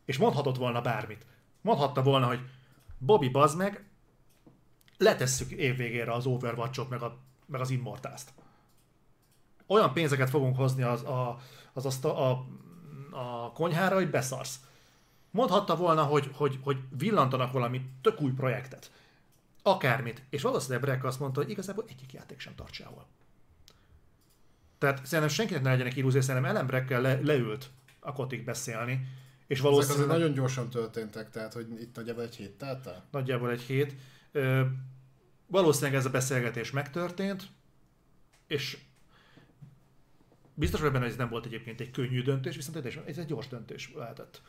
És 0.05 0.17
mondhatott 0.17 0.57
volna 0.57 0.81
bármit. 0.81 1.25
Mondhatta 1.61 2.03
volna, 2.03 2.27
hogy 2.27 2.39
Bobby, 2.97 3.29
bazd 3.29 3.57
meg, 3.57 3.85
letesszük 4.97 5.51
évvégére 5.51 6.11
az 6.11 6.25
Overwatch-ot, 6.25 6.89
meg, 6.89 7.01
a, 7.01 7.17
meg 7.45 7.61
az 7.61 7.69
Immortals-t. 7.69 8.33
Olyan 9.67 9.93
pénzeket 9.93 10.29
fogunk 10.29 10.55
hozni 10.55 10.81
az, 10.81 11.03
a, 11.03 11.39
az 11.73 11.85
azt 11.85 12.05
a, 12.05 12.29
a, 12.29 12.45
a 13.13 13.51
konyhára, 13.51 13.95
hogy 13.95 14.09
beszarsz. 14.09 14.59
Mondhatta 15.31 15.75
volna, 15.75 16.03
hogy, 16.03 16.29
hogy, 16.33 16.59
hogy 16.63 16.77
villantanak 16.97 17.51
valami 17.51 17.89
tök 18.01 18.21
új 18.21 18.31
projektet. 18.31 18.91
Akármit. 19.61 20.23
És 20.29 20.41
valószínűleg 20.41 20.81
Breck 20.81 21.03
azt 21.03 21.19
mondta, 21.19 21.41
hogy 21.41 21.49
igazából 21.49 21.85
egyik 21.87 22.13
játék 22.13 22.39
sem 22.39 22.55
tart 22.55 22.73
sehol. 22.73 23.05
Tehát 24.77 25.05
szerintem 25.05 25.33
senkinek 25.33 25.61
ne 25.61 25.69
legyenek 25.69 25.95
illúzió, 25.95 26.21
szerintem 26.21 26.51
Ellen 26.51 26.67
Breckkel 26.67 27.01
le, 27.01 27.19
leült 27.21 27.69
a 27.99 28.13
kotik 28.13 28.43
beszélni, 28.43 29.07
és 29.47 29.59
Ezek 29.59 29.71
valószínűleg 29.71 30.07
nagyon 30.07 30.33
gyorsan 30.33 30.69
történtek, 30.69 31.29
tehát 31.29 31.53
hogy 31.53 31.67
itt 31.81 31.95
nagyjából 31.95 32.23
egy 32.23 32.35
hét 32.35 32.51
telt 32.51 32.87
el? 32.87 33.05
nagyjából 33.11 33.51
egy 33.51 33.61
hét. 33.61 33.95
Ö, 34.31 34.61
valószínűleg 35.47 35.95
ez 35.95 36.05
a 36.05 36.09
beszélgetés 36.09 36.71
megtörtént, 36.71 37.43
és 38.47 38.77
biztos 40.53 40.79
vagyok 40.79 40.93
benne, 40.93 41.03
hogy 41.05 41.13
ez 41.13 41.19
nem 41.19 41.29
volt 41.29 41.45
egyébként 41.45 41.79
egy 41.81 41.91
könnyű 41.91 42.21
döntés, 42.21 42.55
viszont 42.55 42.77
ez 42.77 42.85
egy- 42.85 43.01
ez 43.05 43.17
egy 43.17 43.25
gyors 43.25 43.47
döntés 43.47 43.91
lehetett. 43.95 44.41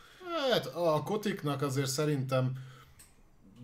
Hát 0.53 0.67
a 0.67 1.03
Kotiknak 1.05 1.63
azért 1.63 1.87
szerintem 1.91 2.53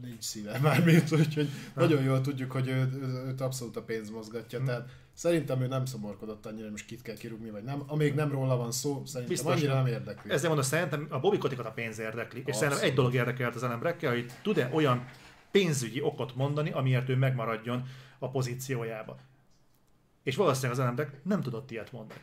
nincs 0.02 0.22
szíve 0.24 0.58
mármint, 0.58 1.12
úgyhogy 1.12 1.48
nagyon 1.74 2.02
jól 2.02 2.20
tudjuk, 2.20 2.52
hogy 2.52 2.68
ő, 2.68 2.88
őt 3.26 3.40
abszolút 3.40 3.76
a 3.76 3.82
pénz 3.82 4.10
mozgatja, 4.10 4.58
Hm. 4.58 4.64
tehát 4.64 4.88
szerintem 5.12 5.60
ő 5.60 5.66
nem 5.66 5.84
szomorkodott 5.84 6.46
annyira, 6.46 6.62
hogy 6.62 6.70
most 6.70 6.84
kit 6.86 7.02
kell 7.02 7.16
kirúgni, 7.16 7.50
vagy 7.50 7.62
nem. 7.62 7.82
Amíg 7.86 8.14
nem 8.14 8.30
róla 8.30 8.56
van 8.56 8.72
szó, 8.72 9.02
szerintem 9.04 9.28
Biztos 9.36 9.52
annyira 9.54 9.74
nem. 9.74 9.86
érdekli. 9.86 10.30
Ezzel 10.30 10.48
mondom, 10.48 10.66
szerintem 10.66 11.06
a 11.10 11.20
Bobby 11.20 11.38
Kotickot 11.38 11.66
a 11.66 11.70
pénz 11.70 11.98
érdekli, 11.98 12.38
és 12.40 12.44
Abszolút. 12.46 12.58
szerintem 12.60 12.88
egy 12.88 12.94
dolog 12.94 13.14
érdekelt 13.14 13.54
az 13.54 13.62
Ellen 13.62 13.78
Breckkel, 13.78 14.10
hogy 14.12 14.30
tud-e 14.42 14.70
olyan 14.72 15.04
pénzügyi 15.50 16.00
okot 16.02 16.34
mondani, 16.34 16.70
amiért 16.70 17.08
ő 17.08 17.16
megmaradjon 17.16 17.82
a 18.18 18.30
pozíciójába. 18.30 19.16
És 20.22 20.36
valószínűleg 20.36 20.72
az 20.72 20.78
Ellen 20.78 20.94
Breck 20.94 21.24
nem 21.24 21.42
tudott 21.42 21.70
ilyet 21.70 21.92
mondani. 21.92 22.20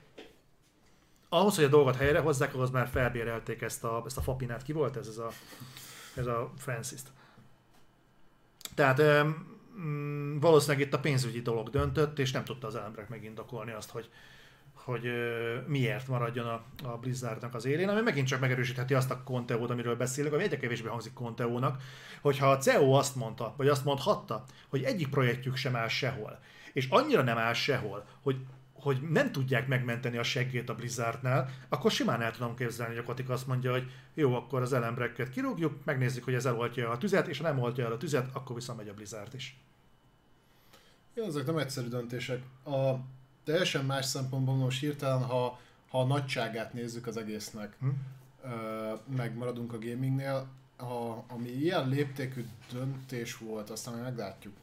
Ahhoz, 1.30 1.56
hogy 1.56 1.64
a 1.64 1.67
dolgot 1.69 1.95
helyre 1.95 2.19
hozzák, 2.19 2.53
ahhoz 2.53 2.69
már 2.69 2.88
felbérelték 2.88 3.61
ezt 3.61 3.84
a, 3.84 4.03
ezt 4.06 4.17
a 4.17 4.22
fapinát. 4.22 4.64
Ki 4.64 4.74
volt 4.74 4.98
ez? 4.98 5.08
Ez 5.08 5.17
a, 5.17 5.30
ez 6.16 6.26
a 6.26 6.53
Francis-t. 6.58 7.08
Tehát 8.76 9.01
mm, 9.80 10.40
valószínűleg 10.40 10.88
itt 10.88 10.93
a 10.93 11.00
pénzügyi 11.00 11.42
dolog 11.42 11.69
döntött, 11.69 12.19
és 12.19 12.32
nem 12.32 12.43
tudta 12.43 12.67
az 12.67 12.76
Ellen 12.76 12.92
Breck 12.92 13.09
megindokolni 13.09 13.72
azt, 13.72 13.90
hogy, 13.90 14.09
hogy 14.74 15.06
ö, 15.06 15.56
miért 15.67 16.08
maradjon 16.08 16.45
a, 16.45 16.64
a 16.84 16.98
Blizzardnak 16.98 17.56
az 17.56 17.66
élén, 17.66 17.90
ami 17.90 18.01
megint 18.01 18.27
csak 18.27 18.40
megerősítheti 18.40 18.93
azt 18.93 19.11
a 19.11 19.24
Conteót, 19.24 19.69
amiről 19.69 19.95
beszélünk, 19.95 20.34
ami 20.34 20.43
egyre 20.43 20.58
kevésbé 20.58 20.88
hangzik 20.88 21.14
Conteónak, 21.14 21.82
hogyha 22.22 22.51
a 22.51 22.58
CEO 22.58 22.92
azt 22.92 23.16
mondta, 23.16 23.53
vagy 23.58 23.67
azt 23.67 23.85
mondhatta, 23.85 24.43
hogy 24.67 24.84
egyik 24.84 25.09
projektjük 25.09 25.56
sem 25.56 25.76
áll 25.76 25.88
sehol, 25.88 26.40
és 26.74 26.88
annyira 26.90 27.22
nem 27.22 27.38
áll 27.38 27.54
sehol, 27.54 28.08
hogy 28.22 28.36
hogy 28.74 29.02
nem 29.02 29.32
tudják 29.32 29.68
megmenteni 29.68 30.18
a 30.18 30.24
seggét 30.24 30.70
a 30.70 30.76
Blizzardnál, 30.76 31.50
akkor 31.70 31.92
simán 31.92 32.22
el 32.22 32.32
tudom 32.32 32.56
képzelni, 32.56 32.94
hogy 32.94 33.04
a 33.04 33.08
Kotik 33.08 33.30
azt 33.30 33.48
mondja, 33.48 33.72
hogy 33.72 33.92
jó, 34.14 34.36
akkor 34.36 34.62
az 34.62 34.74
elembrekket 34.74 35.30
kirúgjuk, 35.30 35.86
megnézzük, 35.86 36.24
hogy 36.24 36.34
ez 36.34 36.46
eloltja 36.46 36.90
a 36.90 36.98
tüzet, 36.98 37.28
és 37.28 37.38
ha 37.38 37.44
nem 37.44 37.60
oltja 37.60 37.86
el 37.86 37.92
a 37.92 37.98
tüzet, 37.98 38.30
akkor 38.34 38.56
visszamegy 38.56 38.88
a 38.88 38.94
Blizzard 38.94 39.34
is. 39.34 39.60
Ja, 41.14 41.26
ezek 41.26 41.46
nem 41.46 41.58
egyszerű 41.58 41.88
döntések. 41.88 42.42
A 42.66 42.94
teljesen 43.44 43.86
más 43.86 44.06
szempontból 44.06 44.56
most 44.56 44.80
hirtelen, 44.80 45.24
ha, 45.24 45.60
ha 45.90 46.00
a 46.00 46.06
nagyságát 46.06 46.74
nézzük 46.74 47.08
az 47.08 47.18
egésznek, 47.18 47.78
Hm? 47.80 47.88
megmaradunk 49.16 49.74
a 49.74 49.80
gamingnél, 49.80 50.48
ha, 50.78 51.26
ami 51.28 51.50
ilyen 51.50 51.90
léptékű 51.90 52.46
döntés 52.72 53.38
volt, 53.38 53.70
aztán 53.70 53.94
meglátjuk. 53.94 54.54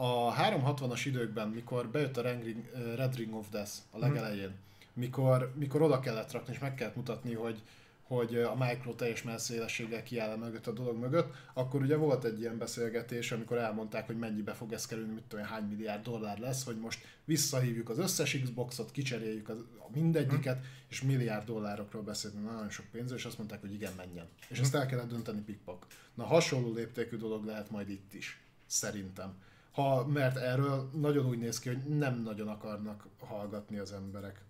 A 0.00 0.34
360-as 0.34 1.02
időkben, 1.04 1.48
mikor 1.48 1.88
bejött 1.88 2.16
a 2.16 2.22
ö, 2.22 2.94
Red 2.94 3.16
Ring 3.16 3.34
of 3.34 3.46
Death 3.50 3.72
a 3.90 3.98
legelején, 3.98 4.50
mikor, 4.92 5.52
mikor 5.54 5.82
oda 5.82 6.00
kellett 6.00 6.32
rakni, 6.32 6.52
és 6.52 6.58
meg 6.58 6.74
kellett 6.74 6.96
mutatni, 6.96 7.34
hogy, 7.34 7.62
hogy 8.02 8.36
a 8.36 8.54
Micro 8.54 8.94
teljes 8.94 9.22
messzélességgel 9.22 10.02
kiáll 10.02 10.36
mögött 10.36 10.66
a 10.66 10.72
dolog 10.72 10.98
mögött, 10.98 11.34
akkor 11.52 11.82
ugye 11.82 11.96
volt 11.96 12.24
egy 12.24 12.40
ilyen 12.40 12.58
beszélgetés, 12.58 13.32
amikor 13.32 13.56
elmondták, 13.56 14.06
hogy 14.06 14.18
mennyibe 14.18 14.52
fog 14.52 14.72
ez 14.72 14.86
kerülni, 14.86 15.12
mit 15.12 15.22
tudom, 15.22 15.44
hány 15.44 15.64
milliárd 15.64 16.02
dollár 16.02 16.38
lesz, 16.38 16.64
hogy 16.64 16.78
most 16.78 17.04
visszahívjuk 17.24 17.88
az 17.88 17.98
összes 17.98 18.40
Xboxot, 18.42 18.90
kicseréljük 18.90 19.48
az, 19.48 19.58
a 19.78 19.90
mindegyiket, 19.94 20.64
és 20.88 21.02
milliárd 21.02 21.46
dollárokról 21.46 22.02
beszélni, 22.02 22.40
nagyon 22.40 22.70
sok 22.70 22.86
pénzről, 22.92 23.18
és 23.18 23.24
azt 23.24 23.38
mondták, 23.38 23.60
hogy 23.60 23.72
igen, 23.72 23.92
menjen. 23.96 24.26
És 24.48 24.58
ezt 24.58 24.74
el 24.74 24.86
kellett 24.86 25.08
dönteni 25.08 25.40
pikpak. 25.40 25.86
Na 26.14 26.24
hasonló 26.24 26.72
léptékű 26.72 27.16
dolog 27.16 27.44
lehet 27.44 27.70
majd 27.70 27.90
itt 27.90 28.14
is, 28.14 28.40
szerintem. 28.66 29.46
Ha, 29.78 30.06
mert 30.06 30.36
erről 30.36 30.90
nagyon 30.92 31.26
úgy 31.26 31.38
néz 31.38 31.58
ki, 31.58 31.68
hogy 31.68 31.78
nem 31.98 32.22
nagyon 32.22 32.48
akarnak 32.48 33.06
hallgatni 33.20 33.78
az 33.78 33.92
emberek. 33.92 34.40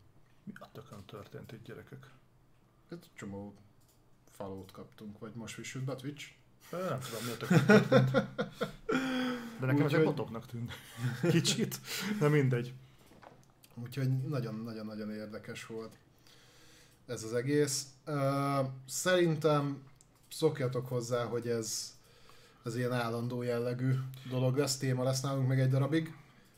Mi 0.44 0.52
a 0.54 0.68
tökön 0.72 1.04
történt 1.04 1.52
itt, 1.52 1.64
gyerekek? 1.64 2.10
Hát 2.90 3.10
csomó 3.14 3.54
falót 4.30 4.70
kaptunk, 4.70 5.18
vagy 5.18 5.32
most 5.34 5.58
a 5.86 5.94
Twitch. 5.96 6.26
Ö, 6.70 6.88
Nem 6.88 6.98
tudom, 7.00 7.24
mi 7.24 7.30
a 7.30 7.36
tökön 7.36 7.66
történt. 7.66 8.10
De 8.10 9.66
nekem 9.66 9.74
Úgyhogy- 9.74 9.90
csak 9.90 10.04
botoknak 10.04 10.46
tűnt. 10.46 10.72
Kicsit. 11.30 11.80
Na 12.20 12.28
mindegy. 12.28 12.74
Úgyhogy 13.74 14.18
nagyon-nagyon-nagyon 14.28 15.10
érdekes 15.10 15.66
volt 15.66 15.98
ez 17.06 17.22
az 17.22 17.32
egész. 17.34 17.86
Uh, 18.06 18.66
szerintem 18.86 19.82
szokjatok 20.30 20.88
hozzá, 20.88 21.24
hogy 21.24 21.48
ez, 21.48 21.97
ez 22.64 22.76
ilyen 22.76 22.92
állandó 22.92 23.42
jellegű 23.42 23.94
dolog 24.30 24.56
lesz, 24.56 24.76
téma 24.76 25.02
lesz 25.02 25.20
nálunk 25.20 25.48
meg 25.48 25.60
egy 25.60 25.68
darabig, 25.68 26.14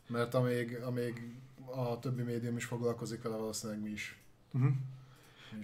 mert 0.07 0.35
amíg, 0.35 0.81
amíg 0.83 1.35
a 1.75 1.99
többi 1.99 2.23
médium 2.23 2.57
is 2.57 2.65
foglalkozik 2.65 3.23
vele, 3.23 3.37
valószínűleg 3.37 3.83
mi 3.83 3.91
is. 3.91 4.19
Uh-huh. 4.53 4.73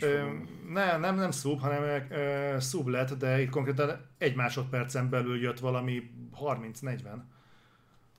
Ö, 0.00 0.32
ne, 0.68 0.96
nem, 0.96 1.16
nem 1.16 1.30
szub, 1.30 1.60
hanem 1.60 2.06
ö, 2.10 2.56
szub 2.60 2.86
lett, 2.86 3.12
de 3.12 3.40
itt 3.40 3.50
konkrétan 3.50 4.06
egy 4.18 4.34
másodpercen 4.34 5.10
belül 5.10 5.40
jött 5.40 5.58
valami 5.58 6.10
30-40. 6.40 7.22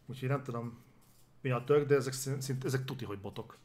Úgyhogy 0.05 0.29
nem 0.29 0.43
tudom 0.43 0.77
mi 1.41 1.49
a 1.49 1.63
tök, 1.63 1.87
de 1.87 1.95
ezek, 1.95 2.13
szint- 2.13 2.65
ezek 2.65 2.85
tuti, 2.85 3.05
hogy 3.05 3.19
botok. 3.19 3.57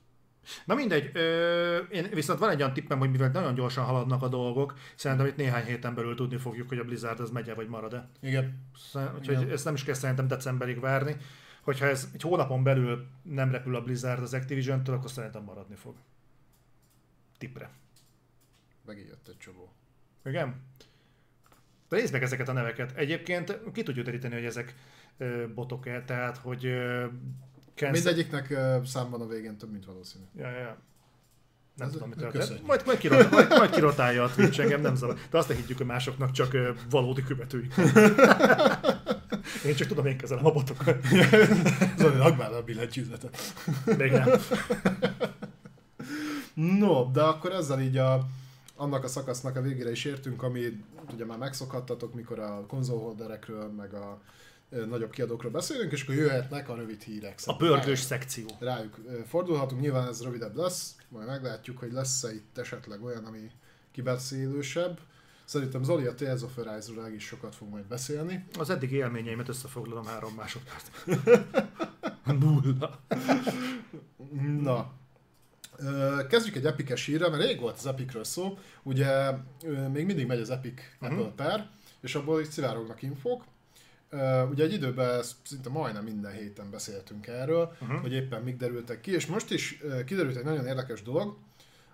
Na 0.65 0.75
mindegy, 0.75 1.11
ö, 1.17 1.77
én 1.77 2.09
viszont 2.11 2.39
van 2.39 2.51
egy 2.51 2.61
olyan 2.61 2.73
tippem, 2.73 2.99
hogy 2.99 3.11
mivel 3.11 3.31
nagyon 3.31 3.55
gyorsan 3.55 3.85
haladnak 3.85 4.23
a 4.23 4.29
dolgok, 4.29 4.75
szerintem 4.95 5.27
itt 5.27 5.37
néhány 5.37 5.65
héten 5.65 5.95
belül 5.95 6.15
tudni 6.15 6.37
fogjuk, 6.37 6.69
hogy 6.69 6.79
a 6.79 6.85
Blizzard 6.85 7.21
az 7.21 7.31
megye 7.31 7.55
vagy 7.55 7.69
marad-e. 7.69 8.09
Igen. 8.21 8.67
Sze- 8.77 9.13
Úgyhogy 9.19 9.41
Igen. 9.41 9.51
ezt 9.53 9.65
nem 9.65 9.75
is 9.75 9.85
kell 9.85 9.95
szerintem 9.95 10.29
decemberig 10.29 10.81
várni. 10.81 11.17
Hogyha 11.63 11.87
ez 11.87 12.09
egy 12.13 12.23
hónapon 12.23 12.63
belül 12.63 13.07
nem 13.23 13.51
repül 13.51 13.77
a 13.77 13.83
Blizzard 13.83 14.23
az 14.23 14.35
Activision-től, 14.35 14.95
akkor 14.95 15.11
szerintem 15.11 15.43
maradni 15.43 15.75
fog. 15.75 15.95
Tippre. 17.39 17.71
Megint 18.87 19.09
jött 19.09 19.29
egy 19.29 19.39
csomó. 19.39 19.73
Igen? 20.25 20.63
De 21.89 21.97
nézd 21.97 22.13
meg 22.13 22.23
ezeket 22.23 22.49
a 22.49 22.53
neveket. 22.53 22.97
Egyébként 22.97 23.59
ki 23.73 23.83
tudjuk 23.83 24.05
deríteni, 24.05 24.35
hogy 24.35 24.45
ezek 24.45 24.75
botok-e, 25.55 26.03
tehát 26.05 26.37
hogy 26.37 26.75
Kensz- 27.75 27.95
Mindegyiknek 28.05 28.47
uh, 28.51 28.85
szám 28.85 29.11
van 29.11 29.21
a 29.21 29.27
végén 29.27 29.57
több, 29.57 29.71
mint 29.71 29.85
valószínű. 29.85 30.25
Ja, 30.37 30.51
ja. 30.51 30.77
Nem 31.77 31.87
Ez- 31.87 31.93
tudom, 31.93 32.09
mi 32.09 32.15
köszönjük. 32.15 32.39
történt. 32.39 32.67
Majd, 32.67 32.83
majd, 32.87 32.99
kirot, 32.99 33.31
majd, 33.31 33.49
majd 33.49 33.71
kirotálja 33.71 34.25
a 34.25 34.31
Twitch, 34.31 34.61
engem 34.61 34.81
nem 34.81 34.95
zavar. 34.97 35.19
De 35.31 35.39
azt 35.39 35.49
ne 35.49 35.55
higgyük, 35.55 35.77
hogy 35.77 35.87
másoknak 35.87 36.31
csak 36.31 36.53
ö, 36.55 36.71
valódi 36.91 37.23
követőik. 37.23 37.75
Én 39.67 39.75
csak 39.75 39.89
tudom, 39.89 40.07
én 40.07 40.17
kezelem 40.19 40.47
a 40.47 40.53
botokat. 40.53 41.07
Zoli, 41.99 42.17
rakd 42.17 42.39
már 42.39 42.53
a 42.53 42.63
billentyűzetet. 42.63 43.37
Még 43.97 44.11
nem. 44.13 44.29
No, 46.55 47.11
de 47.13 47.23
akkor 47.23 47.53
ezzel 47.53 47.81
így 47.81 47.97
a, 47.97 48.27
annak 48.77 49.05
a 49.05 49.09
szakasznak 49.09 49.57
a 49.57 49.61
végére 49.61 49.91
is 49.91 50.05
értünk, 50.05 50.43
ami 50.43 50.83
ugye 51.15 51.25
már 51.25 51.39
megszokhattatok, 51.39 52.15
mikor 52.15 52.39
a 52.39 52.65
konzolholderekről, 52.67 53.69
meg 53.71 53.95
a 53.95 54.21
nagyobb 54.89 55.11
kiadókról 55.11 55.53
beszélünk, 55.53 55.93
és 55.93 56.03
akkor 56.03 56.15
jöhetnek 56.15 56.69
a 56.69 56.75
rövid 56.75 57.03
hírek. 57.03 57.39
A 57.47 57.57
pörgős 57.57 57.99
szekció. 58.01 58.47
Rájuk 58.59 58.97
fordulhatunk, 59.27 59.81
nyilván 59.81 60.09
ez 60.09 60.23
rövidebb 60.23 60.57
lesz, 60.57 60.97
majd 61.09 61.27
meglátjuk, 61.27 61.79
hogy 61.79 61.93
lesz-e 61.93 62.33
itt 62.33 62.59
esetleg 62.59 63.03
olyan, 63.03 63.25
ami 63.25 63.51
kibeszélősebb. 63.93 64.99
Szerintem 65.45 65.83
Zoli 65.83 66.07
a 66.07 66.15
Tales 66.15 66.43
of 66.43 66.59
Arise-ról 66.59 67.09
is 67.09 67.25
sokat 67.25 67.55
fog 67.55 67.69
majd 67.69 67.85
beszélni. 67.85 68.45
Az 68.59 68.71
eddigi 68.71 68.97
élményeimet 68.97 69.49
összefoglalom 69.49 70.05
három 70.05 70.35
másodperc. 70.35 70.85
Nulla. 72.41 73.01
Na, 74.61 74.93
kezdjük 76.29 76.57
egy 76.57 76.67
epikes 76.67 77.05
hírrel, 77.07 77.31
mert 77.31 77.43
rég 77.43 77.61
volt 77.61 77.77
az 77.77 77.87
Epicről 77.87 78.25
szó. 78.25 78.59
Ugye 78.83 79.31
még 79.93 80.07
mindig 80.07 80.27
megy 80.27 80.41
az 80.41 80.51
Epic 80.51 80.81
Mhm. 81.01 81.13
Apple 81.13 81.33
per, 81.47 81.71
és 82.01 82.15
abból 82.15 82.41
így 82.41 82.51
szivárognak 82.51 83.03
infók. 83.03 83.45
Ö, 84.15 84.43
Ugye 84.49 84.65
egy 84.65 84.73
időben 84.73 85.23
szinte 85.43 85.69
majdnem 85.69 86.05
minden 86.05 86.33
héten 86.33 86.71
beszéltünk 86.71 87.27
erről, 87.27 87.77
Mhm. 87.81 87.93
hogy 87.95 88.13
éppen 88.13 88.43
mik 88.43 88.57
derültek 88.57 89.01
ki, 89.01 89.11
és 89.13 89.27
most 89.27 89.51
is 89.51 89.79
kiderült 90.07 90.37
egy 90.37 90.45
nagyon 90.45 90.67
érdekes 90.67 91.03
dolog, 91.03 91.37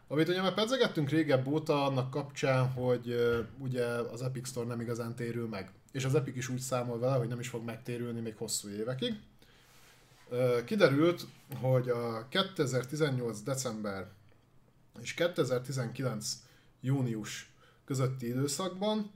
amit 0.08 0.28
ugye 0.28 0.42
már 0.42 0.54
pedzegettünk 0.54 1.08
régebb 1.08 1.46
óta 1.46 1.84
annak 1.84 2.10
kapcsán, 2.10 2.66
hogy 2.72 3.14
ugye 3.58 3.84
az 3.84 4.22
Epic 4.22 4.48
Store 4.48 4.66
nem 4.66 4.80
igazán 4.80 5.14
térül 5.14 5.48
meg. 5.48 5.70
És 5.92 6.04
az 6.04 6.14
Epic 6.14 6.36
is 6.36 6.48
úgy 6.48 6.58
számol 6.58 6.98
vele, 6.98 7.16
hogy 7.16 7.28
nem 7.28 7.40
is 7.40 7.48
fog 7.48 7.64
megtérülni 7.64 8.20
még 8.20 8.34
hosszú 8.36 8.68
évekig. 8.68 9.14
Kiderült, 10.64 11.26
hogy 11.60 11.88
a 11.88 12.26
2018. 12.28 13.40
december 13.42 14.06
és 15.02 15.14
2019. 15.14 16.32
június 16.80 17.50
közötti 17.84 18.26
időszakban 18.28 19.10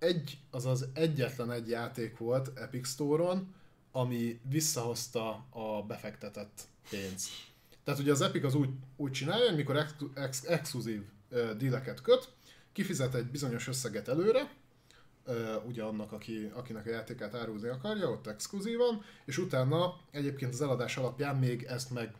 egy, 0.00 0.38
azaz 0.50 0.88
egyetlen 0.94 1.50
egy 1.50 1.68
játék 1.68 2.18
volt 2.18 2.58
Epic 2.58 2.88
Store-on, 2.88 3.54
ami 3.92 4.40
visszahozta 4.48 5.46
a 5.50 5.82
befektetett 5.86 6.68
pénzt. 6.90 7.30
Tehát 7.84 8.00
ugye 8.00 8.12
az 8.12 8.20
Epic 8.20 8.44
az 8.44 8.54
úgy, 8.54 8.70
úgy 8.96 9.12
csinálja, 9.12 9.46
hogy 9.46 9.56
mikor 9.56 9.76
ex, 9.76 9.92
ex, 10.14 10.44
exkluzív 10.44 11.02
ö, 11.28 11.54
díleket 11.54 12.00
köt, 12.00 12.32
kifizet 12.72 13.14
egy 13.14 13.26
bizonyos 13.26 13.68
összeget 13.68 14.08
előre, 14.08 14.54
ö, 15.24 15.54
ugye 15.56 15.82
annak, 15.82 16.12
aki, 16.12 16.50
akinek 16.54 16.86
a 16.86 16.90
játékát 16.90 17.34
árulni 17.34 17.68
akarja, 17.68 18.10
ott 18.10 18.26
exkluzívan, 18.26 19.04
és 19.24 19.38
utána 19.38 20.00
egyébként 20.10 20.52
az 20.52 20.62
eladás 20.62 20.96
alapján 20.96 21.36
még 21.36 21.62
ezt 21.62 21.90
meg 21.90 22.14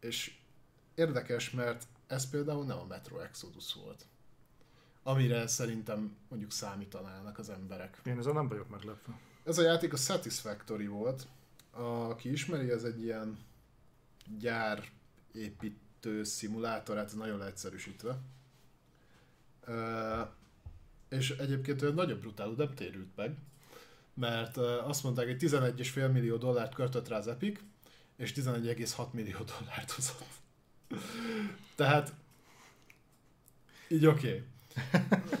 és 0.00 0.38
érdekes, 0.94 1.50
mert 1.50 1.86
ez 2.06 2.30
például 2.30 2.64
nem 2.64 2.78
a 2.78 2.86
Metro 2.86 3.18
Exodus 3.18 3.74
volt. 3.74 4.06
Amire 5.06 5.46
szerintem 5.46 6.16
mondjuk 6.28 6.52
számítanának 6.52 7.38
az 7.38 7.48
emberek. 7.50 8.00
Én 8.04 8.18
ezzel 8.18 8.32
nem 8.32 8.48
vagyok 8.48 8.68
meglepve. 8.68 9.18
Ez 9.44 9.58
a 9.58 9.62
játék 9.62 9.92
a 9.92 9.96
Satisfactory 9.96 10.86
volt. 10.86 11.26
Aki 11.70 12.30
ismeri, 12.30 12.70
ez 12.70 12.84
egy 12.84 13.02
ilyen 13.02 13.38
gyárépítő 14.38 16.24
szimulátor, 16.24 16.96
hát 16.96 17.14
nagyon 17.14 17.38
leegyszerűsítve. 17.38 18.18
És 21.08 21.30
egyébként 21.30 21.82
olyan 21.82 21.94
nagyon 21.94 22.20
brutál, 22.20 22.48
nem 22.48 22.74
térült 22.74 23.16
meg, 23.16 23.36
mert 24.14 24.56
azt 24.56 25.02
mondták, 25.02 25.26
hogy 25.26 25.42
11,5 25.42 26.12
millió 26.12 26.36
dollárt 26.36 26.74
költött 26.74 27.08
rá 27.08 27.16
az 27.16 27.28
Epic, 27.28 27.60
és 28.16 28.32
11,6 28.32 29.10
millió 29.10 29.38
dollárt 29.42 29.90
hozott. 29.90 30.24
Tehát 31.74 32.12
így 33.88 34.06
oké. 34.06 34.28
Okay. 34.28 34.44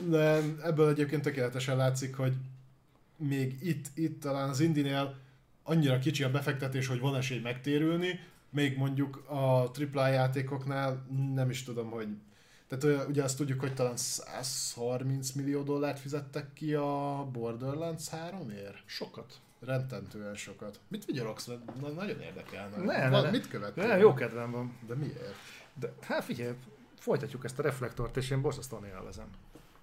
De 0.08 0.42
ebből 0.62 0.88
egyébként 0.88 1.22
tökéletesen 1.22 1.76
látszik, 1.76 2.16
hogy 2.16 2.32
még 3.16 3.56
itt, 3.62 3.86
itt 3.94 4.20
talán 4.20 4.48
az 4.48 4.60
Indinél 4.60 5.14
annyira 5.62 5.98
kicsi 5.98 6.22
a 6.22 6.30
befektetés, 6.30 6.86
hogy 6.86 7.00
van 7.00 7.16
esély 7.16 7.40
megtérülni, 7.40 8.20
még 8.50 8.76
mondjuk 8.76 9.24
a 9.28 9.70
AAA 9.94 10.08
játékoknál 10.08 11.06
nem 11.34 11.50
is 11.50 11.62
tudom, 11.62 11.90
hogy 11.90 12.08
tehát 12.68 13.08
ugye 13.08 13.22
azt 13.22 13.36
tudjuk, 13.36 13.60
hogy 13.60 13.74
talán 13.74 13.96
130 13.96 15.30
millió 15.32 15.62
dollárt 15.62 15.98
fizettek 15.98 16.52
ki 16.52 16.74
a 16.74 17.28
Borderlands 17.32 18.04
3-ért. 18.12 18.76
Sokat. 18.84 19.40
Rendtentően 19.60 20.34
sokat. 20.34 20.80
Mit 20.88 21.04
vigyorogsz? 21.04 21.46
Na, 21.80 21.88
nagyon 21.88 22.20
érdekelne. 22.20 22.76
Ne, 22.76 23.08
ne, 23.08 23.20
ne. 23.20 23.30
Mit 23.30 23.48
követtél? 23.48 23.84
Ja, 23.84 23.96
jó 23.96 24.14
kedvem 24.14 24.50
van. 24.50 24.78
De 24.86 24.94
miért? 24.94 25.34
De 25.74 25.92
hát 26.00 26.24
figyelj, 26.24 26.54
folytatjuk 26.98 27.44
ezt 27.44 27.58
a 27.58 27.62
reflektort, 27.62 28.16
és 28.16 28.30
én 28.30 28.40
borzasztóan 28.40 28.84
élvezem. 28.84 29.26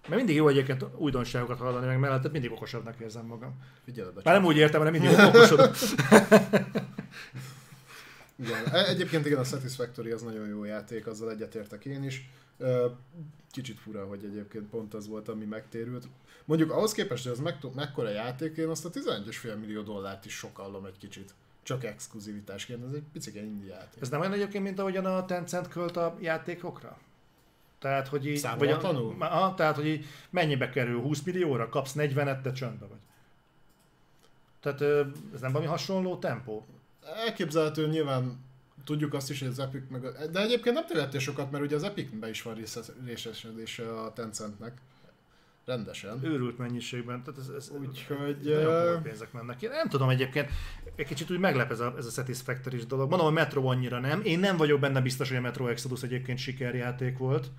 Mert 0.03 0.15
mindig 0.15 0.35
jó 0.35 0.47
egyébként 0.47 0.85
újdonságokat 0.95 1.57
hallani, 1.57 1.85
meg 1.85 1.99
mellett 1.99 2.31
mindig 2.31 2.51
okosabbnak 2.51 2.99
érzem 2.99 3.25
magam. 3.25 3.61
Figyelj 3.83 4.11
be 4.15 4.21
Már 4.23 4.35
nem 4.35 4.45
úgy 4.45 4.57
értem, 4.57 4.79
hanem 4.79 5.01
mindig 5.01 5.19
okosodok. 5.27 5.75
Igen. 8.35 8.65
E- 8.71 8.87
Egyébként 8.87 9.25
igen, 9.25 9.39
a 9.39 9.43
Satisfactory 9.43 10.11
az 10.11 10.21
nagyon 10.21 10.47
jó 10.47 10.63
játék, 10.63 11.07
azzal 11.07 11.31
egyetértek 11.31 11.85
én 11.85 12.03
is. 12.03 12.29
Kicsit 13.51 13.79
fura, 13.79 14.05
hogy 14.05 14.23
egyébként 14.23 14.69
pont 14.69 14.93
az 14.93 15.07
volt, 15.07 15.29
ami 15.29 15.45
megtérült. 15.45 16.07
Mondjuk 16.45 16.71
ahhoz 16.71 16.91
képest, 16.91 17.27
hogy 17.27 17.39
meg, 17.43 17.57
mekkora 17.75 18.09
játék, 18.09 18.57
én 18.57 18.67
azt 18.67 18.85
a 18.85 18.89
11,5 18.89 19.59
millió 19.59 19.81
dollárt 19.81 20.25
is 20.25 20.33
sokallom 20.33 20.85
egy 20.85 20.97
kicsit. 20.97 21.33
Csak 21.63 21.83
exkluzivitásként, 21.83 22.83
ez 22.85 22.93
egy 22.93 23.03
picike 23.13 23.39
indie 23.43 23.73
játék. 23.73 24.01
Ez 24.01 24.09
nem 24.09 24.19
olyan 24.19 24.33
egyébként, 24.33 24.63
mint 24.63 24.79
ahogyan 24.79 25.05
a 25.05 25.25
Tencent 25.25 25.67
költ 25.67 25.97
a 25.97 26.17
játékokra? 26.19 26.97
Tehát, 27.79 28.07
hogy 28.07 28.25
így... 28.27 28.39
Vagy 28.57 28.67
a, 28.69 28.79
aha, 29.19 29.53
tehát, 29.53 29.75
hogy 29.75 29.87
így 29.87 30.05
mennyibe 30.29 30.69
kerül? 30.69 31.01
20 31.01 31.21
millióra? 31.21 31.69
Kapsz 31.69 31.93
40-et, 31.97 32.39
de 32.43 32.51
csöndbe 32.51 32.85
vagy. 32.85 32.97
Tehát 34.59 34.81
ez 35.33 35.41
nem 35.41 35.51
valami 35.51 35.65
hasonló 35.69 36.17
tempó? 36.17 36.65
Elképzelhető 37.25 37.87
nyilván 37.87 38.43
tudjuk 38.83 39.13
azt 39.13 39.29
is, 39.29 39.39
hogy 39.39 39.47
az 39.47 39.59
Epic 39.59 39.83
meg... 39.89 40.05
a- 40.05 40.27
De 40.27 40.41
egyébként 40.41 40.75
nem 40.75 40.85
tévedtél 40.85 41.19
sokat, 41.19 41.51
mert 41.51 41.63
ugye 41.63 41.75
az 41.75 41.83
Epicben 41.83 42.29
is 42.29 42.41
van 42.41 42.53
részes- 42.53 42.91
részesedése 43.05 43.99
a 44.01 44.13
Tencentnek. 44.13 44.77
Rendesen. 45.65 46.19
Őrült 46.23 46.57
mennyiségben. 46.57 47.23
Tehát 47.23 47.39
ez, 47.39 47.47
ez, 47.47 47.69
Úgyhogy, 47.69 48.37
nagyon 48.63 49.01
pénzek 49.01 49.31
mennek. 49.31 49.61
Én 49.61 49.69
nem 49.69 49.89
tudom 49.89 50.09
egyébként, 50.09 50.49
egy 50.95 51.05
kicsit 51.05 51.31
úgy 51.31 51.39
meglep 51.39 51.71
ez 51.71 51.79
a, 51.79 51.93
ez 51.97 52.05
a 52.05 52.09
satisfactory 52.09 52.77
dolog. 52.77 53.09
Mondom, 53.09 53.27
hogy 53.27 53.35
Metro 53.35 53.65
annyira 53.65 53.99
nem. 53.99 54.21
Én 54.23 54.39
nem 54.39 54.57
vagyok 54.57 54.79
benne 54.79 55.01
biztos, 55.01 55.27
hogy 55.27 55.37
a 55.37 55.41
Metro 55.41 55.67
Exodus 55.67 56.03
egyébként 56.03 56.37
sikerjáték 56.37 57.17
volt. 57.17 57.51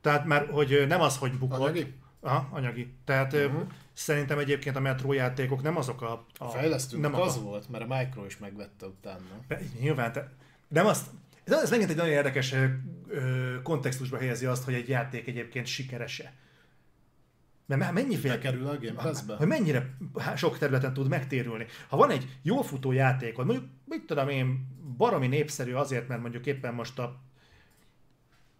Tehát 0.00 0.24
már, 0.24 0.46
hogy 0.46 0.84
nem 0.88 1.00
az, 1.00 1.18
hogy 1.18 1.32
bukott. 1.32 1.60
Anyagi? 1.60 1.94
Aha, 2.20 2.48
anyagi. 2.50 2.92
Tehát 3.04 3.32
uh-huh. 3.32 3.62
Szerintem 3.92 4.38
egyébként 4.38 4.76
a 4.76 4.80
Metro 4.80 5.12
játékok 5.12 5.62
nem 5.62 5.76
azok 5.76 6.02
a... 6.02 6.12
a 6.12 6.44
A 6.44 6.48
fejlesztőnek 6.48 7.10
nem 7.10 7.20
az 7.20 7.36
a, 7.36 7.40
volt, 7.40 7.68
mert 7.68 7.90
a 7.90 7.94
Micro 7.96 8.24
is 8.24 8.38
megvette 8.38 8.86
utána. 8.86 9.24
Be- 9.48 9.60
Nyilván, 9.80 10.12
te, 10.12 10.32
nem 10.68 10.86
azt, 10.86 11.06
ez, 11.44 11.52
ez 11.52 11.70
megint 11.70 11.90
egy 11.90 11.96
nagyon 11.96 12.12
érdekes 12.12 12.54
ö, 13.08 13.62
kontextusba 13.62 14.18
helyezi 14.18 14.46
azt, 14.46 14.64
hogy 14.64 14.74
egy 14.74 14.88
játék 14.88 15.26
egyébként 15.26 15.66
sikerese. 15.66 16.32
Mert 17.66 17.92
mennyiféle 17.92 18.34
Bekerül 18.34 18.66
a 18.66 18.78
Game 18.78 19.02
Pass-be? 19.02 19.34
hogy 19.36 19.46
mennyire 19.46 19.96
sok 20.36 20.58
területen 20.58 20.92
tud 20.92 21.08
megtérülni. 21.08 21.66
Ha 21.88 21.96
van 21.96 22.10
egy 22.10 22.38
jól 22.42 22.62
futó 22.62 22.92
játékod, 22.92 23.46
mondjuk, 23.46 23.68
mit 23.84 24.06
tudom 24.06 24.28
én, 24.28 24.66
baromi 24.96 25.26
népszerű 25.26 25.72
azért, 25.72 26.08
mert 26.08 26.20
mondjuk 26.20 26.46
éppen 26.46 26.74
most 26.74 26.98
a 26.98 27.24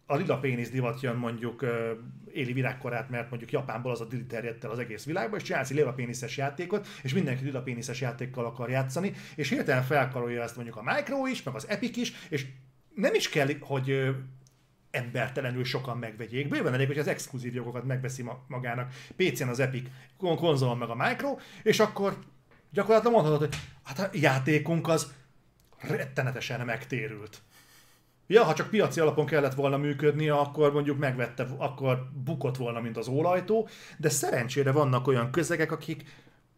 a 0.07 0.17
lila 0.17 0.39
pénisz 0.39 0.71
divat 0.71 1.01
jön 1.01 1.17
mondjuk 1.17 1.63
ö, 1.63 1.93
éli 2.33 2.53
virágkorát, 2.53 3.11
mert 3.11 3.29
mondjuk 3.31 3.53
Japánból 3.53 3.93
az 3.93 4.01
a 4.01 4.05
dili 4.05 4.27
terjedt 4.27 4.65
el 4.65 4.71
az 4.71 4.79
egész 4.79 5.05
világba, 5.05 5.37
és 5.37 5.43
csinálsz 5.43 5.71
egy 5.71 5.77
lila 5.77 5.93
péniszes 5.93 6.37
játékot, 6.37 6.87
és 7.03 7.15
mindenki 7.15 7.45
lila 7.45 7.63
péniszes 7.63 8.01
játékkal 8.01 8.45
akar 8.45 8.71
játszani, 8.71 9.13
és 9.35 9.49
hirtelen 9.49 9.83
felkarolja 9.83 10.43
ezt 10.43 10.57
mondjuk 10.57 10.77
a 10.77 10.83
Micro 10.83 11.27
is, 11.27 11.43
meg 11.43 11.55
az 11.55 11.69
Epic 11.69 11.97
is, 11.97 12.13
és 12.29 12.47
nem 12.95 13.15
is 13.15 13.29
kell, 13.29 13.49
hogy 13.61 14.17
embertelenül 14.97 15.65
sokan 15.65 15.99
megvegyék. 15.99 16.49
Bőven 16.49 16.75
elég, 16.75 16.87
hogy 16.87 16.99
az 16.99 17.07
exkluzív 17.09 17.55
jogokat 17.55 17.85
megveszi 17.85 18.23
ma- 18.23 18.45
magának 18.49 18.93
PC-n 19.17 19.49
az 19.49 19.61
Epic, 19.61 19.89
kon- 20.19 20.39
konzolon 20.39 20.79
meg 20.79 20.89
a 20.89 20.95
Micro, 20.95 21.37
és 21.63 21.81
akkor 21.81 22.19
gyakorlatilag 22.71 23.15
mondhatod, 23.15 23.49
hogy 23.49 23.59
hát 23.83 23.99
a 23.99 24.11
játékunk 24.13 24.89
az 24.89 25.13
rettenetesen 25.79 26.65
megtérült. 26.65 27.41
Ja, 28.27 28.45
ha 28.45 28.55
csak 28.55 28.71
piaci 28.71 29.01
alapon 29.01 29.27
kellett 29.27 29.55
volna 29.55 29.77
működni, 29.77 30.29
akkor 30.29 30.73
mondjuk 30.73 30.99
megvette, 30.99 31.47
akkor 31.57 32.11
bukott 32.25 32.57
volna, 32.57 32.81
mint 32.81 32.97
az 32.97 33.09
ólajtó, 33.09 33.69
de 33.99 34.09
szerencsére 34.09 34.73
vannak 34.73 35.07
olyan 35.07 35.31
közegek, 35.31 35.73
akik 35.73 36.05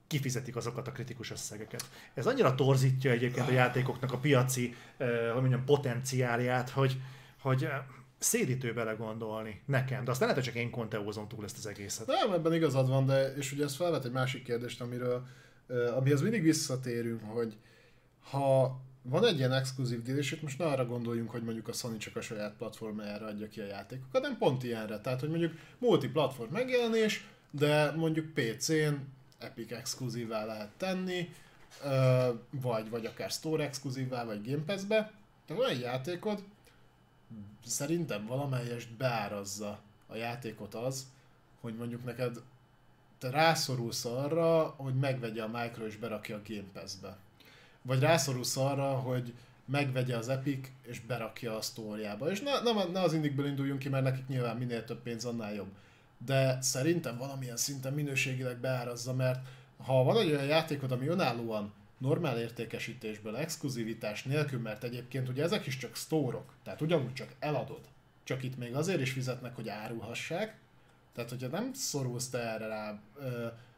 kifizetik 0.07 0.57
azokat 0.57 0.89
a 0.89 0.93
kritikus 0.93 1.31
összegeket. 1.31 1.85
Ez 2.15 2.27
annyira 2.27 2.55
torzítja 2.55 3.11
egyébként 3.11 3.49
a 3.49 3.53
játékoknak 3.53 4.13
a 4.13 4.19
piaci, 4.19 4.75
eh, 4.97 5.09
hogy 5.33 5.41
mondjam, 5.41 5.65
potenciálját, 5.65 6.71
hogy, 6.71 7.01
hogy 7.41 7.65
eh, 7.65 7.71
szédítő 8.19 8.73
bele 8.73 8.93
gondolni 8.93 9.61
nekem, 9.67 10.05
de 10.05 10.11
aztán 10.11 10.29
lehet, 10.29 10.45
hogy 10.45 10.53
csak 10.53 10.63
én 10.63 10.71
konteózom 10.71 11.29
túl 11.29 11.45
ezt 11.45 11.59
az 11.59 11.67
egészet. 11.67 12.07
Nem, 12.07 12.33
ebben 12.33 12.55
igazad 12.55 12.89
van, 12.89 13.07
de 13.07 13.35
és 13.37 13.53
ugye 13.53 13.65
ez 13.65 13.77
felvet 13.77 14.05
egy 14.05 14.13
másik 14.13 14.43
kérdést, 14.45 14.81
amiről, 14.81 15.27
amihez 15.97 16.21
mindig 16.21 16.43
visszatérünk, 16.43 17.23
hogy 17.25 17.57
ha 18.31 18.81
van 19.03 19.27
egy 19.27 19.39
ilyen 19.39 19.53
exkluzív 19.53 20.03
deal, 20.03 20.19
és 20.19 20.33
itt 20.33 20.43
most 20.43 20.59
ne 20.59 20.65
arra 20.65 20.87
gondoljunk, 20.87 21.31
hogy 21.31 21.43
mondjuk 21.43 21.69
a 21.69 21.73
Sony 21.73 21.99
csak 21.99 22.17
a 22.17 22.21
saját 22.21 22.55
platformjára 22.59 23.27
adja 23.27 23.49
ki 23.49 23.61
a 23.61 23.67
játékokat, 23.67 24.23
nem 24.23 24.39
pont 24.39 24.63
ilyenre. 24.63 25.01
Tehát, 25.01 25.21
hogy 25.21 25.29
mondjuk 25.29 25.53
multi-platform 25.79 26.53
megjelenés, 26.53 27.27
de 27.51 27.91
mondjuk 27.91 28.35
PC-n 28.35 28.95
Epic 29.39 29.73
exkluzívá 29.73 30.45
lehet 30.45 30.71
tenni, 30.77 31.29
vagy, 32.51 32.91
vagy 32.91 33.07
akár 33.07 33.31
Store 33.31 33.65
exkluzívá, 33.65 34.25
vagy 34.25 34.51
Game 34.51 34.63
Pass-be. 34.67 35.13
Tehát 35.47 35.63
van 35.63 35.71
egy 35.71 35.81
játékod, 35.81 36.43
szerintem 37.67 38.27
valamelyest 38.27 38.97
beárazza 38.97 39.79
a 40.07 40.17
játékot 40.17 40.75
az, 40.75 41.07
hogy 41.61 41.77
mondjuk 41.77 42.05
neked 42.05 42.43
te 43.19 43.31
rászorulsz 43.31 44.05
arra, 44.05 44.75
hogy 44.77 44.95
megvegye 44.95 45.43
a 45.43 45.49
Micro 45.49 45.87
és 45.87 45.97
berakja 45.97 46.37
a 46.37 46.41
Game 46.47 46.69
Pass-be 46.73 47.17
vagy 47.89 48.01
rászorulsz 48.01 48.57
arra, 48.57 48.91
hogy 48.91 49.35
megvegye 49.65 50.17
az 50.17 50.29
Epic, 50.29 50.69
és 50.83 51.01
berakja 51.01 51.57
a 51.57 51.61
sztóriába. 51.61 52.31
És 52.31 52.41
ne, 52.41 52.61
ne, 52.61 52.85
ne 52.85 53.01
az 53.01 53.13
indikből 53.13 53.47
induljunk 53.47 53.79
ki, 53.79 53.89
mert 53.89 54.05
nekik 54.05 54.27
nyilván 54.27 54.57
minél 54.57 54.85
több 54.85 55.03
pénz, 55.03 55.25
annál 55.25 55.55
jobb. 55.55 55.71
De 56.27 56.59
szerintem 56.61 57.19
valamilyen 57.19 57.57
szinten 57.57 57.93
minőségileg 57.93 58.57
beárazza, 58.57 59.15
mert 59.15 59.47
ha 59.85 60.03
van 60.03 60.17
egy 60.17 60.31
olyan 60.31 60.45
játékod, 60.45 60.93
ami 60.93 61.07
önállóan 61.07 61.73
normál 61.99 62.39
értékesítésből, 62.39 63.37
exkluzivitás 63.37 64.23
nélkül, 64.23 64.61
mert 64.61 64.85
egyébként 64.85 65.29
ugye 65.29 65.43
ezek 65.43 65.67
is 65.67 65.77
csak 65.77 65.97
sztórok, 65.97 66.55
tehát 66.65 66.81
ugyanúgy 66.81 67.13
csak 67.13 67.35
eladod. 67.39 67.81
Csak 68.25 68.43
itt 68.43 68.57
még 68.57 68.75
azért 68.75 69.01
is 69.01 69.11
fizetnek, 69.11 69.55
hogy 69.55 69.69
árulhassák, 69.69 70.59
tehát 71.15 71.31
hogyha 71.31 71.49
nem 71.49 71.73
szorulsz 71.73 72.29
te 72.29 72.39
erre 72.39 72.67
rá, 72.67 73.01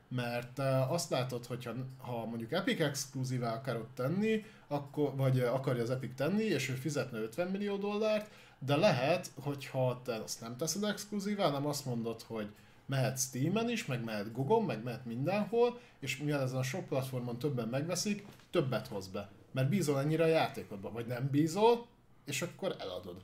mert 0.08 0.58
azt 0.88 1.10
látod, 1.10 1.46
hogy 1.46 1.68
ha 1.98 2.24
mondjuk 2.24 2.52
Epic 2.52 2.80
exkluzívá 2.80 3.54
akarod 3.54 3.86
tenni, 3.94 4.44
akkor, 4.66 5.16
vagy 5.16 5.40
akarja 5.40 5.82
az 5.82 5.90
Epic 5.90 6.14
tenni, 6.16 6.42
és 6.42 6.68
ő 6.68 6.72
fizetne 6.72 7.18
50 7.18 7.48
millió 7.48 7.76
dollárt, 7.76 8.30
de 8.58 8.76
lehet, 8.76 9.30
hogyha 9.42 10.00
te 10.04 10.14
azt 10.14 10.40
nem 10.40 10.56
teszed 10.56 10.84
exkluzívá, 10.84 11.50
nem 11.50 11.66
azt 11.66 11.84
mondod, 11.84 12.22
hogy 12.22 12.48
mehet 12.90 13.18
Steam-en 13.18 13.70
is, 13.70 13.86
meg 13.86 14.04
mehet 14.04 14.32
Google, 14.32 14.66
meg 14.66 14.82
mehet 14.82 15.04
mindenhol, 15.04 15.80
és 16.00 16.16
mivel 16.16 16.42
ezen 16.42 16.58
a 16.58 16.62
sok 16.62 16.86
platformon 16.86 17.38
többen 17.38 17.68
megveszik, 17.68 18.24
többet 18.50 18.86
hoz 18.86 19.08
be. 19.08 19.30
Mert 19.52 19.68
bízol 19.68 20.00
ennyire 20.00 20.24
a 20.24 20.26
játékodban, 20.26 20.92
vagy 20.92 21.06
nem 21.06 21.28
bízol, 21.30 21.86
és 22.24 22.42
akkor 22.42 22.76
eladod. 22.78 23.22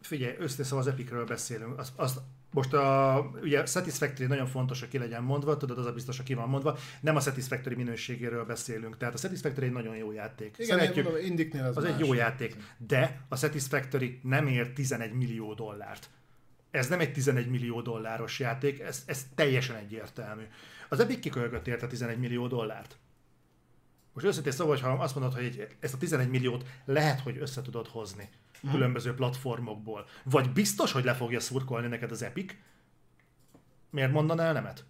Figyelj, 0.00 0.36
összeszóval 0.38 0.84
az 0.84 0.92
Epicről 0.92 1.26
beszélünk. 1.26 1.78
Az, 1.78 1.92
az, 1.96 2.20
most 2.50 2.72
a, 2.72 3.30
ugye 3.42 3.66
Satisfactory 3.66 4.28
nagyon 4.28 4.46
fontos, 4.46 4.80
hogy 4.80 4.88
ki 4.88 4.98
legyen 4.98 5.22
mondva, 5.22 5.56
tudod, 5.56 5.78
az 5.78 5.86
a 5.86 5.92
biztos, 5.92 6.16
hogy 6.16 6.26
ki 6.26 6.34
van 6.34 6.48
mondva. 6.48 6.78
Nem 7.00 7.16
a 7.16 7.20
Satisfactory 7.20 7.74
minőségéről 7.74 8.44
beszélünk. 8.44 8.96
Tehát 8.96 9.14
a 9.14 9.16
Satisfactory 9.16 9.66
egy 9.66 9.72
nagyon 9.72 9.96
jó 9.96 10.12
játék. 10.12 10.54
Igen, 10.58 10.78
Szeretjük, 10.78 11.04
mondom, 11.04 11.66
az, 11.66 11.76
az 11.76 11.84
egy 11.84 11.98
jó 11.98 12.14
játék. 12.14 12.56
De 12.78 13.20
a 13.28 13.36
Satisfactory 13.36 14.20
nem 14.22 14.46
ér 14.46 14.72
11 14.72 15.12
millió 15.12 15.54
dollárt. 15.54 16.08
Ez 16.76 16.88
nem 16.88 17.00
egy 17.00 17.12
11 17.12 17.48
millió 17.48 17.80
dolláros 17.80 18.38
játék, 18.38 18.80
ez, 18.80 19.02
ez 19.06 19.26
teljesen 19.34 19.76
egyértelmű. 19.76 20.42
Az 20.88 21.00
Epic 21.00 21.20
kikölgött 21.20 21.66
érte 21.66 21.86
11 21.86 22.18
millió 22.18 22.46
dollárt. 22.46 22.98
Most 24.12 24.26
őszintén 24.26 24.52
szóval, 24.52 24.76
ha 24.76 24.88
azt 24.88 25.14
mondod, 25.14 25.34
hogy 25.34 25.76
ezt 25.80 25.94
a 25.94 25.98
11 25.98 26.28
milliót 26.28 26.64
lehet, 26.84 27.20
hogy 27.20 27.38
össze 27.38 27.62
tudod 27.62 27.86
hozni, 27.86 28.28
mm. 28.66 28.70
különböző 28.70 29.14
platformokból. 29.14 30.06
Vagy 30.24 30.52
biztos, 30.52 30.92
hogy 30.92 31.04
le 31.04 31.14
fogja 31.14 31.40
szurkolni 31.40 31.86
neked 31.86 32.10
az 32.10 32.22
Epic? 32.22 32.54
Miért 33.90 34.12
mondanál 34.12 34.52
nemet? 34.52 34.84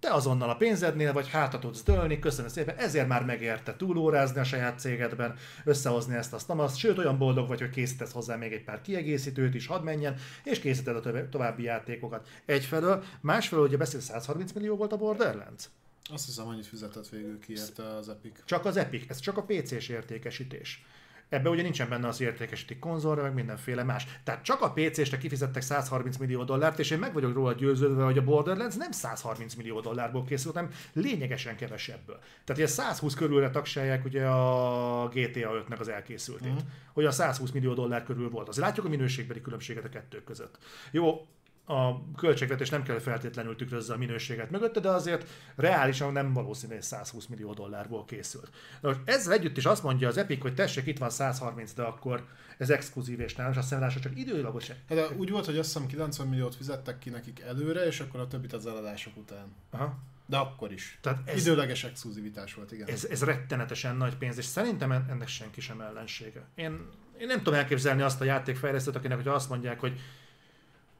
Te 0.00 0.12
azonnal 0.12 0.50
a 0.50 0.56
pénzednél 0.56 1.12
vagy 1.12 1.28
hátra 1.28 1.58
tudsz 1.58 1.82
dőlni, 1.82 2.18
köszönöm 2.18 2.50
szépen, 2.50 2.76
ezért 2.76 3.08
már 3.08 3.24
megérte 3.24 3.76
túlórázni 3.76 4.40
a 4.40 4.44
saját 4.44 4.78
cégedben, 4.78 5.34
összehozni 5.64 6.14
ezt, 6.14 6.32
azt, 6.32 6.50
azt, 6.50 6.76
sőt 6.76 6.98
olyan 6.98 7.18
boldog 7.18 7.48
vagy, 7.48 7.60
hogy 7.60 7.70
készítesz 7.70 8.12
hozzá 8.12 8.36
még 8.36 8.52
egy 8.52 8.64
pár 8.64 8.80
kiegészítőt 8.80 9.54
is, 9.54 9.66
hadd 9.66 9.82
menjen, 9.82 10.16
és 10.44 10.58
készíted 10.58 10.96
a 10.96 11.28
további 11.28 11.62
játékokat. 11.62 12.28
Egyfelől, 12.44 13.02
másfelől 13.20 13.64
ugye 13.64 13.76
beszél 13.76 14.00
130 14.00 14.52
millió 14.52 14.76
volt 14.76 14.92
a 14.92 14.96
Borderlands? 14.96 15.68
Azt 16.10 16.26
hiszem, 16.26 16.46
annyit 16.46 16.66
fizetett 16.66 17.08
végül 17.08 17.38
ki 17.38 17.52
érte 17.52 17.82
az 17.82 18.08
Epic. 18.08 18.44
Csak 18.44 18.64
az 18.64 18.76
Epic, 18.76 19.10
ez 19.10 19.18
csak 19.18 19.36
a 19.36 19.42
PC-s 19.42 19.88
értékesítés. 19.88 20.84
Ebben 21.28 21.52
ugye 21.52 21.62
nincsen 21.62 21.88
benne 21.88 22.08
az 22.08 22.20
értékesíti 22.20 22.78
konzolra, 22.78 23.22
meg 23.22 23.34
mindenféle 23.34 23.82
más. 23.82 24.06
Tehát 24.24 24.44
csak 24.44 24.60
a 24.60 24.72
PC-sre 24.72 25.18
kifizettek 25.18 25.62
130 25.62 26.16
millió 26.16 26.44
dollárt, 26.44 26.78
és 26.78 26.90
én 26.90 26.98
meg 26.98 27.12
vagyok 27.12 27.34
róla 27.34 27.52
győződve, 27.52 28.04
hogy 28.04 28.18
a 28.18 28.24
Borderlands 28.24 28.76
nem 28.76 28.90
130 28.90 29.54
millió 29.54 29.80
dollárból 29.80 30.24
készült, 30.24 30.54
hanem 30.54 30.70
lényegesen 30.92 31.56
kevesebből. 31.56 32.18
Tehát 32.18 32.62
ugye 32.62 32.66
120 32.66 33.14
körülre 33.14 33.50
tagsálják 33.50 34.04
ugye 34.04 34.26
a 34.26 35.08
GTA 35.08 35.64
5-nek 35.68 35.78
az 35.78 35.88
elkészültét. 35.88 36.52
Mm. 36.52 36.66
Hogy 36.92 37.04
a 37.04 37.10
120 37.10 37.50
millió 37.50 37.74
dollár 37.74 38.04
körül 38.04 38.30
volt. 38.30 38.48
Azért 38.48 38.66
látjuk 38.66 38.86
a 38.86 38.88
minőségbeli 38.88 39.40
különbséget 39.40 39.84
a 39.84 39.88
kettő 39.88 40.24
között. 40.24 40.58
Jó, 40.90 41.26
a 41.68 42.02
költségvetés 42.16 42.68
nem 42.68 42.82
kell 42.82 42.98
feltétlenül 42.98 43.56
tükrözze 43.56 43.92
a 43.92 43.96
minőséget 43.96 44.50
mögötte, 44.50 44.80
de 44.80 44.88
azért 44.88 45.28
reálisan 45.56 46.12
nem 46.12 46.32
valószínű, 46.32 46.72
hogy 46.72 46.82
120 46.82 47.26
millió 47.26 47.52
dollárból 47.52 48.04
készült. 48.04 48.50
De 48.80 48.88
most 48.88 49.00
ezzel 49.04 49.32
együtt 49.32 49.56
is 49.56 49.64
azt 49.64 49.82
mondja 49.82 50.08
az 50.08 50.16
Epic, 50.16 50.42
hogy 50.42 50.54
tessék, 50.54 50.86
itt 50.86 50.98
van 50.98 51.10
130, 51.10 51.72
de 51.72 51.82
akkor 51.82 52.26
ez 52.58 52.70
exkluzív 52.70 53.20
és 53.20 53.34
nem, 53.34 53.50
és 53.50 53.56
azt 53.56 53.72
hiszem, 53.74 53.88
csak 53.88 54.18
időlagos. 54.18 54.70
De 54.88 55.08
úgy 55.16 55.30
volt, 55.30 55.44
hogy 55.44 55.58
azt 55.58 55.72
hiszem 55.72 55.86
90 55.86 56.26
milliót 56.26 56.54
fizettek 56.54 56.98
ki 56.98 57.10
nekik 57.10 57.40
előre, 57.40 57.86
és 57.86 58.00
akkor 58.00 58.20
a 58.20 58.26
többit 58.26 58.52
az 58.52 58.66
eladások 58.66 59.16
után. 59.16 59.54
Aha. 59.70 59.98
De 60.26 60.36
akkor 60.36 60.72
is. 60.72 60.98
Tehát 61.00 61.28
ez, 61.28 61.46
Időleges 61.46 61.84
exkluzivitás 61.84 62.54
volt, 62.54 62.72
igen. 62.72 62.88
Ez, 62.88 63.04
ez 63.04 63.24
rettenetesen 63.24 63.96
nagy 63.96 64.16
pénz, 64.16 64.38
és 64.38 64.44
szerintem 64.44 64.92
ennek 64.92 65.28
senki 65.28 65.60
sem 65.60 65.80
ellensége. 65.80 66.44
Én, 66.54 66.86
én 67.18 67.26
nem 67.26 67.38
tudom 67.38 67.54
elképzelni 67.54 68.02
azt 68.02 68.20
a 68.20 68.24
játékfejlesztőt, 68.24 68.96
akinek, 68.96 69.16
hogy 69.16 69.28
azt 69.28 69.48
mondják, 69.48 69.80
hogy 69.80 70.00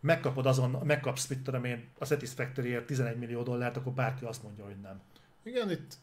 megkapod 0.00 0.46
azon, 0.46 0.70
megkapsz, 0.70 1.26
mit 1.26 1.42
tudom 1.42 1.64
én, 1.64 1.88
a 1.98 2.04
Satisfactory-ért 2.04 2.86
11 2.86 3.16
millió 3.16 3.42
dollárt, 3.42 3.76
akkor 3.76 3.92
bárki 3.92 4.24
azt 4.24 4.42
mondja, 4.42 4.64
hogy 4.64 4.80
nem. 4.80 5.00
Igen, 5.42 5.70
itt, 5.70 5.94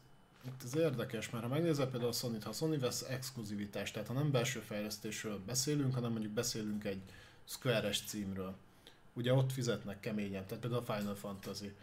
itt 0.46 0.64
ez 0.64 0.76
érdekes, 0.76 1.30
mert 1.30 1.44
ha 1.44 1.50
megnézed 1.50 1.90
például 1.90 2.12
a 2.12 2.14
sony 2.14 2.42
ha 2.44 2.52
Sony 2.52 2.80
vesz 2.80 3.06
exkluzivitást, 3.10 3.94
tehát 3.94 4.08
ha 4.08 4.14
nem 4.14 4.32
belső 4.32 4.60
fejlesztésről 4.60 5.40
beszélünk, 5.46 5.94
hanem 5.94 6.12
mondjuk 6.12 6.34
beszélünk 6.34 6.84
egy 6.84 7.02
Square-es 7.46 8.02
címről, 8.08 8.56
ugye 9.14 9.34
ott 9.34 9.52
fizetnek 9.52 10.00
keményen, 10.00 10.46
tehát 10.46 10.64
például 10.64 10.84
a 10.88 10.94
Final 10.94 11.16
Fantasy, 11.16 11.76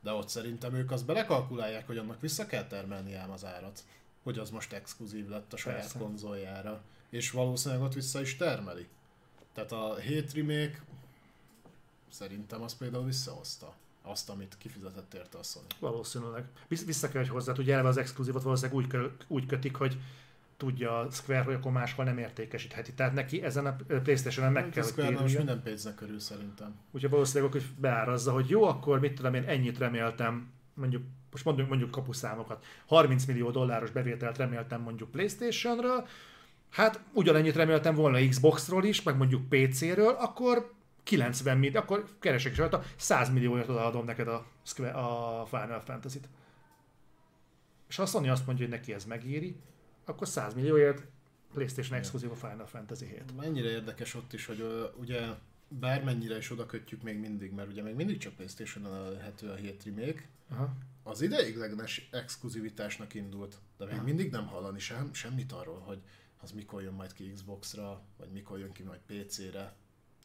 de 0.00 0.12
ott 0.12 0.28
szerintem 0.28 0.74
ők 0.74 0.90
azt 0.90 1.06
belekalkulálják, 1.06 1.86
hogy 1.86 1.98
annak 1.98 2.20
vissza 2.20 2.46
kell 2.46 2.66
termelni 2.66 3.14
ám 3.14 3.30
az 3.30 3.44
árat, 3.44 3.84
hogy 4.22 4.38
az 4.38 4.50
most 4.50 4.72
exkluzív 4.72 5.28
lett 5.28 5.52
a 5.52 5.56
saját 5.56 5.80
Persze. 5.80 5.98
konzoljára, 5.98 6.82
és 7.10 7.30
valószínűleg 7.30 7.82
ott 7.84 7.94
vissza 7.94 8.20
is 8.20 8.36
termeli. 8.36 8.88
Tehát 9.52 9.72
a 9.72 9.96
7 9.96 10.32
remake 10.32 10.80
Szerintem 12.10 12.62
az 12.62 12.76
például 12.76 13.04
visszahozta 13.04 13.74
azt, 14.02 14.30
amit 14.30 14.56
kifizetett 14.58 15.14
érte 15.14 15.38
a 15.38 15.42
Sony. 15.42 15.62
Valószínűleg. 15.78 16.44
Vissza 16.68 17.08
kell, 17.08 17.20
hogy 17.20 17.30
hozzá, 17.30 17.52
ugye 17.58 17.72
eleve 17.72 17.88
az 17.88 17.96
exkluzívot 17.96 18.42
valószínűleg 18.42 18.76
úgy, 18.76 19.10
úgy 19.26 19.46
kötik, 19.46 19.76
hogy 19.76 19.98
tudja 20.56 20.98
a 20.98 21.10
Square, 21.10 21.42
hogy 21.42 21.54
akkor 21.54 21.72
máshol 21.72 22.04
nem 22.04 22.18
értékesítheti. 22.18 22.92
Tehát 22.92 23.12
neki 23.12 23.42
ezen 23.42 23.66
a 23.66 23.76
Playstation-en 24.02 24.52
meg 24.52 24.62
hát 24.62 24.72
kell, 24.72 24.84
Square 24.84 25.12
hogy 25.12 25.20
most 25.20 25.36
minden 25.36 25.62
pénznek 25.62 25.94
körül 25.94 26.20
szerintem. 26.20 26.74
Úgyhogy 26.90 27.10
valószínűleg 27.10 27.52
hogy 27.52 27.64
beárazza, 27.78 28.32
hogy 28.32 28.48
jó, 28.48 28.64
akkor 28.64 29.00
mit 29.00 29.14
tudom 29.14 29.34
én, 29.34 29.44
ennyit 29.44 29.78
reméltem, 29.78 30.52
mondjuk 30.74 31.02
most 31.30 31.44
mondjuk, 31.44 31.68
mondjuk 31.68 31.90
kapuszámokat, 31.90 32.64
30 32.86 33.24
millió 33.24 33.50
dolláros 33.50 33.90
bevételt 33.90 34.36
reméltem 34.36 34.82
mondjuk 34.82 35.10
Playstation-ről, 35.10 36.06
hát 36.70 37.00
ugyanennyit 37.12 37.54
reméltem 37.54 37.94
volna 37.94 38.28
Xbox-ról 38.28 38.84
is, 38.84 39.02
meg 39.02 39.16
mondjuk 39.16 39.48
PC-ről, 39.48 40.14
akkor 40.18 40.72
90 41.02 41.58
millió, 41.58 41.78
akkor 41.78 42.04
keresek 42.18 42.52
is 42.52 42.58
rajta, 42.58 42.82
100 42.96 43.30
millióért 43.30 43.68
odaadom 43.68 44.04
neked 44.04 44.28
a, 44.28 44.46
a 44.92 45.46
Final 45.46 45.80
Fantasy-t. 45.80 46.28
És 47.88 47.96
ha 47.96 48.02
a 48.02 48.06
Sony 48.06 48.28
azt 48.28 48.46
mondja, 48.46 48.64
hogy 48.64 48.74
neki 48.74 48.92
ez 48.92 49.04
megéri, 49.04 49.56
akkor 50.04 50.28
100 50.28 50.54
millióért 50.54 51.06
PlayStation 51.52 51.98
exkluzív 51.98 52.30
a 52.30 52.34
Final 52.34 52.66
Fantasy 52.66 53.06
7. 53.06 53.36
Mennyire 53.36 53.68
érdekes 53.68 54.14
ott 54.14 54.32
is, 54.32 54.46
hogy 54.46 54.60
uh, 54.60 55.00
ugye 55.00 55.20
bármennyire 55.68 56.36
is 56.36 56.50
oda 56.50 56.66
kötjük 56.66 57.02
még 57.02 57.18
mindig, 57.18 57.52
mert 57.52 57.68
ugye 57.68 57.82
még 57.82 57.94
mindig 57.94 58.18
csak 58.18 58.32
Playstation-on 58.32 58.94
elérhető 58.94 59.48
a 59.48 59.54
7 59.54 59.84
remake, 59.84 60.28
Aha. 60.50 60.74
az 61.02 61.20
ideiglenes 61.20 62.08
exkluzivitásnak 62.12 63.14
indult, 63.14 63.58
de 63.78 63.84
még 63.84 63.94
Aha. 63.94 64.04
mindig 64.04 64.30
nem 64.30 64.46
hallani 64.46 64.78
sem, 64.78 65.12
semmit 65.12 65.52
arról, 65.52 65.78
hogy 65.78 66.02
az 66.40 66.52
mikor 66.52 66.82
jön 66.82 66.92
majd 66.92 67.12
ki 67.12 67.32
Xbox-ra, 67.32 68.02
vagy 68.16 68.30
mikor 68.30 68.58
jön 68.58 68.72
ki 68.72 68.82
majd 68.82 69.00
PC-re. 69.06 69.74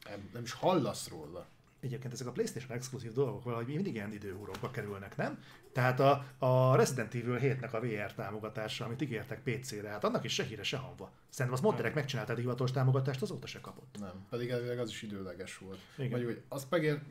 Nem, 0.09 0.30
nem 0.34 0.43
is 0.43 0.51
hallasz 0.51 1.09
róla. 1.09 1.45
Egyébként 1.80 2.14
ezek 2.14 2.27
a 2.27 2.32
PlayStation 2.32 2.72
exkluzív 2.72 3.14
dolgok 3.14 3.43
valahogy 3.43 3.66
mindig 3.66 3.93
ilyen 3.93 4.14
időhúrókba 4.14 4.72
kerülnek, 4.72 5.17
nem? 5.17 5.43
Tehát 5.74 6.00
a, 6.00 6.25
a 6.38 6.75
Resident 6.75 7.14
Evil 7.14 7.40
7-nek 7.42 7.72
a 7.72 7.80
VR 7.80 8.14
támogatása, 8.14 8.85
amit 8.85 9.01
ígértek 9.01 9.42
PC-re, 9.43 9.90
hát 9.90 10.03
annak 10.03 10.24
is 10.24 10.34
se 10.34 10.43
híre, 10.43 10.64
se 10.64 10.77
hangva. 10.77 11.11
Szerintem 11.30 11.61
az 11.61 11.66
modderek 11.69 11.93
megcsinálta 11.93 12.34
a 12.34 12.35
hivatalos 12.35 12.72
támogatást, 12.72 13.22
azóta 13.22 13.48
se 13.48 13.59
kapott. 13.59 13.95
Nem, 14.00 14.25
pedig 14.30 14.50
elvileg 14.50 14.80
az 14.80 14.90
is 14.90 15.01
időleges 15.01 15.58
volt. 15.58 15.80
Igen. 15.98 16.09
Vagy 16.09 16.24
hogy 16.24 16.42
az 16.48 16.67
megér, 16.69 17.01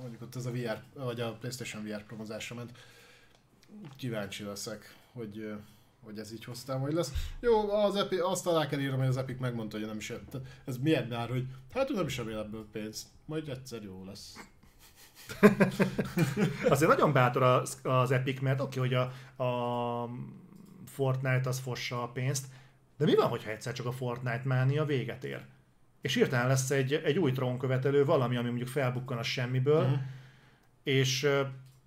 mondjuk 0.00 0.22
ott 0.22 0.36
ez 0.36 0.46
a 0.46 0.50
VR, 0.50 0.82
vagy 0.94 1.20
a 1.20 1.32
PlayStation 1.32 1.84
VR 1.84 2.04
promozásra 2.04 2.56
ment, 2.56 2.78
kíváncsi 3.96 4.44
leszek, 4.44 4.94
hogy, 5.12 5.54
hogy 6.06 6.18
ez 6.18 6.32
így 6.32 6.44
hoztál, 6.44 6.78
vagy 6.78 6.92
lesz. 6.92 7.12
Jó, 7.40 7.70
az 7.70 7.96
Epic, 7.96 8.20
azt 8.20 8.46
alá 8.46 8.66
kell 8.66 8.80
írnom, 8.80 8.98
hogy 8.98 9.08
az 9.08 9.16
Epic 9.16 9.40
megmondta, 9.40 9.78
hogy 9.78 9.86
nem 9.86 9.96
is, 9.96 10.12
ez 10.64 10.78
milyen 10.78 11.06
már, 11.06 11.28
hogy 11.28 11.46
hát 11.72 11.88
nem 11.88 12.06
is 12.06 12.16
remél 12.16 12.38
ebből 12.38 12.66
pénzt, 12.72 13.06
majd 13.24 13.48
egyszer 13.48 13.82
jó 13.82 14.04
lesz. 14.04 14.38
Azért 16.68 16.90
nagyon 16.90 17.12
bátor 17.12 17.42
az, 17.42 17.80
az 17.82 18.10
Epic, 18.10 18.40
mert 18.40 18.60
oké, 18.60 18.78
hogy 18.78 18.94
a, 18.94 19.02
a 19.42 20.10
Fortnite 20.86 21.48
az 21.48 21.58
fossa 21.58 22.02
a 22.02 22.08
pénzt, 22.08 22.46
de 22.96 23.04
mi 23.04 23.14
van, 23.14 23.28
hogyha 23.28 23.50
egyszer 23.50 23.72
csak 23.72 23.86
a 23.86 23.92
Fortnite 23.92 24.42
mánia 24.44 24.84
véget 24.84 25.24
ér? 25.24 25.44
És 26.00 26.14
hirtelen 26.14 26.46
lesz 26.46 26.70
egy, 26.70 26.92
egy 26.92 27.18
új 27.18 27.32
trónkövetelő, 27.32 28.04
valami, 28.04 28.36
ami 28.36 28.48
mondjuk 28.48 28.68
felbukkan 28.68 29.18
a 29.18 29.22
semmiből, 29.22 29.82
uh-huh. 29.82 29.98
és, 30.82 31.28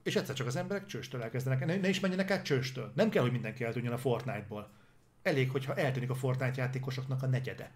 és 0.10 0.16
egyszer 0.16 0.36
csak 0.36 0.48
az 0.48 0.56
emberek 0.56 0.86
csőstől 0.86 1.24
elkezdenek, 1.24 1.66
ne, 1.66 1.76
ne 1.76 1.90
is 1.90 2.00
menjenek 2.00 2.32
át 2.32 2.44
csőstől. 2.44 2.92
Nem 2.96 3.10
kell, 3.10 3.22
hogy 3.22 3.32
mindenki 3.32 3.64
eltűnjön 3.64 3.94
a 3.94 3.98
Fortnite-ból. 3.98 4.70
Elég, 5.22 5.52
hogyha 5.52 5.76
eltűnik 5.76 6.10
a 6.10 6.16
Fortnite 6.16 6.62
játékosoknak 6.62 7.24
a 7.24 7.28
negyede. 7.28 7.72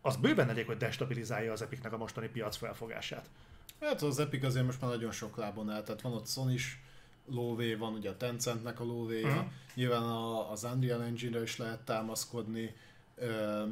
Az 0.00 0.16
bőven 0.16 0.48
elég, 0.48 0.66
hogy 0.66 0.76
destabilizálja 0.76 1.52
az 1.52 1.62
Epicnek 1.62 1.92
a 1.92 1.96
mostani 1.96 2.28
piac 2.28 2.56
felfogását. 2.56 3.28
Hát 3.80 4.02
az 4.02 4.18
Epic 4.18 4.44
azért 4.44 4.64
most 4.64 4.80
már 4.80 4.90
nagyon 4.90 5.10
sok 5.12 5.36
lábon 5.36 5.70
áll, 5.70 5.82
tehát 5.82 6.00
van 6.00 6.12
ott 6.12 6.28
sony 6.28 6.58
lóvé, 7.26 7.74
van 7.74 7.92
ugye 7.92 8.10
a 8.10 8.16
Tencentnek 8.16 8.80
a 8.80 8.84
lóvéja, 8.84 9.26
Mhm. 9.26 9.36
uh-huh. 9.36 9.52
nyilván 9.74 10.02
a, 10.02 10.50
az 10.50 10.64
Unreal 10.64 11.02
Engine-re 11.02 11.42
is 11.42 11.56
lehet 11.56 11.80
támaszkodni, 11.80 12.74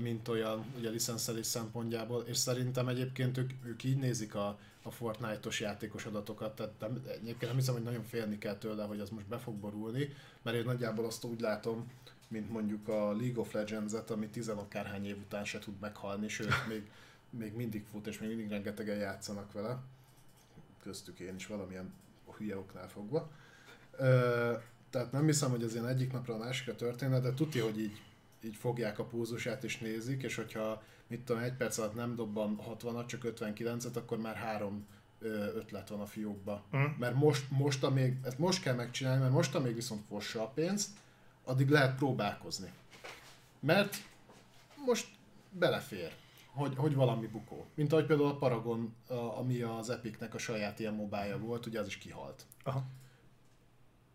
mint 0.00 0.28
olyan 0.28 0.64
ugye 0.78 0.90
licenszelés 0.90 1.46
szempontjából, 1.46 2.22
és 2.22 2.36
szerintem 2.36 2.88
egyébként 2.88 3.38
ők, 3.38 3.50
ők 3.64 3.84
így 3.84 3.96
nézik 3.96 4.34
a, 4.34 4.58
a 4.82 4.90
Fortnite-os 4.90 5.60
játékos 5.60 6.04
adatokat, 6.04 6.56
tehát 6.56 6.80
nem, 6.80 7.02
egyébként 7.06 7.46
nem 7.46 7.56
hiszem, 7.56 7.74
hogy 7.74 7.82
nagyon 7.82 8.04
félni 8.04 8.38
kell 8.38 8.56
tőle, 8.56 8.84
hogy 8.84 9.00
az 9.00 9.10
most 9.10 9.26
be 9.26 9.38
fog 9.38 9.54
borulni, 9.54 10.08
mert 10.42 10.56
én 10.56 10.64
nagyjából 10.64 11.04
azt 11.04 11.24
úgy 11.24 11.40
látom, 11.40 11.90
mint 12.28 12.50
mondjuk 12.50 12.88
a 12.88 13.16
League 13.16 13.40
of 13.40 13.52
Legends-et, 13.52 14.10
ami 14.10 14.28
tizenakárhány 14.28 15.06
év 15.06 15.18
után 15.18 15.44
se 15.44 15.58
tud 15.58 15.80
meghalni, 15.80 16.28
sőt, 16.28 16.52
még, 16.68 16.90
még 17.30 17.54
mindig 17.54 17.84
fut, 17.90 18.06
és 18.06 18.18
még 18.18 18.28
mindig 18.28 18.48
rengetegen 18.48 18.96
játszanak 18.96 19.52
vele. 19.52 19.78
Köztük 20.82 21.18
én 21.18 21.34
is 21.34 21.46
valamilyen 21.46 21.92
hülye 22.36 22.56
oknál 22.56 22.88
fogva. 22.88 23.30
Ö, 23.96 24.52
tehát 24.90 25.12
nem 25.12 25.24
hiszem, 25.24 25.50
hogy 25.50 25.62
ez 25.62 25.72
ilyen 25.72 25.88
egyik 25.88 26.12
napra 26.12 26.34
a 26.34 26.38
másikra 26.38 26.74
történne, 26.74 27.20
de 27.20 27.34
tudja, 27.34 27.64
hogy 27.64 27.80
így, 27.80 28.02
így 28.44 28.56
fogják 28.56 28.98
a 28.98 29.04
púzusát 29.04 29.64
és 29.64 29.78
nézik, 29.78 30.22
és 30.22 30.34
hogyha 30.34 30.82
mit 31.06 31.20
tudom, 31.20 31.42
egy 31.42 31.54
perc 31.54 31.78
alatt 31.78 31.94
nem 31.94 32.14
dobban 32.14 32.60
60-at, 32.68 33.06
csak 33.06 33.22
59-et, 33.24 33.94
akkor 33.96 34.18
már 34.18 34.36
három 34.36 34.86
ötlet 35.54 35.88
van 35.88 36.00
a 36.00 36.06
fiókba. 36.06 36.64
Mm. 36.76 36.84
Mert 36.98 37.14
most, 37.14 37.50
most 37.50 37.84
amíg, 37.84 38.16
ezt 38.24 38.38
most 38.38 38.62
kell 38.62 38.74
megcsinálni, 38.74 39.20
mert 39.20 39.32
most 39.32 39.54
amíg 39.54 39.74
viszont 39.74 40.04
fossa 40.08 40.42
a 40.42 40.48
pénzt, 40.48 40.90
addig 41.44 41.68
lehet 41.68 41.96
próbálkozni. 41.96 42.72
Mert 43.60 43.96
most 44.86 45.08
belefér, 45.50 46.12
hogy, 46.46 46.74
hogy 46.76 46.94
valami 46.94 47.26
bukó. 47.26 47.66
Mint 47.74 47.92
ahogy 47.92 48.06
például 48.06 48.28
a 48.28 48.36
Paragon, 48.36 48.94
a- 49.08 49.14
ami 49.14 49.60
az 49.60 49.90
Epicnek 49.90 50.34
a 50.34 50.38
saját 50.38 50.78
ilyen 50.78 50.94
mobája 50.94 51.38
volt, 51.38 51.66
ugye 51.66 51.80
az 51.80 51.86
is 51.86 51.96
kihalt. 51.96 52.46
Aha. 52.62 52.84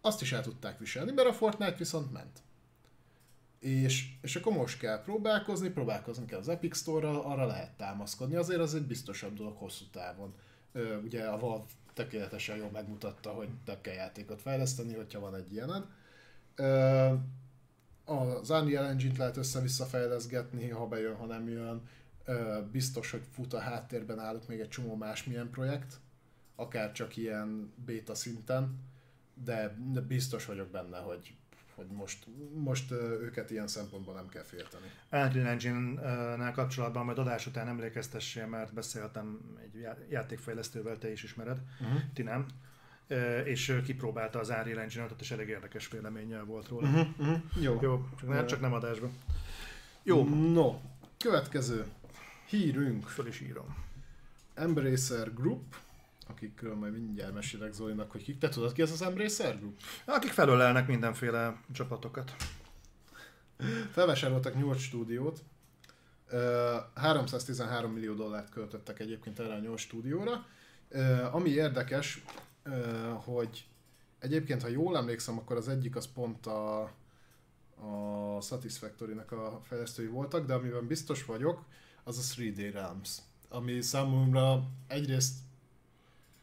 Azt 0.01 0.21
is 0.21 0.31
el 0.31 0.41
tudták 0.41 0.79
viselni, 0.79 1.11
mert 1.11 1.27
a 1.27 1.33
Fortnite 1.33 1.75
viszont 1.75 2.11
ment. 2.11 2.39
És, 3.63 4.09
és 4.21 4.35
akkor 4.35 4.53
most 4.53 4.79
kell 4.79 5.01
próbálkozni, 5.01 5.69
próbálkozni 5.69 6.25
kell 6.25 6.39
az 6.39 6.47
Epic 6.47 6.77
Store-ral, 6.77 7.21
arra 7.21 7.45
lehet 7.45 7.71
támaszkodni, 7.71 8.35
azért 8.35 8.59
az 8.59 8.75
egy 8.75 8.85
biztosabb 8.85 9.33
dolog 9.33 9.57
hosszú 9.57 9.85
távon. 9.91 10.33
Ö, 10.71 10.97
ugye 10.97 11.23
a 11.25 11.39
Valve 11.39 11.65
tökéletesen 11.93 12.57
jól 12.57 12.69
megmutatta, 12.69 13.29
hogy 13.29 13.49
több 13.65 13.81
kell 13.81 13.93
játékot 13.93 14.41
fejleszteni, 14.41 14.93
hogyha 14.93 15.19
van 15.19 15.35
egy 15.35 15.53
ilyened. 15.53 15.83
Ö, 16.55 17.13
az 18.05 18.49
Unreal 18.49 18.85
Engine-t 18.85 19.17
lehet 19.17 19.37
össze-vissza 19.37 19.85
fejleszgetni, 19.85 20.69
ha 20.69 20.87
bejön, 20.87 21.15
ha 21.15 21.25
nem 21.25 21.49
jön. 21.49 21.81
Ö, 22.25 22.59
biztos, 22.71 23.11
hogy 23.11 23.23
fut 23.33 23.53
a 23.53 23.59
háttérben 23.59 24.19
állok 24.19 24.47
még 24.47 24.59
egy 24.59 24.69
csomó 24.69 24.95
másmilyen 24.95 25.49
projekt, 25.49 25.99
akár 26.55 26.91
csak 26.91 27.17
ilyen 27.17 27.73
beta 27.85 28.15
szinten, 28.15 28.79
de, 29.43 29.77
de 29.91 30.01
biztos 30.01 30.45
vagyok 30.45 30.67
benne, 30.67 30.97
hogy, 30.97 31.35
hogy 31.75 31.85
most, 31.87 32.25
most 32.53 32.91
őket 33.21 33.51
ilyen 33.51 33.67
szempontból 33.67 34.13
nem 34.13 34.29
kell 34.29 34.43
félteni. 34.43 34.85
Unreal 35.11 35.47
Engine-nel 35.47 36.51
kapcsolatban 36.51 37.05
majd 37.05 37.17
adás 37.17 37.47
után 37.47 37.67
emlékeztessél, 37.67 38.47
mert 38.47 38.73
beszéltem 38.73 39.39
egy 39.63 39.79
já- 39.81 40.05
játékfejlesztővel, 40.09 40.97
te 40.97 41.11
is 41.11 41.23
ismered, 41.23 41.57
Uh-huh. 41.81 42.01
ti 42.13 42.21
nem. 42.21 42.45
És 43.45 43.81
kipróbálta 43.85 44.39
az 44.39 44.49
Unreal 44.49 44.79
Engine-et, 44.79 45.21
és 45.21 45.31
elég 45.31 45.47
érdekes 45.47 45.87
véleménnyel 45.89 46.43
volt 46.43 46.67
róla. 46.67 46.87
Uh-huh, 46.89 47.07
uh-huh. 47.19 47.41
Jó. 47.61 47.79
Jó, 47.81 48.07
csak, 48.19 48.29
nem, 48.29 48.45
csak 48.47 48.59
nem 48.61 48.73
adásban. 48.73 49.11
Jó, 50.03 50.27
No, 50.53 50.79
következő 51.17 51.85
hírünk. 52.49 53.07
föl 53.07 53.27
is 53.27 53.39
írom. 53.41 53.75
Embracer 54.53 55.33
Group, 55.33 55.75
akikről 56.27 56.75
majd 56.75 56.93
mindjárt 56.93 57.33
mesélek 57.33 57.73
Zolinak, 57.73 58.11
hogy 58.11 58.23
kik. 58.23 58.37
Te 58.37 58.49
tudod 58.49 58.71
ki 58.71 58.81
ez 58.81 58.91
az 58.91 59.01
Embracer 59.01 59.57
Group? 59.57 59.79
Akik 60.05 60.31
felölelnek 60.31 60.87
mindenféle 60.87 61.61
csapatokat. 61.71 62.35
Felvásároltak 63.91 64.55
8 64.55 64.79
stúdiót, 64.79 65.43
Ö, 66.27 66.75
313 66.93 67.91
millió 67.91 68.13
dollárt 68.13 68.49
költöttek 68.49 68.99
egyébként 68.99 69.39
erre 69.39 69.53
a 69.53 69.59
8 69.59 69.79
stúdióra. 69.79 70.45
Ami 71.31 71.49
érdekes, 71.49 72.23
hogy 73.13 73.67
egyébként, 74.19 74.61
ha 74.61 74.67
jól 74.67 74.97
emlékszem, 74.97 75.37
akkor 75.37 75.57
az 75.57 75.67
egyik 75.67 75.95
az 75.95 76.07
pont 76.13 76.45
a, 76.45 76.81
a 77.75 78.41
Satisfactory-nek 78.41 79.31
a 79.31 79.61
fejlesztői 79.63 80.07
voltak, 80.07 80.45
de 80.45 80.53
amiben 80.53 80.87
biztos 80.87 81.25
vagyok, 81.25 81.65
az 82.03 82.17
a 82.17 82.41
3D 82.41 82.69
Realms, 82.73 83.17
ami 83.49 83.81
számomra 83.81 84.63
egyrészt 84.87 85.33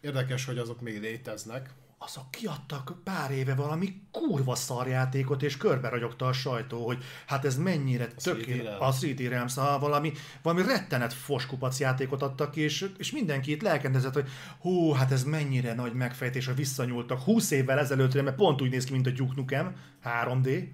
érdekes, 0.00 0.44
hogy 0.44 0.58
azok 0.58 0.80
még 0.80 1.00
léteznek, 1.00 1.74
Azok 2.02 2.30
kiadtak 2.30 2.96
pár 3.04 3.30
éve 3.30 3.54
valami 3.54 4.02
kurva 4.10 4.54
szarjátékot, 4.54 5.42
és 5.42 5.56
körbe 5.56 5.88
ragyogta 5.88 6.26
a 6.26 6.32
sajtó, 6.32 6.86
hogy 6.86 7.04
hát 7.26 7.44
ez 7.44 7.56
mennyire 7.56 8.06
tökéletes. 8.06 8.78
A 8.80 8.92
3D 8.92 9.26
Realms, 9.28 9.54
valami, 9.54 10.12
valami 10.42 10.62
rettenet 10.62 11.12
foskupac 11.12 11.80
játékot 11.80 12.22
adtak 12.22 12.50
ki, 12.50 12.60
és, 12.60 12.90
és 12.98 13.12
mindenki 13.12 13.50
itt 13.50 13.62
lelkendezett, 13.62 14.12
hogy 14.12 14.28
hú, 14.60 14.92
hát 14.92 15.12
ez 15.12 15.24
mennyire 15.24 15.74
nagy 15.74 15.92
megfejtés, 15.92 16.46
hogy 16.46 16.56
visszanyúltak 16.56 17.20
20 17.20 17.50
évvel 17.50 17.78
ezelőttre, 17.78 18.22
mert 18.22 18.36
pont 18.36 18.62
úgy 18.62 18.70
néz 18.70 18.84
ki, 18.84 18.92
mint 18.92 19.06
a 19.06 19.10
Duke 19.10 19.34
Nukem 19.36 19.76
3D, 20.04 20.68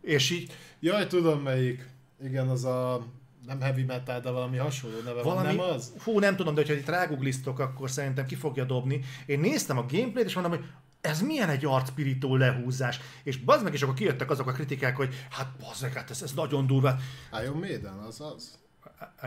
és 0.00 0.30
így 0.30 0.52
Jaj, 0.80 1.06
tudom 1.06 1.42
melyik. 1.42 1.88
Igen, 2.24 2.48
az 2.48 2.64
a 2.64 3.06
nem 3.46 3.60
heavy 3.60 3.82
metal, 3.82 4.20
de 4.20 4.30
valami 4.30 4.56
hasonló 4.56 4.96
neve 5.04 5.22
valami, 5.22 5.56
van, 5.56 5.56
nem 5.56 5.74
az? 5.74 5.92
Hú, 6.04 6.18
nem 6.18 6.36
tudom, 6.36 6.54
de 6.54 6.60
hogyha 6.60 6.76
itt 6.76 6.88
ráguglisztok, 6.88 7.58
akkor 7.58 7.90
szerintem 7.90 8.26
ki 8.26 8.34
fogja 8.34 8.64
dobni. 8.64 9.00
Én 9.26 9.40
néztem 9.40 9.78
a 9.78 9.86
gameplayt, 9.90 10.26
és 10.26 10.34
mondom, 10.34 10.52
hogy 10.52 10.64
ez 11.00 11.20
milyen 11.20 11.48
egy 11.48 11.64
arcpirító 11.64 12.36
lehúzás. 12.36 13.00
És 13.22 13.36
bazd 13.36 13.64
meg, 13.64 13.72
és 13.72 13.82
akkor 13.82 13.94
kijöttek 13.94 14.30
azok 14.30 14.46
a 14.46 14.52
kritikák, 14.52 14.96
hogy 14.96 15.14
hát 15.30 15.48
bazd 15.60 15.82
meg, 15.82 15.92
hát 15.92 16.10
ez, 16.10 16.22
ez 16.22 16.32
nagyon 16.32 16.66
durva. 16.66 16.96
Iron 17.42 17.58
Maiden, 17.58 17.98
az 17.98 18.20
az. 18.20 18.58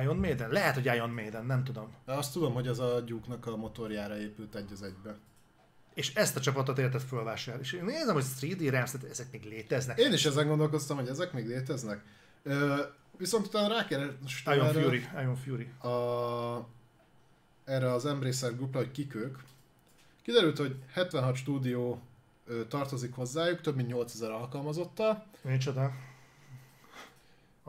Iron 0.01 0.17
Maiden? 0.17 0.49
Lehet, 0.49 0.73
hogy 0.73 0.85
Iron 0.85 1.09
Maiden, 1.09 1.45
nem 1.45 1.63
tudom. 1.63 1.93
De 2.05 2.13
azt 2.13 2.33
tudom, 2.33 2.53
hogy 2.53 2.67
az 2.67 2.79
a 2.79 2.99
Duke-nak 2.99 3.45
a 3.45 3.55
motorjára 3.55 4.19
épült 4.19 4.55
egy 4.55 4.71
az 4.71 4.81
egybe. 4.81 5.17
És 5.93 6.13
ezt 6.13 6.35
a 6.35 6.39
csapatot 6.39 6.77
érted 6.77 7.01
fölvásárolni. 7.01 7.65
És 7.65 7.73
én 7.73 7.83
nézem, 7.83 8.13
hogy 8.13 8.23
3D 8.41 8.67
Realms, 8.69 8.91
tehát 8.91 9.09
ezek 9.09 9.31
még 9.31 9.43
léteznek. 9.43 9.99
Én 9.99 10.13
is 10.13 10.25
ezen 10.25 10.47
gondolkoztam, 10.47 10.97
hogy 10.97 11.07
ezek 11.07 11.33
még 11.33 11.47
léteznek. 11.47 12.03
Ö, 12.43 12.75
viszont 13.19 13.45
utána 13.45 13.67
rákerestem 13.67 14.53
Iron 14.53 14.67
erre, 14.67 14.81
Fury, 14.81 15.03
Iron 15.21 15.35
Fury. 15.35 15.63
a, 15.91 16.67
erre 17.65 17.91
az 17.93 18.05
Embracer 18.05 18.55
Groupra, 18.55 18.79
hogy 18.79 18.91
kik 18.91 19.15
ők. 19.15 19.37
Kiderült, 20.21 20.57
hogy 20.57 20.75
76 20.93 21.35
stúdió 21.35 22.01
ö, 22.47 22.65
tartozik 22.67 23.13
hozzájuk, 23.13 23.61
több 23.61 23.75
mint 23.75 23.87
8000 23.87 24.31
alkalmazottal. 24.31 25.25
Micsoda? 25.41 25.91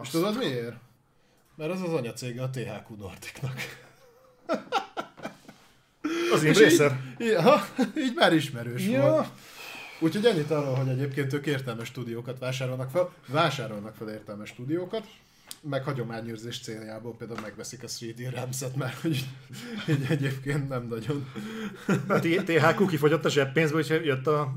És 0.03 0.09
tudod 0.09 0.37
miért? 0.37 0.77
Mert 1.55 1.71
az 1.73 1.83
az 1.83 1.93
anyacége 1.93 2.43
a 2.43 2.51
THQ 2.51 2.95
Nordicnak. 2.99 3.61
Az 6.33 6.45
Embracer. 6.45 7.01
Így, 7.21 7.27
így, 7.27 7.35
ha, 7.35 7.61
így 7.97 8.15
már 8.15 8.33
ismerős 8.33 8.87
Ja. 8.87 9.01
volt. 9.01 9.29
Úgyhogy 9.99 10.27
ennyit 10.27 10.51
arról, 10.51 10.75
hogy 10.75 10.89
egyébként 10.89 11.33
ők 11.33 11.47
értelmes 11.47 11.89
stúdiókat 11.89 12.39
vásárolnak 12.39 12.91
fel, 12.91 13.13
vásárolnak 13.27 13.95
fel 13.95 14.09
értelmes 14.11 14.49
stúdiókat, 14.49 15.07
meg 15.61 15.85
hagyományőrzés 15.85 16.61
céljából 16.61 17.17
például 17.17 17.41
megveszik 17.41 17.83
a 17.83 17.87
3D 17.87 18.31
Ramset, 18.35 18.77
mert 18.77 19.01
hogy 19.01 19.25
így 19.89 20.07
egyébként 20.09 20.69
nem 20.69 20.87
nagyon. 20.87 21.29
A 22.09 22.19
THQ 22.19 22.87
kifogyott 22.87 23.25
a 23.25 23.29
zseppénzből, 23.29 23.81
és 23.81 23.89
jött 23.89 24.27
a 24.27 24.55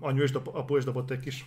anyu 0.00 0.22
és 0.22 0.30
dob, 0.30 0.48
apu 0.52 0.76
és 0.76 0.84
dobott 0.84 1.10
egy 1.10 1.20
kis 1.20 1.46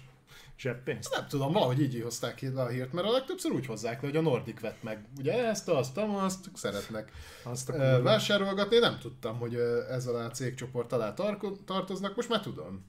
zseppénzt. 0.57 1.15
Nem 1.15 1.27
tudom, 1.27 1.51
valahogy 1.51 1.81
így 1.81 2.01
hozták 2.03 2.35
ki 2.35 2.45
a 2.45 2.67
hírt, 2.67 2.93
mert 2.93 3.07
a 3.07 3.11
legtöbbször 3.11 3.51
úgy 3.51 3.65
hozzák 3.65 4.01
le, 4.01 4.07
hogy 4.07 4.17
a 4.17 4.21
Nordic 4.21 4.59
vett 4.59 4.83
meg. 4.83 5.05
Ugye 5.17 5.47
ezt, 5.47 5.69
azt, 5.69 5.97
azt 5.97 6.49
szeretnek 6.53 7.11
azt 7.43 7.69
a 7.69 8.01
vásárolgatni. 8.01 8.75
Én 8.75 8.81
nem 8.81 8.99
tudtam, 8.99 9.37
hogy 9.37 9.55
ez 9.89 10.07
alá 10.07 10.25
a 10.25 10.31
cégcsoport 10.31 10.91
alá 10.91 11.13
tartoznak, 11.65 12.15
most 12.15 12.29
már 12.29 12.39
tudom. 12.39 12.85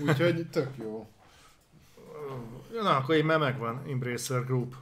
Úgyhogy 0.00 0.50
tök 0.50 0.70
jó. 0.78 1.08
Na, 2.72 2.96
akkor 2.96 3.14
én 3.14 3.24
már 3.24 3.38
megvan, 3.38 3.82
Embracer 3.88 4.44
Group. 4.44 4.74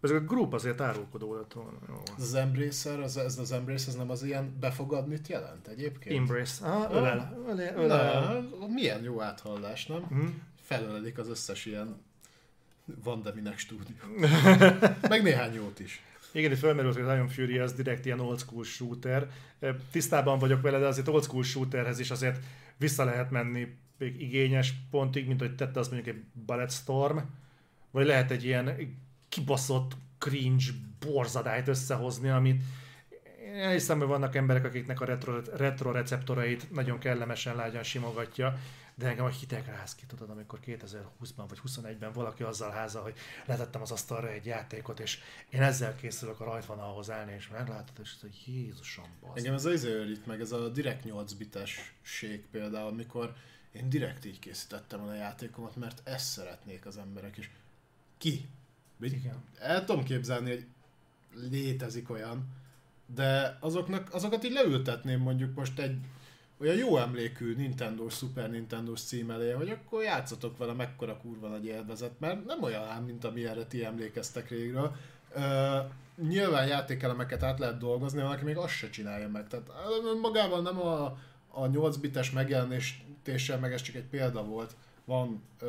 Ez 0.00 0.10
a 0.10 0.20
group 0.20 0.52
azért 0.52 0.80
árulkodó 0.80 1.34
lett 1.34 1.52
volna. 1.52 1.78
Jó. 1.88 2.02
Az 2.16 2.34
Embracer, 2.34 3.00
az, 3.00 3.16
ez 3.16 3.38
az 3.38 3.52
Embrace, 3.52 3.88
ez 3.88 3.96
nem 3.96 4.10
az 4.10 4.22
ilyen 4.22 4.56
befogadnit 4.60 5.28
jelent 5.28 5.66
egyébként? 5.66 6.16
Embrace. 6.16 6.66
Ah, 6.66 6.92
ölel. 6.94 7.38
ölel, 7.46 7.76
ölel. 7.76 8.40
Na, 8.60 8.66
milyen 8.66 9.02
jó 9.02 9.20
áthallás, 9.20 9.86
nem? 9.86 10.06
Mm. 10.14 10.26
Felölelik 10.62 11.18
az 11.18 11.28
összes 11.28 11.66
ilyen 11.66 11.96
Vandeminek 12.84 13.58
stúdió. 13.58 13.96
Meg 15.08 15.22
néhány 15.22 15.54
jót 15.54 15.80
is. 15.80 16.02
Igen, 16.32 16.52
itt 16.52 16.58
felmerült, 16.58 16.94
hogy 16.94 17.04
az 17.04 17.14
Iron 17.14 17.28
Fury 17.28 17.58
az 17.58 17.72
direkt 17.72 18.04
ilyen 18.04 18.20
old 18.20 18.38
school 18.38 18.64
shooter. 18.64 19.30
Tisztában 19.90 20.38
vagyok 20.38 20.60
vele, 20.60 20.78
de 20.78 20.86
azért 20.86 21.08
old 21.08 21.22
school 21.22 21.42
shooterhez 21.42 21.98
is 21.98 22.10
azért 22.10 22.44
vissza 22.76 23.04
lehet 23.04 23.30
menni 23.30 23.68
még 24.00 24.20
igényes 24.20 24.74
pontig, 24.90 25.26
mint 25.26 25.40
hogy 25.40 25.54
tette 25.54 25.80
az 25.80 25.88
mondjuk 25.88 26.16
egy 26.16 26.22
Bulletstorm, 26.32 27.18
vagy 27.90 28.06
lehet 28.06 28.30
egy 28.30 28.44
ilyen 28.44 28.96
kibaszott 29.30 29.96
cringe 30.18 30.70
borzadályt 30.98 31.68
összehozni, 31.68 32.28
amit 32.28 32.62
én 33.54 33.70
hiszem, 33.70 33.98
hogy 33.98 34.06
vannak 34.06 34.34
emberek, 34.34 34.64
akiknek 34.64 35.00
a 35.00 35.04
retro, 35.04 35.40
retro 35.56 35.90
receptorait 35.90 36.70
nagyon 36.70 36.98
kellemesen 36.98 37.56
lágyan 37.56 37.82
simogatja, 37.82 38.58
de 38.94 39.08
engem 39.08 39.24
a 39.24 39.28
hideg 39.28 39.66
ráz 39.66 39.94
ki, 39.94 40.06
tudod, 40.06 40.30
amikor 40.30 40.58
2020-ban 40.66 41.44
vagy 41.48 41.60
21-ben 41.66 42.12
valaki 42.12 42.42
azzal 42.42 42.70
háza, 42.70 43.00
hogy 43.00 43.14
letettem 43.46 43.80
az 43.80 43.90
asztalra 43.90 44.28
egy 44.28 44.46
játékot, 44.46 45.00
és 45.00 45.18
én 45.50 45.62
ezzel 45.62 45.94
készülök 45.94 46.40
a 46.40 46.44
rajtvonalhoz 46.44 47.10
állni, 47.10 47.32
és 47.32 47.48
meglátod, 47.48 47.98
és 48.02 48.10
hogy 48.20 48.42
Jézusom, 48.46 49.08
basz. 49.20 49.36
Engem 49.36 49.54
ez 49.54 49.64
az 49.64 49.84
itt 49.84 50.26
meg, 50.26 50.40
ez 50.40 50.52
a 50.52 50.68
direkt 50.68 51.04
8 51.04 51.32
bitesség 51.32 52.44
például, 52.50 52.88
amikor 52.88 53.34
én 53.72 53.88
direkt 53.88 54.24
így 54.24 54.38
készítettem 54.38 55.02
a 55.02 55.14
játékomat, 55.14 55.76
mert 55.76 56.08
ezt 56.08 56.30
szeretnék 56.30 56.86
az 56.86 56.96
emberek, 56.96 57.36
és 57.36 57.50
ki 58.18 58.48
igen. 59.02 59.44
El 59.58 59.84
tudom 59.84 60.04
képzelni, 60.04 60.50
hogy 60.50 60.66
létezik 61.50 62.10
olyan, 62.10 62.48
de 63.14 63.56
azoknak, 63.60 64.14
azokat 64.14 64.44
így 64.44 64.52
leültetném 64.52 65.20
mondjuk 65.20 65.54
most 65.54 65.78
egy 65.78 65.96
olyan 66.60 66.76
jó 66.76 66.96
emlékű 66.96 67.54
Nintendo 67.54 68.08
Super 68.08 68.50
nintendo 68.50 68.94
cím 68.94 69.30
elé, 69.30 69.50
hogy 69.50 69.68
akkor 69.70 70.02
játszatok 70.02 70.58
vele 70.58 70.72
mekkora 70.72 71.16
kurva 71.16 71.48
nagy 71.48 71.64
élvezet, 71.64 72.12
mert 72.18 72.44
nem 72.44 72.62
olyan 72.62 72.84
ám, 72.84 73.04
mint 73.04 73.24
amilyenre 73.24 73.64
ti 73.64 73.84
emlékeztek 73.84 74.48
régről. 74.48 74.96
Uh, 75.36 75.90
nyilván 76.28 76.66
játékelemeket 76.66 77.42
át 77.42 77.58
lehet 77.58 77.78
dolgozni, 77.78 78.22
valaki 78.22 78.44
még 78.44 78.56
azt 78.56 78.74
se 78.74 78.90
csinálja 78.90 79.28
meg. 79.28 79.48
Tehát 79.48 79.70
magában 80.20 80.62
nem 80.62 80.80
a, 80.80 81.18
a 81.48 81.66
8 81.66 81.96
bites 81.96 82.30
megjelenéssel, 82.30 83.58
meg 83.60 83.72
ez 83.72 83.82
csak 83.82 83.94
egy 83.94 84.08
példa 84.10 84.44
volt, 84.44 84.76
van 85.04 85.42
uh, 85.62 85.68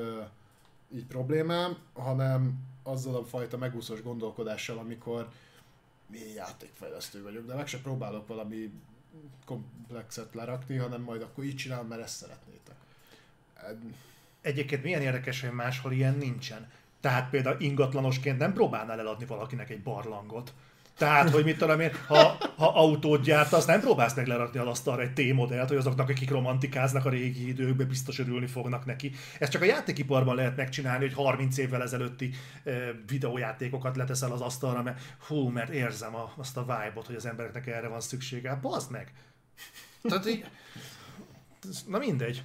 így 0.95 1.05
problémám, 1.05 1.77
hanem 1.93 2.69
azzal 2.91 3.15
a 3.15 3.25
fajta 3.25 3.57
megúszós 3.57 4.01
gondolkodással, 4.01 4.77
amikor 4.77 5.29
mi 6.07 6.19
játékfejlesztő 6.35 7.23
vagyok, 7.23 7.45
de 7.45 7.55
meg 7.55 7.67
se 7.67 7.79
próbálok 7.79 8.27
valami 8.27 8.71
komplexet 9.45 10.33
lerakni, 10.33 10.75
hanem 10.75 11.01
majd 11.01 11.21
akkor 11.21 11.43
így 11.43 11.55
csinálom, 11.55 11.87
mert 11.87 12.01
ezt 12.01 12.15
szeretnétek. 12.15 12.75
Egyébként 14.41 14.83
milyen 14.83 15.01
érdekes, 15.01 15.41
hogy 15.41 15.51
máshol 15.51 15.91
ilyen 15.91 16.15
nincsen. 16.17 16.71
Tehát 16.99 17.29
például 17.29 17.61
ingatlanosként 17.61 18.37
nem 18.37 18.53
próbálnál 18.53 18.99
eladni 18.99 19.25
valakinek 19.25 19.69
egy 19.69 19.83
barlangot. 19.83 20.53
Tehát, 21.01 21.29
hogy 21.29 21.43
mit 21.43 21.57
tudom 21.57 21.79
én, 21.79 21.91
ha, 22.07 22.37
ha 22.57 22.75
autót 22.75 23.29
azt 23.29 23.67
nem 23.67 23.79
próbálsz 23.79 24.15
meg 24.15 24.27
lerakni 24.27 24.59
a 24.59 24.69
asztalra 24.69 25.01
egy 25.01 25.13
T-modellt, 25.13 25.67
hogy 25.67 25.77
azoknak, 25.77 26.09
akik 26.09 26.29
romantikáznak 26.29 27.05
a 27.05 27.09
régi 27.09 27.47
időkben, 27.47 27.87
biztos 27.87 28.19
örülni 28.19 28.47
fognak 28.47 28.85
neki. 28.85 29.11
Ezt 29.39 29.51
csak 29.51 29.61
a 29.61 29.65
játékiparban 29.65 30.35
lehet 30.35 30.55
megcsinálni, 30.55 31.05
hogy 31.05 31.13
30 31.13 31.57
évvel 31.57 31.81
ezelőtti 31.81 32.33
e, 32.63 32.71
videójátékokat 33.07 33.95
leteszel 33.95 34.31
az 34.31 34.41
asztalra, 34.41 34.81
mert 34.81 35.01
hú, 35.27 35.47
mert 35.47 35.69
érzem 35.69 36.15
a, 36.15 36.33
azt 36.37 36.57
a 36.57 36.61
vibe-ot, 36.61 37.05
hogy 37.05 37.15
az 37.15 37.25
embereknek 37.25 37.67
erre 37.67 37.87
van 37.87 38.01
szüksége. 38.01 38.49
Hát 38.49 38.61
bazd 38.61 38.91
meg! 38.91 39.11
Tehát 40.01 40.27
így, 40.27 40.45
na 41.87 41.97
mindegy. 41.97 42.43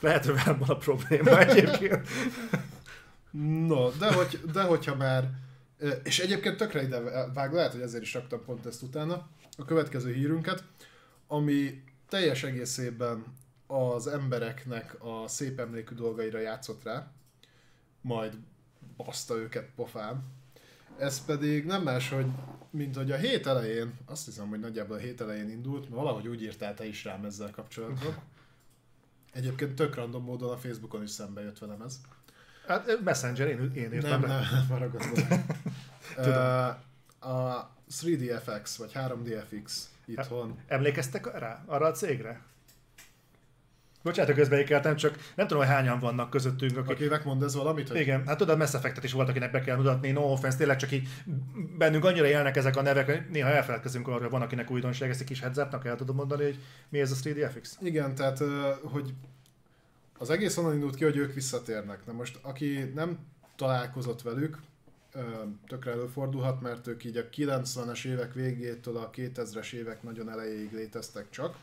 Lehet, 0.00 0.24
hogy 0.24 0.34
velem 0.34 0.58
van 0.58 0.68
a 0.68 0.76
probléma 0.76 1.38
egyébként. 1.38 2.08
No, 3.66 3.90
de, 3.90 4.12
hogy, 4.12 4.40
de 4.52 4.62
hogyha 4.62 4.94
már 4.94 5.30
és 6.02 6.18
egyébként 6.18 6.56
tökre 6.56 6.82
ide 6.82 7.00
vág, 7.32 7.52
lehet, 7.52 7.72
hogy 7.72 7.80
ezért 7.80 8.02
is 8.02 8.14
raktam 8.14 8.44
pont 8.44 8.66
ezt 8.66 8.82
utána, 8.82 9.28
a 9.56 9.64
következő 9.64 10.12
hírünket, 10.12 10.64
ami 11.26 11.82
teljes 12.08 12.42
egészében 12.42 13.24
az 13.66 14.06
embereknek 14.06 14.96
a 15.04 15.28
szép 15.28 15.60
emlékű 15.60 15.94
dolgaira 15.94 16.38
játszott 16.38 16.82
rá, 16.82 17.12
majd 18.00 18.36
baszta 18.96 19.34
őket 19.34 19.70
pofán. 19.74 20.24
Ez 20.98 21.24
pedig 21.24 21.64
nem 21.64 21.82
más, 21.82 22.08
hogy 22.08 22.26
mint 22.70 22.96
hogy 22.96 23.10
a 23.10 23.16
hét 23.16 23.46
elején, 23.46 23.98
azt 24.06 24.24
hiszem, 24.24 24.48
hogy 24.48 24.60
nagyjából 24.60 24.96
a 24.96 25.00
hét 25.00 25.20
elején 25.20 25.50
indult, 25.50 25.82
mert 25.82 25.94
valahogy 25.94 26.28
úgy 26.28 26.42
írtál 26.42 26.74
te 26.74 26.86
is 26.86 27.04
rám 27.04 27.24
ezzel 27.24 27.50
kapcsolatban. 27.50 28.16
Egyébként 29.32 29.74
tök 29.74 29.94
random 29.94 30.24
módon 30.24 30.50
a 30.50 30.56
Facebookon 30.56 31.02
is 31.02 31.10
szembe 31.10 31.40
jött 31.40 31.58
velem 31.58 31.82
ez. 31.82 32.00
Hát 32.68 33.00
Messenger, 33.04 33.48
én, 33.48 33.72
én 33.74 33.92
írtam 33.92 34.20
Nem, 34.20 34.20
nem, 34.20 34.42
nem 34.76 34.92
uh, 36.16 36.66
a 37.32 37.70
3DFX, 37.90 38.74
vagy 38.78 38.92
3DFX 38.94 39.72
itthon. 40.04 40.58
Emlékeztek 40.66 41.38
rá, 41.38 41.62
arra 41.66 41.86
a 41.86 41.92
cégre? 41.92 42.40
Bocsánat, 44.02 44.34
közbeékeltem, 44.34 44.96
csak 44.96 45.18
nem 45.34 45.46
tudom, 45.46 45.62
hogy 45.62 45.72
hányan 45.72 45.98
vannak 45.98 46.30
közöttünk. 46.30 46.76
Akik... 46.76 46.90
Akinek 46.90 47.24
mond 47.24 47.42
ez 47.42 47.54
valamit? 47.54 47.88
Hogy... 47.88 48.00
Igen, 48.00 48.26
hát 48.26 48.36
tudod, 48.36 48.58
Mass 48.58 48.74
Effect-et 48.74 49.04
is 49.04 49.12
volt, 49.12 49.28
akinek 49.28 49.50
be 49.50 49.60
kell 49.60 49.76
mutatni, 49.76 50.10
no 50.10 50.20
offense, 50.20 50.56
tényleg 50.56 50.76
csak 50.76 50.92
így 50.92 51.08
bennünk 51.78 52.04
annyira 52.04 52.26
élnek 52.26 52.56
ezek 52.56 52.76
a 52.76 52.82
nevek, 52.82 53.06
hogy 53.06 53.22
néha 53.30 53.48
elfelelkezünk 53.48 54.06
hogy 54.06 54.30
van, 54.30 54.42
akinek 54.42 54.70
újdonság, 54.70 55.10
ezt 55.10 55.20
egy 55.20 55.26
kis 55.26 55.40
heads 55.40 55.58
el 55.58 55.96
tudom 55.96 56.16
mondani, 56.16 56.44
hogy 56.44 56.58
mi 56.88 57.00
ez 57.00 57.10
a 57.10 57.14
3DFX? 57.14 57.70
Igen, 57.80 58.14
tehát, 58.14 58.42
hogy 58.82 59.14
az 60.18 60.30
egész 60.30 60.56
onnan 60.56 60.74
indult 60.74 60.94
ki, 60.94 61.04
hogy 61.04 61.16
ők 61.16 61.34
visszatérnek. 61.34 62.06
Na 62.06 62.12
most, 62.12 62.38
aki 62.42 62.78
nem 62.94 63.18
találkozott 63.56 64.22
velük, 64.22 64.58
tökre 65.66 65.90
előfordulhat, 65.90 66.60
mert 66.60 66.86
ők 66.86 67.04
így 67.04 67.16
a 67.16 67.28
90-es 67.28 68.04
évek 68.04 68.34
végétől 68.34 68.96
a 68.96 69.10
2000-es 69.10 69.72
évek 69.72 70.02
nagyon 70.02 70.30
elejéig 70.30 70.72
léteztek 70.72 71.30
csak. 71.30 71.56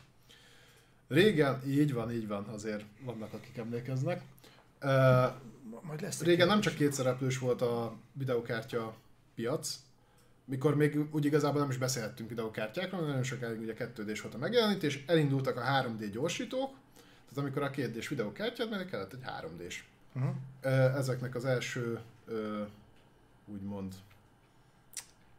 Régen, 1.08 1.62
így 1.66 1.92
van, 1.92 2.12
így 2.12 2.26
van, 2.26 2.44
azért 2.44 2.84
vannak, 3.04 3.32
akik 3.32 3.56
emlékeznek. 3.56 4.22
Majd 5.82 6.00
lesz 6.00 6.22
Régen 6.22 6.46
nem 6.46 6.60
csak 6.60 6.74
kétszereplős 6.74 7.38
volt 7.38 7.62
a 7.62 7.96
videokártya 8.12 8.94
piac, 9.34 9.78
mikor 10.44 10.76
még 10.76 11.14
úgy 11.14 11.24
igazából 11.24 11.60
nem 11.60 11.70
is 11.70 11.76
beszélhettünk 11.76 12.28
videokártyákról, 12.28 13.00
nagyon 13.00 13.22
sokáig 13.22 13.60
ugye 13.60 13.74
2 13.74 14.04
d 14.04 14.20
volt 14.22 14.34
a 14.34 14.38
megjelenítés, 14.38 15.04
elindultak 15.06 15.56
a 15.56 15.60
3D 15.60 16.08
gyorsítók, 16.12 16.74
tehát 17.28 17.36
amikor 17.36 17.62
a 17.62 17.70
2 17.70 17.90
d 17.90 18.08
videokártyát, 18.08 18.70
mert 18.70 18.90
kellett 18.90 19.12
egy 19.12 19.22
3D-s. 19.24 19.84
Uh-huh. 20.14 20.34
Ezeknek 20.96 21.34
az 21.34 21.44
első 21.44 22.00
úgymond 23.46 23.94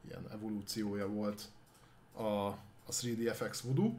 ilyen 0.07 0.25
evolúciója 0.31 1.07
volt 1.07 1.41
a, 2.13 2.23
a 2.23 2.91
3DFX 2.91 3.59
Voodoo, 3.63 3.93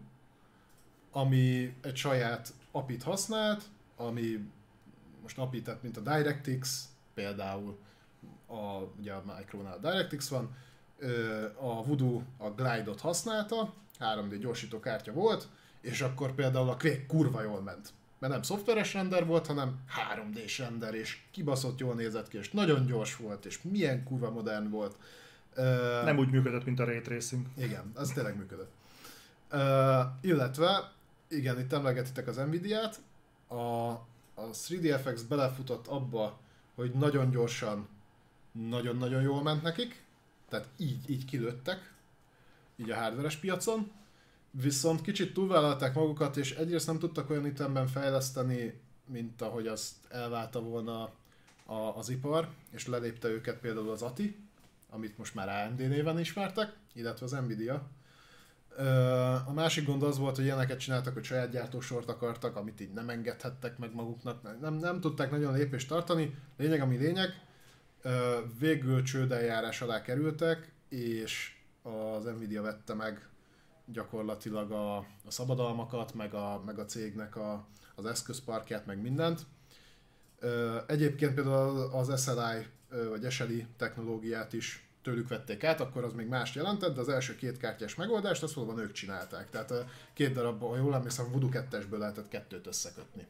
ami 1.13 1.75
egy 1.83 1.97
saját 1.97 2.55
apit 2.71 3.03
használt, 3.03 3.65
ami 3.97 4.51
most 5.23 5.39
API, 5.39 5.63
tehát 5.63 5.83
mint 5.83 5.97
a 5.97 6.01
DirectX, 6.01 6.89
például 7.15 7.79
a, 8.47 8.79
ugye 8.99 9.13
a 9.13 9.23
Micronál 9.37 9.73
a 9.73 9.79
DirectX 9.79 10.29
van, 10.29 10.57
a 11.57 11.85
Voodoo 11.85 12.23
a 12.37 12.51
Glide-ot 12.51 13.01
használta, 13.01 13.75
3D 14.01 14.37
gyorsító 14.41 14.81
kártya 14.81 15.13
volt, 15.13 15.49
és 15.81 16.01
akkor 16.01 16.35
például 16.35 16.69
a 16.69 16.77
Quake 16.77 17.07
kurva 17.07 17.43
jól 17.43 17.63
ment. 17.63 17.93
Mert 18.19 18.33
nem 18.33 18.43
szoftveres 18.43 18.95
render 18.95 19.27
volt, 19.27 19.47
hanem 19.47 19.77
3D-s 20.15 20.59
render, 20.59 20.95
és 20.95 21.19
kibaszott 21.31 21.79
jól 21.79 21.95
nézett 21.95 22.29
ki, 22.29 22.39
és 22.39 22.51
nagyon 22.51 22.87
gyors 22.87 23.17
volt, 23.17 23.45
és 23.45 23.63
milyen 23.63 24.05
kurva 24.05 24.31
modern 24.31 24.71
volt. 24.71 24.97
Nem 26.05 26.19
úgy 26.19 26.31
működött, 26.31 26.65
mint 26.65 26.81
a 26.81 26.85
Ray 26.85 27.01
Tracing. 27.01 27.47
Igen, 27.57 27.93
az 27.95 28.11
tényleg 28.11 28.37
működött. 28.37 28.73
Uh, 29.53 29.61
illetve 30.21 30.93
igen, 31.29 31.59
itt 31.59 31.73
emlegetitek 31.73 32.27
az 32.27 32.37
Nvidia-t, 32.37 33.01
a, 33.47 33.91
a 34.35 34.51
3DFX 34.53 35.21
belefutott 35.29 35.87
abba, 35.87 36.39
hogy 36.75 36.91
nagyon 36.93 37.31
gyorsan, 37.31 37.89
nagyon-nagyon 38.53 39.23
jól 39.23 39.43
ment 39.43 39.63
nekik, 39.63 40.05
tehát 40.49 40.69
így, 40.77 41.11
így 41.11 41.25
kilőttek, 41.25 41.93
így 42.77 42.91
a 42.91 42.97
hardveres 42.97 43.37
piacon, 43.37 43.91
viszont 44.63 45.01
kicsit 45.01 45.33
túlvállalták 45.33 45.95
magukat, 45.95 46.37
és 46.37 46.55
egyrészt 46.55 46.87
nem 46.87 46.99
tudtak 46.99 47.31
olyan 47.31 47.47
ütemben 47.47 47.87
fejleszteni, 47.87 48.81
mint 49.07 49.43
ahogy 49.43 49.67
azt 49.67 49.95
elválta 50.09 50.61
volna 50.61 51.03
a, 51.67 51.97
az 51.97 52.09
ipar, 52.09 52.49
és 52.71 52.87
lelépte 52.87 53.29
őket 53.29 53.59
például 53.59 53.91
az 53.91 54.03
ATI, 54.03 54.37
amit 54.91 55.19
most 55.19 55.35
már 55.35 55.49
AMD 55.49 55.79
néven 55.89 56.19
ismertek, 56.19 56.73
illetve 56.95 57.25
az 57.25 57.33
Nvidia. 57.33 57.89
A 59.47 59.53
másik 59.53 59.87
gond 59.87 60.03
az 60.03 60.19
volt, 60.19 60.37
hogy 60.37 60.45
ilyeneket 60.45 60.79
csináltak, 60.79 61.15
hogy 61.15 61.25
saját 61.25 61.51
gyártósort 61.51 62.09
akartak, 62.09 62.57
amit 62.57 62.81
így 62.81 62.93
nem 62.93 63.09
engedhettek 63.09 63.79
meg 63.79 63.95
maguknak, 63.95 64.61
nem, 64.61 64.75
nem 64.75 65.01
tudták 65.01 65.31
nagyon 65.31 65.55
lépést 65.55 65.89
tartani. 65.89 66.35
Lényeg, 66.57 66.81
ami 66.81 66.97
lényeg, 66.97 67.43
végül 68.59 69.03
csődeljárás 69.03 69.81
alá 69.81 70.03
kerültek, 70.03 70.73
és 70.89 71.57
az 71.83 72.25
Nvidia 72.25 72.63
vette 72.63 72.95
meg 72.95 73.29
gyakorlatilag 73.93 74.71
a, 74.71 74.97
a 74.97 75.31
szabadalmakat, 75.31 76.15
meg 76.15 76.35
a, 76.35 76.63
meg 76.67 76.79
a 76.79 76.85
cégnek 76.85 77.37
a, 77.37 77.67
az 77.95 78.07
eszközparkját, 78.07 78.87
meg 78.87 79.01
mindent. 79.01 79.47
Egyébként 80.87 81.35
például 81.35 81.91
az 81.93 82.23
SLI 82.23 82.67
vagy 83.09 83.31
SLI 83.31 83.67
technológiát 83.77 84.53
is 84.53 84.89
tőlük 85.03 85.29
vették 85.29 85.65
át, 85.65 85.81
akkor 85.81 86.05
az 86.05 86.13
még 86.13 86.27
más 86.27 86.55
jelentett, 86.55 86.95
de 86.95 87.01
az 87.01 87.09
első 87.09 87.35
két 87.35 87.57
kártyás 87.57 87.95
megoldást 87.95 88.43
azt 88.43 88.55
valóban 88.55 88.79
ők 88.79 88.93
csinálták. 88.93 89.51
Tehát 89.51 89.73
két 90.13 90.33
darab, 90.33 90.61
ha 90.61 90.77
jól 90.77 90.95
emlékszem, 90.95 91.31
Voodoo 91.31 91.51
2-esből 91.53 91.99
lehetett 91.99 92.29
kettőt 92.29 92.67
összekötni. 92.67 93.27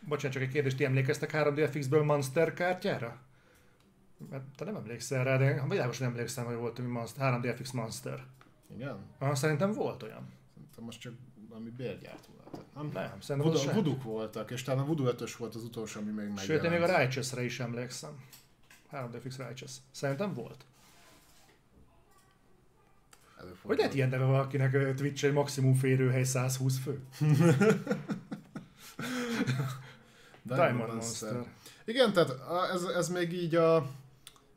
Bocsánat, 0.00 0.32
csak 0.32 0.42
egy 0.42 0.52
kérdést, 0.52 0.76
ti 0.76 0.84
emlékeztek 0.84 1.30
3DFX-ből 1.32 2.04
Monster 2.04 2.54
kártyára? 2.54 3.20
Mert 4.30 4.44
te 4.56 4.64
nem 4.64 4.76
emlékszel 4.76 5.24
rá, 5.24 5.36
de 5.36 5.64
világos 5.68 5.98
nem 5.98 6.10
emlékszem, 6.10 6.44
hogy 6.44 6.56
volt 6.56 6.88
Monster, 6.88 7.40
3DFX 7.42 7.72
Monster. 7.72 8.24
Igen? 8.74 8.98
Ah, 9.18 9.34
szerintem 9.34 9.72
volt 9.72 10.02
olyan. 10.02 10.28
Szerintem 10.54 10.84
most 10.84 11.00
csak 11.00 11.12
valami 11.48 11.70
bérgyártó 11.70 12.28
volt. 12.42 12.64
Nem, 12.74 12.90
nem 12.92 13.20
szerintem 13.20 13.52
Voodoo, 13.52 13.72
Vuduk 13.72 14.02
voltak, 14.02 14.50
és 14.50 14.62
talán 14.62 14.82
a 14.82 14.86
Voodoo 14.86 15.06
5 15.06 15.32
volt 15.32 15.54
az 15.54 15.62
utolsó, 15.62 16.00
ami 16.00 16.10
még 16.10 16.16
megjelent. 16.16 16.46
Sőt, 16.46 16.64
én 16.64 16.70
még 16.70 16.82
a 16.82 16.98
Righteous-re 16.98 17.44
is 17.44 17.60
emlékszem. 17.60 18.24
3DFX 18.92 19.34
Righteous. 19.36 19.72
Szerintem 19.90 20.34
volt. 20.34 20.64
Hogy 23.62 23.76
lehet 23.76 23.94
ilyen 23.94 24.08
neve 24.08 24.24
valakinek 24.24 24.94
Twitch 24.94 25.24
egy 25.24 25.32
maximum 25.32 25.74
férőhely 25.74 26.24
120 26.24 26.78
fő? 26.78 27.00
Diamond 30.42 30.92
Monster. 30.94 31.32
Monster. 31.32 31.52
Igen, 31.84 32.12
tehát 32.12 32.34
ez, 32.72 32.82
ez 32.82 33.08
még 33.08 33.32
így 33.32 33.54
a 33.54 33.90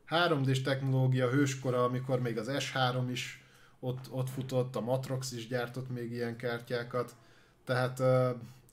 3D-s 0.08 0.62
technológia 0.62 1.30
hőskora, 1.30 1.84
amikor 1.84 2.20
még 2.20 2.38
az 2.38 2.50
S3 2.50 3.04
is 3.10 3.43
ott, 3.84 4.10
ott 4.10 4.30
futott, 4.30 4.76
a 4.76 4.80
Matrox 4.80 5.32
is 5.32 5.46
gyártott 5.46 5.90
még 5.90 6.12
ilyen 6.12 6.36
kártyákat, 6.36 7.14
tehát 7.64 8.00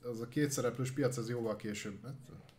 az 0.04 0.22
a 0.22 0.28
kétszereplős 0.30 0.92
piac 0.92 1.18
az 1.18 1.30
jóval 1.30 1.56
később, 1.56 2.04
hát, 2.04 2.14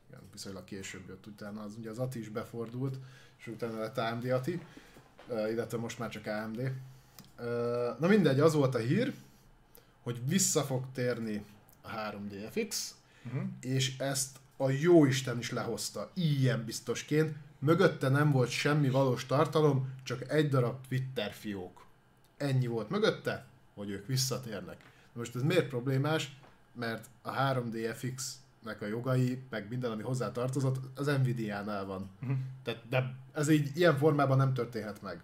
igen, 0.08 0.20
viszonylag 0.32 0.64
később 0.64 1.08
jött 1.08 1.26
utána, 1.26 1.62
az 1.62 1.74
ugye 1.78 1.90
az 1.90 1.98
ATI 1.98 2.18
is 2.18 2.28
befordult, 2.28 2.98
és 3.38 3.46
utána 3.46 3.78
lett 3.78 3.98
AMD 3.98 4.24
ATI, 4.24 4.60
illetve 5.28 5.78
most 5.78 5.98
már 5.98 6.10
csak 6.10 6.26
AMD. 6.26 6.72
Na 7.98 8.06
mindegy, 8.06 8.40
az 8.40 8.54
volt 8.54 8.74
a 8.74 8.78
hír, 8.78 9.14
hogy 10.02 10.28
vissza 10.28 10.62
fog 10.62 10.84
térni 10.94 11.44
a 11.80 11.88
3DFX, 11.88 12.76
uh-huh. 13.24 13.40
Mhm. 13.40 13.50
és 13.60 13.98
ezt 13.98 14.36
a 14.56 14.70
jóisten 14.70 15.38
is 15.38 15.50
lehozta, 15.50 16.10
ilyen 16.14 16.64
biztosként. 16.64 17.36
Mögötte 17.58 18.08
nem 18.08 18.30
volt 18.30 18.50
semmi 18.50 18.90
valós 18.90 19.26
tartalom, 19.26 19.94
csak 20.02 20.30
egy 20.30 20.48
darab 20.48 20.86
Twitter 20.88 21.32
fiók. 21.32 21.82
Ennyi 22.42 22.66
volt 22.66 22.88
mögötte, 22.88 23.46
hogy 23.74 23.90
ők 23.90 24.06
visszatérnek. 24.06 24.76
Most 25.12 25.36
ez 25.36 25.42
miért 25.42 25.68
problémás? 25.68 26.36
Mert 26.74 27.06
a 27.22 27.30
3DFX-nek 27.30 28.80
a 28.80 28.86
jogai, 28.86 29.42
meg 29.50 29.68
minden, 29.68 29.90
ami 29.90 30.02
hozzá 30.02 30.32
tartozott, 30.32 30.98
az 30.98 31.06
Nvidia-nál 31.06 31.84
van. 31.84 32.10
Uh-huh. 32.22 32.36
Tehát, 32.62 32.88
de 32.88 33.14
ez 33.32 33.48
így 33.48 33.76
ilyen 33.76 33.96
formában 33.96 34.36
nem 34.36 34.54
történhet 34.54 35.02
meg. 35.02 35.22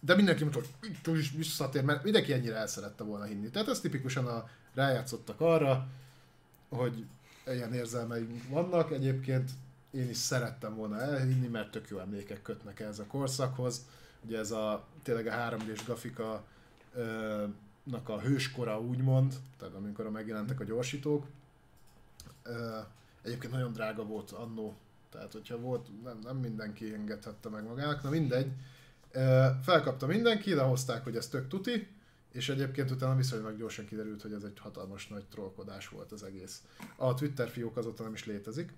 De 0.00 0.14
mindenki 0.14 0.42
mondta, 0.42 0.60
hogy 1.04 1.18
is 1.18 1.30
visszatér, 1.30 1.84
mert 1.84 2.04
mindenki 2.04 2.32
ennyire 2.32 2.56
el 2.56 2.66
szerette 2.66 3.04
volna 3.04 3.24
hinni. 3.24 3.50
Tehát 3.50 3.68
ez 3.68 3.80
tipikusan 3.80 4.26
a, 4.26 4.48
rájátszottak 4.74 5.40
arra, 5.40 5.86
hogy 6.68 7.06
ilyen 7.46 7.74
érzelmeim 7.74 8.46
vannak. 8.48 8.92
Egyébként 8.92 9.50
én 9.90 10.08
is 10.08 10.16
szerettem 10.16 10.74
volna 10.74 11.00
elhinni, 11.00 11.46
mert 11.46 11.70
tök 11.70 11.88
jó 11.88 11.98
emlékek 11.98 12.42
kötnek 12.42 12.80
ehhez 12.80 12.98
a 12.98 13.06
korszakhoz. 13.06 13.86
Ugye 14.24 14.38
ez 14.38 14.50
a 14.50 14.84
tényleg 15.02 15.26
a 15.26 15.30
3D-s 15.30 15.84
grafika 15.84 16.44
ö, 16.94 17.44
nak 17.82 18.08
a 18.08 18.20
hőskora 18.20 18.80
úgymond, 18.80 19.34
tehát 19.58 19.74
amikor 19.74 20.10
megjelentek 20.10 20.60
a 20.60 20.64
gyorsítók. 20.64 21.26
Ö, 22.42 22.78
egyébként 23.22 23.52
nagyon 23.52 23.72
drága 23.72 24.04
volt 24.04 24.30
annó, 24.30 24.74
tehát 25.10 25.32
hogyha 25.32 25.58
volt, 25.58 26.02
nem, 26.02 26.18
nem 26.22 26.36
mindenki 26.36 26.94
engedhette 26.94 27.48
meg 27.48 27.64
magának, 27.64 28.02
na 28.02 28.10
mindegy. 28.10 28.52
Ö, 29.10 29.46
felkapta 29.62 30.06
mindenki, 30.06 30.52
hozták, 30.52 31.04
hogy 31.04 31.16
ez 31.16 31.28
tök 31.28 31.48
tuti, 31.48 31.88
és 32.32 32.48
egyébként 32.48 32.90
utána 32.90 33.16
viszonylag 33.16 33.56
gyorsan 33.56 33.84
kiderült, 33.84 34.22
hogy 34.22 34.32
ez 34.32 34.42
egy 34.42 34.58
hatalmas 34.58 35.08
nagy 35.08 35.24
trollkodás 35.24 35.88
volt 35.88 36.12
az 36.12 36.22
egész. 36.22 36.62
A 36.96 37.14
Twitter 37.14 37.48
fiók 37.48 37.76
azóta 37.76 38.02
nem 38.02 38.12
is 38.12 38.26
létezik. 38.26 38.72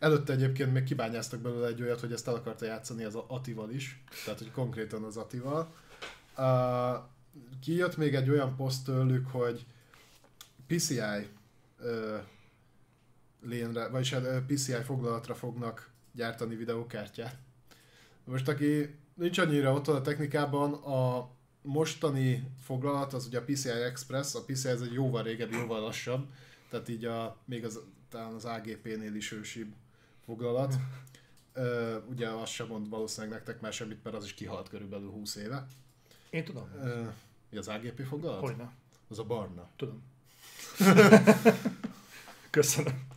Előtte 0.00 0.32
egyébként 0.32 0.72
még 0.72 0.84
kibányáztak 0.84 1.40
belőle 1.40 1.66
egy 1.66 1.82
olyat, 1.82 2.00
hogy 2.00 2.12
ezt 2.12 2.28
el 2.28 2.34
akarta 2.34 2.64
játszani 2.64 3.04
az 3.04 3.14
Atival 3.26 3.70
is, 3.70 4.02
tehát 4.24 4.38
hogy 4.38 4.50
konkrétan 4.50 5.04
az 5.04 5.16
Atival. 5.16 5.74
Uh, 6.36 6.46
kijött 7.60 7.96
még 7.96 8.14
egy 8.14 8.30
olyan 8.30 8.56
poszt 8.56 8.84
tőlük, 8.84 9.26
hogy 9.26 9.66
PCI 10.66 11.28
uh, 11.80 12.20
lénre, 13.42 13.88
vagyis 13.88 14.12
hát, 14.12 14.42
PCI 14.46 14.82
foglalatra 14.84 15.34
fognak 15.34 15.90
gyártani 16.12 16.54
videókártyát. 16.54 17.38
Most 18.24 18.48
aki 18.48 18.94
nincs 19.14 19.38
annyira 19.38 19.72
ott 19.72 19.88
a 19.88 20.00
technikában, 20.00 20.72
a 20.72 21.30
mostani 21.62 22.50
foglalat 22.62 23.12
az 23.12 23.26
ugye 23.26 23.38
a 23.38 23.44
PCI 23.44 23.68
Express, 23.68 24.34
a 24.34 24.44
PCI 24.44 24.68
ez 24.68 24.80
egy 24.80 24.92
jóval 24.92 25.22
régebbi, 25.22 25.56
jóval 25.56 25.80
lassabb, 25.80 26.26
tehát 26.70 26.88
így 26.88 27.04
a, 27.04 27.36
még 27.44 27.64
az, 27.64 27.80
talán 28.08 28.34
az 28.34 28.44
AGP-nél 28.44 29.14
is 29.14 29.32
ősibb 29.32 29.72
foglalat. 30.30 30.74
Uh, 31.56 31.96
ugye 32.10 32.28
azt 32.28 32.52
sem 32.52 32.66
mond 32.66 32.88
valószínűleg 32.88 33.36
nektek 33.36 33.60
már 33.60 33.72
semmit, 33.72 34.04
mert 34.04 34.16
az 34.16 34.24
is 34.24 34.34
kihalt 34.34 34.68
körülbelül 34.68 35.10
20 35.10 35.36
éve. 35.36 35.66
Én 36.30 36.44
tudom. 36.44 36.68
Uh, 36.82 37.06
mi 37.50 37.58
az 37.58 37.68
AGP 37.68 38.02
foglalat? 38.08 38.40
Hogyne. 38.40 38.72
Az 39.08 39.18
a 39.18 39.24
barna. 39.24 39.68
Tudom. 39.76 40.02
Köszönöm. 42.50 43.08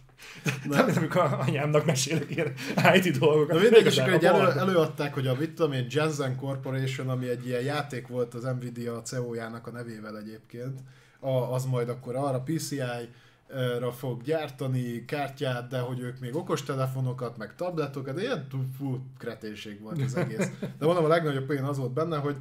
Nem, 0.64 0.86
nem, 0.86 0.98
amikor 0.98 1.22
anyámnak 1.22 1.86
mesélek 1.86 2.30
ilyen 2.30 2.54
IT 2.94 3.18
dolgokat. 3.18 3.56
Na 3.56 3.62
mindegy, 3.62 3.86
és 3.86 3.98
akkor 3.98 4.24
elő, 4.24 4.60
előadták, 4.60 5.14
hogy 5.14 5.28
a 5.28 5.36
mit 5.36 5.54
tudom 5.54 5.72
én, 5.72 5.88
Jensen 5.90 6.36
Corporation, 6.36 7.10
ami 7.10 7.28
egy 7.28 7.46
ilyen 7.46 7.62
játék 7.62 8.08
volt 8.08 8.34
az 8.34 8.44
Nvidia 8.44 9.02
CEO-jának 9.02 9.68
a 9.68 9.72
nevével 9.72 10.18
egyébként, 10.18 10.80
a, 11.20 11.30
az 11.30 11.66
majd 11.66 11.90
akkor 11.90 12.16
arra 12.16 12.42
PCI 12.42 13.10
ra 13.80 13.92
fog 13.92 14.24
gyártani 14.24 15.06
kártyát, 15.06 15.68
de 15.68 15.80
hogy 15.80 16.00
ők 16.00 16.20
még 16.20 16.36
okostelefonokat, 16.36 17.38
meg 17.38 17.56
tabletokat, 17.56 18.16
de 18.16 18.22
ilyen 18.22 18.48
fú, 18.78 19.06
kreténség 19.18 19.82
volt 19.82 20.02
az 20.02 20.16
egész. 20.16 20.50
De 20.60 20.86
mondom, 20.86 21.04
a 21.04 21.08
legnagyobb 21.08 21.46
poén 21.46 21.64
az 21.64 21.78
volt 21.78 21.94
benne, 21.94 22.18
hogy 22.18 22.36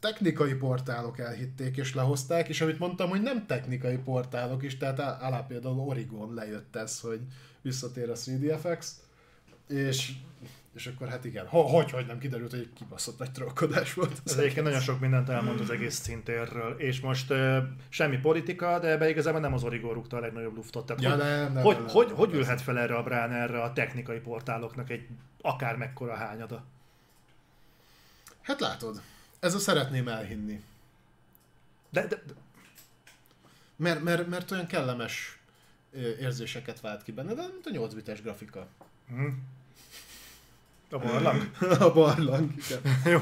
technikai 0.00 0.54
portálok 0.54 1.18
elhitték 1.18 1.76
és 1.76 1.94
lehozták, 1.94 2.48
és 2.48 2.60
amit 2.60 2.78
mondtam, 2.78 3.08
hogy 3.08 3.22
nem 3.22 3.46
technikai 3.46 3.96
portálok 3.96 4.62
is, 4.62 4.76
tehát 4.76 4.98
alá 4.98 5.40
például 5.40 5.78
Origon 5.78 6.34
lejött 6.34 6.76
ez, 6.76 7.00
hogy 7.00 7.20
visszatér 7.62 8.10
a 8.10 8.14
3DFX, 8.14 8.86
és, 9.68 10.12
és 10.78 10.86
akkor 10.86 11.08
hát 11.08 11.24
igen, 11.24 11.46
ha, 11.46 11.60
hogy, 11.60 11.90
hogy 11.90 12.06
nem 12.06 12.18
kiderült, 12.18 12.50
hogy 12.50 12.60
egy 12.60 12.72
kibaszott 12.72 13.18
nagy 13.18 13.32
trollkodás 13.32 13.94
volt. 13.94 14.22
Ez 14.24 14.36
egyébként 14.36 14.64
nagyon 14.64 14.80
sok 14.80 15.00
mindent 15.00 15.28
elmond 15.28 15.60
az 15.60 15.70
egész 15.70 15.94
szintérről, 15.94 16.74
és 16.78 17.00
most 17.00 17.30
uh, 17.30 17.56
semmi 17.88 18.16
politika, 18.16 18.78
de 18.78 18.88
ebbe 18.88 19.08
igazából 19.08 19.40
nem 19.40 19.52
az 19.52 19.64
Origon 19.64 19.94
rúgta 19.94 20.16
a 20.16 20.20
legnagyobb 20.20 20.54
luftot. 20.56 20.86
Tehát 20.86 21.02
ja, 21.02 21.10
hogy, 21.10 21.18
nem, 21.18 21.52
nem, 21.52 21.62
hogy, 21.62 21.76
nem, 21.76 21.86
hogy, 21.88 22.06
nem, 22.06 22.16
hogy 22.16 22.32
ülhet 22.32 22.60
fel 22.60 22.78
erre 22.78 22.96
a 22.96 23.02
brán 23.02 23.32
erre 23.32 23.62
a 23.62 23.72
technikai 23.72 24.18
portáloknak 24.18 24.90
egy 24.90 25.06
akár 25.40 25.76
mekkora 25.76 26.14
hányada? 26.14 26.64
Hát 28.40 28.60
látod, 28.60 29.00
ez 29.40 29.54
a 29.54 29.58
szeretném 29.58 30.08
elhinni. 30.08 30.62
De, 31.90 32.00
de, 32.06 32.22
de. 32.26 32.32
Mert, 33.76 34.02
mert, 34.02 34.28
mert 34.28 34.50
olyan 34.50 34.66
kellemes 34.66 35.38
érzéseket 36.20 36.80
vált 36.80 37.02
ki 37.02 37.12
benne, 37.12 37.34
de 37.34 37.42
mint 37.42 37.66
a 37.66 37.70
8 37.70 37.94
bites 37.94 38.22
grafika. 38.22 38.66
Hmm. 39.08 39.56
A 40.90 40.98
barlang? 40.98 41.50
a 41.88 41.92
barlang, 41.92 42.52
igen. 42.56 42.80
Jó. 43.12 43.20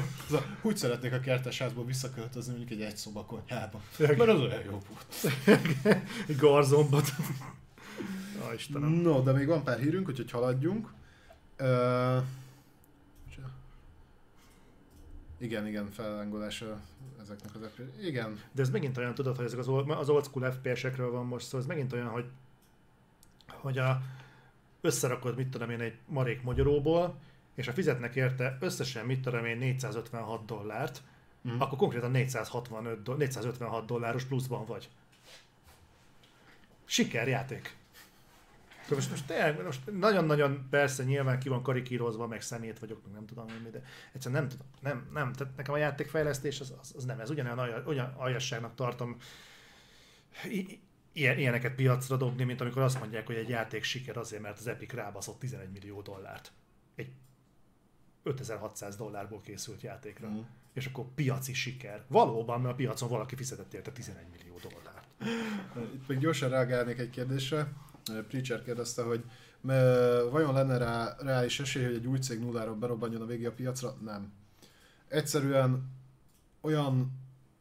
Úgy 0.61 0.77
szeretnék 0.77 1.13
a 1.13 1.19
kertesházból 1.19 1.85
visszaköltözni 1.85 2.55
mondjuk 2.55 2.79
egy 2.79 2.85
egy 2.85 2.97
szoba 2.97 3.25
konyhába. 3.25 3.81
Mert 3.97 4.19
az 4.19 4.39
olyan 4.39 4.63
jó 4.63 4.81
volt. 4.89 5.33
Egy 6.27 6.35
garzombot. 6.45 7.09
Á, 8.47 8.53
Istenem. 8.53 8.89
No, 8.89 9.21
de 9.21 9.31
még 9.31 9.47
van 9.47 9.63
pár 9.63 9.79
hírünk, 9.79 10.07
úgyhogy 10.07 10.31
haladjunk. 10.31 10.93
Uh, 11.59 12.23
igen, 15.37 15.67
igen, 15.67 15.91
felángolása 15.91 16.79
ezeknek 17.21 17.55
az 17.55 17.61
ep- 17.61 18.03
Igen, 18.03 18.39
De 18.51 18.61
ez 18.61 18.69
megint 18.69 18.97
olyan, 18.97 19.13
tudod, 19.13 19.35
hogy 19.35 19.45
ezek 19.45 19.59
az 19.59 19.67
old, 19.67 19.89
az 19.89 20.09
old 20.09 20.23
school 20.25 20.51
FPS-ekről 20.51 21.11
van 21.11 21.25
most 21.25 21.47
szó, 21.47 21.57
ez 21.57 21.65
megint 21.65 21.93
olyan, 21.93 22.07
hogy, 22.07 22.25
hogy 23.47 23.77
a, 23.77 24.01
összerakod, 24.81 25.35
mit 25.35 25.47
tudom 25.47 25.69
én, 25.69 25.81
egy 25.81 25.97
marék 26.05 26.41
magyaróból, 26.41 27.19
és 27.57 27.65
ha 27.65 27.73
fizetnek 27.73 28.15
érte 28.15 28.57
összesen, 28.59 29.05
mit 29.05 29.21
tudom 29.21 29.45
én, 29.45 29.57
456 29.57 30.45
dollárt, 30.45 31.01
mm. 31.49 31.59
akkor 31.59 31.77
konkrétan 31.77 32.11
465, 32.11 33.03
do- 33.03 33.17
456 33.17 33.85
dolláros 33.85 34.23
pluszban 34.23 34.65
vagy. 34.65 34.89
Sikerjáték. 36.85 37.75
Most, 38.89 39.09
most, 39.09 39.25
tényleg, 39.25 39.63
most 39.63 39.91
nagyon-nagyon 39.91 40.67
persze 40.69 41.03
nyilván 41.03 41.39
ki 41.39 41.49
van 41.49 41.63
karikírozva, 41.63 42.27
meg 42.27 42.41
szemét 42.41 42.79
vagyok, 42.79 43.03
meg 43.03 43.13
nem 43.13 43.25
tudom 43.25 43.45
mi, 43.63 43.69
de 43.69 43.81
egyszerűen 44.13 44.41
nem 44.41 44.49
tudom, 44.49 44.67
nem, 44.79 45.09
nem, 45.13 45.33
tehát 45.33 45.55
nekem 45.55 45.73
a 45.73 45.77
játékfejlesztés 45.77 46.59
az, 46.59 46.73
az, 46.81 46.93
az 46.95 47.05
nem, 47.05 47.19
ez 47.19 47.29
ugyanolyan 47.29 47.83
olyan 47.85 48.13
aljasságnak 48.17 48.75
tartom 48.75 49.17
i- 50.49 50.81
ilyen, 51.11 51.37
ilyeneket 51.37 51.75
piacra 51.75 52.17
dobni, 52.17 52.43
mint 52.43 52.61
amikor 52.61 52.81
azt 52.81 52.99
mondják, 52.99 53.25
hogy 53.25 53.35
egy 53.35 53.49
játék 53.49 53.83
siker 53.83 54.17
azért, 54.17 54.41
mert 54.41 54.57
az 54.57 54.67
Epic 54.67 54.93
rábaszott 54.93 55.39
11 55.39 55.71
millió 55.71 56.01
dollárt. 56.01 56.51
Egy 56.95 57.11
5600 58.27 58.95
dollárból 58.95 59.41
készült 59.41 59.81
játékra. 59.81 60.29
Mm. 60.29 60.39
És 60.73 60.85
akkor 60.85 61.05
piaci 61.15 61.53
siker. 61.53 62.03
Valóban, 62.07 62.61
mert 62.61 62.73
a 62.73 62.75
piacon 62.75 63.09
valaki 63.09 63.35
fizetett 63.35 63.73
érte 63.73 63.91
11 63.91 64.25
millió 64.31 64.59
dollárt. 64.61 65.07
Itt 65.93 66.07
még 66.07 66.19
gyorsan 66.19 66.49
reagálnék 66.49 66.97
egy 66.97 67.09
kérdésre. 67.09 67.73
Preacher 68.27 68.63
kérdezte, 68.63 69.03
hogy 69.03 69.23
vajon 70.31 70.53
lenne 70.53 70.77
rá 70.77 71.15
reális 71.19 71.59
esély, 71.59 71.83
hogy 71.83 71.93
egy 71.93 72.07
új 72.07 72.17
cég 72.17 72.39
nulláról 72.39 72.75
berobbanjon 72.75 73.21
a 73.21 73.25
végé 73.25 73.45
a 73.45 73.51
piacra? 73.51 73.97
Nem. 74.03 74.33
Egyszerűen 75.07 75.91
olyan 76.61 77.11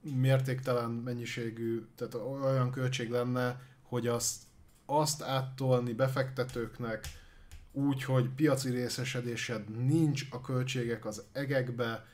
mértéktelen 0.00 0.90
mennyiségű, 0.90 1.86
tehát 1.94 2.14
olyan 2.42 2.70
költség 2.70 3.10
lenne, 3.10 3.60
hogy 3.82 4.06
azt, 4.06 4.42
azt 4.86 5.22
áttolni 5.22 5.92
befektetőknek 5.92 7.04
úgy, 7.76 8.02
hogy 8.02 8.28
piaci 8.28 8.70
részesedésed 8.70 9.86
nincs, 9.86 10.26
a 10.30 10.40
költségek 10.40 11.04
az 11.04 11.22
egekbe, 11.32 12.06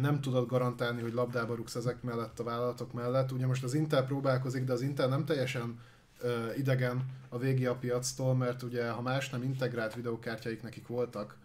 nem 0.00 0.20
tudod 0.20 0.48
garantálni, 0.48 1.02
hogy 1.02 1.12
labdába 1.12 1.54
rúgsz 1.54 1.74
ezek 1.74 2.02
mellett 2.02 2.38
a 2.38 2.44
vállalatok 2.44 2.92
mellett. 2.92 3.32
Ugye 3.32 3.46
most 3.46 3.64
az 3.64 3.74
Intel 3.74 4.04
próbálkozik, 4.04 4.64
de 4.64 4.72
az 4.72 4.80
Intel 4.80 5.08
nem 5.08 5.24
teljesen 5.24 5.80
idegen 6.56 7.06
a 7.28 7.38
VGA 7.38 7.74
piactól, 7.74 8.34
mert 8.34 8.62
ugye 8.62 8.90
ha 8.90 9.02
más 9.02 9.30
nem 9.30 9.42
integrált 9.42 9.94
videókártyáik 9.94 10.62
nekik 10.62 10.86
voltak 10.86 11.36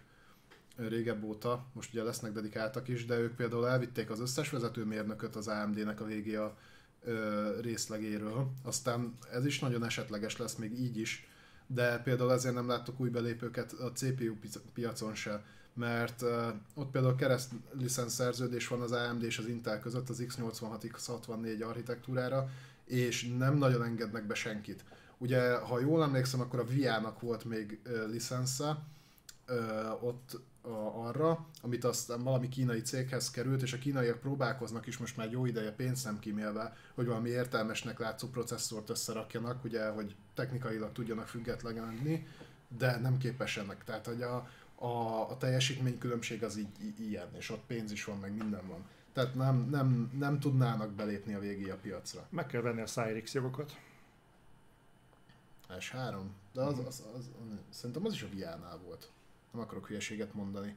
régebb 0.75 1.23
óta, 1.23 1.65
most 1.73 1.93
ugye 1.93 2.03
lesznek 2.03 2.31
dedikáltak 2.31 2.87
is, 2.87 3.05
de 3.05 3.17
ők 3.17 3.35
például 3.35 3.67
elvitték 3.67 4.09
az 4.09 4.19
összes 4.19 4.49
vezetőmérnököt 4.49 5.35
az 5.35 5.47
AMD-nek 5.47 6.01
a 6.01 6.05
VGA 6.05 6.57
részlegéről. 7.61 8.51
Aztán 8.63 9.13
ez 9.31 9.45
is 9.45 9.59
nagyon 9.59 9.85
esetleges 9.85 10.37
lesz 10.37 10.55
még 10.55 10.79
így 10.79 10.99
is, 10.99 11.27
de 11.67 11.99
például 11.99 12.31
ezért 12.31 12.55
nem 12.55 12.67
láttok 12.67 12.99
új 12.99 13.09
belépőket 13.09 13.73
a 13.73 13.91
CPU 13.91 14.35
pi- 14.35 14.61
piacon 14.73 15.15
se, 15.15 15.43
mert 15.73 16.23
ott 16.73 16.91
például 16.91 17.15
kereszt 17.15 17.51
szerződés 18.07 18.67
van 18.67 18.81
az 18.81 18.91
AMD 18.91 19.23
és 19.23 19.37
az 19.37 19.47
Intel 19.47 19.79
között 19.79 20.09
az 20.09 20.23
x86 20.27 20.91
x64 20.97 21.67
architektúrára, 21.67 22.49
és 22.85 23.33
nem 23.37 23.57
nagyon 23.57 23.83
engednek 23.83 24.27
be 24.27 24.33
senkit. 24.33 24.83
Ugye, 25.17 25.57
ha 25.57 25.79
jól 25.79 26.03
emlékszem, 26.03 26.41
akkor 26.41 26.59
a 26.59 26.65
VIA-nak 26.65 27.19
volt 27.19 27.45
még 27.45 27.79
licensze, 28.07 28.83
ott 30.01 30.39
a, 30.61 31.07
arra, 31.07 31.45
amit 31.61 31.83
aztán 31.83 32.23
valami 32.23 32.47
kínai 32.47 32.81
céghez 32.81 33.31
került, 33.31 33.61
és 33.61 33.73
a 33.73 33.77
kínaiak 33.77 34.19
próbálkoznak 34.19 34.87
is 34.87 34.97
most 34.97 35.17
már 35.17 35.31
jó 35.31 35.45
ideje 35.45 35.71
pénzt 35.71 36.05
nem 36.05 36.19
kímélve, 36.19 36.75
hogy 36.93 37.05
valami 37.05 37.29
értelmesnek 37.29 37.99
látszó 37.99 38.27
processzort 38.27 38.89
összerakjanak, 38.89 39.63
ugye, 39.63 39.87
hogy 39.89 40.15
technikailag 40.37 40.91
tudjanak 40.91 41.27
függetlenedni, 41.27 42.27
de 42.77 42.97
nem 42.97 43.17
képesenek. 43.17 43.83
Tehát, 43.83 44.05
hogy 44.05 44.21
a, 44.21 44.49
a, 44.75 45.21
a 45.29 45.37
teljesítménykülönbség 45.37 46.43
az 46.43 46.57
így, 46.57 46.81
így 46.81 46.99
ilyen, 46.99 47.27
és 47.37 47.49
ott 47.49 47.63
pénz 47.67 47.91
is 47.91 48.03
van, 48.03 48.17
meg 48.17 48.35
minden 48.35 48.67
van. 48.67 48.85
Tehát 49.13 49.35
nem, 49.35 49.67
nem, 49.69 50.11
nem 50.19 50.39
tudnának 50.39 50.91
belépni 50.91 51.33
a 51.33 51.39
végé 51.39 51.69
a 51.69 51.77
piacra. 51.81 52.27
Meg 52.29 52.47
kell 52.47 52.61
venni 52.61 52.81
a 52.81 52.85
Cyrix 52.85 53.33
jogokat. 53.33 53.77
S3? 55.69 56.15
De 56.53 56.61
az, 56.61 56.79
az, 56.79 56.85
az, 56.87 57.05
az, 57.17 57.29
szerintem 57.69 58.05
az 58.05 58.13
is 58.13 58.21
a 58.21 58.27
VR-nál 58.33 58.79
volt. 58.85 59.11
Nem 59.51 59.61
akarok 59.61 59.87
hülyeséget 59.87 60.33
mondani. 60.33 60.75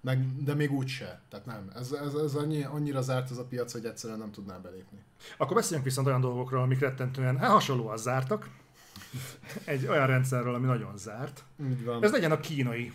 Meg, 0.00 0.44
de 0.44 0.54
még 0.54 0.72
úgy 0.72 0.88
se. 0.88 1.20
Tehát 1.28 1.46
nem. 1.46 1.70
Ez, 1.74 1.92
ez, 1.92 2.14
ez 2.14 2.34
annyi, 2.34 2.62
annyira 2.64 3.00
zárt 3.00 3.30
ez 3.30 3.36
a 3.36 3.44
piac, 3.44 3.72
hogy 3.72 3.84
egyszerűen 3.84 4.18
nem 4.18 4.30
tudná 4.30 4.58
belépni. 4.58 4.98
Akkor 5.36 5.56
beszéljünk 5.56 5.84
viszont 5.84 6.06
olyan 6.06 6.20
dolgokról, 6.20 6.62
amik 6.62 6.78
rettentően 6.78 7.38
hát 7.38 7.50
hasonlóan 7.50 7.96
zártak. 7.96 8.50
Egy 9.64 9.86
olyan 9.86 10.06
rendszerről, 10.06 10.54
ami 10.54 10.66
nagyon 10.66 10.98
zárt. 10.98 11.44
Úgy 11.56 11.84
van. 11.84 12.04
Ez 12.04 12.12
legyen 12.12 12.32
a 12.32 12.40
kínai 12.40 12.92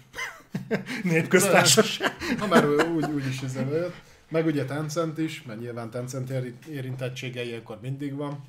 népköztársaság. 1.03 2.15
Ha 2.39 2.47
már 2.47 2.69
úgy, 2.69 3.11
úgy 3.11 3.27
is 3.27 3.41
üzemelőt. 3.41 3.93
Meg 4.29 4.45
ugye 4.45 4.65
Tencent 4.65 5.17
is, 5.17 5.43
mert 5.43 5.59
nyilván 5.59 5.89
Tencent 5.89 6.29
éri- 6.29 6.65
érintettsége 6.69 7.43
ilyenkor 7.43 7.79
mindig 7.81 8.15
van. 8.15 8.43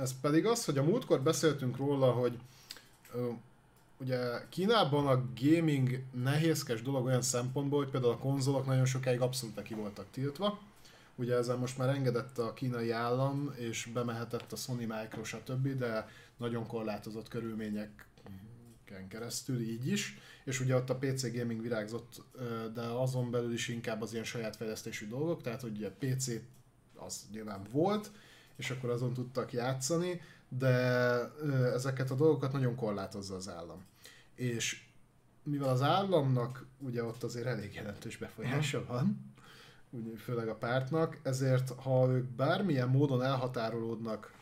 Ez 0.00 0.20
pedig 0.20 0.46
az, 0.46 0.64
hogy 0.64 0.78
a 0.78 0.82
múltkor 0.82 1.20
beszéltünk 1.20 1.76
róla, 1.76 2.10
hogy 2.10 2.38
ugye 3.96 4.18
Kínában 4.48 5.06
a 5.06 5.22
gaming 5.40 6.02
nehézkes 6.22 6.82
dolog 6.82 7.04
olyan 7.04 7.22
szempontból, 7.22 7.78
hogy 7.78 7.90
például 7.90 8.12
a 8.12 8.18
konzolok 8.18 8.66
nagyon 8.66 8.84
sokáig 8.84 9.20
abszolút 9.20 9.62
ki 9.62 9.74
voltak 9.74 10.06
tiltva. 10.10 10.58
Ugye 11.14 11.34
ezzel 11.34 11.56
most 11.56 11.78
már 11.78 11.88
engedett 11.88 12.38
a 12.38 12.52
kínai 12.52 12.90
állam, 12.90 13.54
és 13.56 13.88
bemehetett 13.92 14.52
a 14.52 14.56
Sony, 14.56 14.86
Micro, 14.86 15.24
stb., 15.24 15.78
de 15.78 16.08
nagyon 16.36 16.66
korlátozott 16.66 17.28
körülményeken 17.28 19.08
keresztül 19.08 19.60
így 19.60 19.88
is. 19.88 20.18
És 20.44 20.60
ugye 20.60 20.76
ott 20.76 20.90
a 20.90 20.96
PC 20.96 21.32
gaming 21.36 21.60
virágzott, 21.60 22.22
de 22.74 22.80
azon 22.80 23.30
belül 23.30 23.52
is 23.52 23.68
inkább 23.68 24.02
az 24.02 24.12
ilyen 24.12 24.24
saját 24.24 24.56
fejlesztésű 24.56 25.08
dolgok, 25.08 25.42
tehát 25.42 25.60
hogy 25.60 25.76
ugye 25.76 25.90
PC 25.90 26.30
az 26.94 27.26
nyilván 27.32 27.66
volt, 27.70 28.10
és 28.56 28.70
akkor 28.70 28.90
azon 28.90 29.12
tudtak 29.12 29.52
játszani, 29.52 30.20
de 30.48 30.74
ezeket 31.72 32.10
a 32.10 32.14
dolgokat 32.14 32.52
nagyon 32.52 32.74
korlátozza 32.74 33.34
az 33.34 33.48
állam. 33.48 33.84
És 34.34 34.84
mivel 35.42 35.68
az 35.68 35.82
államnak 35.82 36.66
ugye 36.78 37.04
ott 37.04 37.22
azért 37.22 37.46
elég 37.46 37.74
jelentős 37.74 38.16
befolyása 38.16 38.84
van, 38.84 39.34
ugye 39.90 40.16
főleg 40.16 40.48
a 40.48 40.54
pártnak, 40.54 41.18
ezért 41.22 41.70
ha 41.70 42.08
ők 42.08 42.24
bármilyen 42.24 42.88
módon 42.88 43.22
elhatárolódnak 43.22 44.34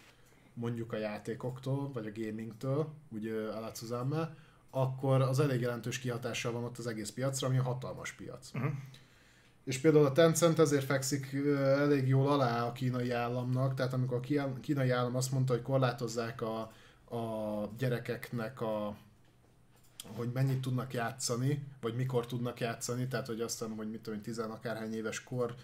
mondjuk 0.54 0.92
a 0.92 0.96
játékoktól, 0.96 1.90
vagy 1.92 2.06
a 2.06 2.20
gamingtől, 2.20 2.88
úgy 3.10 3.26
Alacuzame, 3.28 4.36
akkor 4.70 5.20
az 5.20 5.40
elég 5.40 5.60
jelentős 5.60 5.98
kihatással 5.98 6.52
van 6.52 6.64
ott 6.64 6.78
az 6.78 6.86
egész 6.86 7.10
piacra, 7.10 7.46
ami 7.46 7.58
a 7.58 7.62
hatalmas 7.62 8.12
piac. 8.12 8.50
Uh-huh. 8.54 8.72
És 9.64 9.78
például 9.78 10.06
a 10.06 10.12
Tencent 10.12 10.58
ezért 10.58 10.84
fekszik 10.84 11.32
elég 11.56 12.08
jól 12.08 12.30
alá 12.30 12.66
a 12.66 12.72
kínai 12.72 13.10
államnak, 13.10 13.74
tehát 13.74 13.92
amikor 13.92 14.16
a 14.16 14.60
kínai 14.60 14.90
állam 14.90 15.16
azt 15.16 15.32
mondta, 15.32 15.52
hogy 15.52 15.62
korlátozzák 15.62 16.42
a, 16.42 16.60
a 17.16 17.68
gyerekeknek 17.78 18.60
a 18.60 18.96
hogy 20.16 20.30
mennyit 20.32 20.60
tudnak 20.60 20.92
játszani, 20.92 21.66
vagy 21.80 21.94
mikor 21.94 22.26
tudnak 22.26 22.60
játszani, 22.60 23.08
tehát 23.08 23.26
hogy 23.26 23.40
azt 23.40 23.58
hiszem, 23.58 23.76
hogy 23.76 23.90
mit 23.90 24.00
tudom, 24.00 24.20
tizen 24.20 24.50
akárhány 24.50 24.94
éves 24.94 25.22
kor 25.22 25.54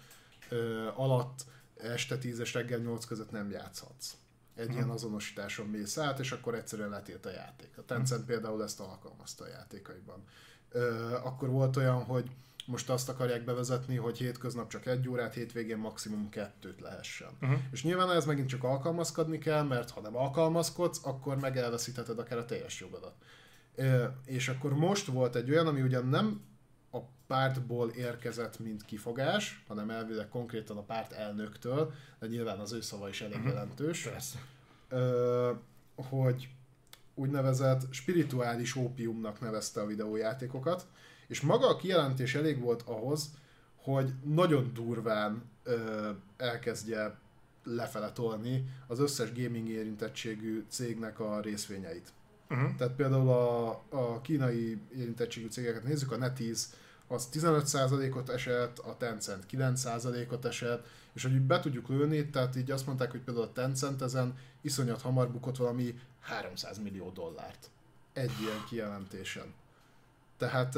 ö, 0.49 0.87
alatt 0.95 1.45
este 1.77 2.17
10 2.17 2.39
és 2.39 2.53
reggel 2.53 2.79
8 2.79 3.05
között 3.05 3.31
nem 3.31 3.51
játszhatsz. 3.51 4.13
Egy 4.55 4.67
Mhm. 4.67 4.75
ilyen 4.75 4.89
azonosításon 4.89 5.67
mész 5.67 5.97
át, 5.97 6.19
és 6.19 6.31
akkor 6.31 6.55
egyszerűen 6.55 6.89
letilt 6.89 7.25
a 7.25 7.31
játék. 7.31 7.77
A 7.77 7.85
Tencent 7.85 8.25
például 8.25 8.63
ezt 8.63 8.79
alkalmazta 8.79 9.43
a 9.43 9.47
játékaiban. 9.47 10.23
Ö, 10.71 11.13
akkor 11.23 11.49
volt 11.49 11.75
olyan, 11.77 12.03
hogy 12.03 12.29
most 12.65 12.89
azt 12.89 13.09
akarják 13.09 13.43
bevezetni, 13.43 13.95
hogy 13.95 14.17
hétköznap 14.17 14.69
csak 14.69 14.85
egy 14.85 15.07
órát, 15.09 15.33
hétvégén 15.33 15.77
maximum 15.77 16.29
kettőt 16.29 16.79
lehessen. 16.81 17.29
Uh-huh. 17.41 17.59
És 17.71 17.83
nyilván 17.83 18.11
ez 18.11 18.25
megint 18.25 18.47
csak 18.49 18.63
alkalmazkodni 18.63 19.37
kell, 19.37 19.63
mert 19.63 19.89
ha 19.89 20.01
nem 20.01 20.15
alkalmazkodsz, 20.15 20.99
akkor 21.03 21.37
meg 21.39 21.57
elveszítheted 21.57 22.19
akár 22.19 22.37
a 22.37 22.45
teljes 22.45 22.79
jogodat. 22.79 23.13
És 24.25 24.49
akkor 24.49 24.73
most 24.73 25.05
volt 25.05 25.35
egy 25.35 25.49
olyan, 25.49 25.67
ami 25.67 25.81
ugyan 25.81 26.07
nem 26.07 26.41
pártból 27.31 27.89
érkezett, 27.89 28.59
mint 28.59 28.85
kifogás, 28.85 29.63
hanem 29.67 29.89
elvileg 29.89 30.29
konkrétan 30.29 30.77
a 30.77 30.81
párt 30.81 31.11
elnöktől, 31.11 31.93
de 32.19 32.27
nyilván 32.27 32.59
az 32.59 32.71
ő 32.71 32.81
szava 32.81 33.09
is 33.09 33.21
elég 33.21 33.37
Mhm. 33.37 33.47
jelentős, 33.47 34.03
Persze. 34.03 34.39
ö, 34.89 35.51
hogy 35.95 36.49
úgynevezett 37.15 37.81
spirituális 37.93 38.75
ópiumnak 38.75 39.41
nevezte 39.41 39.81
a 39.81 39.85
videójátékokat, 39.85 40.87
És 41.27 41.41
maga 41.41 41.67
a 41.67 41.75
kijelentés 41.75 42.35
elég 42.35 42.59
volt 42.59 42.81
ahhoz, 42.81 43.29
hogy 43.75 44.13
nagyon 44.23 44.71
durván 44.73 45.43
ö, 45.63 46.09
elkezdje 46.37 47.17
lefele 47.63 48.11
tolni 48.11 48.65
az 48.87 48.99
összes 48.99 49.33
gaming 49.33 49.67
érintettségű 49.69 50.63
cégnek 50.69 51.19
a 51.19 51.39
részvényeit. 51.41 52.09
Uh-huh. 52.49 52.75
Tehát 52.75 52.93
például 52.93 53.29
a, 53.29 53.69
a 53.89 54.21
kínai 54.21 54.77
érintettségű 54.97 55.47
cégeket 55.47 55.83
nézzük, 55.83 56.11
a 56.11 56.17
NetEase 56.17 56.67
az 57.11 57.27
15%-ot 57.33 58.29
esett, 58.29 58.79
a 58.79 58.97
Tencent 58.97 59.45
9%-ot 59.51 60.45
esett, 60.45 60.87
és 61.13 61.23
hogy 61.23 61.41
be 61.41 61.59
tudjuk 61.59 61.87
lőni, 61.87 62.29
tehát 62.29 62.55
így 62.55 62.71
azt 62.71 62.85
mondták, 62.85 63.11
hogy 63.11 63.19
például 63.19 63.45
a 63.45 63.51
Tencent 63.51 64.01
ezen 64.01 64.37
iszonyat 64.61 65.01
hamar 65.01 65.31
bukott 65.31 65.57
valami 65.57 65.99
300 66.19 66.79
millió 66.79 67.09
dollárt 67.09 67.69
egy 68.13 68.31
ilyen 68.41 68.63
kijelentésen. 68.69 69.53
Tehát 70.37 70.77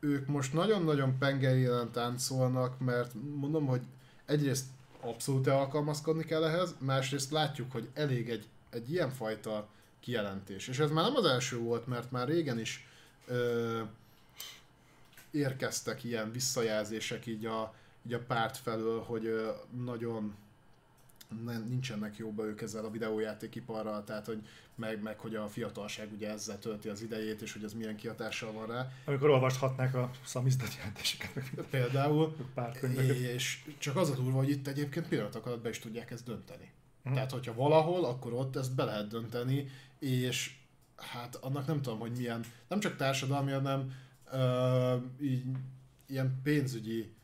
ők 0.00 0.26
most 0.26 0.52
nagyon-nagyon 0.52 1.18
pengerélen 1.18 1.92
táncolnak, 1.92 2.78
mert 2.78 3.12
mondom, 3.34 3.66
hogy 3.66 3.82
egyrészt 4.24 4.66
abszolút 5.00 5.46
alkalmazkodni 5.46 6.24
kell 6.24 6.44
ehhez, 6.44 6.74
másrészt 6.78 7.30
látjuk, 7.30 7.72
hogy 7.72 7.88
elég 7.94 8.30
egy, 8.30 8.48
egy 8.70 8.92
ilyen 8.92 9.10
fajta 9.10 9.68
kijelentés. 10.00 10.68
És 10.68 10.78
ez 10.78 10.90
már 10.90 11.04
nem 11.04 11.16
az 11.16 11.24
első 11.24 11.58
volt, 11.58 11.86
mert 11.86 12.10
már 12.10 12.28
régen 12.28 12.58
is 12.58 12.88
ö, 13.26 13.80
érkeztek 15.36 16.04
ilyen 16.04 16.32
visszajelzések 16.32 17.26
így 17.26 17.46
a, 17.46 17.74
így 18.06 18.12
a 18.12 18.24
párt 18.26 18.56
felől, 18.56 19.00
hogy 19.00 19.54
nagyon 19.84 20.34
nem, 21.44 21.64
nincsenek 21.68 22.16
jóba 22.16 22.44
ők 22.44 22.60
ezzel 22.60 22.84
a 22.84 22.90
videójátékiparral, 22.90 24.04
tehát 24.04 24.26
hogy 24.26 24.46
meg, 24.74 25.02
meg 25.02 25.18
hogy 25.18 25.34
a 25.34 25.48
fiatalság 25.48 26.12
ugye 26.12 26.30
ezzel 26.30 26.58
tölti 26.58 26.88
az 26.88 27.02
idejét, 27.02 27.42
és 27.42 27.52
hogy 27.52 27.64
ez 27.64 27.72
milyen 27.72 27.96
kihatással 27.96 28.52
van 28.52 28.66
rá. 28.66 28.92
Amikor 29.04 29.30
olvashatnák 29.30 29.94
a 29.94 30.10
szamizdat 30.24 30.74
jelentéseket. 30.76 31.50
Például. 31.70 32.36
Pár 32.54 32.78
és 33.32 33.64
csak 33.78 33.96
az 33.96 34.10
a 34.10 34.14
durva, 34.14 34.38
hogy 34.38 34.50
itt 34.50 34.66
egyébként 34.66 35.08
pillanatok 35.08 35.46
alatt 35.46 35.62
be 35.62 35.68
is 35.68 35.78
tudják 35.78 36.10
ezt 36.10 36.24
dönteni. 36.24 36.70
Hmm. 37.02 37.14
Tehát, 37.14 37.30
hogyha 37.30 37.54
valahol, 37.54 38.04
akkor 38.04 38.32
ott 38.32 38.56
ezt 38.56 38.74
be 38.74 38.84
lehet 38.84 39.08
dönteni, 39.08 39.68
és 39.98 40.54
hát 40.96 41.34
annak 41.34 41.66
nem 41.66 41.82
tudom, 41.82 41.98
hogy 41.98 42.12
milyen, 42.16 42.44
nem 42.68 42.80
csak 42.80 42.96
társadalmi, 42.96 43.52
hanem 43.52 43.92
így, 45.20 45.44
ilyen 46.06 46.40
pénzügyi 46.42 47.14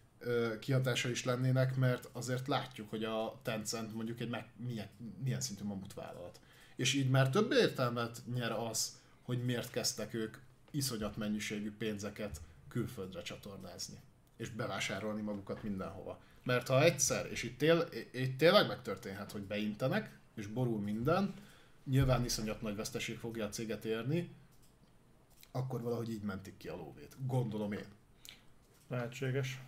kihatása 0.61 1.09
is 1.09 1.25
lennének, 1.25 1.77
mert 1.77 2.09
azért 2.13 2.49
látjuk, 2.49 2.91
hogy 2.91 3.05
a 3.05 3.41
Tencent 3.43 3.95
mondjuk 3.95 4.21
egy 4.21 4.29
meg, 4.29 4.51
milyen, 4.57 4.89
milyen 5.23 5.41
szintű 5.41 5.65
mamut 5.65 5.95
vállalat. 5.95 6.41
És 6.77 6.95
így 6.95 7.11
már 7.11 7.31
több 7.31 7.53
értelmet 7.53 8.23
nyer 8.35 8.53
az, 8.53 9.01
hogy 9.23 9.45
miért 9.45 9.71
kezdtek 9.71 10.15
ők 10.15 10.37
iszonyat 10.71 11.17
mennyiségű 11.17 11.73
pénzeket 11.77 12.41
külföldre 12.69 13.23
csatornázni, 13.23 13.97
és 14.37 14.51
bevásárolni 14.51 15.21
magukat 15.21 15.63
mindenhova. 15.63 16.21
Mert 16.45 16.69
ha 16.69 16.83
egyszer, 16.83 17.31
és 17.31 17.43
itt, 17.43 17.59
tél, 17.59 17.89
itt 18.13 18.39
tényleg 18.39 18.67
megtörténhet, 18.67 19.33
hogy 19.33 19.43
beintenek, 19.43 20.19
és 20.35 20.47
borul 20.47 20.81
minden, 20.81 21.35
nyilván 21.85 22.25
iszonyat 22.25 22.63
nagy 22.63 22.77
veszteség 22.77 23.19
fogja 23.19 23.45
a 23.45 23.49
céget 23.49 23.85
érni, 23.85 24.31
akkor 25.53 25.83
valahogy 25.83 26.11
így 26.11 26.23
mentik 26.23 26.57
ki 26.57 26.69
a 26.69 26.77
lóvét. 26.77 27.17
Gondolom 27.27 27.73
én. 27.73 27.87
Lehetséges. 28.89 29.61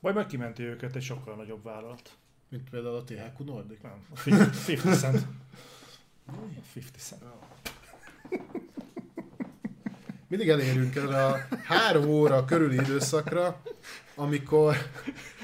Vagy 0.00 0.14
meg 0.14 0.26
kimenti 0.26 0.62
őket 0.62 0.96
egy 0.96 1.02
sokkal 1.02 1.36
nagyobb 1.36 1.62
vállalat. 1.64 2.16
Mint 2.48 2.70
például 2.70 2.96
a 2.96 3.04
THQ 3.04 3.44
Nordic? 3.44 3.80
Nem, 3.82 4.06
a 4.10 4.20
50 4.26 4.52
Cent. 4.94 5.26
50 6.76 6.92
Cent. 6.96 7.26
Mindig 10.28 10.48
elérünk 10.48 10.96
erre 10.96 11.24
a 11.26 11.36
három 11.64 12.08
óra 12.08 12.44
körüli 12.44 12.74
időszakra, 12.74 13.62
amikor 14.14 14.76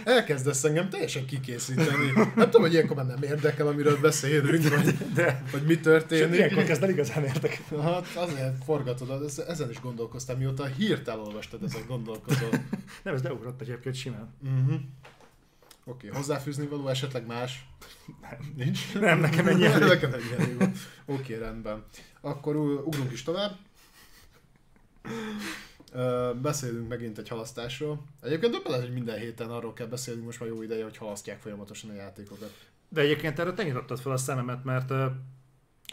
elkezdesz 0.04 0.64
engem 0.64 0.88
teljesen 0.88 1.26
kikészíteni. 1.26 2.12
Nem 2.14 2.44
tudom, 2.44 2.60
hogy 2.60 2.72
ilyenkor 2.72 2.96
már 2.96 3.06
nem 3.06 3.22
érdekel, 3.22 3.66
amiről 3.66 4.00
beszélünk, 4.00 4.68
vagy, 4.68 4.96
de, 5.14 5.42
vagy 5.52 5.62
mi 5.62 5.78
történik. 5.78 6.34
ilyenkor 6.34 6.64
kezd 6.64 6.82
el 6.82 6.90
igazán 6.90 7.24
érdekel. 7.24 7.80
Hát 7.80 8.06
azért 8.14 8.64
forgatod, 8.64 9.32
ezen 9.48 9.70
is 9.70 9.80
gondolkoztam, 9.80 10.38
mióta 10.38 10.64
hírt 10.64 11.08
elolvastad, 11.08 11.62
ezen 11.62 11.82
gondolkozol. 11.86 12.50
nem, 13.02 13.14
ez 13.14 13.22
beugrott 13.22 13.60
egyébként 13.60 13.94
simán. 13.94 14.34
Uh-huh. 14.42 14.80
Oké, 15.84 16.06
okay. 16.06 16.18
hozzáfűzni 16.20 16.66
való 16.66 16.88
esetleg 16.88 17.26
más? 17.26 17.66
Nem. 18.20 18.52
Nincs? 18.56 18.94
Nem, 18.94 19.20
nekem 19.20 19.46
ennyi 19.46 19.64
elég. 19.64 19.88
nekem 19.88 20.12
ennyi 20.12 20.32
elég 20.38 20.58
van. 20.58 20.72
Oké, 21.04 21.34
okay, 21.34 21.46
rendben. 21.46 21.84
Akkor 22.20 22.56
ugrunk 22.56 23.12
is 23.12 23.22
tovább 23.22 23.56
beszélünk 26.42 26.88
megint 26.88 27.18
egy 27.18 27.28
halasztásról. 27.28 28.04
Egyébként 28.22 28.52
több 28.52 28.66
lehet, 28.66 28.84
hogy 28.84 28.92
minden 28.92 29.18
héten 29.18 29.50
arról 29.50 29.72
kell 29.72 29.86
beszélni, 29.86 30.22
most 30.22 30.40
már 30.40 30.48
jó 30.48 30.62
ideje, 30.62 30.82
hogy 30.82 30.96
halasztják 30.96 31.40
folyamatosan 31.40 31.90
a 31.90 31.94
játékokat. 31.94 32.54
De 32.88 33.00
egyébként 33.00 33.38
erre 33.38 33.52
te 33.52 33.62
nyitottad 33.62 33.98
fel 33.98 34.12
a 34.12 34.16
szememet, 34.16 34.64
mert 34.64 34.90
uh, 34.90 35.04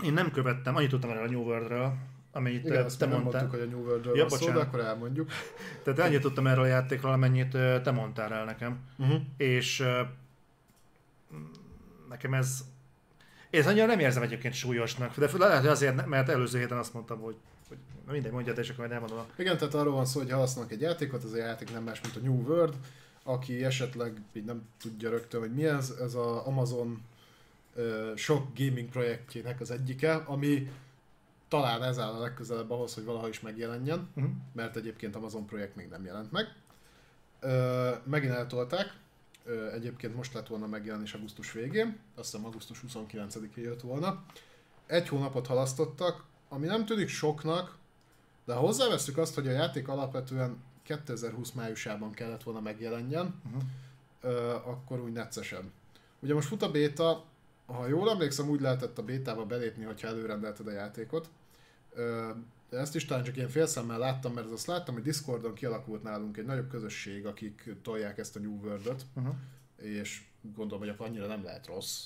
én 0.03 0.13
nem 0.13 0.31
követtem, 0.31 0.75
annyit 0.75 0.89
tudtam 0.89 1.09
erről 1.09 1.27
a 1.27 1.29
New 1.29 1.41
World-ről, 1.41 1.93
amennyit 2.31 2.65
Igen, 2.65 2.87
te 2.97 3.05
mondtál. 3.05 3.21
mondtuk, 3.21 3.49
hogy 3.49 3.59
a 3.59 3.65
New 3.65 3.85
World-ről 3.85 4.17
ja, 4.17 4.29
szó, 4.29 4.51
de 4.51 4.59
akkor 4.59 4.79
elmondjuk. 4.79 5.29
Tehát 5.83 5.99
annyit 5.99 6.21
tudtam 6.21 6.47
erről 6.47 6.63
a 6.63 6.67
játékról, 6.67 7.11
amennyit 7.11 7.51
te 7.83 7.91
mondtál 7.91 8.33
el 8.33 8.45
nekem. 8.45 8.79
Uh-huh. 8.97 9.21
És 9.37 9.79
uh, 9.79 10.07
nekem 12.09 12.33
ez 12.33 12.63
én 13.55 13.63
annyira 13.67 13.85
nem 13.85 13.99
érzem 13.99 14.23
egyébként 14.23 14.53
súlyosnak, 14.53 15.17
de 15.17 15.29
lehet, 15.37 15.59
hogy 15.59 15.69
azért, 15.69 16.05
mert 16.05 16.29
előző 16.29 16.59
héten 16.59 16.77
azt 16.77 16.93
mondtam, 16.93 17.19
hogy 17.19 17.35
hogy 17.67 17.77
mindegy, 18.11 18.31
mondja, 18.31 18.53
és 18.53 18.69
akkor 18.69 18.87
majd 18.87 18.91
elmondom. 18.91 19.25
Igen, 19.37 19.57
tehát 19.57 19.73
arról 19.73 19.93
van 19.93 20.05
szó, 20.05 20.19
hogy 20.19 20.31
halasztanak 20.31 20.71
egy 20.71 20.81
játékot, 20.81 21.23
az 21.23 21.33
a 21.33 21.37
játék 21.37 21.71
nem 21.71 21.83
más, 21.83 22.01
mint 22.01 22.15
a 22.15 22.19
New 22.19 22.41
World, 22.41 22.75
aki 23.23 23.63
esetleg 23.63 24.21
így 24.33 24.45
nem 24.45 24.67
tudja 24.79 25.09
rögtön, 25.09 25.39
hogy 25.39 25.53
mi 25.53 25.65
ez, 25.65 25.89
ez 25.89 26.13
az 26.13 26.37
Amazon 26.45 27.01
uh, 27.75 28.15
sok 28.15 28.47
gaming 28.57 28.89
projektjének 28.89 29.61
az 29.61 29.71
egyike, 29.71 30.15
ami 30.15 30.71
talán 31.47 31.83
ez 31.83 31.99
áll 31.99 32.13
a 32.13 32.19
legközelebb 32.19 32.71
ahhoz, 32.71 32.93
hogy 32.93 33.03
valaha 33.03 33.27
is 33.27 33.39
megjelenjen, 33.39 34.09
uh-huh. 34.15 34.31
mert 34.53 34.75
egyébként 34.75 35.15
Amazon 35.15 35.45
projekt 35.45 35.75
még 35.75 35.87
nem 35.87 36.05
jelent 36.05 36.31
meg. 36.31 36.55
Uh, 37.41 37.51
megint 38.03 38.33
eltolták, 38.33 38.93
uh, 39.45 39.73
egyébként 39.73 40.15
most 40.15 40.33
lett 40.33 40.47
volna 40.47 40.67
megjelenés 40.67 41.13
augusztus 41.13 41.51
végén, 41.51 41.99
azt 42.15 42.31
hiszem 42.31 42.45
augusztus 42.45 42.83
29-én 42.87 43.63
jött 43.63 43.81
volna. 43.81 44.23
Egy 44.85 45.07
hónapot 45.07 45.47
halasztottak, 45.47 46.23
ami 46.55 46.67
nem 46.67 46.85
tűnik 46.85 47.07
soknak, 47.07 47.77
de 48.45 48.53
ha 48.53 48.59
hozzáveszünk 48.59 49.17
azt, 49.17 49.35
hogy 49.35 49.47
a 49.47 49.51
játék 49.51 49.87
alapvetően 49.87 50.57
2020 50.83 51.51
májusában 51.51 52.11
kellett 52.11 52.43
volna 52.43 52.59
megjelenjen, 52.59 53.41
uh-huh. 53.45 53.61
ö, 54.21 54.49
akkor 54.49 54.99
úgy 54.99 55.11
neccesen. 55.11 55.71
Ugye 56.19 56.33
most 56.33 56.47
fut 56.47 56.61
a 56.61 56.71
béta, 56.71 57.23
ha 57.65 57.87
jól 57.87 58.09
emlékszem, 58.09 58.49
úgy 58.49 58.61
lehetett 58.61 58.97
a 58.97 59.03
bétába 59.03 59.45
belépni, 59.45 59.83
hogyha 59.83 60.07
előrendelted 60.07 60.67
a 60.67 60.71
játékot. 60.71 61.29
Ö, 61.93 62.29
de 62.69 62.77
ezt 62.77 62.95
is 62.95 63.05
talán 63.05 63.23
csak 63.23 63.35
ilyen 63.35 63.49
félszemmel 63.49 63.99
láttam, 63.99 64.33
mert 64.33 64.51
azt 64.51 64.67
láttam, 64.67 64.93
hogy 64.93 65.03
Discordon 65.03 65.53
kialakult 65.53 66.03
nálunk 66.03 66.37
egy 66.37 66.45
nagyobb 66.45 66.69
közösség, 66.69 67.25
akik 67.25 67.75
tolják 67.81 68.17
ezt 68.17 68.35
a 68.35 68.39
New 68.39 68.59
World-ot, 68.61 69.05
uh-huh. 69.15 69.35
és 69.77 70.23
gondolom, 70.55 70.79
hogy 70.79 70.89
akkor 70.89 71.07
annyira 71.07 71.27
nem 71.27 71.43
lehet 71.43 71.67
rossz. 71.67 72.05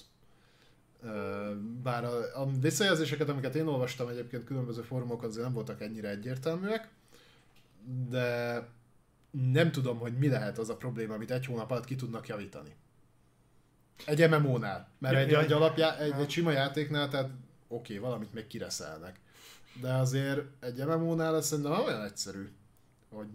Bár 1.84 2.04
a, 2.04 2.42
a 2.42 2.50
visszajelzéseket, 2.60 3.30
amiket 3.30 3.56
én 3.56 3.68
olvastam 3.68 4.08
egyébként 4.08 4.44
különböző 4.44 4.82
fórumokon, 4.82 5.30
azért 5.30 5.44
nem 5.44 5.54
voltak 5.54 5.82
ennyire 5.82 6.10
egyértelműek, 6.10 6.90
de 8.10 8.68
nem 9.32 9.72
tudom, 9.72 9.98
hogy 9.98 10.18
mi 10.18 10.28
lehet 10.28 10.58
az 10.58 10.70
a 10.70 10.78
probléma, 10.78 11.14
amit 11.14 11.32
egy 11.32 11.46
hónap 11.46 11.72
alatt 11.72 11.86
ki 11.86 11.96
tudnak 11.96 12.28
javítani. 12.28 12.76
Egy 14.06 14.30
MMO-nál. 14.30 14.90
Mert 14.98 15.14
ja, 15.14 15.20
egy, 15.20 15.32
ja, 15.32 15.42
egy, 15.42 15.52
alapjá, 15.52 15.98
egy, 15.98 16.12
egy 16.12 16.30
sima 16.30 16.52
játéknál, 16.52 17.10
tehát 17.10 17.30
oké, 17.68 17.98
okay, 17.98 17.98
valamit 17.98 18.34
még 18.34 18.48
kireszelnek. 18.48 19.20
De 19.82 19.94
azért 19.94 20.42
egy 20.60 20.86
MMO-nál 20.86 21.36
ez 21.36 21.46
szerintem 21.46 21.72
olyan 21.72 22.04
egyszerű, 22.04 22.50
hogy 23.10 23.28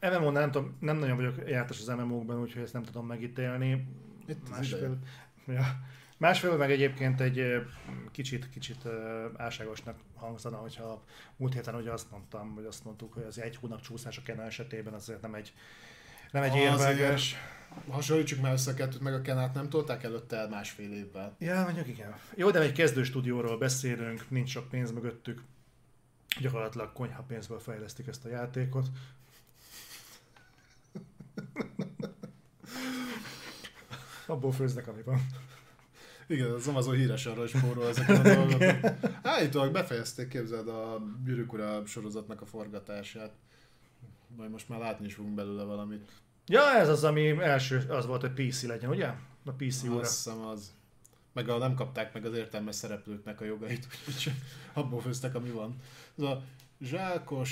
MMO 0.00 0.30
nem, 0.30 0.50
tudom, 0.50 0.76
nem 0.80 0.96
nagyon 0.96 1.16
vagyok 1.16 1.48
jártas 1.48 1.80
az 1.80 1.86
MMO-kban, 1.86 2.40
úgyhogy 2.40 2.62
ezt 2.62 2.72
nem 2.72 2.82
tudom 2.82 3.06
megítélni. 3.06 3.86
Itt 4.26 4.48
másfél, 4.50 4.98
ja, 5.46 5.78
másfél 6.16 6.56
meg 6.56 6.70
egyébként 6.70 7.20
egy 7.20 7.66
kicsit, 8.10 8.48
kicsit 8.48 8.86
álságosnak 9.36 9.98
hangzana, 10.14 10.56
hogyha 10.56 11.04
múlt 11.36 11.52
héten 11.52 11.74
ugye 11.74 11.90
azt 11.90 12.10
mondtam, 12.10 12.54
vagy 12.54 12.64
azt 12.64 12.84
mondtuk, 12.84 13.12
hogy 13.12 13.22
az 13.22 13.40
egy 13.40 13.56
hónap 13.56 13.80
csúszás 13.80 14.18
a 14.18 14.22
Kena 14.22 14.42
esetében 14.42 14.92
azért 14.94 15.20
nem 15.20 15.34
egy, 15.34 15.52
nem 16.30 16.42
egy 16.42 16.54
érveges. 16.54 17.36
Hasonlítsuk 17.88 18.40
már 18.40 18.52
össze 18.52 18.70
a 18.70 18.74
kettőt, 18.74 19.00
meg 19.00 19.14
a 19.14 19.20
Kenát 19.20 19.54
nem 19.54 19.68
tolták 19.68 20.02
előtte 20.02 20.36
el 20.36 20.48
másfél 20.48 20.92
évvel. 20.92 21.36
Ja, 21.38 21.62
mondjuk 21.62 21.88
igen. 21.88 22.14
Jó, 22.34 22.50
de 22.50 22.60
egy 22.60 22.72
kezdő 22.72 23.02
stúdióról 23.02 23.58
beszélünk, 23.58 24.30
nincs 24.30 24.50
sok 24.50 24.68
pénz 24.68 24.90
mögöttük. 24.90 25.42
Gyakorlatilag 26.40 26.92
konyha 26.92 27.22
pénzből 27.22 27.60
fejlesztik 27.60 28.06
ezt 28.06 28.24
a 28.24 28.28
játékot. 28.28 28.86
Abból 34.26 34.52
főznek, 34.52 34.88
ami 34.88 35.02
van. 35.02 35.26
Igen, 36.26 36.50
az 36.50 36.66
Amazon 36.68 36.94
híres 36.94 37.26
arra 37.26 37.44
is 37.44 37.50
spórol 37.50 37.88
ezeket 37.88 38.26
a 38.26 38.34
dolgokat. 38.34 38.94
Állítólag 39.22 39.72
befejezték, 39.72 40.28
képzeld 40.28 40.68
a 40.68 41.02
Gyűrűk 41.24 41.52
Ura 41.52 41.82
sorozatnak 41.86 42.40
a 42.40 42.46
forgatását. 42.46 43.30
Majd 44.36 44.50
most 44.50 44.68
már 44.68 44.78
látni 44.78 45.06
is 45.06 45.14
fogunk 45.14 45.34
belőle 45.34 45.62
valamit. 45.62 46.10
Ja, 46.46 46.62
ez 46.76 46.88
az, 46.88 47.04
ami 47.04 47.28
első, 47.40 47.84
az 47.88 48.06
volt, 48.06 48.20
hogy 48.20 48.46
PC 48.48 48.62
legyen, 48.62 48.90
ugye? 48.90 49.06
A 49.44 49.50
PC 49.52 49.66
Azt 49.74 49.88
óra. 49.88 49.98
hiszem 50.00 50.40
az. 50.40 50.72
Meg 51.32 51.48
a, 51.48 51.58
nem 51.58 51.74
kapták 51.74 52.12
meg 52.14 52.24
az 52.26 52.34
értelmes 52.36 52.74
szereplőknek 52.74 53.40
a 53.40 53.44
jogait, 53.44 53.86
úgyhogy 54.08 54.32
abból 54.72 55.00
főztek, 55.00 55.34
ami 55.34 55.48
van. 55.50 55.76
Ez 56.18 56.24
a 56.24 56.42
zsákos, 56.80 57.50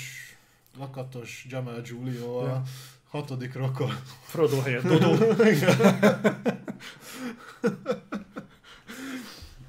lakatos 0.77 1.45
Jamal 1.49 1.81
Giulio 1.81 2.37
a 2.37 2.45
Ja. 2.47 2.61
hatodik 3.09 3.53
rokon. 3.53 3.91
Frodo 4.23 4.59
helyett 4.61 4.83
Dodo. 4.83 5.15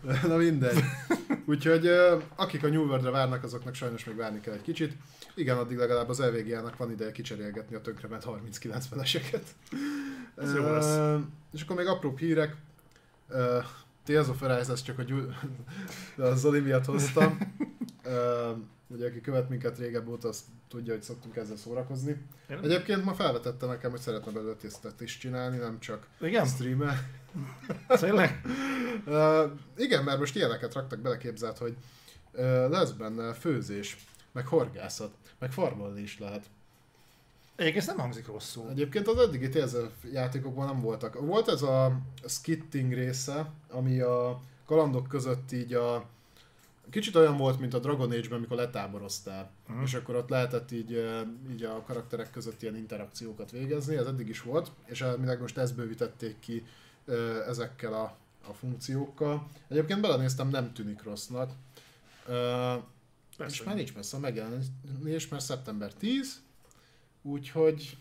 Na 0.29 0.37
mindegy. 0.37 0.79
Úgyhogy 1.47 1.87
akik 2.37 2.65
a 2.65 2.69
New 2.69 2.85
World-re 2.85 3.11
várnak, 3.11 3.45
azoknak 3.45 3.75
sajnos 3.75 4.05
még 4.05 4.17
várni 4.17 4.41
kell 4.41 4.55
egy 4.55 4.63
kicsit. 4.63 4.97
Igen, 5.35 5.57
addig 5.57 5.77
legalább 5.77 6.09
az 6.09 6.19
LVG-nak 6.19 6.77
van 6.77 6.91
ideje 6.91 7.13
kicserélgetni 7.13 7.77
a 7.77 7.81
tönkrement 7.81 8.25
39 8.25 8.87
feleseket. 8.87 9.45
Ez 10.37 10.55
jó 10.55 10.73
lesz. 10.73 10.99
És 11.53 11.63
akkor 11.63 11.77
még 11.77 11.87
apró 11.87 12.17
hírek. 12.17 12.57
Tales 14.05 14.29
of 14.29 14.43
Arise, 14.43 14.73
ezt 14.73 14.85
csak 14.85 14.99
a, 14.99 15.03
gyú... 15.03 15.17
a 16.17 16.35
Zoli 16.35 16.61
miatt 16.61 16.85
hoztam. 16.85 17.39
Ö, 18.03 18.51
Ugye, 18.87 19.07
aki 19.07 19.21
követ 19.21 19.49
minket 19.49 19.79
régebb 19.79 20.09
óta, 20.09 20.29
az 20.29 20.45
tudja, 20.69 20.93
hogy 20.93 21.03
szoktunk 21.03 21.37
ezzel 21.37 21.57
szórakozni. 21.57 22.23
Én- 22.51 22.59
Egyébként 22.63 23.05
ma 23.05 23.15
felvetette 23.15 23.67
nekem, 23.67 23.91
hogy 23.91 24.01
szeretne 24.01 24.33
belőle 24.33 24.55
tesztet 24.55 25.01
is 25.01 25.19
csinálni, 25.19 25.57
nem 25.57 25.81
csak 25.81 26.07
Igen? 26.21 26.47
streamel. 26.47 26.97
Tényleg? 27.89 28.41
Uh, 29.07 29.51
igen, 29.77 30.05
mert 30.05 30.19
most 30.19 30.37
ilyeneket 30.37 30.75
raktak 30.75 30.99
bele, 31.01 31.17
képzelt, 31.17 31.59
hogy 31.59 31.77
uh, 32.33 32.41
lesz 32.71 32.91
benne 32.91 33.33
főzés, 33.33 33.97
meg 34.33 34.47
horgászat, 34.47 35.13
meg 35.39 35.53
farmolni 35.53 36.01
is 36.01 36.19
lehet. 36.19 36.45
Egyébként 37.57 37.87
nem 37.87 37.99
hangzik 37.99 38.27
rosszul. 38.27 38.71
Egyébként 38.71 39.09
az 39.09 39.19
eddigi 39.19 39.49
Tales 39.49 39.73
játékokban 40.13 40.67
nem 40.67 40.81
voltak. 40.81 41.21
Volt 41.21 41.49
ez 41.49 41.63
a 41.63 41.99
skitting 42.29 42.93
része, 42.93 43.51
ami 43.71 44.01
a 44.01 44.41
kalandok 44.67 45.09
között 45.09 45.53
így 45.53 45.73
a 45.75 46.13
Kicsit 46.91 47.17
olyan 47.17 47.37
volt, 47.37 47.61
mint 47.61 47.75
a 47.75 47.79
Dragon 47.79 48.11
Age-ben, 48.11 48.39
amikor 48.39 48.57
letáboroztál, 48.57 49.51
Mhm. 49.69 49.83
és 49.83 49.95
akkor 49.95 50.15
ott 50.15 50.29
lehetett 50.29 50.71
így, 50.71 51.05
így 51.53 51.63
a 51.63 51.83
karakterek 51.87 52.31
között 52.31 52.63
ilyen 52.63 52.77
interakciókat 52.77 53.51
végezni, 53.51 53.97
ez 53.97 54.07
eddig 54.07 54.29
is 54.29 54.43
volt, 54.43 54.71
és 54.87 55.01
elvileg 55.01 55.41
most 55.41 55.59
ezt 55.59 55.75
bővítették 55.75 56.39
ki 56.39 56.67
ezekkel 57.49 57.93
a, 57.93 58.17
a 58.49 58.53
funkciókkal. 58.53 59.47
Egyébként 59.69 60.01
belenéztem, 60.01 60.49
nem 60.49 60.73
tűnik 60.73 61.03
rossznak. 61.03 61.51
Persze. 63.37 63.55
és 63.55 63.63
már 63.63 63.75
nincs 63.75 63.95
messze 63.95 64.17
a 64.17 64.21
megjelenés, 64.21 65.29
mert 65.29 65.45
szeptember 65.45 65.93
10, 65.95 66.43
úgyhogy 67.25 67.97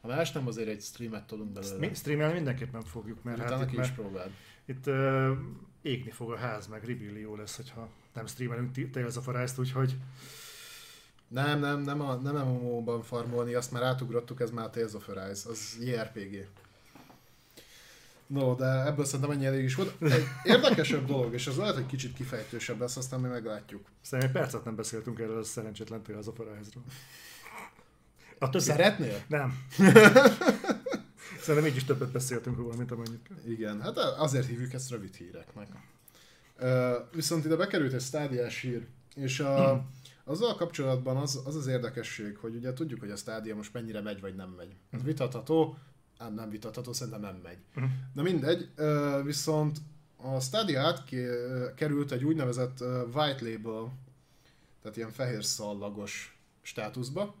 ha 0.00 0.08
más 0.08 0.32
nem, 0.32 0.46
azért 0.46 0.68
egy 0.68 0.80
streamet 0.80 1.26
tolunk 1.26 1.52
belőle. 1.52 1.78
Mi 1.78 1.94
streamelni 1.94 2.34
mindenképpen 2.34 2.82
fogjuk, 2.82 3.22
mert 3.22 3.38
Utána 3.38 3.56
hát 3.56 3.72
itt, 3.72 3.78
is 3.78 3.90
próbáld. 3.90 4.30
itt 4.64 4.86
uh, 4.86 5.30
égni 5.82 6.10
fog 6.10 6.32
a 6.32 6.36
ház, 6.36 6.66
meg 6.66 6.84
Ribillió 6.84 7.36
lesz, 7.36 7.56
hogyha 7.56 7.88
nem 8.14 8.26
streamelünk 8.26 8.90
Tales 8.90 9.16
of 9.16 9.28
Arise-t, 9.28 9.58
úgyhogy 9.58 9.96
Nem, 11.28 11.60
nem, 11.60 11.80
nem, 11.80 12.00
a, 12.00 12.14
nem 12.14 12.36
MMO-ban 12.36 13.02
farmolni, 13.02 13.54
azt 13.54 13.72
már 13.72 13.82
átugrottuk, 13.82 14.40
ez 14.40 14.50
már 14.50 14.70
Tales 14.70 14.92
of 14.92 15.08
Arise, 15.08 15.48
az 15.50 15.78
JRPG. 15.80 16.48
No, 18.26 18.54
de 18.54 18.86
ebből 18.86 19.04
szerintem 19.04 19.30
ennyi 19.30 19.46
elég 19.46 19.64
is 19.64 19.74
volt. 19.74 20.02
Egy 20.02 20.24
érdekesebb 20.54 21.06
dolog, 21.06 21.34
és 21.34 21.46
az 21.46 21.56
lehet, 21.56 21.74
hogy 21.74 21.86
kicsit 21.86 22.14
kifejtősebb 22.14 22.80
lesz, 22.80 22.96
aztán 22.96 23.20
mi 23.20 23.28
meglátjuk. 23.28 23.86
szerintem 24.00 24.34
egy 24.34 24.40
percet 24.40 24.64
nem 24.64 24.76
beszéltünk 24.76 25.18
erről 25.18 25.38
a 25.38 25.42
szerencsétlen 25.42 26.02
Tales 26.02 26.26
of 26.26 26.38
Arise-ról. 26.38 26.84
A 28.38 28.50
többi... 28.50 28.64
Szeretnél? 28.64 29.22
Nem. 29.28 29.58
Szerintem 31.40 31.70
így 31.70 31.76
is 31.76 31.84
többet 31.84 32.12
beszéltünk 32.12 32.56
róla, 32.56 32.76
mint 32.76 32.90
amennyit. 32.90 33.28
Igen, 33.46 33.80
hát 33.82 33.96
azért 33.96 34.46
hívjuk 34.46 34.72
ezt 34.72 34.90
rövid 34.90 35.14
híreknek. 35.14 35.68
Uh, 36.60 36.94
viszont 37.12 37.44
ide 37.44 37.56
bekerült 37.56 37.92
egy 37.92 38.00
stádiás 38.00 38.60
hír, 38.60 38.86
és 39.14 39.40
a, 39.40 39.86
azzal 40.24 40.54
kapcsolatban 40.54 41.16
az, 41.16 41.42
az 41.44 41.56
az 41.56 41.66
érdekesség, 41.66 42.36
hogy 42.36 42.54
ugye 42.54 42.72
tudjuk, 42.72 43.00
hogy 43.00 43.10
a 43.10 43.16
stádia 43.16 43.54
most 43.54 43.72
mennyire 43.72 44.00
megy, 44.00 44.20
vagy 44.20 44.34
nem 44.34 44.48
megy. 44.56 44.76
Ez 44.90 45.02
vitatható, 45.02 45.78
ám 46.18 46.34
nem 46.34 46.50
vitatható, 46.50 46.92
szerintem 46.92 47.22
nem 47.22 47.40
megy. 47.42 47.58
Na 48.14 48.22
mindegy, 48.22 48.68
uh, 48.78 49.24
viszont 49.24 49.78
a 50.16 50.40
Stadia 50.40 50.80
átkerült 50.80 52.12
egy 52.12 52.24
úgynevezett 52.24 52.80
white 53.14 53.44
label, 53.44 53.92
tehát 54.82 54.96
ilyen 54.96 55.10
fehér 55.10 55.44
szallagos 55.44 56.38
státuszba, 56.62 57.34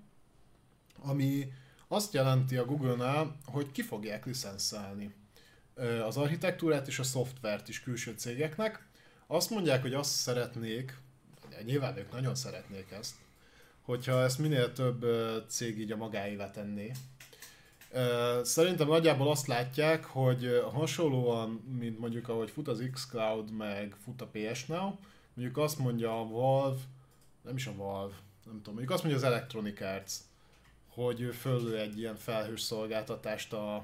ami 1.00 1.52
azt 1.88 2.14
jelenti 2.14 2.56
a 2.56 2.64
Google-nál, 2.64 3.36
hogy 3.44 3.72
ki 3.72 3.82
fogják 3.82 4.26
licenszelni 4.26 5.14
az 6.06 6.16
architektúrát 6.16 6.88
és 6.88 6.98
a 6.98 7.02
szoftvert 7.02 7.68
is 7.68 7.80
külső 7.80 8.14
cégeknek. 8.16 8.86
Azt 9.26 9.50
mondják, 9.50 9.82
hogy 9.82 9.94
azt 9.94 10.10
szeretnék, 10.10 10.98
nyilván 11.64 11.96
ők 11.96 12.12
nagyon 12.12 12.34
szeretnék 12.34 12.90
ezt, 12.90 13.14
hogyha 13.82 14.22
ezt 14.22 14.38
minél 14.38 14.72
több 14.72 15.06
cég 15.48 15.78
így 15.78 15.92
a 15.92 15.96
magáévá 15.96 16.50
tenné. 16.50 16.92
Szerintem 18.42 18.86
nagyjából 18.86 19.30
azt 19.30 19.46
látják, 19.46 20.04
hogy 20.04 20.62
hasonlóan, 20.72 21.50
mint 21.78 21.98
mondjuk 21.98 22.28
ahogy 22.28 22.50
fut 22.50 22.68
az 22.68 22.82
xCloud, 22.92 23.50
meg 23.50 23.96
fut 24.04 24.22
a 24.22 24.30
PS 24.32 24.66
Now, 24.66 24.98
mondjuk 25.34 25.58
azt 25.58 25.78
mondja 25.78 26.20
a 26.20 26.26
Valve, 26.26 26.80
nem 27.42 27.56
is 27.56 27.66
a 27.66 27.74
Valve, 27.74 28.14
nem 28.44 28.56
tudom, 28.56 28.74
mondjuk 28.74 28.90
azt 28.90 29.02
mondja 29.02 29.20
az 29.20 29.32
Electronic 29.32 29.80
Arts, 29.80 30.12
hogy 31.04 31.20
ő 31.20 31.30
föllő 31.30 31.78
egy 31.78 31.98
ilyen 31.98 32.16
felhős 32.16 32.60
szolgáltatást 32.60 33.52
a, 33.52 33.74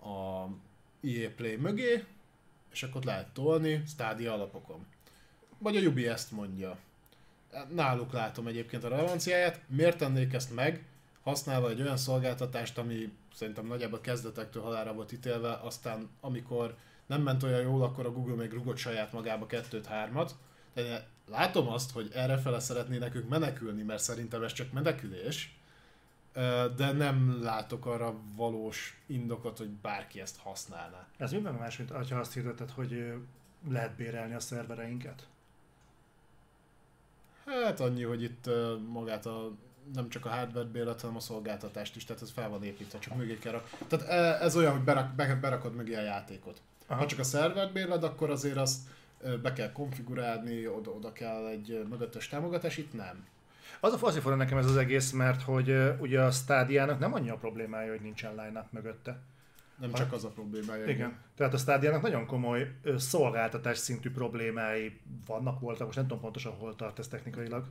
a 0.00 0.48
EA 1.02 1.30
Play 1.36 1.56
mögé, 1.56 2.04
és 2.72 2.82
akkor 2.82 3.04
lehet 3.04 3.32
tolni 3.32 3.82
Stadia 3.86 4.32
alapokon. 4.32 4.86
Vagy 5.58 5.76
a 5.76 5.80
Ubi 5.80 6.08
ezt 6.08 6.30
mondja. 6.30 6.78
Náluk 7.74 8.12
látom 8.12 8.46
egyébként 8.46 8.84
a 8.84 8.88
relevanciáját. 8.88 9.60
Miért 9.66 9.98
tennék 9.98 10.32
ezt 10.32 10.54
meg, 10.54 10.84
használva 11.22 11.70
egy 11.70 11.80
olyan 11.80 11.96
szolgáltatást, 11.96 12.78
ami 12.78 13.12
szerintem 13.34 13.66
nagyjából 13.66 14.00
kezdetektől 14.00 14.62
halára 14.62 14.92
volt 14.92 15.12
ítélve, 15.12 15.52
aztán 15.52 16.08
amikor 16.20 16.76
nem 17.06 17.22
ment 17.22 17.42
olyan 17.42 17.60
jól, 17.60 17.82
akkor 17.82 18.06
a 18.06 18.12
Google 18.12 18.34
még 18.34 18.52
rugott 18.52 18.76
saját 18.76 19.12
magába 19.12 19.46
kettőt, 19.46 19.86
hármat. 19.86 20.34
De 20.74 21.06
látom 21.28 21.68
azt, 21.68 21.92
hogy 21.92 22.10
errefele 22.14 22.60
szeretnének 22.60 23.14
ők 23.14 23.28
menekülni, 23.28 23.82
mert 23.82 24.02
szerintem 24.02 24.42
ez 24.42 24.52
csak 24.52 24.72
menekülés, 24.72 25.56
de 26.76 26.92
nem 26.92 27.42
látok 27.42 27.86
arra 27.86 28.14
valós 28.36 29.00
indokot, 29.06 29.58
hogy 29.58 29.68
bárki 29.68 30.20
ezt 30.20 30.38
használná. 30.38 31.06
Ez 31.16 31.32
miben 31.32 31.54
más, 31.54 31.76
mint 31.76 31.90
ha 31.90 32.18
azt 32.18 32.32
hirdeted, 32.32 32.70
hogy 32.70 33.12
lehet 33.68 33.96
bérelni 33.96 34.34
a 34.34 34.40
szervereinket? 34.40 35.26
Hát 37.46 37.80
annyi, 37.80 38.02
hogy 38.02 38.22
itt 38.22 38.50
magát 38.88 39.26
a 39.26 39.52
nem 39.94 40.08
csak 40.08 40.24
a 40.24 40.28
hardware 40.28 40.68
bérlet, 40.68 41.00
hanem 41.00 41.16
a 41.16 41.20
szolgáltatást 41.20 41.96
is, 41.96 42.04
tehát 42.04 42.22
ez 42.22 42.30
fel 42.30 42.48
van 42.48 42.64
építve, 42.64 42.98
csak 42.98 43.16
mögé 43.16 43.38
kell 43.38 43.52
rak... 43.52 43.70
Tehát 43.86 44.06
e- 44.08 44.44
ez 44.44 44.56
olyan, 44.56 44.72
hogy 44.72 44.84
berak, 44.84 45.14
be, 45.14 45.34
berakod 45.34 45.74
mögé 45.74 45.94
a 45.94 46.02
játékot. 46.02 46.60
Aha. 46.86 47.00
Ha 47.00 47.06
csak 47.06 47.18
a 47.18 47.24
szervert 47.24 47.72
bérled, 47.72 48.04
akkor 48.04 48.30
azért 48.30 48.56
azt 48.56 48.80
be 49.42 49.52
kell 49.52 49.72
konfigurálni, 49.72 50.66
oda, 50.66 50.90
oda 50.90 51.12
kell 51.12 51.46
egy 51.46 51.86
mögöttes 51.88 52.28
támogatás, 52.28 52.76
itt 52.76 52.92
nem. 52.92 53.26
Az 53.80 53.92
a 53.92 54.06
azért 54.06 54.22
fordul 54.22 54.36
nekem 54.36 54.58
ez 54.58 54.66
az 54.66 54.76
egész, 54.76 55.10
mert 55.10 55.42
hogy 55.42 55.70
ö, 55.70 55.96
ugye 55.98 56.22
a 56.22 56.30
stádiának 56.30 56.98
nem 56.98 57.14
annyi 57.14 57.30
a 57.30 57.36
problémája, 57.36 57.90
hogy 57.90 58.00
nincsen 58.00 58.30
line 58.30 58.68
mögötte. 58.70 59.20
Nem 59.80 59.92
csak 59.92 60.12
az 60.12 60.24
a 60.24 60.28
problémája. 60.28 60.86
Igen. 60.86 61.18
Tehát 61.34 61.54
a 61.54 61.58
stádiának 61.58 62.02
nagyon 62.02 62.26
komoly 62.26 62.72
ö, 62.82 62.98
szolgáltatás 62.98 63.78
szintű 63.78 64.10
problémái 64.10 65.00
vannak, 65.26 65.60
voltak, 65.60 65.86
most 65.86 65.96
nem 65.98 66.06
tudom 66.06 66.22
pontosan 66.22 66.52
hol 66.52 66.76
tart 66.76 66.98
ez 66.98 67.08
technikailag, 67.08 67.64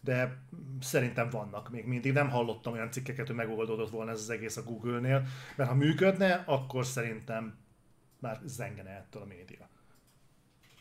de 0.00 0.38
szerintem 0.80 1.28
vannak 1.30 1.70
még 1.70 1.86
mindig. 1.86 2.12
Nem 2.12 2.28
hallottam 2.28 2.72
olyan 2.72 2.90
cikkeket, 2.90 3.26
hogy 3.26 3.36
megoldódott 3.36 3.90
volna 3.90 4.10
ez 4.10 4.20
az 4.20 4.30
egész 4.30 4.56
a 4.56 4.62
Google-nél, 4.62 5.26
mert 5.56 5.70
ha 5.70 5.76
működne, 5.76 6.42
akkor 6.46 6.86
szerintem 6.86 7.56
már 8.18 8.40
zengene 8.44 8.90
ettől 8.90 9.22
a 9.22 9.26
média. 9.26 9.68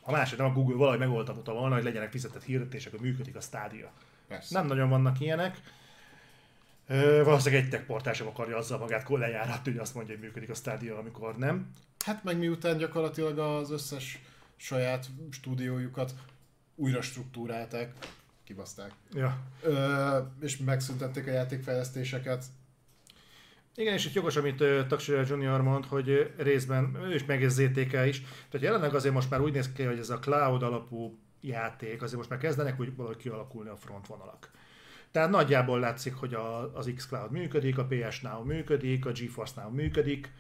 Ha 0.02 0.12
másik 0.12 0.38
nem 0.38 0.48
a 0.48 0.54
Google 0.54 0.76
valahogy 0.76 1.00
megoldhatta 1.00 1.54
volna, 1.54 1.76
hogy 1.76 1.84
legyenek 1.84 2.12
fizetett 2.12 2.44
hirdetések, 2.44 2.92
hogy 2.92 3.02
működik 3.02 3.36
a 3.36 3.42
stádia. 3.42 3.92
Persze. 4.34 4.60
Nem 4.60 4.68
nagyon 4.68 4.90
vannak 4.90 5.20
ilyenek. 5.20 5.62
Ö, 6.88 7.22
valószínűleg 7.24 7.64
egy 7.64 7.70
tech 7.70 7.86
portál 7.86 8.14
sem 8.14 8.28
akarja 8.28 8.58
azzal 8.58 8.78
magát 8.78 9.10
lejáratni, 9.10 9.72
hogy 9.72 9.80
azt 9.80 9.96
mondja, 9.96 10.14
hogy 10.14 10.24
működik 10.24 10.50
a 10.50 10.54
stádia, 10.54 10.98
amikor 10.98 11.38
nem. 11.38 11.72
Hát 12.06 12.24
meg 12.24 12.38
miután 12.38 12.78
gyakorlatilag 12.78 13.38
az 13.38 13.72
összes 13.72 14.22
saját 14.56 15.06
stúdiójukat 15.30 16.14
újra 16.76 17.02
struktúrálták, 17.02 17.94
kibaszták. 18.44 18.92
Ja. 19.14 19.38
Ö, 19.62 20.18
és 20.42 20.58
megszüntették 20.58 21.28
a 21.28 21.32
játékfejlesztéseket. 21.32 22.46
Igen, 23.76 23.94
és 23.94 24.06
itt 24.06 24.14
jogos, 24.14 24.36
amit 24.36 24.62
uh, 24.62 24.88
Taksira 24.88 25.24
Junior 25.28 25.62
mond, 25.62 25.86
hogy 25.86 26.10
ö, 26.10 26.26
részben 26.38 26.96
ő 27.04 27.14
is 27.14 27.26
meg 27.26 27.42
is. 28.06 28.22
Tehát 28.22 28.66
jelenleg 28.66 28.96
azért 28.96 29.14
most 29.14 29.30
már 29.30 29.42
úgy 29.42 29.54
néz 29.54 29.72
ki, 29.72 29.84
hogy 29.84 30.00
ez 30.00 30.10
a 30.10 30.20
cloud 30.20 30.64
alapú 30.64 31.23
játék, 31.44 32.02
azért 32.02 32.18
most 32.18 32.30
már 32.30 32.40
kezdenek 32.40 32.80
úgy 32.80 32.96
valahogy 32.96 33.18
kialakulni 33.18 33.70
a 33.70 33.76
frontvonalak. 33.76 34.52
Tehát 35.12 35.30
nagyjából 35.30 35.80
látszik, 35.80 36.16
hogy 36.16 36.34
a, 36.34 36.78
az 36.78 36.92
xCloud 36.96 37.32
működik, 37.32 37.78
a 37.78 37.86
PS 37.86 38.22
Now 38.22 38.44
működik, 38.44 39.06
a 39.06 39.12
GeForce 39.12 39.62
Now 39.62 39.72
működik. 39.72 40.32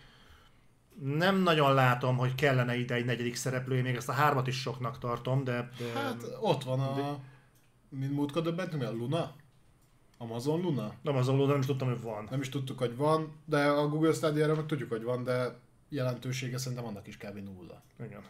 Nem 1.01 1.41
nagyon 1.41 1.73
látom, 1.73 2.17
hogy 2.17 2.35
kellene 2.35 2.75
ide 2.75 2.95
egy 2.95 3.05
negyedik 3.05 3.35
szereplő, 3.35 3.75
én 3.75 3.83
még 3.83 3.95
ezt 3.95 4.09
a 4.09 4.13
hármat 4.13 4.47
is 4.47 4.59
soknak 4.59 4.97
tartom, 4.97 5.43
de... 5.43 5.69
de 5.77 5.99
Hát 5.99 6.23
ott 6.41 6.63
van 6.63 6.79
a... 6.79 7.19
Mint 7.89 8.13
múltkor 8.13 8.41
döbbentünk, 8.41 8.83
a 8.83 8.91
Luna? 8.91 9.35
Amazon 10.17 10.61
Luna? 10.61 10.93
nem 11.01 11.15
az 11.15 11.27
alul, 11.27 11.47
nem 11.47 11.59
is 11.59 11.65
tudtam, 11.65 11.87
hogy 11.87 12.01
van. 12.01 12.27
Nem 12.29 12.41
is 12.41 12.49
tudtuk, 12.49 12.77
hogy 12.77 12.95
van, 12.95 13.33
de 13.45 13.65
a 13.65 13.87
Google 13.87 14.13
Stadia-ra 14.13 14.55
meg 14.55 14.65
tudjuk, 14.65 14.89
hogy 14.89 15.03
van, 15.03 15.23
de 15.23 15.59
jelentősége 15.89 16.57
szerintem 16.57 16.87
annak 16.87 17.07
is 17.07 17.17
kb. 17.17 17.37
nulla. 17.37 17.81
Igen. 18.05 18.21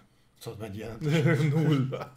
Tudod, 0.44 0.60
mennyi 0.60 0.78
jelentőség? 0.78 1.54
Nulla. 1.54 2.14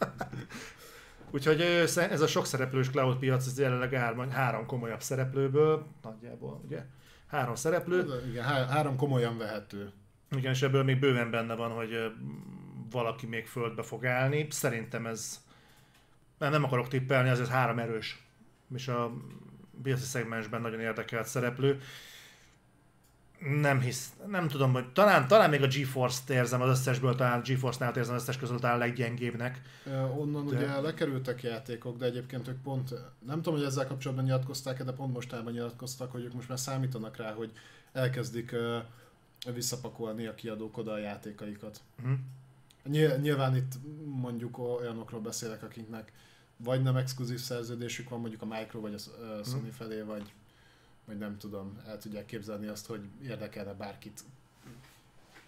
Úgyhogy 1.31 1.61
ez 1.97 2.21
a 2.21 2.27
sok 2.27 2.47
szereplős 2.47 2.91
cloud 2.91 3.17
piac, 3.19 3.47
ez 3.47 3.59
jelenleg 3.59 3.93
három, 3.93 4.31
három 4.31 4.67
komolyabb 4.67 5.03
szereplőből, 5.03 5.87
nagyjából, 6.03 6.61
ugye? 6.65 6.85
Három 7.27 7.55
szereplő. 7.55 8.23
Igen, 8.31 8.45
há- 8.45 8.71
három 8.71 8.97
komolyan 8.97 9.39
vehető. 9.39 9.93
Igen, 10.37 10.53
és 10.53 10.63
ebből 10.63 10.83
még 10.83 10.99
bőven 10.99 11.31
benne 11.31 11.55
van, 11.55 11.71
hogy 11.71 12.13
valaki 12.91 13.27
még 13.27 13.47
földbe 13.47 13.83
fog 13.83 14.07
állni. 14.07 14.47
Szerintem 14.51 15.07
ez, 15.07 15.41
nem, 16.39 16.51
nem 16.51 16.65
akarok 16.65 16.89
tippelni, 16.89 17.29
azért 17.29 17.49
három 17.49 17.79
erős, 17.79 18.23
és 18.75 18.89
a 18.89 19.13
piaci 19.83 20.05
szegmensben 20.05 20.61
nagyon 20.61 20.81
érdekelt 20.81 21.27
szereplő. 21.27 21.81
Nem 23.39 23.81
hisz, 23.81 24.13
nem 24.27 24.49
tudom, 24.49 24.73
hogy 24.73 24.93
talán, 24.93 25.29
talán 25.29 25.51
még 25.51 25.63
a 25.63 25.67
GeForce-t 25.67 26.31
érzem 26.31 26.61
az 26.61 26.69
összesből, 26.69 27.15
talán 27.15 27.43
GeForce-nál 27.45 27.95
érzem 27.97 28.15
az 28.15 28.23
összes 28.23 28.39
közül 28.39 28.59
talán 28.59 28.77
a 28.77 28.79
leggyengébbnek. 28.79 29.63
Onnan 30.17 30.47
De- 30.47 30.57
ugye 30.57 30.81
lekerültek 30.81 31.43
játékok, 31.43 31.99
de 31.99 32.05
egyébként 32.05 32.49
ők 32.49 32.63
pont, 32.63 32.95
nem 33.27 33.43
tudom, 33.43 33.59
hogy 33.59 33.69
ezzel 33.69 33.87
kapcsolatban 33.87 34.25
nyilatkozták 34.25 34.85
de 34.85 34.93
pont 34.93 35.13
mostában 35.13 35.53
nyilatkoztak, 35.53 36.13
hogy 36.13 36.25
ők 36.25 36.35
most 36.35 36.49
már 36.49 36.59
számítanak 36.59 37.17
rá, 37.17 37.33
hogy 37.33 37.53
elkezdik 37.93 38.53
ö, 38.53 38.79
visszapakolni 39.55 40.27
a 40.27 40.35
kiadók 40.35 40.79
oda 40.79 40.93
a 40.93 40.99
játékaikat. 40.99 41.81
Mhm. 42.03 42.13
Nyilván, 42.85 43.21
nyilván 43.21 43.57
itt 43.57 43.73
mondjuk 44.05 44.59
olyanokról 44.59 45.21
beszélek, 45.21 45.63
akiknek 45.63 46.13
vagy 46.57 46.83
nem 46.83 46.97
exkluzív 46.97 47.39
szerződésük 47.39 48.09
van, 48.09 48.21
mondjuk 48.21 48.43
a 48.43 48.47
Micro 48.47 48.81
vagy 48.81 48.95
a 48.95 48.99
Sony 49.45 49.73
felé, 49.73 50.01
vagy, 50.01 50.33
vagy 51.07 51.18
nem 51.18 51.39
tudom, 51.39 51.81
el 51.86 51.99
tudják 51.99 52.26
képzelni 52.26 52.67
azt, 52.67 52.86
hogy 52.86 53.01
érdekelne 53.23 53.73
bárkit 53.73 54.25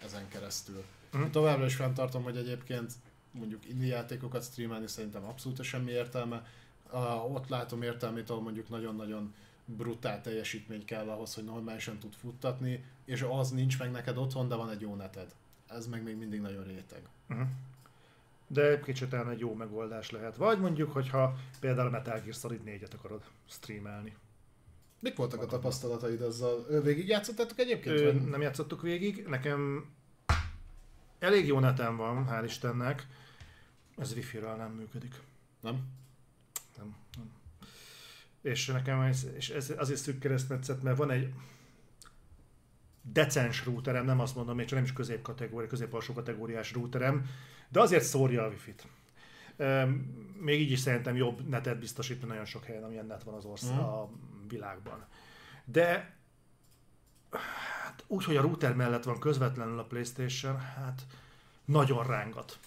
ezen 0.02 0.28
keresztül. 0.28 0.84
Mhm. 1.12 1.30
Továbbra 1.30 1.64
is 1.64 1.74
fenntartom, 1.74 2.22
hogy 2.22 2.36
egyébként 2.36 2.92
mondjuk 3.30 3.68
indie 3.68 3.94
játékokat 3.94 4.44
streamelni 4.44 4.86
szerintem 4.86 5.24
abszolút 5.24 5.62
semmi 5.62 5.90
értelme. 5.90 6.46
A, 6.90 6.98
ott 7.06 7.48
látom 7.48 7.82
értelmét, 7.82 8.30
ahol 8.30 8.42
mondjuk 8.42 8.68
nagyon-nagyon 8.68 9.34
brutál 9.64 10.20
teljesítmény 10.20 10.84
kell 10.84 11.08
ahhoz, 11.08 11.34
hogy 11.34 11.44
normálisan 11.44 11.98
tud 11.98 12.14
futtatni, 12.14 12.84
és 13.04 13.22
az 13.22 13.50
nincs 13.50 13.78
meg 13.78 13.90
neked 13.90 14.16
otthon, 14.16 14.48
de 14.48 14.54
van 14.54 14.70
egy 14.70 14.80
jó 14.80 14.94
neted. 14.94 15.34
Ez 15.66 15.86
meg 15.86 16.02
még 16.02 16.16
mindig 16.16 16.40
nagyon 16.40 16.64
réteg. 16.64 17.02
Uh-huh. 17.28 17.46
De 18.46 18.80
kicsit 18.80 19.08
talán 19.08 19.30
egy 19.30 19.38
jó 19.38 19.54
megoldás 19.54 20.10
lehet. 20.10 20.36
Vagy 20.36 20.60
mondjuk, 20.60 20.92
hogyha 20.92 21.36
például 21.60 21.90
Metal 21.90 22.20
Gear 22.20 22.34
Solid 22.34 22.60
4-et 22.66 22.94
akarod 22.94 23.22
streamelni. 23.48 24.16
Mik 25.00 25.16
voltak 25.16 25.42
a 25.42 25.46
tapasztalataid 25.46 26.20
azzal? 26.20 26.66
Ö, 26.68 26.82
Végigjátszottátok 26.82 27.58
egyébként? 27.58 27.98
Ö, 27.98 28.12
nem 28.12 28.40
játszottuk 28.40 28.82
végig. 28.82 29.26
Nekem 29.26 29.84
elég 31.18 31.46
jó 31.46 31.58
netem 31.58 31.96
van, 31.96 32.26
hál' 32.30 32.42
Istennek. 32.44 33.06
Ez 33.96 34.12
wifi-ről 34.12 34.54
nem 34.54 34.70
működik. 34.72 35.14
Nem? 35.60 35.74
Nem, 36.76 36.96
nem. 37.16 37.30
És 38.42 38.66
nekem 38.66 39.00
ez, 39.00 39.26
és 39.36 39.50
ez 39.50 39.72
azért 39.76 40.00
szűk 40.00 40.18
keresztmetszet, 40.18 40.82
mert 40.82 40.96
van 40.96 41.10
egy 41.10 41.32
decens 43.02 43.64
routerem, 43.64 44.04
nem 44.04 44.20
azt 44.20 44.34
mondom, 44.34 44.56
még 44.56 44.66
csak 44.66 44.74
nem 44.74 44.84
is 44.84 44.92
középkategória, 44.92 45.68
középalsó 45.68 46.12
kategóriás 46.12 46.72
routerem, 46.72 47.26
de 47.68 47.80
azért 47.80 48.04
szórja 48.04 48.44
a 48.44 48.48
wifi-t. 48.48 48.86
Még 50.40 50.60
így 50.60 50.70
is 50.70 50.78
szerintem 50.78 51.16
jobb 51.16 51.48
netet 51.48 51.78
biztosít, 51.78 52.26
nagyon 52.26 52.44
sok 52.44 52.64
helyen, 52.64 52.82
amilyen 52.84 53.06
net 53.06 53.22
van 53.22 53.34
az 53.34 53.44
ország 53.44 53.74
Mhm. 53.74 53.84
a 53.84 54.10
világban. 54.48 55.06
De 55.64 56.16
hát 57.82 58.04
úgy, 58.06 58.24
hogy 58.24 58.36
a 58.36 58.40
router 58.40 58.74
mellett 58.74 59.04
van 59.04 59.18
közvetlenül 59.18 59.78
a 59.78 59.84
Playstation, 59.84 60.58
hát 60.58 61.02
nagyon 61.64 62.06
rángat 62.06 62.58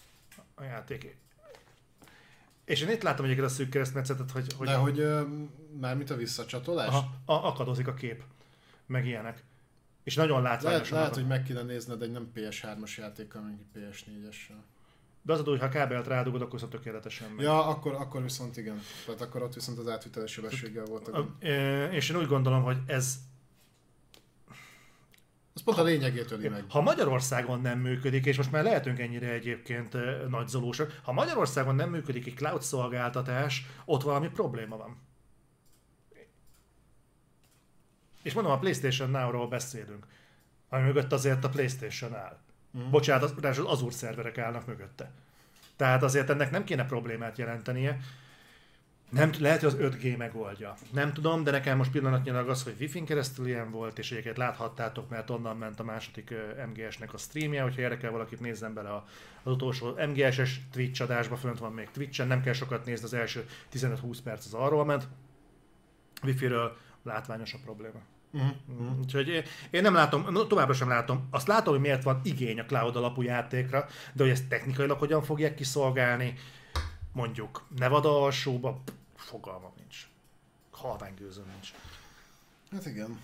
a 0.56 0.64
játék. 0.64 1.18
És 2.66 2.82
én 2.82 2.90
itt 2.90 3.02
látom 3.02 3.26
egyébként 3.26 3.48
a 3.48 3.52
szűk 3.54 3.70
keresztmetszetet, 3.70 4.32
hogy, 4.32 4.54
hogy 4.54 4.68
De 4.68 4.76
hogy 4.76 5.00
ö, 5.00 5.22
mármint 5.80 6.10
a 6.10 6.16
visszacsatolás? 6.16 6.88
aha, 6.88 7.10
a, 7.26 7.34
akadozik 7.48 7.88
a 7.88 7.94
kép, 7.94 8.24
meg 8.86 9.06
ilyenek. 9.06 9.44
És 10.04 10.16
nagyon 10.16 10.42
Lehet, 10.42 10.62
látványosan. 10.62 10.94
lehet, 10.98 11.12
akad. 11.12 11.22
hogy 11.22 11.30
meg 11.30 11.44
kéne 11.44 11.62
nézned 11.62 12.02
egy 12.02 12.12
nem 12.12 12.32
PS3-as 12.36 12.98
játékkal, 12.98 13.42
mint 13.42 13.60
egy 13.74 13.82
PS4-essel. 13.82 14.62
De 15.22 15.34
az 15.34 15.40
a 15.40 15.44
dolog, 15.44 15.60
hogy 15.60 15.70
ha 15.70 15.76
kábelt 15.76 16.08
rádugod, 16.08 16.42
akkor 16.42 16.60
szóval 16.60 16.78
tökéletesen 16.78 17.30
megy. 17.32 17.46
Ja, 17.46 17.66
akkor, 17.66 17.94
akkor 17.94 18.22
viszont 18.22 18.58
igen. 18.58 18.82
Tehát 19.06 19.22
akkor 19.22 19.42
ott 19.42 19.54
viszont 19.54 19.78
az 19.78 19.88
átviteles 19.88 20.32
sebességgel 20.32 20.86
volt 20.86 21.08
a 21.08 21.38
És 21.92 22.10
én 22.10 22.18
úgy 22.18 22.28
gondolom, 22.28 22.64
hogy 22.64 22.78
ez, 22.86 23.16
Az 25.54 25.64
pont 25.64 25.78
a 25.78 25.84
lényegét 25.84 26.32
öli 26.32 26.48
meg. 26.48 26.66
ha 26.70 26.82
Magyarországon 26.82 27.62
nem 27.62 27.80
működik, 27.80 28.26
és 28.26 28.38
most 28.38 28.52
már 28.52 28.64
lehetünk 28.64 29.00
ennyire 29.00 29.30
egyébként 29.32 29.94
ö, 29.94 30.28
nagyzolósak, 30.30 31.00
ha 31.04 31.12
Magyarországon 31.12 31.76
nem 31.76 31.90
működik 31.90 32.28
egy 32.28 32.36
cloud 32.36 32.62
szolgáltatás, 32.62 33.66
ott 33.86 34.02
valami 34.02 34.30
probléma 34.30 34.78
van. 34.78 34.98
És 38.24 38.34
mondom, 38.34 38.52
a 38.52 38.60
PlayStation 38.60 39.10
Now-ról 39.10 39.48
beszélünk, 39.48 40.06
ami 40.70 40.84
mögött 40.84 41.12
azért 41.12 41.44
a 41.44 41.50
PlayStation 41.50 42.16
áll. 42.16 42.40
Mhm. 42.72 42.90
Bocsánat, 42.90 43.24
az, 43.24 43.58
az 43.58 43.60
Azure 43.60 43.92
szerverek 43.92 44.38
állnak 44.38 44.66
mögötte. 44.66 45.12
Tehát 45.76 46.04
azért 46.04 46.30
ennek 46.30 46.52
nem 46.52 46.64
kéne 46.64 46.86
problémát 46.86 47.38
jelentenie. 47.38 48.00
Nem, 49.10 49.32
lehet, 49.40 49.62
hogy 49.62 49.70
az 49.70 49.78
5G 49.80 50.18
megoldja. 50.18 50.76
Nem 50.92 51.14
tudom, 51.14 51.44
de 51.44 51.52
nekem 51.52 51.78
most 51.78 51.92
pillanatnyilag 51.92 52.50
az, 52.50 52.64
hogy 52.64 52.76
Wi-Fi-n 52.80 53.06
keresztül 53.06 53.48
ilyen 53.48 53.72
volt, 53.72 54.00
és 54.00 54.12
egyébként 54.12 54.38
láthattátok, 54.38 55.10
mert 55.10 55.30
onnan 55.30 55.58
ment 55.58 55.80
a 55.80 55.84
második 55.84 56.34
MGS-nek 56.68 57.14
a 57.14 57.18
streamje, 57.18 57.62
hogyha 57.62 57.82
érdekel 57.82 58.12
valakit, 58.12 58.40
nézzen 58.40 58.74
bele 58.74 58.94
az 59.44 59.52
utolsó 59.52 59.96
MGS-es 60.08 60.62
Twitch 60.72 61.02
adásba, 61.02 61.36
fönt 61.36 61.60
van 61.60 61.74
még 61.74 61.90
Twitch-en, 61.92 62.28
nem 62.28 62.42
kell 62.42 62.54
sokat 62.54 62.86
nézni, 62.86 63.06
az 63.06 63.14
első 63.14 63.46
15-20 63.74 64.18
perc 64.24 64.46
az 64.46 64.54
arról 64.54 64.86
ment. 64.86 65.08
Wi-Fi-ről 66.24 66.78
látványos 67.04 67.54
a 67.54 67.58
probléma. 67.64 68.00
Mhm. 68.32 69.00
Úgyhogy 69.00 69.28
én- 69.28 69.44
én 69.70 69.82
nem 69.82 69.94
látom, 69.94 70.28
no, 70.30 70.48
továbbra 70.48 70.74
sem 70.74 70.88
látom. 70.90 71.28
Azt 71.32 71.48
látom, 71.48 71.74
hogy 71.74 71.82
miért 71.82 72.04
van 72.04 72.22
igény 72.24 72.60
a 72.60 72.66
cloud 72.66 72.96
alapú 72.96 73.22
játékra, 73.22 73.86
de 74.14 74.24
hogy 74.24 74.32
ezt 74.32 74.48
technikailag 74.48 75.00
hogyan 75.00 75.24
fogják 75.24 75.56
kiszolgálni, 75.56 76.38
mondjuk 77.14 77.66
Nevada 77.78 78.22
alsóba, 78.24 78.82
fogalmam 79.16 79.72
nincs. 79.78 80.08
Halvány 80.72 81.14
gőzöm 81.18 81.46
nincs. 81.52 81.74
Hát 82.72 82.86
igen. 82.86 83.20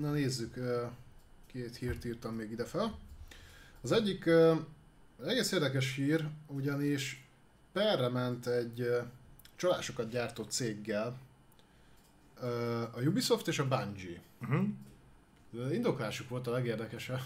Na 0.00 0.10
nézzük, 0.10 0.54
két 1.52 1.76
hírt 1.76 2.04
írtam 2.04 2.34
még 2.34 2.50
ide 2.50 2.64
fel. 2.64 2.98
Az 3.80 3.92
egyik 3.92 4.30
egész 5.26 5.52
érdekes 5.52 5.94
hír, 5.94 6.28
ugyanis 6.46 7.24
perre 7.72 8.08
ment 8.08 8.46
egy 8.46 8.90
csalásokat 9.56 10.08
gyártó 10.10 10.42
céggel, 10.42 11.16
a 12.94 13.00
Ubisoft 13.06 13.48
és 13.48 13.58
a 13.58 13.68
Bungie. 13.68 14.20
Uh-huh. 14.40 14.68
De 15.50 15.74
indoklásuk 15.74 16.28
volt 16.28 16.46
a 16.46 16.50
legérdekesebb. 16.50 17.20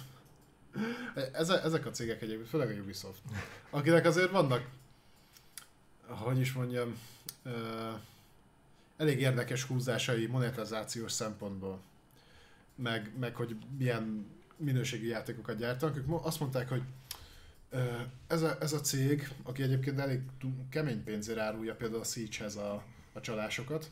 Eze, 1.32 1.62
ezek 1.62 1.86
a 1.86 1.90
cégek 1.90 2.22
egyébként, 2.22 2.48
főleg 2.48 2.70
a 2.70 2.80
Ubisoft, 2.80 3.20
akinek 3.70 4.04
azért 4.04 4.30
vannak, 4.30 4.68
hogy 6.06 6.40
is 6.40 6.52
mondjam, 6.52 6.98
elég 8.96 9.20
érdekes 9.20 9.62
húzásai 9.62 10.26
monetizációs 10.26 11.12
szempontból, 11.12 11.80
meg, 12.74 13.12
meg 13.18 13.34
hogy 13.34 13.56
milyen 13.78 14.26
minőségi 14.56 15.06
játékokat 15.06 15.56
gyártanak. 15.56 15.96
Ők 15.96 16.24
azt 16.24 16.40
mondták, 16.40 16.68
hogy 16.68 16.82
ez 18.26 18.42
a, 18.42 18.56
ez 18.60 18.72
a 18.72 18.80
cég, 18.80 19.28
aki 19.42 19.62
egyébként 19.62 19.98
elég 19.98 20.20
kemény 20.70 21.04
pénzért 21.04 21.38
árulja 21.38 21.74
például 21.74 22.00
a 22.00 22.04
Siege-hez 22.04 22.56
a, 22.56 22.82
a 23.12 23.20
csalásokat, 23.20 23.90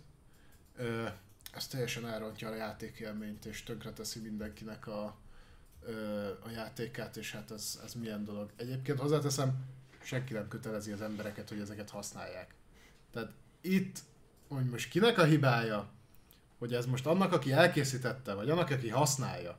ez 1.55 1.67
teljesen 1.67 2.09
elrontja 2.09 2.49
a 2.49 2.55
játékélményt, 2.55 3.45
és 3.45 3.63
tönkreteszi 3.63 4.21
mindenkinek 4.21 4.87
a, 4.87 5.05
a 6.45 6.51
játékát, 6.51 7.17
és 7.17 7.33
hát 7.33 7.51
ez, 7.51 7.81
ez 7.85 7.95
milyen 7.95 8.25
dolog. 8.25 8.51
Egyébként 8.57 8.99
hozzáteszem, 8.99 9.65
senki 10.03 10.33
nem 10.33 10.49
kötelezi 10.49 10.93
az 10.93 11.01
embereket, 11.01 11.49
hogy 11.49 11.61
ezeket 11.61 11.91
használják. 11.91 12.55
Tehát 13.11 13.33
itt, 13.61 13.99
hogy 14.49 14.65
most 14.65 14.89
kinek 14.89 15.19
a 15.19 15.25
hibája, 15.25 15.91
hogy 16.59 16.75
ez 16.75 16.87
most 16.87 17.07
annak, 17.07 17.33
aki 17.33 17.53
elkészítette, 17.53 18.35
vagy 18.35 18.51
annak, 18.51 18.71
aki 18.71 18.89
használja, 18.89 19.59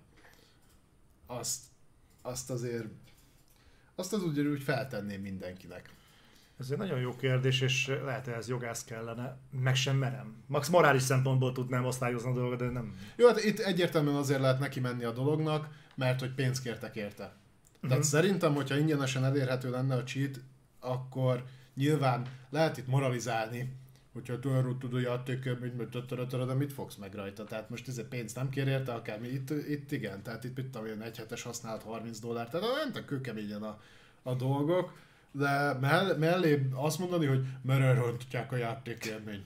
azt, 1.26 1.64
azt 2.22 2.50
azért 2.50 2.88
azt 3.95 4.14
az 4.14 4.24
úgy, 4.24 4.40
úgy 4.40 4.64
feltenném 4.64 5.22
mindenkinek. 5.22 5.94
Ez 6.59 6.69
egy 6.72 6.77
nagyon 6.77 7.00
jó 7.00 7.16
kérdés, 7.16 7.61
és 7.61 7.92
lehet, 8.03 8.25
hogy 8.25 8.34
ez 8.34 8.48
jogász 8.48 8.84
kellene. 8.84 9.38
Meg 9.61 9.75
sem 9.75 9.98
merem. 9.98 10.43
Max 10.48 10.67
morális 10.67 11.01
szempontból 11.01 11.51
tudnám 11.51 11.85
osztályozni 11.85 12.30
a 12.30 12.34
dolgot, 12.34 12.59
de 12.59 12.69
nem. 12.69 12.95
Jó, 13.16 13.27
hát 13.27 13.43
itt 13.43 13.59
egyértelműen 13.59 14.16
azért 14.16 14.40
lehet 14.40 14.59
neki 14.59 14.80
menni 14.80 15.03
a 15.03 15.11
dolognak, 15.11 15.67
mert 15.95 16.19
hogy 16.19 16.34
pénzt 16.34 16.64
kértek 16.64 16.95
érte. 16.95 17.34
Tehát 17.82 17.98
uh-huh. 17.98 18.01
szerintem, 18.01 18.53
hogyha 18.53 18.77
ingyenesen 18.77 19.25
elérhető 19.25 19.69
lenne 19.69 19.95
a 19.95 20.03
cheat, 20.03 20.40
akkor 20.80 21.43
nyilván 21.74 22.25
lehet 22.50 22.77
itt 22.77 22.88
moralizálni, 22.88 23.75
hogyha 24.14 24.40
tudod, 24.40 24.77
tudod 24.77 25.01
játék, 25.01 25.50
de 26.30 26.53
mit 26.53 26.74
fogsz 26.74 26.95
meg 26.95 27.14
rajta? 27.14 27.43
Tehát 27.43 27.69
most 27.69 27.88
ez 27.88 28.08
pénzt 28.09 28.35
nem 28.35 28.50
kér 28.50 28.67
érte, 28.67 28.93
akármi. 28.93 29.27
Itt, 29.27 29.50
itt 29.50 29.92
igen, 29.92 30.24
tehát 30.24 30.43
itt 30.43 30.56
mit 30.56 30.66
tudom, 30.66 31.01
egy 31.01 31.17
hetes 31.17 31.42
használt 31.42 31.84
30 31.84 32.19
dollár, 32.19 32.50
tehát 32.50 32.67
nem 32.93 33.06
kőkeményen 33.06 33.64
a, 33.64 33.82
a 34.24 34.34
dolgok, 34.34 34.93
de 35.38 35.74
mell- 35.82 36.18
mellé 36.18 36.70
azt 36.74 37.00
mondani, 37.00 37.26
hogy 37.26 37.46
mert 37.62 37.82
elrontják 37.82 38.52
a 38.52 38.56
játékélményt. 38.56 39.46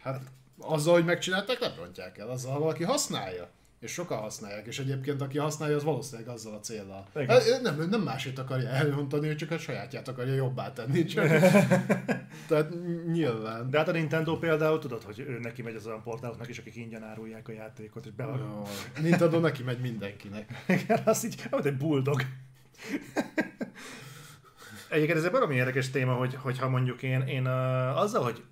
Hát 0.00 0.20
azzal, 0.58 0.94
hogy 0.94 1.04
megcsinálták, 1.04 1.60
nem 1.60 1.72
rontják 1.76 2.18
el, 2.18 2.28
azzal 2.28 2.58
valaki 2.58 2.84
használja 2.84 3.50
és 3.84 3.92
sokan 3.92 4.18
használják, 4.18 4.66
és 4.66 4.78
egyébként 4.78 5.20
aki 5.20 5.38
használja, 5.38 5.76
az 5.76 5.84
valószínűleg 5.84 6.34
azzal 6.34 6.54
a 6.54 6.60
céllal. 6.60 7.06
Hát, 7.14 7.60
nem, 7.62 7.88
nem 7.88 8.00
másét 8.00 8.38
akarja 8.38 8.68
elrontani, 8.68 9.34
csak 9.34 9.50
a 9.50 9.58
sajátját 9.58 10.08
akarja 10.08 10.34
jobbá 10.34 10.72
tenni. 10.72 11.04
Csak. 11.04 11.28
Tehát 12.48 12.72
nyilván. 13.12 13.70
De 13.70 13.78
hát 13.78 13.88
a 13.88 13.92
Nintendo 13.92 14.38
például 14.38 14.78
tudod, 14.78 15.02
hogy 15.02 15.18
ő 15.18 15.38
neki 15.42 15.62
megy 15.62 15.74
az 15.74 15.86
olyan 15.86 16.02
portáloknak 16.02 16.48
is, 16.48 16.58
akik 16.58 16.76
ingyen 16.76 17.02
árulják 17.02 17.48
a 17.48 17.52
játékot, 17.52 18.06
és 18.06 18.12
be... 18.12 18.24
Jó, 18.24 18.62
Nintendo 19.02 19.38
neki 19.38 19.62
megy 19.62 19.80
mindenkinek. 19.80 20.64
Igen, 20.68 21.00
az 21.04 21.24
így, 21.24 21.42
hogy 21.50 21.66
egy 21.66 21.76
bulldog. 21.76 22.20
Egyébként 24.94 25.18
ez 25.18 25.24
egy 25.24 25.30
valami 25.30 25.54
érdekes 25.54 25.90
téma, 25.90 26.12
hogy, 26.12 26.34
hogyha 26.34 26.68
mondjuk 26.68 27.02
én, 27.02 27.20
én 27.20 27.46
uh, 27.46 27.98
azzal, 28.00 28.22
hogy 28.22 28.42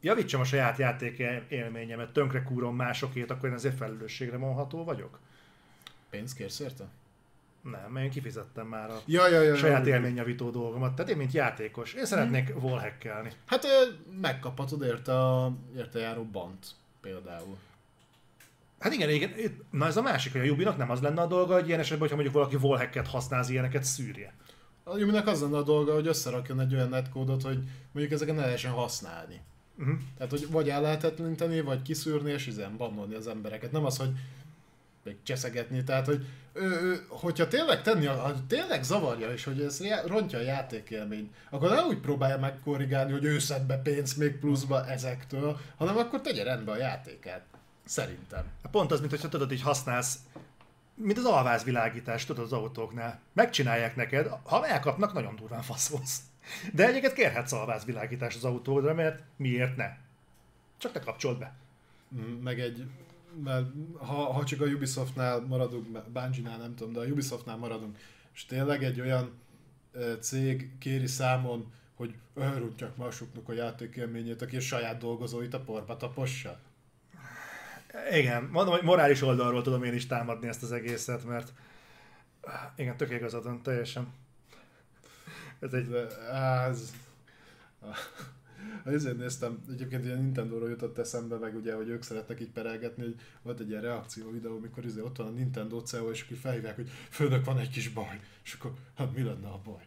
javítsam 0.00 0.40
a 0.40 0.44
saját 0.44 0.78
játék 0.78 1.22
élményemet, 1.48 2.12
tönkre 2.12 2.42
kúrom 2.42 2.76
másokét, 2.76 3.30
akkor 3.30 3.48
én 3.48 3.54
ezért 3.54 3.76
felelősségre 3.76 4.36
vonható 4.36 4.84
vagyok? 4.84 5.18
Pénzt 6.10 6.36
kérsz 6.36 6.60
érte? 6.60 6.84
Nem, 7.62 7.96
én 7.96 8.10
kifizettem 8.10 8.66
már 8.66 8.90
a 8.90 9.00
ja, 9.06 9.28
ja, 9.28 9.42
ja, 9.42 9.56
saját 9.56 9.86
ja, 9.86 9.94
élményjavító 9.94 10.50
dolgomat. 10.50 10.94
Tehát 10.94 11.10
én, 11.10 11.16
mint 11.16 11.32
játékos, 11.32 11.92
én 11.92 12.06
szeretnék 12.06 12.48
hmm. 12.48 12.64
wallhackelni. 12.64 13.32
Hát 13.46 13.66
megkaphatod 14.20 14.82
érte 14.82 15.18
a 15.18 15.52
érte 15.76 15.98
járó 15.98 16.24
bant 16.24 16.66
például. 17.00 17.56
Hát 18.78 18.92
igen, 18.92 19.10
igen, 19.10 19.32
na 19.70 19.86
ez 19.86 19.96
a 19.96 20.02
másik, 20.02 20.32
hogy 20.32 20.40
a 20.40 20.44
Jubinak 20.44 20.76
nem 20.76 20.90
az 20.90 21.00
lenne 21.00 21.20
a 21.20 21.26
dolga, 21.26 21.54
hogy 21.54 21.66
ilyen 21.66 21.80
esetben, 21.80 22.08
hogyha 22.08 22.14
mondjuk 22.14 22.34
valaki 22.34 22.66
wallhacket 22.66 23.06
használ, 23.06 23.44
ilyeneket 23.48 23.84
szűrje. 23.84 24.34
A 24.84 24.96
Jubinak 24.96 25.26
az 25.26 25.40
lenne 25.40 25.56
a 25.56 25.62
dolga, 25.62 25.94
hogy 25.94 26.06
összerakjon 26.06 26.60
egy 26.60 26.74
olyan 26.74 26.88
netkódot, 26.88 27.42
hogy 27.42 27.58
mondjuk 27.92 28.14
ezeket 28.14 28.34
ne 28.34 28.40
lehessen 28.40 28.72
használni. 28.72 29.40
Uh-huh. 29.78 29.96
Tehát, 30.16 30.32
hogy 30.32 30.50
vagy 30.50 30.68
el 30.68 30.80
lehetetleníteni, 30.80 31.60
vagy 31.60 31.82
kiszűrni, 31.82 32.30
és 32.30 32.46
izen 32.46 32.76
bannolni 32.76 33.14
az 33.14 33.26
embereket. 33.26 33.72
Nem 33.72 33.84
az, 33.84 33.96
hogy 33.96 34.10
még 35.04 35.16
cseszegetni, 35.22 35.84
tehát, 35.84 36.06
hogy 36.06 36.26
ő, 36.52 36.62
ő, 36.62 37.06
hogyha 37.08 37.48
tényleg 37.48 37.82
tenni, 37.82 38.06
ha 38.06 38.46
tényleg 38.46 38.82
zavarja, 38.82 39.32
és 39.32 39.44
hogy 39.44 39.60
ez 39.60 39.82
rontja 40.06 40.38
a 40.38 40.42
játékélményt, 40.42 41.34
akkor 41.50 41.70
nem 41.70 41.86
úgy 41.86 41.98
próbálja 41.98 42.38
meg 42.38 42.60
korrigálni, 42.60 43.12
hogy 43.12 43.24
ő 43.24 43.38
szed 43.38 43.62
be 43.62 43.76
pénzt 43.76 44.16
még 44.16 44.38
pluszba 44.38 44.86
ezektől, 44.86 45.60
hanem 45.76 45.96
akkor 45.96 46.20
tegye 46.20 46.42
rendbe 46.42 46.72
a 46.72 46.76
játékát. 46.76 47.44
Szerintem. 47.84 48.44
Pont 48.70 48.92
az, 48.92 48.98
mint 48.98 49.10
hogyha 49.10 49.28
tudod, 49.28 49.48
hogy 49.48 49.62
használsz 49.62 50.18
mint 50.94 51.18
az 51.18 51.24
alvázvilágítás, 51.24 52.24
tudod 52.24 52.44
az 52.44 52.52
autóknál. 52.52 53.20
Megcsinálják 53.32 53.96
neked, 53.96 54.28
ha 54.42 54.66
elkapnak, 54.66 55.12
nagyon 55.12 55.36
durván 55.36 55.62
faszolsz. 55.62 56.20
De 56.72 56.86
egyébként 56.86 57.12
kérhetsz 57.12 57.52
alvázvilágítás 57.52 58.36
az 58.36 58.44
autódra, 58.44 58.94
mert 58.94 59.22
miért 59.36 59.76
ne? 59.76 59.96
Csak 60.78 60.92
te 60.92 61.00
kapcsold 61.00 61.38
be. 61.38 61.54
Meg 62.42 62.60
egy, 62.60 62.86
mert 63.44 63.66
ha, 63.98 64.32
ha 64.32 64.44
csak 64.44 64.60
a 64.60 64.64
Ubisoftnál 64.64 65.40
maradunk, 65.40 66.10
Bungie-nál 66.12 66.58
nem 66.58 66.74
tudom, 66.74 66.92
de 66.92 67.00
a 67.00 67.04
Ubisoftnál 67.04 67.56
maradunk, 67.56 67.98
és 68.34 68.44
tényleg 68.44 68.84
egy 68.84 69.00
olyan 69.00 69.32
cég 70.20 70.78
kéri 70.78 71.06
számon, 71.06 71.72
hogy 71.94 72.14
elrontják 72.40 72.96
másoknak 72.96 73.48
a 73.48 73.52
játékélményét, 73.52 74.42
aki 74.42 74.56
a 74.56 74.60
saját 74.60 74.98
dolgozóit 74.98 75.54
a 75.54 75.60
porba 75.60 75.96
tapossa. 75.96 76.58
Igen, 78.12 78.44
mondom, 78.44 78.74
hogy 78.74 78.82
morális 78.82 79.22
oldalról 79.22 79.62
tudom 79.62 79.84
én 79.84 79.94
is 79.94 80.06
támadni 80.06 80.48
ezt 80.48 80.62
az 80.62 80.72
egészet, 80.72 81.24
mert 81.24 81.52
igen, 82.76 82.96
tök 82.96 83.10
igazad 83.10 83.60
teljesen. 83.62 84.12
Ez 85.58 85.72
egy... 85.72 86.08
Ez... 86.68 86.92
Ezért 88.84 89.16
néztem, 89.16 89.64
egyébként 89.70 90.04
ilyen 90.04 90.18
Nintendo-ról 90.18 90.68
jutott 90.68 90.98
eszembe, 90.98 91.36
meg 91.36 91.54
ugye, 91.54 91.74
hogy 91.74 91.88
ők 91.88 92.02
szeretnek 92.02 92.40
így 92.40 92.50
perelgetni, 92.50 93.02
hogy 93.02 93.20
volt 93.42 93.60
egy 93.60 93.68
ilyen 93.68 93.82
reakció 93.82 94.30
videó, 94.30 94.56
amikor 94.56 94.84
izé 94.84 95.00
ott 95.00 95.16
van 95.16 95.26
a 95.26 95.30
Nintendo 95.30 95.80
CEO, 95.80 96.10
és 96.10 96.22
akkor 96.22 96.36
felhívják, 96.36 96.74
hogy 96.74 96.90
főnök 97.10 97.44
van 97.44 97.58
egy 97.58 97.70
kis 97.70 97.88
baj. 97.88 98.20
És 98.44 98.52
akkor, 98.52 98.72
hát 98.96 99.14
mi 99.14 99.22
lenne 99.22 99.48
a 99.48 99.60
baj? 99.64 99.82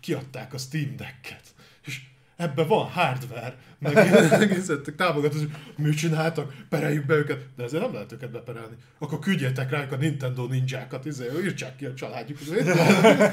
Kiadták 0.00 0.54
a 0.54 0.58
Steam 0.58 0.96
Decket. 0.96 1.54
És 1.84 2.06
ebben 2.38 2.66
van 2.66 2.86
hardware, 2.86 3.56
meg 3.78 3.96
egészítettek 4.42 4.94
támogatók, 4.94 5.38
hogy 5.38 5.50
mit 5.76 5.96
csináltak, 5.96 6.54
pereljük 6.68 7.06
be 7.06 7.14
őket, 7.14 7.46
de 7.56 7.62
ezért 7.62 7.82
nem 7.82 7.92
lehet 7.92 8.12
őket 8.12 8.30
beperelni. 8.30 8.76
Akkor 8.98 9.18
küldjetek 9.18 9.70
rájuk 9.70 9.92
a 9.92 9.96
Nintendo 9.96 10.46
ninjákat, 10.46 11.04
izé, 11.04 11.26
írtsák 11.44 11.76
ki 11.76 11.84
a 11.84 11.94
családjuk. 11.94 12.38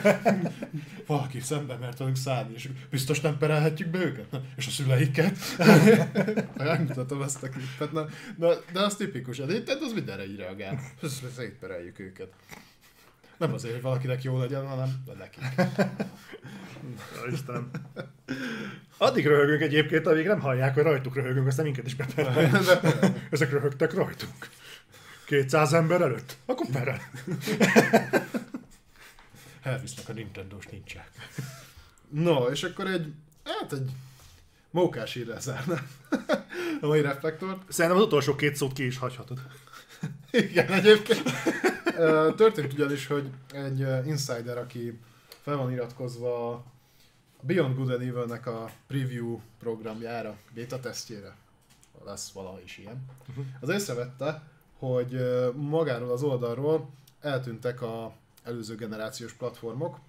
Valaki 1.08 1.40
szembe 1.40 1.76
mert 1.76 1.98
velünk 1.98 2.18
szállni, 2.18 2.54
és 2.54 2.70
biztos 2.90 3.22
nem 3.22 3.38
perelhetjük 3.38 3.90
be 3.90 4.00
őket? 4.00 4.28
És 4.56 4.68
a 4.68 4.70
szüleiket? 4.70 5.38
Megmutatom 6.58 7.22
ezt 7.22 7.44
a 7.44 7.50
klippet. 7.50 7.92
Na, 7.92 8.06
na, 8.38 8.54
de 8.74 8.80
az 8.80 8.96
tipikus, 8.96 9.40
a 9.40 9.46
Nintendo 9.46 9.86
az 9.86 9.94
mindenre 9.94 10.26
így 10.26 10.38
reagál. 10.38 10.80
Szétpereljük 11.36 12.00
őket. 12.00 12.34
Nem 13.38 13.54
azért, 13.54 13.74
hogy 13.74 13.82
valakinek 13.82 14.24
jó 14.24 14.38
legyen, 14.38 14.68
hanem 14.68 15.04
neki. 15.18 15.40
Istenem. 17.32 17.70
Addig 18.98 19.28
röhögünk 19.28 19.62
egyébként, 19.62 20.08
amíg 20.08 20.26
nem 20.28 20.40
hallják, 20.40 20.74
hogy 20.74 20.84
rajtuk 20.84 21.16
röhögünk, 21.16 21.48
aztán 21.48 21.66
minket 21.66 21.86
is 21.86 21.96
beperelnek. 21.96 22.62
Ezek 23.32 23.52
röhögtek 23.52 23.94
rajtunk. 23.94 24.50
200 25.26 25.74
ember 25.74 26.02
előtt? 26.02 26.38
Akkor 26.46 26.68
perel. 26.72 27.02
Elvisznek 29.64 30.10
a 30.10 30.14
Nintendo-s 30.14 30.66
nincsák. 30.66 31.10
No, 32.10 32.46
és 32.46 32.64
akkor 32.64 32.88
egy, 32.88 33.14
hát 33.44 33.74
egy 33.74 33.92
mókás 34.72 35.16
írra 35.16 35.40
zárna 35.40 35.82
a 36.82 36.88
mai 36.88 37.02
reflektort. 37.02 37.72
Szerintem 37.72 38.00
az 38.00 38.06
utolsó 38.08 38.36
két 38.36 38.56
szót 38.56 38.74
ki 38.74 38.86
is 38.86 38.98
hagyhatod. 38.98 39.40
Igen, 40.36 40.72
egyébként. 40.72 41.24
Történt 42.36 42.74
ugyanis, 42.74 43.08
hogy 43.08 43.30
egy 43.52 44.08
insider, 44.08 44.58
aki 44.58 45.00
fel 45.42 45.58
van 45.58 45.72
iratkozva 45.72 46.52
a 46.52 46.64
Beyond 47.42 47.76
Good 47.76 47.90
and 47.90 48.02
Evil-nek 48.02 48.48
a 48.48 48.70
preview 48.88 49.40
programjára, 49.60 50.38
beta 50.54 50.80
tesztjére, 50.80 51.36
lesz 52.06 52.32
valaha 52.32 52.60
is 52.64 52.78
ilyen, 52.78 53.06
uh-huh. 53.30 53.46
az 53.60 53.70
észrevette, 53.70 54.44
hogy 54.80 55.18
magáról 55.56 56.12
az 56.12 56.24
oldalról 56.24 56.90
eltűntek 57.22 57.82
a 57.82 58.14
előző 58.44 58.76
generációs 58.76 59.34
platformok, 59.34 60.00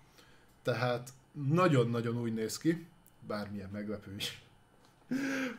tehát 0.63 1.09
nagyon-nagyon 1.33 2.17
úgy 2.17 2.35
néz 2.35 2.59
ki, 2.59 2.87
bármilyen 3.27 3.71
meglepő 3.73 4.15
is, 4.17 4.43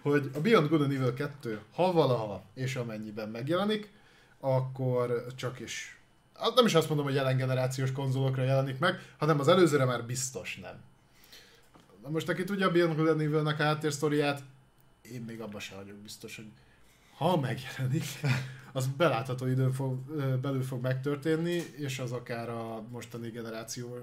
hogy 0.02 0.30
a 0.34 0.40
Beyond 0.40 0.70
Good 0.70 0.82
and 0.82 0.92
Evil 0.92 1.14
2, 1.14 1.62
ha 1.74 1.92
valaha 1.92 2.44
és 2.54 2.76
amennyiben 2.76 3.30
megjelenik, 3.30 3.92
akkor 4.40 5.26
csak 5.36 5.60
is 5.60 5.98
Hát 6.40 6.56
nem 6.56 6.66
is 6.66 6.74
azt 6.74 6.88
mondom, 6.88 7.06
hogy 7.06 7.16
jelen 7.16 7.38
generációs 7.38 7.92
konzolokra 7.92 8.44
jelenik 8.44 8.80
meg, 8.80 9.14
hanem 9.18 9.40
az 9.40 9.48
előzőre 9.48 9.86
már 9.86 10.06
biztos 10.06 10.60
nem. 10.62 10.82
Na 12.04 12.10
most 12.10 12.30
aki 12.30 12.44
tudja 12.44 12.68
a 12.68 12.72
Beyond 12.72 13.22
Evil-nek 13.22 13.60
a 13.60 13.64
háttérsztoriát, 13.64 14.44
én 15.02 15.22
még 15.22 15.42
abban 15.42 15.60
sem 15.60 15.78
vagyok 15.78 15.96
biztos, 15.96 16.36
hogy 16.36 16.48
ha 17.16 17.40
megjelenik, 17.40 18.04
az 18.72 18.88
belátható 18.88 19.46
időn 19.46 19.74
fog, 19.74 20.00
belül 20.40 20.64
fog 20.64 20.82
megtörténni, 20.82 21.64
és 21.76 22.00
az 22.00 22.12
akár 22.12 22.50
a 22.50 22.84
mostani 22.90 23.30
generációnak 23.30 24.00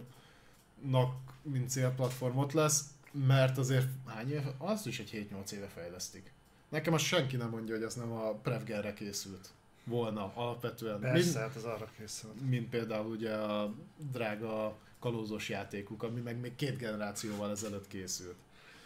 mint 1.43 1.71
célplatformot 1.71 2.53
lesz, 2.53 2.85
mert 3.27 3.59
azért 3.59 3.89
hány 4.07 4.31
éve? 4.31 4.55
Azt 4.59 4.87
is 4.87 4.99
egy 4.99 5.29
7-8 5.45 5.51
éve 5.51 5.67
fejlesztik. 5.67 6.33
Nekem 6.69 6.93
azt 6.93 7.05
senki 7.05 7.37
nem 7.37 7.49
mondja, 7.49 7.75
hogy 7.75 7.85
az 7.85 7.95
nem 7.95 8.13
a 8.13 8.33
Prevgerre 8.33 8.95
készült 8.95 9.51
volna 9.85 10.33
alapvetően. 10.35 11.01
Persze, 11.01 11.25
mint, 11.25 11.37
hát 11.37 11.57
az 11.57 11.65
arra 11.65 11.89
készült. 11.99 12.49
Mint 12.49 12.69
például 12.69 13.11
ugye 13.11 13.35
a 13.35 13.75
drága 14.13 14.77
kalózos 15.01 15.49
játékuk, 15.49 16.03
ami 16.03 16.21
meg 16.21 16.41
még 16.41 16.55
két 16.55 16.77
generációval 16.77 17.51
ezelőtt 17.51 17.89
készült. 17.89 18.37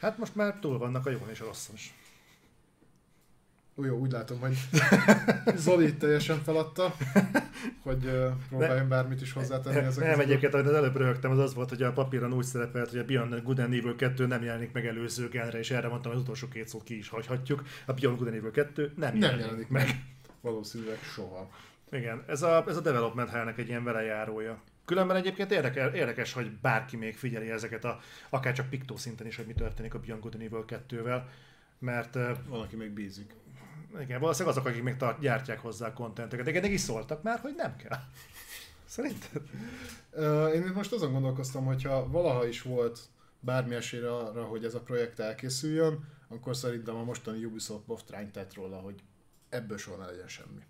Hát 0.00 0.18
most 0.18 0.34
már 0.34 0.58
túl 0.60 0.78
vannak 0.78 1.06
a 1.06 1.10
jól 1.10 1.28
és 1.30 1.40
a 1.40 1.44
rosszon 1.44 1.74
is. 1.74 1.94
Jó, 3.82 3.98
úgy 3.98 4.12
látom, 4.12 4.38
hogy 4.38 4.56
Zoli 5.64 5.94
teljesen 5.94 6.42
feladta, 6.42 6.94
hogy 7.82 8.04
uh, 8.04 8.32
próbáljon 8.48 8.88
bármit 8.88 9.20
is 9.20 9.32
hozzátenni 9.32 9.76
ezekhez. 9.76 10.10
Nem, 10.10 10.20
egyébként, 10.20 10.54
amit 10.54 10.66
az 10.66 10.74
előbb 10.74 10.96
röhögtem, 10.96 11.30
az 11.30 11.38
az 11.38 11.54
volt, 11.54 11.68
hogy 11.68 11.82
a 11.82 11.92
papíron 11.92 12.32
úgy 12.32 12.44
szerepelt, 12.44 12.90
hogy 12.90 12.98
a 12.98 13.04
Beyond 13.04 13.42
Good 13.42 13.58
and 13.58 13.74
Evil 13.74 13.96
2 13.96 14.26
nem 14.26 14.42
jelenik 14.42 14.72
meg 14.72 14.86
előző 14.86 15.28
genre, 15.28 15.58
és 15.58 15.70
erre 15.70 15.88
mondtam, 15.88 16.10
hogy 16.10 16.20
az 16.20 16.26
utolsó 16.26 16.48
két 16.48 16.68
szót 16.68 16.82
ki 16.84 16.96
is 16.96 17.08
hagyhatjuk. 17.08 17.62
A 17.86 17.92
Beyond 17.92 18.16
Good 18.16 18.28
and 18.28 18.36
Evil 18.36 18.50
2 18.50 18.92
nem, 18.96 19.12
Nem 19.12 19.20
jelenik, 19.20 19.44
jelenik 19.44 19.68
meg. 19.68 19.86
meg. 19.86 20.04
Valószínűleg 20.40 20.98
soha. 21.02 21.48
Igen, 21.90 22.24
ez 22.26 22.42
a, 22.42 22.64
ez 22.68 22.76
a 22.76 22.80
development 22.80 23.30
hellnek 23.30 23.58
egy 23.58 23.68
ilyen 23.68 23.84
velejárója. 23.84 24.62
Különben 24.84 25.16
egyébként 25.16 25.50
érdekes, 25.50 25.94
érdekes, 25.94 26.32
hogy 26.32 26.50
bárki 26.50 26.96
még 26.96 27.16
figyeli 27.16 27.50
ezeket, 27.50 27.84
a, 27.84 28.00
akár 28.28 28.52
csak 28.52 28.68
piktó 28.68 28.96
szinten 28.96 29.26
is, 29.26 29.36
hogy 29.36 29.46
mi 29.46 29.52
történik 29.52 29.94
a 29.94 29.98
Beyond 29.98 30.22
Good 30.22 30.34
and 30.34 30.42
Evil 30.42 30.64
2-vel, 30.68 31.22
mert 31.78 32.16
eh, 32.16 32.36
Van, 32.46 32.60
aki 32.60 32.76
még 32.76 32.90
bízik. 32.90 33.34
igen, 34.00 34.20
valószínűleg 34.20 34.56
azok, 34.56 34.68
akik 34.68 34.82
még 34.82 34.96
tart, 34.96 35.20
gyártják 35.20 35.60
hozzá 35.60 35.86
a 35.86 35.92
kontenteket, 35.92 36.44
de 36.44 36.52
nekik 36.52 36.72
is 36.72 36.80
szóltak 36.80 37.22
már, 37.22 37.38
hogy 37.38 37.54
nem 37.56 37.76
kell. 37.76 37.98
Szerinted? 38.84 39.42
Én 40.54 40.72
most 40.74 40.92
azon 40.92 41.12
gondolkoztam, 41.12 41.64
hogyha 41.64 42.10
valaha 42.10 42.46
is 42.46 42.62
volt 42.62 43.00
bármi 43.40 43.74
esély 43.74 44.00
arra, 44.00 44.44
hogy 44.44 44.64
ez 44.64 44.74
a 44.74 44.80
projekt 44.80 45.18
elkészüljön, 45.18 46.04
akkor 46.28 46.56
szerintem 46.56 46.94
a 46.94 47.04
mostani 47.04 47.44
Ubisoft 47.44 47.84
boftrány 47.84 48.30
tett 48.30 48.54
róla, 48.54 48.76
hogy 48.76 49.02
ebből 49.48 49.78
soha 49.78 49.96
ne 49.96 50.06
legyen 50.06 50.28
semmi. 50.28 50.62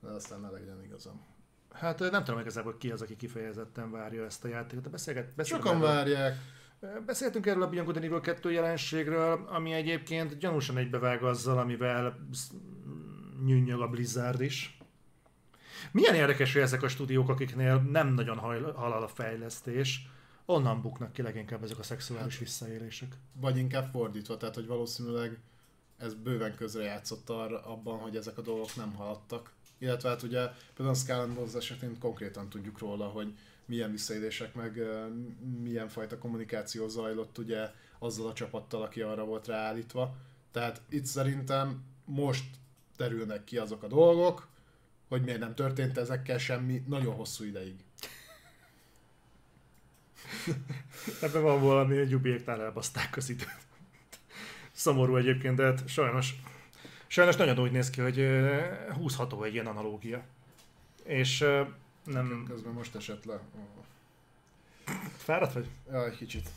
De 0.00 0.08
aztán 0.08 0.40
ne 0.40 0.50
legyen 0.50 0.82
igazam. 0.84 1.24
Hát 1.72 1.98
nem 1.98 2.24
tudom 2.24 2.40
igazából 2.40 2.76
ki 2.78 2.90
az, 2.90 3.02
aki 3.02 3.16
kifejezetten 3.16 3.90
várja 3.90 4.24
ezt 4.24 4.44
a 4.44 4.48
játékot, 4.48 4.90
beszélget, 4.90 5.34
beszélgetünk 5.34 5.74
Sokan 5.74 5.88
erről. 5.88 5.96
várják. 5.96 6.36
Beszéltünk 7.06 7.46
erről 7.46 7.62
a 7.62 7.68
Beyond 7.68 7.86
Good 7.86 8.04
Evil 8.04 8.20
2 8.20 8.50
jelenségről, 8.50 9.46
ami 9.48 9.72
egyébként 9.72 10.38
gyanúsan 10.38 10.76
egybevág 10.76 11.22
azzal, 11.22 11.58
amivel 11.58 12.28
nyűnyög 13.44 13.80
a 13.80 13.88
Blizzard 13.88 14.40
is. 14.40 14.78
Milyen 15.92 16.14
érdekes, 16.14 16.52
hogy 16.52 16.62
ezek 16.62 16.82
a 16.82 16.88
stúdiók, 16.88 17.28
akiknél 17.28 17.76
nem 17.76 18.14
nagyon 18.14 18.38
halad 18.74 19.02
a 19.02 19.08
fejlesztés, 19.08 20.08
onnan 20.44 20.80
buknak 20.80 21.12
ki 21.12 21.22
leginkább 21.22 21.62
ezek 21.62 21.78
a 21.78 21.82
szexuális 21.82 22.38
visszaélések. 22.38 23.16
Vagy 23.32 23.56
inkább 23.56 23.90
fordítva, 23.92 24.36
tehát 24.36 24.54
hogy 24.54 24.66
valószínűleg 24.66 25.38
ez 25.98 26.14
bőven 26.14 26.54
közrejátszott 26.54 27.30
arra, 27.30 27.64
abban, 27.64 27.98
hogy 27.98 28.16
ezek 28.16 28.38
a 28.38 28.42
dolgok 28.42 28.76
nem 28.76 28.94
haladtak. 28.94 29.52
Illetve 29.78 30.08
hát 30.08 30.22
ugye 30.22 30.46
például 30.74 30.96
a 30.96 30.98
Skull 30.98 31.26
Bones 31.26 31.54
esetén 31.54 31.98
konkrétan 31.98 32.48
tudjuk 32.48 32.78
róla, 32.78 33.06
hogy 33.06 33.34
milyen 33.66 33.90
visszaélések, 33.90 34.54
meg 34.54 34.80
milyen 35.62 35.88
fajta 35.88 36.18
kommunikáció 36.18 36.88
zajlott 36.88 37.38
ugye 37.38 37.70
azzal 37.98 38.28
a 38.28 38.32
csapattal, 38.32 38.82
aki 38.82 39.00
arra 39.00 39.24
volt 39.24 39.46
ráállítva. 39.46 40.16
Tehát 40.52 40.80
itt 40.88 41.04
szerintem 41.04 41.84
most 42.04 42.44
terülnek 42.96 43.44
ki 43.44 43.58
azok 43.58 43.82
a 43.82 43.86
dolgok, 43.86 44.48
hogy 45.08 45.22
miért 45.22 45.40
nem 45.40 45.54
történt 45.54 45.98
ezekkel 45.98 46.38
semmi 46.38 46.82
nagyon 46.86 47.14
hosszú 47.14 47.44
ideig. 47.44 47.74
Ebben 51.22 51.42
van 51.42 51.60
valami, 51.60 51.98
hogy 51.98 52.10
Jubiéknál 52.10 52.62
elbaszták 52.62 53.16
az 53.16 53.28
időt. 53.28 53.63
Szomorú 54.74 55.16
egyébként, 55.16 55.56
de 55.56 55.64
hát 55.64 55.88
sajnos, 55.88 56.34
sajnos 57.06 57.36
nagyon 57.36 57.58
úgy 57.58 57.70
néz 57.72 57.90
ki, 57.90 58.00
hogy 58.00 58.28
húzható 58.94 59.42
egy 59.42 59.52
ilyen 59.52 59.66
analógia. 59.66 60.22
És 61.04 61.44
nem... 62.04 62.44
Közben 62.48 62.72
most 62.72 62.94
esett 62.94 63.24
le. 63.24 63.40
Fáradt 65.16 65.52
vagy? 65.52 65.66
Ja, 65.90 66.04
egy 66.04 66.16
kicsit. 66.16 66.48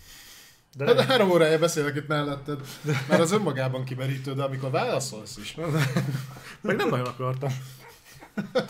De 0.75 0.85
Hát 0.85 1.01
három 1.01 1.29
órája 1.29 1.59
beszélek 1.59 1.95
itt 1.95 2.07
melletted, 2.07 2.61
már 3.09 3.19
az 3.21 3.31
önmagában 3.31 3.83
kimerítő, 3.83 4.33
de 4.33 4.43
amikor 4.43 4.71
válaszolsz 4.71 5.37
is. 5.37 5.55
meg 6.61 6.75
nem 6.75 6.89
nagyon 6.89 7.05
akartam. 7.05 7.49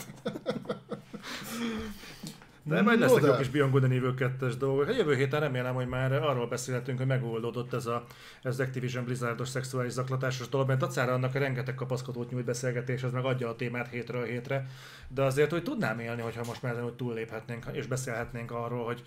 De 2.68 2.82
majd 2.82 2.98
lesznek 2.98 3.22
No, 3.22 3.26
jó 3.26 3.36
kis 3.36 3.48
Beyond 3.48 3.72
Good 3.72 3.84
and 3.84 3.92
Evil 3.92 4.14
2-es 4.18 4.54
dolgok. 4.58 4.88
A 4.88 4.92
jövő 4.92 5.14
héten 5.14 5.40
remélem, 5.40 5.74
hogy 5.74 5.86
már 5.86 6.12
arról 6.12 6.46
beszélhetünk, 6.46 6.98
hogy 6.98 7.06
megoldódott 7.06 7.72
ez, 7.72 7.86
a, 7.86 8.04
ez 8.42 8.60
Activision 8.60 9.04
Blizzardos 9.04 9.48
szexuális 9.48 9.92
zaklatásos 9.92 10.48
dolog, 10.48 10.66
mert 10.66 10.82
acára 10.82 11.12
annak 11.12 11.34
a 11.34 11.38
rengeteg 11.38 11.74
kapaszkodót 11.74 12.30
nyújt 12.30 12.44
beszélgetés, 12.44 13.02
ez 13.02 13.12
meg 13.12 13.24
adja 13.24 13.48
a 13.48 13.56
témát 13.56 13.88
hétről 13.88 14.24
hétre. 14.24 14.66
De 15.08 15.22
azért, 15.22 15.50
hogy 15.50 15.62
tudnám 15.62 15.98
élni, 15.98 16.22
hogyha 16.22 16.44
most 16.46 16.62
már 16.62 16.72
ezen 16.72 16.84
úgy 16.84 16.94
túlléphetnénk, 16.94 17.66
és 17.72 17.86
beszélhetnénk 17.86 18.50
arról, 18.50 18.84
hogy 18.84 19.02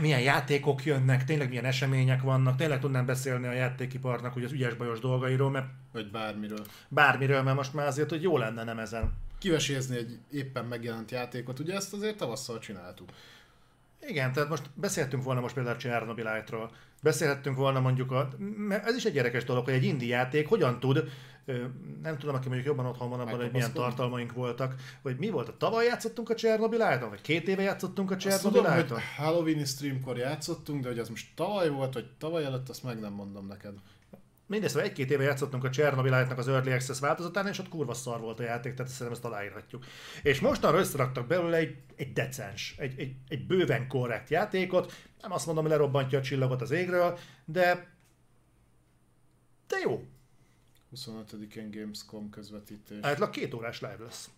milyen 0.00 0.20
játékok 0.20 0.84
jönnek, 0.84 1.24
tényleg 1.24 1.48
milyen 1.48 1.64
események 1.64 2.22
vannak, 2.22 2.56
tényleg 2.56 2.80
tudnám 2.80 3.06
beszélni 3.06 3.46
a 3.46 3.52
játékiparnak 3.52 4.36
ugye 4.36 4.46
az 4.46 4.52
ügyes 4.52 4.74
bajos 4.74 5.00
dolgairól, 5.00 5.50
mert 5.50 5.66
Vagy 5.92 6.10
bármiről. 6.10 6.64
bármiről, 6.88 7.42
mert 7.42 7.56
most 7.56 7.74
már 7.74 7.86
azért, 7.86 8.10
hogy 8.10 8.22
jó 8.22 8.38
lenne 8.38 8.64
nem 8.64 8.78
ezen. 8.78 9.12
Kivesézni 9.42 9.96
egy 9.96 10.18
éppen 10.30 10.64
megjelent 10.64 11.10
játékot, 11.10 11.58
ugye 11.58 11.74
ezt 11.74 11.92
azért 11.92 12.16
tavasszal 12.16 12.58
csináltuk. 12.58 13.08
Igen, 14.08 14.32
tehát 14.32 14.48
most 14.48 14.70
beszéltünk 14.74 15.22
volna 15.22 15.40
most 15.40 15.54
például 15.54 15.76
Chernobyl-ról, 15.76 16.70
beszélhettünk 17.02 17.56
volna 17.56 17.80
mondjuk, 17.80 18.10
a, 18.10 18.28
mert 18.56 18.86
ez 18.86 18.96
is 18.96 19.04
egy 19.04 19.14
érdekes 19.14 19.44
dolog, 19.44 19.64
hogy 19.64 19.74
egy 19.74 19.84
indie 19.84 20.16
játék 20.16 20.48
hogyan 20.48 20.80
tud, 20.80 21.10
nem 22.02 22.18
tudom, 22.18 22.34
aki 22.34 22.46
mondjuk 22.46 22.66
jobban 22.66 22.86
otthon 22.86 23.08
van 23.10 23.20
abban, 23.20 23.40
hogy 23.40 23.52
milyen 23.52 23.72
tartalmaink 23.72 24.32
voltak, 24.32 24.74
hogy 25.02 25.16
mi 25.18 25.30
volt, 25.30 25.48
a 25.48 25.56
tavaly 25.56 25.84
játszottunk 25.84 26.30
a 26.30 26.34
Chernobyl 26.34 27.08
vagy 27.08 27.20
két 27.20 27.48
éve 27.48 27.62
játszottunk 27.62 28.10
a 28.10 28.14
Azt 28.14 28.24
Chernobyl 28.24 28.62
tudom, 28.62 28.76
hogy 28.76 29.02
Halloween 29.16 29.64
streamkor 29.64 30.16
játszottunk, 30.16 30.82
de 30.82 30.88
hogy 30.88 30.98
az 30.98 31.08
most 31.08 31.26
tavaly 31.34 31.68
volt, 31.68 31.94
vagy 31.94 32.06
tavaly 32.18 32.44
előtt, 32.44 32.68
azt 32.68 32.82
meg 32.82 33.00
nem 33.00 33.12
mondom 33.12 33.46
neked. 33.46 33.74
Szóval 34.60 34.82
egy-két 34.82 35.10
éve 35.10 35.22
játszottunk 35.22 35.64
a 35.64 35.70
Chernobyl 35.70 36.12
az 36.12 36.48
Early 36.48 36.72
Access 36.72 37.00
változatán, 37.00 37.46
és 37.46 37.58
ott 37.58 37.68
kurva 37.68 37.94
szar 37.94 38.20
volt 38.20 38.40
a 38.40 38.42
játék, 38.42 38.74
tehát 38.74 38.92
szerintem 38.92 39.16
ezt 39.16 39.24
aláírhatjuk. 39.24 39.84
És 40.22 40.40
mostanra 40.40 40.78
összeraktak 40.78 41.26
belőle 41.26 41.56
egy, 41.56 41.76
egy 41.96 42.12
decens, 42.12 42.74
egy, 42.78 43.00
egy, 43.00 43.14
egy 43.28 43.46
bőven 43.46 43.88
korrekt 43.88 44.30
játékot, 44.30 44.92
nem 45.20 45.32
azt 45.32 45.46
mondom, 45.46 45.64
hogy 45.64 45.72
lerobbantja 45.72 46.18
a 46.18 46.22
csillagot 46.22 46.62
az 46.62 46.70
égről, 46.70 47.18
de 47.44 47.90
de 49.72 49.78
jó. 49.78 50.04
25-én 50.96 51.70
Gamescom 51.70 52.30
közvetítés. 52.30 52.98
Általában 53.00 53.30
két 53.30 53.54
órás 53.54 53.80
live 53.80 54.02
lesz. 54.04 54.30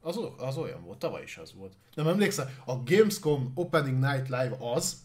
Az, 0.00 0.20
az 0.36 0.56
olyan 0.56 0.84
volt, 0.84 0.98
tavaly 0.98 1.22
is 1.22 1.36
az 1.36 1.54
volt. 1.54 1.72
Nem 1.94 2.08
emlékszel, 2.08 2.50
a 2.64 2.82
Gamescom 2.82 3.52
Opening 3.54 3.98
Night 3.98 4.28
Live 4.28 4.56
az, 4.58 4.96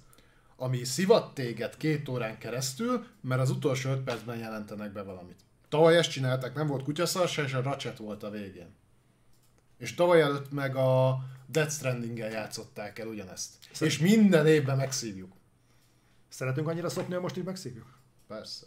ami 0.63 0.83
szivat 0.83 1.33
téged 1.33 1.77
két 1.77 2.09
órán 2.09 2.37
keresztül, 2.37 3.05
mert 3.21 3.41
az 3.41 3.49
utolsó 3.49 3.89
öt 3.91 4.03
percben 4.03 4.37
jelentenek 4.37 4.91
be 4.91 5.01
valamit. 5.01 5.39
Tavaly 5.69 5.97
ezt 5.97 6.11
csinálták, 6.11 6.55
nem 6.55 6.67
volt 6.67 6.83
kutyaszarsa, 6.83 7.43
és 7.43 7.53
a 7.53 7.61
Ratchet 7.61 7.97
volt 7.97 8.23
a 8.23 8.29
végén. 8.29 8.75
És 9.77 9.93
tavaly 9.93 10.21
előtt 10.21 10.51
meg 10.51 10.75
a 10.75 11.19
Death 11.47 11.71
Stranding-el 11.71 12.29
játszották 12.29 12.99
el 12.99 13.07
ugyanezt. 13.07 13.49
És 13.79 13.97
minden 13.97 14.47
évben 14.47 14.77
megszívjuk. 14.77 15.31
Szeretünk 16.29 16.67
annyira 16.67 16.89
szopni, 16.89 17.13
hogy 17.13 17.23
most 17.23 17.37
így 17.37 17.43
megszívjuk? 17.43 17.97
Persze. 18.27 18.65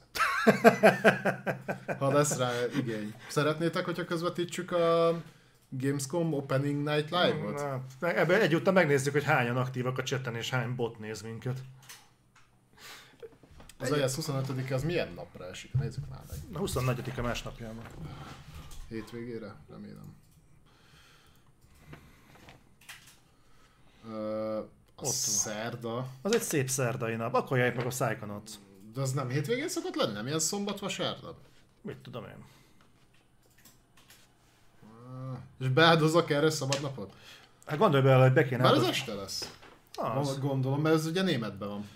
Ha 1.98 2.12
lesz 2.12 2.36
rá 2.36 2.50
igény. 2.78 3.14
Szeretnétek, 3.28 3.84
hogyha 3.84 4.04
közvetítsük 4.04 4.72
a 4.72 5.22
Gamescom 5.68 6.32
Opening 6.32 6.88
Night 6.88 7.10
Live-ot? 7.10 7.64
Ebben 8.00 8.40
egyúttal 8.40 8.72
megnézzük, 8.72 9.12
hogy 9.12 9.24
hányan 9.24 9.56
aktívak 9.56 9.98
a 9.98 10.02
chatten, 10.02 10.36
és 10.36 10.50
hány 10.50 10.74
bot 10.74 10.98
néz 10.98 11.22
minket. 11.22 11.58
Az 13.78 13.90
iOS 13.90 14.14
25 14.14 14.70
az 14.70 14.82
milyen 14.82 15.12
napra 15.14 15.46
esik? 15.48 15.72
Nézzük 15.72 16.08
már 16.08 16.20
meg. 16.28 16.62
A 16.62 16.64
24-a 16.64 17.22
másnapján 17.22 17.74
van. 17.74 17.84
Hétvégére? 18.88 19.54
Remélem. 19.70 20.14
Ö, 24.08 24.58
a 24.96 25.02
van. 25.02 25.10
szerda. 25.12 26.08
Az 26.22 26.34
egy 26.34 26.42
szép 26.42 26.68
szerdai 26.68 27.14
nap, 27.14 27.34
akkor 27.34 27.58
járj 27.58 27.76
meg 27.76 27.86
a 27.86 27.88
Psychonauts. 27.88 28.52
De 28.94 29.00
az 29.00 29.12
nem 29.12 29.28
hétvégén 29.28 29.68
szokott 29.68 29.94
lenni? 29.94 30.12
Nem 30.12 30.26
ilyen 30.26 30.38
szombat, 30.38 30.78
vasárnap? 30.78 31.36
Mit 31.80 31.96
tudom 31.96 32.24
én. 32.24 32.44
És 35.60 35.68
beáldozok 35.68 36.30
erre 36.30 36.50
szabad 36.50 36.80
napot? 36.80 37.12
Hát 37.66 37.78
gondolj 37.78 38.02
bele, 38.02 38.22
hogy 38.22 38.32
be 38.32 38.44
kéne... 38.44 38.62
Már 38.62 38.72
az 38.72 38.82
este 38.82 39.14
lesz. 39.14 39.50
Az. 39.94 40.38
Gondolom, 40.38 40.80
mert 40.80 40.94
ez 40.94 41.06
ugye 41.06 41.22
németben 41.22 41.68
van. 41.68 41.88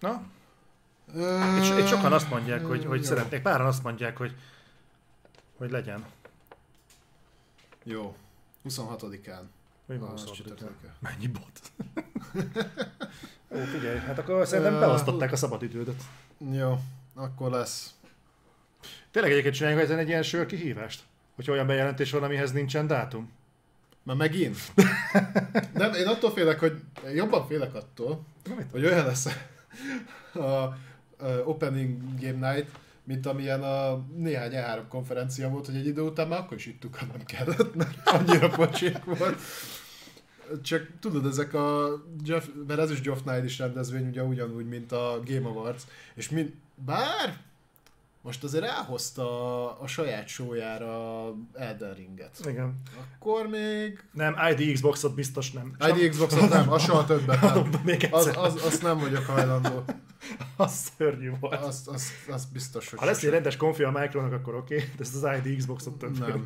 Na, 0.00 0.22
Ö, 1.14 1.56
itt, 1.56 1.78
itt 1.78 1.86
sokan 1.86 2.12
azt 2.12 2.30
mondják, 2.30 2.64
hogy, 2.64 2.84
hogy 2.84 2.98
jó. 2.98 3.04
szeretnék, 3.04 3.42
páran 3.42 3.66
azt 3.66 3.82
mondják, 3.82 4.16
hogy, 4.16 4.34
hogy 5.56 5.70
legyen. 5.70 6.04
Jó. 7.84 8.16
26-án. 8.68 9.40
Mi 9.86 9.96
van 9.96 10.08
Ah, 10.08 10.10
a 10.10 10.12
az 10.12 10.20
szóval? 10.20 10.34
csütörtöke. 10.34 10.94
Mennyi 10.98 11.26
bot? 11.26 11.60
Ó, 13.54 13.58
figyelj, 13.64 13.98
hát 13.98 14.18
akkor 14.18 14.46
szerintem 14.46 14.78
beosztották 14.80 15.32
a 15.32 15.36
szabadidődet. 15.36 16.02
Jó, 16.52 16.78
akkor 17.14 17.50
lesz. 17.50 17.94
Tényleg 19.10 19.30
egyébként 19.32 19.54
csináljunk 19.54 19.82
ezen 19.84 19.98
egy 19.98 20.08
ilyen 20.08 20.22
sör 20.22 20.46
kihívást? 20.46 21.02
Hogyha 21.34 21.52
olyan 21.52 21.66
bejelentés 21.66 22.10
van, 22.10 22.22
amihez 22.22 22.52
nincsen 22.52 22.86
dátum? 22.86 23.32
Már 24.02 24.16
megint? 24.16 24.56
Nem, 25.72 25.94
én 25.94 26.06
attól 26.06 26.30
félek, 26.30 26.58
hogy 26.58 26.82
jobban 27.14 27.46
félek 27.46 27.74
attól, 27.74 28.22
Na, 28.44 28.54
hogy 28.70 28.84
olyan 28.84 29.06
lesz 29.06 29.26
a, 30.34 30.76
a 31.18 31.24
Opening 31.24 31.98
Game 32.20 32.52
Night, 32.52 32.70
mint 33.04 33.26
amilyen 33.26 33.62
a 33.62 34.04
néhány 34.16 34.50
E3 34.52 34.80
konferencia 34.88 35.48
volt, 35.48 35.66
hogy 35.66 35.76
egy 35.76 35.86
idő 35.86 36.02
után 36.02 36.28
már 36.28 36.38
akkor 36.38 36.56
is 36.56 36.66
ittuk, 36.66 36.94
ha 36.94 37.06
nem 37.06 37.24
kellett, 37.24 37.74
mert 37.74 38.08
annyira 38.08 38.48
pocsék 38.48 39.04
volt. 39.04 39.40
Csak 40.62 40.88
tudod, 41.00 41.26
ezek 41.26 41.54
a, 41.54 41.88
Jeff, 42.24 42.46
mert 42.66 42.80
ez 42.80 42.90
is 42.90 43.00
Geoff 43.00 43.20
Night 43.24 43.56
rendezvény, 43.56 44.06
ugye 44.08 44.22
ugyanúgy, 44.22 44.66
mint 44.66 44.92
a 44.92 45.20
Game 45.24 45.48
Awards, 45.48 45.82
és 46.14 46.28
mind, 46.28 46.52
bár 46.84 47.44
most 48.26 48.44
azért 48.44 48.64
elhozta 48.64 49.78
a, 49.80 49.86
saját 49.86 50.28
showjára 50.28 51.32
Elden 51.52 51.94
Ringet. 51.94 52.38
Igen. 52.44 52.82
Akkor 53.14 53.46
még... 53.46 54.04
Nem, 54.12 54.36
ID 54.56 54.72
Xboxot 54.72 55.14
biztos 55.14 55.52
nem. 55.52 55.76
ID 55.88 56.08
Xboxot 56.08 56.48
nem, 56.48 56.72
az 56.72 56.82
soha 56.82 57.04
többet 57.04 57.40
nem. 57.40 57.70
Még 57.84 58.08
Az, 58.10 58.30
az, 58.36 58.64
azt 58.64 58.82
nem 58.82 58.98
vagyok 58.98 59.24
hajlandó. 59.24 59.84
Az 60.56 60.90
szörnyű 60.96 61.30
volt. 61.40 61.62
Azt, 61.62 61.88
azt, 61.88 62.12
azt 62.28 62.52
biztos, 62.52 62.90
hogy 62.90 62.98
Ha 62.98 63.04
lesz 63.04 63.22
egy 63.22 63.30
rendes 63.30 63.56
konfi 63.56 63.82
a 63.82 63.90
Micronak, 63.90 64.32
akkor 64.32 64.54
oké, 64.54 64.76
de 64.76 65.02
ezt 65.02 65.22
az 65.24 65.38
ID 65.44 65.56
Xboxot 65.56 65.98
több 65.98 66.18
Nem. 66.18 66.44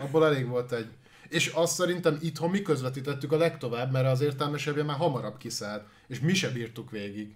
Abból 0.00 0.26
elég 0.26 0.46
volt 0.46 0.72
egy. 0.72 0.88
És 1.28 1.46
azt 1.46 1.74
szerintem 1.74 2.18
itthon 2.20 2.50
mi 2.50 2.62
közvetítettük 2.62 3.32
a 3.32 3.36
legtovább, 3.36 3.92
mert 3.92 4.06
az 4.06 4.20
értelmesebbje 4.20 4.82
már 4.82 4.96
hamarabb 4.96 5.36
kiszállt. 5.36 5.84
És 6.06 6.20
mi 6.20 6.34
se 6.34 6.48
bírtuk 6.48 6.90
végig. 6.90 7.34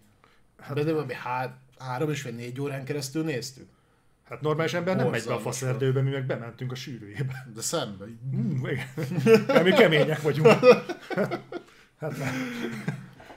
Hát, 0.58 0.74
de, 0.74 0.82
de 0.82 1.04
mi 1.04 1.14
há, 1.14 1.58
három 1.78 2.10
és 2.10 2.22
vagy 2.22 2.34
négy 2.34 2.60
órán 2.60 2.84
keresztül 2.84 3.24
néztük. 3.24 3.68
Hát 4.28 4.40
normális 4.40 4.74
ember 4.74 4.96
nem 4.96 5.10
megy 5.10 5.24
be 5.24 5.34
a 5.34 5.38
faszerdőbe, 5.38 6.00
mi 6.00 6.10
meg 6.10 6.26
bementünk 6.26 6.72
a 6.72 6.74
sűrűjébe. 6.74 7.46
De 7.54 7.60
szembe. 7.60 8.04
Mm, 8.36 8.66
igen. 8.66 9.62
Mi 9.62 9.70
kemények 9.70 10.22
vagyunk. 10.22 10.46
Hát 12.00 12.18
nem. 12.18 12.34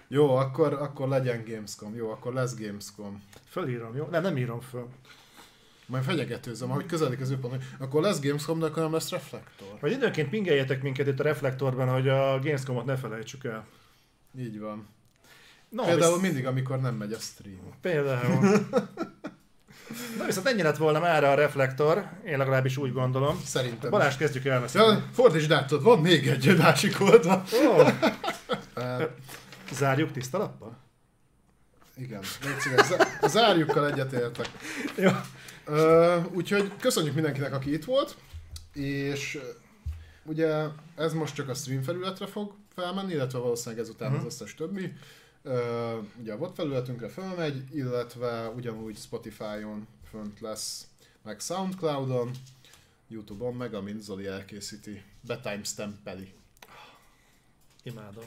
Jó, 0.08 0.36
akkor, 0.36 0.74
akkor 0.74 1.08
legyen 1.08 1.44
Gamescom. 1.48 1.96
Jó, 1.96 2.12
akkor 2.12 2.34
lesz 2.34 2.56
Gamescom. 2.58 3.24
Fölírom, 3.50 3.96
jó? 3.96 4.08
Nem, 4.12 4.22
nem 4.22 4.38
írom 4.38 4.60
föl. 4.60 4.88
Majd 5.86 6.04
fenyegetőzöm, 6.04 6.72
ahogy 6.72 6.86
közelik 6.86 7.22
az 7.22 7.36
hogy 7.42 7.64
akkor 7.80 8.02
lesz 8.02 8.22
Gamescom, 8.22 8.60
de 8.60 8.66
akkor 8.66 8.84
nem 8.84 8.94
lesz 8.94 9.10
Reflektor. 9.10 9.78
Vagy 9.80 9.92
időnként 9.92 10.30
pingeljetek 10.30 10.82
minket 10.82 11.08
itt 11.08 11.20
a 11.20 11.24
reflektorban, 11.24 11.88
hogy 11.88 12.08
a 12.08 12.40
Gamescom-ot 12.40 12.86
ne 12.86 12.96
felejtsük 12.96 13.44
el. 13.44 13.66
Így 14.38 14.60
van. 14.60 14.88
No, 15.70 15.84
Például 15.84 16.14
visz... 16.14 16.22
mindig, 16.22 16.46
amikor 16.46 16.82
nem 16.82 16.96
megy 16.96 17.14
a 17.14 17.18
stream. 17.20 17.74
Például. 17.82 18.68
Na 20.18 20.26
viszont 20.26 20.48
ennyi 20.48 20.62
lett 20.62 20.78
volna 20.78 21.00
már 21.00 21.24
a 21.24 21.34
reflektor, 21.34 22.10
én 22.26 22.38
legalábbis 22.38 22.78
úgy 22.78 22.94
gondolom. 22.94 23.42
Szerintem. 23.46 23.90
Balázs, 23.90 24.16
kezdjük 24.16 24.46
el 24.46 24.62
beszélni. 24.62 24.92
Ja, 24.98 25.04
fordítsd 25.14 25.52
át, 25.52 25.70
van 25.70 26.00
még 26.00 26.28
egy 26.28 26.58
másik 26.58 27.02
oldal. 27.02 27.44
Oh, 27.68 29.04
zárjuk 29.72 30.12
tiszta 30.12 30.38
lappal? 30.38 30.78
igen, 31.98 32.22
légy 32.44 32.60
szíves, 32.60 32.86
zá- 32.86 33.20
zárjukkal 33.30 33.88
egyetértek. 33.92 34.50
Jó. 34.96 35.10
Uh, 35.68 36.26
úgyhogy 36.34 36.72
köszönjük 36.80 37.14
mindenkinek, 37.14 37.54
aki 37.54 37.74
itt 37.74 37.86
volt, 37.86 38.16
és 38.74 39.40
ugye 40.24 40.64
ez 40.98 41.14
most 41.14 41.36
csak 41.36 41.50
a 41.50 41.54
stream 41.54 41.82
felületre 41.82 42.26
fog 42.28 42.54
felmenni, 42.76 43.14
illetve 43.14 43.40
valószínűleg 43.40 43.84
ezután 43.84 44.12
Mhm. 44.12 44.20
az 44.20 44.26
összes 44.26 44.56
többi. 44.56 44.94
Ugye 46.20 46.34
a 46.34 46.38
bot 46.38 46.56
felületünkre 46.56 47.10
felmegy, 47.10 47.64
illetve 47.76 48.50
ugyanúgy 48.50 48.98
Spotify-on 48.98 49.88
fönt 50.10 50.40
lesz, 50.40 50.88
meg 51.24 51.40
Soundcloud-on, 51.40 52.32
Youtube-on, 53.08 53.56
meg 53.56 53.74
amint 53.74 54.02
Zoli 54.02 54.26
elkészíti, 54.28 55.04
betimestampeli. 55.22 56.34
Imádom. 57.84 58.24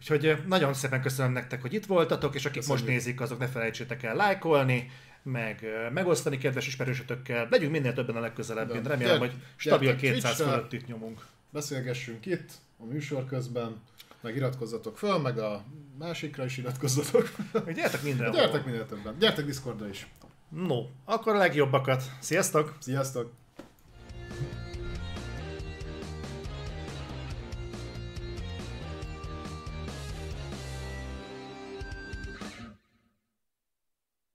Úgyhogy 0.00 0.36
nagyon 0.46 0.74
szépen 0.74 1.02
köszönöm 1.02 1.32
nektek, 1.32 1.60
hogy 1.60 1.72
itt 1.74 1.86
voltatok, 1.86 2.34
és 2.34 2.44
akik 2.44 2.60
Köszönjük. 2.60 2.84
most 2.84 2.94
nézik, 2.96 3.20
azok 3.20 3.38
ne 3.38 3.48
felejtsétek 3.48 4.02
el 4.02 4.14
lájkolni, 4.16 4.90
meg 5.22 5.66
megosztani 5.92 6.38
kedves 6.38 6.66
ismerősötökkel. 6.66 7.46
Legyünk 7.50 7.72
minél 7.72 7.92
többen 7.92 8.16
a 8.16 8.20
legközelebb. 8.20 8.74
Én 8.74 8.82
remélem, 8.82 9.18
Gyert- 9.18 9.32
hogy 9.32 9.42
stabil 9.56 9.88
gyertek 9.88 10.10
200 10.12 10.36
Twitchre. 10.36 10.54
fölött 10.54 10.72
itt 10.72 10.86
nyomunk. 10.86 11.26
Beszélgessünk 11.50 12.26
itt, 12.26 12.52
a 12.78 12.84
műsor 12.84 13.26
közben, 13.26 13.80
meg 14.26 14.36
iratkozzatok 14.36 14.98
föl, 14.98 15.18
meg 15.18 15.38
a 15.38 15.64
másikra 15.98 16.44
is 16.44 16.56
iratkozzatok. 16.56 17.30
Gyertek 17.74 18.02
mindenhol. 18.02 18.36
Gyertek 18.36 18.64
minél 18.64 18.86
többen. 18.86 19.18
Gyertek 19.18 19.44
Discordra 19.44 19.88
is. 19.88 20.06
No, 20.48 20.84
akkor 21.04 21.34
a 21.34 21.38
legjobbakat. 21.38 22.02
Sziasztok! 22.20 22.76
Sziasztok! 22.78 23.32